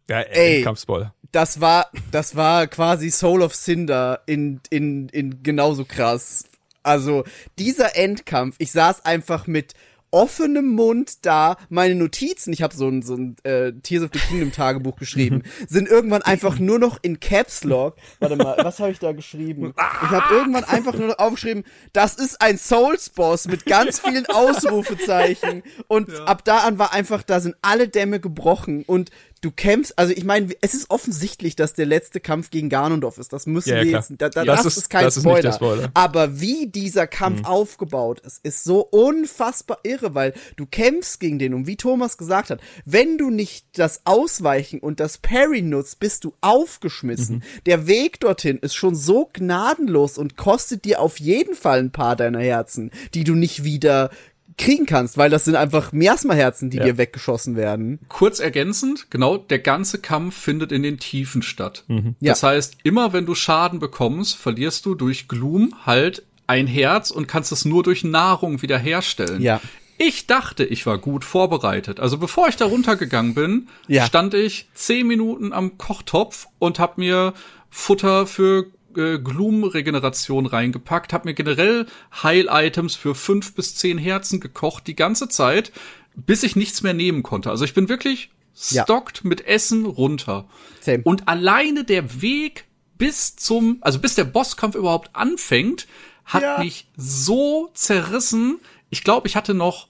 Ja, 0.09 0.21
Ey. 0.21 0.57
ey, 0.57 0.63
Kampfspoiler. 0.63 1.15
das 1.31 1.61
war, 1.61 1.89
das 2.11 2.35
war 2.35 2.67
quasi 2.67 3.11
Soul 3.11 3.43
of 3.43 3.55
Cinder 3.55 4.21
in, 4.27 4.61
in, 4.71 5.09
in 5.11 5.43
genauso 5.43 5.85
krass. 5.85 6.45
Also, 6.83 7.25
dieser 7.59 7.95
Endkampf, 7.97 8.57
ich 8.59 8.73
saß 8.73 9.05
einfach 9.05 9.47
mit 9.47 9.75
offenem 10.13 10.67
Mund 10.69 11.25
da, 11.27 11.57
meine 11.69 11.95
Notizen, 11.95 12.53
ich 12.53 12.63
habe 12.63 12.75
so 12.75 12.87
ein, 12.87 13.03
so 13.03 13.15
ein 13.15 13.37
äh, 13.43 13.73
Tears 13.73 14.05
of 14.05 14.11
the 14.13 14.21
Kingdom 14.21 14.53
Tagebuch 14.53 14.97
geschrieben, 14.97 15.43
sind 15.69 15.89
irgendwann 15.89 16.23
einfach 16.23 16.59
nur 16.59 16.79
noch 16.79 16.99
in 17.03 17.19
Caps 17.19 17.65
Lock. 17.65 17.97
Warte 18.21 18.37
mal, 18.37 18.57
was 18.63 18.79
habe 18.79 18.93
ich 18.93 18.99
da 18.99 19.13
geschrieben? 19.13 19.73
Ich 19.77 20.11
habe 20.11 20.35
irgendwann 20.35 20.65
einfach 20.65 20.95
nur 20.95 21.09
noch 21.09 21.19
aufgeschrieben, 21.19 21.65
das 21.93 22.15
ist 22.15 22.41
ein 22.41 22.59
Souls 22.59 23.11
Boss 23.11 23.49
mit 23.49 23.65
ganz 23.67 24.01
vielen 24.01 24.27
Ausrufezeichen 24.27 25.63
und 25.89 26.15
ab 26.21 26.45
da 26.45 26.59
an 26.59 26.79
war 26.79 26.93
einfach, 26.93 27.23
da 27.23 27.41
sind 27.41 27.57
alle 27.63 27.89
Dämme 27.89 28.21
gebrochen 28.21 28.85
und 28.87 29.11
du 29.43 29.51
kämpfst, 29.51 29.99
also 29.99 30.13
ich 30.17 30.25
meine, 30.25 30.49
es 30.63 30.73
ist 30.73 30.89
offensichtlich, 30.91 31.55
dass 31.57 31.75
der 31.75 31.85
letzte 31.85 32.21
Kampf 32.21 32.49
gegen 32.51 32.69
Ganondorf 32.71 33.19
ist. 33.19 33.33
Das 33.33 33.47
müssen 33.47 33.69
Ja, 33.71 33.77
ja, 33.77 33.83
wir 33.83 33.91
klar. 33.91 34.01
jetzt, 34.09 34.13
da, 34.21 34.29
da, 34.31 34.45
Das 34.45 34.63
das, 34.63 34.67
ist- 34.73 34.77
ist, 34.85 34.89
kein 34.91 35.05
das 35.05 35.17
ist 35.19 35.23
Spoiler. 35.25 35.43
der 35.43 35.53
Spoiler. 35.53 35.91
Aber 35.95 36.41
wie 36.41 36.69
dieser 36.69 37.07
Kampf 37.07 37.45
aufgebaut 37.47 38.21
ist, 38.21 38.41
ist 38.45 38.65
so 38.65 38.81
unfassbar 38.81 39.79
irre, 39.83 40.15
weil 40.15 40.33
du 40.57 40.65
kämpfst 40.67 41.21
gegen 41.21 41.39
den 41.39 41.55
und 41.55 41.67
wie 41.67 41.77
Thomas 41.77 42.17
gesagt 42.17 42.51
hat, 42.51 42.61
wenn 42.85 43.19
du 43.19 43.31
nicht 43.31 43.67
das 43.79 44.03
Ausweichen 44.05 44.79
und 44.81 45.01
das 45.01 45.19
Parry 45.19 45.61
nutzt, 45.63 45.99
bist 45.99 46.25
du 46.25 46.33
aufgeschmissen. 46.41 47.43
Der 47.67 47.87
Weg 47.87 48.21
dorthin 48.21 48.59
ist 48.59 48.75
schon 48.75 48.95
so 48.95 49.29
gnadenlos 49.33 50.19
und 50.19 50.37
kostet 50.37 50.85
dir 50.85 51.01
auf 51.01 51.19
jeden 51.21 51.55
Fall 51.55 51.81
ein 51.81 51.91
paar 51.91 52.17
deiner 52.17 52.41
Herzen, 52.41 52.91
die 53.15 53.25
du 53.25 53.35
nicht 53.35 53.65
wieder 53.65 54.11
kriegen 54.59 54.87
kannst, 54.87 55.17
weil 55.17 55.31
das 55.31 55.45
sind 55.45 55.57
einfach 55.57 55.93
Miasma-Herzen, 55.93 56.71
die 56.71 56.79
Ja. 56.79 56.85
dir 56.85 56.99
weggeschossen 56.99 57.57
werden. 57.57 57.99
Kurz 58.09 58.39
ergänzend, 58.41 59.11
genau, 59.11 59.37
der 59.39 59.59
ganze 59.61 59.99
Kampf 59.99 60.37
findet 60.37 60.73
in 60.73 60.83
den 60.83 60.99
Tiefen 60.99 61.43
statt. 61.43 61.85
Mhm. 61.89 62.15
Ja. 62.21 62.33
Das 62.33 62.43
heißt, 62.43 62.77
immer 62.83 63.13
wenn 63.13 63.27
du 63.27 63.35
Schaden 63.35 63.79
bekommst, 63.79 64.37
verlierst 64.37 64.85
du 64.87 64.95
durch 64.95 65.29
Gloom 65.29 65.75
halt 65.87 66.25
ein 66.47 66.67
Herz 66.67 67.11
und 67.11 67.29
kannst 67.29 67.53
es 67.53 67.65
nur 67.65 67.83
durch 67.83 68.05
Nahrung 68.05 68.63
wiederherstellen. 68.63 69.41
Ja. 69.41 69.61
Ich 69.99 70.27
dachte, 70.27 70.65
ich 70.65 70.85
war 70.85 70.99
gut 70.99 71.25
vorbereitet. 71.25 72.01
Also 72.01 72.19
bevor 72.19 72.49
ich 72.49 72.57
da 72.57 72.65
runtergegangen 72.67 73.35
bin, 73.35 73.69
Ja. 73.87 74.05
stand 74.05 74.35
ich 74.35 74.69
zehn 74.75 75.07
Minuten 75.07 75.53
am 75.53 75.79
Kochtopf 75.79 76.49
und 76.59 76.79
hab 76.79 76.99
mir 76.99 77.35
Futter 77.71 78.27
für 78.27 78.67
äh, 78.97 79.19
Gloom-Regeneration 79.19 80.47
reingepackt, 80.47 81.13
hab 81.13 81.25
mir 81.25 81.35
generell 81.35 81.87
Heil-Items 82.23 82.95
für 82.95 83.15
fünf 83.15 83.55
bis 83.55 83.75
zehn 83.77 83.99
Herzen 83.99 84.41
gekocht, 84.41 84.87
die 84.87 84.97
ganze 84.97 85.29
Zeit, 85.29 85.73
bis 86.15 86.43
ich 86.43 86.57
nichts 86.57 86.83
mehr 86.83 86.95
nehmen 86.95 87.23
konnte. 87.23 87.51
Also 87.51 87.65
ich 87.65 87.75
bin 87.75 87.89
wirklich 87.89 88.31
Ja. 88.71 88.83
stockt 88.85 89.25
mit 89.25 89.47
Essen 89.47 89.87
runter. 89.87 90.47
Same. 90.81 91.03
Und 91.05 91.27
alleine 91.29 91.85
der 91.85 92.21
Weg 92.23 92.67
bis 92.99 93.35
zum, 93.37 93.79
also 93.81 93.99
bis 93.99 94.15
der 94.15 94.25
Bosskampf 94.25 94.75
überhaupt 94.75 95.11
anfängt, 95.15 95.87
hat 96.25 96.43
Ja. 96.43 96.59
mich 96.59 96.87
so 96.97 97.71
zerrissen. 97.75 98.61
Ich 98.91 99.03
glaube, 99.05 99.27
ich 99.27 99.37
hatte 99.37 99.55
noch, 99.55 99.89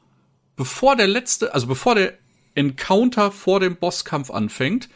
bevor 0.56 0.96
der 0.96 1.08
letzte, 1.08 1.52
also 1.54 1.66
bevor 1.66 1.94
der 1.96 2.14
Encounter 2.54 3.32
vor 3.32 3.60
dem 3.60 3.76
Bosskampf 3.76 4.30
anfängt, 4.30 4.88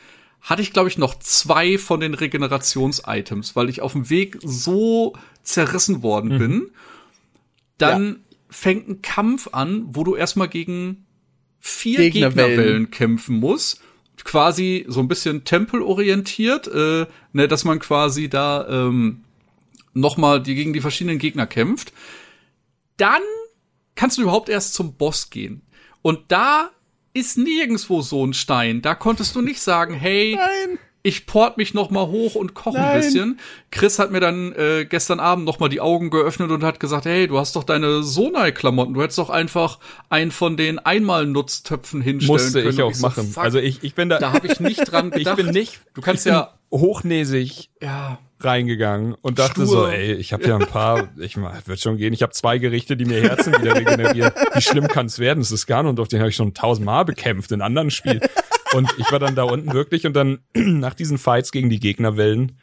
hatte 0.47 0.63
ich, 0.63 0.73
glaube 0.73 0.89
ich, 0.89 0.97
noch 0.97 1.19
zwei 1.19 1.77
von 1.77 1.99
den 1.99 2.15
Regenerations-Items, 2.15 3.57
weil 3.57 3.69
ich 3.69 3.83
auf 3.83 3.93
dem 3.93 4.09
Weg 4.09 4.39
so 4.43 5.13
zerrissen 5.43 6.05
worden 6.05 6.39
bin. 6.39 6.71
Dann 7.79 8.21
fängt 8.49 8.89
ein 8.89 9.03
Kampf 9.03 9.49
an, 9.51 9.87
wo 9.89 10.05
du 10.05 10.15
erstmal 10.15 10.49
gegen 10.49 11.05
vier 11.59 11.99
Gegnerwellen. 11.99 12.49
Gegnerwellen 12.51 12.91
kämpfen 12.93 13.41
musst. 13.41 13.81
Quasi 14.23 14.87
so 14.89 15.01
ein 15.01 15.09
bisschen 15.09 15.43
tempelorientiert, 15.43 16.69
äh, 16.69 17.07
ne, 17.33 17.49
dass 17.49 17.65
man 17.65 17.81
quasi 17.81 18.29
da 18.29 18.69
ähm, 18.69 19.25
nochmal 19.95 20.41
die 20.41 20.55
gegen 20.55 20.73
die 20.73 20.81
verschiedenen 20.81 21.19
Gegner 21.19 21.49
kämpft. 21.49 21.93
Dann 22.99 23.23
kannst 23.97 24.17
du 24.17 24.23
überhaupt 24.23 24.49
erst 24.49 24.75
zum 24.75 24.95
Boss 24.95 25.29
gehen. 25.29 25.63
Und 26.03 26.21
da 26.29 26.71
ist 27.17 27.39
nirgendswo 27.39 28.03
so 28.03 28.25
ein 28.27 28.35
Stein. 28.35 28.83
Da 28.83 28.95
konntest 28.95 29.35
du 29.35 29.41
nicht 29.43 29.61
sagen, 29.61 29.95
hey, 29.95 30.37
Nein. 30.37 30.79
ich 31.03 31.27
port 31.27 31.57
mich 31.57 31.73
noch 31.73 31.91
mal 31.91 32.09
hoch 32.09 32.35
und 32.35 32.53
koche 32.55 32.79
ein 32.79 33.01
bisschen. 33.01 33.41
Chris 33.71 33.99
hat 33.99 34.11
mir 34.11 34.21
dann 34.21 34.53
äh, 34.53 34.85
gestern 34.85 35.19
Abend 35.21 35.45
noch 35.47 35.59
mal 35.59 35.69
die 35.69 35.81
Augen 35.81 36.11
geöffnet 36.11 36.51
und 36.51 36.63
hat 36.63 36.79
gesagt, 36.81 37.05
hey, 37.07 37.27
du 37.27 37.39
hast 37.39 37.57
doch 37.57 37.65
deine 37.65 38.03
Sonai-Klamotten. 38.03 38.93
Du 38.95 39.03
hättest 39.03 39.19
doch 39.19 39.31
einfach 39.31 39.79
einen 40.11 40.31
von 40.31 40.57
den 40.57 40.79
Einmalnutztöpfen 40.79 42.01
hinstellen 42.03 42.33
Musste 42.43 42.63
können. 42.63 42.75
ich 42.75 42.83
Und 42.83 42.91
auch 42.91 42.95
so, 42.95 43.07
machen. 43.07 43.29
fuck, 43.33 43.45
also 43.45 43.59
ich, 43.59 43.83
ich 43.83 43.95
bin 43.95 44.09
da, 44.09 44.19
da 44.19 44.33
habe 44.33 44.47
ich 44.49 44.61
nicht 44.61 44.81
dran 44.91 45.07
ich 45.13 45.19
gedacht. 45.21 45.37
bin 45.37 45.51
nicht, 45.51 45.81
Du 45.95 46.01
kannst 46.03 46.27
ich 46.27 46.33
ja, 46.33 46.53
hochnäsig 46.73 47.71
ja, 47.81 48.19
reingegangen 48.41 49.15
und 49.23 49.39
dachte 49.39 49.63
Stur. 49.63 49.67
so, 49.67 49.87
ey, 49.87 50.13
ich 50.15 50.33
habe 50.33 50.47
ja 50.47 50.57
ein 50.57 50.67
paar, 50.67 51.09
ich 51.19 51.37
mal, 51.37 51.59
wird 51.65 51.81
schon 51.81 51.97
gehen. 51.97 52.13
Ich 52.13 52.23
habe 52.23 52.33
zwei 52.33 52.59
Gerichte, 52.59 52.97
die 52.97 53.05
mir 53.07 53.23
Herzen 53.23 53.53
wieder 53.59 53.75
regenerieren. 53.77 54.33
Wie 54.55 54.61
schlimm 54.61 54.89
kann 54.89 55.07
es 55.07 55.19
werden? 55.19 55.41
Das 55.41 55.53
ist 55.53 55.67
Ganondorf, 55.67 56.09
den 56.09 56.21
habe 56.21 56.29
ich 56.31 56.37
schon 56.37 56.53
tausendmal 56.55 57.05
bekämpft 57.05 57.51
in 57.53 57.63
anderen 57.63 57.91
Spielen. 57.91 58.21
Und 58.75 58.93
ich 58.99 59.11
war 59.11 59.19
dann 59.19 59.35
da 59.35 59.45
unten 59.45 59.73
wirklich 59.73 60.07
und 60.07 60.13
dann 60.15 60.41
nach 60.55 60.95
diesen 60.95 61.19
Fights 61.19 61.51
gegen 61.53 61.71
die 61.71 61.81
Gegnerwellen, 61.81 62.59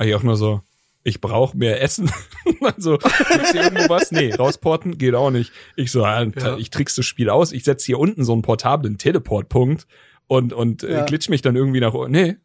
ich 0.00 0.14
auch 0.14 0.22
nur 0.22 0.36
so, 0.36 0.60
ich 1.02 1.20
brauche 1.20 1.56
mehr 1.56 1.80
Essen. 1.82 2.10
also, 2.60 2.98
gibt's 2.98 3.52
hier 3.52 3.62
irgendwo 3.62 3.88
was? 3.88 4.12
Nee, 4.12 4.34
rausporten 4.34 4.98
geht 4.98 5.14
auch 5.14 5.30
nicht. 5.30 5.52
Ich 5.74 5.90
so, 5.90 6.02
Ja. 6.02 6.56
ich 6.58 6.70
trick's 6.70 6.94
das 6.94 7.06
Spiel 7.06 7.30
aus. 7.30 7.52
Ich 7.52 7.64
setz 7.64 7.84
hier 7.84 7.98
unten 7.98 8.24
so 8.24 8.32
einen 8.34 8.42
portablen 8.42 8.98
Teleportpunkt 8.98 9.86
und, 10.26 10.52
und 10.52 10.82
äh, 10.84 10.92
Ja. 10.92 11.04
glitsch 11.06 11.28
mich 11.28 11.42
dann 11.42 11.56
irgendwie 11.56 11.80
nach, 11.80 11.94
nee, 12.08 12.36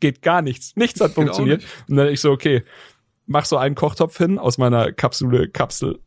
geht 0.00 0.22
gar 0.22 0.42
nichts. 0.42 0.74
Nichts 0.76 1.00
hat 1.00 1.12
funktioniert. 1.14 1.60
nicht. 1.62 1.70
Und 1.88 1.96
dann 1.96 2.08
ich 2.08 2.20
so, 2.20 2.30
okay, 2.30 2.62
mach 3.26 3.44
so 3.44 3.56
einen 3.56 3.74
Kochtopf 3.74 4.16
hin 4.18 4.38
aus 4.38 4.58
meiner 4.58 4.92
Kapsule, 4.92 5.48
Kapsel. 5.48 5.98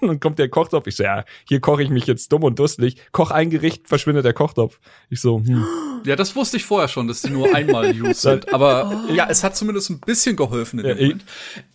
Und 0.00 0.08
dann 0.08 0.20
kommt 0.20 0.38
der 0.38 0.48
Kochtopf. 0.48 0.86
Ich 0.86 0.96
so, 0.96 1.02
ja, 1.02 1.24
hier 1.48 1.60
koche 1.60 1.82
ich 1.82 1.88
mich 1.90 2.06
jetzt 2.06 2.30
dumm 2.32 2.44
und 2.44 2.58
dusselig. 2.58 2.96
Koch 3.12 3.30
ein 3.30 3.50
Gericht, 3.50 3.88
verschwindet 3.88 4.24
der 4.24 4.32
Kochtopf. 4.34 4.78
Ich 5.10 5.20
so, 5.20 5.38
hm. 5.38 5.64
Ja, 6.04 6.14
das 6.14 6.36
wusste 6.36 6.56
ich 6.58 6.64
vorher 6.64 6.86
schon, 6.88 7.08
dass 7.08 7.22
die 7.22 7.30
nur 7.30 7.52
einmal 7.54 7.90
used 8.00 8.20
sind. 8.20 8.52
Aber 8.54 9.04
ja, 9.12 9.26
es 9.28 9.42
hat 9.42 9.56
zumindest 9.56 9.90
ein 9.90 9.98
bisschen 10.00 10.36
geholfen 10.36 10.78
in 10.80 10.84
dem 10.86 10.96
Ja, 10.96 11.02
ich- 11.02 11.08
Moment. 11.08 11.24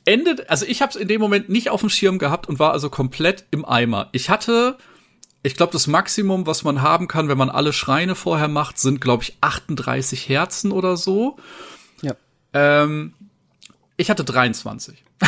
Endet, 0.05 0.49
also 0.49 0.65
ich 0.65 0.81
habe 0.81 0.91
es 0.91 0.95
in 0.95 1.07
dem 1.07 1.19
Moment 1.19 1.49
nicht 1.49 1.69
auf 1.69 1.79
dem 1.81 1.89
Schirm 1.89 2.19
gehabt 2.19 2.47
und 2.47 2.59
war 2.59 2.71
also 2.71 2.89
komplett 2.89 3.45
im 3.51 3.65
Eimer. 3.65 4.09
Ich 4.13 4.29
hatte, 4.29 4.77
ich 5.43 5.55
glaube, 5.55 5.73
das 5.73 5.87
Maximum, 5.87 6.47
was 6.47 6.63
man 6.63 6.81
haben 6.81 7.07
kann, 7.07 7.27
wenn 7.27 7.37
man 7.37 7.49
alle 7.49 7.73
Schreine 7.73 8.15
vorher 8.15 8.47
macht, 8.47 8.79
sind, 8.79 9.01
glaube 9.01 9.23
ich, 9.23 9.37
38 9.41 10.29
Herzen 10.29 10.71
oder 10.71 10.95
so. 10.97 11.37
Ja. 12.01 12.15
Ähm, 12.53 13.13
ich 13.97 14.09
hatte 14.09 14.23
23. 14.23 15.03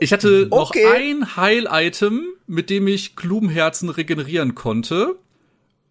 ich 0.00 0.12
hatte 0.12 0.48
noch 0.50 0.70
Okay. 0.70 0.86
ein 0.86 1.36
Heil-Item, 1.36 2.26
mit 2.46 2.70
dem 2.70 2.86
ich 2.86 3.16
Gloomherzen 3.16 3.88
regenerieren 3.88 4.54
konnte. 4.54 5.16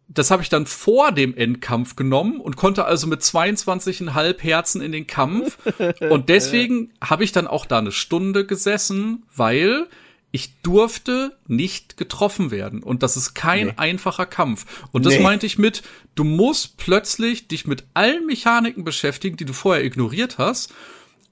Das 0.07 0.29
habe 0.29 0.43
ich 0.43 0.49
dann 0.49 0.67
vor 0.67 1.11
dem 1.11 1.35
Endkampf 1.35 1.95
genommen 1.95 2.39
und 2.39 2.55
konnte 2.57 2.85
also 2.85 3.07
mit 3.07 3.21
22,5 3.21 4.39
Herzen 4.41 4.81
in 4.81 4.91
den 4.91 5.07
Kampf. 5.07 5.57
Und 6.01 6.29
deswegen 6.29 6.91
habe 7.01 7.23
ich 7.23 7.31
dann 7.31 7.47
auch 7.47 7.65
da 7.65 7.79
eine 7.79 7.91
Stunde 7.91 8.45
gesessen, 8.45 9.23
weil 9.35 9.87
ich 10.35 10.59
durfte 10.63 11.37
nicht 11.47 11.95
getroffen 11.95 12.49
werden. 12.49 12.81
Und 12.81 13.03
das 13.03 13.17
ist 13.17 13.35
kein 13.35 13.77
einfacher 13.77 14.25
Kampf. 14.25 14.65
Und 14.91 15.05
das 15.05 15.13
Nee. 15.13 15.19
meinte 15.21 15.45
ich 15.45 15.59
mit, 15.59 15.83
du 16.15 16.23
musst 16.23 16.77
plötzlich 16.77 17.47
dich 17.47 17.67
mit 17.67 17.83
allen 17.93 18.25
Mechaniken 18.25 18.83
beschäftigen, 18.83 19.37
die 19.37 19.45
du 19.45 19.53
vorher 19.53 19.85
ignoriert 19.85 20.39
hast. 20.39 20.73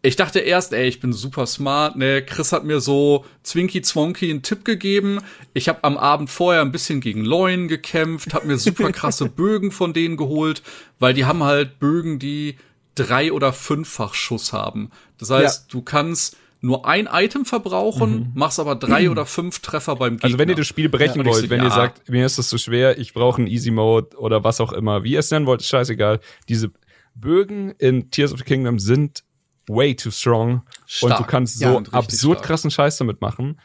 Ich 0.04 0.18
dachte 0.18 0.40
erst, 0.40 0.74
ey, 0.74 0.88
ich 0.88 1.00
bin 1.00 1.14
super 1.14 1.48
smart, 1.48 1.96
ne? 1.96 2.24
Chris 2.24 2.52
hat 2.52 2.64
mir 2.64 2.80
so 2.80 3.26
zwinky 3.42 3.82
zwonky 3.82 4.30
einen 4.30 4.44
Tipp 4.44 4.66
gegeben. 4.66 5.20
Ich 5.56 5.68
habe 5.68 5.84
am 5.84 5.98
Abend 5.98 6.30
vorher 6.30 6.62
ein 6.62 6.72
bisschen 6.72 7.02
gegen 7.02 7.26
Leuen 7.26 7.68
gekämpft, 7.68 8.36
habe 8.36 8.46
mir 8.48 8.58
super 8.60 8.92
krasse 8.92 9.26
Bögen 9.26 9.72
von 9.72 9.94
denen 9.94 10.16
geholt, 10.16 10.62
weil 11.00 11.16
die 11.16 11.26
haben 11.26 11.44
halt 11.44 11.80
Bögen, 11.80 12.20
die 12.20 12.56
drei 12.94 13.32
oder 13.34 13.52
fünffach 13.52 14.14
Schuss 14.14 14.54
haben. 14.54 14.92
Das 15.18 15.32
heißt, 15.32 15.74
du 15.74 15.82
kannst 15.82 16.38
nur 16.62 16.86
ein 16.86 17.10
Item 17.12 17.44
verbrauchen, 17.46 18.32
machst 18.36 18.60
aber 18.60 18.76
drei 18.76 19.10
oder 19.10 19.26
fünf 19.26 19.60
Treffer 19.60 19.96
beim 19.96 20.14
Gegner. 20.14 20.26
Also 20.26 20.38
wenn 20.38 20.50
ihr 20.50 20.56
das 20.56 20.68
Spiel 20.68 20.90
brechen 20.90 21.22
ich 21.22 21.28
wollt, 21.28 21.44
so, 21.44 21.50
wenn 21.50 21.60
ja. 21.60 21.66
ihr 21.66 21.72
sagt, 21.72 22.08
mir 22.08 22.26
ist 22.26 22.38
das 22.38 22.50
zu 22.50 22.60
schwer, 22.60 23.00
ich 23.00 23.14
brauche 23.14 23.40
einen 23.40 23.48
Easy 23.48 23.72
Mode 23.72 24.16
oder 24.18 24.44
was 24.44 24.62
auch 24.62 24.72
immer, 24.72 25.04
wie 25.04 25.14
ihr 25.14 25.20
es 25.20 25.32
nennen 25.32 25.48
wollt, 25.48 25.62
ist 25.62 25.68
scheißegal. 25.70 26.20
Diese 26.48 26.72
Bögen 27.16 27.72
in 27.80 28.12
Tears 28.12 28.32
of 28.32 28.40
the 28.40 28.46
Kingdom 28.46 28.78
sind 28.78 29.24
way 29.68 29.96
too 29.96 30.12
strong 30.12 30.62
Stark. 30.86 31.20
und 31.20 31.26
du 31.26 31.30
kannst 31.30 31.60
so 31.60 31.66
Ja, 31.66 31.78
absurd 31.92 32.38
stark. 32.38 32.48
krassen 32.48 32.72
Scheiß 32.72 32.98
damit 32.98 33.22
machen. 33.22 33.60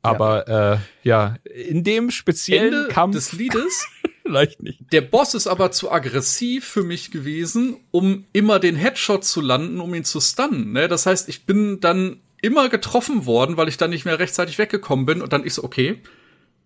Aber 0.00 0.48
äh, 0.48 0.78
ja, 1.08 1.36
in 1.44 1.84
dem 1.84 2.10
speziellen 2.10 2.72
Ende 2.74 2.88
Kampf 2.88 3.14
des 3.14 3.32
Liedes 3.32 3.86
vielleicht 4.24 4.62
nicht. 4.62 4.80
Der 4.92 5.02
Boss 5.02 5.34
ist 5.34 5.46
aber 5.46 5.70
zu 5.70 5.92
aggressiv 5.92 6.64
für 6.64 6.82
mich 6.82 7.10
gewesen, 7.10 7.76
um 7.90 8.24
immer 8.32 8.58
den 8.58 8.74
Headshot 8.74 9.24
zu 9.24 9.40
landen, 9.40 9.80
um 9.80 9.94
ihn 9.94 10.04
zu 10.04 10.20
stunnen. 10.20 10.72
Ne? 10.72 10.88
Das 10.88 11.06
heißt, 11.06 11.28
ich 11.28 11.46
bin 11.46 11.80
dann 11.80 12.20
immer 12.40 12.68
getroffen 12.68 13.26
worden, 13.26 13.56
weil 13.56 13.68
ich 13.68 13.76
dann 13.76 13.90
nicht 13.90 14.04
mehr 14.04 14.18
rechtzeitig 14.18 14.58
weggekommen 14.58 15.06
bin. 15.06 15.22
Und 15.22 15.32
dann 15.32 15.46
ich 15.46 15.54
so, 15.54 15.64
okay, 15.64 16.00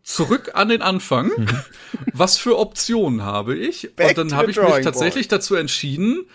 zurück 0.02 0.52
an 0.54 0.68
den 0.68 0.82
Anfang. 0.82 1.30
Was 2.12 2.38
für 2.38 2.58
Optionen 2.58 3.22
habe 3.22 3.56
ich? 3.56 3.94
Back 3.94 4.10
und 4.10 4.18
dann 4.18 4.36
habe 4.36 4.50
ich 4.50 4.56
mich 4.56 4.80
tatsächlich 4.82 5.28
dazu 5.28 5.54
entschieden, 5.54 6.26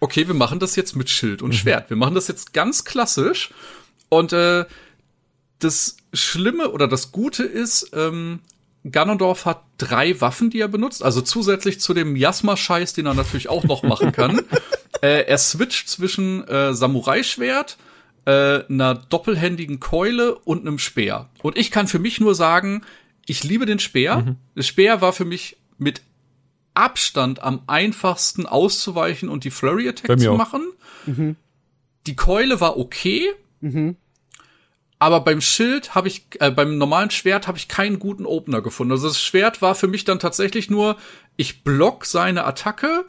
okay, 0.00 0.26
wir 0.26 0.34
machen 0.34 0.58
das 0.58 0.76
jetzt 0.76 0.96
mit 0.96 1.08
Schild 1.08 1.42
und 1.42 1.54
Schwert. 1.54 1.90
Wir 1.90 1.96
machen 1.96 2.14
das 2.14 2.28
jetzt 2.28 2.52
ganz 2.52 2.84
klassisch. 2.84 3.50
Und 4.08 4.32
äh, 4.32 4.64
das 5.58 5.96
Schlimme 6.12 6.70
oder 6.70 6.88
das 6.88 7.12
Gute 7.12 7.44
ist, 7.44 7.90
ähm, 7.94 8.40
Ganondorf 8.90 9.46
hat 9.46 9.62
drei 9.78 10.20
Waffen, 10.20 10.50
die 10.50 10.60
er 10.60 10.68
benutzt, 10.68 11.02
also 11.02 11.22
zusätzlich 11.22 11.80
zu 11.80 11.94
dem 11.94 12.16
Jasma-Scheiß, 12.16 12.92
den 12.92 13.06
er 13.06 13.14
natürlich 13.14 13.48
auch 13.48 13.64
noch 13.64 13.82
machen 13.82 14.12
kann. 14.12 14.42
äh, 15.00 15.24
er 15.26 15.38
switcht 15.38 15.88
zwischen 15.88 16.46
äh, 16.48 16.74
Samurai-Schwert, 16.74 17.78
äh, 18.26 18.64
einer 18.64 18.94
doppelhändigen 18.94 19.80
Keule 19.80 20.34
und 20.34 20.60
einem 20.60 20.78
Speer. 20.78 21.30
Und 21.42 21.56
ich 21.56 21.70
kann 21.70 21.88
für 21.88 21.98
mich 21.98 22.20
nur 22.20 22.34
sagen, 22.34 22.82
ich 23.26 23.42
liebe 23.42 23.64
den 23.64 23.78
Speer. 23.78 24.36
Der 24.54 24.62
Speer 24.62 25.00
war 25.00 25.14
für 25.14 25.24
mich 25.24 25.56
mit 25.78 26.02
Abstand 26.74 27.42
am 27.42 27.62
einfachsten 27.66 28.44
auszuweichen 28.44 29.30
und 29.30 29.44
die 29.44 29.50
Flurry 29.50 29.84
Bei 29.84 29.90
Attack 29.90 30.18
mir 30.18 30.24
zu 30.24 30.34
machen. 30.34 30.62
Die 32.06 32.16
Keule 32.16 32.60
war 32.60 32.76
okay. 32.76 33.30
Aber 34.98 35.20
beim 35.20 35.40
Schild 35.40 35.94
habe 35.94 36.08
ich, 36.08 36.26
äh, 36.40 36.50
beim 36.50 36.78
normalen 36.78 37.10
Schwert 37.10 37.46
habe 37.46 37.58
ich 37.58 37.68
keinen 37.68 37.98
guten 37.98 38.26
Opener 38.26 38.62
gefunden. 38.62 38.92
Also 38.92 39.08
das 39.08 39.20
Schwert 39.20 39.60
war 39.60 39.74
für 39.74 39.88
mich 39.88 40.04
dann 40.04 40.18
tatsächlich 40.18 40.70
nur, 40.70 40.96
ich 41.36 41.64
block 41.64 42.06
seine 42.06 42.44
Attacke 42.44 43.04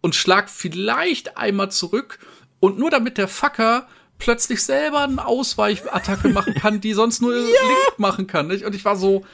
und 0.00 0.14
schlag 0.14 0.48
vielleicht 0.50 1.36
einmal 1.36 1.70
zurück 1.70 2.18
und 2.60 2.78
nur 2.78 2.90
damit 2.90 3.18
der 3.18 3.28
Fucker 3.28 3.88
plötzlich 4.18 4.62
selber 4.62 5.02
eine 5.02 5.26
Ausweichattacke 5.26 6.28
machen 6.28 6.54
kann, 6.54 6.80
die 6.80 6.92
sonst 6.92 7.20
nur 7.22 7.34
Link 7.34 7.98
machen 7.98 8.26
kann. 8.26 8.46
Nicht? 8.46 8.64
Und 8.64 8.74
ich 8.74 8.84
war 8.84 8.96
so, 8.96 9.24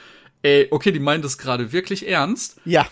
ey, 0.41 0.67
okay, 0.71 0.91
die 0.91 0.99
meint 0.99 1.23
das 1.23 1.37
gerade 1.37 1.71
wirklich 1.71 2.07
ernst. 2.07 2.55
Ja. 2.65 2.87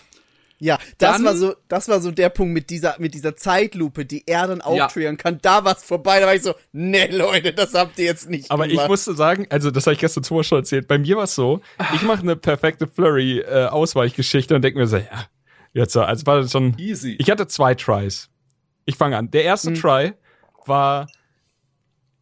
Ja, 0.58 0.78
das 0.98 1.16
Dann- 1.16 1.24
war 1.26 1.36
so, 1.36 1.54
das 1.68 1.86
war 1.88 2.00
so 2.00 2.10
der 2.10 2.30
Punkt 2.30 2.54
mit 2.54 2.70
dieser, 2.70 2.96
mit 2.98 3.12
dieser 3.12 3.36
Zeitlupe, 3.36 4.06
die 4.06 4.22
er 4.26 4.46
dann 4.46 4.62
auch 4.62 4.74
Ja. 4.76 4.86
triggern 4.88 5.18
kann. 5.18 5.38
Da 5.42 5.64
war's 5.64 5.84
vorbei, 5.84 6.18
da 6.20 6.26
war 6.26 6.34
ich 6.34 6.42
so, 6.42 6.54
nee, 6.72 7.06
Leute, 7.08 7.52
das 7.52 7.74
habt 7.74 7.98
ihr 7.98 8.06
jetzt 8.06 8.30
nicht 8.30 8.50
Aber 8.50 8.64
ich 8.64 8.72
gemacht. 8.72 8.88
musste 8.88 9.14
sagen, 9.14 9.46
also 9.50 9.70
das 9.70 9.86
habe 9.86 9.92
ich 9.94 10.00
gestern 10.00 10.22
Thomas 10.22 10.46
schon 10.46 10.58
erzählt, 10.58 10.88
bei 10.88 10.96
mir 10.98 11.16
war 11.18 11.24
es 11.24 11.34
so, 11.34 11.60
ich 11.94 12.00
mache 12.02 12.22
eine 12.22 12.36
perfekte 12.36 12.86
Flurry-Ausweichgeschichte 12.86 14.54
und 14.54 14.62
denke 14.62 14.78
mir 14.78 14.86
so, 14.86 14.96
ja, 14.96 15.26
jetzt 15.74 15.92
so, 15.92 16.00
also 16.02 16.24
war 16.26 16.40
das 16.40 16.52
schon, 16.52 16.74
Easy. 16.78 17.16
ich 17.18 17.30
hatte 17.30 17.46
zwei 17.46 17.74
Tries. 17.74 18.30
Ich 18.84 18.96
fange 18.96 19.16
an. 19.16 19.30
Der 19.30 19.44
erste 19.44 19.72
Try 19.74 20.12
war, 20.64 21.08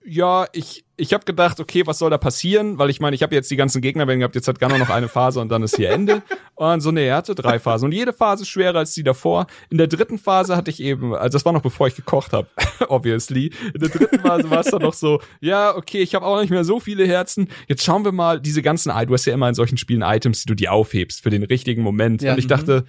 ja, 0.06 0.46
ich, 0.52 0.84
ich 0.96 1.14
habe 1.14 1.24
gedacht, 1.24 1.60
okay, 1.60 1.86
was 1.86 1.98
soll 1.98 2.10
da 2.10 2.18
passieren? 2.18 2.78
Weil 2.78 2.90
ich 2.90 3.00
meine, 3.00 3.16
ich 3.16 3.22
habe 3.22 3.34
jetzt 3.34 3.50
die 3.50 3.56
ganzen 3.56 3.80
Gegner 3.80 4.06
wenn 4.06 4.18
gehabt, 4.18 4.34
jetzt 4.34 4.46
hat 4.46 4.60
Gano 4.60 4.76
noch 4.76 4.90
eine 4.90 5.08
Phase 5.08 5.40
und 5.40 5.48
dann 5.48 5.62
ist 5.62 5.76
hier 5.76 5.90
Ende. 5.90 6.22
Und 6.54 6.80
so, 6.82 6.92
nee, 6.92 7.06
er 7.06 7.16
hatte 7.16 7.34
drei 7.34 7.58
Phasen. 7.58 7.86
Und 7.86 7.92
jede 7.92 8.12
Phase 8.12 8.42
ist 8.42 8.50
schwerer 8.50 8.78
als 8.78 8.92
die 8.92 9.02
davor. 9.02 9.46
In 9.70 9.78
der 9.78 9.86
dritten 9.86 10.18
Phase 10.18 10.56
hatte 10.56 10.70
ich 10.70 10.80
eben, 10.80 11.14
also 11.14 11.36
das 11.36 11.44
war 11.44 11.52
noch 11.52 11.62
bevor 11.62 11.86
ich 11.86 11.96
gekocht 11.96 12.32
habe, 12.32 12.48
obviously. 12.88 13.50
In 13.72 13.80
der 13.80 13.88
dritten 13.88 14.20
Phase 14.20 14.50
war 14.50 14.60
es 14.60 14.66
dann 14.66 14.82
noch 14.82 14.94
so, 14.94 15.20
ja, 15.40 15.74
okay, 15.74 16.02
ich 16.02 16.14
habe 16.14 16.26
auch 16.26 16.40
nicht 16.40 16.50
mehr 16.50 16.64
so 16.64 16.80
viele 16.80 17.06
Herzen. 17.06 17.48
Jetzt 17.66 17.82
schauen 17.82 18.04
wir 18.04 18.12
mal 18.12 18.40
diese 18.40 18.60
ganzen, 18.60 18.92
du 19.06 19.14
hast 19.14 19.24
ja 19.24 19.32
immer 19.32 19.48
in 19.48 19.54
solchen 19.54 19.78
Spielen 19.78 20.02
Items, 20.02 20.42
die 20.42 20.48
du 20.48 20.54
dir 20.54 20.72
aufhebst 20.72 21.22
für 21.22 21.30
den 21.30 21.44
richtigen 21.44 21.82
Moment. 21.82 22.22
Ja. 22.22 22.32
Und 22.32 22.38
ich 22.38 22.46
dachte, 22.46 22.84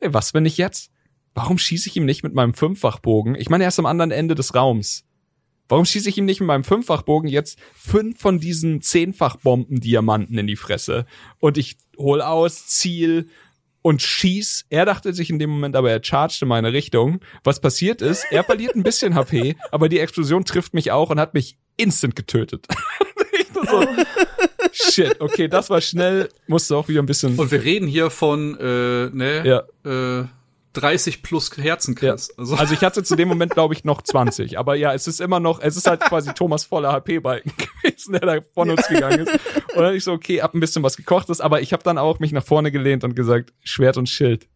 ey, 0.00 0.12
was, 0.12 0.34
wenn 0.34 0.44
ich 0.44 0.58
jetzt? 0.58 0.90
Warum 1.34 1.56
schieße 1.56 1.88
ich 1.88 1.96
ihm 1.96 2.04
nicht 2.04 2.22
mit 2.22 2.34
meinem 2.34 2.52
Fünffachbogen? 2.52 3.36
Ich 3.36 3.48
meine, 3.48 3.64
er 3.64 3.68
ist 3.68 3.78
am 3.78 3.86
anderen 3.86 4.10
Ende 4.10 4.34
des 4.34 4.54
Raums. 4.54 5.06
Warum 5.72 5.86
schieße 5.86 6.10
ich 6.10 6.18
ihm 6.18 6.26
nicht 6.26 6.38
mit 6.38 6.48
meinem 6.48 6.64
Fünffachbogen 6.64 7.30
jetzt 7.30 7.58
fünf 7.74 8.20
von 8.20 8.38
diesen 8.38 8.82
Zehnfachbomben-Diamanten 8.82 10.36
in 10.36 10.46
die 10.46 10.56
Fresse? 10.56 11.06
Und 11.38 11.56
ich 11.56 11.78
hol 11.96 12.20
aus, 12.20 12.66
Ziel 12.66 13.30
und 13.80 14.02
schieß. 14.02 14.66
Er 14.68 14.84
dachte 14.84 15.14
sich 15.14 15.30
in 15.30 15.38
dem 15.38 15.48
Moment 15.48 15.74
aber, 15.74 15.90
er 15.90 16.04
charged 16.04 16.42
in 16.42 16.48
meine 16.48 16.74
Richtung. 16.74 17.20
Was 17.42 17.62
passiert 17.62 18.02
ist, 18.02 18.26
er 18.30 18.44
verliert 18.44 18.76
ein 18.76 18.82
bisschen 18.82 19.14
HP, 19.14 19.56
aber 19.70 19.88
die 19.88 19.98
Explosion 19.98 20.44
trifft 20.44 20.74
mich 20.74 20.90
auch 20.90 21.08
und 21.08 21.18
hat 21.18 21.32
mich 21.32 21.56
instant 21.78 22.16
getötet. 22.16 22.66
so, 23.54 23.86
shit, 24.72 25.22
okay, 25.22 25.48
das 25.48 25.70
war 25.70 25.80
schnell, 25.80 26.28
musste 26.48 26.76
auch 26.76 26.88
wieder 26.88 27.00
ein 27.00 27.06
bisschen. 27.06 27.38
Und 27.38 27.50
wir 27.50 27.64
reden 27.64 27.86
hier 27.86 28.10
von, 28.10 28.58
äh, 28.60 29.08
ne, 29.08 29.64
äh, 29.86 30.41
30 30.74 31.22
plus 31.22 31.56
Herzen, 31.56 31.96
Ja. 32.00 32.12
Chris. 32.12 32.32
Also, 32.38 32.54
Also 32.56 32.74
ich 32.74 32.82
hatte 32.82 33.02
zu 33.02 33.16
dem 33.16 33.28
Moment, 33.28 33.52
glaube 33.52 33.74
ich, 33.74 33.84
noch 33.84 34.02
20. 34.02 34.58
Aber 34.58 34.74
ja, 34.74 34.94
es 34.94 35.06
ist 35.06 35.20
immer 35.20 35.40
noch, 35.40 35.60
es 35.60 35.76
ist 35.76 35.86
halt 35.86 36.00
quasi 36.00 36.32
Thomas 36.34 36.64
voller 36.64 36.92
HP-Balken 36.92 37.52
gewesen, 37.82 38.12
der 38.12 38.20
da 38.20 38.38
von 38.54 38.70
uns 38.70 38.86
gegangen 38.88 39.26
ist. 39.26 39.32
Und 39.74 39.82
dann 39.82 39.94
ich 39.94 40.04
so, 40.04 40.12
okay, 40.12 40.42
hab 40.42 40.54
ein 40.54 40.60
bisschen 40.60 40.82
was 40.82 40.96
gekochtes, 40.96 41.40
aber 41.40 41.60
ich 41.60 41.72
habe 41.72 41.82
dann 41.82 41.98
auch 41.98 42.18
mich 42.20 42.32
nach 42.32 42.44
vorne 42.44 42.70
gelehnt 42.72 43.04
und 43.04 43.14
gesagt, 43.14 43.52
Schwert 43.62 43.96
und 43.96 44.08
Schild. 44.08 44.48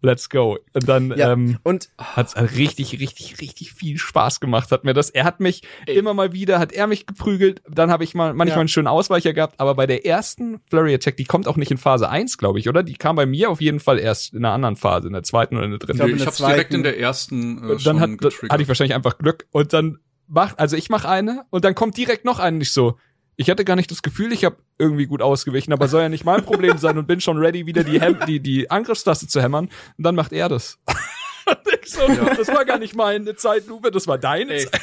Let's 0.00 0.28
go. 0.30 0.58
Und 0.74 0.88
dann 0.88 1.12
ja. 1.16 1.32
ähm, 1.32 1.58
und 1.64 1.88
hat's 1.98 2.36
richtig, 2.36 3.00
richtig, 3.00 3.40
richtig 3.40 3.72
viel 3.72 3.98
Spaß 3.98 4.38
gemacht. 4.38 4.70
Hat 4.70 4.84
mir 4.84 4.94
das. 4.94 5.10
Er 5.10 5.24
hat 5.24 5.40
mich 5.40 5.62
immer 5.86 6.14
mal 6.14 6.32
wieder, 6.32 6.58
hat 6.60 6.72
er 6.72 6.86
mich 6.86 7.06
geprügelt. 7.06 7.62
Dann 7.68 7.90
habe 7.90 8.04
ich 8.04 8.14
mal 8.14 8.32
manchmal 8.32 8.58
Ja. 8.58 8.60
einen 8.60 8.68
schönen 8.68 8.86
Ausweicher 8.86 9.32
gehabt. 9.32 9.58
Aber 9.58 9.74
bei 9.74 9.86
der 9.86 10.06
ersten 10.06 10.60
Flurry 10.70 10.94
Attack, 10.94 11.16
die 11.16 11.24
kommt 11.24 11.48
auch 11.48 11.56
nicht 11.56 11.70
in 11.72 11.78
Phase 11.78 12.08
1, 12.08 12.38
glaube 12.38 12.60
ich, 12.60 12.68
oder? 12.68 12.82
Die 12.84 12.94
kam 12.94 13.16
bei 13.16 13.26
mir 13.26 13.50
auf 13.50 13.60
jeden 13.60 13.80
Fall 13.80 13.98
erst 13.98 14.34
in 14.34 14.44
einer 14.44 14.54
anderen 14.54 14.76
Phase, 14.76 15.08
in 15.08 15.12
der 15.14 15.24
zweiten 15.24 15.56
oder 15.56 15.64
in 15.64 15.70
der 15.72 15.78
dritten. 15.80 15.98
glaub, 15.98 16.08
ich 16.10 16.16
der 16.18 16.26
hab's 16.26 16.36
direkt 16.38 16.72
in 16.74 16.82
der 16.84 16.98
ersten 17.00 17.58
äh, 17.64 17.68
dann 17.68 17.78
schon 17.80 18.00
hat, 18.00 18.10
getriggert. 18.18 18.52
hatte 18.52 18.62
ich 18.62 18.68
wahrscheinlich 18.68 18.94
einfach 18.94 19.18
Glück 19.18 19.46
und 19.50 19.72
dann 19.72 19.98
macht, 20.28 20.58
also 20.58 20.76
ich 20.76 20.90
mache 20.90 21.08
eine 21.08 21.44
und 21.50 21.64
dann 21.64 21.74
kommt 21.74 21.96
direkt 21.96 22.24
noch 22.24 22.38
eine 22.38 22.58
nicht 22.58 22.72
so. 22.72 22.98
Ich 23.40 23.48
hatte 23.50 23.64
gar 23.64 23.76
nicht 23.76 23.90
das 23.92 24.02
Gefühl, 24.02 24.32
ich 24.32 24.44
habe 24.44 24.56
irgendwie 24.78 25.06
gut 25.06 25.22
ausgewichen, 25.22 25.72
aber 25.72 25.86
soll 25.86 26.02
ja 26.02 26.08
nicht 26.08 26.24
mein 26.24 26.44
Problem 26.44 26.76
sein 26.76 26.98
und 26.98 27.06
bin 27.06 27.20
schon 27.20 27.38
ready, 27.38 27.66
wieder 27.66 27.84
die, 27.84 28.00
Hem 28.00 28.18
die, 28.26 28.40
die 28.40 28.68
Angriffstaste 28.68 29.28
zu 29.28 29.40
hämmern. 29.40 29.66
Und 29.96 30.04
dann 30.04 30.16
macht 30.16 30.32
er 30.32 30.48
das. 30.48 30.78
so, 31.86 32.00
Das 32.36 32.48
war 32.48 32.64
gar 32.64 32.78
nicht 32.78 32.96
meine 32.96 33.36
Zeitlupe, 33.36 33.92
das 33.92 34.08
war 34.08 34.18
deine 34.18 34.54
Ey. 34.54 34.66
Zeit. 34.66 34.80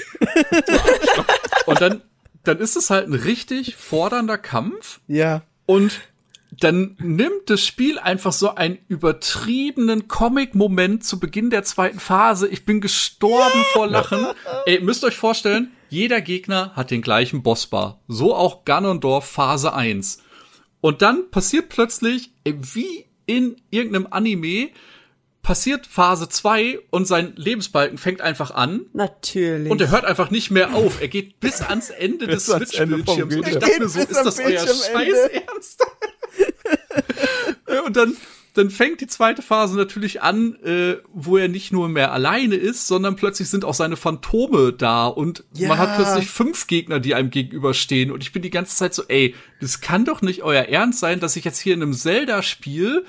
Und 1.65 1.81
dann, 1.81 2.01
dann 2.45 2.59
ist 2.59 2.77
es 2.77 2.89
halt 2.89 3.07
ein 3.09 3.13
richtig 3.13 3.75
fordernder 3.75 4.37
Kampf 4.37 5.01
Ja. 5.07 5.41
und 5.65 5.99
dann 6.51 6.95
nimmt 6.99 7.49
das 7.49 7.65
Spiel 7.65 7.99
einfach 7.99 8.31
so 8.31 8.55
einen 8.55 8.77
übertriebenen 8.87 10.07
Comic-Moment 10.07 11.03
zu 11.03 11.19
Beginn 11.19 11.49
der 11.49 11.63
zweiten 11.63 11.99
Phase. 11.99 12.47
Ich 12.47 12.63
bin 12.65 12.79
gestorben 12.79 13.63
vor 13.73 13.87
Lachen. 13.87 14.25
Ey, 14.65 14.79
müsst 14.79 15.03
euch 15.03 15.17
vorstellen, 15.17 15.71
jeder 15.89 16.21
Gegner 16.21 16.71
hat 16.75 16.91
den 16.91 17.01
gleichen 17.01 17.43
Bossbar. 17.43 17.99
So 18.07 18.35
auch 18.35 18.65
Ganondorf 18.65 19.25
Phase 19.25 19.73
1. 19.73 20.19
Und 20.81 21.01
dann 21.01 21.29
passiert 21.31 21.69
plötzlich, 21.69 22.31
wie 22.43 23.05
in 23.25 23.55
irgendeinem 23.71 24.07
Anime, 24.11 24.69
passiert 25.45 25.85
Phase 25.85 26.27
2 26.27 26.79
und 26.89 27.05
sein 27.05 27.33
Lebensbalken 27.35 27.99
fängt 27.99 28.19
einfach 28.21 28.49
an 28.51 28.87
Natürlich. 28.93 29.71
und 29.71 29.79
er 29.79 29.91
hört 29.91 30.03
einfach 30.03 30.31
nicht 30.31 30.49
mehr 30.49 30.73
auf. 30.73 31.01
Er 31.01 31.07
geht 31.07 31.39
bis 31.39 31.61
ans 31.61 31.91
Ende 31.91 32.25
des 32.27 32.45
Bis 32.45 32.51
ans 32.51 32.73
Ende 32.73 32.97
vom 33.03 33.05
Switch-Bildschirms. 33.05 33.35
Und 33.35 33.47
ich 33.47 33.59
Bildschirm. 33.59 33.59
dachte 33.59 33.79
mir 33.79 33.89
so, 33.89 33.99
bis 33.99 34.09
ist 34.09 34.25
das 34.25 34.39
euer. 34.39 34.59
Scheiß 34.59 35.29
Ernst? 35.47 35.85
und 37.85 37.95
dann, 37.95 38.17
dann 38.55 38.69
fängt 38.69 39.01
die 39.01 39.07
zweite 39.07 39.41
Phase 39.41 39.75
natürlich 39.75 40.21
an, 40.21 40.55
äh, 40.63 40.95
wo 41.13 41.37
er 41.37 41.47
nicht 41.49 41.71
nur 41.71 41.89
mehr 41.89 42.11
alleine 42.13 42.55
ist, 42.55 42.87
sondern 42.87 43.15
plötzlich 43.15 43.49
sind 43.49 43.65
auch 43.65 43.73
seine 43.73 43.97
Phantome 43.97 44.73
da 44.73 45.07
und 45.07 45.43
Ja. 45.53 45.67
man 45.67 45.77
hat 45.77 45.95
plötzlich 45.97 46.29
fünf 46.29 46.67
Gegner, 46.67 46.99
die 46.99 47.15
einem 47.15 47.29
gegenüberstehen. 47.29 48.11
Und 48.11 48.23
ich 48.23 48.31
bin 48.31 48.41
die 48.41 48.49
ganze 48.49 48.75
Zeit 48.75 48.93
so, 48.93 49.03
ey, 49.07 49.35
das 49.59 49.81
kann 49.81 50.05
doch 50.05 50.21
nicht 50.21 50.41
euer 50.43 50.63
Ernst 50.63 50.99
sein, 50.99 51.19
dass 51.19 51.35
ich 51.35 51.43
jetzt 51.43 51.59
hier 51.59 51.73
in 51.73 51.81
einem 51.81 51.93
Zelda-Spiel 51.93 53.05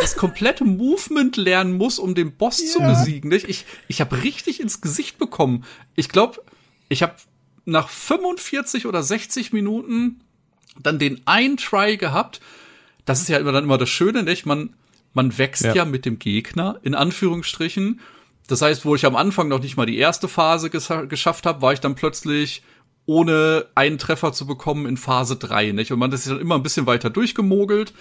das 0.00 0.16
komplette 0.16 0.64
Movement 0.64 1.36
lernen 1.36 1.72
muss, 1.76 1.98
um 1.98 2.14
den 2.14 2.32
Boss 2.32 2.58
zu 2.72 2.80
besiegen. 2.80 3.30
Nicht? 3.30 3.48
Ich, 3.48 3.66
ich 3.86 4.00
habe 4.00 4.22
richtig 4.22 4.60
ins 4.60 4.80
Gesicht 4.80 5.18
bekommen. 5.18 5.64
Ich 5.94 6.08
glaube, 6.08 6.42
ich 6.88 7.02
habe 7.02 7.14
nach 7.64 7.88
45 7.88 8.86
oder 8.86 9.02
60 9.02 9.52
Minuten 9.52 10.20
dann 10.82 10.98
den 10.98 11.20
einen 11.26 11.56
Try 11.56 11.96
gehabt. 11.96 12.40
Das 13.04 13.20
ist 13.20 13.28
ja 13.28 13.38
immer 13.38 13.52
dann 13.52 13.64
immer 13.64 13.78
das 13.78 13.88
Schöne, 13.90 14.22
nicht? 14.22 14.44
Man, 14.46 14.74
man 15.18 15.36
wächst 15.36 15.64
ja. 15.64 15.74
Ja. 15.74 15.84
mit 15.84 16.04
dem 16.06 16.18
Gegner, 16.20 16.78
in 16.82 16.94
Anführungsstrichen. 16.94 18.00
Das 18.46 18.62
heißt, 18.62 18.84
wo 18.84 18.94
ich 18.94 19.04
am 19.04 19.16
Anfang 19.16 19.48
noch 19.48 19.60
nicht 19.60 19.76
mal 19.76 19.84
die 19.86 19.98
erste 19.98 20.28
Phase 20.28 20.68
ges- 20.68 21.06
geschafft 21.06 21.44
habe, 21.44 21.60
war 21.60 21.72
ich 21.72 21.80
dann 21.80 21.96
plötzlich 21.96 22.62
ohne 23.04 23.66
einen 23.74 23.96
Treffer 23.98 24.32
zu 24.34 24.46
bekommen 24.46 24.84
in 24.86 24.96
Phase 24.98 25.36
3, 25.36 25.72
nicht? 25.72 25.90
Und 25.92 25.98
man 25.98 26.12
ist 26.12 26.28
dann 26.28 26.38
immer 26.40 26.54
ein 26.56 26.62
bisschen 26.62 26.86
weiter 26.86 27.08
durchgemogelt. 27.10 27.94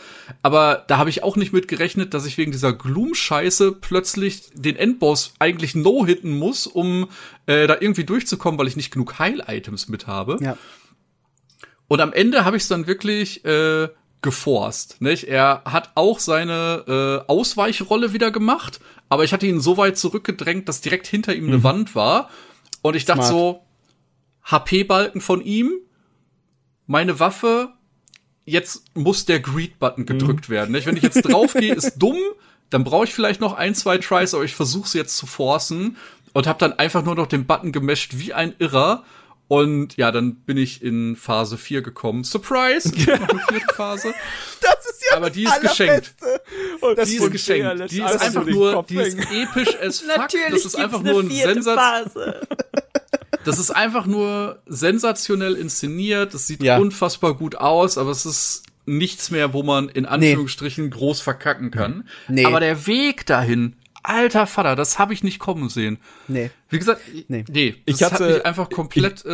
Aber 0.44 0.84
da 0.90 0.98
habe 0.98 1.10
ich 1.10 1.24
auch 1.24 1.38
nicht 1.38 1.54
mit 1.54 1.68
gerechnet, 1.70 2.14
dass 2.14 2.26
ich 2.26 2.38
wegen 2.38 2.52
dieser 2.52 2.74
Gloom-Scheiße 2.74 3.72
plötzlich 3.72 4.50
den 4.54 4.76
Endboss 4.76 5.34
eigentlich 5.40 5.76
no-hitten 5.76 6.38
muss, 6.38 6.68
um 6.68 7.08
äh, 7.46 7.68
da 7.68 7.78
irgendwie 7.80 8.04
durchzukommen, 8.04 8.60
weil 8.60 8.68
ich 8.68 8.76
nicht 8.76 8.92
genug 8.92 9.18
Heil-Items 9.18 9.88
mit 9.88 10.08
habe. 10.08 10.38
Ja. 10.42 10.58
Und 11.88 12.02
am 12.02 12.12
Ende 12.12 12.44
habe 12.44 12.58
ich 12.58 12.64
es 12.64 12.70
dann 12.70 12.86
wirklich 12.86 13.46
äh, 13.46 13.88
geforst. 14.28 15.00
Nicht? 15.00 15.24
Er 15.24 15.62
hat 15.64 15.92
auch 15.96 16.20
seine 16.20 17.24
äh, 17.26 17.32
Ausweichrolle 17.32 18.12
wieder 18.12 18.30
gemacht, 18.30 18.82
aber 19.08 19.24
ich 19.24 19.32
hatte 19.32 19.48
ihn 19.48 19.62
so 19.62 19.78
weit 19.78 19.98
zurückgedrängt, 19.98 20.68
dass 20.68 20.82
direkt 20.82 21.08
hinter 21.08 21.34
ihm 21.34 21.48
eine 21.48 21.64
Wand 21.64 21.96
war. 21.96 22.30
Und 22.82 22.98
ich 22.98 23.06
dachte 23.06 23.24
Smart. 23.24 23.32
so, 23.32 23.62
HP-Balken 24.44 25.22
von 25.22 25.42
ihm, 25.42 25.72
meine 26.88 27.22
Waffe, 27.22 27.70
jetzt 28.44 28.84
muss 28.96 29.24
der 29.24 29.40
Greed-Button 29.40 30.06
gedrückt 30.06 30.50
werden. 30.50 30.74
Nicht? 30.74 30.88
Wenn 30.88 30.98
ich 30.98 31.04
jetzt 31.04 31.22
draufgehe, 31.22 31.74
ist 31.74 31.96
dumm, 31.98 32.18
dann 32.70 32.84
brauche 32.84 33.06
ich 33.06 33.14
vielleicht 33.14 33.40
noch 33.40 33.54
ein, 33.54 33.76
zwei 33.76 33.98
Tries, 33.98 34.34
aber 34.34 34.44
ich 34.44 34.56
versuche 34.56 34.88
es 34.88 34.94
jetzt 34.94 35.16
zu 35.16 35.26
forcen 35.26 35.96
und 36.34 36.48
habe 36.48 36.60
dann 36.60 36.74
einfach 36.74 37.02
nur 37.02 37.16
noch 37.16 37.28
den 37.28 37.46
Button 37.46 37.72
gemescht 37.72 38.18
wie 38.18 38.34
ein 38.34 38.54
Irrer. 38.60 39.06
Und 39.48 39.96
ja, 39.96 40.12
dann 40.12 40.36
bin 40.36 40.58
ich 40.58 40.82
in 40.84 41.16
Phase 41.16 41.58
4 41.58 41.82
gekommen. 41.82 42.24
Surprise! 42.26 42.92
Eine 43.08 43.28
vierte 43.48 43.74
Phase. 43.76 44.14
Das 44.62 44.86
ist 44.86 45.04
ja 45.10 45.18
Aber 45.18 45.30
die 45.30 45.46
das 45.46 45.56
ist 45.58 45.62
geschenkt. 45.62 46.16
Die 47.08 47.16
ist 47.16 47.32
geschenkt. 47.32 47.92
Die 47.92 48.02
ist 48.02 48.22
einfach 48.22 48.46
nur, 48.46 48.84
die 48.84 48.98
ist 48.98 49.18
episch 49.32 49.78
as 49.82 50.00
fuck. 50.02 50.18
Natürlich 50.18 50.52
Das 50.64 50.66
ist 50.66 50.76
einfach 50.76 51.02
nur 51.02 51.22
ein 51.22 51.30
vierte 51.30 51.54
Sensat 51.54 51.80
Phase. 51.80 52.42
das 53.46 53.58
ist 53.60 53.72
einfach 53.72 54.06
nur 54.06 54.62
sensationell 54.66 55.54
inszeniert. 55.56 56.34
Das 56.34 56.48
sieht 56.48 56.62
Ja. 56.62 56.78
unfassbar 56.78 57.34
gut 57.36 57.56
aus, 57.56 57.98
aber 57.98 58.12
es 58.12 58.26
ist 58.26 58.64
nichts 58.86 59.32
mehr, 59.32 59.54
wo 59.54 59.64
man 59.64 59.88
in 59.90 60.06
Anführungsstrichen 60.06 60.90
groß 60.90 61.22
verkacken 61.22 61.72
kann. 61.72 62.08
Nee. 62.28 62.46
Aber 62.46 62.60
der 62.60 62.86
Weg 62.88 63.26
dahin, 63.26 63.76
alter 64.04 64.48
Vater, 64.48 64.76
das 64.76 65.00
habe 65.00 65.14
ich 65.14 65.24
nicht 65.24 65.40
kommen 65.40 65.70
sehen. 65.70 65.98
Nee. 66.28 66.50
Wie 66.70 66.78
gesagt, 66.78 67.02
Nee. 67.28 67.44
nee, 67.50 67.76
das 67.86 67.96
Ich 67.96 68.04
hatte- 68.04 68.24
hat 68.26 68.32
mich 68.36 68.46
einfach 68.46 68.70
komplett 68.70 69.26
äh, 69.26 69.30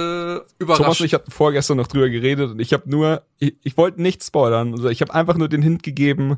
überrascht. 0.59 0.81
Thomas 0.81 0.99
ich 1.01 1.13
hatten 1.13 1.31
vorgestern 1.31 1.77
noch 1.77 1.87
drüber 1.87 2.09
geredet 2.09 2.51
und 2.51 2.59
ich 2.59 2.73
habe 2.73 2.89
nur, 2.89 3.23
ich, 3.39 3.55
ich 3.63 3.77
wollte 3.77 4.01
nicht 4.01 4.23
spoilern, 4.23 4.71
also 4.73 4.89
ich 4.89 5.01
habe 5.01 5.13
einfach 5.13 5.35
nur 5.35 5.49
den 5.49 5.61
Hint 5.61 5.83
gegeben, 5.83 6.37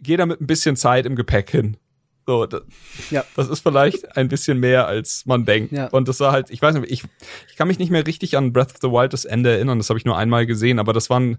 geh 0.00 0.16
da 0.16 0.26
mit 0.26 0.40
ein 0.40 0.46
bisschen 0.46 0.76
Zeit 0.76 1.06
im 1.06 1.16
Gepäck 1.16 1.50
hin. 1.50 1.76
So, 2.24 2.46
das, 2.46 2.62
Ja. 3.10 3.24
das 3.34 3.48
ist 3.48 3.60
vielleicht 3.64 4.16
ein 4.16 4.28
bisschen 4.28 4.60
mehr, 4.60 4.86
als 4.86 5.26
man 5.26 5.44
denkt. 5.44 5.72
Ja. 5.72 5.88
Und 5.88 6.06
das 6.06 6.20
war 6.20 6.30
halt, 6.30 6.50
ich 6.50 6.62
weiß 6.62 6.76
nicht, 6.76 6.88
ich, 6.88 7.02
ich 7.50 7.56
kann 7.56 7.66
mich 7.66 7.80
nicht 7.80 7.90
mehr 7.90 8.06
richtig 8.06 8.36
an 8.36 8.52
Breath 8.52 8.70
of 8.70 8.76
the 8.80 8.88
Wild 8.90 9.12
das 9.12 9.24
Ende 9.24 9.50
erinnern, 9.50 9.78
das 9.78 9.88
habe 9.90 9.98
ich 9.98 10.04
nur 10.04 10.16
einmal 10.16 10.46
gesehen, 10.46 10.78
aber 10.78 10.92
das 10.92 11.10
waren 11.10 11.38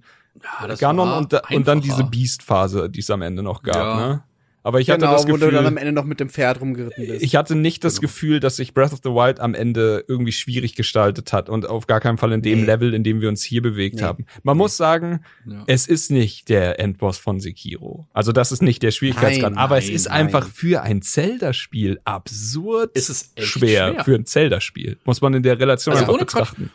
ja, 0.62 0.68
das 0.68 0.80
Ganon 0.80 1.08
war 1.08 1.18
und, 1.20 1.34
und 1.52 1.68
dann 1.70 1.80
diese 1.80 2.04
Beast-Phase, 2.04 2.90
die 2.90 3.00
es 3.00 3.10
am 3.10 3.22
Ende 3.22 3.44
noch 3.44 3.64
gab. 3.64 3.76
Ja. 3.76 4.08
Ne? 4.08 4.24
Aber 4.66 4.80
ich 4.80 4.90
hatte 4.90 5.02
genau, 5.02 5.12
das 5.14 5.24
wo 5.28 5.36
du 5.36 5.52
dann 5.52 5.66
am 5.66 5.76
Gefühl, 5.76 5.78
Ende 5.80 5.92
noch 5.92 6.06
mit 6.06 6.20
dem 6.22 6.30
Pferd 6.30 6.62
rumgeritten 6.62 7.06
bist. 7.06 7.22
ich 7.22 7.36
hatte 7.36 7.54
nicht 7.56 7.84
das 7.84 8.00
Gefühl, 8.00 8.40
dass 8.40 8.56
sich 8.56 8.74
Breath 8.74 8.94
of 8.94 9.00
the 9.04 9.10
Wild 9.10 9.40
am 9.42 9.54
Ende 9.56 10.06
irgendwie 10.08 10.32
schwierig 10.32 10.76
gestaltet 10.76 11.34
hat 11.34 11.50
und 11.50 11.66
auf 11.68 11.86
gar 11.86 12.00
keinen 12.00 12.18
Fall 12.18 12.32
in 12.32 12.42
dem 12.42 12.62
Nee. 12.62 12.66
Level, 12.66 12.94
in 12.94 13.04
dem 13.04 13.20
wir 13.20 13.28
uns 13.28 13.44
hier 13.44 13.62
bewegt 13.62 13.98
Nee. 13.98 14.02
haben. 14.04 14.26
Man 14.44 14.56
muss 14.58 14.78
sagen, 14.78 15.20
Ja. 15.46 15.64
es 15.68 15.86
ist 15.88 16.12
nicht 16.12 16.48
der 16.50 16.80
Endboss 16.80 17.18
von 17.18 17.40
Sekiro. 17.42 18.08
Also 18.14 18.32
das 18.32 18.52
ist 18.54 18.62
nicht 18.62 18.82
der 18.84 18.92
Schwierigkeitsgrad, 18.92 19.54
Nein, 19.54 19.60
aber 19.62 19.78
es 19.78 19.88
nein, 19.88 19.96
ist 19.96 20.06
nein. 20.08 20.14
einfach 20.28 20.48
für 20.48 20.82
ein 20.82 21.02
Zelda-Spiel 21.02 22.00
absurd 22.06 22.92
Es 22.94 23.10
ist 23.10 23.32
echt 23.38 23.48
schwer, 23.48 23.92
schwer. 23.94 24.04
für 24.06 24.16
ein 24.16 24.26
Zelda-Spiel. 24.26 24.98
Muss 25.04 25.20
man 25.22 25.34
in 25.34 25.44
der 25.44 25.60
Relation 25.60 25.94
Also 25.94 26.06
einfach 26.06 26.20
betrachten. 26.20 26.72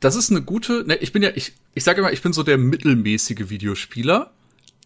das 0.00 0.16
ist 0.16 0.30
eine 0.30 0.42
gute, 0.42 0.84
ne, 0.86 0.96
ich 0.96 1.12
bin 1.12 1.22
ja, 1.22 1.30
ich, 1.34 1.52
ich 1.74 1.84
sage 1.84 2.00
immer, 2.00 2.12
ich 2.12 2.22
bin 2.22 2.32
so 2.32 2.42
der 2.42 2.58
mittelmäßige 2.58 3.50
Videospieler. 3.50 4.32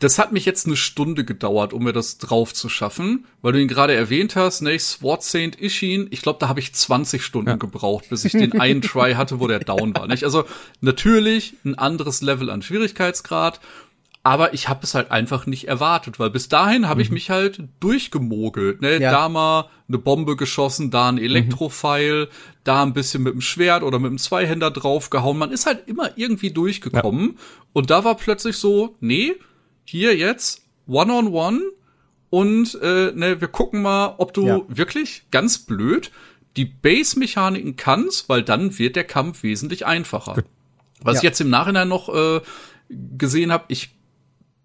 Das 0.00 0.18
hat 0.18 0.32
mich 0.32 0.44
jetzt 0.44 0.66
eine 0.66 0.76
Stunde 0.76 1.24
gedauert, 1.24 1.72
um 1.72 1.82
mir 1.82 1.92
das 1.92 2.18
drauf 2.18 2.54
zu 2.54 2.68
schaffen, 2.68 3.26
weil 3.42 3.52
du 3.52 3.60
ihn 3.60 3.68
gerade 3.68 3.94
erwähnt 3.94 4.36
hast, 4.36 4.62
ne, 4.62 4.78
Sword 4.78 5.24
Saint 5.24 5.60
Ishin, 5.60 6.06
ich 6.10 6.22
glaube, 6.22 6.38
da 6.38 6.48
habe 6.48 6.60
ich 6.60 6.72
20 6.72 7.22
Stunden 7.24 7.58
gebraucht, 7.58 8.08
bis 8.08 8.24
ich 8.24 8.32
den 8.32 8.60
einen 8.60 8.80
Try 8.82 9.14
hatte, 9.14 9.40
wo 9.40 9.48
der 9.48 9.58
down 9.58 9.96
war, 9.96 10.06
nicht? 10.06 10.24
Also, 10.24 10.44
natürlich 10.80 11.54
ein 11.64 11.76
anderes 11.76 12.20
Level 12.20 12.48
an 12.50 12.62
Schwierigkeitsgrad, 12.62 13.60
aber 14.22 14.52
ich 14.52 14.68
habe 14.68 14.80
es 14.82 14.94
halt 14.94 15.10
einfach 15.10 15.46
nicht 15.46 15.68
erwartet, 15.68 16.18
weil 16.18 16.30
bis 16.30 16.48
dahin 16.48 16.88
habe 16.88 17.00
ich 17.00 17.10
mich 17.10 17.30
halt 17.30 17.62
durchgemogelt, 17.80 18.82
ne? 18.82 19.00
Ja. 19.00 19.10
Da 19.10 19.28
mal 19.28 19.70
eine 19.88 19.98
Bombe 19.98 20.36
geschossen, 20.36 20.90
da 20.90 21.08
ein 21.08 21.18
Elektropfeil, 21.18 22.28
da 22.62 22.82
ein 22.82 22.92
bisschen 22.92 23.22
mit 23.22 23.32
dem 23.32 23.40
Schwert 23.40 23.82
oder 23.82 23.98
mit 23.98 24.10
dem 24.10 24.18
Zweihänder 24.18 24.70
draufgehauen. 24.70 25.38
Man 25.38 25.50
ist 25.50 25.66
halt 25.66 25.88
immer 25.88 26.10
irgendwie 26.16 26.50
durchgekommen 26.50 27.38
und 27.72 27.90
da 27.90 28.04
war 28.04 28.16
plötzlich 28.16 28.56
so, 28.56 28.96
nee, 29.00 29.34
hier 29.90 30.14
jetzt 30.16 30.62
One-on-One 30.86 31.60
und 32.30 32.78
äh, 32.82 33.12
ne, 33.12 33.40
wir 33.40 33.48
gucken 33.48 33.80
mal, 33.82 34.14
ob 34.18 34.34
du 34.34 34.46
Ja. 34.46 34.60
wirklich 34.68 35.22
ganz 35.30 35.58
blöd 35.58 36.10
die 36.58 36.66
Base-Mechaniken 36.66 37.76
kannst, 37.76 38.28
weil 38.28 38.42
dann 38.42 38.78
wird 38.78 38.96
der 38.96 39.04
Kampf 39.04 39.42
wesentlich 39.42 39.86
einfacher. 39.86 40.42
Was 41.00 41.14
Ja. 41.14 41.18
ich 41.18 41.22
jetzt 41.22 41.40
im 41.40 41.48
Nachhinein 41.48 41.88
noch 41.88 42.14
äh, 42.14 42.40
gesehen 43.16 43.50
habe, 43.52 43.64
ich 43.68 43.90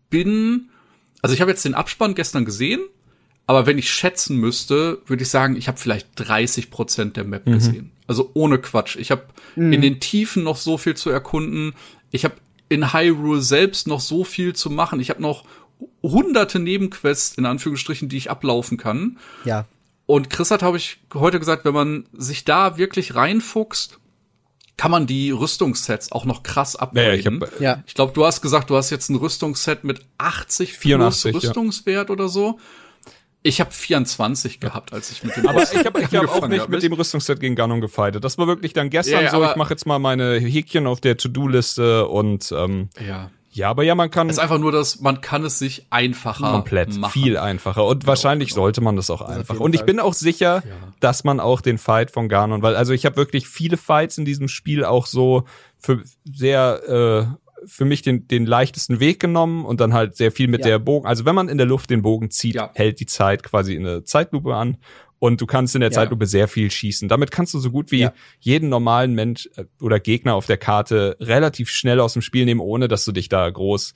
bin, 0.09 0.69
also 1.21 1.33
ich 1.33 1.39
habe 1.41 1.51
jetzt 1.51 1.63
den 1.63 1.73
Abspann 1.73 2.15
gestern 2.15 2.43
gesehen, 2.45 2.81
aber 3.47 3.65
wenn 3.65 3.77
ich 3.77 3.89
schätzen 3.89 4.37
müsste, 4.37 4.99
würde 5.05 5.23
ich 5.23 5.29
sagen, 5.29 5.55
ich 5.55 5.67
habe 5.67 5.77
vielleicht 5.77 6.07
30 6.15 6.69
Prozent 6.69 7.15
der 7.17 7.23
Map 7.25 7.45
gesehen. 7.45 7.91
Also 8.07 8.31
ohne 8.33 8.57
Quatsch. 8.59 8.95
Ich 8.97 9.11
habe 9.11 9.23
in 9.55 9.81
den 9.81 9.99
Tiefen 9.99 10.43
noch 10.43 10.57
so 10.57 10.77
viel 10.77 10.95
zu 10.95 11.09
erkunden. 11.09 11.73
Ich 12.11 12.23
habe 12.25 12.35
in 12.69 12.93
Hyrule 12.93 13.41
selbst 13.41 13.87
noch 13.87 13.99
so 13.99 14.23
viel 14.23 14.53
zu 14.53 14.69
machen. 14.69 14.99
Ich 14.99 15.09
habe 15.09 15.21
noch 15.21 15.43
hunderte 16.01 16.59
Nebenquests 16.59 17.37
in 17.37 17.45
Anführungsstrichen, 17.45 18.09
die 18.09 18.17
ich 18.17 18.29
ablaufen 18.31 18.77
kann. 18.77 19.17
ja. 19.45 19.65
Und 20.05 20.29
Chris 20.29 20.51
hat, 20.51 20.63
habe 20.63 20.75
ich 20.75 20.97
heute 21.13 21.39
gesagt, 21.39 21.63
wenn 21.63 21.73
man 21.73 22.05
sich 22.11 22.43
da 22.43 22.77
wirklich 22.77 23.15
reinfuchst, 23.15 23.99
kann 24.75 24.91
man 24.91 25.07
die 25.07 25.31
Rüstungssets 25.31 26.11
auch 26.11 26.25
noch 26.25 26.43
krass 26.43 26.75
upgraden. 26.75 27.07
Ja, 27.07 27.13
ich 27.13 27.25
hab- 27.25 27.59
Ja. 27.61 27.83
Ich 27.87 27.93
glaube, 27.93 28.11
du 28.11 28.25
hast 28.25 28.41
gesagt, 28.41 28.69
du 28.69 28.75
hast 28.75 28.89
jetzt 28.89 29.09
ein 29.09 29.15
Rüstungsset 29.15 29.85
mit 29.85 30.01
80 30.17 30.73
84, 30.77 31.31
plus 31.31 31.43
ja. 31.43 31.49
Rüstungswert 31.49 32.09
oder 32.09 32.27
so. 32.27 32.59
Ich 33.45 33.59
habe 33.59 33.71
24 33.71 34.61
gehabt, 34.61 34.93
als 34.93 35.11
ich 35.11 35.23
mit 35.23 35.35
dem 35.35 35.47
Aber 35.47 35.63
ich 35.63 35.85
habe 35.85 36.01
ich 36.01 36.15
hab 36.15 36.29
auch 36.29 36.47
nicht 36.47 36.61
hab, 36.61 36.69
mit 36.69 36.81
dem 36.81 36.93
Rüstungsset 36.93 37.41
gegen 37.41 37.55
Ganon 37.55 37.81
gefightet. 37.81 38.23
Das 38.23 38.37
war 38.37 38.47
wirklich 38.47 38.71
dann 38.71 38.89
gestern 38.89 39.15
Ja, 39.15 39.21
ja, 39.21 39.31
so, 39.31 39.43
ich 39.43 39.55
mache 39.57 39.71
jetzt 39.71 39.85
mal 39.85 39.99
meine 39.99 40.39
Häkchen 40.39 40.87
auf 40.87 41.01
der 41.01 41.17
To-Do-Liste 41.17 42.07
und 42.07 42.53
ähm, 42.57 42.89
Ja. 43.05 43.29
Ja, 43.55 43.69
aber 43.69 43.83
ja, 43.83 43.93
man 43.93 44.09
kann 44.09 44.29
Es 44.29 44.37
ist 44.37 44.41
einfach 44.41 44.57
nur, 44.57 44.71
dass 44.71 44.99
man 44.99 45.21
kann 45.21 45.45
es 45.45 45.59
sich 45.59 45.85
einfacher 45.91 46.51
komplett 46.51 46.97
machen. 46.97 47.11
viel 47.11 47.37
einfacher 47.37 47.85
und 47.85 48.07
wahrscheinlich 48.07 48.49
genau. 48.49 48.63
sollte 48.63 48.81
man 48.81 48.95
das 48.95 49.11
auch 49.11 49.21
einfach. 49.21 49.53
jeden 49.53 49.63
Und 49.63 49.75
ich 49.75 49.83
bin 49.83 49.99
auch 49.99 50.13
sicher, 50.13 50.63
dass 50.99 51.23
man 51.23 51.39
auch 51.39 51.61
den 51.61 51.77
Fight 51.77 52.09
von 52.09 52.29
Ganon, 52.29 52.63
weil 52.63 52.75
also 52.75 52.93
ich 52.93 53.05
habe 53.05 53.15
wirklich 53.15 53.47
viele 53.47 53.77
Fights 53.77 54.17
in 54.17 54.25
diesem 54.25 54.47
Spiel 54.47 54.83
auch 54.83 55.05
so 55.05 55.43
für 55.77 56.01
sehr 56.25 57.29
äh, 57.29 57.42
für 57.65 57.85
mich 57.85 58.01
den 58.01 58.27
den 58.27 58.45
leichtesten 58.45 58.99
Weg 58.99 59.19
genommen 59.19 59.65
und 59.65 59.79
dann 59.79 59.93
halt 59.93 60.15
sehr 60.15 60.31
viel 60.31 60.47
mit 60.47 60.61
Ja. 60.61 60.71
der 60.71 60.79
Bogen. 60.79 61.05
Also 61.07 61.25
wenn 61.25 61.35
man 61.35 61.49
in 61.49 61.57
der 61.57 61.67
Luft 61.67 61.89
den 61.89 62.01
Bogen 62.01 62.29
zieht, 62.31 62.55
Ja. 62.55 62.71
hält 62.75 62.99
die 62.99 63.05
Zeit 63.05 63.43
quasi 63.43 63.75
in 63.75 63.85
eine 63.85 64.03
Zeitlupe 64.03 64.53
an 64.55 64.77
und 65.19 65.39
du 65.41 65.45
kannst 65.45 65.73
in 65.75 65.81
der 65.81 65.89
Ja. 65.89 65.95
Zeitlupe 65.95 66.25
sehr 66.25 66.47
viel 66.47 66.69
schießen. 66.69 67.07
Damit 67.07 67.31
kannst 67.31 67.53
du 67.53 67.59
so 67.59 67.71
gut 67.71 67.91
wie 67.91 67.99
Ja. 68.01 68.13
jeden 68.39 68.69
normalen 68.69 69.13
Mensch 69.13 69.49
äh, 69.55 69.65
oder 69.81 69.99
Gegner 69.99 70.35
auf 70.35 70.45
der 70.47 70.57
Karte 70.57 71.15
relativ 71.19 71.69
schnell 71.69 71.99
aus 71.99 72.13
dem 72.13 72.21
Spiel 72.21 72.45
nehmen, 72.45 72.59
ohne 72.61 72.87
dass 72.87 73.05
du 73.05 73.11
dich 73.11 73.29
da 73.29 73.49
groß 73.49 73.93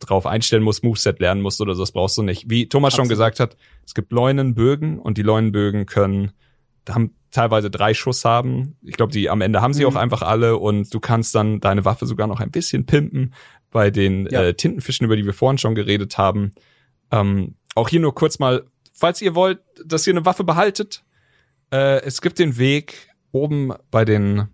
drauf 0.00 0.26
einstellen 0.26 0.62
musst, 0.64 0.82
Moveset 0.84 1.20
lernen 1.20 1.40
musst 1.40 1.60
oder 1.60 1.74
so, 1.74 1.82
das 1.82 1.92
brauchst 1.92 2.18
du 2.18 2.22
nicht. 2.22 2.50
Wie 2.50 2.68
Thomas 2.68 2.92
schon 2.92 3.02
Absolut. 3.02 3.10
gesagt 3.10 3.40
hat, 3.40 3.56
es 3.86 3.94
gibt 3.94 4.12
Leunenbögen 4.12 4.98
und 4.98 5.16
die 5.16 5.22
Leunenbögen 5.22 5.86
können, 5.86 6.32
haben 6.88 7.14
teilweise 7.34 7.70
drei 7.70 7.92
Schuss 7.94 8.24
haben. 8.24 8.76
Ich 8.82 8.96
glaube, 8.96 9.12
die 9.12 9.28
am 9.28 9.40
Ende 9.40 9.60
haben 9.60 9.74
sie 9.74 9.82
Mhm. 9.84 9.88
auch 9.90 9.96
einfach 9.96 10.22
alle 10.22 10.56
und 10.56 10.92
du 10.94 11.00
kannst 11.00 11.34
dann 11.34 11.60
deine 11.60 11.84
Waffe 11.84 12.06
sogar 12.06 12.26
noch 12.26 12.40
ein 12.40 12.50
bisschen 12.50 12.86
pimpen 12.86 13.34
bei 13.70 13.90
den 13.90 14.26
Ja. 14.30 14.42
äh, 14.42 14.54
Tintenfischen, 14.54 15.04
über 15.04 15.16
die 15.16 15.26
wir 15.26 15.34
vorhin 15.34 15.58
schon 15.58 15.74
geredet 15.74 16.16
haben. 16.18 16.52
Ähm, 17.10 17.56
auch 17.74 17.88
hier 17.88 18.00
nur 18.00 18.14
kurz 18.14 18.38
mal, 18.38 18.64
falls 18.92 19.20
ihr 19.20 19.34
wollt, 19.34 19.58
dass 19.84 20.06
ihr 20.06 20.12
eine 20.12 20.24
Waffe 20.24 20.44
behaltet, 20.44 21.02
äh, 21.72 22.00
es 22.02 22.20
gibt 22.22 22.38
den 22.38 22.56
Weg 22.56 23.08
oben 23.32 23.72
bei 23.90 24.04
den 24.04 24.48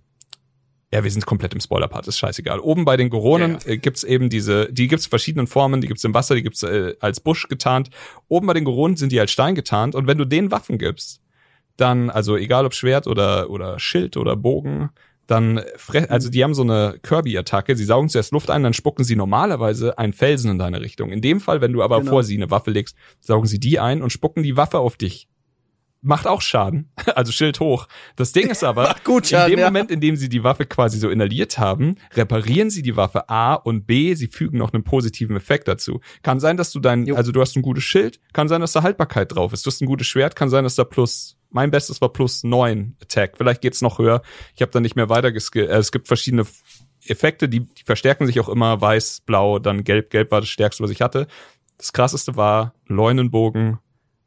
ja, 0.92 1.04
wir 1.04 1.10
sind 1.12 1.24
komplett 1.24 1.54
im 1.54 1.60
Spoiler-Part, 1.60 2.08
ist 2.08 2.18
scheißegal. 2.18 2.58
Oben 2.58 2.84
bei 2.84 2.96
den 2.96 3.10
Goronen 3.10 3.58
Ja, 3.64 3.74
äh, 3.74 3.76
gibt's 3.78 4.02
eben 4.02 4.28
diese, 4.28 4.72
die 4.72 4.88
gibt's 4.88 5.06
verschiedenen 5.06 5.46
Formen, 5.46 5.80
die 5.80 5.86
gibt's 5.86 6.02
im 6.02 6.14
Wasser, 6.14 6.34
die 6.34 6.42
gibt's 6.42 6.64
äh, 6.64 6.94
als 6.98 7.20
Busch 7.20 7.46
getarnt. 7.46 7.90
Oben 8.26 8.48
bei 8.48 8.54
den 8.54 8.64
Goronen 8.64 8.96
sind 8.96 9.12
die 9.12 9.20
als 9.20 9.30
Stein 9.30 9.54
getarnt 9.54 9.94
und 9.94 10.08
wenn 10.08 10.18
du 10.18 10.24
denen 10.24 10.50
Waffen 10.50 10.78
gibst, 10.78 11.19
dann, 11.80 12.10
also 12.10 12.36
egal 12.36 12.66
ob 12.66 12.74
Schwert 12.74 13.06
oder, 13.06 13.50
oder 13.50 13.78
Schild 13.78 14.16
oder 14.16 14.36
Bogen, 14.36 14.90
dann, 15.26 15.60
also 16.08 16.28
die 16.28 16.42
haben 16.42 16.54
so 16.54 16.62
eine 16.62 16.98
Kirby-Attacke, 17.02 17.76
sie 17.76 17.84
saugen 17.84 18.08
zuerst 18.08 18.32
Luft 18.32 18.50
ein, 18.50 18.64
dann 18.64 18.72
spucken 18.74 19.04
sie 19.04 19.14
normalerweise 19.14 19.96
einen 19.96 20.12
Felsen 20.12 20.50
in 20.50 20.58
deine 20.58 20.80
Richtung. 20.80 21.10
In 21.12 21.20
dem 21.20 21.40
Fall, 21.40 21.60
wenn 21.60 21.72
du 21.72 21.82
aber 21.82 22.00
Genau. 22.00 22.10
vor 22.10 22.24
sie 22.24 22.36
eine 22.36 22.50
Waffe 22.50 22.72
legst, 22.72 22.96
saugen 23.20 23.46
sie 23.46 23.60
die 23.60 23.78
ein 23.78 24.02
und 24.02 24.10
spucken 24.10 24.42
die 24.42 24.56
Waffe 24.56 24.78
auf 24.80 24.96
dich. 24.96 25.28
Macht 26.02 26.26
auch 26.26 26.40
Schaden, 26.40 26.90
also 27.14 27.30
Schild 27.30 27.60
hoch. 27.60 27.86
Das 28.16 28.32
Ding 28.32 28.48
ist 28.48 28.64
aber, 28.64 28.94
gut 29.04 29.24
in 29.24 29.28
Schaden, 29.36 29.50
dem 29.50 29.58
ja. 29.60 29.66
Moment, 29.66 29.90
in 29.90 30.00
dem 30.00 30.16
sie 30.16 30.30
die 30.30 30.42
Waffe 30.42 30.64
quasi 30.64 30.98
so 30.98 31.10
inhaliert 31.10 31.58
haben, 31.58 31.96
reparieren 32.14 32.70
sie 32.70 32.82
die 32.82 32.96
Waffe 32.96 33.28
A 33.28 33.54
und 33.54 33.86
B, 33.86 34.14
sie 34.14 34.28
fügen 34.28 34.58
noch 34.58 34.72
einen 34.72 34.82
positiven 34.82 35.36
Effekt 35.36 35.68
dazu. 35.68 36.00
Kann 36.22 36.40
sein, 36.40 36.56
dass 36.56 36.72
du 36.72 36.80
dein, 36.80 37.06
Jo. 37.06 37.16
also 37.16 37.32
du 37.32 37.40
hast 37.40 37.54
ein 37.56 37.62
gutes 37.62 37.84
Schild, 37.84 38.18
kann 38.32 38.48
sein, 38.48 38.62
dass 38.62 38.72
da 38.72 38.82
Haltbarkeit 38.82 39.34
drauf 39.34 39.52
ist. 39.52 39.66
Du 39.66 39.70
hast 39.70 39.82
ein 39.82 39.86
gutes 39.86 40.06
Schwert, 40.06 40.36
kann 40.36 40.48
sein, 40.48 40.64
dass 40.64 40.74
da 40.74 40.84
plus, 40.84 41.36
mein 41.50 41.70
Bestes 41.70 42.00
war 42.00 42.08
plus 42.10 42.44
neun 42.44 42.96
Attack. 43.02 43.36
Vielleicht 43.36 43.60
geht's 43.60 43.82
noch 43.82 43.98
höher. 43.98 44.22
Ich 44.54 44.62
habe 44.62 44.72
da 44.72 44.80
nicht 44.80 44.96
mehr 44.96 45.10
weiter 45.10 45.32
geskillt. 45.32 45.68
Äh, 45.68 45.76
es 45.76 45.92
gibt 45.92 46.08
verschiedene 46.08 46.46
Effekte, 47.06 47.48
die, 47.48 47.60
die 47.60 47.84
verstärken 47.84 48.26
sich 48.26 48.40
auch 48.40 48.48
immer. 48.48 48.80
Weiß, 48.80 49.20
blau, 49.26 49.58
dann 49.58 49.84
gelb. 49.84 50.10
Gelb 50.10 50.30
war 50.30 50.40
das 50.40 50.48
stärkste, 50.48 50.82
was 50.82 50.90
ich 50.90 51.02
hatte. 51.02 51.26
Das 51.76 51.92
krasseste 51.92 52.36
war 52.36 52.74
Leunenbogen 52.86 53.78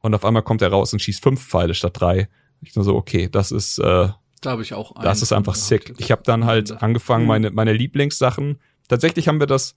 und 0.04 0.14
auf 0.14 0.24
einmal 0.26 0.44
kommt 0.44 0.62
er 0.62 0.70
raus 0.70 0.94
und 0.94 1.00
schießt 1.02 1.24
fünf 1.24 1.42
Pfeile 1.44 1.74
statt 1.74 1.94
drei. 2.00 2.30
Ich 2.62 2.76
nur 2.76 2.86
so, 2.86 2.96
okay, 2.96 3.28
das 3.30 3.52
ist, 3.52 3.80
äh, 3.80 4.10
Da 4.42 4.52
habe 4.52 4.62
ich 4.62 4.74
auch 4.74 4.96
einen 4.96 5.04
das 5.04 5.22
ist 5.22 5.32
einfach 5.34 5.56
sick. 5.56 5.94
Ich 5.98 6.12
habe 6.12 6.22
dann 6.24 6.46
halt 6.46 6.84
angefangen, 6.84 7.24
Mhm. 7.24 7.28
meine, 7.28 7.52
meine 7.52 7.74
Lieblingssachen. 7.74 8.60
Tatsächlich 8.88 9.28
haben 9.28 9.40
wir 9.40 9.48
das, 9.48 9.76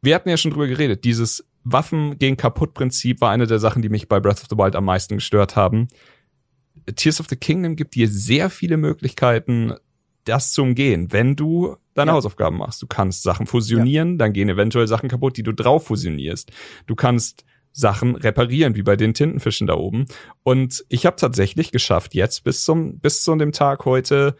wir 0.00 0.14
hatten 0.14 0.28
ja 0.30 0.36
schon 0.36 0.52
drüber 0.52 0.66
geredet, 0.68 1.04
dieses 1.04 1.44
Waffen 1.64 2.18
gegen 2.18 2.36
Kaputt-Prinzip 2.38 3.20
war 3.20 3.30
eine 3.32 3.46
der 3.46 3.58
Sachen, 3.58 3.82
die 3.82 3.90
mich 3.90 4.08
bei 4.08 4.18
Breath 4.18 4.40
of 4.40 4.46
the 4.48 4.56
Wild 4.56 4.74
am 4.76 4.84
meisten 4.86 5.16
gestört 5.16 5.56
haben. 5.56 5.88
Tears 6.96 7.20
of 7.20 7.26
the 7.28 7.36
Kingdom 7.36 7.76
gibt 7.76 7.94
dir 7.94 8.08
sehr 8.08 8.48
viele 8.50 8.76
Möglichkeiten, 8.76 9.74
das 10.24 10.52
zu 10.52 10.62
umgehen, 10.62 11.12
wenn 11.12 11.36
du 11.36 11.76
deine 11.94 12.12
Ja. 12.12 12.14
Hausaufgaben 12.14 12.56
machst. 12.56 12.80
Du 12.82 12.86
kannst 12.86 13.22
Sachen 13.22 13.46
fusionieren, 13.46 14.16
dann 14.18 14.32
gehen 14.32 14.48
eventuell 14.48 14.86
Sachen 14.86 15.08
kaputt, 15.08 15.36
die 15.36 15.42
du 15.42 15.52
drauf 15.52 15.86
fusionierst. 15.86 16.50
Du 16.86 16.94
kannst 16.94 17.44
Sachen 17.72 18.16
reparieren, 18.16 18.74
wie 18.74 18.82
bei 18.82 18.96
den 18.96 19.14
Tintenfischen 19.14 19.66
da 19.66 19.74
oben. 19.74 20.06
Und 20.42 20.84
ich 20.88 21.06
habe 21.06 21.16
tatsächlich 21.16 21.70
geschafft, 21.72 22.14
jetzt 22.14 22.42
bis 22.44 22.64
zum 22.64 22.98
bis 22.98 23.22
zu 23.22 23.34
dem 23.36 23.52
Tag 23.52 23.84
heute 23.84 24.36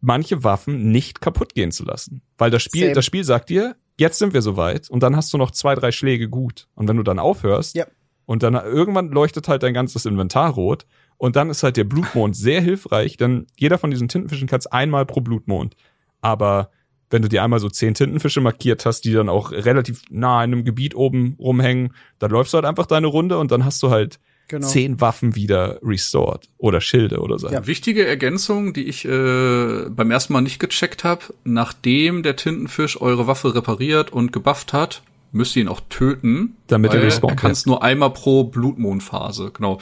manche 0.00 0.42
Waffen 0.44 0.90
nicht 0.90 1.20
kaputt 1.20 1.54
gehen 1.54 1.70
zu 1.70 1.84
lassen, 1.84 2.22
weil 2.38 2.50
das 2.50 2.62
Spiel 2.62 2.82
Same. 2.82 2.94
das 2.94 3.04
Spiel 3.04 3.24
sagt 3.24 3.50
dir, 3.50 3.76
jetzt 3.98 4.18
sind 4.18 4.34
wir 4.34 4.42
soweit 4.42 4.90
und 4.90 5.02
dann 5.02 5.14
hast 5.16 5.32
du 5.32 5.38
noch 5.38 5.50
zwei 5.52 5.74
drei 5.74 5.92
Schläge 5.92 6.28
gut 6.28 6.68
und 6.74 6.88
wenn 6.88 6.96
du 6.96 7.02
dann 7.04 7.18
aufhörst 7.18 7.76
Ja. 7.76 7.86
und 8.26 8.42
dann 8.42 8.54
irgendwann 8.54 9.10
leuchtet 9.10 9.46
halt 9.48 9.62
dein 9.62 9.74
ganzes 9.74 10.04
Inventar 10.06 10.50
rot 10.54 10.86
und 11.18 11.36
dann 11.36 11.50
ist 11.50 11.62
halt 11.62 11.76
der 11.76 11.84
Blutmond 11.84 12.34
sehr 12.34 12.60
hilfreich, 12.60 13.16
denn 13.16 13.46
jeder 13.56 13.78
von 13.78 13.90
diesen 13.92 14.08
Tintenfischen 14.08 14.48
kannst 14.48 14.72
einmal 14.72 15.06
pro 15.06 15.20
Blutmond, 15.20 15.76
aber 16.20 16.70
wenn 17.12 17.22
du 17.22 17.28
dir 17.28 17.42
einmal 17.44 17.60
so 17.60 17.68
zehn 17.68 17.94
Tintenfische 17.94 18.40
markiert 18.40 18.86
hast, 18.86 19.02
die 19.02 19.12
dann 19.12 19.28
auch 19.28 19.52
relativ 19.52 20.02
nah 20.10 20.42
in 20.42 20.52
einem 20.52 20.64
Gebiet 20.64 20.94
oben 20.94 21.36
rumhängen, 21.38 21.94
dann 22.18 22.30
läufst 22.30 22.52
du 22.52 22.56
halt 22.56 22.64
einfach 22.64 22.86
deine 22.86 23.06
Runde 23.06 23.38
und 23.38 23.52
dann 23.52 23.64
hast 23.64 23.82
du 23.82 23.90
halt 23.90 24.18
Genau. 24.48 24.66
zehn 24.66 25.00
Waffen 25.00 25.34
wieder 25.34 25.78
restored 25.82 26.48
oder 26.58 26.80
Schilde 26.82 27.20
oder 27.20 27.38
so. 27.38 27.48
Ja. 27.48 27.66
Wichtige 27.66 28.04
Ergänzung, 28.04 28.74
die 28.74 28.84
ich 28.84 29.04
äh, 29.06 29.86
beim 29.88 30.10
ersten 30.10 30.32
Mal 30.34 30.42
nicht 30.42 30.58
gecheckt 30.58 31.04
habe, 31.04 31.22
nachdem 31.44 32.22
der 32.22 32.36
Tintenfisch 32.36 33.00
eure 33.00 33.26
Waffe 33.26 33.54
repariert 33.54 34.12
und 34.12 34.30
gebufft 34.32 34.72
hat, 34.74 35.02
müsst 35.30 35.56
ihr 35.56 35.62
ihn 35.62 35.68
auch 35.68 35.80
töten. 35.88 36.56
Damit 36.66 36.92
er 36.92 37.02
respawnt, 37.02 37.32
Er 37.32 37.36
kann 37.36 37.50
es 37.52 37.64
nur 37.64 37.82
einmal 37.82 38.10
pro 38.10 38.44
Blutmondphase, 38.44 39.52
genau. 39.54 39.78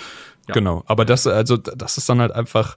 Ja. 0.46 0.54
Genau. 0.54 0.84
Aber 0.86 1.04
das, 1.04 1.26
also, 1.26 1.56
das 1.56 1.98
ist 1.98 2.08
dann 2.08 2.20
halt 2.20 2.32
einfach 2.32 2.76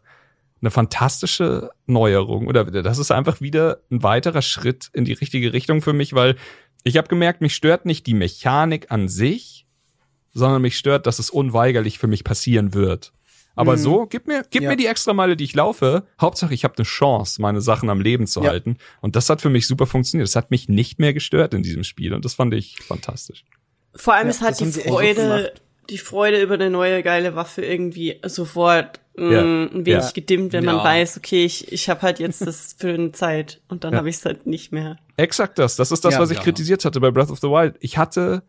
eine 0.64 0.72
fantastische 0.72 1.72
Neuerung. 1.86 2.48
Oder 2.48 2.64
das 2.66 2.98
ist 2.98 3.12
einfach 3.12 3.42
wieder 3.42 3.80
ein 3.92 4.02
weiterer 4.02 4.42
Schritt 4.42 4.90
in 4.94 5.06
die 5.06 5.14
richtige 5.14 5.54
Richtung 5.54 5.82
für 5.82 5.94
mich, 5.94 6.14
weil 6.14 6.36
ich 6.84 6.98
habe 6.98 7.08
gemerkt, 7.08 7.42
mich 7.42 7.54
stört 7.54 7.86
nicht 7.86 8.08
die 8.08 8.14
Mechanik 8.14 8.90
an 8.92 9.08
sich, 9.08 9.66
sondern 10.34 10.62
mich 10.62 10.78
stört, 10.78 11.06
dass 11.06 11.20
es 11.20 11.30
unweigerlich 11.30 12.00
für 12.00 12.08
mich 12.08 12.24
passieren 12.24 12.74
wird. 12.74 13.14
Aber 13.56 13.74
Mhm. 13.74 13.78
so, 13.82 14.06
gib 14.08 14.26
mir, 14.26 14.44
gib 14.50 14.64
Ja. 14.64 14.70
mir 14.72 14.78
die 14.78 14.88
extra 14.88 15.14
Meile, 15.14 15.36
die 15.38 15.44
ich 15.44 15.54
laufe. 15.54 16.08
Hauptsache, 16.20 16.54
ich 16.56 16.64
habe 16.64 16.74
eine 16.78 16.86
Chance, 16.86 17.40
meine 17.42 17.62
Sachen 17.62 17.90
am 17.92 18.02
Leben 18.02 18.26
zu 18.26 18.42
Ja. 18.42 18.50
halten. 18.50 18.78
Und 19.02 19.16
das 19.16 19.30
hat 19.30 19.42
für 19.42 19.50
mich 19.52 19.68
super 19.68 19.86
funktioniert. 19.86 20.28
Das 20.28 20.36
hat 20.36 20.50
mich 20.50 20.70
nicht 20.70 20.98
mehr 20.98 21.14
gestört 21.14 21.54
in 21.54 21.62
diesem 21.62 21.84
Spiel. 21.84 22.14
Und 22.16 22.26
das 22.26 22.34
fand 22.34 22.54
ich 22.56 22.78
fantastisch. 22.82 23.44
Vor 23.96 24.16
allem 24.16 24.26
Ja, 24.28 24.32
ist 24.32 24.42
halt 24.42 24.60
das 24.60 24.72
die 24.72 24.80
Freude, 24.82 25.22
gemacht. 25.22 25.62
Die 25.90 25.98
Freude 25.98 26.42
über 26.42 26.54
eine 26.56 26.70
neue 26.70 27.04
geile 27.04 27.36
Waffe 27.36 27.64
irgendwie 27.64 28.20
sofort 28.26 29.00
mh, 29.16 29.32
Ja. 29.32 29.42
ein 29.42 29.86
wenig 29.86 29.88
Ja. 30.06 30.12
gedimmt, 30.12 30.54
wenn 30.54 30.66
man 30.66 30.78
Ja. 30.78 30.84
weiß, 30.84 31.18
okay, 31.18 31.46
ich, 31.46 31.72
ich 31.72 31.90
habe 31.90 32.02
halt 32.02 32.20
jetzt 32.20 32.46
das 32.46 32.74
für 32.80 32.94
eine 32.94 33.12
Zeit 33.12 33.62
und 33.68 33.84
dann 33.84 33.94
Ja. 33.94 34.00
habe 34.00 34.10
ich 34.10 34.16
es 34.16 34.26
halt 34.26 34.48
nicht 34.48 34.72
mehr. 34.72 34.98
Exakt 35.18 35.60
das. 35.60 35.76
Das 35.76 35.92
ist 35.92 36.04
das, 36.06 36.16
Ja. 36.16 36.20
was 36.20 36.32
ich 36.32 36.38
Ja. 36.38 36.44
kritisiert 36.44 36.84
hatte 36.86 37.00
bei 37.00 37.12
Breath 37.12 37.30
of 37.30 37.40
the 37.40 37.48
Wild. 37.48 37.76
Ich 37.80 37.98
hatte 37.98 38.44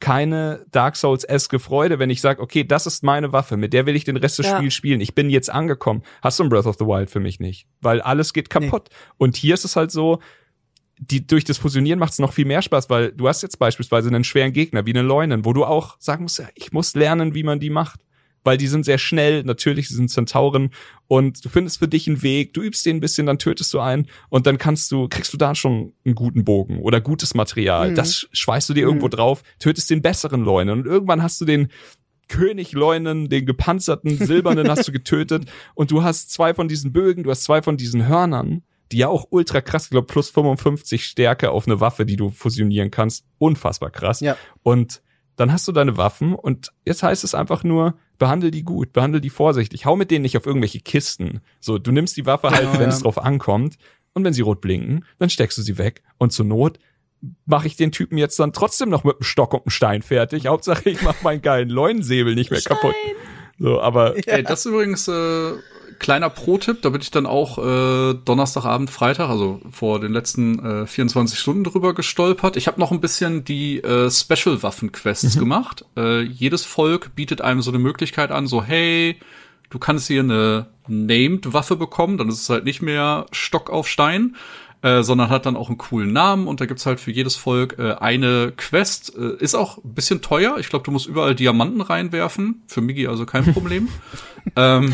keine 0.00 0.66
Dark 0.72 0.96
Souls-eske 0.96 1.60
Freude, 1.60 2.00
wenn 2.00 2.10
ich 2.10 2.20
sage, 2.20 2.42
okay, 2.42 2.64
das 2.64 2.86
ist 2.88 3.04
meine 3.04 3.32
Waffe, 3.32 3.56
mit 3.56 3.72
der 3.72 3.86
will 3.86 3.94
ich 3.94 4.02
den 4.04 4.16
Rest 4.16 4.38
des 4.40 4.46
Ja. 4.46 4.56
Spiels 4.56 4.74
spielen. 4.74 5.00
Ich 5.00 5.14
bin 5.14 5.30
jetzt 5.30 5.48
angekommen. 5.48 6.02
Hast 6.22 6.40
du 6.40 6.42
ein 6.42 6.48
Breath 6.48 6.66
of 6.66 6.76
the 6.78 6.84
Wild 6.86 7.08
für 7.08 7.20
mich 7.20 7.38
nicht, 7.38 7.66
weil 7.80 8.00
alles 8.00 8.32
geht 8.32 8.50
kaputt. 8.50 8.88
Und 9.16 9.36
hier 9.36 9.54
ist 9.54 9.64
es 9.64 9.76
halt 9.76 9.92
so, 9.92 10.18
die, 11.10 11.26
durch 11.26 11.44
das 11.44 11.58
Fusionieren 11.58 11.98
macht 11.98 12.12
es 12.12 12.18
noch 12.18 12.32
viel 12.32 12.44
mehr 12.44 12.62
Spaß, 12.62 12.88
weil 12.90 13.12
du 13.12 13.28
hast 13.28 13.42
jetzt 13.42 13.58
beispielsweise 13.58 14.08
einen 14.08 14.24
schweren 14.24 14.52
Gegner 14.52 14.86
wie 14.86 14.90
eine 14.92 15.02
Leunen, 15.02 15.44
wo 15.44 15.52
du 15.52 15.64
auch 15.64 15.96
sagen 15.98 16.22
musst, 16.22 16.38
ja, 16.38 16.48
ich 16.54 16.72
muss 16.72 16.94
lernen, 16.94 17.34
wie 17.34 17.42
man 17.42 17.60
die 17.60 17.70
macht. 17.70 18.00
Weil 18.44 18.56
die 18.56 18.66
sind 18.66 18.84
sehr 18.84 18.98
schnell, 18.98 19.44
natürlich, 19.44 19.88
sie 19.88 19.94
sind 19.94 20.10
Zentauren 20.10 20.70
und 21.06 21.44
du 21.44 21.48
findest 21.48 21.78
für 21.78 21.86
dich 21.86 22.08
einen 22.08 22.22
Weg, 22.22 22.52
du 22.54 22.60
übst 22.60 22.84
den 22.84 22.96
ein 22.96 23.00
bisschen, 23.00 23.26
dann 23.26 23.38
tötest 23.38 23.72
du 23.72 23.78
einen 23.78 24.08
und 24.30 24.48
dann 24.48 24.58
kannst 24.58 24.90
du, 24.90 25.06
kriegst 25.08 25.32
du 25.32 25.36
da 25.36 25.54
schon 25.54 25.92
einen 26.04 26.16
guten 26.16 26.44
Bogen 26.44 26.80
oder 26.80 27.00
gutes 27.00 27.34
Material. 27.34 27.90
Mhm. 27.92 27.94
Das 27.94 28.26
schweißt 28.32 28.68
du 28.68 28.74
dir 28.74 28.80
irgendwo 28.82 29.06
Mhm. 29.06 29.10
drauf, 29.10 29.42
tötest 29.60 29.90
den 29.90 30.02
besseren 30.02 30.42
Leunen 30.44 30.80
und 30.80 30.86
irgendwann 30.86 31.22
hast 31.22 31.40
du 31.40 31.44
den 31.44 31.68
König 32.28 32.72
Leunen, 32.72 33.28
den 33.28 33.46
gepanzerten 33.46 34.16
Silbernen 34.16 34.68
hast 34.68 34.88
du 34.88 34.92
getötet 34.92 35.44
und 35.74 35.92
du 35.92 36.02
hast 36.02 36.32
zwei 36.32 36.52
von 36.52 36.66
diesen 36.66 36.92
Bögen, 36.92 37.22
du 37.22 37.30
hast 37.30 37.44
zwei 37.44 37.62
von 37.62 37.76
diesen 37.76 38.08
Hörnern, 38.08 38.62
die 38.92 38.98
ja 38.98 39.08
auch 39.08 39.26
ultra 39.30 39.60
krass, 39.60 39.84
ich 39.84 39.90
glaube 39.90 40.06
plus 40.06 40.30
55 40.30 41.04
Stärke 41.04 41.50
auf 41.50 41.66
eine 41.66 41.80
Waffe, 41.80 42.06
die 42.06 42.16
du 42.16 42.30
fusionieren 42.30 42.90
kannst. 42.90 43.24
Unfassbar 43.38 43.90
krass. 43.90 44.20
Ja. 44.20 44.36
Und 44.62 45.02
dann 45.36 45.52
hast 45.52 45.66
du 45.66 45.72
deine 45.72 45.96
Waffen 45.96 46.34
und 46.34 46.72
jetzt 46.84 47.02
heißt 47.02 47.24
es 47.24 47.34
einfach 47.34 47.64
nur, 47.64 47.94
behandle 48.18 48.50
die 48.50 48.62
gut, 48.62 48.92
behandle 48.92 49.20
die 49.20 49.30
vorsichtig. 49.30 49.86
Hau 49.86 49.96
mit 49.96 50.10
denen 50.10 50.22
nicht 50.22 50.36
auf 50.36 50.46
irgendwelche 50.46 50.80
Kisten. 50.80 51.40
So, 51.60 51.78
du 51.78 51.90
nimmst 51.90 52.16
die 52.16 52.26
Waffe 52.26 52.50
halt, 52.50 52.60
Genau, 52.60 52.74
wenn 52.74 52.90
ja. 52.90 52.94
es 52.94 53.02
drauf 53.02 53.18
ankommt 53.18 53.76
und 54.12 54.24
wenn 54.24 54.34
sie 54.34 54.42
rot 54.42 54.60
blinken, 54.60 55.04
dann 55.18 55.30
steckst 55.30 55.56
du 55.58 55.62
sie 55.62 55.78
weg 55.78 56.02
und 56.18 56.32
zur 56.32 56.46
Not 56.46 56.78
mache 57.46 57.66
ich 57.66 57.76
den 57.76 57.92
Typen 57.92 58.18
jetzt 58.18 58.38
dann 58.38 58.52
trotzdem 58.52 58.90
noch 58.90 59.04
mit 59.04 59.16
einem 59.16 59.22
Stock 59.22 59.54
und 59.54 59.60
einem 59.60 59.70
Stein 59.70 60.02
fertig. 60.02 60.46
Hauptsache, 60.46 60.90
ich 60.90 61.02
mache 61.02 61.22
meinen 61.22 61.40
geilen 61.40 61.68
Leunensäbel 61.68 62.34
nicht 62.34 62.50
mehr 62.50 62.60
kaputt. 62.60 62.94
So, 63.58 63.80
aber 63.80 64.16
Ey, 64.26 64.42
das 64.42 64.60
ist 64.60 64.66
übrigens 64.66 65.06
äh, 65.08 65.52
kleiner 66.02 66.28
Pro-Tipp, 66.28 66.82
da 66.82 66.90
bin 66.90 67.00
ich 67.00 67.10
dann 67.10 67.26
auch 67.26 67.58
äh, 67.58 68.14
Donnerstagabend, 68.24 68.90
Freitag, 68.90 69.30
also 69.30 69.60
vor 69.70 70.00
den 70.00 70.12
letzten 70.12 70.82
äh, 70.82 70.86
24 70.86 71.38
Stunden 71.38 71.64
drüber 71.64 71.94
gestolpert. 71.94 72.56
Ich 72.56 72.66
habe 72.66 72.80
noch 72.80 72.90
ein 72.90 73.00
bisschen 73.00 73.44
die 73.44 73.78
äh, 73.78 74.10
Special-Waffen-Quests 74.10 75.38
gemacht. 75.38 75.86
Äh, 75.96 76.22
jedes 76.22 76.64
Volk 76.64 77.14
bietet 77.14 77.40
einem 77.40 77.62
so 77.62 77.70
eine 77.70 77.78
Möglichkeit 77.78 78.32
an, 78.32 78.48
so 78.48 78.62
hey, 78.62 79.16
du 79.70 79.78
kannst 79.78 80.08
hier 80.08 80.20
eine 80.20 80.66
Named-Waffe 80.88 81.76
bekommen, 81.76 82.18
dann 82.18 82.28
ist 82.28 82.42
es 82.42 82.50
halt 82.50 82.64
nicht 82.64 82.82
mehr 82.82 83.26
Stock 83.30 83.70
auf 83.70 83.88
Stein, 83.88 84.34
äh, 84.82 85.04
sondern 85.04 85.30
hat 85.30 85.46
dann 85.46 85.54
auch 85.54 85.68
einen 85.68 85.78
coolen 85.78 86.12
Namen 86.12 86.48
und 86.48 86.60
da 86.60 86.66
gibt's 86.66 86.84
halt 86.84 86.98
für 86.98 87.12
jedes 87.12 87.36
Volk 87.36 87.78
äh, 87.78 87.92
eine 87.92 88.52
Quest. 88.56 89.16
Äh, 89.16 89.36
ist 89.38 89.54
auch 89.54 89.78
ein 89.78 89.94
bisschen 89.94 90.20
teuer. 90.20 90.56
Ich 90.58 90.68
glaube, 90.68 90.84
du 90.84 90.90
musst 90.90 91.06
überall 91.06 91.36
Diamanten 91.36 91.80
reinwerfen. 91.80 92.64
Für 92.66 92.80
Migi 92.80 93.06
also 93.06 93.24
kein 93.24 93.52
Problem. 93.52 93.86
ähm, 94.56 94.92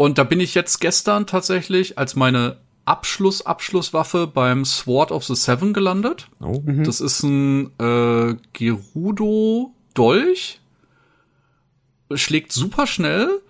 und 0.00 0.16
da 0.16 0.24
bin 0.24 0.40
ich 0.40 0.54
jetzt 0.54 0.80
gestern 0.80 1.26
tatsächlich 1.26 1.98
als 1.98 2.16
meine 2.16 2.56
Abschluss 2.86 3.44
Abschlusswaffe 3.44 4.26
beim 4.26 4.64
Sword 4.64 5.12
of 5.12 5.24
the 5.24 5.34
Seven 5.34 5.74
gelandet. 5.74 6.28
Oh. 6.40 6.62
Das 6.64 7.02
ist 7.02 7.22
ein 7.22 7.66
äh, 7.78 8.34
Gerudo 8.54 9.74
Dolch. 9.92 10.58
Schlägt 12.14 12.50
super 12.52 12.86
schnell. 12.86 13.42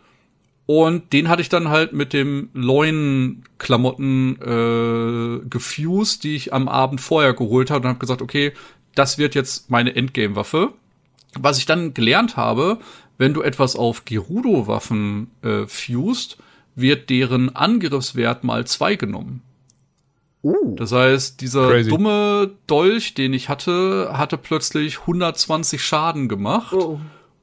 Und 0.66 1.12
den 1.12 1.28
hatte 1.28 1.40
ich 1.40 1.50
dann 1.50 1.68
halt 1.68 1.92
mit 1.92 2.12
dem 2.12 2.50
Leuen-Klamotten 2.52 4.34
äh, 4.42 5.48
gefused, 5.48 6.24
die 6.24 6.34
ich 6.34 6.52
am 6.52 6.66
Abend 6.66 7.00
vorher 7.00 7.32
geholt 7.32 7.70
habe 7.70 7.84
und 7.84 7.90
habe 7.90 8.00
gesagt, 8.00 8.22
okay, 8.22 8.54
das 8.96 9.18
wird 9.18 9.36
jetzt 9.36 9.70
meine 9.70 9.94
Endgame-Waffe. 9.94 10.72
Was 11.38 11.58
ich 11.58 11.66
dann 11.66 11.94
gelernt 11.94 12.36
habe, 12.36 12.80
wenn 13.20 13.34
du 13.34 13.42
etwas 13.42 13.76
auf 13.76 14.07
Gerudo-Waffen 14.07 15.31
äh, 15.42 15.66
fused, 15.66 16.39
wird 16.74 17.10
deren 17.10 17.55
Angriffswert 17.55 18.44
mal 18.44 18.66
zwei 18.66 18.97
genommen. 18.97 19.42
Uh. 20.42 20.74
Das 20.76 20.90
heißt, 20.92 21.40
dieser 21.42 21.68
Crazy. 21.68 21.90
dumme 21.90 22.52
Dolch, 22.66 23.12
den 23.12 23.34
ich 23.34 23.50
hatte, 23.50 24.12
hatte 24.15 24.39
plötzlich 24.39 25.00
120 25.00 25.84
Schaden 25.84 26.28
gemacht. 26.31 26.73
Oh. 26.73 26.99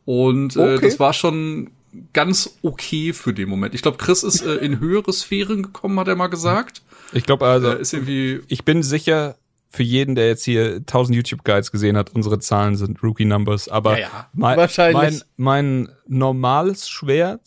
Und 0.06 0.56
äh, 0.56 0.60
Okay. 0.78 0.80
das 0.82 1.00
war 1.00 1.14
schon 1.14 1.70
ganz 2.14 2.58
okay 2.64 3.14
für 3.14 3.34
den 3.34 3.48
Moment. 3.48 3.76
Ich 3.76 3.84
glaube, 3.84 3.98
Chris 3.98 4.24
ist 4.24 4.42
äh, 4.44 4.56
in 4.56 4.80
höhere 4.80 5.14
Sphären 5.14 5.62
gekommen, 5.62 6.00
hat 6.00 6.08
er 6.08 6.16
mal 6.16 6.26
gesagt. 6.28 6.82
Ich 7.14 7.24
glaube 7.24 7.46
also, 7.46 7.70
Äh, 7.70 7.82
ist 7.82 7.94
irgendwie 7.94 8.42
ich 8.48 8.66
bin 8.66 8.82
sicher, 8.82 9.36
für 9.70 9.84
jeden, 9.84 10.16
der 10.16 10.28
jetzt 10.28 10.46
hier 10.46 10.76
1000 10.78 11.16
YouTube-Guides 11.16 11.72
gesehen 11.72 11.98
hat, 11.98 12.14
unsere 12.14 12.40
Zahlen 12.40 12.76
sind 12.76 13.04
Rookie-Numbers, 13.04 13.70
aber 13.70 14.00
Ja, 14.00 14.08
ja. 14.08 14.30
Mein, 14.34 14.58
Wahrscheinlich. 14.58 15.24
Mein, 15.38 15.86
mein 15.86 15.90
normales 16.08 16.90
Schwert 16.90 17.42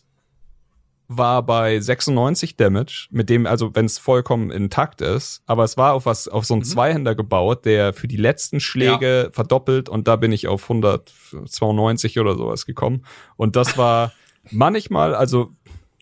war 1.12 1.42
bei 1.42 1.80
96 1.80 2.56
Damage, 2.56 3.08
mit 3.10 3.28
dem, 3.30 3.44
also 3.44 3.74
wenn 3.74 3.84
es 3.84 3.98
vollkommen 3.98 4.52
intakt 4.52 5.00
ist, 5.00 5.42
aber 5.44 5.64
es 5.64 5.76
war 5.76 5.94
auf 5.94 6.06
was, 6.06 6.28
auf 6.28 6.44
so 6.44 6.54
einen 6.54 6.62
Zweihänder 6.62 7.16
gebaut, 7.16 7.64
der 7.64 7.92
für 7.92 8.06
die 8.06 8.16
letzten 8.16 8.60
Schläge 8.60 9.30
verdoppelt 9.32 9.88
und 9.88 10.06
da 10.06 10.14
bin 10.14 10.30
ich 10.30 10.46
auf 10.46 10.62
192 10.62 12.20
oder 12.20 12.36
sowas 12.36 12.64
gekommen. 12.64 13.04
Und 13.36 13.56
das 13.56 13.76
war 13.76 14.12
manchmal, 14.52 15.16
also, 15.16 15.50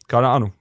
keine 0.09 0.29
Ahnung. 0.29 0.53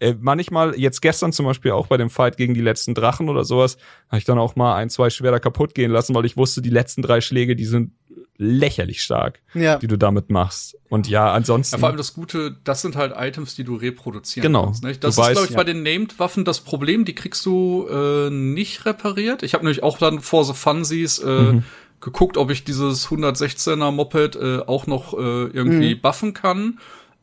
Äh, 0.00 0.14
manchmal, 0.18 0.76
jetzt 0.78 1.00
gestern 1.02 1.32
zum 1.32 1.46
Beispiel 1.46 1.70
auch 1.70 1.86
bei 1.86 1.96
dem 1.96 2.10
Fight 2.10 2.36
gegen 2.36 2.54
die 2.54 2.60
letzten 2.62 2.94
Drachen 2.94 3.28
oder 3.28 3.44
sowas, 3.44 3.76
habe 4.08 4.18
ich 4.18 4.24
dann 4.24 4.38
auch 4.38 4.56
mal 4.56 4.74
ein, 4.74 4.90
zwei 4.90 5.10
Schwerter 5.10 5.38
kaputt 5.40 5.74
gehen 5.74 5.90
lassen, 5.92 6.14
weil 6.14 6.24
ich 6.24 6.36
wusste, 6.36 6.62
die 6.62 6.70
letzten 6.70 7.02
drei 7.02 7.20
Schläge, 7.20 7.54
die 7.54 7.66
sind 7.66 7.92
lächerlich 8.38 9.02
stark, 9.02 9.40
Ja. 9.52 9.76
die 9.76 9.86
du 9.86 9.98
damit 9.98 10.30
machst. 10.30 10.74
Und 10.88 11.08
ja, 11.08 11.30
ansonsten. 11.32 11.74
Ja, 11.74 11.78
vor 11.80 11.88
allem 11.90 11.98
das 11.98 12.14
Gute, 12.14 12.56
das 12.64 12.80
sind 12.80 12.96
halt 12.96 13.12
Items, 13.14 13.54
die 13.54 13.64
du 13.64 13.74
reproduzieren 13.76 14.42
Genau. 14.46 14.64
kannst. 14.64 14.82
Nicht? 14.82 15.02
Du 15.04 15.08
Das 15.08 15.14
ist, 15.16 15.18
weißt, 15.18 15.32
glaube 15.32 15.44
ich, 15.46 15.50
ja. 15.52 15.56
bei 15.58 15.64
den 15.64 15.82
Named-Waffen 15.82 16.46
das 16.46 16.60
Problem, 16.60 17.04
die 17.04 17.14
kriegst 17.14 17.44
du 17.44 17.86
äh, 17.90 18.30
nicht 18.30 18.86
repariert. 18.86 19.42
Ich 19.42 19.52
habe 19.52 19.64
nämlich 19.64 19.82
auch 19.82 19.98
dann 19.98 20.20
vor 20.20 20.44
so 20.46 20.54
Funsies 20.54 21.18
äh, 21.18 21.26
Mhm. 21.52 21.64
geguckt, 22.00 22.38
ob 22.38 22.50
ich 22.50 22.64
dieses 22.64 23.10
116er 23.10 23.90
Moped 23.90 24.36
äh, 24.36 24.60
auch 24.60 24.86
noch 24.86 25.12
äh, 25.12 25.18
irgendwie 25.18 25.96
Mhm. 25.96 26.00
buffen 26.00 26.32
kann. 26.32 26.78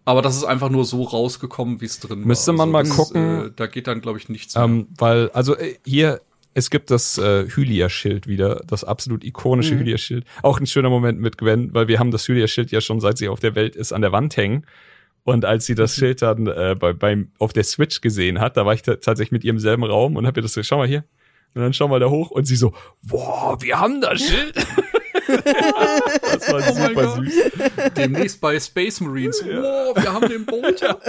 Aber 0.08 0.22
das 0.22 0.38
ist 0.38 0.46
einfach 0.46 0.70
nur 0.70 0.86
so 0.86 1.04
rausgekommen, 1.04 1.82
wie 1.82 1.86
es 1.86 2.00
drin 2.00 2.22
Müsste 2.22 2.52
war. 2.52 2.66
man 2.66 2.72
mal 2.72 2.84
das, 2.84 2.96
gucken. 2.96 3.48
Äh, 3.48 3.52
da 3.56 3.68
geht 3.68 3.88
dann, 3.88 4.00
glaube 4.00 4.18
ich, 4.20 4.30
nichts 4.30 4.56
mehr. 4.56 4.64
ähm, 4.64 4.88
weil, 4.98 5.30
also 5.32 5.56
äh, 5.58 5.76
hier, 5.86 6.22
es 6.54 6.70
gibt 6.70 6.90
das 6.92 7.18
äh, 7.18 7.46
Hylia-Schild 7.50 8.26
wieder, 8.26 8.62
das 8.66 8.84
absolut 8.86 9.26
ikonische 9.26 9.76
Mhm. 9.76 9.80
Hylia-Schild. 9.80 10.26
Auch 10.44 10.60
ein 10.62 10.66
schöner 10.66 10.90
Moment 10.90 11.20
mit 11.20 11.38
Gwen, 11.38 11.74
weil 11.74 11.90
wir 11.90 12.00
haben 12.00 12.12
das 12.12 12.26
Hylia-Schild 12.28 12.72
ja 12.72 12.80
schon, 12.80 13.00
seit 13.02 13.18
sie 13.18 13.28
auf 13.28 13.42
der 13.42 13.54
Welt 13.56 13.76
ist, 13.76 13.92
an 13.92 14.02
der 14.02 14.14
Wand 14.14 14.38
hängen. 14.38 14.66
Und 15.24 15.44
als 15.44 15.66
sie 15.66 15.74
Mhm. 15.74 15.78
das 15.78 15.96
Schild 15.96 16.22
dann 16.22 16.48
äh, 16.48 16.76
bei, 16.80 16.94
beim, 16.94 17.32
auf 17.38 17.52
der 17.52 17.66
Switch 17.66 18.00
gesehen 18.00 18.40
hat, 18.40 18.56
da 18.56 18.66
war 18.66 18.74
ich 18.74 18.84
ta- 18.84 18.96
tatsächlich 18.96 19.34
mit 19.34 19.44
ihr 19.44 19.50
im 19.52 19.60
selben 19.60 19.84
Raum 19.84 20.16
und 20.16 20.26
hab 20.26 20.38
ihr 20.38 20.42
das 20.42 20.54
so, 20.54 20.64
schau 20.64 20.78
mal 20.78 20.88
hier. 20.88 21.04
Und 21.54 21.62
dann 21.64 21.74
schau 21.74 21.90
mal 21.90 22.00
da 22.00 22.08
hoch 22.10 22.32
und 22.32 22.46
sie 22.46 22.56
so, 22.56 22.74
wow, 23.02 23.62
wir 23.62 23.78
haben 23.78 24.00
das 24.00 24.22
Schild. 24.22 24.56
das 26.40 26.52
war 26.52 26.62
Oh 26.72 26.88
super 26.88 27.16
süß. 27.24 27.34
Demnächst 27.96 28.42
bei 28.42 28.60
Space 28.60 29.02
Marines. 29.02 29.42
Wow, 29.44 29.96
wir 29.96 30.14
haben 30.14 30.30
den 30.30 30.46
Bolter. 30.46 31.00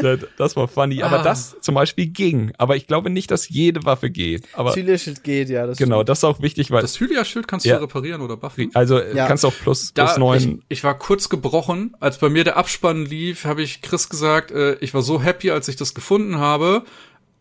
Das, 0.00 0.20
das 0.36 0.56
war 0.56 0.68
funny. 0.68 1.02
Aber 1.02 1.20
Ah. 1.20 1.22
das 1.22 1.56
zum 1.60 1.74
Beispiel 1.74 2.06
ging. 2.06 2.52
Aber 2.58 2.76
ich 2.76 2.86
glaube 2.86 3.10
nicht, 3.10 3.30
dass 3.30 3.48
jede 3.48 3.84
Waffe 3.84 4.10
geht. 4.10 4.44
Aber 4.54 4.72
Zielerschild 4.72 5.22
geht, 5.22 5.48
ja. 5.50 5.66
Das 5.66 5.78
genau, 5.78 6.02
das 6.02 6.18
ist 6.18 6.24
auch 6.24 6.40
wichtig, 6.40 6.70
weil 6.70 6.82
Das 6.82 6.98
Hylia-Schild 6.98 7.46
kannst 7.48 7.66
Ja. 7.66 7.76
du 7.76 7.82
reparieren 7.82 8.20
oder 8.22 8.36
buffen. 8.36 8.70
also 8.74 9.00
Ja. 9.00 9.26
kannst 9.26 9.44
auch 9.44 9.54
plus, 9.54 9.92
Da, 9.94 10.04
plus 10.04 10.12
ich, 10.16 10.18
neun. 10.46 10.62
ich 10.68 10.84
war 10.84 10.98
kurz 10.98 11.28
gebrochen. 11.28 11.94
Als 12.00 12.18
bei 12.18 12.28
mir 12.28 12.44
der 12.44 12.56
Abspann 12.56 13.04
lief, 13.06 13.44
habe 13.44 13.62
ich 13.62 13.82
Chris 13.82 14.08
gesagt, 14.08 14.50
äh, 14.50 14.74
ich 14.80 14.94
war 14.94 15.02
so 15.02 15.20
happy, 15.22 15.50
als 15.50 15.68
ich 15.68 15.76
das 15.76 15.94
gefunden 15.94 16.38
habe. 16.38 16.82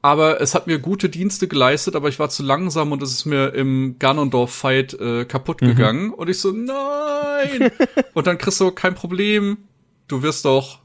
Aber 0.01 0.41
es 0.41 0.55
hat 0.55 0.65
mir 0.65 0.79
gute 0.79 1.09
Dienste 1.09 1.47
geleistet, 1.47 1.95
aber 1.95 2.09
ich 2.09 2.17
war 2.17 2.29
zu 2.29 2.41
langsam 2.41 2.91
und 2.91 3.03
es 3.03 3.11
ist 3.11 3.25
mir 3.25 3.53
im 3.53 3.97
Ganondorf-Fight 3.99 4.93
äh, 4.95 5.25
kaputt 5.25 5.59
gegangen. 5.59 6.11
Und 6.11 6.29
ich 6.29 6.39
so, 6.39 6.51
nein! 6.51 7.71
und 8.13 8.25
dann 8.25 8.37
Chris 8.39 8.57
so, 8.57 8.71
kein 8.71 8.95
Problem, 8.95 9.57
du 10.07 10.23
wirst 10.23 10.45
doch 10.45 10.79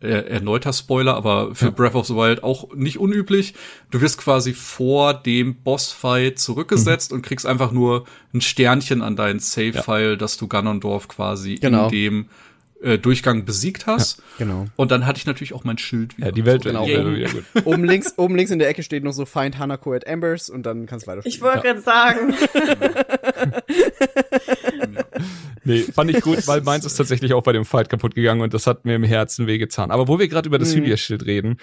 äh, 0.00 0.08
erneuter 0.08 0.72
Spoiler, 0.72 1.16
aber 1.16 1.54
für 1.54 1.72
Breath 1.72 1.94
of 1.94 2.06
the 2.06 2.14
Wild 2.14 2.44
auch 2.44 2.72
nicht 2.74 2.98
unüblich. 2.98 3.54
Du 3.90 4.00
wirst 4.00 4.18
quasi 4.18 4.52
vor 4.52 5.14
dem 5.14 5.56
Bossfight 5.56 6.38
zurückgesetzt 6.38 7.12
und 7.12 7.22
kriegst 7.22 7.46
einfach 7.46 7.72
nur 7.72 8.04
ein 8.32 8.40
Sternchen 8.40 9.02
an 9.02 9.16
deinen 9.16 9.40
Save-File, 9.40 10.16
dass 10.16 10.36
du 10.36 10.46
Ganondorf 10.46 11.08
quasi 11.08 11.56
Genau. 11.56 11.86
in 11.86 11.90
dem 11.90 12.28
äh, 12.82 12.98
Durchgang 12.98 13.44
besiegt 13.44 13.86
hast. 13.86 14.22
Genau. 14.38 14.66
Und 14.76 14.90
dann 14.90 15.06
hatte 15.06 15.18
ich 15.18 15.26
natürlich 15.26 15.52
auch 15.52 15.64
mein 15.64 15.78
Schild 15.78 16.16
wieder. 16.16 16.28
Ja, 16.28 16.32
die 16.32 16.44
Welt 16.44 16.62
So, 16.62 16.70
wird 16.70 16.76
genau. 16.76 16.86
wieder, 16.86 17.14
wieder 17.16 17.30
gut. 17.30 17.44
Oben 17.66 17.84
links, 17.84 18.14
oben 18.16 18.36
links 18.36 18.50
in 18.50 18.58
der 18.58 18.68
Ecke 18.68 18.82
steht 18.82 19.02
noch 19.04 19.12
so 19.12 19.26
Find 19.26 19.58
Hanako 19.58 19.94
at 19.94 20.04
Embers 20.04 20.48
und 20.48 20.64
dann 20.64 20.86
kannst 20.86 21.06
du 21.06 21.10
weiter. 21.10 21.22
Ich 21.24 21.40
wollte 21.40 21.60
gerade 21.62 21.80
sagen. 21.80 22.34
Nee, 25.64 25.82
fand 25.82 26.10
ich 26.10 26.22
gut, 26.22 26.46
weil 26.46 26.62
meins 26.62 26.84
ist 26.86 26.94
tatsächlich 26.94 27.34
auch 27.34 27.42
bei 27.42 27.52
dem 27.52 27.64
Fight 27.64 27.90
kaputt 27.90 28.14
gegangen 28.14 28.40
und 28.40 28.54
das 28.54 28.66
hat 28.66 28.84
mir 28.86 28.94
im 28.94 29.02
Herzen 29.02 29.46
wehgetan. 29.46 29.90
Aber 29.90 30.08
wo 30.08 30.18
wir 30.18 30.28
gerade 30.28 30.48
über 30.48 30.58
das 30.58 30.74
Mhm. 30.74 30.80
Hylia-Schild 30.82 31.26
reden, 31.26 31.58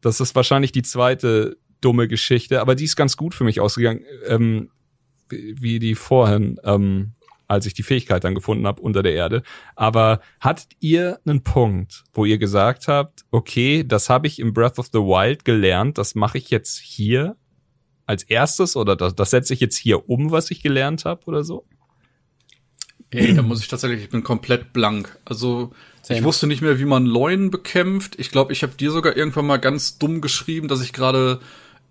das 0.00 0.20
ist 0.20 0.34
wahrscheinlich 0.36 0.70
die 0.70 0.82
zweite 0.82 1.56
dumme 1.80 2.06
Geschichte, 2.06 2.60
aber 2.60 2.74
die 2.76 2.84
ist 2.84 2.94
ganz 2.94 3.16
gut 3.16 3.34
für 3.34 3.42
mich 3.44 3.60
ausgegangen, 3.60 4.04
ähm, 4.26 4.70
wie 5.28 5.56
wie 5.60 5.78
die 5.80 5.94
vorhin, 5.96 6.60
ähm, 6.64 7.12
als 7.52 7.66
ich 7.66 7.74
die 7.74 7.82
Fähigkeit 7.82 8.24
dann 8.24 8.34
gefunden 8.34 8.66
habe 8.66 8.80
unter 8.80 9.02
der 9.02 9.12
Erde. 9.12 9.42
Aber 9.76 10.20
hattet 10.40 10.68
ihr 10.80 11.20
einen 11.26 11.42
Punkt, 11.42 12.04
wo 12.12 12.24
ihr 12.24 12.38
gesagt 12.38 12.88
habt, 12.88 13.24
okay, 13.30 13.84
das 13.86 14.08
habe 14.08 14.26
ich 14.26 14.38
im 14.38 14.54
Breath 14.54 14.78
of 14.78 14.86
the 14.86 15.00
Wild 15.00 15.44
gelernt, 15.44 15.98
das 15.98 16.14
mache 16.14 16.38
ich 16.38 16.50
jetzt 16.50 16.78
hier 16.78 17.36
als 18.06 18.22
erstes 18.22 18.74
oder 18.74 18.96
das, 18.96 19.14
das 19.14 19.30
setze 19.30 19.52
ich 19.54 19.60
jetzt 19.60 19.76
hier 19.76 20.08
um, 20.08 20.30
was 20.30 20.50
ich 20.50 20.62
gelernt 20.62 21.04
habe 21.04 21.24
oder 21.26 21.44
so? 21.44 21.66
Ey, 23.10 23.34
da 23.34 23.42
muss 23.42 23.60
ich 23.60 23.68
tatsächlich, 23.68 24.02
ich 24.02 24.08
bin 24.08 24.24
komplett 24.24 24.72
blank. 24.72 25.18
Also 25.26 25.72
ich 26.02 26.08
Same. 26.08 26.24
wusste 26.24 26.46
nicht 26.46 26.62
mehr, 26.62 26.78
wie 26.78 26.86
man 26.86 27.04
Leunen 27.04 27.50
bekämpft. 27.50 28.18
Ich 28.18 28.30
glaube, 28.30 28.54
ich 28.54 28.62
habe 28.62 28.72
dir 28.74 28.90
sogar 28.90 29.14
irgendwann 29.14 29.46
mal 29.46 29.58
ganz 29.58 29.98
dumm 29.98 30.22
geschrieben, 30.22 30.68
dass 30.68 30.82
ich 30.82 30.94
gerade 30.94 31.40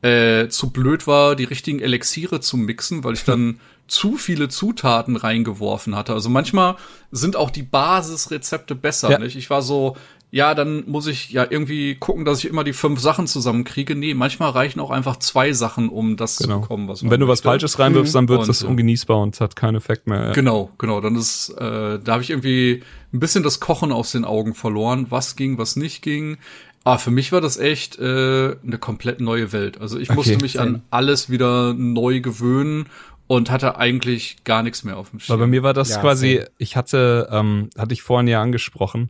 äh, 0.02 0.48
zu 0.48 0.72
blöd 0.72 1.06
war, 1.06 1.36
die 1.36 1.44
richtigen 1.44 1.80
Elixiere 1.80 2.40
zu 2.40 2.58
mixen, 2.58 3.04
weil 3.04 3.14
ich 3.14 3.24
dann 3.24 3.60
zu 3.92 4.16
viele 4.16 4.48
Zutaten 4.48 5.18
reingeworfen 5.18 5.96
hatte. 5.96 6.14
Also 6.14 6.30
manchmal 6.30 6.78
sind 7.12 7.36
auch 7.36 7.50
die 7.50 7.64
Basisrezepte 7.64 8.74
besser. 8.74 9.12
Ja. 9.12 9.20
Nicht? 9.20 9.36
Ich 9.36 9.50
war 9.50 9.62
so, 9.62 9.98
ja, 10.32 10.56
dann 10.56 10.90
muss 10.90 11.08
ich 11.08 11.32
ja 11.32 11.46
irgendwie 11.48 11.96
gucken, 11.96 12.24
dass 12.24 12.40
ich 12.40 12.46
immer 12.46 12.64
die 12.64 12.72
fünf 12.72 13.02
Sachen 13.02 13.28
zusammenkriege. 13.28 13.96
Nee, 13.96 14.14
manchmal 14.14 14.52
reichen 14.52 14.80
auch 14.80 14.92
einfach 14.92 15.18
zwei 15.18 15.52
Sachen, 15.52 15.90
um 15.90 16.16
das 16.16 16.38
zu 16.38 16.48
bekommen, 16.48 16.88
was 16.88 17.02
Und 17.02 17.08
man 17.08 17.12
wenn 17.12 17.20
du 17.20 17.28
was. 17.28 17.42
Falsches 17.42 17.80
reinwirfst, 17.80 18.16
dann 18.16 18.30
wird 18.30 18.44
Und, 18.44 18.50
es 18.50 18.62
ja. 18.62 18.70
ungenießbar 18.70 19.20
und 19.20 19.38
hat 19.42 19.58
keinen 19.58 19.76
Effekt 19.76 20.08
mehr. 20.08 20.28
Ja. 20.28 20.32
Genau, 20.32 20.72
genau. 20.78 21.02
Dann 21.02 21.18
ist, 21.18 21.50
äh, 21.50 22.00
da 22.00 22.14
habe 22.14 22.24
ich 22.24 22.30
irgendwie 22.30 22.84
ein 23.12 23.20
bisschen 23.20 23.44
das 23.44 23.60
Kochen 23.60 23.92
aus 23.92 24.14
den 24.14 24.24
Augen 24.24 24.54
verloren, 24.54 25.08
was 25.10 25.36
ging, 25.36 25.58
was 25.58 25.76
nicht 25.76 26.02
ging. 26.02 26.38
Aber 26.84 26.98
für 26.98 27.12
mich 27.12 27.32
war 27.32 27.42
das 27.42 27.58
echt 27.58 28.00
äh, 28.00 28.56
eine 28.66 28.78
komplett 28.80 29.22
neue 29.22 29.52
Welt. 29.52 29.80
Also 29.80 30.00
ich 30.00 30.10
Okay, 30.10 30.16
musste 30.16 30.38
mich 30.38 30.60
an 30.60 30.82
alles 30.90 31.30
wieder 31.30 31.74
neu 31.74 32.22
gewöhnen 32.22 32.88
und 33.32 33.50
hatte 33.50 33.78
eigentlich 33.78 34.44
gar 34.44 34.62
nichts 34.62 34.84
mehr 34.84 34.98
auf 34.98 35.12
dem 35.12 35.20
Weil 35.22 35.26
Schirm. 35.26 35.40
bei 35.40 35.48
mir 35.48 35.64
war 35.64 35.74
das 35.74 35.92
Ja, 35.92 36.02
quasi, 36.02 36.36
same. 36.36 36.48
ich 36.58 36.76
hatte, 36.76 37.30
ähm, 37.32 37.70
hatte 37.78 37.94
ich 37.94 38.02
vorhin 38.02 38.28
ja 38.28 38.42
angesprochen, 38.42 39.10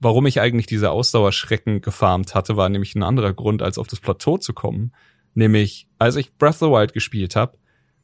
warum 0.00 0.26
ich 0.26 0.40
eigentlich 0.40 0.66
diese 0.66 0.90
Ausdauerschrecken 0.90 1.80
gefarmt 1.80 2.34
hatte, 2.34 2.56
war 2.56 2.68
nämlich 2.68 2.96
ein 2.96 3.04
anderer 3.04 3.32
Grund, 3.32 3.62
als 3.62 3.78
auf 3.78 3.86
das 3.86 4.00
Plateau 4.00 4.38
zu 4.38 4.54
kommen. 4.54 4.92
Nämlich, 5.34 5.86
als 6.00 6.16
ich 6.16 6.34
Breath 6.36 6.54
of 6.54 6.58
the 6.58 6.66
Wild 6.66 6.92
gespielt 6.94 7.36
habe, 7.36 7.58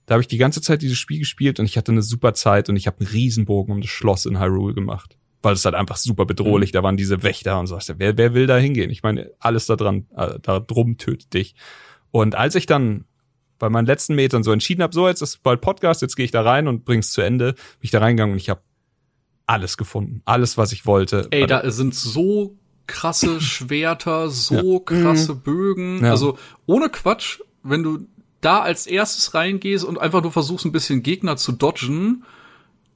da 0.07 0.15
habe 0.15 0.23
ich 0.23 0.29
die 0.29 0.39
ganze 0.39 0.61
Zeit 0.61 0.83
dieses 0.83 0.99
Spiel 0.99 1.19
gespielt 1.19 1.59
und 1.59 1.67
ich 1.67 1.77
hatte 1.77 1.91
eine 1.91 2.03
super 2.03 2.33
Zeit 2.35 2.69
und 2.69 2.77
ich 2.77 2.87
habe 2.87 3.01
einen 3.01 3.09
Riesenbogen 3.09 3.75
um 3.75 3.81
das 3.81 3.91
Schloss 3.91 4.25
in 4.25 4.39
Hyrule 4.39 4.73
gemacht. 4.73 5.19
Weil 5.43 5.55
es 5.55 5.65
halt 5.65 5.75
einfach 5.75 5.97
super 5.97 6.27
bedrohlich, 6.27 6.71
da 6.71 6.85
waren 6.85 6.97
diese 6.97 7.25
Wächter 7.25 7.59
und 7.59 7.67
so. 7.67 7.77
Wer, 7.97 8.17
wer 8.17 8.35
will 8.35 8.47
da 8.47 8.57
hingehen? 8.57 8.91
Ich 8.91 9.03
meine, 9.03 9.33
alles 9.41 9.67
da 9.67 9.75
dran, 9.75 10.07
äh, 10.17 10.39
da 10.41 10.61
drum 10.61 10.97
tötet 10.97 11.35
dich. 11.35 11.57
Und 12.13 12.37
als 12.37 12.55
ich 12.55 12.67
dann 12.67 13.05
bei 13.59 13.69
meinen 13.69 13.87
letzten 13.87 14.15
Metern 14.15 14.43
so 14.43 14.53
entschieden 14.53 14.83
habe, 14.83 14.95
so 14.95 15.09
jetzt 15.09 15.23
ist 15.23 15.43
bald 15.43 15.61
Podcast, 15.61 16.03
jetzt 16.03 16.17
gehe 16.17 16.25
ich 16.25 16.31
da 16.31 16.43
rein 16.43 16.69
und 16.69 16.85
bring's 16.85 17.13
zu 17.13 17.21
Ende, 17.21 17.53
bin 17.53 17.63
ich 17.81 17.91
da 17.91 18.01
reingegangen 18.01 18.33
und 18.33 18.39
ich 18.39 18.51
habe 18.51 18.61
alles 19.47 19.77
gefunden, 19.77 20.23
alles 20.25 20.59
was 20.59 20.73
ich 20.73 20.87
wollte. 20.87 21.29
Ey, 21.31 21.47
da 21.47 21.69
sind 21.71 21.95
so 21.95 22.57
krasse 22.87 23.41
Schwerter, 23.41 24.31
so 24.31 24.81
krasse 24.81 25.35
Bögen. 25.35 26.05
Ja. 26.05 26.11
Also 26.11 26.39
ohne 26.67 26.89
Quatsch, 26.89 27.41
wenn 27.63 27.83
du 27.83 28.07
da 28.41 28.61
als 28.61 28.87
erstes 28.87 29.35
reingehst 29.35 29.85
und 29.85 29.99
einfach 29.99 30.23
nur 30.23 30.33
versuchst, 30.33 30.67
ein 30.67 30.73
bisschen 30.73 31.03
Gegner 31.03 31.37
zu 31.37 31.53
dodgen, 31.53 32.25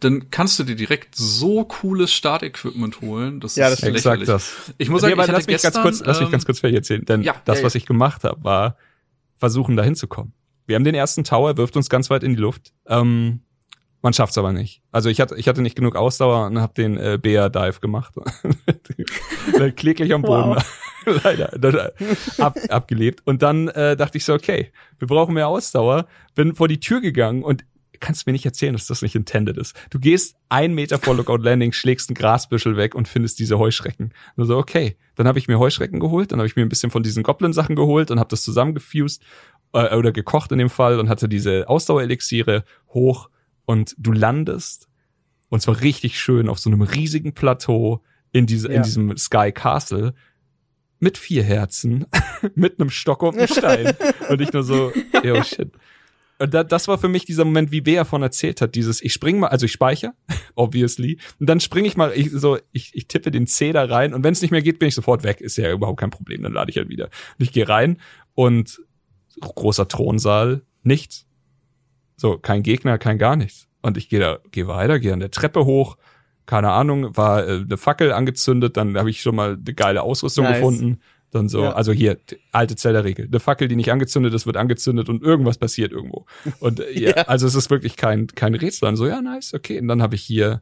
dann 0.01 0.31
kannst 0.31 0.59
du 0.59 0.65
dir 0.65 0.77
direkt 0.77 1.15
so 1.15 1.65
cooles 1.65 2.13
Startequipment 2.13 3.01
holen. 3.01 3.41
Das 3.41 3.57
Ja, 3.57 3.67
ist 3.67 3.73
das 3.73 3.79
stimmt. 3.81 3.97
Exakt 3.97 4.21
lächerlich. 4.21 4.45
das. 4.45 4.75
Ich 4.79 4.89
muss 4.89 5.03
sagen, 5.03 5.15
Nee, 5.15 5.23
ich 5.23 5.29
hatte 5.29 5.33
lass 5.33 5.47
mich 5.47 5.55
gestern, 5.55 5.73
ganz 5.73 5.83
kurz, 5.99 6.07
lass 6.07 6.19
mich 6.21 6.27
ähm, 6.27 6.33
ganz 6.33 6.47
kurz 6.47 6.61
fertig 6.61 6.77
erzählen, 6.77 7.05
denn 7.05 7.23
ja, 7.23 7.35
das, 7.45 7.59
ja, 7.59 7.65
was 7.65 7.75
ich 7.75 7.87
gemacht 7.87 8.25
habe, 8.25 8.43
war 8.43 8.77
versuchen, 9.37 9.77
da 9.77 9.83
hinzukommen. 9.83 10.33
Wir 10.67 10.77
haben 10.77 10.85
den 10.85 10.95
ersten 10.95 11.25
Tower, 11.25 11.57
wirft 11.57 11.77
uns 11.77 11.89
ganz 11.89 12.11
weit 12.11 12.23
in 12.23 12.35
die 12.35 12.41
Luft. 12.41 12.73
Ähm, 12.87 13.41
man 14.03 14.15
schafft's 14.15 14.39
aber 14.39 14.53
nicht. 14.53 14.83
Also 14.93 15.11
ich 15.11 15.21
hatte, 15.21 15.37
ich 15.37 15.47
hatte 15.47 15.61
nicht 15.61 15.77
genug 15.77 15.95
Ausdauer 15.95 16.47
und 16.47 16.61
habe 16.61 16.73
den 16.75 16.97
äh, 16.97 17.19
Bea 17.21 17.49
Dive 17.49 17.81
gemacht. 17.81 18.15
Kläglich 19.77 20.15
am 20.15 20.23
Boden. 20.23 20.57
Leider. 21.25 21.49
Dann, 21.59 21.91
ab, 22.39 22.59
abgelebt. 22.69 23.23
Und 23.27 23.43
dann 23.43 23.69
äh, 23.69 23.97
dachte 23.97 24.19
ich 24.19 24.25
so, 24.25 24.33
okay, 24.33 24.73
wir 24.99 25.09
brauchen 25.09 25.35
mehr 25.35 25.49
Ausdauer. 25.49 26.07
Bin 26.35 26.55
vor 26.55 26.69
die 26.69 26.81
Tür 26.81 27.01
gegangen 27.01 27.43
und 27.43 27.65
kannst 28.01 28.27
mir 28.27 28.33
nicht 28.33 28.47
erzählen, 28.47 28.73
dass 28.73 28.87
das 28.87 29.03
nicht 29.03 29.15
intended 29.15 29.57
ist. 29.59 29.77
Du 29.91 29.99
gehst 29.99 30.37
einen 30.49 30.75
Meter 30.75 30.99
vor 30.99 31.15
Lookout 31.15 31.37
Landing, 31.37 31.73
schlägst 31.73 32.11
ein 32.11 32.15
Grasbüschel 32.15 32.77
weg 32.77 32.95
und 32.95 33.07
findest 33.07 33.39
diese 33.39 33.59
Heuschrecken. 33.59 34.13
Und 34.37 34.47
so, 34.47 34.57
okay. 34.57 34.97
Dann 35.17 35.29
habe 35.29 35.39
ich 35.39 35.49
mir 35.49 35.59
Heuschrecken 35.59 36.01
geholt, 36.01 36.33
dann 36.33 36.39
habe 36.39 36.47
ich 36.47 36.57
mir 36.57 36.63
ein 36.63 36.71
bisschen 36.71 36.91
von 36.91 37.03
diesen 37.03 37.23
Goblin-Sachen 37.23 37.77
geholt 37.77 38.11
und 38.11 38.19
habe 38.19 38.31
das 38.31 38.43
zusammengefused 38.43 39.23
äh, 39.73 39.95
oder 39.97 40.13
gekocht 40.13 40.53
in 40.53 40.59
dem 40.59 40.71
Fall 40.71 40.99
und 40.99 41.09
hatte 41.09 41.29
diese 41.29 41.69
Ausdauerelixiere 41.69 42.65
hoch 42.93 43.31
und 43.65 43.95
du 43.99 44.13
landest 44.13 44.89
und 45.49 45.61
zwar 45.61 45.81
richtig 45.81 46.19
schön 46.21 46.49
auf 46.49 46.59
so 46.59 46.71
einem 46.71 46.83
riesigen 46.83 47.35
Plateau 47.35 48.03
in, 48.33 48.47
diese, 48.47 48.69
in 48.69 48.75
Ja. 48.75 48.83
diesem 48.83 49.17
Sky 49.17 49.51
Castle 49.53 50.15
mit 51.01 51.19
vier 51.19 51.43
Herzen, 51.43 52.07
mit 52.55 52.79
einem 52.81 52.91
Stock 52.91 53.23
und 53.23 53.37
einem 53.37 53.49
Stein. 53.49 53.95
und 54.29 54.41
ich 54.41 54.53
nur 54.53 54.63
so, 54.63 54.93
oh 55.25 55.43
shit. 55.43 55.71
Und 56.39 56.55
da, 56.55 56.65
das 56.65 56.89
war 56.89 56.97
für 56.99 57.09
mich 57.09 57.25
dieser 57.27 57.45
Moment, 57.45 57.71
wie 57.71 57.81
Bea 57.83 58.05
von 58.05 58.23
erzählt 58.23 58.61
hat, 58.63 58.75
dieses, 58.75 59.03
ich 59.03 59.13
spring 59.13 59.41
mal, 59.41 59.49
also 59.49 59.67
ich 59.67 59.73
speichere, 59.73 60.13
obviously, 60.55 61.19
und 61.39 61.49
dann 61.49 61.61
springe 61.61 61.87
ich 61.89 61.97
mal, 61.97 62.13
ich, 62.15 62.31
so, 62.31 62.59
ich, 62.73 62.93
ich 62.95 63.09
tippe 63.09 63.31
den 63.31 63.47
C 63.47 63.73
da 63.73 63.85
rein 63.85 64.15
und 64.15 64.25
wenn 64.25 64.33
es 64.33 64.41
nicht 64.43 64.51
mehr 64.51 64.63
geht, 64.63 64.79
bin 64.79 64.89
ich 64.89 64.95
sofort 64.95 65.23
weg, 65.23 65.41
ist 65.41 65.57
ja 65.59 65.71
überhaupt 65.73 66.01
kein 66.01 66.11
Problem, 66.11 66.43
dann 66.43 66.53
lade 66.53 66.71
ich 66.71 66.77
halt 66.79 66.89
wieder. 66.89 67.07
Und 67.07 67.43
ich 67.45 67.53
gehe 67.53 67.69
rein 67.69 67.99
und 68.35 68.81
großer 69.41 69.89
Thronsaal, 69.89 70.63
nichts. 70.83 71.27
So, 72.17 72.39
kein 72.39 72.63
Gegner, 72.63 72.99
kein 72.99 73.19
gar 73.19 73.37
nichts. 73.37 73.67
Und 73.83 73.97
ich 73.97 74.09
gehe 74.09 74.21
da, 74.21 74.39
gehe 74.51 74.67
weiter, 74.67 74.99
gehe 74.99 75.13
an 75.13 75.21
der 75.21 75.31
Treppe 75.31 75.65
hoch, 75.65 75.97
keine 76.47 76.71
Ahnung, 76.73 77.17
war 77.17 77.47
äh, 77.47 77.53
eine 77.65 77.77
Fackel 77.77 78.13
angezündet, 78.13 78.77
dann 78.77 78.97
habe 78.99 79.09
ich 79.11 79.23
schon 79.23 79.37
mal 79.37 79.53
eine 79.55 79.75
geile 79.75 80.03
Ausrüstung 80.03 80.45
Nice. 80.45 80.57
gefunden. 80.59 81.01
Dann 81.31 81.49
so, 81.49 81.63
Ja. 81.63 81.73
also 81.73 81.93
hier, 81.93 82.19
alte 82.51 82.75
Zellerregel. 82.75 83.27
Eine 83.27 83.39
Fackel, 83.39 83.69
die 83.69 83.77
nicht 83.77 83.93
angezündet 83.93 84.35
ist, 84.35 84.47
wird 84.47 84.57
angezündet 84.57 85.09
und 85.09 85.23
irgendwas 85.23 85.59
passiert 85.59 85.93
irgendwo. 85.93 86.27
Und 86.59 86.81
äh, 86.81 86.91
ja, 86.99 87.11
Ja. 87.17 87.23
also 87.29 87.47
es 87.47 87.55
ist 87.55 87.71
wirklich 87.71 87.97
kein, 87.97 88.27
kein 88.27 88.55
Rätsel. 88.55 88.87
Dann 88.87 88.97
so, 88.97 89.07
ja, 89.07 89.23
nice, 89.23 89.55
okay. 89.55 89.79
Und 89.81 89.87
dann 89.89 90.03
habe 90.03 90.17
ich 90.17 90.23
hier 90.23 90.61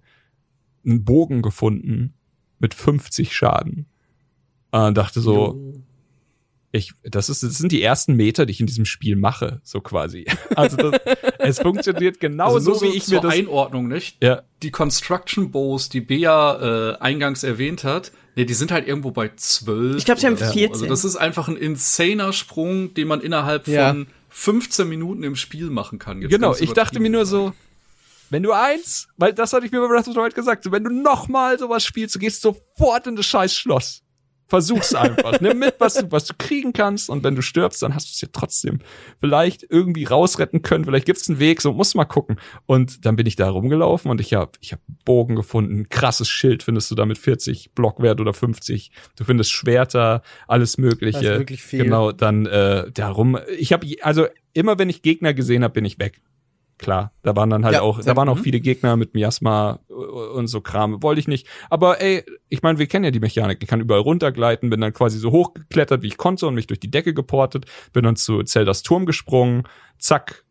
einen 0.85 1.05
Bogen 1.05 1.41
gefunden 1.43 2.13
mit 2.59 2.75
50 2.75 3.35
Schaden. 3.35 3.87
Und 4.71 4.99
dachte 4.99 5.21
so, 5.23 5.68
ich, 6.71 6.93
das 7.03 7.29
ist, 7.31 7.43
das 7.43 7.57
sind 7.57 7.73
die 7.73 7.83
ersten 7.83 8.15
Meter, 8.15 8.45
die 8.45 8.53
ich 8.53 8.61
in 8.61 8.67
diesem 8.67 8.85
Spiel 8.85 9.17
mache, 9.17 9.61
so 9.65 9.81
quasi. 9.81 10.27
Also 10.55 10.77
das, 10.77 11.01
es 11.39 11.59
funktioniert 11.61 12.21
genau 12.21 12.55
Also 12.55 12.75
so, 12.75 12.83
wie 12.83 12.95
ich 12.97 13.09
mir 13.09 13.21
das. 13.21 13.33
Einordnung, 13.35 13.89
nicht? 13.89 14.23
Ja, 14.23 14.43
Die 14.63 14.71
Construction 14.71 15.51
Bows, 15.51 15.89
die 15.89 16.01
Bea 16.03 16.93
äh, 16.93 16.99
eingangs 16.99 17.43
erwähnt 17.43 17.85
hat, 17.85 18.13
nee, 18.37 18.45
die 18.45 18.53
sind 18.55 18.71
halt 18.71 18.87
irgendwo 18.87 19.11
bei 19.13 19.31
12. 19.35 19.97
Ich 19.97 20.05
glaub, 20.05 20.19
sie 20.19 20.27
haben 20.27 20.35
oder 20.37 20.47
so. 20.47 20.53
14. 20.53 20.73
Also 20.73 20.87
das 20.87 21.05
ist 21.07 21.17
einfach 21.17 21.49
ein 21.49 21.57
insaner 21.57 22.33
Sprung, 22.35 22.93
den 22.95 23.09
man 23.09 23.21
innerhalb 23.23 23.67
Ja. 23.67 23.89
von 23.91 24.07
15 24.29 24.87
Minuten 24.89 25.23
im 25.23 25.37
Spiel 25.37 25.71
machen 25.71 25.99
kann. 25.99 26.21
Jetzt 26.21 26.31
genau. 26.31 26.55
Ich 26.55 26.73
dachte 26.75 27.01
mir 27.01 27.09
nur 27.11 27.25
so, 27.25 27.55
wenn 28.31 28.43
du 28.43 28.53
eins, 28.53 29.09
weil 29.17 29.33
das 29.33 29.55
hatte 29.55 29.65
ich 29.65 29.73
mir 29.73 29.81
bei 29.81 29.89
Breath 29.89 30.07
of 30.07 30.13
the 30.15 30.21
Wild 30.21 30.35
gesagt, 30.35 30.65
so, 30.65 30.71
wenn 30.71 30.85
du 30.85 30.91
noch 30.91 31.29
mal 31.29 31.59
sowas 31.59 31.83
spielst, 31.83 32.15
du 32.15 32.19
gehst 32.19 32.43
sofort 32.43 33.07
in 33.07 33.17
das 33.17 33.25
scheiß 33.25 33.55
Schloss. 33.55 34.03
Versuch's 34.49 34.95
einfach. 34.95 35.41
Nimm 35.41 35.59
mit, 35.59 35.75
was 35.79 35.95
du, 35.95 36.11
was 36.11 36.25
du 36.25 36.35
kriegen 36.37 36.73
kannst. 36.73 37.11
Und 37.11 37.23
wenn 37.23 37.37
du 37.37 37.43
stirbst, 37.43 37.83
dann 37.83 37.95
hast 37.95 38.09
du 38.09 38.13
es 38.15 38.21
ja 38.23 38.29
trotzdem 38.33 38.81
vielleicht 39.21 39.67
irgendwie 39.69 40.05
rausretten 40.05 40.63
können. 40.63 40.85
Vielleicht 40.85 41.05
gibt's 41.05 41.29
einen 41.29 41.39
Weg. 41.39 41.61
So, 41.61 41.75
musst 41.75 41.95
mal 41.95 42.07
gucken. 42.07 42.41
Und 42.65 43.05
dann 43.05 43.17
bin 43.17 43.27
ich 43.27 43.37
da 43.37 43.51
rumgelaufen 43.51 44.11
und 44.11 44.21
ich 44.23 44.33
habe 44.33 44.53
ich 44.61 44.73
hab 44.73 44.81
Bogen 45.05 45.37
gefunden. 45.37 45.89
Krasses 45.91 46.29
Schild 46.29 46.63
findest 46.63 46.91
du 46.91 46.95
da 46.95 47.05
mit 47.05 47.19
40 47.19 47.73
Blockwert 47.75 48.21
oder 48.21 48.33
50. 48.33 48.91
Du 49.17 49.25
findest 49.25 49.53
Schwerter, 49.53 50.23
alles 50.47 50.79
Mögliche. 50.79 51.21
Das 51.21 51.33
ist 51.33 51.39
wirklich 51.39 51.63
viel. 51.63 51.85
Genau, 51.85 52.13
dann 52.13 52.47
äh, 52.47 52.91
darum. 52.91 53.39
Ich 53.59 53.75
habe 53.75 53.87
also 54.01 54.27
immer, 54.55 54.79
wenn 54.79 54.89
ich 54.89 55.03
Gegner 55.03 55.35
gesehen 55.35 55.63
habe, 55.63 55.75
bin 55.75 55.85
ich 55.85 55.99
weg. 55.99 56.23
Klar, 56.79 57.13
da 57.23 57.35
waren 57.35 57.51
dann 57.51 57.65
halt 57.65 57.75
Ja, 57.75 57.83
auch, 57.83 58.01
da 58.01 58.15
waren 58.17 58.29
auch 58.29 58.39
mhm. 58.39 58.43
viele 58.43 58.61
Gegner 58.61 58.97
mit 58.97 59.13
Miasma 59.15 59.81
äh, 59.91 59.93
und 59.93 60.47
so 60.47 60.61
Kram. 60.61 61.03
Wollte 61.03 61.21
ich 61.21 61.29
nicht. 61.29 61.47
Aber 61.71 62.01
ey, 62.01 62.25
ich 62.49 62.63
meine, 62.63 62.79
wir 62.79 62.87
kennen 62.87 63.05
ja 63.05 63.11
die 63.11 63.21
Mechanik. 63.21 63.59
Ich 63.61 63.69
kann 63.69 63.81
überall 63.81 64.01
runtergleiten, 64.01 64.71
bin 64.71 64.81
dann 64.81 64.93
quasi 64.93 65.19
so 65.19 65.33
hochgeklettert, 65.33 66.03
wie 66.03 66.07
ich 66.07 66.17
konnte 66.17 66.47
und 66.47 66.55
mich 66.55 66.69
durch 66.69 66.81
die 66.81 66.91
Decke 66.91 67.15
geportet, 67.15 67.67
bin 67.93 68.05
dann 68.05 68.17
zu 68.17 68.43
Zeldas 68.45 68.83
Turm 68.83 69.07
gesprungen, 69.07 69.65
zack, 69.99 70.45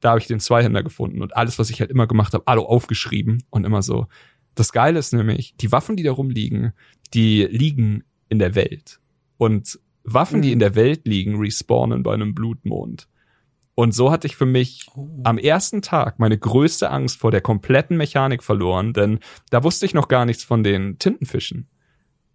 da 0.00 0.10
habe 0.10 0.20
ich 0.20 0.26
den 0.26 0.40
Zweihänder 0.40 0.82
gefunden 0.82 1.22
und 1.22 1.36
alles, 1.36 1.58
was 1.58 1.70
ich 1.70 1.80
halt 1.80 1.90
immer 1.90 2.06
gemacht 2.06 2.34
habe, 2.34 2.46
alle 2.46 2.60
aufgeschrieben 2.62 3.42
und 3.50 3.64
immer 3.64 3.82
so. 3.82 4.06
Das 4.54 4.72
Geile 4.72 4.98
ist 4.98 5.12
nämlich, 5.12 5.54
die 5.56 5.72
Waffen, 5.72 5.96
die 5.96 6.02
da 6.02 6.12
rumliegen, 6.12 6.72
die 7.14 7.44
liegen 7.44 8.04
in 8.28 8.38
der 8.38 8.54
Welt. 8.54 9.00
Und 9.38 9.78
Waffen, 10.04 10.42
die 10.42 10.48
Mhm. 10.48 10.52
in 10.54 10.58
der 10.58 10.74
Welt 10.74 11.06
liegen, 11.06 11.38
respawnen 11.38 12.02
bei 12.02 12.14
einem 12.14 12.34
Blutmond. 12.34 13.08
Und 13.74 13.94
so 13.94 14.10
hatte 14.10 14.26
ich 14.26 14.36
für 14.36 14.46
mich 14.46 14.86
am 15.24 15.38
ersten 15.38 15.80
Tag 15.80 16.18
meine 16.18 16.36
größte 16.36 16.90
Angst 16.90 17.18
vor 17.18 17.30
der 17.30 17.40
kompletten 17.40 17.96
Mechanik 17.96 18.42
verloren, 18.42 18.92
denn 18.92 19.20
da 19.50 19.64
wusste 19.64 19.86
ich 19.86 19.94
noch 19.94 20.08
gar 20.08 20.24
nichts 20.26 20.44
von 20.44 20.62
den 20.62 20.98
Tintenfischen. 20.98 21.68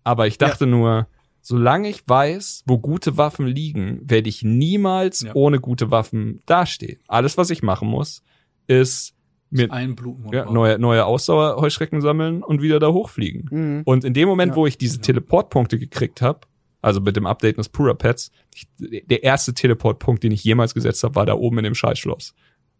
Aber 0.03 0.27
ich 0.27 0.37
dachte 0.37 0.65
nur, 0.65 1.07
solange 1.41 1.89
ich 1.89 2.07
weiß, 2.07 2.63
wo 2.65 2.79
gute 2.79 3.17
Waffen 3.17 3.45
liegen, 3.45 3.99
werde 4.03 4.29
ich 4.29 4.41
niemals 4.43 5.21
Ja. 5.21 5.31
ohne 5.35 5.59
gute 5.59 5.91
Waffen 5.91 6.41
dastehen. 6.47 6.99
Alles, 7.07 7.37
was 7.37 7.49
ich 7.51 7.61
machen 7.61 7.87
muss, 7.89 8.23
ist 8.65 9.13
mir 9.51 9.71
ein 9.71 9.95
Blutmond. 9.95 10.33
ja, 10.33 10.49
neue, 10.51 10.79
neue 10.79 11.05
Ausdauerheuschrecken 11.05 12.01
sammeln 12.01 12.41
und 12.43 12.61
wieder 12.63 12.79
da 12.79 12.91
hochfliegen. 12.91 13.47
Mhm. 13.51 13.81
Und 13.85 14.03
in 14.03 14.13
dem 14.15 14.27
Moment, 14.27 14.53
Ja. 14.53 14.55
wo 14.55 14.65
ich 14.65 14.77
diese 14.79 14.99
Teleportpunkte 14.99 15.77
gekriegt 15.77 16.21
habe, 16.21 16.39
also 16.85 17.01
mit 17.01 17.15
dem 17.15 17.25
Update 17.25 17.57
des 17.57 17.69
Pura 17.69 17.93
Pets, 17.95 18.31
ich, 18.53 18.67
der 18.77 19.23
erste 19.23 19.53
Teleportpunkt, 19.53 20.23
den 20.23 20.31
ich 20.31 20.43
jemals 20.43 20.73
gesetzt 20.73 21.03
habe, 21.03 21.15
war 21.15 21.25
da 21.25 21.33
oben 21.33 21.57
in 21.57 21.63
dem 21.63 21.75
Scheißschloss. 21.75 22.33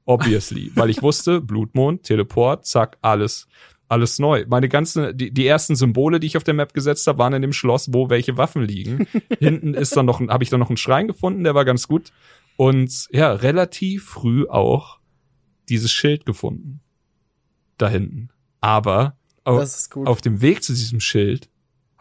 Obviously. 0.06 0.72
weil 0.76 0.90
ich 0.92 1.02
wusste, 1.02 1.42
Blutmond, 1.42 2.04
Teleport, 2.04 2.66
zack, 2.68 2.98
alles, 3.02 3.48
alles 3.88 4.20
neu. 4.20 4.46
Meine 4.48 4.70
ganzen, 4.70 5.18
die, 5.18 5.32
die 5.32 5.48
ersten 5.48 5.76
Symbole, 5.76 6.20
die 6.20 6.28
ich 6.28 6.38
auf 6.38 6.44
der 6.44 6.54
Map 6.54 6.74
gesetzt 6.74 7.08
habe, 7.08 7.18
waren 7.18 7.34
in 7.34 7.42
dem 7.42 7.54
Schloss, 7.54 7.92
wo 7.94 8.10
welche 8.12 8.38
Waffen 8.38 8.62
liegen. 8.64 9.08
Hinten 9.40 9.74
ist 9.74 9.98
dann 9.98 10.06
noch, 10.06 10.20
ein- 10.20 10.30
habe 10.30 10.44
ich 10.44 10.50
dann 10.52 10.60
noch 10.60 10.70
einen 10.70 10.78
Schrein 10.78 11.08
gefunden, 11.08 11.44
der 11.44 11.56
war 11.56 11.66
ganz 11.66 11.88
gut. 11.88 12.12
Und 12.58 13.08
ja, 13.12 13.34
relativ 13.34 14.06
früh 14.06 14.46
auch 14.48 15.00
dieses 15.68 15.92
Schild 15.92 16.26
gefunden. 16.28 16.80
Da 17.78 17.90
hinten. 17.90 18.30
Aber 18.62 19.18
au- 19.44 19.58
Das 19.58 19.76
ist 19.80 19.90
gut. 19.92 20.08
auf 20.08 20.22
dem 20.22 20.42
Weg 20.42 20.64
zu 20.64 20.74
diesem 20.74 21.00
Schild 21.00 21.50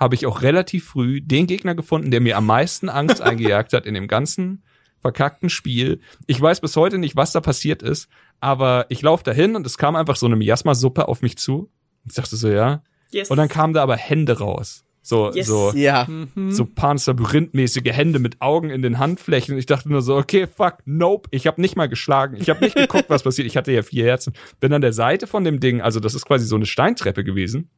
habe 0.04 0.14
ich 0.14 0.26
auch 0.26 0.42
relativ 0.42 0.84
früh 0.84 1.20
den 1.20 1.46
Gegner 1.46 1.74
gefunden, 1.74 2.10
der 2.10 2.20
mir 2.20 2.36
am 2.36 2.46
meisten 2.46 2.88
Angst 2.88 3.20
eingejagt 3.22 3.72
hat 3.72 3.86
in 3.86 3.94
dem 3.94 4.06
ganzen 4.06 4.62
verkackten 5.00 5.50
Spiel. 5.50 6.00
Ich 6.26 6.40
weiß 6.40 6.60
bis 6.60 6.76
heute 6.76 6.98
nicht, 6.98 7.16
was 7.16 7.32
da 7.32 7.40
passiert 7.40 7.82
ist, 7.82 8.08
aber 8.40 8.86
ich 8.88 9.02
laufe 9.02 9.24
dahin 9.24 9.56
und 9.56 9.66
es 9.66 9.76
kam 9.78 9.96
einfach 9.96 10.16
so 10.16 10.26
eine 10.26 10.36
Miasma-Suppe 10.36 11.08
auf 11.08 11.20
mich 11.22 11.36
zu. 11.38 11.70
Ich 12.06 12.14
dachte 12.14 12.36
so, 12.36 12.48
ja. 12.48 12.82
Yes. 13.10 13.30
Und 13.30 13.36
dann 13.36 13.48
kamen 13.48 13.74
da 13.74 13.82
aber 13.82 13.96
Hände 13.96 14.38
raus. 14.38 14.84
So, 15.02 15.30
Yes. 15.34 15.46
so, 15.46 15.72
ja. 15.74 16.06
Mhm. 16.08 16.50
so 16.52 16.64
Panzerlabyrinthmäßige 16.64 17.92
Hände 17.92 18.18
mit 18.18 18.40
Augen 18.40 18.70
in 18.70 18.80
den 18.80 18.98
Handflächen. 18.98 19.52
Und 19.54 19.58
ich 19.58 19.66
dachte 19.66 19.90
nur 19.90 20.00
so, 20.00 20.16
okay, 20.16 20.46
fuck, 20.46 20.78
nope. 20.86 21.28
Ich 21.32 21.46
habe 21.46 21.60
nicht 21.60 21.76
mal 21.76 21.88
geschlagen. 21.88 22.36
Ich 22.38 22.48
habe 22.48 22.64
nicht 22.64 22.74
geguckt, 22.76 23.06
was 23.08 23.22
passiert. 23.22 23.46
Ich 23.46 23.56
hatte 23.58 23.72
ja 23.72 23.82
vier 23.82 24.04
Herzen. 24.06 24.32
Bin 24.60 24.72
an 24.72 24.80
der 24.80 24.94
Seite 24.94 25.26
von 25.26 25.44
dem 25.44 25.60
Ding, 25.60 25.82
also 25.82 26.00
das 26.00 26.14
ist 26.14 26.24
quasi 26.24 26.46
so 26.46 26.56
eine 26.56 26.66
Steintreppe 26.66 27.24
gewesen. 27.24 27.68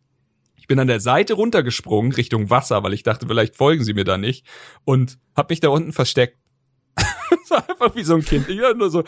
Ich 0.66 0.68
bin 0.68 0.80
an 0.80 0.88
der 0.88 0.98
Seite 0.98 1.34
runtergesprungen 1.34 2.10
Richtung 2.10 2.50
Wasser, 2.50 2.82
weil 2.82 2.92
ich 2.92 3.04
dachte, 3.04 3.28
vielleicht 3.28 3.54
folgen 3.54 3.84
sie 3.84 3.94
mir 3.94 4.02
da 4.02 4.18
nicht 4.18 4.44
und 4.84 5.16
hab 5.36 5.48
mich 5.50 5.60
da 5.60 5.68
unten 5.68 5.92
versteckt. 5.92 6.38
das 6.96 7.50
war 7.50 7.70
einfach 7.70 7.94
wie 7.94 8.02
so 8.02 8.16
ein 8.16 8.24
Kind. 8.24 8.48
Ich 8.48 8.60
war 8.60 8.74
nur 8.74 8.90
so, 8.90 9.04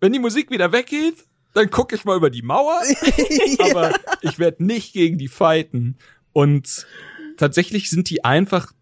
wenn 0.00 0.12
die 0.12 0.18
Musik 0.18 0.50
wieder 0.50 0.72
weggeht, 0.72 1.24
dann 1.54 1.70
gucke 1.70 1.94
ich 1.94 2.04
mal 2.04 2.16
über 2.16 2.30
die 2.30 2.42
Mauer, 2.42 2.82
aber 3.60 3.92
ich 4.22 4.40
werde 4.40 4.64
nicht 4.64 4.92
gegen 4.92 5.18
die 5.18 5.28
fighten. 5.28 5.98
Und 6.32 6.84
tatsächlich 7.36 7.90
sind 7.90 8.10
die 8.10 8.24
einfach 8.24 8.72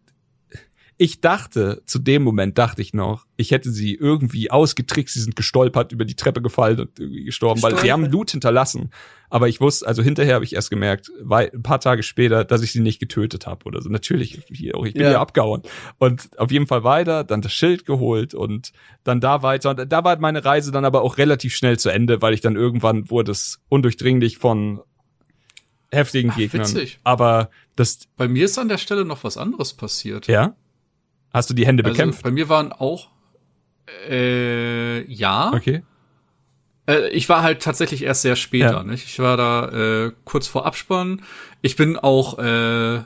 ich 0.98 1.20
dachte, 1.20 1.82
zu 1.84 1.98
dem 1.98 2.22
Moment 2.22 2.56
dachte 2.56 2.80
ich 2.80 2.94
noch, 2.94 3.26
ich 3.36 3.50
hätte 3.50 3.70
sie 3.70 3.94
irgendwie 3.94 4.50
ausgetrickst, 4.50 5.12
sie 5.12 5.20
sind 5.20 5.36
gestolpert, 5.36 5.92
über 5.92 6.06
die 6.06 6.14
Treppe 6.14 6.40
gefallen 6.40 6.80
und 6.80 6.98
irgendwie 6.98 7.24
gestorben, 7.24 7.62
weil 7.62 7.78
sie 7.78 7.92
haben 7.92 8.08
Blut 8.08 8.30
hinterlassen. 8.30 8.90
Aber 9.28 9.48
ich 9.48 9.60
wusste, 9.60 9.86
also 9.86 10.02
hinterher 10.02 10.36
habe 10.36 10.44
ich 10.44 10.54
erst 10.54 10.70
gemerkt, 10.70 11.10
weil 11.20 11.50
ein 11.52 11.62
paar 11.62 11.80
Tage 11.80 12.02
später, 12.02 12.44
dass 12.44 12.62
ich 12.62 12.72
sie 12.72 12.80
nicht 12.80 12.98
getötet 12.98 13.46
habe 13.46 13.66
oder 13.66 13.82
so. 13.82 13.90
Natürlich, 13.90 14.38
ich 14.48 14.72
bin 14.72 14.94
ja. 14.94 15.20
abgehauen. 15.20 15.62
Und 15.98 16.30
auf 16.38 16.50
jeden 16.50 16.66
Fall 16.66 16.82
weiter, 16.82 17.24
dann 17.24 17.42
das 17.42 17.52
Schild 17.52 17.84
geholt 17.84 18.32
und 18.32 18.72
dann 19.04 19.20
da 19.20 19.42
weiter. 19.42 19.70
Und 19.70 19.92
da 19.92 20.04
war 20.04 20.18
meine 20.18 20.44
Reise 20.44 20.72
dann 20.72 20.86
aber 20.86 21.02
auch 21.02 21.18
relativ 21.18 21.54
schnell 21.54 21.78
zu 21.78 21.90
Ende, 21.90 22.22
weil 22.22 22.32
ich 22.32 22.40
dann 22.40 22.56
irgendwann 22.56 23.10
wurde 23.10 23.32
es 23.32 23.60
undurchdringlich 23.68 24.38
von 24.38 24.80
heftigen 25.90 26.30
Ach, 26.30 26.36
Gegnern. 26.36 26.62
Witzig. 26.62 27.00
Aber 27.04 27.50
das. 27.74 28.06
Bei 28.16 28.28
mir 28.28 28.46
ist 28.46 28.58
an 28.58 28.68
der 28.68 28.78
Stelle 28.78 29.04
noch 29.04 29.24
was 29.24 29.36
anderes 29.36 29.74
passiert. 29.74 30.26
Ja? 30.28 30.56
Hast 31.36 31.50
du 31.50 31.54
die 31.54 31.66
Hände 31.66 31.84
also 31.84 31.92
bekämpft? 31.94 32.22
Bei 32.22 32.30
mir 32.30 32.48
waren 32.48 32.72
auch 32.72 33.08
äh, 34.08 35.02
ja. 35.12 35.52
Okay. 35.54 35.82
Äh, 36.88 37.10
ich 37.10 37.28
war 37.28 37.42
halt 37.42 37.62
tatsächlich 37.62 38.02
erst 38.02 38.22
sehr 38.22 38.36
später. 38.36 38.72
Ja. 38.72 38.82
Nicht? 38.84 39.04
Ich 39.04 39.18
war 39.18 39.36
da 39.36 40.06
äh, 40.06 40.12
kurz 40.24 40.46
vor 40.46 40.66
Abspann. 40.66 41.22
Ich 41.62 41.76
bin 41.76 41.96
auch 41.96 42.38
äh, 42.38 43.00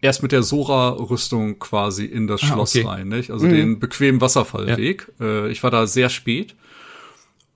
erst 0.00 0.22
mit 0.22 0.32
der 0.32 0.42
Sora-Rüstung 0.42 1.58
quasi 1.58 2.04
in 2.04 2.26
das 2.26 2.42
ah, 2.44 2.46
Schloss 2.46 2.76
okay. 2.76 2.86
rein. 2.86 3.08
Nicht? 3.08 3.30
Also 3.30 3.46
mhm. 3.46 3.50
den 3.50 3.80
bequemen 3.80 4.20
Wasserfallweg. 4.20 5.12
Ja. 5.18 5.26
Äh, 5.26 5.50
ich 5.50 5.62
war 5.62 5.70
da 5.70 5.86
sehr 5.86 6.10
spät. 6.10 6.54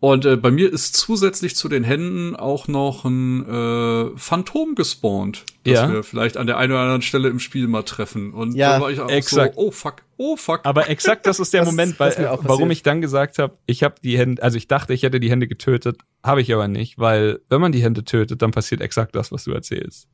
Und 0.00 0.24
äh, 0.24 0.36
bei 0.36 0.52
mir 0.52 0.72
ist 0.72 0.94
zusätzlich 0.94 1.56
zu 1.56 1.68
den 1.68 1.82
Händen 1.82 2.36
auch 2.36 2.68
noch 2.68 3.04
ein 3.04 3.44
äh, 3.48 4.16
Phantom 4.16 4.76
gespawnt, 4.76 5.44
das 5.64 5.74
ja. 5.74 5.92
wir 5.92 6.04
vielleicht 6.04 6.36
an 6.36 6.46
der 6.46 6.56
einen 6.56 6.72
oder 6.72 6.82
anderen 6.82 7.02
Stelle 7.02 7.28
im 7.28 7.40
Spiel 7.40 7.66
mal 7.66 7.82
treffen. 7.82 8.32
Und 8.32 8.54
ja, 8.54 8.74
da 8.74 8.80
war 8.80 8.90
ich 8.92 9.00
auch 9.00 9.10
exakt. 9.10 9.56
so, 9.56 9.60
oh 9.60 9.70
fuck, 9.72 10.04
oh 10.16 10.36
fuck. 10.36 10.60
Aber 10.62 10.88
exakt 10.88 11.26
das 11.26 11.40
ist 11.40 11.52
der 11.52 11.60
das, 11.64 11.70
Moment, 11.70 11.98
weil, 11.98 12.12
äh, 12.12 12.28
warum 12.42 12.70
ich 12.70 12.84
dann 12.84 13.00
gesagt 13.00 13.38
habe, 13.38 13.58
ich 13.66 13.82
habe 13.82 13.96
die 14.04 14.16
Hände, 14.16 14.40
also 14.40 14.56
ich 14.56 14.68
dachte, 14.68 14.94
ich 14.94 15.02
hätte 15.02 15.18
die 15.18 15.30
Hände 15.30 15.48
getötet, 15.48 15.98
habe 16.22 16.42
ich 16.42 16.54
aber 16.54 16.68
nicht, 16.68 16.98
weil 16.98 17.40
wenn 17.48 17.60
man 17.60 17.72
die 17.72 17.82
Hände 17.82 18.04
tötet, 18.04 18.40
dann 18.40 18.52
passiert 18.52 18.80
exakt 18.80 19.16
das, 19.16 19.32
was 19.32 19.44
du 19.44 19.52
erzählst. 19.52 20.06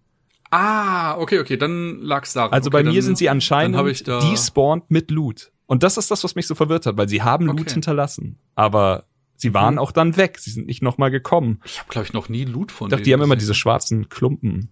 Ah, 0.50 1.18
okay, 1.18 1.40
okay, 1.40 1.58
dann 1.58 2.00
lag's 2.00 2.32
daran. 2.32 2.52
Also 2.52 2.68
okay, 2.68 2.84
bei 2.84 2.90
mir 2.90 3.02
sind 3.02 3.18
sie 3.18 3.28
anscheinend 3.28 3.76
despawned 4.06 4.84
mit 4.88 5.10
Loot. 5.10 5.50
Und 5.66 5.82
das 5.82 5.98
ist 5.98 6.10
das, 6.10 6.24
was 6.24 6.36
mich 6.36 6.46
so 6.46 6.54
verwirrt 6.54 6.86
hat, 6.86 6.96
weil 6.96 7.08
sie 7.08 7.22
haben 7.22 7.50
okay. 7.50 7.58
Loot 7.58 7.72
hinterlassen. 7.72 8.38
Aber 8.54 9.04
Sie 9.36 9.52
waren 9.54 9.74
mhm. 9.74 9.80
auch 9.80 9.92
dann 9.92 10.16
weg. 10.16 10.38
Sie 10.38 10.50
sind 10.50 10.66
nicht 10.66 10.82
noch 10.82 10.98
mal 10.98 11.10
gekommen. 11.10 11.60
Ich 11.64 11.78
habe 11.78 11.88
glaube 11.90 12.06
ich 12.06 12.12
noch 12.12 12.28
nie 12.28 12.44
Loot 12.44 12.72
von 12.72 12.86
ich 12.86 12.90
dachte, 12.90 13.02
denen. 13.02 13.04
Die 13.04 13.12
haben 13.14 13.22
immer 13.22 13.36
diese 13.36 13.54
schwarzen 13.54 14.08
Klumpen. 14.08 14.70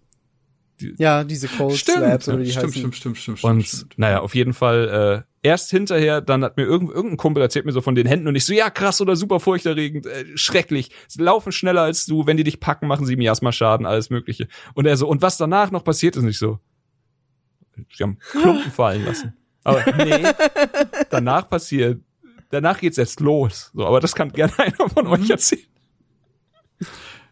Die 0.81 0.95
ja, 0.99 1.25
diese 1.25 1.49
Cold 1.49 1.77
stimmt, 1.77 1.99
Slabs 1.99 2.29
oder 2.29 2.39
die 2.39 2.51
stimmt, 2.51 2.67
heißen. 2.67 2.93
stimmt, 2.93 2.97
stimmt, 2.97 3.19
stimmt, 3.19 3.45
Und 3.45 3.67
stimmt. 3.67 3.99
naja, 3.99 4.21
auf 4.21 4.35
jeden 4.35 4.55
Fall 4.55 5.25
äh, 5.43 5.49
erst 5.49 5.71
hinterher, 5.71 6.21
dann 6.21 6.45
hat 6.45 6.57
mir 6.57 6.65
irgendein, 6.65 6.97
irgendein 6.97 7.17
Kumpel 7.19 7.43
erzählt 7.43 7.67
mir 7.67 7.73
so 7.73 7.81
von 7.81 7.95
den 7.95 8.07
Händen 8.07 8.29
und 8.29 8.35
ich 8.35 8.45
so, 8.45 8.53
ja 8.53 8.71
krass 8.71 9.01
oder 9.01 9.17
super 9.17 9.41
furchterregend, 9.41 10.07
äh, 10.07 10.25
schrecklich. 10.37 10.91
Sie 11.09 11.23
laufen 11.23 11.53
schneller 11.53 11.83
als 11.83 12.07
du, 12.07 12.27
wenn 12.27 12.37
die 12.37 12.45
dich 12.45 12.61
packen, 12.61 12.87
machen 12.87 13.07
sie 13.07 13.17
Miasma 13.17 13.53
Schaden, 13.53 13.87
alles 13.87 14.11
mögliche. 14.11 14.49
Und 14.75 14.87
er 14.87 14.97
so, 14.97 15.09
und 15.09 15.23
was 15.23 15.37
danach 15.37 15.71
noch 15.71 15.85
passiert 15.85 16.17
ist 16.17 16.23
nicht 16.23 16.39
so. 16.39 16.59
Sie 17.97 18.03
haben 18.03 18.19
Klumpen 18.19 18.71
fallen 18.73 19.05
lassen. 19.05 19.35
Aber 19.65 19.85
nee, 19.97 20.25
danach 21.11 21.49
passiert 21.49 22.01
danach 22.53 22.79
geht's 22.79 22.97
jetzt 22.97 23.19
los. 23.21 23.71
So, 23.75 23.85
aber 23.87 23.99
das 23.99 24.15
kann 24.15 24.33
gerne 24.33 24.53
einer 24.59 24.89
von 24.89 25.07
euch 25.09 25.25
mhm. 25.25 25.31
erzählen. 25.31 25.67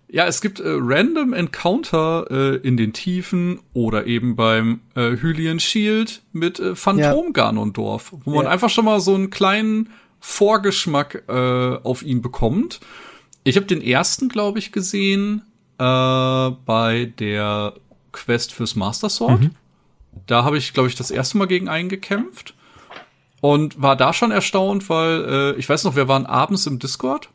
Ja, 0.08 0.26
es 0.26 0.40
gibt 0.40 0.58
äh, 0.58 0.64
Random 0.66 1.32
Encounter 1.32 2.26
äh, 2.30 2.56
in 2.56 2.76
den 2.76 2.92
Tiefen 2.92 3.60
oder 3.72 4.06
eben 4.06 4.34
beim 4.34 4.80
äh, 4.96 5.16
Hylian 5.16 5.60
Shield 5.60 6.22
mit 6.32 6.58
äh, 6.58 6.74
Phantom 6.74 7.26
ja. 7.26 7.32
Ganondorf, 7.32 8.12
wo 8.24 8.34
man 8.34 8.44
ja. 8.44 8.50
einfach 8.50 8.70
schon 8.70 8.86
mal 8.86 9.00
so 9.00 9.14
einen 9.14 9.30
kleinen 9.30 9.90
Vorgeschmack 10.18 11.24
äh, 11.28 11.32
auf 11.32 12.02
ihn 12.02 12.22
bekommt. 12.22 12.80
Ich 13.44 13.56
habe 13.56 13.66
den 13.66 13.80
ersten, 13.80 14.28
glaube 14.28 14.58
ich, 14.58 14.72
gesehen 14.72 15.42
äh, 15.78 15.82
bei 15.84 17.12
der 17.18 17.74
Quest 18.10 18.52
fürs 18.52 18.74
Master 18.74 19.08
Sword. 19.08 19.42
Mhm. 19.42 19.50
Da 20.26 20.42
habe 20.42 20.58
ich, 20.58 20.74
glaube 20.74 20.88
ich, 20.88 20.96
das 20.96 21.12
erste 21.12 21.38
Mal 21.38 21.46
gegen 21.46 21.68
einen 21.68 21.88
gekämpft. 21.88 22.54
Und 23.40 23.80
war 23.80 23.96
da 23.96 24.12
schon 24.12 24.30
erstaunt, 24.30 24.88
weil 24.90 25.24
äh, 25.24 25.58
ich 25.58 25.68
weiß 25.68 25.84
noch, 25.84 25.96
wir 25.96 26.08
waren 26.08 26.26
abends 26.26 26.66
im 26.66 26.78
Discord 26.78 27.30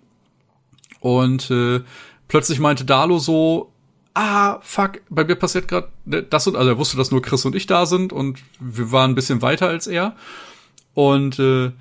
und 1.00 1.50
äh, 1.50 1.82
plötzlich 2.28 2.60
meinte 2.60 2.86
Dalo 2.86 3.18
so, 3.18 3.72
ah, 4.14 4.60
fuck, 4.62 5.02
bei 5.10 5.24
mir 5.24 5.36
passiert 5.36 5.68
gerade 5.68 5.90
das 6.06 6.48
und 6.48 6.56
also 6.56 6.70
er 6.70 6.78
wusste, 6.78 6.98
dass 6.98 7.12
nur 7.12 7.22
Chris 7.22 7.46
und 7.46 7.56
ich 7.56 7.68
da 7.68 7.86
sind 7.86 8.14
und 8.14 8.40
wir 8.60 8.92
waren 8.92 9.12
ein 9.12 9.16
bisschen 9.16 9.42
weiter 9.42 9.68
als 9.68 9.88
er. 9.88 10.16
Und 10.94 11.38
äh, 11.40 11.72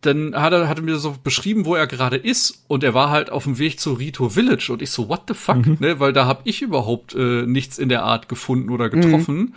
dann 0.00 0.34
hat 0.34 0.52
er, 0.52 0.68
hat 0.68 0.78
er 0.78 0.84
mir 0.84 0.96
so 0.98 1.16
beschrieben, 1.22 1.66
wo 1.66 1.74
er 1.74 1.86
gerade 1.86 2.16
ist 2.16 2.64
und 2.68 2.84
er 2.84 2.94
war 2.94 3.10
halt 3.10 3.30
auf 3.30 3.44
dem 3.44 3.58
Weg 3.58 3.80
zu 3.80 3.92
Rito 3.92 4.28
Village 4.28 4.70
und 4.72 4.80
ich 4.80 4.90
so, 4.90 5.08
what 5.08 5.22
the 5.28 5.34
fuck, 5.34 5.66
mhm. 5.66 5.76
ne, 5.80 6.00
weil 6.00 6.12
da 6.12 6.26
habe 6.26 6.42
ich 6.44 6.62
überhaupt 6.62 7.14
äh, 7.14 7.42
nichts 7.46 7.78
in 7.78 7.88
der 7.88 8.04
Art 8.04 8.28
gefunden 8.28 8.70
oder 8.70 8.88
getroffen. 8.88 9.36
Mhm. 9.36 9.54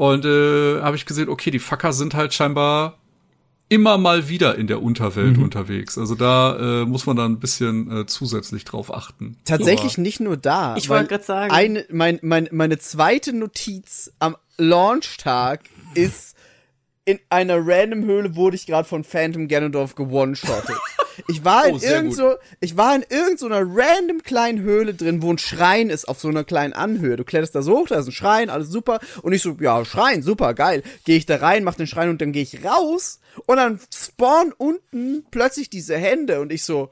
Und 0.00 0.24
äh, 0.24 0.80
habe 0.80 0.96
ich 0.96 1.04
gesehen, 1.04 1.28
okay, 1.28 1.50
die 1.50 1.58
Fucker 1.58 1.92
sind 1.92 2.14
halt 2.14 2.32
scheinbar 2.32 2.96
immer 3.68 3.98
mal 3.98 4.30
wieder 4.30 4.56
in 4.56 4.66
der 4.66 4.82
Unterwelt 4.82 5.36
mhm. 5.36 5.42
unterwegs. 5.42 5.98
Also 5.98 6.14
da 6.14 6.56
äh, 6.56 6.86
muss 6.86 7.04
man 7.04 7.18
dann 7.18 7.32
ein 7.32 7.38
bisschen 7.38 7.94
äh, 7.94 8.06
zusätzlich 8.06 8.64
drauf 8.64 8.94
achten. 8.94 9.36
Tatsächlich 9.44 9.96
Aber 9.96 10.02
nicht 10.02 10.20
nur 10.20 10.38
da. 10.38 10.74
Ich 10.78 10.88
wollte 10.88 11.08
gerade 11.08 11.24
sagen. 11.24 11.52
Eine, 11.52 11.84
mein, 11.90 12.18
mein, 12.22 12.48
meine 12.50 12.78
zweite 12.78 13.34
Notiz 13.34 14.10
am 14.20 14.36
Launchtag 14.56 15.64
ist, 15.94 16.34
in 17.04 17.18
einer 17.28 17.58
random 17.66 18.04
Höhle 18.04 18.36
wurde 18.36 18.56
ich 18.56 18.66
gerade 18.66 18.88
von 18.88 19.04
Phantom 19.04 19.48
Ganondorf 19.48 19.94
gewone-shottet. 19.94 20.76
Ich 21.28 21.44
war 21.44 21.66
in 21.66 21.76
oh, 21.76 21.80
irgend 21.80 22.14
so, 22.14 22.36
ich 22.60 22.76
war 22.76 22.94
in 22.94 23.04
irgendeiner 23.08 23.64
so 23.64 23.72
random 23.74 24.22
kleinen 24.22 24.60
Höhle 24.60 24.94
drin, 24.94 25.22
wo 25.22 25.32
ein 25.32 25.38
Schrein 25.38 25.90
ist 25.90 26.08
auf 26.08 26.20
so 26.20 26.28
einer 26.28 26.44
kleinen 26.44 26.72
Anhöhe. 26.72 27.16
Du 27.16 27.24
kletterst 27.24 27.54
da 27.54 27.62
so 27.62 27.78
hoch, 27.78 27.88
da 27.88 27.98
ist 27.98 28.06
ein 28.06 28.12
Schrein, 28.12 28.50
alles 28.50 28.68
super. 28.68 29.00
Und 29.22 29.32
ich 29.32 29.42
so, 29.42 29.56
ja, 29.60 29.84
Schrein, 29.84 30.22
super, 30.22 30.54
geil. 30.54 30.82
Gehe 31.04 31.16
ich 31.16 31.26
da 31.26 31.36
rein, 31.36 31.64
mach 31.64 31.74
den 31.74 31.86
Schrein 31.86 32.08
und 32.08 32.20
dann 32.20 32.32
gehe 32.32 32.42
ich 32.42 32.64
raus 32.64 33.20
und 33.46 33.56
dann 33.56 33.80
spawn 33.92 34.52
unten 34.56 35.24
plötzlich 35.30 35.68
diese 35.68 35.96
Hände 35.96 36.40
und 36.40 36.52
ich 36.52 36.64
so, 36.64 36.90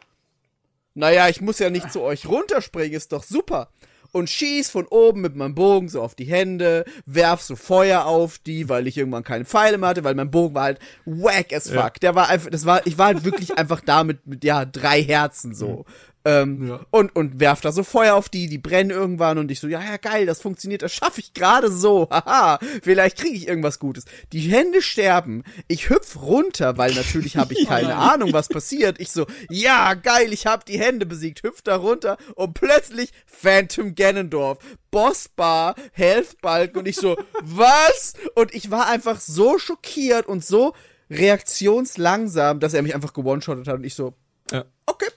naja, 0.95 1.29
ich 1.29 1.41
muss 1.41 1.59
ja 1.59 1.71
nicht 1.71 1.93
zu 1.93 2.03
euch 2.03 2.27
runterspringen, 2.27 2.97
ist 2.97 3.13
doch 3.13 3.23
super 3.23 3.71
und 4.13 4.31
schieß 4.31 4.71
von 4.71 4.87
oben 4.87 5.21
mit 5.21 5.37
meinem 5.37 5.55
Bogen 5.55 5.89
so 5.89 6.03
auf 6.03 6.15
die 6.15 6.25
Hände, 6.25 6.85
werf 7.07 7.41
so 7.41 7.57
Feuer 7.57 8.07
auf 8.07 8.39
die, 8.39 8.69
weil 8.69 8.87
ich 8.87 8.97
irgendwann 8.97 9.25
keine 9.25 9.45
Pfeile 9.45 9.79
mehr 9.79 9.91
hatte, 9.91 10.05
weil 10.05 10.15
mein 10.15 10.31
Bogen 10.31 10.55
war 10.55 10.65
halt 10.65 10.79
wack 11.05 11.53
as 11.53 11.69
fuck. 11.69 11.77
Ja. 11.77 11.91
Der 12.03 12.15
war 12.15 12.29
einfach, 12.29 12.51
das 12.51 12.67
war, 12.67 12.87
ich 12.87 12.99
war 12.99 13.07
halt 13.07 13.25
wirklich 13.25 13.57
einfach 13.59 13.81
da 13.81 14.05
mit, 14.05 14.27
mit 14.27 14.45
ja, 14.45 14.65
drei 14.65 15.03
Herzen 15.03 15.55
so. 15.55 15.69
Mhm. 15.69 15.85
Ähm, 16.25 16.69
ja. 16.69 16.81
und, 16.91 17.15
und 17.15 17.41
werft 17.41 17.65
da 17.65 17.73
so 17.73 17.85
Feuer 17.85 18.15
auf 18.15 18.29
die, 18.29 18.49
die 18.49 18.59
brennen 18.59 18.91
irgendwann 18.91 19.39
und 19.39 19.51
ich 19.51 19.61
so, 19.61 19.69
ja, 19.69 19.81
ja, 19.81 19.97
geil, 19.97 20.27
das 20.27 20.43
funktioniert, 20.43 20.83
das 20.83 20.93
schaffe 20.93 21.21
ich 21.21 21.33
gerade 21.33 21.71
so, 21.71 22.09
haha, 22.11 22.59
vielleicht 22.83 23.19
kriege 23.19 23.37
ich 23.37 23.47
irgendwas 23.47 23.79
Gutes. 23.79 24.05
Die 24.33 24.41
Hände 24.41 24.83
sterben, 24.83 25.45
ich 25.69 25.89
hüpf 25.89 26.21
runter, 26.21 26.77
weil 26.77 26.93
natürlich 26.95 27.37
habe 27.37 27.55
ich 27.55 27.67
keine 27.69 27.95
Ahnung, 27.95 28.33
was 28.33 28.49
passiert. 28.49 29.01
Ich 29.01 29.11
so, 29.11 29.27
ja, 29.49 29.95
geil, 29.95 30.33
ich 30.33 30.47
habe 30.47 30.65
die 30.67 30.79
Hände 30.79 31.07
besiegt, 31.07 31.43
hüpf 31.43 31.63
da 31.63 31.77
runter 31.77 32.19
und 32.35 32.55
plötzlich 32.55 33.13
Phantom 33.27 33.95
Ganondorf, 33.95 34.59
Bossbar, 34.91 35.77
Health 35.93 36.41
Balken 36.41 36.79
und 36.79 36.89
ich 36.89 36.97
so, 36.97 37.17
was? 37.43 38.15
Und 38.35 38.55
ich 38.55 38.71
war 38.71 38.89
einfach 38.89 39.21
so 39.21 39.59
schockiert 39.59 40.27
und 40.27 40.45
so 40.45 40.75
reaktionslangsam, 41.11 42.61
dass 42.61 42.75
er 42.75 42.83
mich 42.83 42.95
einfach 42.95 43.13
gewone-shottet 43.13 43.69
hat 43.69 43.77
und 43.77 43.85
ich 43.85 43.95
so, 43.95 44.15
ja. 44.51 44.65
okay, 44.87 45.09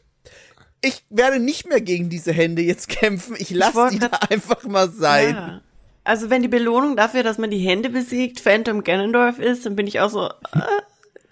ich 0.81 1.03
werde 1.09 1.39
nicht 1.39 1.67
mehr 1.67 1.81
gegen 1.81 2.09
diese 2.09 2.31
Hände 2.31 2.61
jetzt 2.61 2.87
kämpfen. 2.89 3.35
Ich 3.37 3.49
lasse 3.51 3.89
die 3.91 3.99
da 3.99 4.09
einfach 4.29 4.63
mal 4.63 4.89
sein. 4.89 5.35
Ja. 5.35 5.61
Also 6.03 6.29
wenn 6.29 6.41
die 6.41 6.47
Belohnung 6.47 6.95
dafür, 6.95 7.23
dass 7.23 7.37
man 7.37 7.51
die 7.51 7.59
Hände 7.59 7.89
besiegt, 7.89 8.39
Phantom 8.39 8.83
Ganondorf 8.83 9.37
ist, 9.39 9.65
dann 9.65 9.75
bin 9.75 9.85
ich 9.85 9.99
auch 9.99 10.09
so. 10.09 10.27
Äh, 10.27 10.61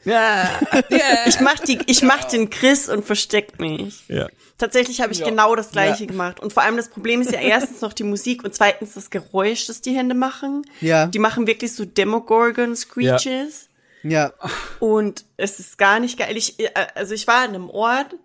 ja. 0.06 0.50
Ich 1.28 1.40
mach 1.40 1.60
die, 1.60 1.80
ich 1.88 2.04
mach 2.04 2.24
den 2.26 2.50
Chris 2.50 2.88
und 2.88 3.04
versteck 3.06 3.60
mich. 3.60 4.08
Ja. 4.08 4.28
Tatsächlich 4.58 5.02
habe 5.02 5.14
ich 5.14 5.20
ja. 5.20 5.26
genau 5.26 5.56
das 5.56 5.72
gleiche 5.72 6.04
ja. 6.04 6.10
gemacht. 6.10 6.40
Und 6.40 6.54
vor 6.54 6.64
allem 6.64 6.78
das 6.78 6.90
Problem 6.90 7.22
ist 7.22 7.32
ja 7.32 7.40
erstens 7.40 7.82
noch 7.82 7.94
die 7.94 8.04
Musik 8.04 8.44
und 8.44 8.54
zweitens 8.54 8.94
das 8.94 9.10
Geräusch, 9.10 9.68
das 9.68 9.82
die 9.82 9.96
Hände 9.96 10.16
machen. 10.16 10.64
Ja. 10.82 11.08
Die 11.08 11.20
machen 11.20 11.48
wirklich 11.48 11.74
so 11.74 11.86
Demogorgon 11.86 12.76
Screeches. 12.76 13.70
Ja. 14.04 14.34
Und 14.80 15.26
es 15.38 15.60
ist 15.60 15.78
gar 15.78 16.00
nicht 16.00 16.18
geil. 16.18 16.38
Ich, 16.38 16.60
äh, 16.60 16.70
also 16.96 17.14
ich 17.14 17.28
war 17.28 17.44
in 17.46 17.56
einem 17.56 17.70
Ort, 17.70 18.16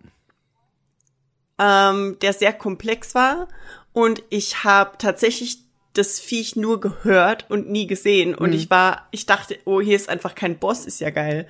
ähm, 1.59 2.17
der 2.21 2.33
sehr 2.33 2.53
komplex 2.53 3.15
war. 3.15 3.47
Und 3.93 4.23
ich 4.29 4.63
habe 4.63 4.97
tatsächlich 4.97 5.59
das 5.93 6.19
Viech 6.19 6.55
nur 6.55 6.81
gehört 6.81 7.45
und 7.49 7.69
nie 7.69 7.87
gesehen. 7.87 8.35
Und 8.35 8.53
ich 8.53 8.69
war, 8.69 9.07
ich 9.11 9.25
dachte, 9.25 9.57
oh, 9.63 9.79
hier 9.79 9.95
ist 9.95 10.09
einfach 10.09 10.35
kein 10.35 10.57
Boss, 10.57 10.85
ist 10.85 10.99
ja 10.99 11.09
geil. 11.09 11.47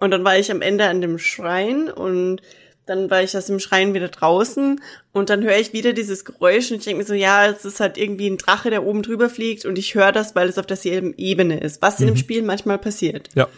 Und 0.00 0.12
dann 0.12 0.24
war 0.24 0.38
ich 0.38 0.50
am 0.52 0.62
Ende 0.62 0.86
an 0.88 1.00
dem 1.00 1.18
Schrein 1.18 1.90
und 1.90 2.40
dann 2.86 3.10
war 3.10 3.22
ich 3.22 3.36
aus 3.36 3.46
dem 3.46 3.60
Schrein 3.60 3.94
wieder 3.94 4.08
draußen 4.08 4.80
und 5.12 5.30
dann 5.30 5.42
höre 5.42 5.58
ich 5.58 5.72
wieder 5.72 5.92
dieses 5.92 6.24
Geräusch 6.24 6.70
und 6.70 6.78
ich 6.78 6.84
denke 6.84 7.02
mir 7.02 7.06
so, 7.06 7.14
ja, 7.14 7.46
es 7.46 7.64
ist 7.64 7.80
halt 7.80 7.98
irgendwie 7.98 8.28
ein 8.28 8.38
Drache, 8.38 8.70
der 8.70 8.84
oben 8.84 9.02
drüber 9.02 9.28
fliegt 9.28 9.66
und 9.66 9.76
ich 9.78 9.94
höre 9.94 10.12
das, 10.12 10.34
weil 10.34 10.48
es 10.48 10.58
auf 10.58 10.66
derselben 10.66 11.14
Ebene 11.16 11.60
ist, 11.60 11.82
was 11.82 12.00
in 12.00 12.06
dem 12.06 12.16
Spiel 12.16 12.42
manchmal 12.42 12.78
passiert. 12.78 13.28
Ja. 13.34 13.48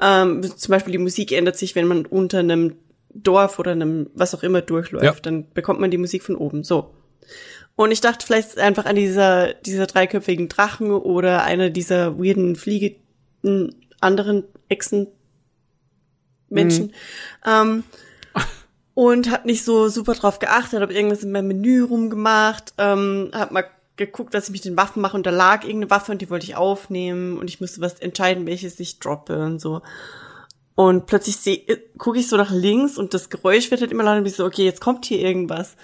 Ähm, 0.00 0.42
zum 0.42 0.72
Beispiel 0.72 0.92
die 0.92 0.98
Musik 0.98 1.32
ändert 1.32 1.58
sich, 1.58 1.74
wenn 1.74 1.86
man 1.86 2.06
unter 2.06 2.38
einem 2.38 2.76
Dorf 3.14 3.58
oder 3.58 3.72
einem 3.72 4.08
was 4.14 4.34
auch 4.34 4.42
immer 4.42 4.62
durchläuft, 4.62 5.04
Ja. 5.04 5.14
dann 5.22 5.50
bekommt 5.52 5.80
man 5.80 5.90
die 5.90 5.98
Musik 5.98 6.22
von 6.22 6.36
oben. 6.36 6.64
So. 6.64 6.94
Und 7.76 7.92
ich 7.92 8.00
dachte 8.00 8.26
vielleicht 8.26 8.58
einfach 8.58 8.86
an 8.86 8.96
dieser, 8.96 9.52
dieser 9.54 9.86
dreiköpfigen 9.86 10.48
Drachen 10.48 10.90
oder 10.90 11.44
einer 11.44 11.70
dieser 11.70 12.18
weirden 12.18 12.56
fliegenden 12.56 13.74
anderen 14.00 14.44
Echsen-Menschen. 14.68 16.92
Ähm, 17.46 17.84
und 18.94 19.30
hab 19.30 19.46
nicht 19.46 19.64
so 19.64 19.88
super 19.88 20.14
drauf 20.14 20.38
geachtet, 20.40 20.82
hab 20.82 20.90
irgendwas 20.90 21.22
in 21.22 21.32
meinem 21.32 21.48
Menü 21.48 21.82
rumgemacht, 21.82 22.74
ähm, 22.78 23.30
hab 23.32 23.50
mal 23.50 23.64
geguckt, 23.96 24.34
dass 24.34 24.46
ich 24.46 24.52
mit 24.52 24.64
den 24.64 24.76
Waffen 24.76 25.00
mache 25.00 25.16
und 25.16 25.26
da 25.26 25.30
lag 25.30 25.62
irgendeine 25.62 25.90
Waffe 25.90 26.12
und 26.12 26.20
die 26.22 26.30
wollte 26.30 26.46
ich 26.46 26.56
aufnehmen 26.56 27.38
und 27.38 27.48
ich 27.48 27.60
musste 27.60 27.80
was 27.80 28.00
entscheiden, 28.00 28.46
welches 28.46 28.80
ich 28.80 28.98
droppe 28.98 29.44
und 29.44 29.60
so. 29.60 29.82
Und 30.80 31.04
plötzlich 31.04 31.36
seh, 31.36 31.66
gucke 31.98 32.18
ich 32.18 32.26
so 32.26 32.38
nach 32.38 32.50
links 32.50 32.96
und 32.96 33.12
das 33.12 33.28
Geräusch 33.28 33.70
wird 33.70 33.82
halt 33.82 33.92
immer 33.92 34.02
lauter 34.02 34.20
und 34.20 34.26
ich 34.26 34.36
so, 34.36 34.46
okay, 34.46 34.64
jetzt 34.64 34.80
kommt 34.80 35.04
hier 35.04 35.18
irgendwas. 35.18 35.76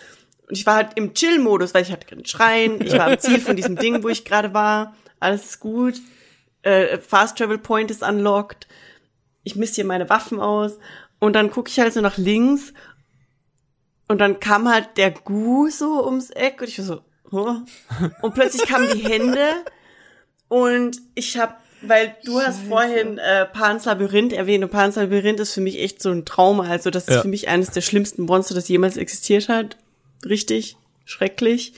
Und 0.48 0.56
ich 0.56 0.64
war 0.64 0.76
halt 0.76 0.92
im 0.94 1.12
Chill-Modus, 1.12 1.74
weil 1.74 1.82
ich 1.82 1.92
hatte 1.92 2.06
keinen 2.06 2.24
Schreien, 2.24 2.80
ich 2.80 2.94
war 2.94 3.08
am 3.08 3.18
Ziel 3.18 3.38
von 3.42 3.56
diesem 3.56 3.76
Ding, 3.76 4.02
wo 4.02 4.08
ich 4.08 4.24
gerade 4.24 4.54
war, 4.54 4.96
alles 5.20 5.44
ist 5.44 5.60
gut, 5.60 5.96
äh, 6.62 6.96
Fast 6.96 7.36
Travel 7.36 7.58
Point 7.58 7.90
ist 7.90 8.02
unlocked, 8.02 8.68
ich 9.42 9.54
misst 9.54 9.74
hier 9.74 9.84
meine 9.84 10.08
Waffen 10.08 10.40
aus. 10.40 10.78
Und 11.18 11.34
dann 11.34 11.50
gucke 11.50 11.68
ich 11.68 11.78
halt 11.78 11.92
so 11.92 12.00
nach 12.00 12.16
links. 12.16 12.72
Und 14.08 14.16
dann 14.16 14.40
kam 14.40 14.66
halt 14.66 14.96
der 14.96 15.10
Gu 15.10 15.68
so 15.68 16.06
ums 16.06 16.30
Eck 16.30 16.62
und 16.62 16.68
ich 16.68 16.78
war 16.78 16.86
so, 16.86 17.00
huh? 17.32 17.60
und 18.22 18.34
plötzlich 18.34 18.62
kamen 18.62 18.88
die 18.94 19.04
Hände. 19.06 19.46
Und 20.48 21.02
ich 21.14 21.36
habe, 21.36 21.54
weil 21.88 22.14
du 22.24 22.40
hast 22.40 22.60
vorhin 22.62 23.18
äh, 23.18 23.46
Pans 23.46 23.84
Labyrinth 23.84 24.32
erwähnt 24.32 24.64
und 24.64 24.70
Pans 24.70 24.96
Labyrinth 24.96 25.40
ist 25.40 25.54
für 25.54 25.60
mich 25.60 25.78
echt 25.80 26.02
so 26.02 26.10
ein 26.10 26.24
Trauma, 26.24 26.64
also 26.68 26.90
das 26.90 27.08
ist 27.08 27.14
Ja. 27.14 27.22
für 27.22 27.28
mich 27.28 27.48
eines 27.48 27.70
der 27.70 27.80
schlimmsten 27.80 28.22
Monster, 28.22 28.54
das 28.54 28.68
jemals 28.68 28.96
existiert 28.96 29.48
hat, 29.48 29.76
richtig 30.24 30.76
schrecklich. 31.04 31.74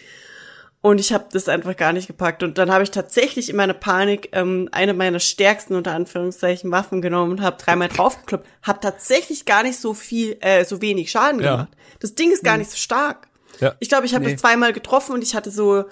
Und 0.80 1.00
ich 1.00 1.12
habe 1.12 1.24
das 1.32 1.48
einfach 1.48 1.76
gar 1.76 1.92
nicht 1.92 2.06
gepackt. 2.06 2.44
Und 2.44 2.56
dann 2.56 2.70
habe 2.70 2.84
ich 2.84 2.92
tatsächlich 2.92 3.50
in 3.50 3.56
meiner 3.56 3.74
Panik 3.74 4.28
ähm, 4.32 4.68
eine 4.70 4.94
meiner 4.94 5.18
stärksten 5.18 5.74
unter 5.74 5.92
Anführungszeichen 5.92 6.70
Waffen 6.70 7.02
genommen 7.02 7.32
und 7.32 7.40
habe 7.42 7.60
dreimal 7.60 7.88
draufgekloppt. 7.88 8.46
Hab 8.62 8.80
tatsächlich 8.80 9.44
gar 9.44 9.64
nicht 9.64 9.76
so 9.80 9.92
viel, 9.92 10.36
äh, 10.40 10.64
so 10.64 10.80
wenig 10.80 11.10
Schaden 11.10 11.40
Ja. 11.42 11.50
gemacht. 11.50 11.68
Das 11.98 12.14
Ding 12.14 12.30
ist 12.30 12.44
gar 12.44 12.56
nicht 12.58 12.70
so 12.70 12.76
stark. 12.76 13.26
Ja. 13.58 13.74
Ich 13.80 13.88
glaube, 13.88 14.06
ich 14.06 14.14
habe 14.14 14.24
Nee. 14.24 14.32
das 14.32 14.40
zweimal 14.40 14.72
getroffen 14.72 15.14
und 15.14 15.22
ich 15.22 15.34
hatte 15.34 15.50
so 15.50 15.84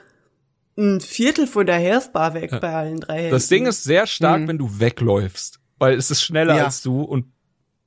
ein 0.78 1.00
Viertel 1.00 1.46
von 1.46 1.66
der 1.66 1.76
Healthbar 1.76 2.34
weg 2.34 2.50
bei 2.60 2.72
allen 2.74 3.00
drei 3.00 3.16
Händen. 3.18 3.30
Das 3.32 3.48
Ding 3.48 3.66
ist 3.66 3.84
sehr 3.84 4.06
stark, 4.06 4.46
wenn 4.46 4.58
du 4.58 4.78
wegläufst. 4.78 5.58
Weil 5.78 5.94
es 5.96 6.10
ist 6.10 6.22
schneller 6.22 6.56
Ja. 6.56 6.64
als 6.64 6.82
du 6.82 7.02
und 7.02 7.26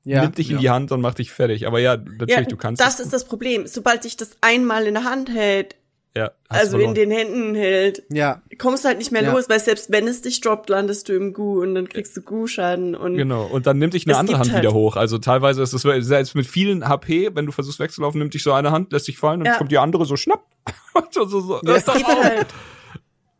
Ja. 0.06 0.22
nimmt 0.22 0.38
dich 0.38 0.50
in 0.52 0.58
die 0.60 0.70
Hand 0.70 0.92
und 0.92 1.02
macht 1.02 1.20
dich 1.20 1.32
fertig. 1.32 1.68
Aber 1.68 1.80
ja, 1.80 1.98
natürlich, 1.98 2.30
ja, 2.30 2.42
du 2.44 2.58
kannst 2.58 2.82
das 2.82 2.96
es. 3.00 3.06
ist 3.06 3.14
das 3.14 3.26
Problem. 3.26 3.68
Sobald 3.68 4.04
sich 4.04 4.16
das 4.18 4.32
einmal 4.42 4.86
in 4.88 4.94
der 4.96 5.04
Hand 5.04 5.30
hält, 5.30 5.76
ja, 6.16 6.32
also 6.48 6.78
in 6.78 6.94
verloren. 6.94 6.96
den 6.96 7.12
Händen 7.12 7.56
hält, 7.56 8.04
Ja. 8.12 8.42
kommst 8.58 8.84
du 8.84 8.88
halt 8.88 8.98
nicht 8.98 9.12
mehr 9.12 9.22
Ja. 9.24 9.32
los, 9.34 9.50
weil 9.50 9.60
selbst 9.60 9.92
wenn 9.92 10.08
es 10.08 10.22
dich 10.22 10.42
droppt, 10.42 10.70
landest 10.70 11.10
du 11.10 11.14
im 11.14 11.34
Gu 11.34 11.62
und 11.62 11.76
dann 11.76 11.88
kriegst 11.90 12.16
du 12.18 12.22
Gu-Schaden 12.22 12.96
und 12.96 13.16
Genau, 13.18 13.46
und 13.46 13.68
dann 13.68 13.78
nimmt 13.78 13.94
dich 13.94 14.08
eine 14.08 14.18
andere 14.18 14.40
Hand 14.40 14.52
halt- 14.52 14.64
wieder 14.64 14.74
hoch. 14.74 14.96
Also 14.96 15.18
teilweise 15.20 15.62
ist 15.62 15.74
es 15.74 15.82
selbst 16.08 16.34
mit 16.36 16.48
vielen 16.48 16.88
HP, 16.88 17.36
wenn 17.36 17.46
du 17.46 17.52
versuchst 17.52 17.80
wegzulaufen, 17.80 18.20
nimmt 18.20 18.34
dich 18.34 18.42
so 18.44 18.54
eine 18.54 18.72
Hand, 18.72 18.92
lässt 18.92 19.08
dich 19.08 19.18
fallen 19.18 19.42
und 19.42 19.46
Ja. 19.48 19.58
kommt 19.58 19.72
die 19.72 19.78
andere 19.78 20.06
so 20.06 20.16
schnapp. 20.16 20.44
so, 21.12 21.26
so, 21.26 21.40
so. 21.42 21.60
Ja. 21.64 21.76
Ist 21.76 21.88
doch 21.88 21.96
geht 21.98 22.08
halt. 22.08 22.48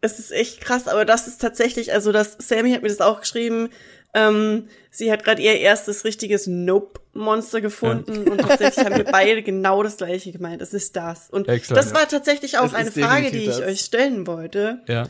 Es 0.02 0.20
ist 0.20 0.32
echt 0.32 0.62
krass, 0.62 0.88
aber 0.88 1.06
das 1.06 1.28
ist 1.28 1.42
tatsächlich, 1.42 1.92
also 1.94 2.12
das, 2.12 2.38
Sammy 2.40 2.72
hat 2.72 2.82
mir 2.82 2.88
das 2.88 3.02
auch 3.02 3.20
geschrieben, 3.22 3.70
ähm, 4.14 4.68
sie 4.90 5.12
hat 5.12 5.24
gerade 5.24 5.42
ihr 5.42 5.60
erstes 5.60 6.04
richtiges 6.04 6.48
Nope-Monster 6.48 7.62
gefunden 7.62 8.28
und 8.28 8.40
tatsächlich 8.40 8.84
haben 8.84 8.98
wir 8.98 9.04
beide 9.12 9.44
genau 9.44 9.84
das 9.84 9.98
gleiche 9.98 10.32
gemeint. 10.32 10.62
Es 10.62 10.74
ist 10.74 10.96
das. 10.96 11.30
Und 11.30 11.48
Exakt. 11.48 11.78
das 11.78 11.94
war 11.94 12.08
tatsächlich 12.08 12.58
auch 12.58 12.74
eine 12.74 12.92
Frage, 12.92 13.30
die 13.32 13.40
ich 13.40 13.58
das. 13.58 13.62
euch 13.62 13.82
stellen 13.82 14.26
wollte. 14.26 14.82
Ja. 14.88 15.10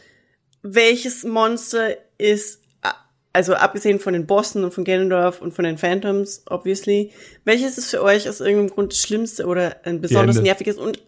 Welches 0.61 1.23
Monster 1.23 1.95
ist, 2.17 2.61
also 3.31 3.53
abgesehen 3.53 3.99
von 3.99 4.11
den 4.11 4.27
Bossen 4.27 4.65
und 4.65 4.73
von 4.73 4.83
Ganondorf 4.83 5.41
und 5.41 5.53
von 5.53 5.63
den 5.63 5.77
Phantoms, 5.77 6.43
obviously, 6.49 7.13
welches 7.45 7.77
ist 7.77 7.91
für 7.91 8.01
euch 8.01 8.27
aus 8.27 8.41
irgendeinem 8.41 8.69
Grund 8.69 8.91
das 8.91 8.99
Schlimmste 8.99 9.45
oder 9.45 9.77
ein 9.85 10.01
besonders 10.01 10.41
nerviges 10.41 10.77
und 10.77 10.99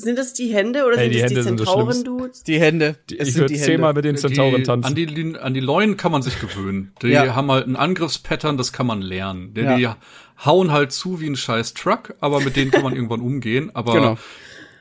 sind 0.00 0.18
es 0.18 0.32
die 0.32 0.52
Hände 0.54 0.84
oder 0.86 0.98
Ey, 0.98 1.04
sind 1.04 1.12
die 1.12 1.16
es 1.18 1.22
Hände 1.24 1.34
die 1.36 1.42
sind 1.42 1.60
das 1.60 1.66
Zentauren-Dudes? 1.68 2.42
Die 2.44 2.60
Hände. 2.60 2.96
Die, 3.10 3.18
Es 3.18 3.28
ich 3.28 3.34
sind 3.34 3.42
würde 3.42 3.54
die 3.54 3.60
zehnmal 3.60 3.94
mit 3.94 4.04
den 4.04 4.16
Zentauren 4.16 4.56
die, 4.56 4.62
tanzen. 4.62 4.86
an, 4.88 4.94
die, 4.94 5.36
an 5.38 5.54
die 5.54 5.60
Leunen 5.60 5.96
kann 5.96 6.12
man 6.12 6.22
sich 6.22 6.40
gewöhnen. 6.40 6.92
Die 7.02 7.08
Ja. 7.08 7.34
haben 7.34 7.50
halt 7.50 7.66
ein 7.66 7.76
Angriffspattern, 7.76 8.56
das 8.56 8.72
kann 8.72 8.86
man 8.86 9.02
lernen. 9.02 9.54
Die, 9.54 9.60
Ja. 9.60 9.76
die 9.76 9.88
hauen 10.44 10.70
halt 10.72 10.92
zu 10.92 11.20
wie 11.20 11.26
ein 11.28 11.36
scheiß 11.36 11.74
Truck, 11.74 12.14
aber 12.20 12.40
mit 12.40 12.56
denen 12.56 12.70
kann 12.70 12.82
man 12.82 12.92
irgendwann 12.96 13.20
umgehen. 13.20 13.70
Aber 13.74 13.92
Genau. 13.94 14.18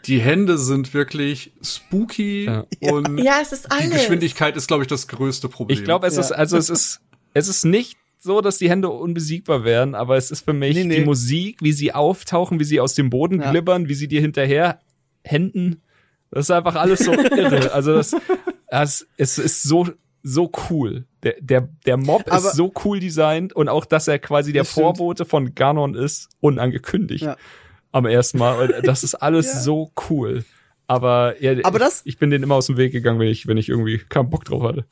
die 0.06 0.20
Hände 0.20 0.58
sind 0.58 0.94
wirklich 0.94 1.52
spooky 1.64 2.46
Ja. 2.46 2.66
und 2.82 3.18
Ja, 3.20 3.40
es 3.42 3.52
ist 3.52 3.72
alles. 3.72 3.86
die 3.86 3.90
Geschwindigkeit 3.92 4.56
ist, 4.56 4.68
glaube 4.68 4.84
ich, 4.84 4.88
das 4.88 5.08
größte 5.08 5.50
Problem. 5.50 5.78
Ich 5.78 5.84
glaube, 5.84 6.08
es 6.08 6.16
Ja. 6.16 6.22
ist, 6.22 6.32
also 6.32 6.58
es 6.58 6.70
ist, 6.70 7.00
es 7.34 7.48
ist 7.48 7.66
nicht 7.66 7.98
so, 8.20 8.42
dass 8.42 8.58
die 8.58 8.70
Hände 8.70 8.90
unbesiegbar 8.90 9.64
wären, 9.64 9.94
aber 9.96 10.18
es 10.18 10.32
ist 10.32 10.44
für 10.44 10.52
mich 10.54 10.76
Nee, 10.76 10.84
nee. 10.86 10.96
die 11.00 11.06
Musik, 11.06 11.58
wie 11.62 11.72
sie 11.72 11.94
auftauchen, 11.94 12.60
wie 12.60 12.64
sie 12.64 12.80
aus 12.80 12.96
dem 12.96 13.10
Boden 13.10 13.40
Ja. 13.42 13.52
glibbern, 13.52 13.90
wie 13.90 13.94
sie 13.94 14.08
dir 14.08 14.22
hinterher 14.22 14.80
händen. 15.28 15.82
Das 16.32 16.46
ist 16.46 16.52
einfach 16.52 16.76
alles 16.76 17.00
so 17.00 17.14
irre. 17.14 17.72
Also 17.74 17.94
das, 17.94 18.16
das 18.70 19.08
es 19.18 19.38
ist 19.38 19.64
so, 19.64 19.88
so 20.24 20.52
cool. 20.70 21.06
Der, 21.24 21.36
der, 21.40 21.70
der 21.86 21.98
Mob 21.98 22.24
Aber- 22.28 22.38
ist 22.38 22.54
so 22.56 22.74
cool 22.84 23.00
designt 23.00 23.54
und 23.54 23.70
auch, 23.70 23.86
dass 23.86 24.08
er 24.08 24.20
quasi 24.20 24.52
der. 24.54 24.66
Vorbote 24.66 25.26
von 25.26 25.56
Ganon 25.56 25.96
ist, 25.96 26.30
unangekündigt. 26.42 27.24
Ja. 27.24 27.38
Am 27.92 28.06
ersten 28.06 28.38
Mal. 28.38 28.82
Das 28.84 29.04
ist 29.04 29.16
alles 29.16 29.48
Ja. 29.54 29.60
so 29.60 29.92
cool. 30.10 30.44
Aber, 30.88 31.42
ja, 31.42 31.54
Aber 31.64 31.80
das- 31.80 32.02
ich, 32.02 32.14
ich 32.14 32.18
bin 32.20 32.30
den 32.30 32.44
immer 32.44 32.56
aus 32.56 32.68
dem 32.68 32.78
Weg 32.78 32.92
gegangen, 32.92 33.20
wenn 33.20 33.28
ich, 33.30 33.48
wenn 33.48 33.58
ich 33.58 33.70
irgendwie 33.70 33.98
keinen 33.98 34.30
Bock 34.30 34.46
drauf 34.46 34.64
hatte. 34.64 34.86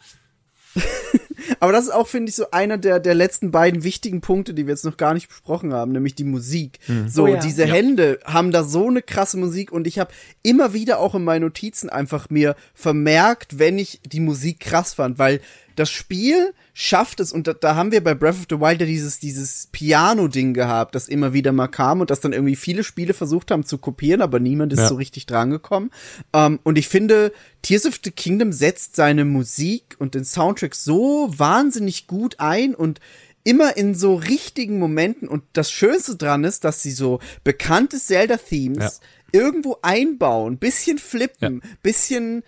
Aber 1.59 1.72
das 1.72 1.85
ist 1.85 1.92
auch, 1.93 2.08
finde 2.08 2.30
ich, 2.30 2.35
so 2.35 2.51
einer 2.51 2.77
der, 2.77 3.00
der 3.00 3.16
letzten 3.16 3.51
beiden 3.51 3.84
wichtigen 3.84 4.22
Punkte, 4.22 4.53
die 4.53 4.66
wir 4.67 4.74
jetzt 4.74 4.85
noch 4.85 4.98
gar 4.98 5.14
nicht 5.14 5.27
besprochen 5.27 5.74
haben, 5.74 5.92
nämlich 5.92 6.16
die 6.16 6.24
Musik. 6.24 6.80
So, 7.08 7.24
Oh 7.24 7.27
ja. 7.27 7.38
diese 7.40 7.66
Hände 7.66 8.19
haben 8.25 8.51
da 8.51 8.64
so 8.64 8.88
eine 8.88 9.01
krasse 9.01 9.38
Musik 9.38 9.72
und 9.72 9.88
ich 9.88 10.00
habe 10.00 10.11
immer 10.43 10.74
wieder 10.74 11.00
auch 11.00 11.16
in 11.16 11.24
meinen 11.24 11.42
Notizen 11.43 11.90
einfach 11.90 12.30
mir 12.30 12.56
vermerkt, 12.74 13.59
wenn 13.59 13.77
ich 13.80 14.00
die 14.06 14.19
Musik 14.19 14.59
krass 14.59 14.93
fand, 14.93 15.17
weil 15.19 15.42
das 15.75 15.91
Spiel 15.91 16.53
schafft 16.73 17.19
es, 17.19 17.31
und 17.31 17.47
da, 17.47 17.53
da 17.53 17.75
haben 17.75 17.91
wir 17.91 18.03
bei 18.03 18.13
Breath 18.13 18.35
of 18.35 18.45
the 18.49 18.59
Wild 18.59 18.79
ja 18.81 18.85
dieses, 18.85 19.19
dieses 19.19 19.67
Piano-Ding 19.71 20.53
gehabt, 20.53 20.95
das 20.95 21.07
immer 21.07 21.33
wieder 21.33 21.51
mal 21.51 21.67
kam 21.67 22.01
und 22.01 22.09
das 22.09 22.19
dann 22.21 22.33
irgendwie 22.33 22.55
viele 22.55 22.83
Spiele 22.83 23.13
versucht 23.13 23.51
haben 23.51 23.65
zu 23.65 23.77
kopieren, 23.77 24.21
aber 24.21 24.39
niemand 24.39 24.73
ist 24.73 24.79
Ja. 24.79 24.87
so 24.87 24.95
richtig 24.95 25.25
drangekommen. 25.25 25.91
Ähm, 26.33 26.59
und 26.63 26.77
ich 26.77 26.87
finde, 26.87 27.31
Tears 27.61 27.85
of 27.85 27.99
the 28.03 28.11
Kingdom 28.11 28.51
setzt 28.51 28.95
seine 28.95 29.25
Musik 29.25 29.95
und 29.99 30.15
den 30.15 30.25
Soundtrack 30.25 30.75
so 30.75 31.31
wahnsinnig 31.35 32.07
gut 32.07 32.35
ein 32.39 32.75
und 32.75 32.99
immer 33.43 33.77
in 33.77 33.93
so 33.93 34.15
richtigen 34.15 34.79
Momenten. 34.79 35.27
Und 35.27 35.43
das 35.53 35.71
Schönste 35.71 36.15
dran 36.15 36.43
ist, 36.43 36.63
dass 36.63 36.81
sie 36.81 36.91
so 36.91 37.19
bekannte 37.43 37.99
Zelda-Themes 37.99 39.01
irgendwo 39.31 39.77
einbauen, 39.81 40.57
bisschen 40.57 40.97
flippen, 40.97 41.61
bisschen 41.83 42.43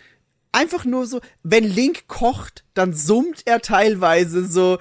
einfach 0.52 0.86
nur 0.86 1.06
so, 1.06 1.22
wenn 1.44 1.64
Link 1.64 2.08
kocht, 2.08 2.64
dann 2.74 2.94
summt 2.94 3.44
er 3.46 3.62
teilweise 3.62 4.46
so. 4.48 4.78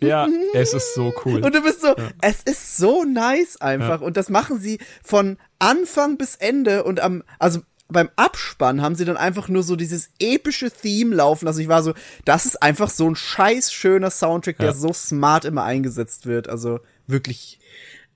Ja, 0.00 0.28
es 0.52 0.74
ist 0.74 0.94
so 0.94 1.12
cool. 1.24 1.42
Und 1.42 1.54
du 1.54 1.62
bist 1.62 1.80
so, 1.80 1.94
es 2.20 2.42
ist 2.42 2.76
so 2.76 3.04
nice 3.04 3.60
einfach. 3.60 4.00
Und 4.02 4.16
das 4.16 4.28
machen 4.28 4.60
sie 4.60 4.78
von 5.02 5.38
Anfang 5.58 6.18
bis 6.18 6.34
Ende 6.36 6.84
und 6.84 7.00
am, 7.00 7.22
also 7.38 7.60
beim 7.90 8.10
Abspann 8.16 8.82
haben 8.82 8.94
sie 8.94 9.06
dann 9.06 9.16
einfach 9.16 9.48
nur 9.48 9.62
so 9.62 9.74
dieses 9.74 10.10
epische 10.18 10.70
Theme 10.70 11.14
laufen. 11.16 11.46
Also 11.46 11.60
ich 11.62 11.68
war 11.68 11.82
so, 11.82 11.94
das 12.26 12.44
ist 12.44 12.62
einfach 12.62 12.90
so 12.90 13.08
ein 13.08 13.16
scheiß 13.16 13.72
schöner 13.72 14.10
Soundtrack, 14.10 14.58
der 14.58 14.66
Ja. 14.66 14.72
so 14.74 14.92
smart 14.92 15.46
immer 15.46 15.64
eingesetzt 15.64 16.26
wird. 16.26 16.50
Also 16.50 16.80
wirklich 17.06 17.58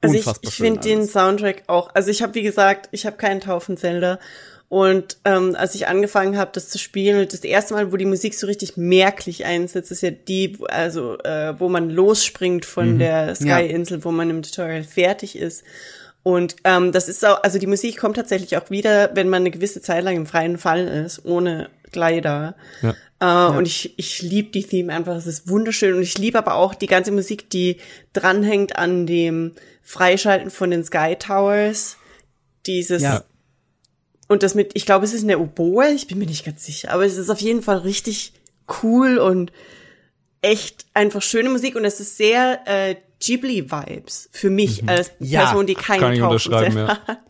Also 0.03 0.15
ich, 0.15 0.21
unfassbar 0.21 0.51
ich 0.51 0.57
schön 0.57 0.67
finde 0.67 0.81
den. 0.81 1.07
Soundtrack 1.09 1.63
auch, 1.69 1.95
also 1.95 2.11
ich 2.11 2.21
habe 2.23 2.35
wie 2.35 2.43
gesagt, 2.43 2.91
ich 2.93 3.07
habe 3.07 3.17
keinen 3.17 3.41
Taufen 3.41 3.79
Zelda 3.79 4.19
und 4.73 5.19
ähm, 5.27 5.55
als 5.55 5.75
ich 5.75 5.87
angefangen 5.87 6.39
habe, 6.39 6.53
das 6.55 6.71
zu 6.71 6.79
spielen, 6.79 7.29
das 7.31 7.41
erste 7.41 7.75
Mal, 7.75 7.93
wo 7.93 7.99
die 7.99 8.07
Musik 8.07 8.33
so 8.33 8.47
richtig 8.47 8.79
merklich 8.79 9.45
einsetzt, 9.45 9.93
ist 9.93 10.01
ja 10.01 10.11
die, 10.11 10.57
also 10.67 11.19
äh, 11.19 11.61
wo 11.61 11.69
man 11.69 11.91
losspringt 11.91 12.65
von 12.65 12.99
der 12.99 13.35
Sky-Insel, 13.35 14.03
wo 14.03 14.13
man 14.13 14.31
im 14.31 14.41
Tutorial 14.41 14.83
fertig 14.83 15.37
ist. 15.37 15.63
Und 16.23 16.57
ähm, 16.65 16.91
das 16.91 17.11
ist 17.11 17.23
auch, 17.23 17.43
also 17.43 17.59
die 17.59 17.67
Musik 17.67 17.99
kommt 17.99 18.17
tatsächlich 18.17 18.57
auch 18.57 18.71
wieder, 18.71 19.15
wenn 19.15 19.29
man 19.29 19.43
eine 19.43 19.51
gewisse 19.51 19.83
Zeit 19.83 20.05
lang 20.05 20.17
im 20.17 20.25
freien 20.25 20.57
Fall 20.57 20.89
ist, 20.89 21.23
ohne 21.27 21.69
Kleider. 21.93 22.55
Ja. 22.81 23.51
Äh, 23.51 23.55
Und 23.55 23.67
ich, 23.67 23.93
ich 23.99 24.23
liebe 24.23 24.53
die 24.53 24.65
Theme 24.65 24.95
einfach, 24.95 25.17
es 25.17 25.27
ist 25.27 25.51
wunderschön. 25.51 25.97
Und 25.97 26.03
ich 26.03 26.17
liebe 26.17 26.39
aber 26.39 26.55
auch 26.55 26.75
die 26.75 26.87
ganze 26.87 27.13
Musik, 27.13 27.51
die 27.51 27.77
dranhängt 28.15 28.77
an 28.77 29.07
dem 29.07 29.53
Freischalten 29.83 30.51
von 30.51 30.71
den 30.71 30.83
Sky 30.83 31.15
Towers. 31.19 31.99
Dieses 32.65 33.03
Ja. 33.03 33.23
Und 34.33 34.43
das 34.43 34.55
mit, 34.55 34.73
ich 34.75 34.85
glaube, 34.87 35.05
es 35.05 35.13
ist 35.13 35.23
eine 35.23 35.39
Oboe, 35.39 35.91
ich 35.95 36.07
bin 36.09 36.19
mir 36.19 36.27
nicht 36.27 36.45
ganz 36.45 36.65
sicher, 36.65 36.91
aber 36.93 37.05
es 37.05 37.17
ist 37.17 37.31
auf 37.31 37.41
jeden 37.41 37.63
Fall 37.63 37.79
richtig 37.79 38.33
cool 38.83 39.19
und 39.19 39.53
echt 40.41 40.87
einfach 40.95 41.23
schöne 41.23 41.51
Musik 41.51 41.77
und 41.77 41.85
es 41.85 42.01
ist 42.01 42.17
sehr 42.17 42.61
äh, 42.67 42.97
Ghibli-Vibes 43.21 44.29
für 44.33 44.51
mich 44.51 44.89
als 44.89 45.13
Ja, 45.21 45.45
Person, 45.45 45.67
die 45.67 45.75
keinen 45.75 46.01
kann 46.01 46.13
ich 46.15 46.23
unterschreiben, 46.23 46.77
ja. 46.77 46.99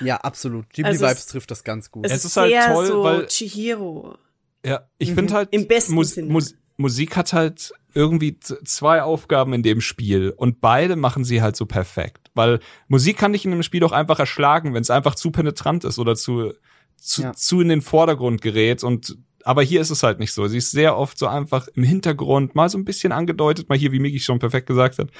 Ja, 0.00 0.16
absolut. 0.16 0.70
Ghibli 0.72 0.98
Also 1.04 1.30
trifft 1.30 1.50
das 1.50 1.62
ganz 1.62 1.90
gut. 1.90 2.06
Es, 2.06 2.12
Es 2.12 2.18
ist, 2.18 2.24
ist 2.30 2.36
halt 2.38 2.50
sehr 2.50 2.72
toll, 2.72 2.86
so 2.86 3.02
weil- 3.02 3.26
Chihiro. 3.26 4.16
Ja, 4.64 4.88
ich 4.98 5.12
finde 5.12 5.34
halt, 5.34 5.48
Im 5.52 5.66
besten 5.68 5.92
Mus 5.94 6.12
Sinne. 6.12 6.32
Mus 6.32 6.54
Musik 6.78 7.16
hat 7.16 7.32
halt 7.32 7.72
irgendwie 7.94 8.38
zwei 8.40 9.02
Aufgaben 9.02 9.52
in 9.52 9.62
dem 9.62 9.80
Spiel 9.80 10.30
und 10.30 10.60
beide 10.60 10.96
machen 10.96 11.24
sie 11.24 11.42
halt 11.42 11.56
so 11.56 11.66
perfekt. 11.66 12.30
Weil 12.34 12.60
Musik 12.86 13.18
kann 13.18 13.32
dich 13.32 13.44
in 13.44 13.52
einem 13.52 13.62
Spiel 13.64 13.82
auch 13.84 13.92
einfach 13.92 14.18
erschlagen, 14.20 14.72
wenn 14.74 14.82
es 14.82 14.90
einfach 14.90 15.14
zu 15.16 15.30
penetrant 15.30 15.84
ist 15.84 15.98
oder 15.98 16.14
zu, 16.14 16.52
zu, 16.96 17.22
Ja. 17.22 17.32
zu 17.32 17.60
in 17.60 17.68
den 17.68 17.82
Vordergrund 17.82 18.40
gerät 18.40 18.82
und 18.84 19.18
aber 19.44 19.62
hier 19.62 19.80
ist 19.80 19.90
es 19.90 20.02
halt 20.02 20.18
nicht 20.18 20.32
so. 20.32 20.46
Sie 20.46 20.58
ist 20.58 20.72
sehr 20.72 20.96
oft 20.96 21.18
so 21.18 21.26
einfach 21.26 21.68
im 21.74 21.82
Hintergrund, 21.82 22.54
mal 22.54 22.68
so 22.68 22.76
ein 22.76 22.84
bisschen 22.84 23.12
angedeutet, 23.12 23.68
mal 23.68 23.78
hier, 23.78 23.92
wie 23.92 23.98
Miki 24.00 24.20
schon 24.20 24.38
perfekt 24.38 24.66
gesagt 24.66 24.98
hat. 24.98 25.10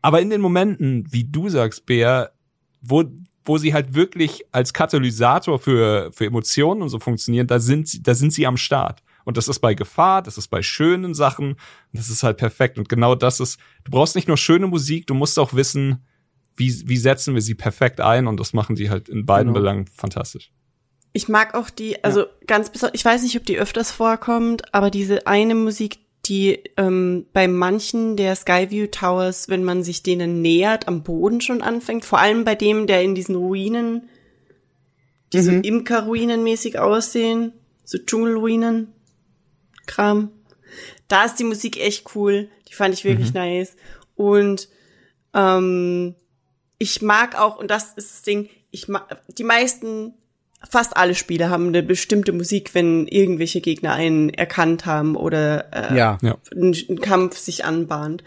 Aber 0.00 0.20
in 0.22 0.30
den 0.30 0.40
Momenten, 0.40 1.06
wie 1.12 1.24
du 1.24 1.48
sagst, 1.50 1.84
Bea, 1.84 2.30
wo, 2.80 3.04
wo 3.44 3.58
sie 3.58 3.74
halt 3.74 3.94
wirklich 3.94 4.44
als 4.52 4.72
Katalysator 4.72 5.58
für, 5.58 6.10
für 6.12 6.24
Emotionen 6.24 6.82
und 6.82 6.88
so 6.88 6.98
funktionieren, 6.98 7.46
da 7.46 7.58
sind 7.58 8.06
da 8.06 8.14
sind 8.14 8.32
sie 8.32 8.46
am 8.46 8.56
Start. 8.56 9.02
Und 9.24 9.36
das 9.36 9.48
ist 9.48 9.58
bei 9.60 9.74
Gefahr, 9.74 10.22
das 10.22 10.38
ist 10.38 10.48
bei 10.48 10.62
schönen 10.62 11.14
Sachen, 11.14 11.56
das 11.92 12.10
ist 12.10 12.22
halt 12.22 12.36
perfekt. 12.36 12.78
Und 12.78 12.88
genau 12.88 13.14
das 13.14 13.40
ist, 13.40 13.58
du 13.84 13.90
brauchst 13.90 14.14
nicht 14.14 14.28
nur 14.28 14.36
schöne 14.36 14.66
Musik, 14.66 15.06
du 15.06 15.14
musst 15.14 15.38
auch 15.38 15.54
wissen, 15.54 16.04
wie, 16.56 16.72
wie 16.86 16.96
setzen 16.96 17.34
wir 17.34 17.42
sie 17.42 17.54
perfekt 17.54 18.00
ein 18.00 18.26
und 18.26 18.38
das 18.38 18.52
machen 18.52 18.76
sie 18.76 18.90
halt 18.90 19.08
in 19.08 19.26
beiden 19.26 19.52
Genau. 19.52 19.60
Belangen 19.60 19.86
fantastisch. 19.86 20.52
Ich 21.12 21.28
mag 21.28 21.54
auch 21.54 21.70
die, 21.70 22.02
also 22.02 22.26
ganz 22.46 22.70
besonders, 22.70 22.98
ich 22.98 23.04
weiß 23.04 23.22
nicht, 23.22 23.36
ob 23.36 23.46
die 23.46 23.58
öfters 23.58 23.90
vorkommt, 23.90 24.74
aber 24.74 24.90
diese 24.90 25.26
eine 25.26 25.54
Musik, 25.54 25.98
die 26.26 26.60
ähm, 26.76 27.26
bei 27.32 27.48
manchen 27.48 28.16
der 28.16 28.34
Skyview 28.34 28.86
Towers, 28.86 29.48
wenn 29.48 29.62
man 29.62 29.84
sich 29.84 30.02
denen 30.02 30.42
nähert, 30.42 30.88
am 30.88 31.02
Boden 31.02 31.40
schon 31.40 31.62
anfängt, 31.62 32.04
vor 32.04 32.18
allem 32.18 32.44
bei 32.44 32.54
dem, 32.54 32.86
der 32.86 33.02
in 33.02 33.14
diesen 33.14 33.36
Ruinen, 33.36 34.08
die 35.32 35.40
so 35.40 35.50
Imker-Ruinen 35.50 36.42
mäßig 36.42 36.78
aussehen, 36.78 37.52
so 37.84 37.98
Dschungelruinen, 37.98 38.93
Kram. 39.86 40.30
Da 41.08 41.24
ist 41.24 41.36
die 41.36 41.44
Musik 41.44 41.78
echt 41.80 42.14
cool, 42.14 42.48
die 42.68 42.74
fand 42.74 42.94
ich 42.94 43.04
wirklich 43.04 43.32
nice. 43.34 43.76
Und 44.16 44.68
ähm, 45.34 46.14
ich 46.78 47.02
mag 47.02 47.38
auch, 47.38 47.56
und 47.58 47.70
das 47.70 47.92
ist 47.94 48.10
das 48.10 48.22
Ding, 48.22 48.48
ich 48.70 48.88
mag, 48.88 49.22
die 49.38 49.44
meisten, 49.44 50.14
fast 50.68 50.96
alle 50.96 51.14
Spiele 51.14 51.50
haben 51.50 51.68
eine 51.68 51.82
bestimmte 51.82 52.32
Musik, 52.32 52.74
wenn 52.74 53.06
irgendwelche 53.06 53.60
Gegner 53.60 53.92
einen 53.92 54.30
erkannt 54.30 54.86
haben 54.86 55.14
oder 55.14 55.72
äh, 55.72 55.96
ja. 55.96 56.18
Ja. 56.22 56.38
ein, 56.54 56.74
ein 56.88 57.00
Kampf 57.00 57.36
sich 57.38 57.64
anbahnt. 57.64 58.24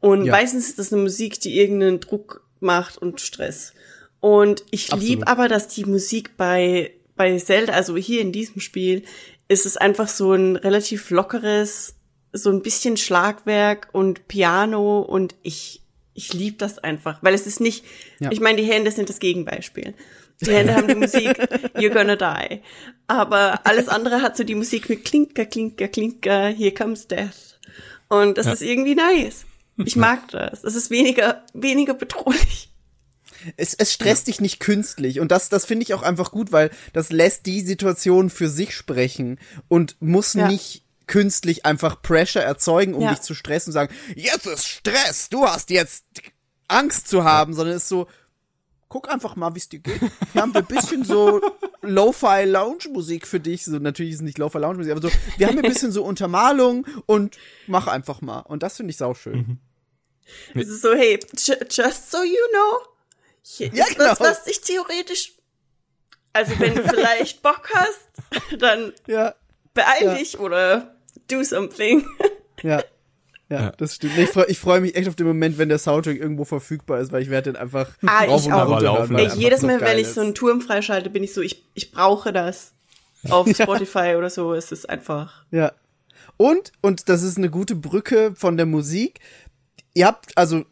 Und 0.00 0.24
Ja. 0.26 0.32
meistens 0.32 0.68
ist 0.68 0.78
das 0.78 0.92
eine 0.92 1.02
Musik, 1.02 1.40
die 1.40 1.58
irgendeinen 1.58 2.00
Druck 2.00 2.46
macht 2.60 2.98
und 2.98 3.20
Stress. 3.20 3.72
Und 4.20 4.64
ich 4.70 4.92
Absolut. 4.92 5.08
lieb 5.08 5.28
aber, 5.28 5.48
dass 5.48 5.68
die 5.68 5.84
Musik 5.84 6.36
bei, 6.36 6.92
bei 7.16 7.36
Zelda, 7.38 7.72
also 7.72 7.96
hier 7.96 8.20
in 8.20 8.32
diesem 8.32 8.60
Spiel, 8.60 9.02
ist 9.50 9.66
es 9.66 9.76
einfach 9.76 10.08
so 10.08 10.32
ein 10.32 10.54
relativ 10.56 11.10
lockeres, 11.10 11.94
so 12.32 12.50
ein 12.50 12.62
bisschen 12.62 12.96
Schlagwerk 12.96 13.88
und 13.92 14.28
Piano 14.28 15.00
und 15.00 15.34
ich, 15.42 15.82
ich 16.14 16.32
lieb 16.32 16.60
das 16.60 16.78
einfach, 16.78 17.18
weil 17.22 17.34
es 17.34 17.46
ist 17.48 17.60
nicht, 17.60 17.84
Ja. 18.20 18.30
ich 18.30 18.40
meine, 18.40 18.62
die 18.62 18.68
Hände 18.70 18.92
sind 18.92 19.08
das 19.08 19.18
Gegenbeispiel. 19.18 19.94
Die 20.40 20.52
Hände 20.52 20.74
haben 20.76 20.86
die 20.88 20.94
Musik, 20.94 21.36
you're 21.74 21.90
gonna 21.92 22.14
die. 22.16 22.60
Aber 23.08 23.66
alles 23.66 23.88
andere 23.88 24.22
hat 24.22 24.36
so 24.36 24.44
die 24.44 24.54
Musik 24.54 24.88
mit 24.88 25.04
Klinker, 25.04 25.44
Klinker, 25.46 25.88
Klinker, 25.88 26.46
here 26.48 26.72
comes 26.72 27.08
death. 27.08 27.58
Und 28.08 28.38
das 28.38 28.46
Ja. 28.46 28.52
ist 28.52 28.62
irgendwie 28.62 28.94
nice. 28.94 29.44
Ich 29.84 29.96
mag 29.96 30.28
das. 30.28 30.62
Es 30.64 30.74
ist 30.76 30.90
weniger, 30.90 31.44
weniger 31.54 31.94
bedrohlich. 31.94 32.69
Es, 33.56 33.74
es 33.74 33.92
stresst 33.92 34.26
dich 34.26 34.40
nicht 34.40 34.60
künstlich 34.60 35.20
und 35.20 35.30
das, 35.30 35.48
das 35.48 35.64
finde 35.64 35.84
ich 35.84 35.94
auch 35.94 36.02
einfach 36.02 36.30
gut, 36.32 36.52
weil 36.52 36.70
das 36.92 37.10
lässt 37.10 37.46
die 37.46 37.60
Situation 37.60 38.30
für 38.30 38.48
sich 38.48 38.74
sprechen 38.74 39.38
und 39.68 39.96
muss 40.00 40.34
Ja. 40.34 40.48
nicht 40.48 40.84
künstlich 41.06 41.66
einfach 41.66 42.02
Pressure 42.02 42.42
erzeugen, 42.42 42.94
um 42.94 43.02
Ja. 43.02 43.10
dich 43.10 43.20
zu 43.22 43.34
stressen 43.34 43.70
und 43.70 43.74
sagen, 43.74 43.94
jetzt 44.14 44.46
ist 44.46 44.66
Stress, 44.66 45.28
du 45.28 45.46
hast 45.46 45.70
jetzt 45.70 46.04
Angst 46.68 47.08
zu 47.08 47.24
haben, 47.24 47.52
sondern 47.54 47.76
es 47.76 47.82
ist 47.84 47.88
so, 47.88 48.06
guck 48.88 49.08
einfach 49.10 49.36
mal, 49.36 49.54
wie 49.54 49.58
es 49.58 49.68
dir 49.68 49.80
geht. 49.80 50.00
Wir 50.32 50.42
haben 50.42 50.54
ein 50.54 50.66
bisschen 50.66 51.04
so 51.04 51.40
Lo-Fi 51.82 52.44
Lounge 52.44 52.88
Musik 52.92 53.26
für 53.26 53.40
dich, 53.40 53.64
so 53.64 53.78
natürlich 53.78 54.12
ist 54.12 54.16
es 54.18 54.22
nicht 54.22 54.38
Lo-Fi 54.38 54.58
Lounge 54.58 54.78
Musik, 54.78 54.92
aber 54.92 55.02
so, 55.02 55.10
wir 55.38 55.46
haben 55.48 55.58
ein 55.58 55.62
bisschen 55.68 55.90
so 55.92 56.04
Untermalung 56.04 56.86
und 57.06 57.38
mach 57.66 57.86
einfach 57.86 58.20
mal 58.20 58.40
und 58.40 58.62
das 58.62 58.76
finde 58.76 58.90
ich 58.90 58.96
sauschön. 58.96 59.58
Es 60.54 60.68
ist 60.68 60.82
so, 60.82 60.92
hey, 60.94 61.18
ju- 61.34 61.56
just 61.70 62.10
so 62.12 62.18
you 62.22 62.36
know, 62.52 62.89
hier 63.42 63.68
Ja, 63.72 63.84
ist 63.86 63.98
was, 63.98 64.18
genau. 64.18 64.30
was 64.30 64.44
dich 64.44 64.60
theoretisch, 64.60 65.32
also 66.32 66.52
wenn 66.58 66.74
du 66.74 66.82
vielleicht 66.88 67.42
Bock 67.42 67.68
hast, 67.74 68.00
dann 68.58 68.92
Ja, 69.06 69.34
beeil 69.74 70.04
Ja. 70.04 70.14
dich 70.14 70.38
oder 70.38 70.94
do 71.28 71.42
something. 71.42 72.06
Ja. 72.62 72.82
Ja, 73.48 73.60
Ja. 73.62 73.70
das 73.78 73.96
stimmt. 73.96 74.16
Ich 74.18 74.28
freue 74.30 74.46
ich 74.46 74.58
freu 74.58 74.80
mich 74.80 74.94
echt 74.94 75.08
auf 75.08 75.16
den 75.16 75.26
Moment, 75.26 75.58
wenn 75.58 75.68
der 75.68 75.78
Soundtrack 75.78 76.16
irgendwo 76.18 76.44
verfügbar 76.44 77.00
ist, 77.00 77.10
weil 77.10 77.22
ich 77.22 77.30
werde 77.30 77.52
den 77.52 77.60
einfach 77.60 77.90
Ah, 78.06 78.24
rauf 78.24 78.42
ich 78.42 78.46
und 78.46 78.52
auch. 78.52 78.80
Laufen. 78.80 79.18
Ey, 79.18 79.28
jedes 79.34 79.62
so 79.62 79.66
Mal, 79.66 79.80
wenn 79.80 79.96
ich 79.98 80.06
ist. 80.08 80.14
so 80.14 80.20
einen 80.20 80.34
Turm 80.34 80.60
freischalte, 80.60 81.10
bin 81.10 81.24
ich 81.24 81.32
so, 81.34 81.40
ich, 81.40 81.64
ich 81.74 81.90
brauche 81.90 82.32
das. 82.32 82.74
Auf 83.28 83.48
Spotify 83.54 84.14
oder 84.16 84.30
so, 84.30 84.54
es 84.54 84.70
ist 84.72 84.88
einfach. 84.88 85.44
Ja. 85.50 85.72
Und, 86.36 86.72
und 86.80 87.08
das 87.08 87.22
ist 87.22 87.36
eine 87.38 87.50
gute 87.50 87.74
Brücke 87.74 88.34
von 88.36 88.56
der 88.56 88.66
Musik. 88.66 89.18
Ihr 89.94 90.06
habt, 90.06 90.38
also, 90.38 90.64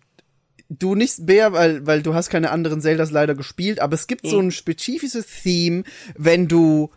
du 0.69 0.95
nicht, 0.95 1.27
Bea, 1.27 1.53
weil, 1.53 1.87
weil 1.87 2.03
du 2.03 2.15
hast 2.15 2.31
keine 2.31 2.51
anderen 2.51 2.81
Zeldas 2.81 3.11
leider 3.11 3.35
gespielt, 3.35 3.81
aber 3.81 3.95
es 3.95 4.07
gibt 4.07 4.27
so 4.27 4.39
ein 4.39 4.51
spezifisches 4.51 5.27
Theme, 5.43 5.85
wenn 6.17 6.49
du 6.49 6.91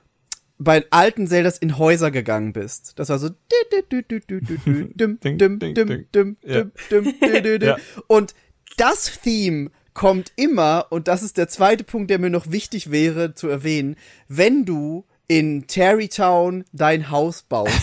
bei 0.57 0.85
alten 0.91 1.25
Zeldas 1.25 1.57
in 1.57 1.77
Häuser 1.77 2.11
gegangen 2.11 2.53
bist. 2.53 2.93
Das 2.97 3.09
war 3.09 3.17
so. 3.17 3.29
Und 8.07 8.35
das 8.77 9.19
Theme 9.21 9.71
kommt 9.93 10.31
immer, 10.35 10.87
und 10.89 11.07
das 11.07 11.23
ist 11.23 11.37
der 11.37 11.47
zweite 11.47 11.83
Punkt, 11.83 12.09
der 12.11 12.19
mir 12.19 12.29
noch 12.29 12.51
wichtig 12.51 12.91
wäre 12.91 13.33
zu 13.33 13.47
erwähnen, 13.47 13.95
wenn 14.27 14.65
du 14.65 15.05
in 15.27 15.65
Terrytown 15.67 16.65
dein 16.73 17.09
Haus 17.09 17.43
baust. 17.43 17.73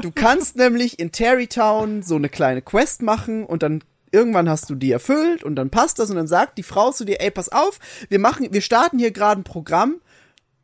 Du 0.00 0.12
kannst 0.12 0.56
nämlich 0.56 1.00
in 1.00 1.10
Terrytown 1.10 2.02
so 2.02 2.14
eine 2.14 2.28
kleine 2.28 2.62
Quest 2.62 3.02
machen 3.02 3.44
und 3.44 3.64
dann 3.64 3.82
irgendwann 4.14 4.48
hast 4.48 4.70
du 4.70 4.74
die 4.74 4.92
erfüllt 4.92 5.44
und 5.44 5.56
dann 5.56 5.70
passt 5.70 5.98
das 5.98 6.08
und 6.08 6.16
dann 6.16 6.26
sagt 6.26 6.56
die 6.56 6.62
Frau 6.62 6.92
zu 6.92 7.04
dir, 7.04 7.20
ey, 7.20 7.30
pass 7.30 7.50
auf, 7.50 7.78
wir 8.08 8.18
machen, 8.18 8.48
wir 8.52 8.62
starten 8.62 8.98
hier 8.98 9.10
gerade 9.10 9.40
ein 9.40 9.44
Programm, 9.44 10.00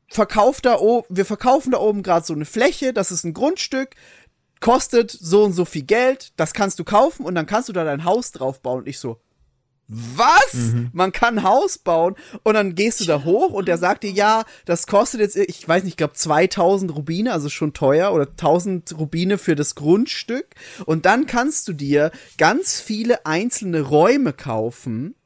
verkauft 0.09 0.65
da 0.65 0.79
oben, 0.79 1.07
wir 1.11 1.27
verkaufen 1.27 1.73
da 1.73 1.79
oben 1.79 2.03
gerade 2.03 2.25
so 2.25 2.33
eine 2.33 2.45
Fläche, 2.47 2.93
das 2.93 3.11
ist 3.11 3.25
ein 3.25 3.35
Grundstück, 3.35 3.91
kostet 4.61 5.11
so 5.11 5.45
und 5.45 5.53
so 5.53 5.65
viel 5.65 5.83
Geld, 5.83 6.33
das 6.37 6.55
kannst 6.55 6.79
du 6.79 6.85
kaufen 6.85 7.27
und 7.27 7.35
dann 7.35 7.47
kannst 7.47 7.69
du 7.69 7.73
da 7.73 7.85
dein 7.85 8.05
Haus 8.05 8.33
drauf 8.33 8.61
bauen. 8.61 8.81
Und 8.81 8.89
ich 8.89 8.99
so, 8.99 9.20
was? 9.91 10.75
Man 10.93 11.10
kann 11.10 11.39
ein 11.39 11.44
Haus 11.44 11.78
bauen 11.78 12.15
und 12.44 12.55
dann 12.55 12.77
gehst 12.77 13.01
du 13.01 13.05
da 13.05 13.25
hoch 13.25 13.51
und 13.51 13.67
der 13.67 13.77
sagt 13.77 14.05
dir, 14.05 14.12
ja, 14.12 14.44
das 14.65 14.86
kostet 14.86 15.20
jetzt, 15.20 15.36
ich 15.36 15.67
weiß 15.67 15.83
nicht, 15.83 15.93
ich 15.93 15.97
glaube 15.97 16.15
2000 16.15 16.94
Rubine, 16.94 17.33
also 17.33 17.49
schon 17.49 17.73
teuer 17.73 18.12
oder 18.12 18.28
1000 18.28 18.97
Rubine 18.99 19.36
für 19.36 19.57
das 19.57 19.75
Grundstück 19.75 20.47
und 20.86 21.07
dann 21.07 21.27
kannst 21.27 21.67
du 21.67 21.73
dir 21.73 22.12
ganz 22.39 22.81
viele 22.81 23.27
einzelne 23.27 23.81
Räume 23.81 24.33
kaufen 24.33 25.17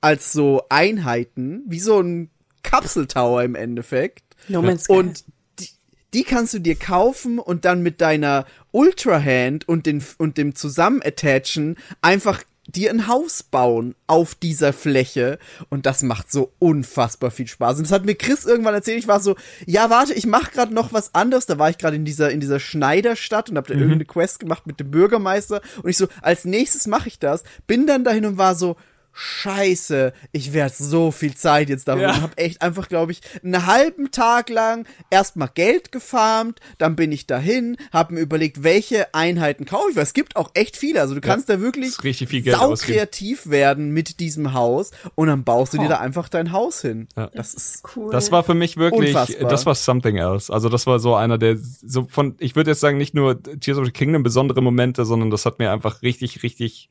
als 0.00 0.32
so 0.32 0.62
Einheiten, 0.70 1.62
wie 1.66 1.80
so 1.80 2.00
ein 2.00 2.30
Kapseltower 2.62 3.42
im 3.44 3.54
Endeffekt. 3.54 4.24
No 4.48 4.62
Man's 4.62 4.84
Sky. 4.84 4.92
Und 4.92 5.24
die, 5.58 5.68
die 6.12 6.24
kannst 6.24 6.54
du 6.54 6.58
dir 6.58 6.76
kaufen 6.76 7.38
und 7.38 7.64
dann 7.64 7.82
mit 7.82 8.00
deiner 8.00 8.46
Ultra 8.72 9.22
Hand 9.22 9.68
und, 9.68 9.86
den, 9.86 10.02
und 10.18 10.38
dem 10.38 10.54
Zusammenattachen 10.54 11.76
einfach 12.02 12.42
dir 12.66 12.90
ein 12.90 13.06
Haus 13.08 13.42
bauen 13.42 13.94
auf 14.06 14.34
dieser 14.34 14.72
Fläche 14.72 15.38
und 15.68 15.86
das 15.86 16.02
macht 16.02 16.30
so 16.30 16.52
unfassbar 16.58 17.30
viel 17.30 17.46
Spaß. 17.46 17.78
Und 17.78 17.84
das 17.84 17.92
hat 17.92 18.04
mir 18.04 18.14
Chris 18.14 18.44
irgendwann 18.44 18.74
erzählt, 18.74 18.98
ich 18.98 19.08
war 19.08 19.20
so, 19.20 19.36
ja, 19.66 19.90
warte, 19.90 20.14
ich 20.14 20.26
mach 20.26 20.50
gerade 20.50 20.72
noch 20.72 20.92
was 20.92 21.14
anderes, 21.14 21.46
da 21.46 21.58
war 21.58 21.70
ich 21.70 21.78
gerade 21.78 21.96
in 21.96 22.04
dieser 22.04 22.30
in 22.30 22.40
dieser 22.40 22.60
Schneiderstadt 22.60 23.50
und 23.50 23.56
hab 23.56 23.66
da 23.66 23.74
irgendeine 23.74 24.04
Quest 24.04 24.40
gemacht 24.40 24.66
mit 24.66 24.80
dem 24.80 24.90
Bürgermeister. 24.90 25.60
Und 25.82 25.90
ich 25.90 25.96
so, 25.96 26.08
als 26.22 26.44
nächstes 26.44 26.86
mache 26.86 27.08
ich 27.08 27.18
das, 27.18 27.42
bin 27.66 27.86
dann 27.86 28.04
dahin 28.04 28.26
und 28.26 28.38
war 28.38 28.54
so, 28.54 28.76
Scheiße, 29.14 30.12
ich 30.32 30.52
werde 30.52 30.74
so 30.76 31.10
viel 31.10 31.34
Zeit 31.34 31.68
jetzt 31.68 31.86
damit. 31.88 32.02
Ja. 32.02 32.20
Habe 32.20 32.36
echt 32.38 32.62
einfach, 32.62 32.88
glaube 32.88 33.12
ich, 33.12 33.20
einen 33.42 33.66
halben 33.66 34.10
Tag 34.10 34.48
lang 34.50 34.86
erstmal 35.10 35.48
Geld 35.54 35.92
gefarmt, 35.92 36.60
dann 36.78 36.96
bin 36.96 37.12
ich 37.12 37.26
dahin, 37.26 37.76
habe 37.92 38.14
mir 38.14 38.20
überlegt, 38.20 38.62
welche 38.62 39.14
Einheiten 39.14 39.64
kaufe 39.64 39.90
ich, 39.90 39.96
weil 39.96 40.02
es 40.02 40.14
gibt 40.14 40.36
auch 40.36 40.50
echt 40.54 40.76
viele. 40.76 41.00
Also 41.00 41.14
du 41.14 41.20
kannst 41.20 41.48
da 41.48 41.60
wirklich 41.60 42.02
richtig 42.02 42.28
viel 42.28 42.42
Geld 42.42 42.56
ausgeben. 42.58 42.98
kreativ 42.98 43.48
werden 43.48 43.90
mit 43.90 44.20
diesem 44.20 44.52
Haus 44.52 44.90
und 45.14 45.28
dann 45.28 45.44
baust 45.44 45.72
du 45.74 45.78
dir 45.78 45.84
Oh. 45.84 45.88
da 45.88 45.98
einfach 46.00 46.28
dein 46.28 46.52
Haus 46.52 46.80
hin. 46.80 47.08
Ja. 47.16 47.30
Das 47.34 47.54
ist 47.54 47.82
Cool. 47.94 48.10
Das 48.12 48.32
war 48.32 48.42
für 48.44 48.54
mich 48.54 48.76
wirklich, 48.76 49.14
Unfassbar. 49.14 49.48
das 49.50 49.66
war 49.66 49.74
something 49.74 50.16
else. 50.16 50.52
Also 50.52 50.68
das 50.68 50.86
war 50.86 50.98
so 50.98 51.14
einer 51.14 51.38
der, 51.38 51.56
so 51.58 52.06
von, 52.08 52.34
ich 52.38 52.56
würde 52.56 52.70
jetzt 52.70 52.80
sagen, 52.80 52.96
nicht 52.98 53.14
nur 53.14 53.42
Tears 53.42 53.78
of 53.78 53.84
the 53.86 53.92
Kingdom 53.92 54.22
besondere 54.22 54.62
Momente, 54.62 55.04
sondern 55.04 55.30
das 55.30 55.44
hat 55.46 55.58
mir 55.58 55.70
einfach 55.70 56.02
richtig, 56.02 56.42
richtig 56.42 56.88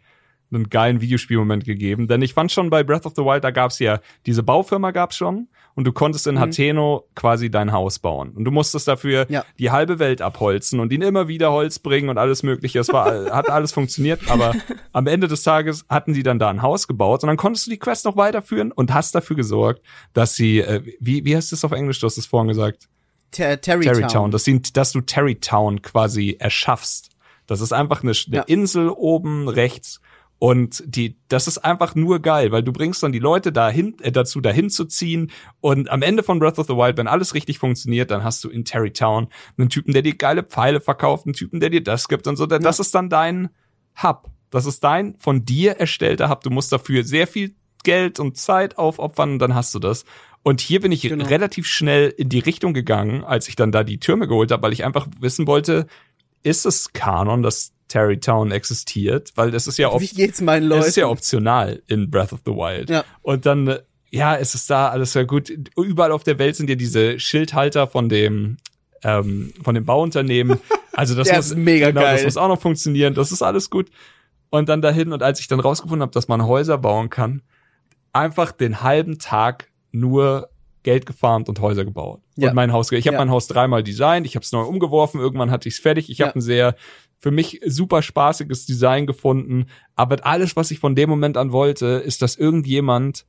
einen 0.51 0.69
geilen 0.69 1.01
Videospielmoment 1.01 1.65
gegeben. 1.65 2.07
Denn 2.07 2.21
ich 2.21 2.33
fand 2.33 2.51
schon 2.51 2.69
bei 2.69 2.83
Breath 2.83 3.05
of 3.05 3.13
the 3.15 3.23
Wild, 3.23 3.43
da 3.43 3.51
gab's 3.51 3.79
ja, 3.79 3.99
diese 4.25 4.43
Baufirma 4.43 4.91
gab's 4.91 5.15
schon 5.17 5.47
und 5.75 5.85
du 5.85 5.91
konntest 5.91 6.27
in 6.27 6.39
Hateno 6.39 7.07
quasi 7.15 7.49
dein 7.49 7.71
Haus 7.71 7.97
bauen. 7.97 8.29
Und 8.35 8.45
du 8.45 8.51
musstest 8.51 8.87
dafür 8.87 9.25
Ja. 9.29 9.43
die 9.57 9.71
halbe 9.71 9.97
Welt 9.97 10.21
abholzen 10.21 10.79
und 10.79 10.93
ihnen 10.93 11.01
immer 11.01 11.27
wieder 11.27 11.51
Holz 11.51 11.79
bringen 11.79 12.09
und 12.09 12.19
alles 12.19 12.43
mögliche. 12.43 12.79
Es 12.79 12.93
war, 12.93 13.05
hat 13.35 13.49
alles 13.49 13.71
funktioniert, 13.71 14.29
aber 14.29 14.53
am 14.91 15.07
Ende 15.07 15.27
des 15.27 15.41
Tages 15.41 15.85
hatten 15.89 16.13
sie 16.13 16.21
dann 16.21 16.37
da 16.37 16.49
ein 16.49 16.61
Haus 16.61 16.87
gebaut 16.87 17.23
und 17.23 17.27
dann 17.27 17.37
konntest 17.37 17.65
du 17.65 17.71
die 17.71 17.79
Quest 17.79 18.05
noch 18.05 18.15
weiterführen 18.17 18.71
und 18.71 18.93
hast 18.93 19.15
dafür 19.15 19.35
gesorgt, 19.35 19.81
dass 20.13 20.35
sie, 20.35 20.59
äh, 20.59 20.83
wie, 20.99 21.25
wie 21.25 21.35
heißt 21.35 21.51
das 21.51 21.65
auf 21.65 21.71
Englisch? 21.71 21.99
Du 21.99 22.05
hast 22.05 22.17
es 22.19 22.27
vorhin 22.27 22.49
gesagt. 22.49 22.87
Ter 23.31 23.59
Terrytown. 23.59 23.93
Terrytown, 23.95 24.31
dass, 24.31 24.43
sie, 24.43 24.61
dass 24.61 24.91
du 24.91 25.01
Terrytown 25.01 25.81
quasi 25.81 26.35
erschaffst. 26.37 27.09
Das 27.47 27.61
ist 27.61 27.73
einfach 27.73 28.03
eine, 28.03 28.11
eine 28.27 28.35
Ja. 28.37 28.41
Insel 28.43 28.89
oben 28.89 29.49
rechts 29.49 29.99
und 30.43 30.83
die, 30.85 31.15
das 31.29 31.47
ist 31.47 31.59
einfach 31.59 31.95
nur 31.95 32.19
geil, 32.19 32.51
weil 32.51 32.63
du 32.63 32.73
bringst 32.73 33.01
dann 33.01 33.13
die 33.13 33.19
Leute 33.19 33.53
dahin, 33.53 33.95
äh, 34.01 34.11
dazu 34.11 34.41
dahin 34.41 34.69
zu 34.69 34.83
ziehen 34.83 35.31
und 35.61 35.89
am 35.89 36.01
Ende 36.01 36.21
von 36.21 36.39
Breath 36.39 36.59
of 36.59 36.67
the 36.67 36.73
Wild, 36.73 36.97
wenn 36.97 37.07
alles 37.07 37.33
richtig 37.33 37.59
funktioniert, 37.59 38.11
dann 38.11 38.25
hast 38.25 38.43
du 38.43 38.49
in 38.49 38.65
Terrytown 38.65 39.29
einen 39.57 39.69
Typen, 39.69 39.93
der 39.93 40.01
dir 40.01 40.15
geile 40.15 40.43
Pfeile 40.43 40.81
verkauft, 40.81 41.25
einen 41.25 41.33
Typen, 41.33 41.61
der 41.61 41.69
dir 41.69 41.81
das 41.81 42.09
gibt 42.09 42.27
und 42.27 42.35
so. 42.35 42.45
Das 42.45 42.81
ist 42.81 42.93
dann 42.93 43.09
dein 43.09 43.51
Hub. 44.03 44.31
Das 44.49 44.65
ist 44.65 44.83
dein 44.83 45.15
von 45.17 45.45
dir 45.45 45.77
erstellter 45.77 46.27
Hub. 46.27 46.43
Du 46.43 46.49
musst 46.49 46.73
dafür 46.73 47.05
sehr 47.05 47.25
viel 47.25 47.55
Geld 47.85 48.19
und 48.19 48.35
Zeit 48.35 48.77
aufopfern 48.77 49.31
und 49.31 49.39
dann 49.39 49.55
hast 49.55 49.73
du 49.73 49.79
das. 49.79 50.03
Und 50.41 50.59
hier 50.59 50.81
bin 50.81 50.91
ich 50.91 51.03
Genau. 51.03 51.23
relativ 51.23 51.67
schnell 51.67 52.13
in 52.17 52.27
die 52.27 52.39
Richtung 52.39 52.73
gegangen, 52.73 53.23
als 53.23 53.47
ich 53.47 53.55
dann 53.55 53.71
da 53.71 53.85
die 53.85 54.01
Türme 54.01 54.27
geholt 54.27 54.51
habe, 54.51 54.63
weil 54.63 54.73
ich 54.73 54.83
einfach 54.83 55.07
wissen 55.21 55.47
wollte, 55.47 55.87
ist 56.41 56.65
es 56.65 56.91
Kanon, 56.91 57.43
dass 57.43 57.71
Terrytown 57.93 58.51
existiert? 58.51 59.31
Weil 59.35 59.51
das 59.51 59.67
ist 59.67 59.77
ja 59.77 59.89
Wie 59.99 60.07
geht's 60.07 60.41
meinen 60.41 60.71
es 60.71 60.87
ist 60.87 60.95
ja 60.97 61.03
Leuten? 61.03 61.13
optional 61.17 61.83
in 61.87 62.09
Breath 62.09 62.33
of 62.33 62.39
the 62.45 62.51
Wild. 62.51 62.89
Ja. 62.89 63.03
Und 63.21 63.45
dann, 63.45 63.77
ja, 64.09 64.35
es 64.35 64.55
ist 64.55 64.69
da 64.69 64.89
alles 64.89 65.13
sehr 65.13 65.25
gut. 65.25 65.49
Überall 65.77 66.11
auf 66.11 66.23
der 66.23 66.39
Welt 66.39 66.55
sind 66.55 66.69
ja 66.69 66.75
diese 66.75 67.19
Schildhalter 67.19 67.87
von 67.87 68.09
dem 68.09 68.57
ähm, 69.03 69.53
von 69.63 69.75
dem 69.75 69.85
Bauunternehmen. 69.85 70.59
Also 70.95 71.15
das 71.15 71.27
muss 71.31 71.47
ist 71.47 71.55
mega 71.57 71.87
genau, 71.87 72.01
das 72.01 72.17
geil. 72.17 72.25
muss 72.25 72.37
auch 72.37 72.47
noch 72.47 72.61
funktionieren. 72.61 73.15
Das 73.15 73.31
ist 73.31 73.41
alles 73.41 73.71
gut. 73.71 73.89
Und 74.51 74.69
dann 74.69 74.83
dahin 74.83 75.11
und 75.11 75.23
als 75.23 75.39
ich 75.39 75.47
dann 75.47 75.59
rausgefunden 75.59 76.03
habe, 76.03 76.11
dass 76.11 76.27
man 76.27 76.45
Häuser 76.45 76.77
bauen 76.77 77.09
kann, 77.09 77.41
einfach 78.13 78.51
den 78.51 78.83
halben 78.83 79.17
Tag 79.17 79.69
nur 79.91 80.49
Geld 80.83 81.07
gefarmt 81.07 81.49
und 81.49 81.59
Häuser 81.61 81.83
gebaut. 81.83 82.21
Ja. 82.35 82.49
Und 82.49 82.55
mein 82.55 82.71
Haus, 82.73 82.91
ich 82.91 83.07
habe 83.07 83.15
Ja. 83.15 83.21
mein 83.21 83.31
Haus 83.31 83.47
dreimal 83.47 83.81
designt, 83.81 84.27
ich 84.27 84.35
habe 84.35 84.43
es 84.43 84.51
neu 84.51 84.61
umgeworfen, 84.61 85.19
irgendwann 85.19 85.49
hatte 85.49 85.67
ich 85.67 85.73
es 85.73 85.79
fertig. 85.81 86.11
Ich 86.11 86.19
Ja. 86.19 86.27
habe 86.27 86.37
ein 86.37 86.41
sehr 86.41 86.75
für 87.23 87.31
mich 87.31 87.61
super 87.65 88.01
spaßiges 88.01 88.65
Design 88.65 89.07
gefunden, 89.07 89.67
aber 89.95 90.25
alles, 90.25 90.57
was 90.57 90.71
ich 90.71 90.79
von 90.79 90.93
dem 90.93 91.09
Moment 91.09 91.37
an 91.37 91.53
wollte, 91.53 91.85
ist, 91.85 92.21
dass 92.21 92.35
irgendjemand 92.35 93.25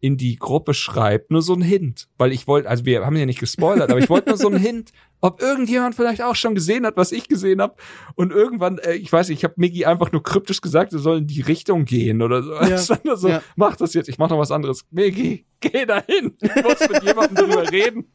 in 0.00 0.16
die 0.16 0.34
Gruppe 0.34 0.74
schreibt, 0.74 1.30
nur 1.30 1.40
so 1.40 1.54
ein 1.54 1.62
Hint, 1.62 2.08
weil 2.18 2.32
ich 2.32 2.48
wollte, 2.48 2.68
also 2.68 2.84
wir 2.84 3.06
haben 3.06 3.14
ja 3.14 3.24
nicht 3.24 3.38
gespoilert, 3.38 3.92
aber 3.92 4.00
ich 4.00 4.10
wollte 4.10 4.30
nur 4.30 4.38
so 4.38 4.48
ein 4.48 4.56
Hint, 4.60 4.90
ob 5.20 5.40
irgendjemand 5.40 5.94
vielleicht 5.94 6.20
auch 6.20 6.34
schon 6.34 6.56
gesehen 6.56 6.84
hat, 6.84 6.96
was 6.96 7.12
ich 7.12 7.28
gesehen 7.28 7.62
habe 7.62 7.76
und 8.16 8.32
irgendwann, 8.32 8.78
äh, 8.78 8.94
ich 8.94 9.12
weiß 9.12 9.28
nicht, 9.28 9.38
ich 9.38 9.44
habe 9.44 9.54
Miggy 9.56 9.84
einfach 9.84 10.10
nur 10.10 10.24
kryptisch 10.24 10.60
gesagt, 10.60 10.92
er 10.92 10.98
soll 10.98 11.18
in 11.18 11.28
die 11.28 11.42
Richtung 11.42 11.84
gehen 11.84 12.22
oder 12.22 12.42
so. 12.42 12.54
Ja. 12.54 12.78
So 12.78 13.28
Ja. 13.28 13.40
Mach 13.54 13.76
das 13.76 13.94
jetzt, 13.94 14.08
ich 14.08 14.18
mach 14.18 14.30
noch 14.30 14.38
was 14.38 14.50
anderes. 14.50 14.84
Miggy, 14.90 15.46
geh 15.60 15.86
dahin, 15.86 16.36
ich 16.40 16.54
muss 16.56 16.88
mit 16.90 17.04
jemandem 17.04 17.36
drüber 17.36 17.70
reden. 17.70 18.06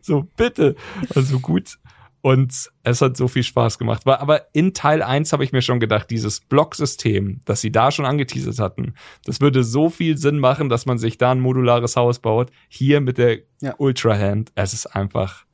So, 0.00 0.26
bitte. 0.38 0.74
Also 1.14 1.38
gut. 1.38 1.78
Und 2.20 2.70
es 2.82 3.00
hat 3.00 3.16
so 3.16 3.28
viel 3.28 3.44
Spaß 3.44 3.78
gemacht. 3.78 4.02
Aber 4.06 4.46
in 4.52 4.74
Teil 4.74 5.02
1 5.02 5.32
habe 5.32 5.44
ich 5.44 5.52
mir 5.52 5.62
schon 5.62 5.78
gedacht, 5.78 6.10
dieses 6.10 6.40
Blocksystem, 6.40 7.40
das 7.44 7.60
sie 7.60 7.70
da 7.70 7.90
schon 7.92 8.04
angeteasert 8.06 8.58
hatten, 8.58 8.94
das 9.24 9.40
würde 9.40 9.62
so 9.64 9.88
viel 9.88 10.16
Sinn 10.18 10.38
machen, 10.38 10.68
dass 10.68 10.84
man 10.86 10.98
sich 10.98 11.16
da 11.18 11.30
ein 11.32 11.40
modulares 11.40 11.96
Haus 11.96 12.18
baut. 12.18 12.50
Hier 12.68 13.00
mit 13.00 13.18
der 13.18 13.38
Ja. 13.60 13.74
Ultra 13.78 14.16
Hand. 14.18 14.50
Es 14.56 14.72
ist 14.74 14.86
einfach, 14.86 15.44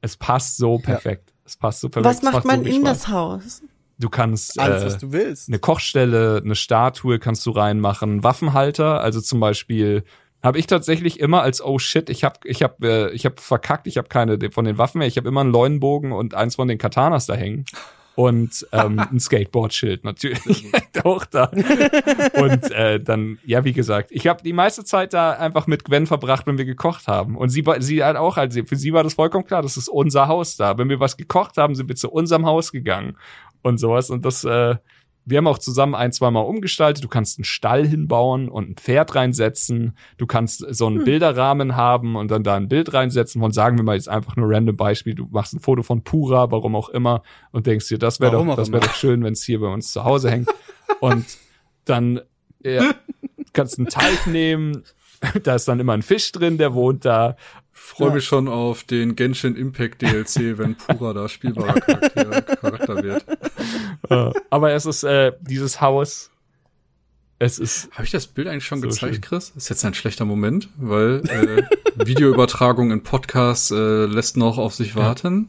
es 0.00 0.16
passt 0.16 0.56
so 0.56 0.78
perfekt. 0.78 1.32
Es 1.44 1.56
passt 1.56 1.80
so 1.80 1.88
perfekt. 1.90 2.06
Was 2.10 2.16
Es 2.18 2.22
macht 2.22 2.42
so 2.42 2.48
man 2.48 2.64
viel 2.64 2.74
in 2.74 2.80
Spaß. 2.82 2.98
das 3.00 3.08
Haus? 3.08 3.62
Du 3.98 4.08
kannst 4.08 4.58
Alles, 4.58 4.82
äh, 4.82 4.86
was 4.86 4.98
du 4.98 5.12
willst. 5.12 5.48
eine 5.48 5.58
Kochstelle, 5.60 6.40
eine 6.44 6.56
Statue 6.56 7.18
kannst 7.20 7.46
du 7.46 7.50
reinmachen, 7.52 8.24
Waffenhalter, 8.24 9.00
also 9.00 9.20
zum 9.20 9.38
Beispiel 9.40 10.02
habe 10.44 10.58
ich 10.58 10.66
tatsächlich 10.68 11.18
immer 11.18 11.42
als 11.42 11.60
oh 11.64 11.78
shit, 11.80 12.08
ich 12.10 12.22
habe 12.22 12.38
ich 12.44 12.62
habe 12.62 12.86
äh, 12.86 13.10
ich 13.12 13.24
habe 13.24 13.36
verkackt, 13.40 13.86
ich 13.88 13.96
habe 13.96 14.08
keine 14.08 14.38
von 14.52 14.64
den 14.64 14.78
Waffen 14.78 14.98
mehr, 14.98 15.08
ich 15.08 15.16
habe 15.16 15.26
immer 15.28 15.40
einen 15.40 15.50
Leunenbogen 15.52 16.12
und 16.12 16.34
eins 16.34 16.54
von 16.56 16.68
den 16.68 16.78
Katanas 16.78 17.26
da 17.26 17.34
hängen 17.34 17.64
und 18.16 18.64
ähm, 18.70 19.00
ein 19.00 19.18
Skateboardschild 19.18 20.04
natürlich. 20.04 20.66
Auch 21.02 21.24
da. 21.30 21.50
Und 22.34 22.70
äh, 22.70 23.00
dann 23.00 23.38
ja 23.44 23.64
wie 23.64 23.72
gesagt, 23.72 24.10
ich 24.12 24.26
habe 24.28 24.40
die 24.42 24.52
meiste 24.52 24.84
Zeit 24.84 25.12
da 25.14 25.32
einfach 25.32 25.66
mit 25.66 25.84
Gwen 25.84 26.06
verbracht, 26.06 26.46
wenn 26.46 26.56
wir 26.58 26.64
gekocht 26.64 27.08
haben. 27.08 27.36
Und 27.36 27.48
sie 27.48 27.66
war- 27.66 27.80
sie 27.80 28.04
hat 28.04 28.14
auch 28.16 28.36
also 28.36 28.64
für 28.64 28.76
sie 28.76 28.92
war 28.92 29.02
das 29.02 29.14
vollkommen 29.14 29.46
klar, 29.46 29.62
das 29.62 29.76
ist 29.76 29.88
unser 29.88 30.28
Haus 30.28 30.56
da. 30.56 30.78
Wenn 30.78 30.88
wir 30.88 31.00
was 31.00 31.16
gekocht 31.16 31.56
haben, 31.56 31.74
sind 31.74 31.88
wir 31.88 31.96
zu 31.96 32.10
unserem 32.10 32.46
Haus 32.46 32.70
gegangen 32.70 33.16
und 33.62 33.78
sowas. 33.78 34.10
Und 34.10 34.24
das 34.24 34.44
äh, 34.44 34.76
wir 35.26 35.38
haben 35.38 35.46
auch 35.46 35.58
zusammen 35.58 35.94
ein, 35.94 36.12
zwei 36.12 36.30
Mal 36.30 36.40
umgestaltet. 36.40 37.02
Du 37.02 37.08
kannst 37.08 37.38
einen 37.38 37.44
Stall 37.44 37.86
hinbauen 37.86 38.48
und 38.48 38.70
ein 38.70 38.76
Pferd 38.76 39.14
reinsetzen. 39.14 39.96
Du 40.18 40.26
kannst 40.26 40.64
so 40.68 40.86
einen 40.86 41.04
Bilderrahmen 41.04 41.76
haben 41.76 42.16
und 42.16 42.30
dann 42.30 42.42
da 42.42 42.56
ein 42.56 42.68
Bild 42.68 42.92
reinsetzen 42.92 43.40
von, 43.40 43.50
sagen 43.50 43.78
wir 43.78 43.84
mal 43.84 43.94
jetzt 43.94 44.08
einfach 44.08 44.36
nur 44.36 44.50
random 44.50 44.76
Beispiel. 44.76 45.14
Du 45.14 45.26
machst 45.30 45.54
ein 45.54 45.60
Foto 45.60 45.82
von 45.82 46.04
Pura, 46.04 46.50
warum 46.50 46.76
auch 46.76 46.90
immer, 46.90 47.22
und 47.52 47.66
denkst 47.66 47.88
dir, 47.88 47.98
das 47.98 48.20
wäre 48.20 48.32
doch, 48.32 48.56
das 48.56 48.70
wäre 48.70 48.86
doch 48.86 48.94
schön, 48.94 49.24
wenn 49.24 49.32
es 49.32 49.42
hier 49.42 49.60
bei 49.60 49.68
uns 49.68 49.92
zu 49.92 50.04
Hause 50.04 50.30
hängt. 50.30 50.48
und 51.00 51.24
dann 51.86 52.20
ja, 52.62 52.94
kannst 53.52 53.78
einen 53.78 53.88
Teich 53.88 54.26
nehmen. 54.26 54.84
Da 55.42 55.54
ist 55.54 55.68
dann 55.68 55.80
immer 55.80 55.94
ein 55.94 56.02
Fisch 56.02 56.32
drin, 56.32 56.58
der 56.58 56.74
wohnt 56.74 57.06
da. 57.06 57.36
Freue 57.76 58.12
mich 58.12 58.24
schon 58.24 58.46
auf 58.46 58.84
den 58.84 59.16
Genshin 59.16 59.56
Impact 59.56 60.00
DLC, 60.00 60.56
wenn 60.58 60.76
Pura 60.76 61.12
da 61.12 61.28
spielbarer 61.28 61.80
Charakter, 61.80 62.42
Charakter 62.42 63.02
wird. 63.02 63.26
Aber 64.48 64.72
es 64.72 64.86
ist 64.86 65.02
äh, 65.02 65.32
dieses 65.40 65.80
Haus. 65.80 66.30
Es 67.40 67.58
ist 67.58 67.90
Habe 67.90 68.04
ich 68.04 68.12
das 68.12 68.28
Bild 68.28 68.46
eigentlich 68.46 68.64
schon 68.64 68.80
So 68.80 68.86
gezeigt, 68.86 69.14
schön. 69.16 69.22
Chris? 69.22 69.52
Ist 69.56 69.68
jetzt 69.68 69.84
ein 69.84 69.92
schlechter 69.92 70.24
Moment, 70.24 70.68
weil 70.76 71.22
äh, 71.28 72.06
Videoübertragung 72.06 72.92
in 72.92 73.02
Podcast 73.02 73.72
äh, 73.72 74.06
lässt 74.06 74.36
noch 74.36 74.56
auf 74.56 74.74
sich 74.74 74.94
warten. 74.94 75.48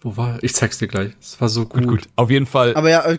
Wo 0.00 0.16
war? 0.16 0.42
Ich 0.42 0.54
zeig's 0.54 0.78
dir 0.78 0.88
gleich. 0.88 1.12
Es 1.20 1.40
war 1.40 1.48
so 1.48 1.66
gut. 1.66 1.82
gut, 1.82 1.88
gut. 1.88 2.08
Auf 2.16 2.30
jeden 2.30 2.46
Fall. 2.46 2.74
Aber 2.74 2.90
ja, 2.90 3.04
äh, 3.04 3.18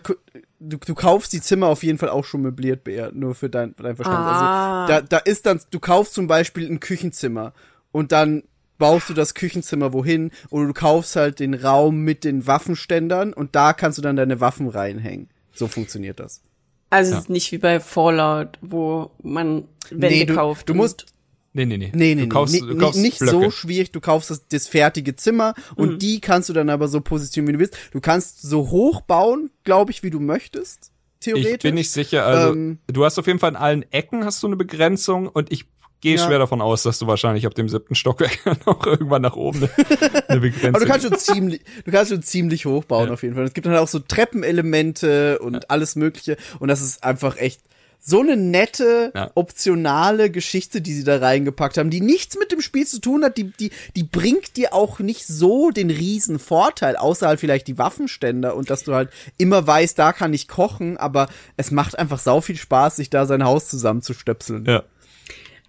du, 0.60 0.76
du 0.76 0.94
kaufst 0.94 1.32
die 1.32 1.40
Zimmer 1.40 1.68
auf 1.68 1.82
jeden 1.82 1.98
Fall 1.98 2.10
auch 2.10 2.26
schon 2.26 2.42
möbliert, 2.42 2.84
Bea, 2.84 3.10
nur 3.12 3.34
für 3.34 3.48
dein, 3.48 3.74
für 3.74 3.82
dein 3.82 3.96
Verstand. 3.96 4.18
Ah. 4.18 4.84
Also 4.84 4.92
da, 4.92 5.00
da 5.00 5.18
ist 5.18 5.46
dann, 5.46 5.58
du 5.70 5.80
kaufst 5.80 6.12
zum 6.12 6.26
Beispiel 6.26 6.70
ein 6.70 6.80
Küchenzimmer 6.80 7.54
und 7.92 8.12
dann 8.12 8.42
baust 8.78 9.08
du 9.08 9.14
das 9.14 9.34
Küchenzimmer 9.34 9.92
wohin 9.92 10.30
oder 10.50 10.66
du 10.66 10.72
kaufst 10.72 11.16
halt 11.16 11.40
den 11.40 11.54
Raum 11.54 12.00
mit 12.02 12.22
den 12.24 12.46
Waffenständern 12.46 13.32
und 13.32 13.54
da 13.56 13.72
kannst 13.72 13.98
du 13.98 14.02
dann 14.02 14.16
deine 14.16 14.40
Waffen 14.40 14.68
reinhängen. 14.68 15.28
So 15.52 15.66
funktioniert 15.66 16.20
das. 16.20 16.42
Also 16.90 17.10
Ja. 17.12 17.18
es 17.18 17.24
ist 17.24 17.30
nicht 17.30 17.50
wie 17.52 17.58
bei 17.58 17.80
Fallout, 17.80 18.58
wo 18.60 19.10
man 19.22 19.64
Wände 19.90 20.06
Nee, 20.08 20.24
du- 20.24 20.34
kauft. 20.34 20.68
du 20.68 20.74
musst- 20.74 21.06
Nee, 21.54 21.64
nee, 21.66 21.76
nee. 21.78 21.90
Nee, 21.92 22.14
nee, 22.14 22.22
du 22.22 22.28
kaufst, 22.28 22.54
nee, 22.54 22.60
du 22.60 22.76
kaufst 22.76 23.00
nicht 23.00 23.18
Blöcke. 23.18 23.32
so 23.46 23.50
schwierig. 23.50 23.90
Du 23.90 24.00
kaufst 24.00 24.30
das, 24.30 24.46
das 24.48 24.68
fertige 24.68 25.16
Zimmer 25.16 25.54
und 25.74 26.00
die 26.02 26.20
kannst 26.20 26.48
du 26.48 26.52
dann 26.52 26.68
aber 26.70 26.86
so 26.88 27.00
positionieren, 27.00 27.48
wie 27.54 27.64
du 27.64 27.70
willst. 27.70 27.76
Du 27.92 28.00
kannst 28.00 28.42
so 28.42 28.70
hoch 28.70 29.00
bauen, 29.00 29.50
glaube 29.64 29.90
ich, 29.90 30.02
wie 30.04 30.10
du 30.10 30.20
möchtest. 30.20 30.92
Theoretisch. 31.20 31.52
Ich 31.54 31.58
bin 31.60 31.74
nicht 31.74 31.90
sicher. 31.90 32.24
Also, 32.26 32.52
Ähm, 32.52 32.78
du 32.86 33.04
hast 33.04 33.18
auf 33.18 33.26
jeden 33.26 33.40
Fall 33.40 33.50
in 33.50 33.56
allen 33.56 33.90
Ecken 33.90 34.24
hast 34.24 34.40
du 34.42 34.46
eine 34.46 34.56
Begrenzung 34.56 35.26
und 35.26 35.50
ich 35.50 35.64
gehe 36.00 36.16
Ja. 36.16 36.26
schwer 36.26 36.38
davon 36.38 36.60
aus, 36.60 36.82
dass 36.84 36.98
du 36.98 37.06
wahrscheinlich 37.06 37.46
ab 37.46 37.54
dem 37.54 37.68
siebten 37.68 37.94
Stockwerk 37.94 38.38
noch 38.66 38.86
irgendwann 38.86 39.22
nach 39.22 39.36
oben 39.36 39.58
eine, 39.64 40.24
eine 40.28 40.40
Begrenzung 40.40 40.74
Aber 40.74 40.84
du 40.84 40.90
kannst 40.90 41.06
schon 41.06 41.18
ziemlich, 41.18 41.60
du 41.84 41.90
kannst 41.90 42.10
schon 42.10 42.22
ziemlich 42.22 42.66
hoch 42.66 42.84
bauen 42.84 43.08
Ja. 43.08 43.14
auf 43.14 43.22
jeden 43.22 43.34
Fall. 43.34 43.44
Es 43.44 43.54
gibt 43.54 43.66
dann 43.66 43.76
auch 43.76 43.88
so 43.88 43.98
Treppenelemente 43.98 45.38
und 45.40 45.70
alles 45.70 45.96
Mögliche 45.96 46.36
und 46.58 46.68
das 46.68 46.80
ist 46.82 47.02
einfach 47.04 47.36
echt 47.36 47.60
so 48.00 48.20
eine 48.20 48.36
nette, 48.36 49.10
Ja. 49.14 49.32
optionale 49.34 50.30
Geschichte, 50.30 50.80
die 50.80 50.94
sie 50.94 51.02
da 51.02 51.18
reingepackt 51.18 51.76
haben, 51.78 51.90
die 51.90 52.00
nichts 52.00 52.38
mit 52.38 52.52
dem 52.52 52.60
Spiel 52.60 52.86
zu 52.86 53.00
tun 53.00 53.24
hat, 53.24 53.36
die, 53.36 53.50
die, 53.58 53.70
die 53.96 54.04
bringt 54.04 54.56
dir 54.56 54.72
auch 54.72 55.00
nicht 55.00 55.26
so 55.26 55.70
den 55.72 55.90
riesen 55.90 56.38
Vorteil, 56.38 56.94
außer 56.96 57.26
halt 57.26 57.40
vielleicht 57.40 57.66
die 57.66 57.76
Waffenständer 57.76 58.54
und 58.54 58.70
dass 58.70 58.84
du 58.84 58.94
halt 58.94 59.10
immer 59.36 59.66
weißt, 59.66 59.98
da 59.98 60.12
kann 60.12 60.32
ich 60.32 60.46
kochen, 60.46 60.96
aber 60.96 61.28
es 61.56 61.72
macht 61.72 61.98
einfach 61.98 62.20
sau 62.20 62.40
viel 62.40 62.56
Spaß, 62.56 62.96
sich 62.96 63.10
da 63.10 63.26
sein 63.26 63.42
Haus 63.44 63.68
zusammenzustöpseln. 63.68 64.64
Ja. 64.64 64.84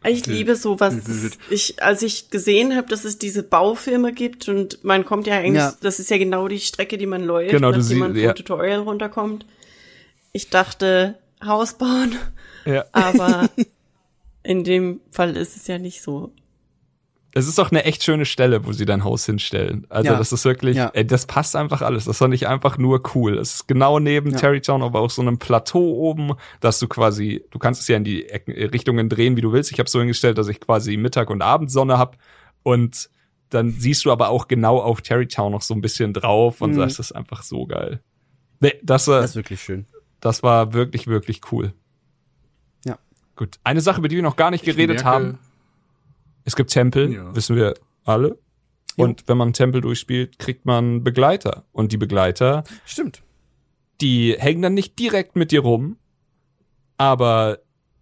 Ich 0.07 0.25
liebe 0.25 0.55
sowas. 0.55 0.95
Ich, 1.49 1.83
als 1.83 2.01
ich 2.03 2.29
gesehen 2.29 2.75
habe, 2.75 2.87
dass 2.87 3.03
es 3.03 3.17
diese 3.17 3.43
Baufilme 3.43 4.13
gibt 4.13 4.47
und 4.47 4.83
man 4.83 5.03
kommt 5.05 5.27
ja 5.27 5.35
eigentlich, 5.35 5.55
Ja. 5.61 5.75
das 5.81 5.99
ist 5.99 6.09
ja 6.09 6.17
genau 6.17 6.47
die 6.47 6.59
Strecke, 6.59 6.97
die 6.97 7.05
man 7.05 7.23
läuft, 7.23 7.51
Genau, 7.51 7.71
nachdem 7.71 7.97
man 7.99 8.13
siehst- 8.13 8.21
vom 8.21 8.27
ja. 8.27 8.33
Tutorial 8.33 8.79
runterkommt. 8.79 9.45
Ich 10.31 10.49
dachte, 10.49 11.17
Haus 11.43 11.73
bauen, 11.77 12.15
ja. 12.65 12.85
aber 12.93 13.49
in 14.43 14.63
dem 14.63 15.01
Fall 15.11 15.35
ist 15.35 15.57
es 15.57 15.67
ja 15.67 15.77
nicht 15.79 16.01
so. 16.01 16.31
Es 17.40 17.48
ist 17.48 17.59
auch 17.59 17.72
eine 17.72 17.84
echt 17.85 18.03
schöne 18.03 18.26
Stelle, 18.26 18.66
wo 18.66 18.72
sie 18.74 18.85
dein 18.85 19.03
Haus 19.03 19.26
hinstellen. 19.26 19.85
Also 19.90 20.11
Ja. 20.11 20.18
das 20.18 20.32
ist 20.32 20.45
wirklich, 20.45 20.77
Ja. 20.77 20.92
ey, 20.93 21.06
das 21.08 21.26
passt 21.26 21.56
einfach 21.56 21.82
alles. 21.82 22.06
Das 22.06 22.16
ist 22.18 22.22
doch 22.22 22.27
nicht 22.27 22.48
einfach 22.48 22.77
nur 22.77 23.01
cool. 23.16 23.38
Es 23.38 23.56
ist 23.56 23.68
genau 23.68 24.00
neben 24.00 24.32
Ja. 24.32 24.38
Terrytown, 24.38 24.84
aber 24.84 25.00
auf 25.01 25.11
so 25.11 25.22
einem 25.22 25.38
Plateau 25.40 25.80
oben, 25.95 26.34
dass 26.59 26.80
du 26.80 26.88
quasi, 26.88 27.43
du 27.51 27.59
kannst 27.59 27.82
es 27.82 27.88
ja 27.88 27.98
in 27.98 28.03
die 28.03 28.27
Ecken, 28.30 28.53
äh, 28.53 28.66
Richtungen 28.66 29.09
drehen, 29.09 29.38
wie 29.38 29.42
du 29.42 29.51
willst. 29.51 29.72
Ich 29.72 29.80
habe 29.80 29.90
so 29.90 30.00
hingestellt, 30.00 30.38
dass 30.38 30.48
ich 30.48 30.59
quasi 30.59 30.98
Mittag- 30.98 31.30
und 31.30 31.42
Abendsonne 31.42 31.98
hab 31.98 32.18
und 32.64 33.09
dann 33.50 33.72
siehst 33.72 34.06
du 34.06 34.11
aber 34.11 34.30
auch 34.30 34.48
genau 34.48 34.80
auf 34.80 35.01
Terrytown 35.01 35.51
noch 35.51 35.64
so 35.64 35.74
ein 35.74 35.82
bisschen 35.82 36.14
drauf 36.14 36.61
und 36.61 36.72
Mhm. 36.76 36.77
das 36.80 37.00
ist 37.00 37.14
einfach 37.14 37.42
so 37.43 37.66
geil. 37.66 38.00
Nee, 38.59 38.74
das, 38.84 39.08
äh, 39.08 39.11
Das 39.11 39.32
ist 39.32 39.35
wirklich 39.38 39.61
schön. 39.61 39.85
das 40.19 40.43
war 40.43 40.74
wirklich, 40.74 41.08
wirklich 41.08 41.42
cool. 41.51 41.74
Ja. 42.85 42.98
Gut. 43.35 43.58
Eine 43.64 43.82
Sache, 43.82 44.00
über 44.00 44.08
die 44.08 44.18
wir 44.18 44.24
noch 44.24 44.35
gar 44.35 44.51
nicht 44.51 44.66
geredet 44.66 44.98
merke- 44.98 45.06
haben. 45.09 45.40
Es 46.45 46.56
gibt 46.56 46.72
Tempel, 46.72 47.11
Ja. 47.14 47.35
wissen 47.35 47.56
wir 47.56 47.74
alle. 48.06 48.38
Und 48.98 49.24
wenn 49.27 49.38
man 49.38 49.53
Tempel 49.53 49.80
durchspielt, 49.82 50.40
kriegt 50.40 50.66
man 50.66 51.03
Begleiter. 51.03 51.64
Und 51.72 51.92
die 51.92 51.98
Begleiter, 51.98 52.64
Stimmt. 52.85 53.22
die 54.01 54.35
hängen 54.38 54.61
dann 54.61 54.74
nicht 54.74 55.00
direkt 55.00 55.35
mit 55.35 55.51
dir 55.51 55.61
rum, 55.61 55.98
aber 56.98 57.59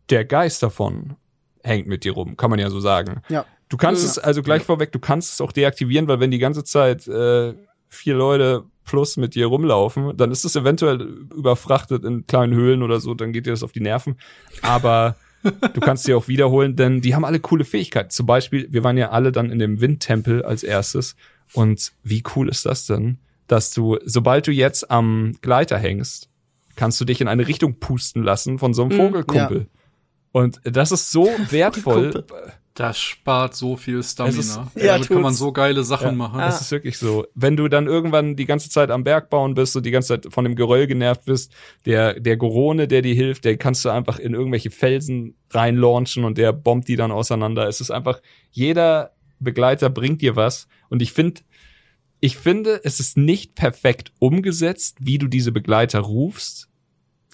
der 0.10 0.26
Geist 0.26 0.64
davon 0.64 1.16
hängt 1.64 1.88
mit 1.88 2.04
dir 2.04 2.14
rum, 2.14 2.38
kann 2.38 2.50
man 2.50 2.60
ja 2.60 2.70
so 2.70 2.80
sagen. 2.80 3.22
Ja. 3.30 3.46
Du 3.70 3.78
kannst 3.78 4.04
Ja. 4.04 4.10
es, 4.10 4.18
also 4.20 4.42
gleich 4.42 4.64
vorweg, 4.64 4.92
du 4.92 5.00
kannst 5.00 5.34
es 5.34 5.42
auch 5.42 5.52
deaktivieren, 5.52 6.08
weil 6.08 6.20
wenn 6.20 6.32
die 6.32 6.40
ganze 6.40 6.64
Zeit 6.64 7.08
äh, 7.08 7.54
vier 7.90 8.16
Leute 8.16 8.64
plus 8.86 9.18
mit 9.18 9.36
dir 9.36 9.48
rumlaufen, 9.48 10.16
dann 10.16 10.32
ist 10.32 10.46
es 10.46 10.56
eventuell 10.56 11.02
überfrachtet 11.36 12.06
in 12.06 12.26
kleinen 12.26 12.54
Höhlen 12.54 12.82
oder 12.82 13.02
so, 13.02 13.14
dann 13.14 13.34
geht 13.34 13.46
dir 13.46 13.52
das 13.52 13.64
auf 13.64 13.74
die 13.74 13.82
Nerven. 13.82 14.18
Aber 14.62 15.18
du 15.44 15.80
kannst 15.82 16.04
sie 16.04 16.14
auch 16.14 16.28
wiederholen, 16.28 16.76
denn 16.76 17.02
die 17.02 17.16
haben 17.16 17.26
alle 17.26 17.40
coole 17.40 17.66
Fähigkeiten. 17.66 18.10
Zum 18.10 18.26
Beispiel, 18.26 18.68
wir 18.72 18.84
waren 18.84 18.98
ja 18.98 19.12
alle 19.12 19.32
dann 19.32 19.50
in 19.50 19.60
dem 19.60 19.82
Windtempel 19.82 20.44
als 20.44 20.64
erstes. 20.64 21.16
Und 21.54 21.94
wie 22.04 22.24
cool 22.36 22.50
ist 22.50 22.66
das 22.66 22.86
denn, 22.86 23.20
dass 23.48 23.72
du, 23.72 23.98
sobald 24.04 24.48
du 24.48 24.52
jetzt 24.52 24.92
am 24.92 25.34
Gleiter 25.42 25.78
hängst, 25.78 26.30
kannst 26.76 27.00
du 27.02 27.06
dich 27.06 27.22
in 27.22 27.28
eine 27.28 27.48
Richtung 27.48 27.80
pusten 27.80 28.24
lassen 28.24 28.60
von 28.60 28.74
so 28.74 28.84
einem 28.84 28.92
Vogelkumpel. 28.92 29.68
Und 30.32 30.62
das 30.64 30.92
ist 30.92 31.12
so 31.12 31.26
wertvoll. 31.50 32.26
Das 32.80 33.00
spart 33.00 33.56
so 33.56 33.76
viel 33.76 34.04
Stamina. 34.04 34.38
ist- 34.40 34.60
Ja, 34.76 34.94
damit 34.94 35.08
kann 35.08 35.22
man 35.22 35.32
tut's. 35.32 35.40
so 35.40 35.52
geile 35.52 35.84
Sachen 35.84 36.10
Ja. 36.10 36.12
machen. 36.12 36.38
Das 36.38 36.62
ist 36.62 36.70
wirklich 36.70 37.00
so. 37.00 37.26
Wenn 37.34 37.58
du 37.58 37.68
dann 37.70 37.88
irgendwann 37.88 38.36
die 38.36 38.46
ganze 38.46 38.70
Zeit 38.70 38.92
am 38.92 39.04
Berg 39.04 39.32
bauen 39.32 39.56
bist 39.56 39.76
und 39.76 39.84
die 39.84 39.90
ganze 39.90 40.10
Zeit 40.10 40.32
von 40.32 40.44
dem 40.44 40.54
Geröll 40.56 40.86
genervt 40.86 41.26
bist, 41.26 41.52
der, 41.88 42.20
der 42.20 42.38
Gorone, 42.38 42.88
der 42.88 43.02
dir 43.02 43.16
hilft, 43.16 43.46
der 43.46 43.58
kannst 43.58 43.84
du 43.84 43.90
einfach 43.90 44.20
in 44.20 44.36
irgendwelche 44.36 44.70
Felsen 44.70 45.34
reinlaunchen 45.50 46.24
und 46.24 46.38
der 46.38 46.54
bombt 46.54 46.88
die 46.88 46.96
dann 46.96 47.12
auseinander. 47.12 47.68
Es 47.68 47.82
ist 47.82 47.90
einfach, 47.90 48.22
jeder 48.52 49.14
Begleiter 49.40 49.90
bringt 49.90 50.22
dir 50.22 50.36
was. 50.36 50.68
Und 50.90 51.02
ich 51.02 51.14
finde, 51.14 51.42
ich 52.20 52.38
finde, 52.38 52.82
es 52.84 53.00
ist 53.00 53.18
nicht 53.18 53.56
perfekt 53.56 54.12
umgesetzt, 54.20 54.98
wie 55.00 55.18
du 55.18 55.28
diese 55.28 55.52
Begleiter 55.52 56.02
rufst, 56.02 56.70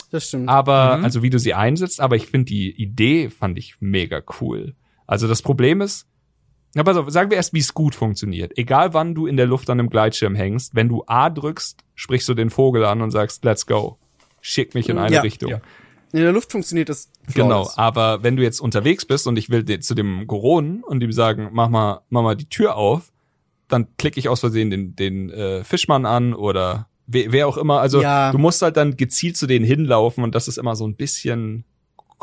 Das 0.09 0.29
stimmt. 0.29 0.47
aber, 0.47 0.99
Mhm. 0.99 1.03
also 1.03 1.21
wie 1.21 1.29
du 1.29 1.37
sie 1.39 1.53
einsetzt, 1.53 1.99
aber 1.99 2.15
ich 2.15 2.27
finde 2.27 2.45
die 2.45 2.71
Idee 2.81 3.29
fand 3.29 3.57
ich 3.57 3.75
mega 3.81 4.21
cool. 4.39 4.75
Also 5.07 5.27
das 5.27 5.41
Problem 5.41 5.81
ist, 5.81 6.05
na 6.75 6.83
pass 6.83 6.97
auf, 6.97 7.09
sagen 7.09 7.29
wir 7.29 7.37
erst, 7.37 7.53
wie 7.53 7.59
es 7.59 7.73
gut 7.73 7.93
funktioniert. 7.93 8.57
Egal 8.57 8.93
wann 8.93 9.13
du 9.13 9.27
in 9.27 9.37
der 9.37 9.45
Luft 9.45 9.69
an 9.69 9.79
einem 9.79 9.89
Gleitschirm 9.89 10.33
hängst, 10.35 10.73
wenn 10.75 10.89
du 10.89 11.03
A 11.05 11.29
drückst, 11.29 11.83
sprichst 11.95 12.27
du 12.29 12.33
den 12.33 12.49
Vogel 12.49 12.83
an 12.85 13.01
und 13.01 13.11
sagst, 13.11 13.43
let's 13.45 13.65
go. 13.67 13.97
Schick 14.41 14.73
mich 14.73 14.89
in 14.89 14.97
eine 14.97 15.15
Ja. 15.15 15.21
Richtung. 15.21 15.51
Ja. 15.51 15.61
In 16.13 16.19
der 16.19 16.31
Luft 16.31 16.51
funktioniert 16.51 16.89
das. 16.89 17.09
Genau, 17.33 17.69
aber 17.75 18.21
wenn 18.23 18.35
du 18.35 18.43
jetzt 18.43 18.59
unterwegs 18.59 19.05
bist 19.05 19.25
und 19.27 19.37
ich 19.37 19.49
will 19.49 19.79
zu 19.79 19.95
dem 19.95 20.27
Goronen 20.27 20.83
und 20.83 21.01
ihm 21.01 21.11
sagen, 21.11 21.49
mach 21.53 21.69
mal, 21.69 22.01
mach 22.09 22.21
mal 22.21 22.35
die 22.35 22.49
Tür 22.49 22.75
auf, 22.75 23.11
dann 23.67 23.87
klicke 23.97 24.19
ich 24.19 24.29
aus 24.29 24.41
Versehen 24.41 24.69
den, 24.69 24.95
den 24.95 25.29
äh, 25.31 25.63
Fischmann 25.63 26.05
an 26.05 26.33
oder 26.35 26.87
wer, 27.07 27.31
wer 27.31 27.47
auch 27.47 27.57
immer. 27.57 27.79
Also 27.81 28.01
Ja. 28.01 28.31
du 28.31 28.37
musst 28.37 28.61
halt 28.61 28.77
dann 28.77 28.95
gezielt 28.97 29.37
zu 29.37 29.47
denen 29.47 29.65
hinlaufen 29.65 30.23
und 30.23 30.35
das 30.35 30.47
ist 30.47 30.57
immer 30.57 30.75
so 30.75 30.85
ein 30.87 30.95
bisschen 30.95 31.65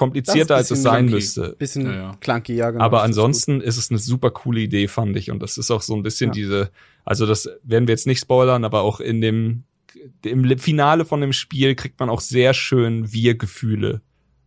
komplizierter, 0.00 0.56
als 0.56 0.70
es 0.70 0.78
ein 0.80 0.82
sein 0.82 0.92
clunky. 1.06 1.14
müsste. 1.14 1.56
Bisschen 1.58 1.86
Ja, 1.86 1.92
ja. 1.94 2.16
clunky, 2.20 2.54
ja, 2.54 2.70
genau. 2.70 2.84
Aber 2.84 2.98
das 2.98 3.04
ist 3.04 3.08
ansonsten 3.18 3.60
ist 3.60 3.76
es 3.76 3.90
eine 3.90 3.98
super 3.98 4.30
coole 4.30 4.60
Idee, 4.60 4.88
fand 4.88 5.16
ich. 5.16 5.30
Und 5.30 5.40
das 5.42 5.58
ist 5.58 5.70
auch 5.70 5.82
so 5.82 5.94
ein 5.94 6.02
bisschen 6.02 6.28
Ja. 6.30 6.32
diese, 6.34 6.70
also 7.04 7.26
das 7.26 7.48
werden 7.62 7.86
wir 7.86 7.92
jetzt 7.92 8.06
nicht 8.06 8.20
spoilern, 8.20 8.64
aber 8.64 8.80
auch 8.82 9.00
in 9.00 9.20
dem, 9.20 9.64
im 10.24 10.58
Finale 10.58 11.04
von 11.04 11.20
dem 11.20 11.32
Spiel 11.32 11.74
kriegt 11.74 12.00
man 12.00 12.10
auch 12.10 12.20
sehr 12.20 12.54
schön 12.54 13.12
Wir-Gefühle. 13.12 14.00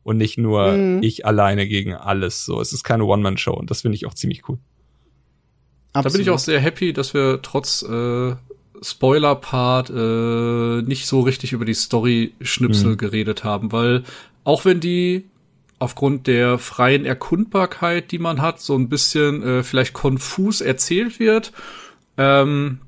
Und 0.03 0.17
nicht 0.17 0.37
nur 0.37 0.73
Mhm. 0.73 1.01
ich 1.01 1.25
alleine 1.25 1.65
gegen 1.67 1.93
alles. 1.93 2.43
So, 2.43 2.59
es 2.59 2.73
ist 2.73 2.83
keine 2.83 3.05
One-Man-Show 3.05 3.53
und 3.53 3.71
das 3.71 3.81
finde 3.83 3.95
ich 3.95 4.05
auch 4.05 4.13
ziemlich 4.13 4.49
cool. 4.49 4.57
Da 5.93 6.01
bin 6.01 6.09
ich 6.09 6.13
Absolut. 6.15 6.29
auch 6.35 6.39
sehr 6.39 6.59
happy, 6.59 6.91
dass 6.91 7.13
wir 7.13 7.39
trotz 7.41 7.83
äh, 7.83 8.35
Spoiler-Part 8.81 9.89
äh, 9.91 10.81
nicht 10.87 11.05
so 11.07 11.21
richtig 11.21 11.53
über 11.53 11.65
die 11.65 11.73
Story-Schnipsel 11.73 12.91
Mhm. 12.93 12.97
geredet 12.97 13.43
haben, 13.43 13.71
weil 13.71 14.03
auch 14.43 14.65
wenn 14.65 14.79
die 14.81 15.23
aufgrund 15.83 16.27
der 16.27 16.57
freien 16.57 17.05
Erkundbarkeit, 17.05 18.11
die 18.11 18.19
man 18.19 18.41
hat, 18.41 18.59
so 18.61 18.75
ein 18.75 18.89
bisschen 18.89 19.43
äh, 19.43 19.63
vielleicht 19.63 19.93
konfus 19.93 20.61
erzählt 20.61 21.19
wird. 21.19 21.51
Ähm, 22.17 22.79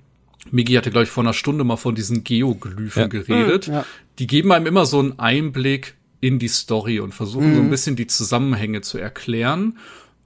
Migi 0.52 0.74
hatte, 0.74 0.92
glaube 0.92 1.04
ich, 1.06 1.10
vor 1.10 1.24
einer 1.24 1.34
Stunde 1.34 1.64
mal 1.64 1.78
von 1.78 1.96
diesen 1.96 2.24
Geoglyphen 2.24 3.02
Ja. 3.04 3.08
geredet. 3.08 3.68
Mhm, 3.68 3.74
ja. 3.74 3.86
Die 4.20 4.28
geben 4.28 4.52
einem 4.52 4.68
immer 4.68 4.86
so 4.86 5.00
einen 5.00 5.20
Einblick 5.20 5.96
in 6.22 6.40
die 6.40 6.48
Story 6.48 7.00
und 7.00 7.14
versuchen 7.14 7.52
Mhm. 7.52 7.56
so 7.56 7.62
ein 7.62 7.70
bisschen 7.70 7.96
die 7.96 8.08
Zusammenhänge 8.08 8.82
zu 8.82 8.98
erklären. 8.98 9.78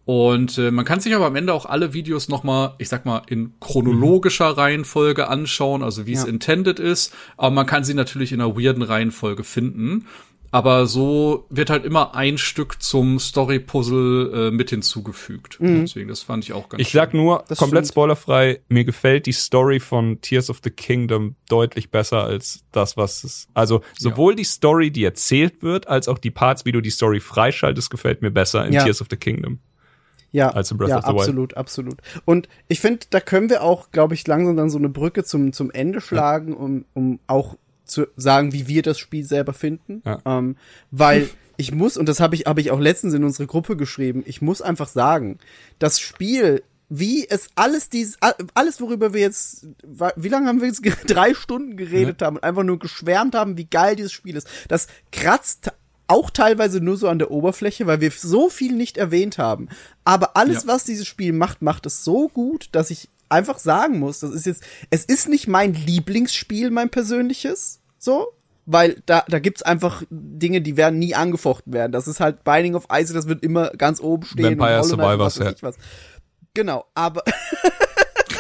Und 0.05 0.57
äh, 0.57 0.71
man 0.71 0.85
kann 0.85 0.99
sich 0.99 1.13
aber 1.15 1.27
am 1.27 1.35
Ende 1.35 1.53
auch 1.53 1.65
alle 1.67 1.93
Videos 1.93 2.29
noch 2.29 2.43
mal, 2.43 2.73
ich 2.79 2.89
sag 2.89 3.05
mal, 3.05 3.21
in 3.27 3.53
chronologischer 3.59 4.57
Reihenfolge 4.57 5.27
anschauen, 5.27 5.83
also 5.83 6.07
wie 6.07 6.13
es 6.13 6.23
Ja. 6.23 6.29
intended 6.29 6.79
ist. 6.79 7.13
Aber 7.37 7.51
man 7.53 7.65
kann 7.67 7.83
sie 7.83 7.93
natürlich 7.93 8.31
in 8.31 8.41
einer 8.41 8.55
weirden 8.57 8.81
Reihenfolge 8.83 9.43
finden. 9.43 10.07
Aber 10.51 10.87
so 10.87 11.45
wird 11.49 11.69
halt 11.69 11.85
immer 11.85 12.15
ein 12.15 12.37
Stück 12.37 12.81
zum 12.81 13.19
Story-Puzzle 13.19 14.47
äh, 14.47 14.51
mit 14.51 14.69
hinzugefügt. 14.69 15.57
Deswegen, 15.61 16.09
das 16.09 16.21
fand 16.23 16.43
ich 16.43 16.53
auch 16.53 16.69
ganz 16.69 16.81
Ich 16.81 16.91
sag 16.91 17.13
nur, 17.13 17.43
Das 17.47 17.57
komplett 17.59 17.85
stimmt. 17.85 17.93
spoilerfrei, 17.93 18.61
mir 18.69 18.83
gefällt 18.83 19.25
die 19.25 19.31
Story 19.31 19.79
von 19.79 20.21
Tears 20.21 20.49
of 20.49 20.59
the 20.63 20.69
Kingdom 20.71 21.35
deutlich 21.49 21.91
besser 21.91 22.23
als 22.23 22.63
das, 22.71 22.97
was 22.97 23.23
es. 23.23 23.47
Also 23.53 23.81
sowohl 23.97 24.35
die 24.35 24.43
Story, 24.43 24.91
die 24.91 25.03
erzählt 25.03 25.61
wird, 25.61 25.87
als 25.87 26.07
auch 26.07 26.17
die 26.17 26.31
Parts, 26.31 26.65
wie 26.65 26.71
du 26.71 26.81
die 26.81 26.89
Story 26.89 27.19
freischaltest, 27.19 27.89
gefällt 27.89 28.21
mir 28.21 28.31
besser 28.31 28.65
in 28.65 28.73
Ja. 28.73 28.83
Tears 28.83 29.01
of 29.01 29.07
the 29.09 29.17
Kingdom. 29.17 29.59
ja, 30.31 30.49
als 30.51 30.69
in 30.71 30.77
Breath 30.77 30.89
ja, 30.89 30.97
of 30.99 31.05
the 31.05 31.09
Wild. 31.11 31.19
absolut, 31.21 31.57
absolut. 31.57 31.97
Und 32.25 32.47
ich 32.67 32.79
finde, 32.79 32.99
da 33.09 33.19
können 33.19 33.49
wir 33.49 33.63
auch, 33.63 33.91
glaube 33.91 34.13
ich, 34.13 34.27
langsam 34.27 34.55
dann 34.57 34.69
so 34.69 34.77
eine 34.77 34.89
Brücke 34.89 35.23
zum, 35.23 35.53
zum 35.53 35.71
Ende 35.71 36.01
schlagen, 36.01 36.53
um, 36.55 36.85
um 36.93 37.19
auch 37.27 37.55
zu 37.89 38.07
sagen, 38.15 38.53
wie 38.53 38.67
wir 38.67 38.81
das 38.81 38.99
Spiel 38.99 39.25
selber 39.25 39.53
finden. 39.53 40.01
Ja. 40.05 40.19
Ähm, 40.25 40.55
weil 40.91 41.29
ich 41.57 41.71
muss, 41.73 41.97
und 41.97 42.07
das 42.07 42.19
habe 42.19 42.35
ich, 42.35 42.45
habe 42.45 42.61
ich 42.61 42.71
auch 42.71 42.79
letztens 42.79 43.13
in 43.13 43.23
unsere 43.23 43.47
Gruppe 43.47 43.75
geschrieben, 43.75 44.23
ich 44.25 44.41
muss 44.41 44.61
einfach 44.61 44.87
sagen, 44.87 45.39
das 45.77 45.99
Spiel, 45.99 46.63
wie 46.87 47.27
es 47.29 47.49
alles 47.55 47.89
dieses, 47.89 48.17
alles, 48.53 48.81
worüber 48.81 49.13
wir 49.13 49.21
jetzt, 49.21 49.67
wie 50.15 50.29
lange 50.29 50.47
haben 50.47 50.61
wir 50.61 50.67
jetzt, 50.67 50.81
drei 51.07 51.33
Stunden 51.33 51.77
geredet 51.77 52.21
haben 52.21 52.37
und 52.37 52.43
einfach 52.43 52.63
nur 52.63 52.79
geschwärmt 52.79 53.35
haben, 53.35 53.57
wie 53.57 53.65
geil 53.65 53.95
dieses 53.95 54.11
Spiel 54.11 54.35
ist, 54.35 54.47
das 54.67 54.87
kratzt 55.11 55.71
auch 56.07 56.31
teilweise 56.31 56.81
nur 56.81 56.97
so 56.97 57.07
an 57.07 57.19
der 57.19 57.29
Oberfläche, 57.29 57.85
weil 57.85 58.01
wir 58.01 58.09
so 58.09 58.49
viel 58.49 58.73
nicht 58.73 58.97
erwähnt 58.97 59.37
haben. 59.37 59.69
Aber 60.03 60.35
alles, 60.35 60.63
Ja. 60.63 60.69
was 60.73 60.83
dieses 60.83 61.05
Spiel 61.05 61.33
macht, 61.33 61.61
macht 61.61 61.85
es 61.85 62.03
so 62.03 62.27
gut, 62.29 62.69
dass 62.71 62.89
ich 62.89 63.09
einfach 63.29 63.59
sagen 63.59 63.99
muss, 63.99 64.21
das 64.21 64.31
ist 64.31 64.47
jetzt, 64.47 64.63
es 64.89 65.05
ist 65.05 65.29
nicht 65.29 65.47
mein 65.47 65.75
Lieblingsspiel, 65.75 66.71
mein 66.71 66.89
persönliches, 66.89 67.78
so, 67.99 68.33
weil 68.65 69.01
da, 69.05 69.23
da 69.27 69.39
gibt's 69.39 69.61
einfach 69.61 70.03
Dinge, 70.09 70.61
die 70.61 70.77
werden 70.77 70.99
nie 70.99 71.15
angefochten 71.15 71.73
werden. 71.73 71.91
Das 71.91 72.07
ist 72.07 72.19
halt 72.19 72.43
Binding 72.43 72.75
of 72.75 72.85
Isaac, 72.91 73.15
das 73.15 73.27
wird 73.27 73.43
immer 73.43 73.71
ganz 73.71 73.99
oben 73.99 74.25
stehen. 74.25 74.59
Vampire 74.59 74.83
Survivors, 74.83 75.37
ja. 75.37 75.53
was. 75.61 75.75
Genau, 76.53 76.85
aber 76.93 77.23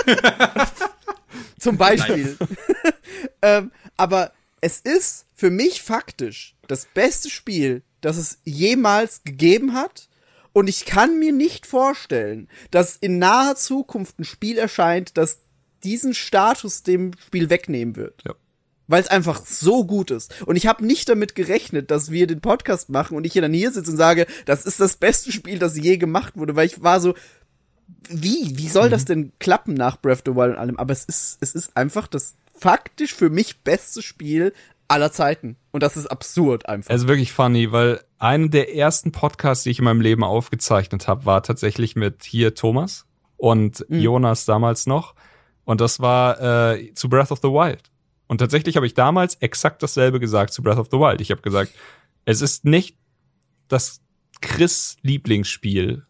zum 1.59 1.77
Beispiel. 1.77 2.37
ähm, 3.41 3.71
aber 3.97 4.31
es 4.61 4.79
ist 4.79 5.25
für 5.33 5.49
mich 5.49 5.81
faktisch 5.81 6.55
das 6.67 6.85
beste 6.85 7.29
Spiel, 7.29 7.83
das 8.01 8.17
es 8.17 8.39
jemals 8.43 9.23
gegeben 9.23 9.73
hat. 9.73 10.09
Und 10.53 10.67
ich 10.67 10.85
kann 10.85 11.19
mir 11.19 11.31
nicht 11.31 11.65
vorstellen, 11.65 12.49
dass 12.71 12.95
in 12.95 13.19
naher 13.19 13.55
Zukunft 13.55 14.19
ein 14.19 14.25
Spiel 14.25 14.57
erscheint, 14.57 15.17
das 15.17 15.39
diesen 15.83 16.13
Status 16.13 16.83
dem 16.83 17.13
Spiel 17.17 17.49
wegnehmen 17.49 17.95
wird. 17.95 18.21
Ja. 18.25 18.35
Weil 18.89 19.01
es 19.01 19.07
einfach 19.07 19.45
so 19.45 19.85
gut 19.85 20.11
ist. 20.11 20.45
Und 20.45 20.55
ich 20.55 20.67
habe 20.67 20.85
nicht 20.85 21.07
damit 21.07 21.35
gerechnet, 21.35 21.91
dass 21.91 22.09
wir 22.11 22.27
den 22.27 22.41
Podcast 22.41 22.89
machen 22.89 23.15
und 23.15 23.23
ich 23.23 23.33
hier 23.33 23.41
dann 23.43 23.53
hier 23.53 23.71
sitze 23.71 23.91
und 23.91 23.97
sage, 23.97 24.25
das 24.45 24.65
ist 24.65 24.79
das 24.79 24.97
beste 24.97 25.31
Spiel, 25.31 25.59
das 25.59 25.77
je 25.77 25.97
gemacht 25.97 26.35
wurde, 26.35 26.55
weil 26.55 26.65
ich 26.65 26.81
war 26.81 26.99
so, 26.99 27.13
wie, 28.09 28.57
wie 28.57 28.67
soll 28.67 28.89
das 28.89 29.05
denn 29.05 29.31
klappen 29.39 29.75
nach 29.75 30.01
Breath 30.01 30.27
of 30.27 30.33
the 30.33 30.35
Wild 30.35 30.53
und 30.53 30.57
allem? 30.57 30.77
Aber 30.77 30.91
es 30.91 31.05
ist, 31.05 31.37
es 31.41 31.53
ist 31.53 31.77
einfach 31.77 32.07
das 32.07 32.35
faktisch 32.57 33.13
für 33.13 33.29
mich 33.29 33.59
beste 33.59 34.01
Spiel 34.01 34.53
aller 34.87 35.11
Zeiten. 35.11 35.55
Und 35.71 35.83
das 35.83 35.95
ist 35.95 36.07
absurd 36.07 36.67
einfach. 36.67 36.93
Es 36.93 37.03
ist 37.03 37.07
wirklich 37.07 37.31
funny, 37.31 37.71
weil 37.71 38.01
einen 38.17 38.49
der 38.49 38.75
ersten 38.75 39.11
Podcasts, 39.11 39.63
die 39.63 39.69
ich 39.69 39.79
in 39.79 39.85
meinem 39.85 40.01
Leben 40.01 40.23
aufgezeichnet 40.23 41.07
habe, 41.07 41.25
war 41.25 41.43
tatsächlich 41.43 41.95
mit 41.95 42.23
hier 42.23 42.55
Thomas 42.55 43.05
und 43.37 43.85
Mhm. 43.87 43.99
Jonas 43.99 44.45
damals 44.45 44.87
noch. 44.87 45.13
Und 45.63 45.79
das 45.79 45.99
war 45.99 46.73
äh, 46.73 46.93
zu 46.95 47.07
Breath 47.09 47.31
of 47.31 47.39
the 47.43 47.49
Wild. 47.49 47.83
Und 48.29 48.37
tatsächlich 48.37 48.77
habe 48.77 48.85
ich 48.85 48.93
damals 48.93 49.35
exakt 49.35 49.83
dasselbe 49.83 50.21
gesagt 50.21 50.53
zu 50.53 50.63
Breath 50.63 50.77
of 50.77 50.87
the 50.89 50.97
Wild. 50.97 51.19
Ich 51.19 51.31
habe 51.31 51.41
gesagt, 51.41 51.73
es 52.23 52.41
ist 52.41 52.63
nicht 52.63 52.95
das 53.67 53.99
Chris 54.39 54.95
Lieblingsspiel, 55.01 56.05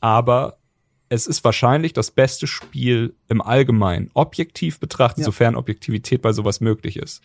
aber 0.00 0.58
es 1.08 1.26
ist 1.26 1.42
wahrscheinlich 1.42 1.94
das 1.94 2.10
beste 2.10 2.46
Spiel 2.46 3.14
im 3.28 3.40
Allgemeinen, 3.40 4.10
objektiv 4.12 4.78
betrachtet, 4.78 5.20
Ja. 5.20 5.24
sofern 5.24 5.56
Objektivität 5.56 6.20
bei 6.20 6.32
sowas 6.32 6.60
möglich 6.60 6.96
ist 6.98 7.22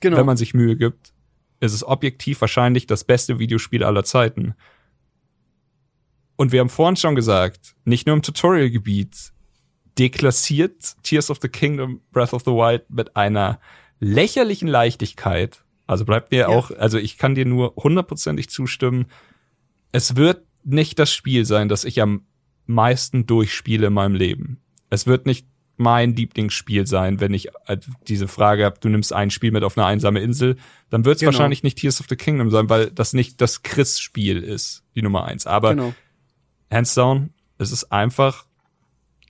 genau. 0.00 0.16
wenn 0.16 0.26
man 0.26 0.36
sich 0.36 0.54
Mühe 0.54 0.76
gibt, 0.76 1.12
ist 1.60 1.72
es 1.72 1.84
objektiv 1.84 2.40
wahrscheinlich 2.40 2.86
das 2.86 3.04
beste 3.04 3.38
Videospiel 3.38 3.82
aller 3.82 4.04
Zeiten. 4.04 4.54
Und 6.36 6.52
wir 6.52 6.60
haben 6.60 6.68
vorhin 6.68 6.96
schon 6.96 7.14
gesagt, 7.14 7.74
nicht 7.84 8.06
nur 8.06 8.14
im 8.14 8.22
Tutorial-Gebiet 8.22 9.32
deklassiert 9.98 10.96
Tears 11.02 11.30
of 11.30 11.38
the 11.42 11.48
Kingdom 11.48 12.00
Breath 12.12 12.32
of 12.32 12.42
the 12.44 12.50
Wild 12.52 12.88
mit 12.90 13.16
einer 13.16 13.60
lächerlichen 14.00 14.68
Leichtigkeit. 14.68 15.64
Also 15.86 16.04
bleibt 16.04 16.30
mir 16.30 16.40
Ja. 16.40 16.48
auch, 16.48 16.70
also 16.70 16.98
ich 16.98 17.18
kann 17.18 17.34
dir 17.34 17.46
nur 17.46 17.74
hundertprozentig 17.76 18.48
zustimmen. 18.50 19.06
Es 19.92 20.16
wird 20.16 20.44
nicht 20.64 20.98
das 20.98 21.12
Spiel 21.12 21.44
sein, 21.44 21.68
das 21.68 21.84
ich 21.84 22.00
am 22.02 22.26
meisten 22.66 23.26
durchspiele 23.26 23.86
in 23.86 23.94
meinem 23.94 24.14
Leben. 24.14 24.60
Es 24.90 25.06
wird 25.06 25.26
nicht 25.26 25.46
mein 25.80 26.14
Lieblingsspiel 26.14 26.86
sein, 26.86 27.20
wenn 27.20 27.32
ich 27.32 27.48
äh, 27.66 27.78
diese 28.08 28.26
Frage 28.28 28.64
habe, 28.64 28.78
du 28.80 28.88
nimmst 28.88 29.12
ein 29.12 29.30
Spiel 29.30 29.52
mit 29.52 29.62
auf 29.62 29.78
eine 29.78 29.86
einsame 29.86 30.20
Insel, 30.20 30.56
dann 30.90 31.04
wird 31.04 31.16
es 31.16 31.20
Genau. 31.20 31.32
wahrscheinlich 31.32 31.62
nicht 31.62 31.78
Tears 31.78 32.00
of 32.00 32.06
the 32.08 32.16
Kingdom 32.16 32.50
sein, 32.50 32.68
weil 32.68 32.90
das 32.90 33.12
nicht 33.12 33.40
das 33.40 33.62
Chris-Spiel 33.62 34.42
ist, 34.42 34.82
die 34.96 35.02
Nummer 35.02 35.24
eins. 35.24 35.46
Aber 35.46 35.74
genau. 35.74 35.94
hands 36.70 36.94
down, 36.94 37.30
es 37.58 37.70
ist 37.72 37.92
einfach 37.92 38.44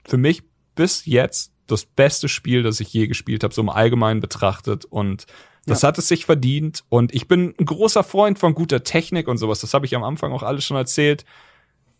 für 0.05 0.17
mich 0.17 0.41
bis 0.79 1.05
jetzt 1.05 1.51
das 1.67 1.83
beste 1.83 2.29
Spiel, 2.29 2.63
das 2.63 2.79
ich 2.79 2.93
je 2.93 3.07
gespielt 3.07 3.43
habe, 3.43 3.53
so 3.53 3.61
im 3.61 3.67
Allgemeinen 3.67 4.21
betrachtet. 4.21 4.85
Und 4.85 5.25
das 5.65 5.83
hat 5.83 5.97
es 5.97 6.07
sich 6.07 6.25
verdient. 6.25 6.85
Und 6.87 7.13
ich 7.13 7.27
bin 7.27 7.53
ein 7.59 7.65
großer 7.65 8.01
Freund 8.01 8.39
von 8.39 8.55
guter 8.55 8.85
Technik 8.85 9.27
und 9.27 9.37
sowas. 9.37 9.59
Das 9.59 9.73
habe 9.73 9.85
ich 9.85 9.93
am 9.93 10.05
Anfang 10.05 10.31
auch 10.31 10.41
alles 10.41 10.63
schon 10.63 10.77
erzählt. 10.77 11.25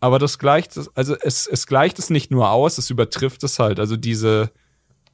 Aber 0.00 0.18
das 0.18 0.38
gleicht 0.38 0.78
es, 0.78 0.88
also 0.96 1.14
es, 1.20 1.46
es 1.46 1.66
gleicht 1.66 1.98
es 1.98 2.08
nicht 2.08 2.30
nur 2.30 2.48
aus, 2.48 2.78
es 2.78 2.88
übertrifft 2.88 3.44
es 3.44 3.58
halt. 3.58 3.78
Also 3.78 3.98
diese, 3.98 4.50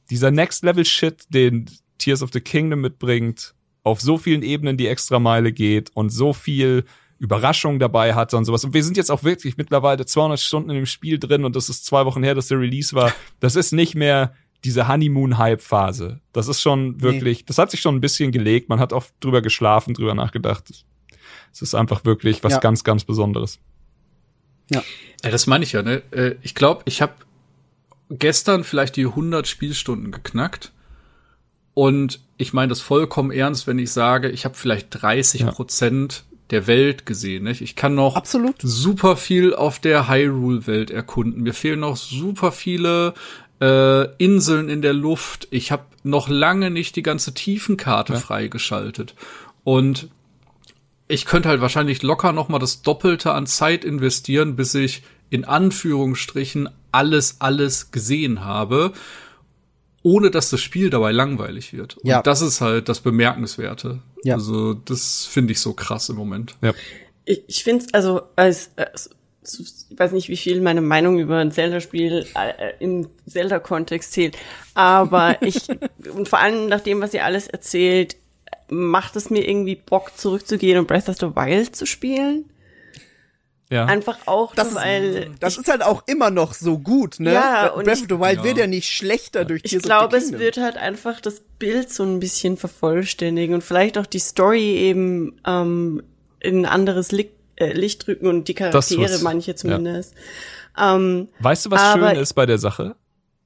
dieser 0.09 0.31
Next 0.31 0.63
Level 0.63 0.85
Shit, 0.85 1.25
den 1.27 1.69
Tears 1.97 2.23
of 2.23 2.29
the 2.31 2.39
Kingdom 2.39 2.79
mitbringt, 2.79 3.53
auf 3.83 3.99
so 3.99 4.17
vielen 4.17 4.43
Ebenen 4.43 4.77
die 4.77 4.87
extra 4.87 5.19
Meile 5.19 5.51
geht 5.51 5.91
und 5.93 6.09
so 6.09 6.31
viel 6.31 6.85
Überraschung 7.19 7.79
dabei 7.79 8.13
hatte 8.13 8.37
und 8.37 8.45
sowas. 8.45 8.63
Und 8.63 8.73
wir 8.73 8.83
sind 8.83 8.97
jetzt 8.97 9.09
auch 9.11 9.23
wirklich 9.23 9.57
mittlerweile 9.57 10.05
200 10.05 10.39
Stunden 10.39 10.69
in 10.69 10.75
dem 10.75 10.85
Spiel 10.85 11.17
drin 11.19 11.45
und 11.45 11.55
das 11.55 11.69
ist 11.69 11.85
zwei 11.85 12.05
Wochen 12.05 12.23
her, 12.23 12.35
dass 12.35 12.47
der 12.47 12.59
Release 12.59 12.95
war. 12.95 13.11
Das 13.39 13.55
ist 13.55 13.71
nicht 13.71 13.95
mehr 13.95 14.33
diese 14.63 14.87
Honeymoon-Hype-Phase. 14.87 16.19
Das 16.33 16.47
ist 16.47 16.61
schon 16.61 17.01
wirklich, 17.01 17.45
das 17.45 17.57
hat 17.57 17.71
sich 17.71 17.79
schon 17.81 17.95
ein 17.95 18.01
bisschen 18.01 18.31
gelegt. 18.31 18.69
Man 18.69 18.79
hat 18.79 18.93
auch 18.93 19.05
drüber 19.19 19.41
geschlafen, 19.41 19.93
drüber 19.93 20.13
nachgedacht. 20.15 20.85
Es 21.53 21.61
ist 21.61 21.75
einfach 21.75 22.05
wirklich 22.05 22.43
was 22.43 22.53
Ja. 22.53 22.59
ganz, 22.59 22.83
ganz 22.83 23.03
Besonderes. 23.03 23.59
Ja, 24.69 24.83
das 25.21 25.47
meine 25.47 25.63
ich 25.63 25.71
ja, 25.71 25.81
ne? 25.81 26.01
Äh, 26.11 26.35
Ich 26.41 26.53
glaube, 26.55 26.83
ich 26.85 27.01
habe 27.01 27.13
gestern 28.09 28.63
vielleicht 28.63 28.95
die 28.95 29.05
100 29.05 29.47
Spielstunden 29.47 30.11
geknackt. 30.11 30.73
Und 31.73 32.21
ich 32.37 32.53
meine 32.53 32.69
das 32.69 32.81
vollkommen 32.81 33.31
ernst, 33.31 33.67
wenn 33.67 33.77
ich 33.79 33.91
sage, 33.91 34.29
ich 34.29 34.45
habe 34.45 34.55
vielleicht 34.55 34.87
30 34.91 35.41
Ja. 35.41 35.47
Der 36.51 36.65
Welt 36.67 37.05
gesehen. 37.05 37.43
Nicht? 37.43 37.61
Ich 37.61 37.75
kann 37.75 37.95
noch 37.95 38.15
Absolut. 38.15 38.55
super 38.59 39.17
viel 39.17 39.53
auf 39.53 39.79
der 39.79 40.07
Hyrule-Welt 40.07 40.91
erkunden. 40.91 41.43
Mir 41.43 41.53
fehlen 41.53 41.81
noch 41.81 41.97
super 41.97 42.51
viele 42.51 43.13
äh, 43.59 44.07
Inseln 44.23 44.69
in 44.69 44.81
der 44.81 44.93
Luft. 44.93 45.47
Ich 45.51 45.71
habe 45.71 45.83
noch 46.03 46.29
lange 46.29 46.71
nicht 46.71 46.95
die 46.95 47.03
ganze 47.03 47.33
Tiefenkarte 47.33 48.13
Ja. 48.13 48.19
freigeschaltet. 48.19 49.13
Und 49.63 50.07
ich 51.09 51.25
könnte 51.25 51.49
halt 51.49 51.59
wahrscheinlich 51.61 52.01
locker 52.03 52.31
noch 52.31 52.49
mal 52.49 52.59
das 52.59 52.81
Doppelte 52.81 53.33
an 53.33 53.45
Zeit 53.47 53.83
investieren, 53.83 54.55
bis 54.55 54.73
ich 54.75 55.03
in 55.29 55.43
Anführungsstrichen 55.43 56.69
alles, 56.91 57.37
alles 57.39 57.91
gesehen 57.91 58.45
habe, 58.45 58.93
ohne 60.03 60.31
dass 60.31 60.49
das 60.49 60.61
Spiel 60.61 60.89
dabei 60.89 61.11
langweilig 61.11 61.73
wird. 61.73 61.97
Ja. 62.03 62.17
Und 62.19 62.27
das 62.27 62.41
ist 62.41 62.61
halt 62.61 62.87
das 62.87 63.01
Bemerkenswerte. 63.01 63.99
Ja. 64.27 64.35
Also 64.35 64.73
das 64.73 65.25
finde 65.25 65.53
ich 65.53 65.61
so 65.61 65.73
krass 65.73 66.09
im 66.09 66.17
Moment. 66.17 66.57
Ja. 66.61 66.73
Ich, 67.23 67.43
ich 67.47 67.63
finde 67.63 67.85
es, 67.85 67.93
also, 67.93 68.21
als, 68.35 68.71
als, 68.75 69.09
ich 69.41 69.97
weiß 69.97 70.11
nicht, 70.11 70.27
wie 70.27 70.35
viel 70.35 70.59
meine 70.59 70.81
Meinung 70.81 71.17
über 71.17 71.37
ein 71.37 71.51
Zelda-Spiel 71.51 72.25
äh, 72.35 72.73
im 72.79 73.07
Zelda-Kontext 73.25 74.11
zählt, 74.11 74.37
aber 74.73 75.41
ich, 75.41 75.69
und 76.13 76.27
vor 76.27 76.39
allem 76.39 76.67
nach 76.67 76.81
dem, 76.81 76.99
was 76.99 77.13
ihr 77.13 77.23
alles 77.23 77.47
erzählt, 77.47 78.17
macht 78.69 79.15
es 79.15 79.29
mir 79.29 79.47
irgendwie 79.47 79.75
Bock, 79.75 80.11
zurückzugehen 80.17 80.77
und 80.77 80.87
Breath 80.87 81.07
of 81.07 81.17
the 81.17 81.35
Wild 81.35 81.73
zu 81.73 81.85
spielen. 81.85 82.45
Ja. 83.69 83.85
Einfach 83.85 84.17
auch, 84.27 84.55
Das 84.55 84.71
nur, 84.71 84.79
ist- 84.79 84.85
weil 84.85 85.31
Das 85.41 85.57
ist 85.57 85.67
halt 85.69 85.83
auch 85.83 86.03
immer 86.07 86.29
noch 86.29 86.53
so 86.53 86.79
gut, 86.79 87.19
ne? 87.19 87.33
Ja, 87.33 87.67
und 87.67 87.83
Breath 87.83 87.97
ich- 87.97 88.03
of 88.03 88.09
the 88.17 88.19
Wild 88.23 88.37
Ja. 88.37 88.43
wird 88.45 88.57
ja 88.59 88.67
nicht 88.67 88.89
schlechter 88.89 89.43
durch 89.43 89.61
ich 89.65 89.75
of 89.75 89.81
the 89.81 89.87
glaube, 89.87 90.15
es 90.17 90.31
wird 90.31 90.57
halt 90.57 90.77
einfach 90.77 91.19
das 91.19 91.41
Bild 91.59 91.91
so 91.91 92.03
ein 92.03 92.19
bisschen 92.21 92.55
vervollständigen 92.55 93.53
und 93.55 93.63
vielleicht 93.63 93.97
auch 93.97 94.05
die 94.05 94.19
Story 94.19 94.75
eben 94.77 95.39
ähm, 95.45 96.01
in 96.39 96.59
ein 96.59 96.65
anderes 96.65 97.11
Licht, 97.11 97.31
äh, 97.57 97.73
Licht 97.73 98.07
rücken 98.07 98.27
und 98.27 98.47
die 98.47 98.53
Charaktere, 98.53 99.19
manche 99.21 99.55
zumindest. 99.55 100.13
Ähm, 100.79 101.27
Weißt 101.39 101.65
du, 101.65 101.71
was 101.71 101.81
Aber- 101.81 102.09
schön 102.11 102.19
ist 102.21 102.33
bei 102.33 102.45
der 102.45 102.59
Sache? 102.59 102.95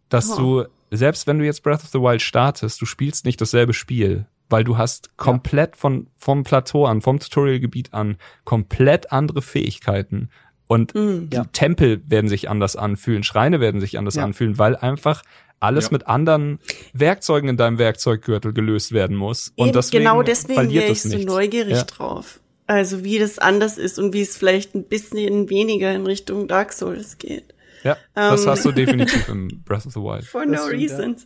Dass 0.10 0.30
Oh. 0.32 0.36
du, 0.36 0.66
selbst 0.92 1.26
wenn 1.26 1.40
du 1.40 1.46
jetzt 1.46 1.64
Breath 1.64 1.82
of 1.84 1.90
the 1.94 2.00
Wild 2.00 2.22
startest, 2.22 2.80
du 2.82 2.86
spielst 2.86 3.26
nicht 3.26 3.40
dasselbe 3.42 3.74
Spiel, 3.74 4.26
weil 4.52 4.64
du 4.64 4.78
hast 4.78 5.18
komplett 5.18 5.76
von, 5.76 6.08
vom 6.18 6.44
Plateau 6.44 6.86
an, 6.86 7.02
vom 7.02 7.20
Tutorialgebiet 7.20 7.94
an, 7.94 8.18
komplett 8.44 9.12
andere 9.12 9.42
Fähigkeiten. 9.42 10.30
Und 10.68 10.94
Mm. 10.96 11.30
die 11.30 11.36
Ja. 11.38 11.46
Tempel 11.52 12.02
werden 12.08 12.30
sich 12.30 12.50
anders 12.50 12.76
anfühlen, 12.76 13.24
Schreine 13.24 13.60
werden 13.60 13.82
sich 13.82 13.98
anders 13.98 14.16
Ja. 14.16 14.24
anfühlen, 14.24 14.58
weil 14.58 14.76
einfach 14.76 15.24
alles 15.60 15.86
Ja. 15.86 15.92
mit 15.92 16.08
anderen 16.08 16.60
Werkzeugen 16.94 17.50
in 17.50 17.58
deinem 17.58 17.78
Werkzeuggürtel 17.78 18.54
gelöst 18.54 18.92
werden 18.94 19.16
muss. 19.16 19.52
Und 19.58 19.68
Eben, 19.68 19.74
deswegen 19.74 20.04
genau 20.04 20.24
deswegen 20.24 20.72
wäre 20.72 20.92
ich 20.92 21.02
so 21.04 21.10
nichts. 21.10 21.26
neugierig 21.26 21.74
Ja. 21.78 21.84
drauf. 21.84 22.40
Also 22.68 23.04
wie 23.04 23.20
das 23.20 23.38
anders 23.38 23.78
ist 23.78 24.00
und 24.00 24.14
wie 24.14 24.22
es 24.22 24.38
vielleicht 24.38 24.76
ein 24.76 24.86
bisschen 24.86 25.50
weniger 25.50 25.94
in 25.94 26.06
Richtung 26.06 26.48
Dark 26.48 26.72
Souls 26.74 27.18
geht. 27.18 27.54
Ja, 27.84 27.98
das 28.14 28.44
Ähm. 28.44 28.50
hast 28.50 28.66
du 28.66 28.72
definitiv 28.72 29.28
im 29.30 29.48
Breath 29.66 29.86
of 29.86 29.94
the 29.94 30.00
Wild. 30.00 30.24
For 30.26 30.46
Das 30.46 30.62
no 30.62 30.68
stimmt, 30.68 30.82
ja. 30.90 30.96
reasons. 30.98 31.26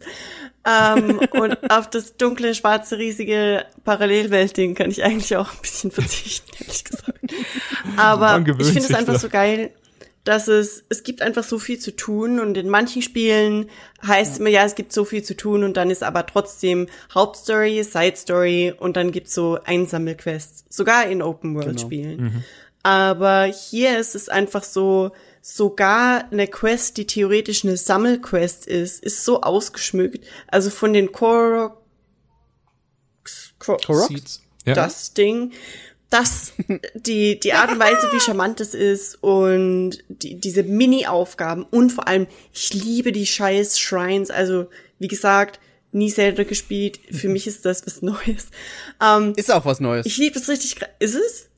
ähm, 0.66 1.20
und 1.32 1.58
auf 1.72 1.90
das 1.90 2.16
dunkle, 2.18 2.56
schwarze, 2.56 2.98
riesige 2.98 3.66
Parallelwelt-Ding 3.84 4.76
kann 4.76 4.90
ich 4.92 5.04
eigentlich 5.04 5.36
auch 5.36 5.52
ein 5.52 5.60
bisschen 5.62 5.92
verzichten, 5.92 6.52
ehrlich 6.62 6.84
gesagt. 6.84 7.20
Aber 7.98 8.40
ich 8.60 8.66
finde 8.68 8.80
es 8.80 8.94
einfach 8.94 9.14
da. 9.14 9.20
so 9.20 9.30
geil, 9.30 9.72
dass 10.24 10.48
es, 10.48 10.84
es 10.90 11.04
gibt 11.04 11.22
einfach 11.22 11.44
so 11.44 11.60
viel 11.60 11.78
zu 11.78 11.96
tun 11.96 12.40
und 12.40 12.58
in 12.58 12.68
manchen 12.68 13.04
Spielen 13.04 13.70
heißt 14.06 14.34
es 14.34 14.40
immer, 14.40 14.50
ja, 14.50 14.64
es 14.66 14.74
gibt 14.74 14.92
so 14.92 15.06
viel 15.06 15.22
zu 15.22 15.36
tun 15.38 15.64
und 15.64 15.78
dann 15.78 15.92
ist 15.92 16.02
aber 16.04 16.26
trotzdem 16.26 16.88
Hauptstory, 17.14 17.84
Side 17.84 18.16
Story 18.16 18.74
und 18.76 18.98
dann 18.98 19.12
gibt's 19.12 19.36
so 19.36 19.60
Einsammelquests. 19.64 20.66
Sogar 20.70 21.06
in 21.08 21.22
Open-World-Spielen. 21.22 22.44
Aber 22.82 23.44
hier 23.44 24.00
ist 24.00 24.16
es 24.16 24.28
einfach 24.30 24.64
so, 24.64 25.12
sogar 25.48 26.32
eine 26.32 26.48
Quest, 26.48 26.98
die 26.98 27.06
theoretisch 27.06 27.64
eine 27.64 27.78
Sammelquest 27.78 28.66
ist, 28.66 29.04
ist 29.04 29.24
so 29.24 29.42
ausgeschmückt. 29.42 30.26
Also 30.48 30.72
von 30.72 30.92
den 30.92 31.12
Korok, 31.12 31.84
Korok. 33.60 34.10
Ja. 34.66 34.74
das 34.74 35.14
Ding, 35.14 35.52
das, 36.10 36.54
die, 36.96 37.40
die 37.40 37.54
Art 37.54 37.72
und 37.72 37.78
Weise, 37.78 38.12
wie 38.12 38.20
charmant 38.20 38.60
es 38.60 38.74
ist 38.74 39.22
und 39.22 40.04
die, 40.10 40.40
diese 40.40 40.64
Mini-Aufgaben 40.64 41.64
und 41.64 41.92
vor 41.92 42.08
allem, 42.08 42.26
ich 42.52 42.74
liebe 42.74 43.12
die 43.12 43.28
scheiß 43.28 43.80
Shrines, 43.80 44.32
also, 44.32 44.66
wie 44.98 45.08
gesagt, 45.08 45.60
nie 45.92 46.12
Zelda 46.12 46.44
gespielt, 46.44 47.00
für 47.12 47.30
mich 47.30 47.46
ist 47.46 47.66
das 47.66 47.86
was 47.86 48.02
Neues. 48.02 48.48
Ähm, 49.00 49.34
Ist 49.36 49.52
auch 49.52 49.66
was 49.66 49.80
Neues. 49.80 50.08
ich 50.08 50.18
liebe 50.18 50.40
es 50.40 50.50
richtig, 50.50 50.78
ist 50.98 51.14
es? 51.14 51.50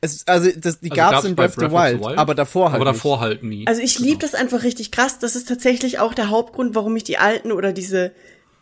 Es, 0.00 0.26
also 0.26 0.50
das, 0.56 0.80
die 0.80 0.90
Also 0.90 1.00
gab's 1.00 1.12
gab's 1.12 1.24
in 1.26 1.34
bei 1.34 1.48
Breath 1.48 1.58
of 1.58 1.70
the 1.70 2.00
Wild, 2.00 2.18
aber 2.18 2.34
davor 2.34 2.72
halt 2.72 2.80
Aber 2.80 2.90
nicht. 2.90 2.98
davor 2.98 3.20
halt 3.20 3.42
nie. 3.42 3.66
Also 3.66 3.82
ich 3.82 3.98
liebe 3.98 4.18
das 4.18 4.34
einfach 4.34 4.62
richtig 4.62 4.90
krass. 4.90 5.18
Das 5.18 5.36
ist 5.36 5.48
tatsächlich 5.48 5.98
auch 5.98 6.14
der 6.14 6.30
Hauptgrund, 6.30 6.74
warum 6.74 6.96
ich 6.96 7.04
die 7.04 7.18
alten 7.18 7.52
oder 7.52 7.72
diese, 7.72 8.12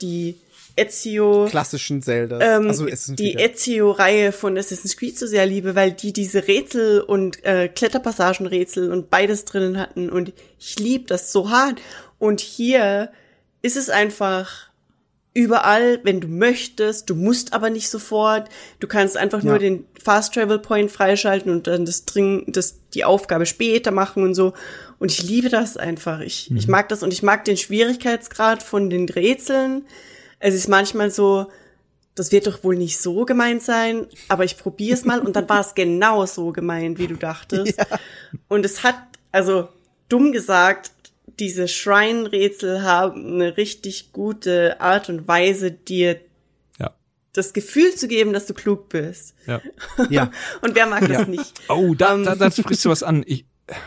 die 0.01 0.37
Ezio, 0.77 1.47
klassischen 1.51 2.01
Zelda. 2.01 2.39
ähm, 2.41 2.69
also 2.69 2.87
es 2.87 3.09
ist 3.09 3.19
die 3.19 3.35
Ezio-Reihe 3.35 4.33
von 4.33 4.57
Assassin's 4.57 4.97
Creed 4.97 5.19
so 5.19 5.27
sehr 5.27 5.45
liebe, 5.45 5.75
weil 5.75 5.93
die 5.93 6.13
diese 6.13 6.47
Rätsel 6.47 7.01
und 7.01 7.45
äh, 7.45 7.69
Kletterpassagenrätsel 7.69 8.91
und 8.93 9.11
beides 9.11 9.45
drinnen 9.45 9.79
hatten 9.79 10.09
und 10.09 10.33
ich 10.59 10.79
liebe 10.79 11.05
das 11.07 11.33
so 11.33 11.51
hart. 11.51 11.81
Und 12.19 12.41
hier 12.41 13.11
ist 13.63 13.77
es 13.77 13.91
einfach 13.91 14.70
überall, 15.33 16.01
wenn 16.03 16.21
du 16.21 16.29
möchtest, 16.29 17.09
du 17.09 17.15
musst 17.15 17.53
aber 17.53 17.71
nicht 17.71 17.89
sofort. 17.89 18.49
Du 18.81 18.89
kannst 18.89 19.17
einfach 19.17 19.43
nur 19.43 19.59
den 19.59 19.87
Fast 20.03 20.35
Travel 20.35 20.59
Point 20.59 20.91
freischalten 20.91 21.53
und 21.53 21.67
dann 21.67 21.85
das 21.85 22.05
Dring, 22.05 22.45
das 22.49 22.81
die 22.95 23.05
Aufgabe 23.05 23.47
später 23.47 23.93
machen 23.93 24.25
und 24.25 24.35
so. 24.35 24.55
Und 24.99 25.13
ich 25.13 25.23
liebe 25.23 25.49
das 25.49 25.77
einfach. 25.77 26.21
Ich, 26.21 26.51
ich 26.51 26.67
mag 26.67 26.89
das 26.89 27.03
und 27.03 27.13
ich 27.13 27.23
mag 27.23 27.45
den 27.45 27.57
Schwierigkeitsgrad 27.57 28.63
von 28.63 28.91
den 28.91 29.09
Rätseln. 29.09 29.87
Es 30.41 30.55
ist 30.55 30.69
manchmal 30.69 31.11
so, 31.11 31.47
das 32.17 32.33
wird 32.33 32.49
doch 32.49 32.65
wohl 32.65 32.77
nicht 32.77 33.01
so 33.01 33.25
gemeint 33.25 33.63
sein, 33.63 34.07
aber 34.29 34.45
ich 34.45 34.59
probiere 34.59 34.95
es 34.95 35.05
mal 35.05 35.21
und 35.21 35.37
dann 35.37 35.49
war 35.49 35.61
es 35.61 35.75
genau 35.75 36.27
so 36.27 36.51
gemeint, 36.51 36.99
wie 36.99 37.07
du 37.07 37.15
dachtest. 37.15 37.79
Und 38.49 38.65
es 38.65 38.83
hat, 38.83 38.97
also 39.33 39.69
dumm 40.09 40.33
gesagt, 40.33 40.91
diese 41.27 41.69
Shrine-Rätsel 41.69 42.83
haben 42.83 43.35
eine 43.35 43.57
richtig 43.57 44.13
gute 44.13 44.81
Art 44.81 45.09
und 45.09 45.27
Weise, 45.29 45.71
dir 45.71 46.21
Ja. 46.79 46.95
das 47.33 47.53
Gefühl 47.53 47.95
zu 47.95 48.09
geben, 48.09 48.33
dass 48.33 48.47
du 48.47 48.55
klug 48.55 48.89
bist. 48.89 49.35
Ja. 49.47 49.61
Ja. 50.11 50.31
Und 50.63 50.75
wer 50.75 50.87
mag 50.87 51.07
das 51.09 51.27
nicht? 51.29 51.61
Oh, 51.69 51.95
da, 51.95 52.15
Ähm. 52.15 52.25
da, 52.25 52.35
da 52.35 52.51
sprichst 52.51 52.85
du 52.85 52.89
was 52.91 53.03
an. 53.03 53.23
Ich, 53.27 53.45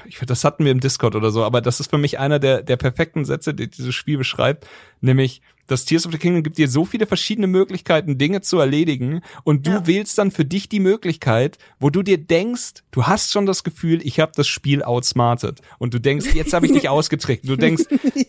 ich, 0.08 0.18
das 0.20 0.44
hatten 0.44 0.66
wir 0.66 0.72
im 0.72 0.80
Discord 0.80 1.16
oder 1.16 1.32
so, 1.32 1.44
aber 1.44 1.62
das 1.62 1.80
ist 1.80 1.90
für 1.90 1.98
mich 1.98 2.20
einer 2.20 2.40
der, 2.40 2.62
der 2.62 2.78
perfekten 2.78 3.26
Sätze, 3.26 3.54
die 3.54 3.70
dieses 3.70 3.94
Spiel 3.96 4.18
beschreibt, 4.18 4.68
nämlich 5.02 5.42
das 5.66 5.86
Tears 5.86 6.06
of 6.06 6.12
the 6.12 6.18
Kingdom 6.18 6.44
gibt 6.44 6.58
dir 6.58 6.68
so 6.68 6.84
viele 6.84 7.08
verschiedene 7.08 7.48
Möglichkeiten, 7.48 8.18
Dinge 8.18 8.42
zu 8.42 8.60
erledigen 8.60 9.22
und 9.46 9.66
du 9.66 9.72
Ja. 9.72 9.88
wählst 9.88 10.18
dann 10.18 10.30
für 10.30 10.44
dich 10.44 10.68
die 10.68 10.82
Möglichkeit, 10.82 11.58
wo 11.80 11.90
du 11.90 12.04
dir 12.04 12.18
denkst, 12.18 12.84
du 12.92 13.08
hast 13.08 13.32
schon 13.32 13.46
das 13.46 13.64
Gefühl, 13.64 14.06
ich 14.06 14.20
habe 14.20 14.34
das 14.36 14.46
Spiel 14.48 14.84
outsmartet 14.84 15.62
und 15.80 15.94
du 15.94 16.00
denkst, 16.00 16.34
jetzt 16.36 16.52
habe 16.52 16.66
ich 16.66 16.74
dich 16.74 16.90
ausgetrickt. 16.90 17.48
Du 17.48 17.56
denkst, 17.56 17.86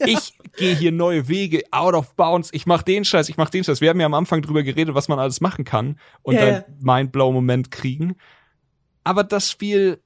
ich 0.06 0.34
gehe 0.56 0.76
hier 0.76 0.92
neue 0.92 1.26
Wege, 1.26 1.64
out 1.72 1.94
of 1.94 2.14
bounds, 2.14 2.50
ich 2.52 2.66
mach 2.66 2.82
den 2.84 3.04
Scheiß, 3.04 3.28
ich 3.28 3.36
mach 3.36 3.50
den 3.50 3.64
Scheiß. 3.64 3.80
Wir 3.80 3.90
haben 3.90 3.98
ja 3.98 4.06
am 4.06 4.14
Anfang 4.14 4.40
drüber 4.40 4.62
geredet, 4.62 4.94
was 4.94 5.08
man 5.08 5.18
alles 5.18 5.40
machen 5.40 5.64
kann 5.64 5.98
und 6.22 6.36
Ja, 6.36 6.40
dann 6.40 6.54
ja. 6.54 6.64
Mindblow-Moment 6.80 7.72
kriegen. 7.72 8.14
Aber 9.02 9.24
das 9.24 9.50
Spiel 9.50 10.00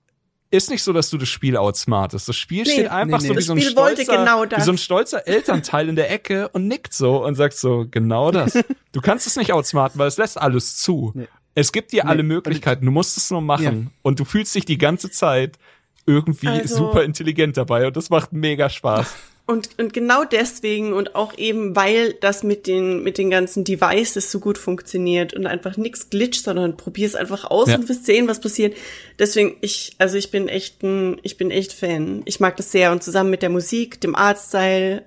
ist 0.50 0.70
nicht 0.70 0.82
so, 0.82 0.92
dass 0.92 1.10
du 1.10 1.18
das 1.18 1.28
Spiel 1.28 1.56
outsmartest. 1.56 2.28
Das 2.28 2.36
Spiel 2.36 2.62
Nee, 2.64 2.70
steht 2.72 2.90
einfach 2.90 3.20
nee, 3.20 3.26
so 3.26 3.32
nee. 3.32 3.34
wie 3.34 3.36
Das 3.36 3.46
so 3.46 3.52
ein 3.52 3.60
stolzer, 3.60 4.16
genau 4.16 4.44
wie 4.44 4.60
so 4.62 4.72
ein 4.72 4.78
stolzer 4.78 5.26
Elternteil 5.26 5.88
in 5.88 5.96
der 5.96 6.10
Ecke 6.10 6.48
und 6.48 6.66
nickt 6.68 6.94
so 6.94 7.24
und 7.24 7.34
sagt 7.34 7.54
so, 7.56 7.86
genau 7.90 8.30
das. 8.30 8.58
Du 8.92 9.02
kannst 9.02 9.26
es 9.26 9.36
nicht 9.36 9.52
outsmarten, 9.52 9.98
weil 9.98 10.08
es 10.08 10.16
lässt 10.16 10.40
alles 10.40 10.76
zu. 10.78 11.12
Es 11.54 11.72
gibt 11.72 11.92
dir 11.92 12.06
alle. 12.08 12.22
Möglichkeiten, 12.22 12.86
du 12.86 12.90
musst 12.90 13.16
es 13.18 13.30
nur 13.30 13.42
machen 13.42 13.90
und 14.02 14.18
du 14.18 14.24
fühlst 14.24 14.54
dich 14.54 14.64
die 14.64 14.78
ganze 14.78 15.10
Zeit 15.10 15.58
irgendwie 16.06 16.48
Also- 16.48 16.76
super 16.76 17.04
intelligent 17.04 17.56
dabei 17.58 17.86
und 17.86 17.96
das 17.96 18.08
macht 18.10 18.32
mega 18.32 18.68
Spaß. 18.70 19.14
Und, 19.50 19.70
und 19.78 19.94
genau 19.94 20.24
deswegen 20.24 20.92
und 20.92 21.14
auch 21.14 21.36
eben, 21.38 21.74
weil 21.74 22.12
das 22.20 22.42
mit 22.42 22.66
den, 22.66 23.02
mit 23.02 23.16
den 23.16 23.30
ganzen 23.30 23.64
Devices 23.64 24.30
so 24.30 24.40
gut 24.40 24.58
funktioniert 24.58 25.32
und 25.32 25.46
einfach 25.46 25.78
nix 25.78 26.10
glitscht, 26.10 26.44
sondern 26.44 26.76
probier's 26.76 27.14
einfach 27.14 27.44
aus 27.46 27.68
Ja. 27.68 27.76
und 27.76 27.88
wirst 27.88 28.04
sehen, 28.04 28.28
was 28.28 28.40
passiert. 28.42 28.76
Deswegen, 29.18 29.56
ich, 29.62 29.92
also 29.96 30.18
ich 30.18 30.30
bin 30.30 30.48
echt 30.48 30.82
ein, 30.82 31.18
ich 31.22 31.38
bin 31.38 31.50
echt 31.50 31.72
Fan. 31.72 32.20
Ich 32.26 32.40
mag 32.40 32.58
das 32.58 32.70
sehr 32.72 32.92
und 32.92 33.02
zusammen 33.02 33.30
mit 33.30 33.40
der 33.40 33.48
Musik, 33.48 33.98
dem 34.02 34.14
Artstyle, 34.14 35.04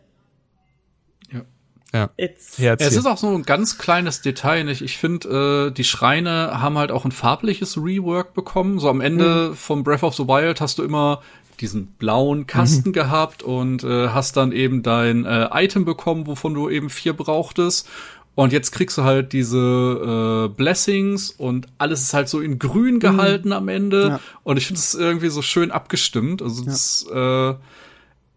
Ja. 1.94 2.10
it's, 2.18 2.58
Ja, 2.58 2.74
Es 2.76 2.82
erzähl. 2.86 3.00
ist 3.00 3.06
auch 3.06 3.18
so 3.18 3.28
ein 3.28 3.44
ganz 3.44 3.78
kleines 3.78 4.22
Detail, 4.22 4.64
nicht? 4.64 4.82
Ich 4.82 4.98
finde, 4.98 5.68
äh, 5.68 5.72
die 5.72 5.84
Schreine 5.84 6.62
haben 6.62 6.78
halt 6.78 6.90
auch 6.92 7.04
ein 7.06 7.12
farbliches 7.12 7.76
Rework 7.78 8.34
bekommen. 8.34 8.80
So 8.80 8.90
am 8.90 9.02
Ende 9.02 9.50
Mhm. 9.50 9.56
vom 9.56 9.84
Breath 9.84 10.02
of 10.04 10.16
the 10.16 10.24
Wild 10.28 10.62
hast 10.62 10.78
du 10.80 10.84
immer 10.84 11.22
diesen 11.62 11.88
blauen 11.88 12.48
Kasten 12.48 12.90
Mhm. 12.90 12.94
gehabt 12.94 13.44
und 13.44 13.84
äh, 13.84 14.10
hast 14.10 14.36
dann 14.38 14.52
eben 14.52 14.84
dein 14.84 15.26
äh, 15.26 15.48
Item 15.54 15.86
bekommen, 15.86 16.28
wovon 16.28 16.54
du 16.54 16.70
eben 16.70 16.90
vier 16.90 17.14
brauchtest. 17.14 17.88
Und 18.34 18.54
jetzt 18.54 18.72
kriegst 18.72 18.98
du 18.98 19.04
halt 19.04 19.34
diese 19.34 19.58
äh, 19.58 20.56
Blessings 20.56 21.32
und 21.32 21.68
alles 21.78 22.02
ist 22.02 22.14
halt 22.14 22.30
so 22.30 22.40
in 22.40 22.60
grün 22.60 23.00
gehalten 23.00 23.52
am 23.52 23.68
Ende. 23.68 24.08
Ja. 24.08 24.20
Und 24.44 24.58
ich 24.58 24.68
finde 24.68 24.80
es 24.80 24.96
irgendwie 24.96 25.30
so 25.30 25.42
schön 25.42 25.70
abgestimmt. 25.70 26.42
Also 26.42 26.64
das, 26.64 27.06
äh, 27.14 27.54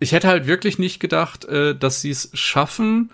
ich 0.01 0.13
hätte 0.13 0.29
halt 0.29 0.47
wirklich 0.47 0.79
nicht 0.79 0.99
gedacht, 0.99 1.45
äh, 1.45 1.77
dass 1.77 2.01
sie 2.01 2.11
es 2.11 2.29
schaffen, 2.35 3.11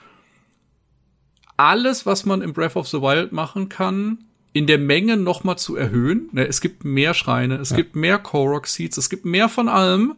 alles, 1.58 2.06
was 2.06 2.24
man 2.24 2.40
im 2.40 2.54
Breath 2.54 2.76
of 2.76 2.88
the 2.88 3.02
Wild 3.02 3.32
machen 3.32 3.68
kann, 3.68 4.24
in 4.52 4.66
der 4.66 4.78
Menge 4.78 5.16
noch 5.16 5.44
mal 5.44 5.56
zu 5.56 5.76
erhöhen. 5.76 6.28
Ne, 6.32 6.46
Es 6.46 6.60
gibt 6.60 6.84
mehr 6.84 7.14
Schreine, 7.14 7.56
es 7.56 7.74
gibt 7.74 7.94
mehr 7.96 8.18
Korok 8.18 8.66
Seeds, 8.66 8.96
es 8.96 9.08
gibt 9.10 9.24
mehr 9.24 9.48
von 9.48 9.68
allem. 9.68 10.14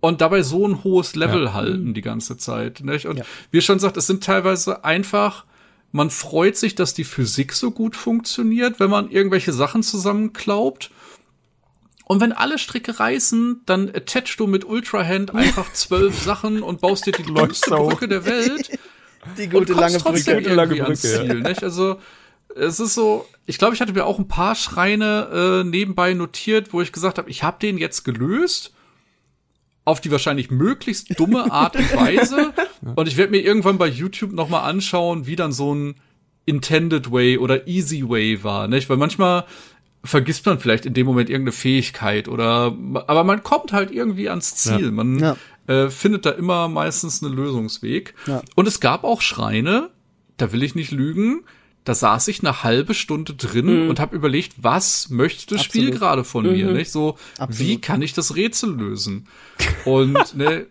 Und 0.00 0.20
dabei 0.20 0.42
so 0.42 0.66
ein 0.66 0.84
hohes 0.84 1.16
Level 1.16 1.44
Ja. 1.46 1.52
halten 1.54 1.92
die 1.94 2.02
ganze 2.02 2.36
Zeit. 2.36 2.80
Nicht? 2.84 3.06
Und 3.06 3.18
Ja. 3.18 3.24
wie 3.50 3.60
schon 3.60 3.78
sagt, 3.80 3.96
es 3.96 4.06
sind 4.06 4.22
teilweise 4.22 4.84
einfach, 4.84 5.44
man 5.90 6.10
freut 6.10 6.56
sich, 6.56 6.74
dass 6.74 6.94
die 6.94 7.04
Physik 7.04 7.52
so 7.52 7.70
gut 7.72 7.96
funktioniert, 7.96 8.78
wenn 8.78 8.90
man 8.90 9.10
irgendwelche 9.10 9.52
Sachen 9.52 9.82
zusammenklaubt. 9.82 10.90
Und 12.04 12.20
wenn 12.20 12.32
alle 12.32 12.58
Stricke 12.58 13.00
reißen, 13.00 13.62
dann 13.66 13.88
attachst 13.88 14.38
du 14.40 14.46
mit 14.46 14.64
Ultrahand 14.64 15.34
einfach 15.34 15.72
zwölf 15.72 16.16
Sachen 16.22 16.62
und 16.62 16.80
baust 16.80 17.06
dir 17.06 17.12
die 17.12 17.24
so. 17.24 17.32
Brücke 17.88 18.06
der 18.08 18.24
Welt 18.24 18.78
Die 19.36 19.44
und 19.44 19.50
gute 19.50 19.72
kommst 19.72 19.80
lange 19.80 19.98
trotzdem 19.98 20.34
Brücke. 20.36 20.42
Gute 20.50 20.54
lange 20.54 20.76
irgendwie 20.76 20.82
ans 20.82 21.02
Brücke, 21.02 21.14
ja. 21.16 21.30
Ziel, 21.32 21.40
nicht? 21.42 21.64
Also 21.64 21.98
es 22.56 22.80
ist 22.80 22.94
so, 22.94 23.26
ich 23.46 23.58
glaube, 23.58 23.74
ich 23.74 23.80
hatte 23.80 23.92
mir 23.92 24.04
auch 24.06 24.18
ein 24.18 24.28
paar 24.28 24.54
Schreine 24.54 25.62
äh, 25.62 25.64
nebenbei 25.68 26.14
notiert, 26.14 26.72
wo 26.72 26.80
ich 26.80 26.92
gesagt 26.92 27.18
habe, 27.18 27.30
ich 27.30 27.42
habe 27.42 27.58
den 27.60 27.78
jetzt 27.78 28.04
gelöst 28.04 28.72
auf 29.84 30.00
die 30.02 30.10
wahrscheinlich 30.10 30.50
möglichst 30.50 31.18
dumme 31.18 31.50
Art 31.50 31.74
und 31.76 31.96
Weise 31.96 32.52
und 32.94 33.08
ich 33.08 33.16
werde 33.16 33.30
mir 33.30 33.40
irgendwann 33.40 33.78
bei 33.78 33.86
YouTube 33.86 34.32
noch 34.32 34.48
mal 34.50 34.60
anschauen, 34.62 35.26
wie 35.26 35.36
dann 35.36 35.52
so 35.52 35.74
ein 35.74 35.94
intended 36.44 37.10
way 37.10 37.38
oder 37.38 37.66
easy 37.66 38.06
way 38.08 38.42
war, 38.44 38.68
nicht? 38.68 38.88
Weil 38.90 38.96
manchmal 38.98 39.44
vergisst 40.04 40.44
man 40.46 40.58
vielleicht 40.60 40.86
in 40.86 40.94
dem 40.94 41.06
Moment 41.06 41.28
irgendeine 41.30 41.52
Fähigkeit 41.52 42.28
oder 42.28 42.76
aber 43.06 43.24
man 43.24 43.42
kommt 43.42 43.72
halt 43.72 43.90
irgendwie 43.90 44.28
ans 44.28 44.54
Ziel. 44.56 44.90
Man 44.90 45.18
Ja. 45.18 45.36
äh, 45.66 45.90
findet 45.90 46.24
da 46.26 46.30
immer 46.30 46.68
meistens 46.68 47.22
einen 47.22 47.34
Lösungsweg. 47.34 48.14
Ja. 48.26 48.42
Und 48.56 48.68
es 48.68 48.80
gab 48.80 49.04
auch 49.04 49.20
Schreine, 49.22 49.90
da 50.36 50.52
will 50.52 50.62
ich 50.62 50.74
nicht 50.74 50.90
lügen, 50.92 51.44
da 51.84 51.94
saß 51.94 52.28
ich 52.28 52.40
eine 52.40 52.62
halbe 52.62 52.92
Stunde 52.94 53.34
drin 53.34 53.88
und 53.88 53.98
habe 53.98 54.14
überlegt, 54.14 54.54
was 54.62 55.08
möchte 55.08 55.54
das 55.54 55.64
Spiel 55.64 55.84
Absolut. 55.84 55.98
gerade 56.00 56.24
von 56.24 56.44
mir, 56.50 56.70
nicht? 56.72 56.92
So, 56.92 57.16
Absolut. 57.38 57.58
wie 57.58 57.80
kann 57.80 58.02
ich 58.02 58.12
das 58.12 58.36
Rätsel 58.36 58.74
lösen? 58.74 59.26
Und 59.84 60.36
ne, 60.36 60.66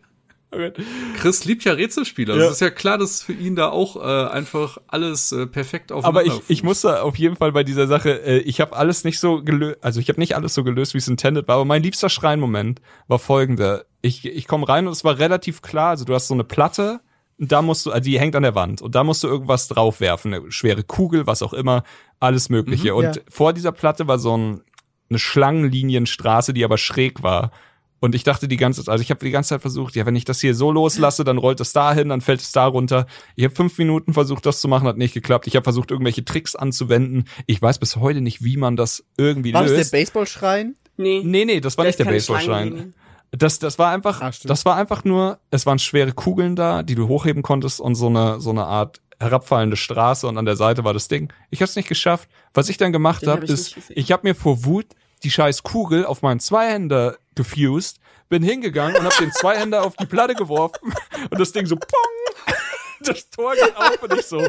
Chris 1.18 1.45
liebt 1.45 1.64
ja 1.66 1.74
Rätselspiele. 1.74 2.34
Also 2.34 2.45
Ja. 2.45 2.50
Es 2.50 2.56
ist 2.56 2.61
ja 2.61 2.69
klar, 2.69 2.98
dass 2.98 3.22
für 3.22 3.34
ihn 3.34 3.56
da 3.56 3.69
auch 3.69 3.95
äh, 3.98 4.30
einfach 4.30 4.77
alles 4.88 5.32
äh, 5.32 5.45
perfekt 5.45 5.92
Aber 5.92 6.00
aufeinander 6.10 6.34
ich, 6.34 6.50
ich 6.50 6.60
fußt. 6.60 6.64
musste 6.64 7.02
auf 7.03 7.18
jeden 7.18 7.36
Fall 7.36 7.52
bei 7.52 7.64
dieser 7.64 7.88
Sache, 7.88 8.24
äh, 8.24 8.38
ich 8.40 8.61
habe 8.61 8.76
alles 8.76 9.03
nicht 9.03 9.19
so 9.19 9.44
gelöst, 9.44 9.80
also 9.82 10.00
ich 10.00 10.10
habe 10.10 10.19
nicht 10.19 10.36
alles 10.36 10.53
so 10.53 10.64
gelöst, 10.64 10.94
wie 10.94 11.00
es 11.00 11.08
intended 11.08 11.48
war, 11.48 11.56
aber 11.56 11.66
mein 11.66 11.84
liebster 11.84 12.10
Schreinmoment 12.10 12.82
war 13.08 13.19
folgender. 13.19 13.86
Ich, 14.02 14.26
ich 14.26 14.48
komme 14.48 14.68
rein 14.69 14.88
und 14.88 14.94
es 14.94 15.03
war 15.03 15.19
relativ 15.19 15.61
klar, 15.61 15.90
also 15.90 16.06
du 16.06 16.14
hast 16.14 16.27
so 16.27 16.34
eine 16.34 16.44
Platte 16.45 17.02
und 17.40 17.51
da 17.51 17.61
musst 17.61 17.85
du, 17.85 17.91
also 17.91 18.03
die 18.03 18.19
hängt 18.19 18.35
an 18.35 18.43
der 18.43 18.56
Wand 18.56 18.82
und 18.82 18.95
da 18.95 19.03
musst 19.03 19.24
du 19.24 19.27
irgendwas 19.27 19.67
draufwerfen, 19.67 20.33
eine 20.33 20.51
schwere 20.51 20.83
Kugel, 20.83 21.27
was 21.27 21.41
auch 21.41 21.53
immer, 21.53 21.83
alles 22.19 22.49
mögliche. 22.49 22.95
und 22.95 23.03
ja. 23.03 23.22
vor 23.30 23.53
dieser 23.53 23.72
Platte 23.72 24.07
war 24.07 24.17
so 24.17 24.35
ein, 24.35 24.61
eine 25.09 25.19
Schlangenlinienstraße, 25.19 26.53
die 26.53 26.64
aber 26.64 26.77
schräg 26.77 27.24
war. 27.24 27.51
Und 27.99 28.14
ich 28.14 28.24
dachte 28.24 28.48
die 28.48 28.57
ganze 28.57 28.83
Zeit, 28.83 28.91
also 28.91 29.01
ich 29.01 29.09
habe 29.09 29.25
die 29.25 29.32
ganze 29.32 29.49
Zeit 29.49 29.61
versucht, 29.61 29.95
ja, 29.95 30.06
wenn 30.06 30.16
ich 30.16 30.25
das 30.25 30.40
hier 30.40 30.53
so 30.53 30.72
loslasse, 30.72 31.24
dann 31.24 31.40
rollt 31.40 31.59
es 31.59 31.74
da 31.74 31.93
hin, 31.93 32.09
dann 32.09 32.22
fällt 32.22 32.41
es 32.41 32.51
da 32.51 32.67
runter. 32.67 33.07
Ich 33.35 33.43
habe 33.43 33.56
fünf 33.56 33.77
Minuten 33.80 34.14
versucht, 34.14 34.45
das 34.45 34.61
zu 34.61 34.67
machen, 34.67 34.88
hat 34.88 34.98
nicht 34.98 35.16
geklappt. 35.16 35.48
Ich 35.48 35.56
habe 35.56 35.64
versucht, 35.64 35.90
irgendwelche 35.90 36.24
Tricks 36.24 36.56
anzuwenden. 36.56 37.25
Ich 37.48 37.59
weiß 37.59 37.80
bis 37.80 37.95
heute 37.95 38.22
nicht, 38.22 38.43
wie 38.43 38.57
man 38.57 38.75
das 38.75 39.03
irgendwie 39.17 39.51
War 39.51 39.64
das 39.64 39.72
löst. 39.72 39.93
der 39.93 39.98
Baseballschrein? 39.98 40.75
nee. 40.98 41.22
nee, 41.24 41.45
nee, 41.45 41.59
das 41.59 41.77
war 41.77 41.85
Da 41.85 41.90
nicht 41.90 41.99
der 41.99 42.06
Baseballschrein. 42.06 42.93
Das, 43.32 43.60
das 43.60 43.78
war 43.78 43.92
einfach, 43.92 44.22
Ah, 44.22 44.32
stimmt. 44.32 44.50
das 44.50 44.64
war 44.66 44.76
einfach 44.78 45.04
nur, 45.04 45.40
es 45.52 45.66
waren 45.66 45.80
schwere 45.80 46.14
Kugeln 46.14 46.56
da, 46.56 46.82
die 46.84 46.96
du 46.96 47.08
hochheben 47.08 47.44
konntest 47.44 47.82
und 47.82 47.96
so 47.96 48.08
eine, 48.08 48.40
so 48.40 48.50
eine 48.52 48.66
Art 48.66 49.02
herabfallende 49.20 49.76
Straße 49.78 50.28
und 50.28 50.38
an 50.38 50.46
der 50.46 50.56
Seite 50.56 50.84
war 50.84 50.94
das 50.94 51.08
Ding. 51.08 51.34
Ich 51.50 51.60
habe 51.62 51.70
es 51.70 51.76
nicht 51.76 51.90
geschafft. 51.90 52.30
Was 52.54 52.70
ich 52.70 52.78
dann 52.78 52.92
gemacht 52.94 53.26
habe, 53.28 53.42
hab 53.42 53.50
ist, 53.50 53.76
ich 53.90 54.12
habe 54.12 54.28
mir 54.28 54.36
vor 54.36 54.64
Wut 54.64 54.86
die 55.24 55.32
scheiß 55.32 55.64
Kugel 55.64 56.06
auf 56.06 56.22
meinen 56.22 56.40
Zweihänder 56.40 57.18
gefused, 57.36 58.00
bin 58.30 58.44
hingegangen 58.44 58.96
und 58.96 59.04
habe 59.04 59.16
den 59.20 59.32
Zweihänder 59.32 59.84
auf 59.84 59.96
die 59.96 60.06
Platte 60.06 60.36
geworfen 60.36 60.94
und 61.32 61.40
das 61.40 61.52
Ding 61.52 61.66
so 61.66 61.76
pong, 61.76 62.56
das 63.02 63.30
Tor 63.32 63.54
geht 63.56 63.76
auf 63.76 64.02
und 64.04 64.14
ich 64.14 64.26
so, 64.26 64.48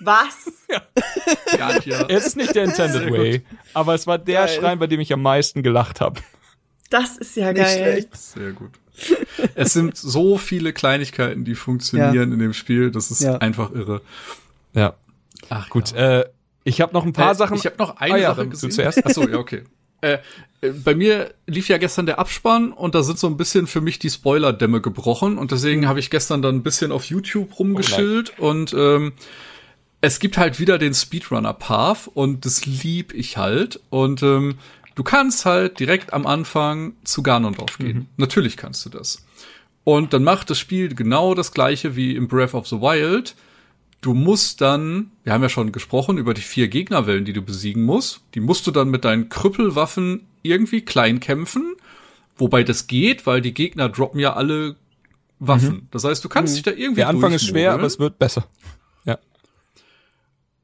Was? 0.00 0.50
ja, 1.58 1.78
ja. 1.84 2.06
es 2.08 2.26
ist 2.26 2.36
nicht 2.36 2.54
der 2.54 2.64
intended 2.64 3.10
way. 3.10 3.42
Aber 3.74 3.94
es 3.94 4.06
war 4.06 4.18
der 4.18 4.46
Geil. 4.46 4.58
Schrein, 4.60 4.78
bei 4.78 4.86
dem 4.86 5.00
ich 5.00 5.12
am 5.12 5.22
meisten 5.22 5.62
gelacht 5.62 6.00
habe. 6.00 6.20
Das 6.92 7.16
ist 7.18 7.36
ja 7.36 7.52
Nicht 7.52 7.62
geil. 7.62 7.92
schlecht. 7.92 8.16
Sehr 8.16 8.52
gut. 8.52 8.70
es 9.54 9.72
sind 9.72 9.96
so 9.96 10.36
viele 10.38 10.72
Kleinigkeiten, 10.72 11.44
die 11.44 11.54
funktionieren 11.54 12.32
in 12.32 12.38
dem 12.38 12.52
Spiel. 12.52 12.90
Das 12.90 13.10
ist 13.10 13.20
Ja. 13.22 13.38
einfach 13.38 13.72
irre. 13.72 14.02
Ja, 14.74 14.94
Ach, 15.48 15.68
gut. 15.70 15.92
Ja. 15.92 16.20
Äh, 16.20 16.24
ich 16.64 16.80
habe 16.80 16.92
noch 16.92 17.04
ein 17.04 17.12
paar 17.12 17.32
äh, 17.32 17.34
Sachen. 17.34 17.56
Ich 17.56 17.66
habe 17.66 17.76
noch 17.78 17.96
eine 17.96 18.14
Ah 18.14 18.16
ja, 18.18 18.28
Sache 18.28 18.36
dann 18.36 18.46
du 18.46 18.50
gesehen. 18.52 18.70
zuerst. 18.70 19.00
Ach 19.04 19.10
so, 19.10 19.28
ja, 19.28 19.38
okay. 19.38 19.62
Äh, 20.02 20.18
äh, 20.60 20.70
bei 20.70 20.94
mir 20.94 21.32
lief 21.46 21.68
ja 21.68 21.78
gestern 21.78 22.06
der 22.06 22.18
Abspann 22.18 22.72
und 22.72 22.94
da 22.94 23.02
sind 23.02 23.18
so 23.18 23.26
ein 23.28 23.36
bisschen 23.36 23.66
für 23.66 23.80
mich 23.80 23.98
die 23.98 24.10
Spoiler-Dämme 24.10 24.80
gebrochen 24.80 25.38
und 25.38 25.44
Mhm. 25.50 25.54
deswegen 25.54 25.88
habe 25.88 25.98
ich 26.00 26.10
gestern 26.10 26.42
dann 26.42 26.56
ein 26.56 26.62
bisschen 26.62 26.92
auf 26.92 27.04
Oh 27.06 27.14
YouTube 27.14 27.58
rumgeschillt 27.58 28.38
und 28.38 28.72
ähm, 28.74 29.12
es 30.00 30.18
gibt 30.18 30.36
halt 30.38 30.58
wieder 30.60 30.78
den 30.78 30.94
Speedrunner 30.94 31.52
Path 31.54 32.08
und 32.12 32.44
das 32.44 32.66
lieb 32.66 33.14
ich 33.14 33.36
halt 33.36 33.80
und 33.90 34.22
ähm, 34.22 34.56
du 34.94 35.02
kannst 35.02 35.44
halt 35.44 35.78
direkt 35.80 36.12
am 36.12 36.26
Anfang 36.26 36.94
zu 37.04 37.22
Ganondorf 37.22 37.78
gehen. 37.78 37.96
Mhm. 37.98 38.06
Natürlich 38.16 38.56
kannst 38.56 38.84
du 38.84 38.88
das. 38.90 39.24
Und 39.84 40.12
dann 40.12 40.22
macht 40.24 40.48
das 40.50 40.58
Spiel 40.58 40.94
genau 40.94 41.34
das 41.34 41.52
gleiche 41.52 41.96
wie 41.96 42.14
im 42.14 42.28
Breath 42.28 42.54
of 42.54 42.68
the 42.68 42.76
Wild. 42.80 43.34
Du 44.00 44.14
musst 44.14 44.60
dann, 44.60 45.10
wir 45.24 45.32
haben 45.32 45.42
ja 45.42 45.48
schon 45.48 45.72
gesprochen 45.72 46.18
über 46.18 46.34
die 46.34 46.40
vier 46.40 46.68
Gegnerwellen, 46.68 47.24
die 47.24 47.32
du 47.32 47.42
besiegen 47.42 47.84
musst. 47.84 48.20
Die 48.34 48.40
musst 48.40 48.66
du 48.66 48.70
dann 48.70 48.90
mit 48.90 49.04
deinen 49.04 49.28
Krüppelwaffen 49.28 50.26
irgendwie 50.42 50.82
klein 50.82 51.20
kämpfen. 51.20 51.74
Wobei 52.36 52.62
das 52.64 52.86
geht, 52.86 53.26
weil 53.26 53.40
die 53.40 53.54
Gegner 53.54 53.88
droppen 53.88 54.18
ja 54.20 54.32
alle 54.34 54.76
Waffen. 55.38 55.88
Das 55.90 56.04
heißt, 56.04 56.24
du 56.24 56.28
kannst 56.28 56.56
dich 56.56 56.62
da 56.62 56.70
irgendwie 56.70 56.90
Mhm. 56.90 56.94
der 56.96 57.08
Anfang 57.08 57.32
ist 57.32 57.44
schwer, 57.46 57.72
aber 57.72 57.84
es 57.84 57.98
wird 57.98 58.18
besser. 58.18 58.46
Ja. 59.04 59.18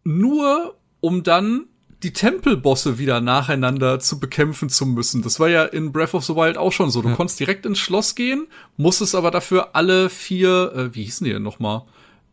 nur 0.04 0.76
um 1.00 1.22
dann 1.22 1.66
die 2.02 2.12
Tempelbosse 2.12 2.98
wieder 2.98 3.20
nacheinander 3.20 3.98
zu 3.98 4.20
bekämpfen 4.20 4.68
zu 4.68 4.86
müssen. 4.86 5.22
Das 5.22 5.40
war 5.40 5.48
ja 5.48 5.64
in 5.64 5.92
Breath 5.92 6.14
of 6.14 6.24
the 6.24 6.34
Wild 6.34 6.56
auch 6.56 6.72
schon 6.72 6.90
so. 6.90 7.02
Du 7.02 7.12
konntest 7.14 7.40
direkt 7.40 7.66
ins 7.66 7.78
Schloss 7.78 8.14
gehen, 8.14 8.46
musstest 8.76 9.14
aber 9.14 9.30
dafür 9.30 9.70
alle 9.74 10.08
vier, 10.08 10.72
äh, 10.74 10.94
wie 10.94 11.04
hießen 11.04 11.24
die 11.24 11.32
denn 11.32 11.42
nochmal? 11.42 11.82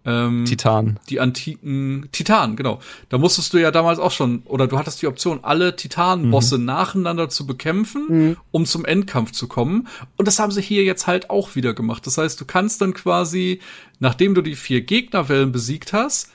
Ähm, 0.08 0.46
Titan. 0.46 1.00
die 1.10 1.20
antiken 1.20 2.10
Titanen, 2.12 2.56
genau. 2.56 2.80
Da 3.10 3.18
musstest 3.18 3.54
du 3.54 3.58
ja 3.58 3.72
damals 3.72 3.98
auch 3.98 4.12
schon, 4.12 4.44
oder 4.46 4.68
du 4.68 4.78
hattest 4.78 5.02
die 5.02 5.08
Option, 5.08 5.40
alle 5.42 5.76
Titanenbosse 5.76 6.60
nacheinander 6.60 7.28
zu 7.28 7.48
bekämpfen, 7.48 8.38
um 8.52 8.66
zum 8.66 8.86
Endkampf 8.86 9.32
zu 9.32 9.48
kommen. 9.48 9.88
Und 10.16 10.28
das 10.28 10.38
haben 10.38 10.52
sie 10.52 10.62
hier 10.62 10.84
jetzt 10.84 11.08
halt 11.08 11.32
auch 11.32 11.56
wieder 11.56 11.74
gemacht. 11.74 12.06
Das 12.06 12.20
heißt, 12.20 12.40
du 12.40 12.46
kannst 12.46 12.82
dann 12.82 12.94
quasi, 12.94 13.62
nachdem 14.00 14.36
du 14.36 14.44
die 14.44 14.56
vier 14.56 14.82
Gegnerwellen 14.82 15.52
besiegt 15.52 15.92
hast, 15.92 16.30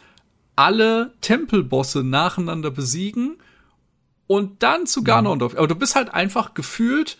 alle 0.60 1.14
Tempelbosse 1.22 2.04
nacheinander 2.04 2.70
besiegen 2.70 3.38
und 4.26 4.62
dann 4.62 4.84
zu 4.84 5.02
Ganondorf. 5.02 5.56
Aber 5.56 5.66
du 5.66 5.74
bist 5.74 5.94
halt 5.94 6.12
einfach 6.12 6.52
gefühlt, 6.52 7.16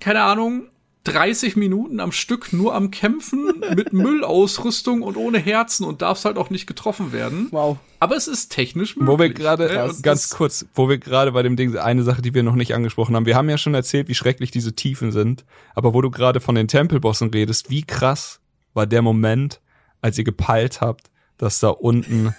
keine 0.00 0.22
Ahnung, 0.22 0.70
30 1.04 1.56
Minuten 1.56 2.00
am 2.00 2.12
Stück 2.12 2.54
nur 2.54 2.74
am 2.74 2.90
Kämpfen 2.90 3.52
mit 3.76 3.92
Müllausrüstung 3.92 5.02
und 5.02 5.18
ohne 5.18 5.38
Herzen 5.38 5.84
und 5.84 6.00
darfst 6.00 6.24
halt 6.24 6.38
auch 6.38 6.48
nicht 6.48 6.66
getroffen 6.66 7.12
werden. 7.12 7.48
Wow. 7.50 7.76
Aber 8.00 8.16
es 8.16 8.26
ist 8.26 8.48
technisch 8.48 8.96
möglich. 8.96 9.12
Wo 9.12 9.18
wir 9.18 9.28
gerade, 9.28 9.68
äh, 9.68 9.92
ganz 10.00 10.30
kurz, 10.30 10.64
wo 10.74 10.88
wir 10.88 10.96
gerade 10.96 11.32
bei 11.32 11.42
dem 11.42 11.56
Ding, 11.56 11.76
eine 11.76 12.04
Sache, 12.04 12.22
die 12.22 12.32
wir 12.32 12.42
noch 12.42 12.54
nicht 12.54 12.74
angesprochen 12.74 13.14
haben. 13.16 13.26
Wir 13.26 13.36
haben 13.36 13.50
ja 13.50 13.58
schon 13.58 13.74
erzählt, 13.74 14.08
wie 14.08 14.14
schrecklich 14.14 14.50
diese 14.50 14.74
Tiefen 14.74 15.12
sind. 15.12 15.44
Aber 15.74 15.92
wo 15.92 16.00
du 16.00 16.10
gerade 16.10 16.40
von 16.40 16.54
den 16.54 16.68
Tempelbossen 16.68 17.28
redest, 17.28 17.68
wie 17.68 17.82
krass 17.82 18.40
war 18.72 18.86
der 18.86 19.02
Moment, 19.02 19.60
als 20.00 20.16
ihr 20.16 20.24
gepeilt 20.24 20.80
habt, 20.80 21.10
dass 21.38 21.60
da 21.60 21.68
unten 21.68 22.34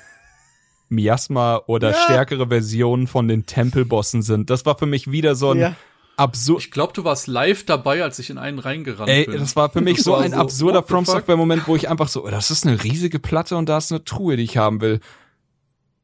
Miasma 0.90 1.61
oder 1.67 1.91
Ja. 1.91 1.98
stärkere 2.03 2.48
Versionen 2.48 3.07
von 3.07 3.27
den 3.27 3.45
Tempelbossen 3.45 4.22
sind. 4.22 4.49
Das 4.49 4.65
war 4.65 4.77
für 4.77 4.85
mich 4.85 5.11
wieder 5.11 5.35
so 5.35 5.51
ein 5.51 5.59
Ja. 5.59 5.75
absurd. 6.15 6.61
Ich 6.61 6.72
glaube, 6.72 6.93
du 6.93 7.03
warst 7.03 7.27
live 7.27 7.65
dabei, 7.65 8.03
als 8.03 8.19
ich 8.19 8.30
in 8.30 8.38
einen 8.38 8.59
reingerannt 8.59 9.09
Ey, 9.09 9.25
bin. 9.25 9.40
das 9.40 9.56
war 9.56 9.69
für 9.69 9.82
mich 9.82 10.01
so 10.03 10.15
ein 10.15 10.33
absurder 10.33 10.80
what 10.80 10.88
the 10.88 10.91
From? 10.91 11.06
Software 11.06 11.38
Moment, 11.38 11.67
wo 11.67 11.75
ich 11.75 11.90
einfach 11.90 12.07
so, 12.07 12.24
oh, 12.25 12.30
das 12.30 12.51
ist 12.51 12.65
eine 12.65 12.83
riesige 12.83 13.19
Platte 13.19 13.57
und 13.57 13.67
da 13.67 13.77
ist 13.80 13.91
eine 13.91 14.03
Truhe, 14.03 14.38
die 14.38 14.43
ich 14.43 14.57
haben 14.57 14.80
will. 14.82 14.99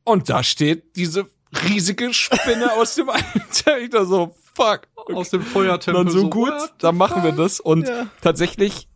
Und 0.03 0.29
da 0.29 0.43
steht 0.43 0.95
diese 0.95 1.27
riesige 1.69 2.13
Spinne 2.13 2.73
aus 2.77 2.95
dem 2.95 3.09
Alter. 3.09 3.79
Ich 3.79 3.91
da 3.91 4.03
so, 4.05 4.35
fuck. 4.55 4.87
aus 5.13 5.29
dem 5.29 5.43
Feuertempel. 5.43 6.05
Dann 6.05 6.11
so 6.13 6.29
gut, 6.29 6.49
what? 6.51 6.73
dann 6.79 6.97
machen 6.97 7.23
wir 7.23 7.33
das. 7.33 7.59
Und 7.59 7.87
Ja. 7.87 8.07
tatsächlich, 8.21 8.87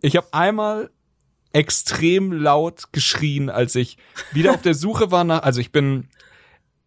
ich 0.00 0.16
habe 0.16 0.28
einmal 0.32 0.90
extrem 1.54 2.32
laut 2.32 2.92
geschrien, 2.92 3.48
als 3.48 3.74
ich 3.76 3.96
wieder 4.32 4.52
auf 4.52 4.62
der 4.62 4.74
Suche 4.74 5.10
war 5.10 5.24
nach, 5.24 5.42
also 5.42 5.60
ich 5.60 5.72
bin 5.72 6.08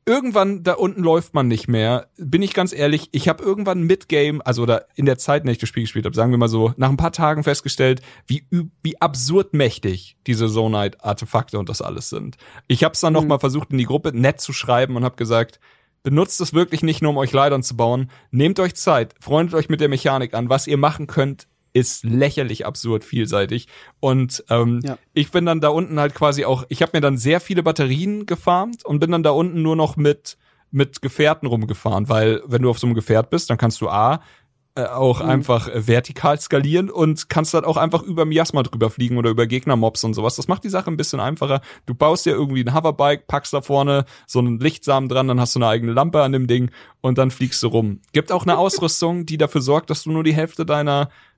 irgendwann 0.05 0.63
da 0.63 0.73
unten 0.73 1.01
läuft 1.01 1.33
man 1.33 1.47
nicht 1.47 1.67
mehr. 1.67 2.07
Bin 2.17 2.41
ich 2.41 2.53
ganz 2.53 2.73
ehrlich, 2.73 3.09
ich 3.11 3.27
habe 3.27 3.43
irgendwann 3.43 3.83
mit 3.83 4.07
Game, 4.07 4.41
also 4.43 4.63
oder 4.63 4.85
in 4.95 5.05
der 5.05 5.17
Zeit, 5.17 5.41
in 5.41 5.47
der 5.47 5.53
ich 5.53 5.57
das 5.57 5.69
Spiel 5.69 5.83
gespielt 5.83 6.05
habe, 6.05 6.15
sagen 6.15 6.31
wir 6.31 6.37
mal 6.37 6.47
so, 6.47 6.73
nach 6.77 6.89
ein 6.89 6.97
paar 6.97 7.11
Tagen 7.11 7.43
festgestellt, 7.43 8.01
wie 8.25 8.45
wie 8.83 8.99
absurd 9.01 9.53
mächtig 9.53 10.17
diese 10.27 10.47
Zonite 10.47 11.03
Artefakte 11.03 11.59
und 11.59 11.69
das 11.69 11.81
alles 11.81 12.09
sind. 12.09 12.37
Ich 12.67 12.83
habe 12.83 12.93
es 12.93 13.01
dann 13.01 13.13
noch 13.13 13.25
mal 13.25 13.39
versucht 13.39 13.71
in 13.71 13.77
die 13.77 13.85
Gruppe 13.85 14.11
nett 14.13 14.41
zu 14.41 14.53
schreiben 14.53 14.95
und 14.95 15.03
habe 15.03 15.15
gesagt, 15.15 15.59
benutzt 16.03 16.41
es 16.41 16.53
wirklich 16.53 16.83
nicht 16.83 17.01
nur 17.01 17.11
um 17.11 17.17
euch 17.17 17.31
Leitern 17.33 17.63
zu 17.63 17.75
bauen, 17.75 18.09
nehmt 18.31 18.59
euch 18.59 18.75
Zeit, 18.75 19.15
freundet 19.19 19.55
euch 19.55 19.69
mit 19.69 19.81
der 19.81 19.89
Mechanik 19.89 20.33
an, 20.33 20.49
was 20.49 20.67
ihr 20.67 20.77
machen 20.77 21.07
könnt, 21.07 21.47
ist 21.77 22.03
lächerlich 22.03 22.65
absurd 22.65 23.03
vielseitig. 23.03 23.67
Und 23.99 24.43
ähm, 24.49 24.81
Ja. 24.83 24.97
ich 25.13 25.31
bin 25.31 25.45
dann 25.45 25.61
da 25.61 25.69
unten 25.69 25.99
halt 25.99 26.13
quasi 26.15 26.45
auch, 26.45 26.65
ich 26.69 26.81
habe 26.81 26.91
mir 26.95 27.01
dann 27.01 27.17
sehr 27.17 27.39
viele 27.39 27.63
Batterien 27.63 28.25
gefarmt 28.25 28.85
und 28.85 28.99
bin 28.99 29.11
dann 29.11 29.23
da 29.23 29.31
unten 29.31 29.61
nur 29.61 29.75
noch 29.75 29.95
mit 29.97 30.37
mit 30.69 31.01
Gefährten 31.01 31.47
rumgefahren, 31.47 32.09
weil 32.09 32.41
wenn 32.45 32.61
du 32.61 32.69
auf 32.69 32.77
so 32.77 32.87
einem 32.87 32.93
Gefährt 32.93 33.29
bist, 33.29 33.49
dann 33.49 33.57
kannst 33.57 33.79
du 33.79 33.87
A 33.87 34.19
äh, 34.75 34.83
auch 34.83 35.21
einfach 35.21 35.69
äh, 35.69 35.87
vertikal 35.87 36.37
skalieren 36.39 36.89
und 36.91 37.29
kannst 37.29 37.53
dann 37.53 37.63
auch 37.63 37.77
einfach 37.77 38.03
über 38.03 38.25
Miasma 38.25 38.63
drüber 38.63 38.89
fliegen 38.89 39.17
oder 39.17 39.29
über 39.29 39.47
Gegnermobs 39.47 40.03
und 40.03 40.13
sowas. 40.13 40.35
Das 40.35 40.49
macht 40.49 40.65
die 40.65 40.69
Sache 40.69 40.91
ein 40.91 40.97
bisschen 40.97 41.21
einfacher. 41.21 41.61
Du 41.85 41.95
baust 41.95 42.25
dir 42.25 42.31
irgendwie 42.33 42.63
ein 42.65 42.75
Hoverbike, 42.75 43.27
packst 43.27 43.53
da 43.53 43.61
vorne 43.61 44.03
so 44.27 44.39
einen 44.39 44.59
Lichtsamen 44.59 45.07
dran, 45.07 45.29
dann 45.29 45.39
hast 45.39 45.55
du 45.55 45.59
eine 45.59 45.67
eigene 45.69 45.93
Lampe 45.93 46.21
an 46.21 46.33
dem 46.33 46.47
Ding 46.47 46.69
und 47.01 47.17
dann 47.17 47.31
fliegst 47.31 47.63
du 47.63 47.67
rum. 47.67 48.01
Gibt 48.11 48.31
auch 48.33 48.43
eine 48.43 48.57
Ausrüstung, 48.59 49.25
die 49.25 49.37
dafür 49.37 49.61
sorgt, 49.61 49.89
dass 49.89 50.03
du 50.03 50.11
nur 50.11 50.25
die 50.25 50.35
Hälfte 50.35 50.65
deiner 50.65 51.09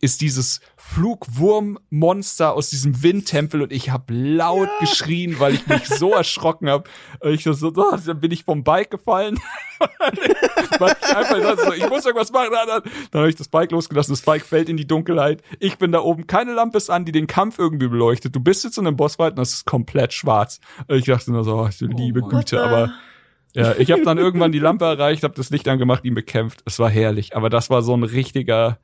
ist 0.00 0.20
dieses 0.20 0.60
Flugwurmmonster 0.76 2.54
aus 2.54 2.70
diesem 2.70 3.02
Windtempel 3.02 3.62
und 3.62 3.72
ich 3.72 3.90
habe 3.90 4.12
laut 4.14 4.68
geschrien, 4.80 5.38
weil 5.38 5.54
ich 5.54 5.66
mich 5.66 5.86
so 5.86 6.12
erschrocken 6.14 6.68
habe. 6.68 6.88
Ich 7.22 7.44
so, 7.44 7.52
so, 7.52 7.72
oh, 7.76 7.96
dann 8.04 8.20
bin 8.20 8.30
ich 8.30 8.44
vom 8.44 8.64
Bike 8.64 8.90
gefallen. 8.90 9.38
weil 10.78 10.96
ich 11.00 11.16
einfach 11.16 11.40
dachte, 11.40 11.64
so, 11.64 11.72
ich 11.72 11.88
muss 11.88 12.04
irgendwas 12.04 12.32
machen. 12.32 12.48
Dann, 12.52 12.66
dann, 12.66 12.92
dann 13.10 13.20
habe 13.20 13.30
ich 13.30 13.36
das 13.36 13.48
Bike 13.48 13.70
losgelassen, 13.70 14.12
das 14.12 14.22
Bike 14.22 14.44
fällt 14.44 14.68
in 14.68 14.76
die 14.76 14.86
Dunkelheit. 14.86 15.42
Ich 15.60 15.78
bin 15.78 15.92
da 15.92 16.00
oben, 16.00 16.26
keine 16.26 16.52
Lampe 16.52 16.78
ist 16.78 16.90
an, 16.90 17.04
die 17.04 17.12
den 17.12 17.26
Kampf 17.26 17.58
irgendwie 17.58 17.88
beleuchtet. 17.88 18.34
Du 18.34 18.40
bist 18.40 18.64
jetzt 18.64 18.78
in 18.78 18.86
einem 18.86 18.96
Bossfight 18.96 19.32
und 19.32 19.38
das 19.38 19.52
ist 19.52 19.66
komplett 19.66 20.12
schwarz. 20.12 20.60
Ich 20.88 21.04
dachte 21.04 21.32
nur 21.32 21.44
so, 21.44 21.56
oh, 21.56 21.68
liebe 21.80 22.20
Mann. 22.20 22.30
Güte, 22.30 22.62
aber 22.62 22.92
ja, 23.54 23.74
ich 23.76 23.90
habe 23.90 24.02
dann 24.02 24.18
irgendwann 24.18 24.52
die 24.52 24.58
Lampe 24.58 24.84
erreicht, 24.84 25.24
habe 25.24 25.34
das 25.34 25.50
Licht 25.50 25.68
angemacht, 25.68 26.04
ihn 26.04 26.14
bekämpft. 26.14 26.62
Es 26.64 26.78
war 26.78 26.90
herrlich, 26.90 27.34
aber 27.36 27.50
das 27.50 27.70
war 27.70 27.82
so 27.82 27.94
ein 27.96 28.04
richtiger 28.04 28.78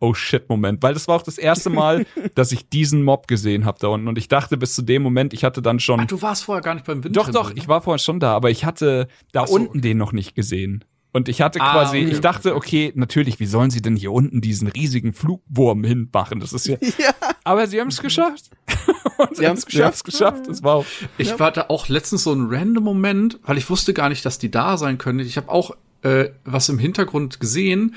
Oh 0.00 0.14
shit 0.14 0.48
Moment, 0.48 0.82
weil 0.82 0.94
das 0.94 1.08
war 1.08 1.16
auch 1.16 1.22
das 1.22 1.38
erste 1.38 1.70
Mal, 1.70 2.06
dass 2.34 2.52
ich 2.52 2.68
diesen 2.68 3.02
Mob 3.02 3.26
gesehen 3.28 3.64
habe 3.64 3.78
da 3.80 3.88
unten 3.88 4.08
und 4.08 4.18
ich 4.18 4.28
dachte 4.28 4.56
bis 4.56 4.74
zu 4.74 4.82
dem 4.82 5.02
Moment, 5.02 5.32
ich 5.32 5.44
hatte 5.44 5.60
dann 5.62 5.80
schon 5.80 6.00
Ach, 6.00 6.06
du 6.06 6.22
warst 6.22 6.44
vorher 6.44 6.62
gar 6.62 6.74
nicht 6.74 6.86
beim 6.86 7.02
Wind. 7.02 7.16
Doch, 7.16 7.30
doch, 7.30 7.52
ich 7.54 7.68
war 7.68 7.80
vorher 7.82 7.98
schon 7.98 8.20
da, 8.20 8.34
aber 8.34 8.50
ich 8.50 8.64
hatte 8.64 9.08
da 9.32 9.46
so. 9.46 9.54
unten 9.54 9.80
den 9.80 9.98
noch 9.98 10.12
nicht 10.12 10.34
gesehen. 10.34 10.84
Und 11.10 11.28
ich 11.30 11.40
hatte 11.40 11.60
Ah, 11.62 11.72
quasi, 11.72 12.02
okay, 12.02 12.10
ich 12.12 12.20
dachte, 12.20 12.54
okay, 12.54 12.92
natürlich, 12.94 13.40
wie 13.40 13.46
sollen 13.46 13.70
sie 13.70 13.80
denn 13.80 13.96
hier 13.96 14.12
unten 14.12 14.42
diesen 14.42 14.68
riesigen 14.68 15.14
Flugwurm 15.14 15.82
hinmachen? 15.82 16.38
Das 16.38 16.52
ist 16.52 16.66
ja. 16.66 16.76
Ja. 16.98 17.14
Aber 17.44 17.66
sie 17.66 17.80
haben 17.80 17.88
es 17.88 18.00
geschafft. 18.02 18.50
Sie 19.32 19.46
haben's 19.48 19.66
Wir 19.68 19.84
haben's 19.86 20.04
geschafft. 20.04 20.44
Das 20.48 20.62
war 20.62 20.76
auch. 20.76 20.84
Ich 21.16 21.30
Ja. 21.30 21.38
war 21.40 21.50
da 21.50 21.66
auch 21.70 21.88
letztens 21.88 22.24
so 22.24 22.32
ein 22.32 22.46
random 22.50 22.84
Moment, 22.84 23.40
weil 23.42 23.56
ich 23.58 23.68
wusste 23.68 23.94
gar 23.94 24.10
nicht, 24.10 24.24
dass 24.24 24.38
die 24.38 24.50
da 24.50 24.76
sein 24.76 24.98
können. 24.98 25.18
Ich 25.20 25.36
habe 25.36 25.48
auch 25.48 25.72
äh, 26.02 26.26
was 26.44 26.68
im 26.68 26.78
Hintergrund 26.78 27.40
gesehen 27.40 27.94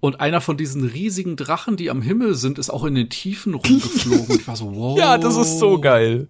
und 0.00 0.20
einer 0.20 0.40
von 0.40 0.56
diesen 0.56 0.84
riesigen 0.84 1.36
Drachen, 1.36 1.76
die 1.76 1.90
am 1.90 2.00
Himmel 2.02 2.34
sind, 2.34 2.58
ist 2.58 2.70
auch 2.70 2.84
in 2.84 2.94
den 2.94 3.10
Tiefen 3.10 3.54
rumgeflogen. 3.54 4.36
ich 4.40 4.48
war 4.48 4.56
so, 4.56 4.74
wow. 4.74 4.98
Ja, 4.98 5.18
das 5.18 5.36
ist 5.36 5.58
so 5.58 5.78
geil. 5.80 6.28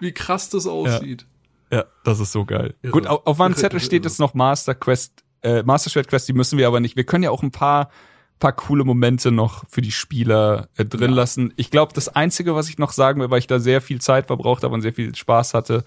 Wie 0.00 0.12
krass 0.12 0.48
das 0.50 0.66
aussieht. 0.66 1.26
Ja, 1.72 1.84
das 2.04 2.20
ist 2.20 2.32
so 2.32 2.44
geil. 2.44 2.74
Irre. 2.82 2.92
Gut, 2.92 3.06
auf, 3.06 3.26
auf 3.26 3.38
meinem 3.38 3.54
Zettel 3.56 3.78
irre, 3.78 3.84
steht 3.84 4.02
irre. 4.04 4.08
jetzt 4.10 4.20
noch 4.20 4.34
Master 4.34 4.74
Quest, 4.74 5.24
äh, 5.42 5.62
Master 5.64 5.90
Schwert 5.90 6.08
Quest, 6.08 6.28
die 6.28 6.32
müssen 6.32 6.58
wir 6.58 6.66
aber 6.68 6.80
nicht. 6.80 6.96
Wir 6.96 7.04
können 7.04 7.24
ja 7.24 7.30
auch 7.30 7.42
ein 7.42 7.50
paar, 7.50 7.90
paar 8.38 8.52
coole 8.52 8.84
Momente 8.84 9.32
noch 9.32 9.64
für 9.68 9.80
die 9.82 9.90
Spieler 9.92 10.68
äh, 10.76 10.84
drin 10.84 11.10
Ja. 11.10 11.16
lassen. 11.16 11.52
Ich 11.56 11.70
glaube, 11.72 11.92
das 11.94 12.08
Einzige, 12.08 12.54
was 12.54 12.68
ich 12.70 12.78
noch 12.78 12.92
sagen 12.92 13.20
will, 13.20 13.30
weil 13.30 13.40
ich 13.40 13.48
da 13.48 13.58
sehr 13.58 13.80
viel 13.80 14.00
Zeit 14.00 14.28
verbraucht 14.28 14.62
habe 14.62 14.72
und 14.74 14.80
sehr 14.82 14.92
viel 14.94 15.14
Spaß 15.14 15.54
hatte, 15.54 15.84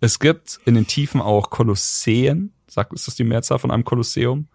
es 0.00 0.20
gibt 0.20 0.60
in 0.64 0.74
den 0.76 0.86
Tiefen 0.86 1.20
auch 1.20 1.50
Kolosseen. 1.50 2.52
Sagt, 2.68 2.92
ist 2.92 3.06
das 3.08 3.16
die 3.16 3.24
Mehrzahl 3.24 3.58
von 3.58 3.70
einem 3.72 3.84
Kolosseum? 3.84 4.46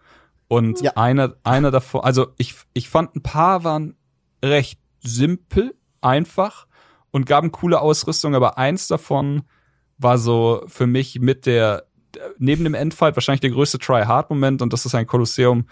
Und 0.48 0.82
Ja. 0.82 0.92
einer, 0.96 1.36
einer 1.44 1.72
davon, 1.72 2.02
also 2.02 2.28
ich, 2.38 2.56
ich 2.74 2.90
fand 2.90 3.16
ein 3.16 3.24
paar 3.24 3.64
waren 3.64 3.96
recht 4.44 4.80
simpel, 5.00 5.76
einfach 6.02 6.68
und 7.12 7.26
gaben 7.26 7.52
coole 7.52 7.82
Ausrüstung, 7.82 8.36
aber 8.36 8.58
eins 8.58 8.88
davon 8.88 9.44
war 9.98 10.18
so 10.18 10.64
für 10.68 10.86
mich 10.88 11.20
mit 11.20 11.46
der, 11.46 11.86
neben 12.38 12.64
dem 12.64 12.74
Endfight 12.74 13.16
wahrscheinlich 13.16 13.42
der 13.42 13.50
größte 13.52 13.80
Try-Hard-Moment 13.80 14.62
und 14.62 14.72
das 14.74 14.86
ist 14.86 14.94
ein 14.96 15.08
Kolosseum. 15.08 15.66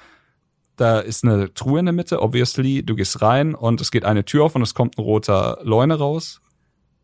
Da 0.76 1.00
ist 1.00 1.24
eine 1.24 1.54
Truhe 1.54 1.80
in 1.80 1.86
der 1.86 1.94
Mitte, 1.94 2.22
obviously. 2.22 2.84
Du 2.84 2.96
gehst 2.96 3.22
rein 3.22 3.54
und 3.54 3.80
es 3.80 3.92
geht 3.92 4.06
eine 4.06 4.26
Tür 4.26 4.46
auf 4.46 4.56
und 4.56 4.64
es 4.64 4.74
kommt 4.74 4.98
ein 4.98 5.04
roter 5.04 5.60
Leune 5.62 5.96
raus. 6.00 6.42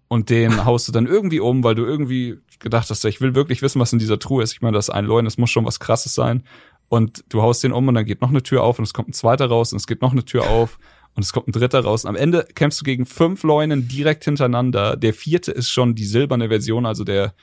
Und 0.07 0.31
den 0.31 0.51
haust 0.65 0.87
du 0.87 0.91
dann 0.91 1.05
irgendwie 1.05 1.39
um, 1.39 1.63
weil 1.63 1.75
du 1.75 1.85
irgendwie 1.85 2.39
gedacht 2.57 2.89
hast, 2.89 3.05
ich 3.05 3.21
will 3.21 3.35
wirklich 3.35 3.61
wissen, 3.61 3.79
was 3.79 3.93
in 3.93 3.99
dieser 3.99 4.17
Truhe 4.17 4.41
ist. 4.41 4.53
Ich 4.53 4.61
meine, 4.61 4.75
das 4.75 4.87
ist 4.87 4.93
ein 4.95 5.05
Leune, 5.05 5.27
das 5.27 5.37
muss 5.37 5.51
schon 5.51 5.65
was 5.65 5.79
krasses 5.79 6.15
sein. 6.15 6.43
Und 6.89 7.23
du 7.29 7.41
haust 7.41 7.63
den 7.63 7.71
um 7.71 7.87
und 7.87 7.93
dann 7.93 8.05
geht 8.05 8.21
noch 8.21 8.29
eine 8.29 8.43
Tür 8.43 8.63
auf 8.63 8.79
und 8.79 8.83
es 8.83 8.93
kommt 8.93 9.09
ein 9.09 9.13
zweiter 9.13 9.47
raus 9.47 9.71
und 9.71 9.77
es 9.77 9.87
geht 9.87 10.01
noch 10.01 10.11
eine 10.11 10.25
Tür 10.25 10.49
auf 10.49 10.79
und 11.15 11.23
es 11.23 11.31
kommt 11.31 11.47
ein 11.47 11.51
dritter 11.51 11.81
raus. 11.81 12.03
Und 12.03 12.09
am 12.09 12.15
Ende 12.15 12.47
kämpfst 12.55 12.81
du 12.81 12.83
gegen 12.83 13.05
fünf 13.05 13.43
Leunen 13.43 13.87
direkt 13.87 14.25
hintereinander. 14.25 14.97
Der 14.97 15.13
vierte 15.13 15.51
ist 15.51 15.69
schon 15.69 15.95
die 15.95 16.05
silberne 16.05 16.49
Version, 16.49 16.85
also 16.85 17.03
der 17.03 17.33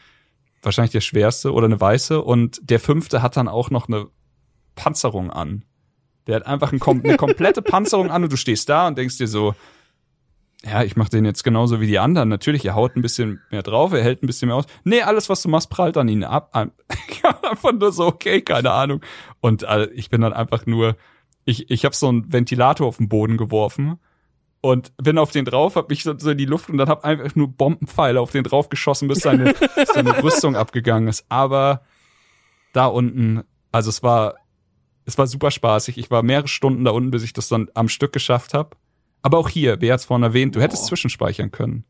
wahrscheinlich 0.63 0.93
der 0.93 1.01
schwerste 1.01 1.53
oder 1.53 1.67
eine 1.67 1.81
weiße. 1.81 2.21
Und 2.21 2.59
der 2.69 2.81
fünfte 2.81 3.23
hat 3.23 3.37
dann 3.37 3.49
auch 3.49 3.71
noch 3.71 3.89
eine 3.89 4.09
Panzerung 4.75 5.31
an. 5.31 5.65
Der 6.27 6.37
hat 6.37 6.47
einfach 6.47 6.73
eine 6.73 7.17
komplette 7.17 7.63
Panzerung 7.63 8.11
an 8.11 8.25
und 8.25 8.33
du 8.33 8.37
stehst 8.37 8.69
da 8.69 8.89
und 8.89 8.99
denkst 8.99 9.19
dir 9.19 9.29
so, 9.29 9.55
ja, 10.69 10.83
ich 10.83 10.97
mach 10.97 11.09
den 11.09 11.25
jetzt 11.25 11.45
genauso 11.45 11.81
wie 11.81 11.87
die 11.87 11.99
anderen. 11.99 12.29
Natürlich, 12.29 12.65
er 12.65 12.75
haut 12.75 12.97
ein 12.97 13.03
bisschen 13.03 13.41
mehr 13.51 13.63
drauf, 13.63 13.93
er 13.93 14.03
hält 14.03 14.23
ein 14.23 14.27
bisschen 14.27 14.49
mehr 14.49 14.57
aus. 14.57 14.67
Nee, 14.85 15.03
alles, 15.03 15.29
was 15.29 15.43
du 15.43 15.49
machst, 15.49 15.71
prallt 15.71 15.97
an 15.97 16.09
ihn 16.09 16.25
ab. 16.25 16.51
einfach 17.43 17.73
nur 17.73 17.93
so, 17.93 18.07
okay, 18.07 18.43
keine 18.43 18.73
Ahnung. 18.73 19.01
Und 19.41 19.63
äh, 19.63 19.87
ich 19.95 20.11
bin 20.11 20.21
dann 20.21 20.33
einfach 20.33 20.67
nur, 20.67 20.97
ich, 21.45 21.71
ich 21.71 21.85
habe 21.85 21.95
so 21.95 22.09
einen 22.09 22.33
Ventilator 22.33 22.87
auf 22.87 22.97
den 22.97 23.09
Boden 23.09 23.37
geworfen 23.37 23.99
und 24.61 24.93
bin 24.97 25.19
auf 25.19 25.31
den 25.31 25.45
drauf, 25.45 25.77
hab 25.77 25.89
mich 25.89 26.03
so, 26.03 26.19
so 26.19 26.31
in 26.31 26.39
die 26.39 26.45
Luft 26.45 26.69
und 26.69 26.79
dann 26.79 26.89
hab 26.89 27.05
einfach 27.05 27.37
nur 27.37 27.49
Bombenpfeile 27.49 28.21
auf 28.21 28.33
den 28.33 28.43
drauf 28.43 28.69
geschossen, 28.69 29.07
bis 29.07 29.21
seine, 29.21 29.55
seine 29.93 30.23
Rüstung 30.23 30.57
abgegangen 30.57 31.09
ist. 31.09 31.25
Aber 31.29 31.83
da 32.73 32.87
unten, 32.87 33.45
also 33.71 33.91
es 33.91 34.03
war, 34.03 34.35
es 35.05 35.17
war 35.17 35.29
super 35.29 35.53
spaßig. 35.53 35.99
Ich 35.99 36.11
war 36.11 36.25
mehrere 36.25 36.49
Stunden 36.49 36.85
da 36.85 36.91
unten, 36.91 37.13
bis 37.13 37.23
ich 37.23 37.33
das 37.33 37.49
dann 37.49 37.69
am 37.75 37.89
Stück 37.89 38.13
geschafft 38.13 38.55
habe. 38.55 38.77
Aber 39.27 39.39
auch 39.39 39.49
hier, 39.49 39.81
wer 39.81 39.93
hat's 39.93 40.05
vorhin 40.05 40.23
erwähnt, 40.23 40.55
du 40.55 40.61
hättest 40.61 40.85
Boah. 40.85 40.89
zwischenspeichern 40.91 41.51
können. 41.51 41.83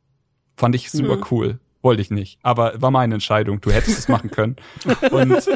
Fand 0.56 0.74
ich 0.74 0.90
super 0.90 1.18
cool. 1.31 1.58
Wollte 1.82 2.00
ich 2.00 2.10
nicht. 2.10 2.39
Aber 2.42 2.81
war 2.81 2.90
meine 2.90 3.12
Entscheidung. 3.12 3.60
Du 3.60 3.70
hättest 3.70 3.98
es 3.98 4.08
machen 4.08 4.31
können. 4.31 4.56
Und 5.10 5.47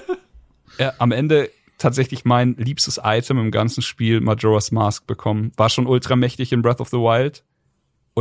äh, 0.77 0.91
am 0.99 1.11
Ende 1.11 1.49
tatsächlich 1.79 2.27
mein 2.27 2.55
liebstes 2.59 3.01
Item 3.03 3.39
im 3.39 3.51
ganzen 3.51 3.81
Spiel, 3.81 4.21
Majora's 4.21 4.73
Mask, 4.73 5.07
bekommen. 5.07 5.53
War 5.57 5.71
schon 5.71 5.87
ultra 5.87 6.17
mächtig 6.17 6.53
in 6.53 6.61
Breath 6.61 6.83
of 6.83 6.91
the 6.91 6.99
Wild. 6.99 7.45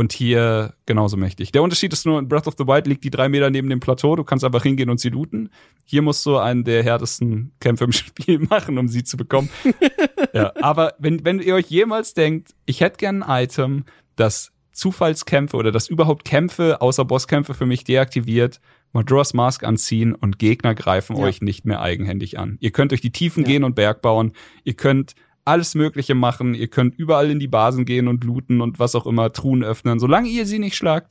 Und 0.00 0.14
hier 0.14 0.72
genauso 0.86 1.18
mächtig. 1.18 1.52
Der 1.52 1.62
Unterschied 1.62 1.92
ist 1.92 2.06
nur, 2.06 2.18
in 2.18 2.26
Breath 2.26 2.46
of 2.46 2.54
the 2.56 2.66
Wild 2.66 2.86
liegt 2.86 3.04
die 3.04 3.10
drei 3.10 3.28
Meter 3.28 3.50
neben 3.50 3.68
dem 3.68 3.80
Plateau. 3.80 4.16
Du 4.16 4.24
kannst 4.24 4.46
einfach 4.46 4.62
hingehen 4.62 4.88
und 4.88 4.98
sie 4.98 5.10
looten. 5.10 5.50
Hier 5.84 6.00
musst 6.00 6.24
du 6.24 6.38
einen 6.38 6.64
der 6.64 6.82
härtesten 6.82 7.52
Kämpfe 7.60 7.84
im 7.84 7.92
Spiel 7.92 8.38
machen, 8.38 8.78
um 8.78 8.88
sie 8.88 9.04
zu 9.04 9.18
bekommen. 9.18 9.50
ja, 10.32 10.54
aber 10.62 10.94
wenn, 11.00 11.22
wenn 11.26 11.38
ihr 11.38 11.54
euch 11.54 11.66
jemals 11.66 12.14
denkt, 12.14 12.54
ich 12.64 12.80
hätte 12.80 12.96
gern 12.96 13.22
ein 13.22 13.44
Item, 13.44 13.84
das 14.16 14.52
Zufallskämpfe 14.72 15.58
oder 15.58 15.70
das 15.70 15.88
überhaupt 15.88 16.24
Kämpfe 16.24 16.80
außer 16.80 17.04
Bosskämpfe 17.04 17.52
für 17.52 17.66
mich 17.66 17.84
deaktiviert, 17.84 18.58
Majora's 18.94 19.34
Mask 19.34 19.64
anziehen 19.64 20.14
und 20.14 20.38
Gegner 20.38 20.74
greifen 20.74 21.14
Ja. 21.14 21.24
euch 21.24 21.42
nicht 21.42 21.66
mehr 21.66 21.82
eigenhändig 21.82 22.38
an. 22.38 22.56
Ihr 22.60 22.70
könnt 22.70 22.92
durch 22.92 23.02
die 23.02 23.12
Tiefen 23.12 23.44
gehen 23.44 23.64
und 23.64 23.74
Berg 23.74 24.00
bauen. 24.00 24.32
Ihr 24.64 24.74
könnt 24.74 25.14
alles 25.50 25.74
Mögliche 25.74 26.14
machen. 26.14 26.54
Ihr 26.54 26.68
könnt 26.68 26.94
überall 26.98 27.30
in 27.30 27.40
die 27.40 27.48
Basen 27.48 27.84
gehen 27.84 28.08
und 28.08 28.24
looten 28.24 28.60
und 28.60 28.78
was 28.78 28.94
auch 28.94 29.06
immer, 29.06 29.32
Truhen 29.32 29.64
öffnen. 29.64 29.98
Solange 29.98 30.28
ihr 30.28 30.46
sie 30.46 30.58
nicht 30.58 30.76
schlagt, 30.76 31.10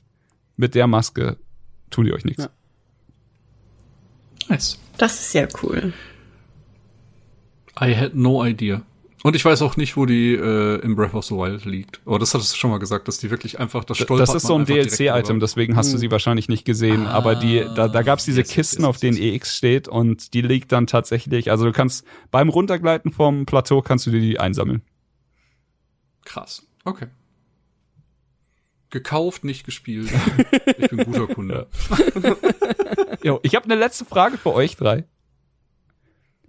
mit 0.55 0.75
der 0.75 0.87
Maske 0.87 1.37
tut 1.89 2.07
ihr 2.07 2.13
euch 2.13 2.25
nichts. 2.25 2.45
Ja. 2.45 2.49
Nice. 4.47 4.79
Das 4.97 5.19
ist 5.19 5.33
ja 5.33 5.47
cool. 5.61 5.93
I 7.79 7.95
had 7.95 8.15
no 8.15 8.45
idea. 8.45 8.81
Und 9.23 9.35
ich 9.35 9.43
weiß 9.43 9.61
auch 9.63 9.75
nicht, 9.75 9.97
wo 9.97 10.05
die 10.05 10.33
äh, 10.33 10.79
in 10.79 10.95
Breath 10.95 11.13
of 11.13 11.25
the 11.25 11.35
Wild 11.35 11.65
liegt. 11.65 11.99
Aber 12.05 12.19
das 12.19 12.33
hattest 12.33 12.53
du 12.53 12.57
schon 12.57 12.71
mal 12.71 12.79
gesagt, 12.79 13.07
dass 13.07 13.17
die 13.17 13.29
wirklich 13.29 13.59
einfach 13.59 13.83
das 13.83 13.97
stolpert 13.97 14.29
Das 14.29 14.35
ist 14.35 14.47
so 14.47 14.55
ein 14.55 14.65
DLC-Item, 14.65 15.41
deswegen 15.41 15.75
hast 15.75 15.93
du 15.93 15.97
sie 15.97 16.09
wahrscheinlich 16.09 16.47
nicht 16.47 16.63
gesehen. 16.63 17.05
Ah, 17.05 17.11
aber 17.11 17.35
die, 17.35 17.65
da, 17.75 17.89
da 17.89 18.01
gab's 18.01 18.23
diese 18.23 18.39
yes, 18.39 18.47
yes, 18.47 18.55
Kisten, 18.55 18.81
yes, 18.81 18.89
auf 18.89 18.97
denen 18.97 19.17
yes. 19.17 19.35
EX 19.35 19.57
steht 19.57 19.87
und 19.89 20.33
die 20.33 20.41
liegt 20.41 20.71
dann 20.71 20.87
tatsächlich, 20.87 21.51
also 21.51 21.65
du 21.65 21.73
kannst 21.73 22.05
beim 22.31 22.47
Runtergleiten 22.47 23.11
vom 23.11 23.45
Plateau 23.45 23.81
kannst 23.81 24.05
du 24.05 24.11
dir 24.11 24.21
die 24.21 24.39
einsammeln. 24.39 24.83
Krass. 26.23 26.65
Okay. 26.85 27.07
Gekauft, 28.89 29.43
nicht 29.43 29.65
gespielt. 29.65 30.11
ich 30.77 30.89
bin 30.89 31.03
guter 31.03 31.27
Kunde. 31.27 31.67
Jo, 33.21 33.39
ich 33.43 33.55
habe 33.55 33.65
eine 33.65 33.75
letzte 33.75 34.05
Frage 34.05 34.37
für 34.37 34.53
euch 34.53 34.77
drei. 34.77 35.03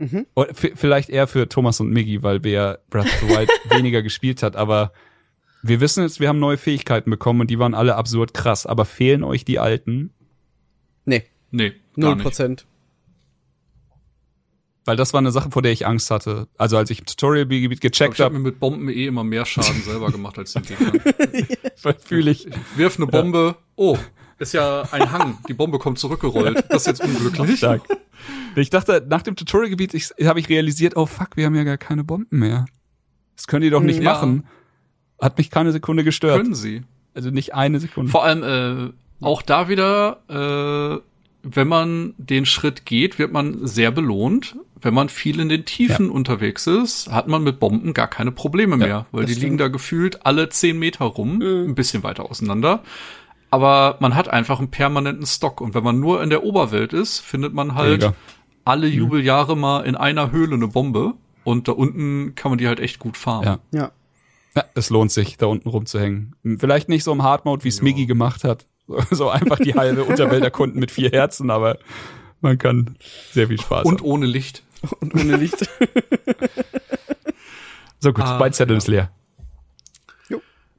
Mhm. 0.00 0.26
Vielleicht 0.52 1.10
eher 1.10 1.26
für 1.26 1.48
Thomas 1.48 1.78
und 1.80 1.90
Miggy, 1.90 2.22
weil 2.22 2.42
wer 2.42 2.80
Breath 2.88 3.06
of 3.06 3.20
the 3.20 3.28
Wild 3.28 3.50
weniger 3.70 4.02
gespielt 4.02 4.42
hat, 4.42 4.56
aber 4.56 4.92
wir 5.62 5.80
wissen 5.80 6.02
jetzt, 6.02 6.20
wir 6.20 6.28
haben 6.28 6.38
neue 6.38 6.56
Fähigkeiten 6.56 7.10
bekommen 7.10 7.42
und 7.42 7.50
die 7.50 7.58
waren 7.58 7.74
alle 7.74 7.96
absurd 7.96 8.32
krass, 8.32 8.64
aber 8.64 8.86
fehlen 8.86 9.22
euch 9.22 9.44
die 9.44 9.58
alten? 9.58 10.12
Nee, 11.04 11.24
Nee, 11.50 11.74
null. 11.96 12.16
Prozent. 12.16 12.66
Weil 14.84 14.96
das 14.96 15.12
war 15.12 15.18
eine 15.18 15.30
Sache, 15.30 15.50
vor 15.50 15.62
der 15.62 15.72
ich 15.72 15.86
Angst 15.86 16.10
hatte. 16.10 16.48
Also 16.56 16.76
als 16.76 16.90
ich 16.90 17.00
im 17.00 17.06
Tutorial-Gebiet 17.06 17.72
Ich, 17.72 17.80
gecheckt 17.80 18.14
ich 18.14 18.20
habe 18.20 18.34
habe, 18.34 18.38
mir 18.38 18.50
mit 18.50 18.58
Bomben 18.58 18.88
eh 18.88 19.06
immer 19.06 19.24
mehr 19.24 19.44
Schaden 19.44 19.82
selber 19.82 20.10
gemacht 20.10 20.38
als 20.38 20.54
den 20.54 20.62
Gegnern. 20.62 21.00
fühle 22.04 22.30
ich, 22.30 22.48
Wirf 22.76 22.96
eine 22.96 23.06
Bombe. 23.06 23.56
Oh, 23.76 23.98
ist 24.38 24.54
ja 24.54 24.82
ein 24.90 25.12
Hang. 25.12 25.38
Die 25.48 25.54
Bombe 25.54 25.78
kommt 25.78 25.98
zurückgerollt. 25.98 26.64
Das 26.70 26.82
ist 26.82 26.86
jetzt 26.86 27.04
unglücklich. 27.04 27.58
Stark. 27.58 27.82
Ich 28.56 28.70
dachte, 28.70 29.04
nach 29.08 29.22
dem 29.22 29.36
Tutorial-Gebiet 29.36 29.94
ich- 29.94 30.10
habe 30.24 30.40
ich 30.40 30.48
realisiert, 30.48 30.96
oh 30.96 31.06
fuck, 31.06 31.36
wir 31.36 31.46
haben 31.46 31.54
ja 31.54 31.64
gar 31.64 31.78
keine 31.78 32.04
Bomben 32.04 32.38
mehr. 32.38 32.66
Das 33.36 33.46
können 33.46 33.62
die 33.62 33.70
doch 33.70 33.82
nicht 33.82 34.02
Ja. 34.02 34.12
machen. 34.12 34.44
Hat 35.20 35.38
mich 35.38 35.50
keine 35.50 35.72
Sekunde 35.72 36.04
gestört. 36.04 36.42
Können 36.42 36.54
sie. 36.54 36.82
Also 37.14 37.30
nicht 37.30 37.54
eine 37.54 37.80
Sekunde. 37.80 38.10
Vor 38.10 38.24
allem 38.24 38.92
äh, 38.92 39.24
auch 39.24 39.42
da 39.42 39.68
wieder, 39.68 40.20
äh, 40.28 41.00
wenn 41.42 41.68
man 41.68 42.14
den 42.18 42.46
Schritt 42.46 42.84
geht, 42.86 43.18
wird 43.18 43.32
man 43.32 43.66
sehr 43.66 43.90
belohnt. 43.90 44.56
Wenn 44.82 44.94
man 44.94 45.08
viel 45.10 45.40
in 45.40 45.50
den 45.50 45.66
Tiefen 45.66 46.08
unterwegs 46.10 46.66
ist, 46.66 47.10
hat 47.12 47.28
man 47.28 47.42
mit 47.42 47.60
Bomben 47.60 47.92
gar 47.92 48.08
keine 48.08 48.32
Probleme 48.32 48.78
mehr, 48.78 49.06
weil 49.12 49.26
die 49.26 49.34
das 49.34 49.42
liegen 49.42 49.58
da 49.58 49.68
gefühlt 49.68 50.24
alle 50.24 50.48
zehn 50.48 50.78
Meter 50.78 51.04
rum, 51.04 51.42
ein 51.42 51.74
bisschen 51.74 52.02
weiter 52.02 52.30
auseinander. 52.30 52.82
Aber 53.50 53.96
man 54.00 54.14
hat 54.14 54.28
einfach 54.28 54.58
einen 54.58 54.70
permanenten 54.70 55.26
Stock. 55.26 55.60
Und 55.60 55.74
wenn 55.74 55.82
man 55.84 55.98
nur 56.00 56.22
in 56.22 56.30
der 56.30 56.44
Oberwelt 56.44 56.92
ist, 56.94 57.18
findet 57.18 57.52
man 57.52 57.74
halt 57.74 58.00
Weniger. 58.02 58.14
Alle 58.70 58.86
Jubeljahre 58.86 59.57
mal 59.57 59.81
in 59.86 59.97
einer 59.97 60.31
Höhle 60.32 60.55
eine 60.55 60.68
Bombe. 60.68 61.15
Und 61.44 61.68
da 61.68 61.73
unten 61.73 62.34
kann 62.34 62.50
man 62.50 62.58
die 62.58 62.68
halt 62.68 62.81
echt 62.81 62.99
gut 62.99 63.16
farmen. 63.16 63.58
Ja. 63.73 63.78
Ja. 63.78 63.92
Ja, 64.55 64.65
es 64.74 64.90
lohnt 64.90 65.12
sich, 65.12 65.36
da 65.36 65.47
unten 65.47 65.68
rumzuhängen. 65.68 66.34
Vielleicht 66.58 66.89
nicht 66.89 67.05
so 67.05 67.12
im 67.12 67.23
Hard-Mode, 67.23 67.62
wie 67.65 67.68
es 67.68 67.82
Miggy 67.82 68.07
gemacht 68.07 68.44
hat. 68.44 68.66
So 69.12 69.28
einfach 69.31 69.58
die 69.60 69.74
halbe 69.74 70.02
Unterwelt 70.02 70.42
erkunden 70.42 70.81
mit 70.81 70.90
vier 70.90 71.10
Herzen, 71.10 71.50
aber 71.50 71.78
man 72.40 72.58
kann 72.58 72.97
sehr 73.31 73.47
viel 73.47 73.60
Spaß 73.60 73.84
Und 73.86 74.00
haben. 74.00 74.07
ohne 74.08 74.26
Licht. 74.26 74.65
Und 75.00 75.15
ohne 75.15 75.36
Licht. 75.36 75.68
So 78.00 78.12
gut, 78.15 78.24
Ah, 78.24 78.39
mein 78.39 78.52
Zettel 78.52 78.74
ja. 78.74 78.78
ist 78.78 78.89
leer. 78.89 79.10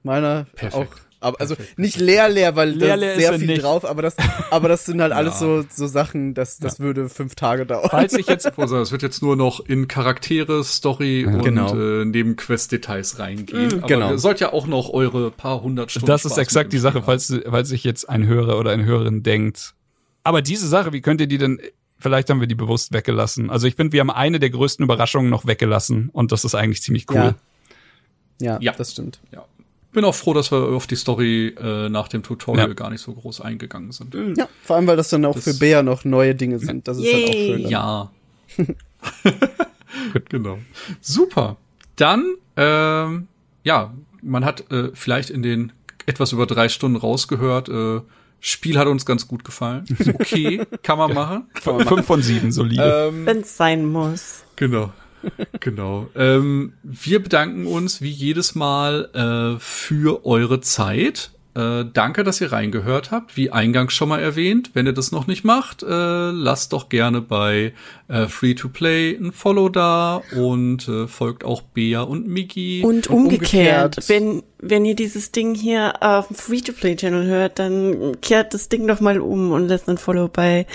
Meiner 0.03 0.45
Perfekt. 0.55 0.73
auch 0.75 0.95
Aber, 1.23 1.39
also 1.39 1.55
nicht 1.77 1.97
leer, 1.99 2.27
leer, 2.29 2.55
weil 2.55 2.71
Leer, 2.71 2.97
leer 2.97 3.11
ist 3.13 3.17
ist 3.19 3.23
sehr 3.29 3.37
viel 3.39 3.47
nicht. 3.47 3.63
drauf, 3.63 3.85
aber 3.85 4.01
das, 4.01 4.15
aber 4.49 4.67
das 4.67 4.85
sind 4.85 5.01
halt 5.01 5.13
alles 5.13 5.35
Ja. 5.35 5.61
so, 5.61 5.63
so 5.71 5.85
Sachen, 5.87 6.33
das, 6.33 6.57
das 6.57 6.79
würde 6.79 7.09
fünf 7.09 7.35
Tage 7.35 7.65
dauern. 7.67 7.87
Falls 7.91 8.13
ich 8.13 8.25
jetzt 8.27 8.47
Also 8.57 8.79
es 8.79 8.91
wird 8.91 9.03
jetzt 9.03 9.21
nur 9.21 9.35
noch 9.35 9.59
in 9.59 9.87
Charaktere, 9.87 10.63
Story 10.63 11.25
und 11.25 11.43
Genau. 11.43 11.75
äh, 11.75 12.05
Nebenquest-Details 12.05 13.19
reingehen. 13.19 13.73
Aber 13.79 13.87
genau. 13.87 14.11
ihr 14.11 14.17
sollt 14.17 14.39
ja 14.39 14.51
auch 14.51 14.65
noch 14.65 14.89
eure 14.89 15.29
paar 15.31 15.61
hundert 15.61 15.91
Stunden 15.91 16.07
Das 16.07 16.25
ist 16.25 16.31
Spaß 16.31 16.37
mit 16.37 16.43
exakt 16.43 16.73
die 16.73 16.79
Sache, 16.79 17.03
falls, 17.03 17.31
falls 17.47 17.69
sich 17.69 17.83
jetzt 17.83 18.09
ein 18.09 18.25
Hörer 18.25 18.57
oder 18.57 18.71
eine 18.71 18.83
Hörerin 18.85 19.21
denkt. 19.23 19.75
Aber 20.23 20.41
diese 20.41 20.67
Sache, 20.67 20.91
wie 20.91 21.01
könnt 21.01 21.21
ihr 21.21 21.27
die 21.27 21.37
denn, 21.37 21.59
vielleicht 21.99 22.31
haben 22.31 22.39
wir 22.39 22.47
die 22.47 22.55
bewusst 22.55 22.93
weggelassen. 22.93 23.51
Also 23.51 23.67
ich 23.67 23.75
finde, 23.75 23.93
wir 23.93 23.99
haben 23.99 24.09
eine 24.09 24.39
der 24.39 24.49
größten 24.49 24.83
Überraschungen 24.83 25.29
noch 25.29 25.45
weggelassen 25.45 26.09
und 26.13 26.31
das 26.31 26.45
ist 26.45 26.55
eigentlich 26.55 26.81
ziemlich 26.81 27.05
cool. 27.11 27.15
Ja. 27.17 27.35
Ja, 28.41 28.57
Ja. 28.59 28.71
das 28.71 28.93
stimmt. 28.93 29.19
Ja. 29.31 29.45
Bin 29.93 30.05
auch 30.05 30.15
froh, 30.15 30.33
dass 30.33 30.51
wir 30.51 30.57
auf 30.69 30.87
die 30.87 30.95
Story 30.95 31.47
äh, 31.61 31.89
nach 31.89 32.07
dem 32.07 32.23
Tutorial 32.23 32.69
Ja. 32.69 32.73
gar 32.73 32.89
nicht 32.89 33.01
so 33.01 33.11
groß 33.13 33.41
eingegangen 33.41 33.91
sind. 33.91 34.13
Ja, 34.37 34.47
vor 34.63 34.77
allem, 34.77 34.87
weil 34.87 34.95
das 34.97 35.09
dann 35.09 35.25
auch 35.25 35.35
Das- 35.35 35.43
für 35.43 35.53
Bea 35.55 35.83
noch 35.83 36.05
neue 36.05 36.33
Dinge 36.33 36.59
sind. 36.59 36.87
Das 36.87 36.97
ist 36.97 37.05
halt 37.13 37.29
auch 37.29 37.33
Yay. 37.33 37.47
schön. 37.53 37.61
dann. 37.63 37.71
Ja. 37.71 38.11
Gut, 40.13 40.29
genau. 40.29 40.59
Super. 41.01 41.57
Dann, 41.95 42.35
ähm, 42.55 43.27
ja, 43.63 43.93
man 44.21 44.45
hat 44.45 44.71
äh, 44.71 44.89
vielleicht 44.93 45.29
in 45.29 45.41
den 45.43 45.71
etwas 46.05 46.31
über 46.31 46.45
drei 46.45 46.69
Stunden 46.69 46.97
rausgehört, 46.97 47.69
äh, 47.69 48.01
Spiel 48.43 48.79
hat 48.79 48.87
uns 48.87 49.05
ganz 49.05 49.27
gut 49.27 49.43
gefallen. 49.43 49.85
Ist 49.99 50.07
okay, 50.07 50.65
kann 50.83 50.97
man 50.97 51.13
machen. 51.13 51.43
Fünf 51.53 52.05
von 52.07 52.23
sieben, 52.23 52.51
solide. 52.51 53.09
Ähm, 53.09 53.23
Wenn 53.27 53.41
es 53.41 53.55
sein 53.55 53.85
muss. 53.85 54.43
Genau. 54.55 54.91
Genau. 55.59 56.09
Ähm, 56.15 56.73
wir 56.83 57.21
bedanken 57.21 57.67
uns 57.67 58.01
wie 58.01 58.09
jedes 58.09 58.55
Mal 58.55 59.09
äh, 59.13 59.59
für 59.59 60.25
eure 60.25 60.61
Zeit. 60.61 61.31
Äh, 61.53 61.83
danke, 61.93 62.23
dass 62.23 62.39
ihr 62.39 62.51
reingehört 62.53 63.11
habt. 63.11 63.35
Wie 63.35 63.51
eingangs 63.51 63.91
schon 63.93 64.07
mal 64.07 64.21
erwähnt, 64.21 64.71
wenn 64.73 64.85
ihr 64.85 64.93
das 64.93 65.11
noch 65.11 65.27
nicht 65.27 65.43
macht, 65.43 65.83
äh, 65.83 65.87
lasst 66.31 66.71
doch 66.71 66.87
gerne 66.87 67.19
bei 67.19 67.73
äh, 68.07 68.27
Free 68.27 68.53
to 68.55 68.69
Play 68.69 69.17
ein 69.17 69.33
Follow 69.33 69.67
da 69.67 70.21
und 70.33 70.87
äh, 70.87 71.07
folgt 71.07 71.43
auch 71.43 71.61
Bea 71.61 72.01
und 72.03 72.25
Miki. 72.27 72.81
Und 72.85 73.07
Und 73.07 73.09
umgekehrt, 73.09 73.97
umgekehrt. 73.97 74.09
wenn, 74.09 74.43
wenn 74.59 74.85
ihr 74.85 74.95
dieses 74.95 75.31
Ding 75.33 75.53
hier 75.53 76.01
auf 76.01 76.27
dem 76.27 76.37
Free-to-Play-Channel 76.37 77.25
hört, 77.27 77.59
dann 77.59 78.19
kehrt 78.21 78.53
das 78.53 78.69
Ding 78.69 78.87
doch 78.87 79.01
mal 79.01 79.19
um 79.19 79.51
und 79.51 79.67
lässt 79.67 79.89
ein 79.89 79.97
Follow 79.97 80.29
bei 80.29 80.65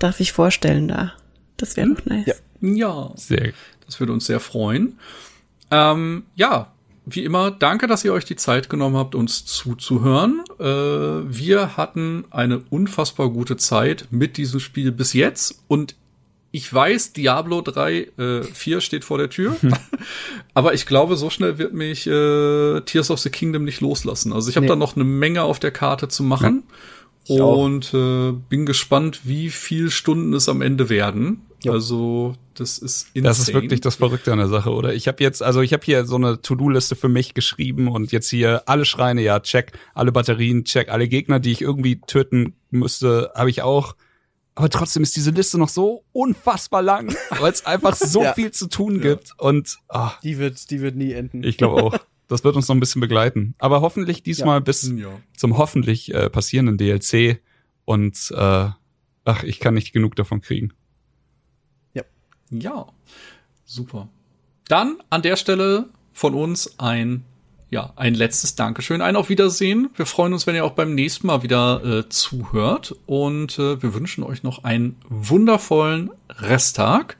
Darf 0.00 0.18
ich 0.18 0.32
vorstellen 0.32 0.88
da. 0.88 1.12
Das 1.56 1.76
wäre 1.76 1.90
doch 1.94 2.04
nice. 2.06 2.26
Ja. 2.26 2.34
Ja, 2.66 3.12
Sehr. 3.16 3.52
Das 3.86 4.00
würde 4.00 4.12
uns 4.12 4.26
sehr 4.26 4.40
freuen. 4.40 4.98
Ähm, 5.70 6.24
ja, 6.34 6.72
wie 7.06 7.24
immer, 7.24 7.50
danke, 7.50 7.86
dass 7.86 8.04
ihr 8.04 8.12
euch 8.12 8.24
die 8.24 8.36
Zeit 8.36 8.68
genommen 8.70 8.96
habt, 8.96 9.14
uns 9.14 9.44
zuzuhören. 9.44 10.42
Äh, 10.58 10.64
wir 10.64 11.76
hatten 11.76 12.24
eine 12.30 12.62
unfassbar 12.70 13.28
gute 13.30 13.56
Zeit 13.56 14.06
mit 14.10 14.36
diesem 14.36 14.60
Spiel 14.60 14.90
bis 14.92 15.12
jetzt 15.12 15.62
und 15.68 15.96
ich 16.50 16.72
weiß, 16.72 17.12
Diablo 17.14 17.62
3, 17.62 17.92
äh, 18.16 18.42
4 18.44 18.80
steht 18.80 19.04
vor 19.04 19.18
der 19.18 19.28
Tür, 19.28 19.56
aber 20.54 20.72
ich 20.72 20.86
glaube, 20.86 21.16
so 21.16 21.28
schnell 21.28 21.58
wird 21.58 21.74
mich 21.74 22.06
äh, 22.06 22.80
Tears 22.82 23.10
of 23.10 23.18
the 23.18 23.28
Kingdom 23.30 23.64
nicht 23.64 23.80
loslassen. 23.80 24.32
Also 24.32 24.48
ich 24.50 24.56
habe 24.56 24.64
Nee. 24.64 24.68
da 24.70 24.76
noch 24.76 24.94
eine 24.94 25.04
Menge 25.04 25.42
auf 25.42 25.58
der 25.58 25.72
Karte 25.72 26.06
zu 26.08 26.22
machen 26.22 26.62
auch. 27.28 27.56
und 27.58 27.92
äh, 27.92 28.30
bin 28.48 28.66
gespannt, 28.66 29.22
wie 29.24 29.50
viel 29.50 29.90
Stunden 29.90 30.32
es 30.32 30.48
am 30.48 30.62
Ende 30.62 30.88
werden. 30.88 31.42
Ja. 31.64 31.72
Also 31.72 32.34
das 32.54 32.78
ist 32.78 33.08
insane. 33.14 33.22
Das 33.28 33.38
ist 33.40 33.52
wirklich 33.52 33.80
das 33.80 33.96
Verrückte 33.96 34.32
an 34.32 34.38
der 34.38 34.48
Sache, 34.48 34.70
oder? 34.70 34.94
Ich 34.94 35.08
habe 35.08 35.22
jetzt, 35.22 35.42
also 35.42 35.60
ich 35.60 35.72
habe 35.72 35.84
hier 35.84 36.04
so 36.06 36.16
eine 36.16 36.40
To-Do-Liste 36.40 36.94
für 36.96 37.08
mich 37.08 37.34
geschrieben 37.34 37.88
und 37.88 38.12
jetzt 38.12 38.28
hier 38.30 38.62
alle 38.66 38.84
Schreine, 38.84 39.22
ja, 39.22 39.40
check, 39.40 39.72
alle 39.94 40.12
Batterien, 40.12 40.64
check, 40.64 40.88
alle 40.88 41.08
Gegner, 41.08 41.40
die 41.40 41.52
ich 41.52 41.62
irgendwie 41.62 42.00
töten 42.00 42.54
müsste, 42.70 43.32
habe 43.34 43.50
ich 43.50 43.62
auch. 43.62 43.96
Aber 44.56 44.70
trotzdem 44.70 45.02
ist 45.02 45.16
diese 45.16 45.32
Liste 45.32 45.58
noch 45.58 45.68
so 45.68 46.04
unfassbar 46.12 46.80
lang, 46.82 47.12
weil 47.40 47.52
es 47.52 47.66
einfach 47.66 47.96
so 47.96 48.22
Ja. 48.22 48.34
viel 48.34 48.52
zu 48.52 48.68
tun 48.68 49.00
gibt. 49.00 49.32
Und 49.38 49.78
ah, 49.88 50.12
Die 50.22 50.38
wird, 50.38 50.70
die 50.70 50.80
wird 50.80 50.94
nie 50.94 51.12
enden. 51.12 51.42
ich 51.42 51.56
glaube 51.56 51.82
auch, 51.82 51.96
das 52.28 52.44
wird 52.44 52.54
uns 52.54 52.68
noch 52.68 52.76
ein 52.76 52.80
bisschen 52.80 53.00
begleiten. 53.00 53.54
Aber 53.58 53.80
hoffentlich 53.80 54.22
diesmal 54.22 54.60
bis 54.60 54.88
Ja. 54.96 55.08
zum 55.36 55.58
hoffentlich 55.58 56.14
äh, 56.14 56.30
passierenden 56.30 56.78
DLC. 56.78 57.40
Und 57.84 58.30
äh, 58.30 58.68
ach, 59.24 59.42
ich 59.42 59.58
kann 59.58 59.74
nicht 59.74 59.92
genug 59.92 60.14
davon 60.16 60.40
kriegen. 60.40 60.72
Ja, 62.50 62.86
super. 63.64 64.08
Dann 64.68 64.96
an 65.10 65.22
der 65.22 65.36
Stelle 65.36 65.86
von 66.12 66.34
uns 66.34 66.78
ein, 66.78 67.24
ja, 67.70 67.92
ein 67.96 68.14
letztes 68.14 68.54
Dankeschön, 68.54 69.02
ein 69.02 69.16
Auf 69.16 69.28
Wiedersehen. 69.28 69.90
Wir 69.96 70.06
freuen 70.06 70.32
uns, 70.32 70.46
wenn 70.46 70.54
ihr 70.54 70.64
auch 70.64 70.72
beim 70.72 70.94
nächsten 70.94 71.26
Mal 71.26 71.42
wieder 71.42 71.84
äh, 71.84 72.08
zuhört 72.08 72.94
und 73.06 73.58
äh, 73.58 73.82
wir 73.82 73.94
wünschen 73.94 74.24
euch 74.24 74.42
noch 74.42 74.64
einen 74.64 74.96
wundervollen 75.08 76.10
Resttag 76.28 77.16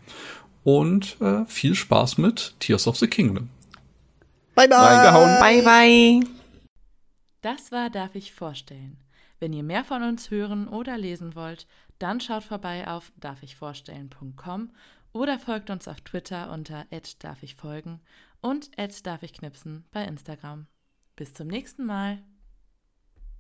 und 0.63 1.21
äh, 1.21 1.45
viel 1.47 1.75
Spaß 1.75 2.19
mit 2.19 2.55
Tears 2.61 2.87
of 2.87 2.97
the 2.97 3.07
Kingdom. 3.07 3.51
Bye, 4.55 4.69
bye. 4.69 5.41
Bye, 5.41 5.63
bye. 5.63 6.31
Das 7.43 7.73
war 7.73 7.91
Darf 7.91 8.15
ich 8.15 8.33
vorstellen. 8.33 8.97
Wenn 9.41 9.53
ihr 9.53 9.63
mehr 9.63 9.85
von 9.85 10.03
uns 10.03 10.31
hören 10.31 10.69
oder 10.69 10.97
lesen 10.97 11.35
wollt, 11.35 11.67
dann 11.99 12.21
schaut 12.21 12.45
vorbei 12.45 12.89
auf 12.89 13.13
darfichvorstellen.com 13.21 14.71
oder 15.15 15.39
folgt 15.39 15.71
uns 15.71 15.89
auf 15.89 16.03
Twitter 16.03 16.51
unter 16.53 16.85
@darfichfolgen 17.21 18.01
und 18.43 18.71
@darfichknipsen 18.77 19.87
bei 19.91 20.05
Instagram. 20.05 20.67
Bis 21.17 21.33
zum 21.33 21.47
nächsten 21.47 21.87
Mal. 21.87 22.23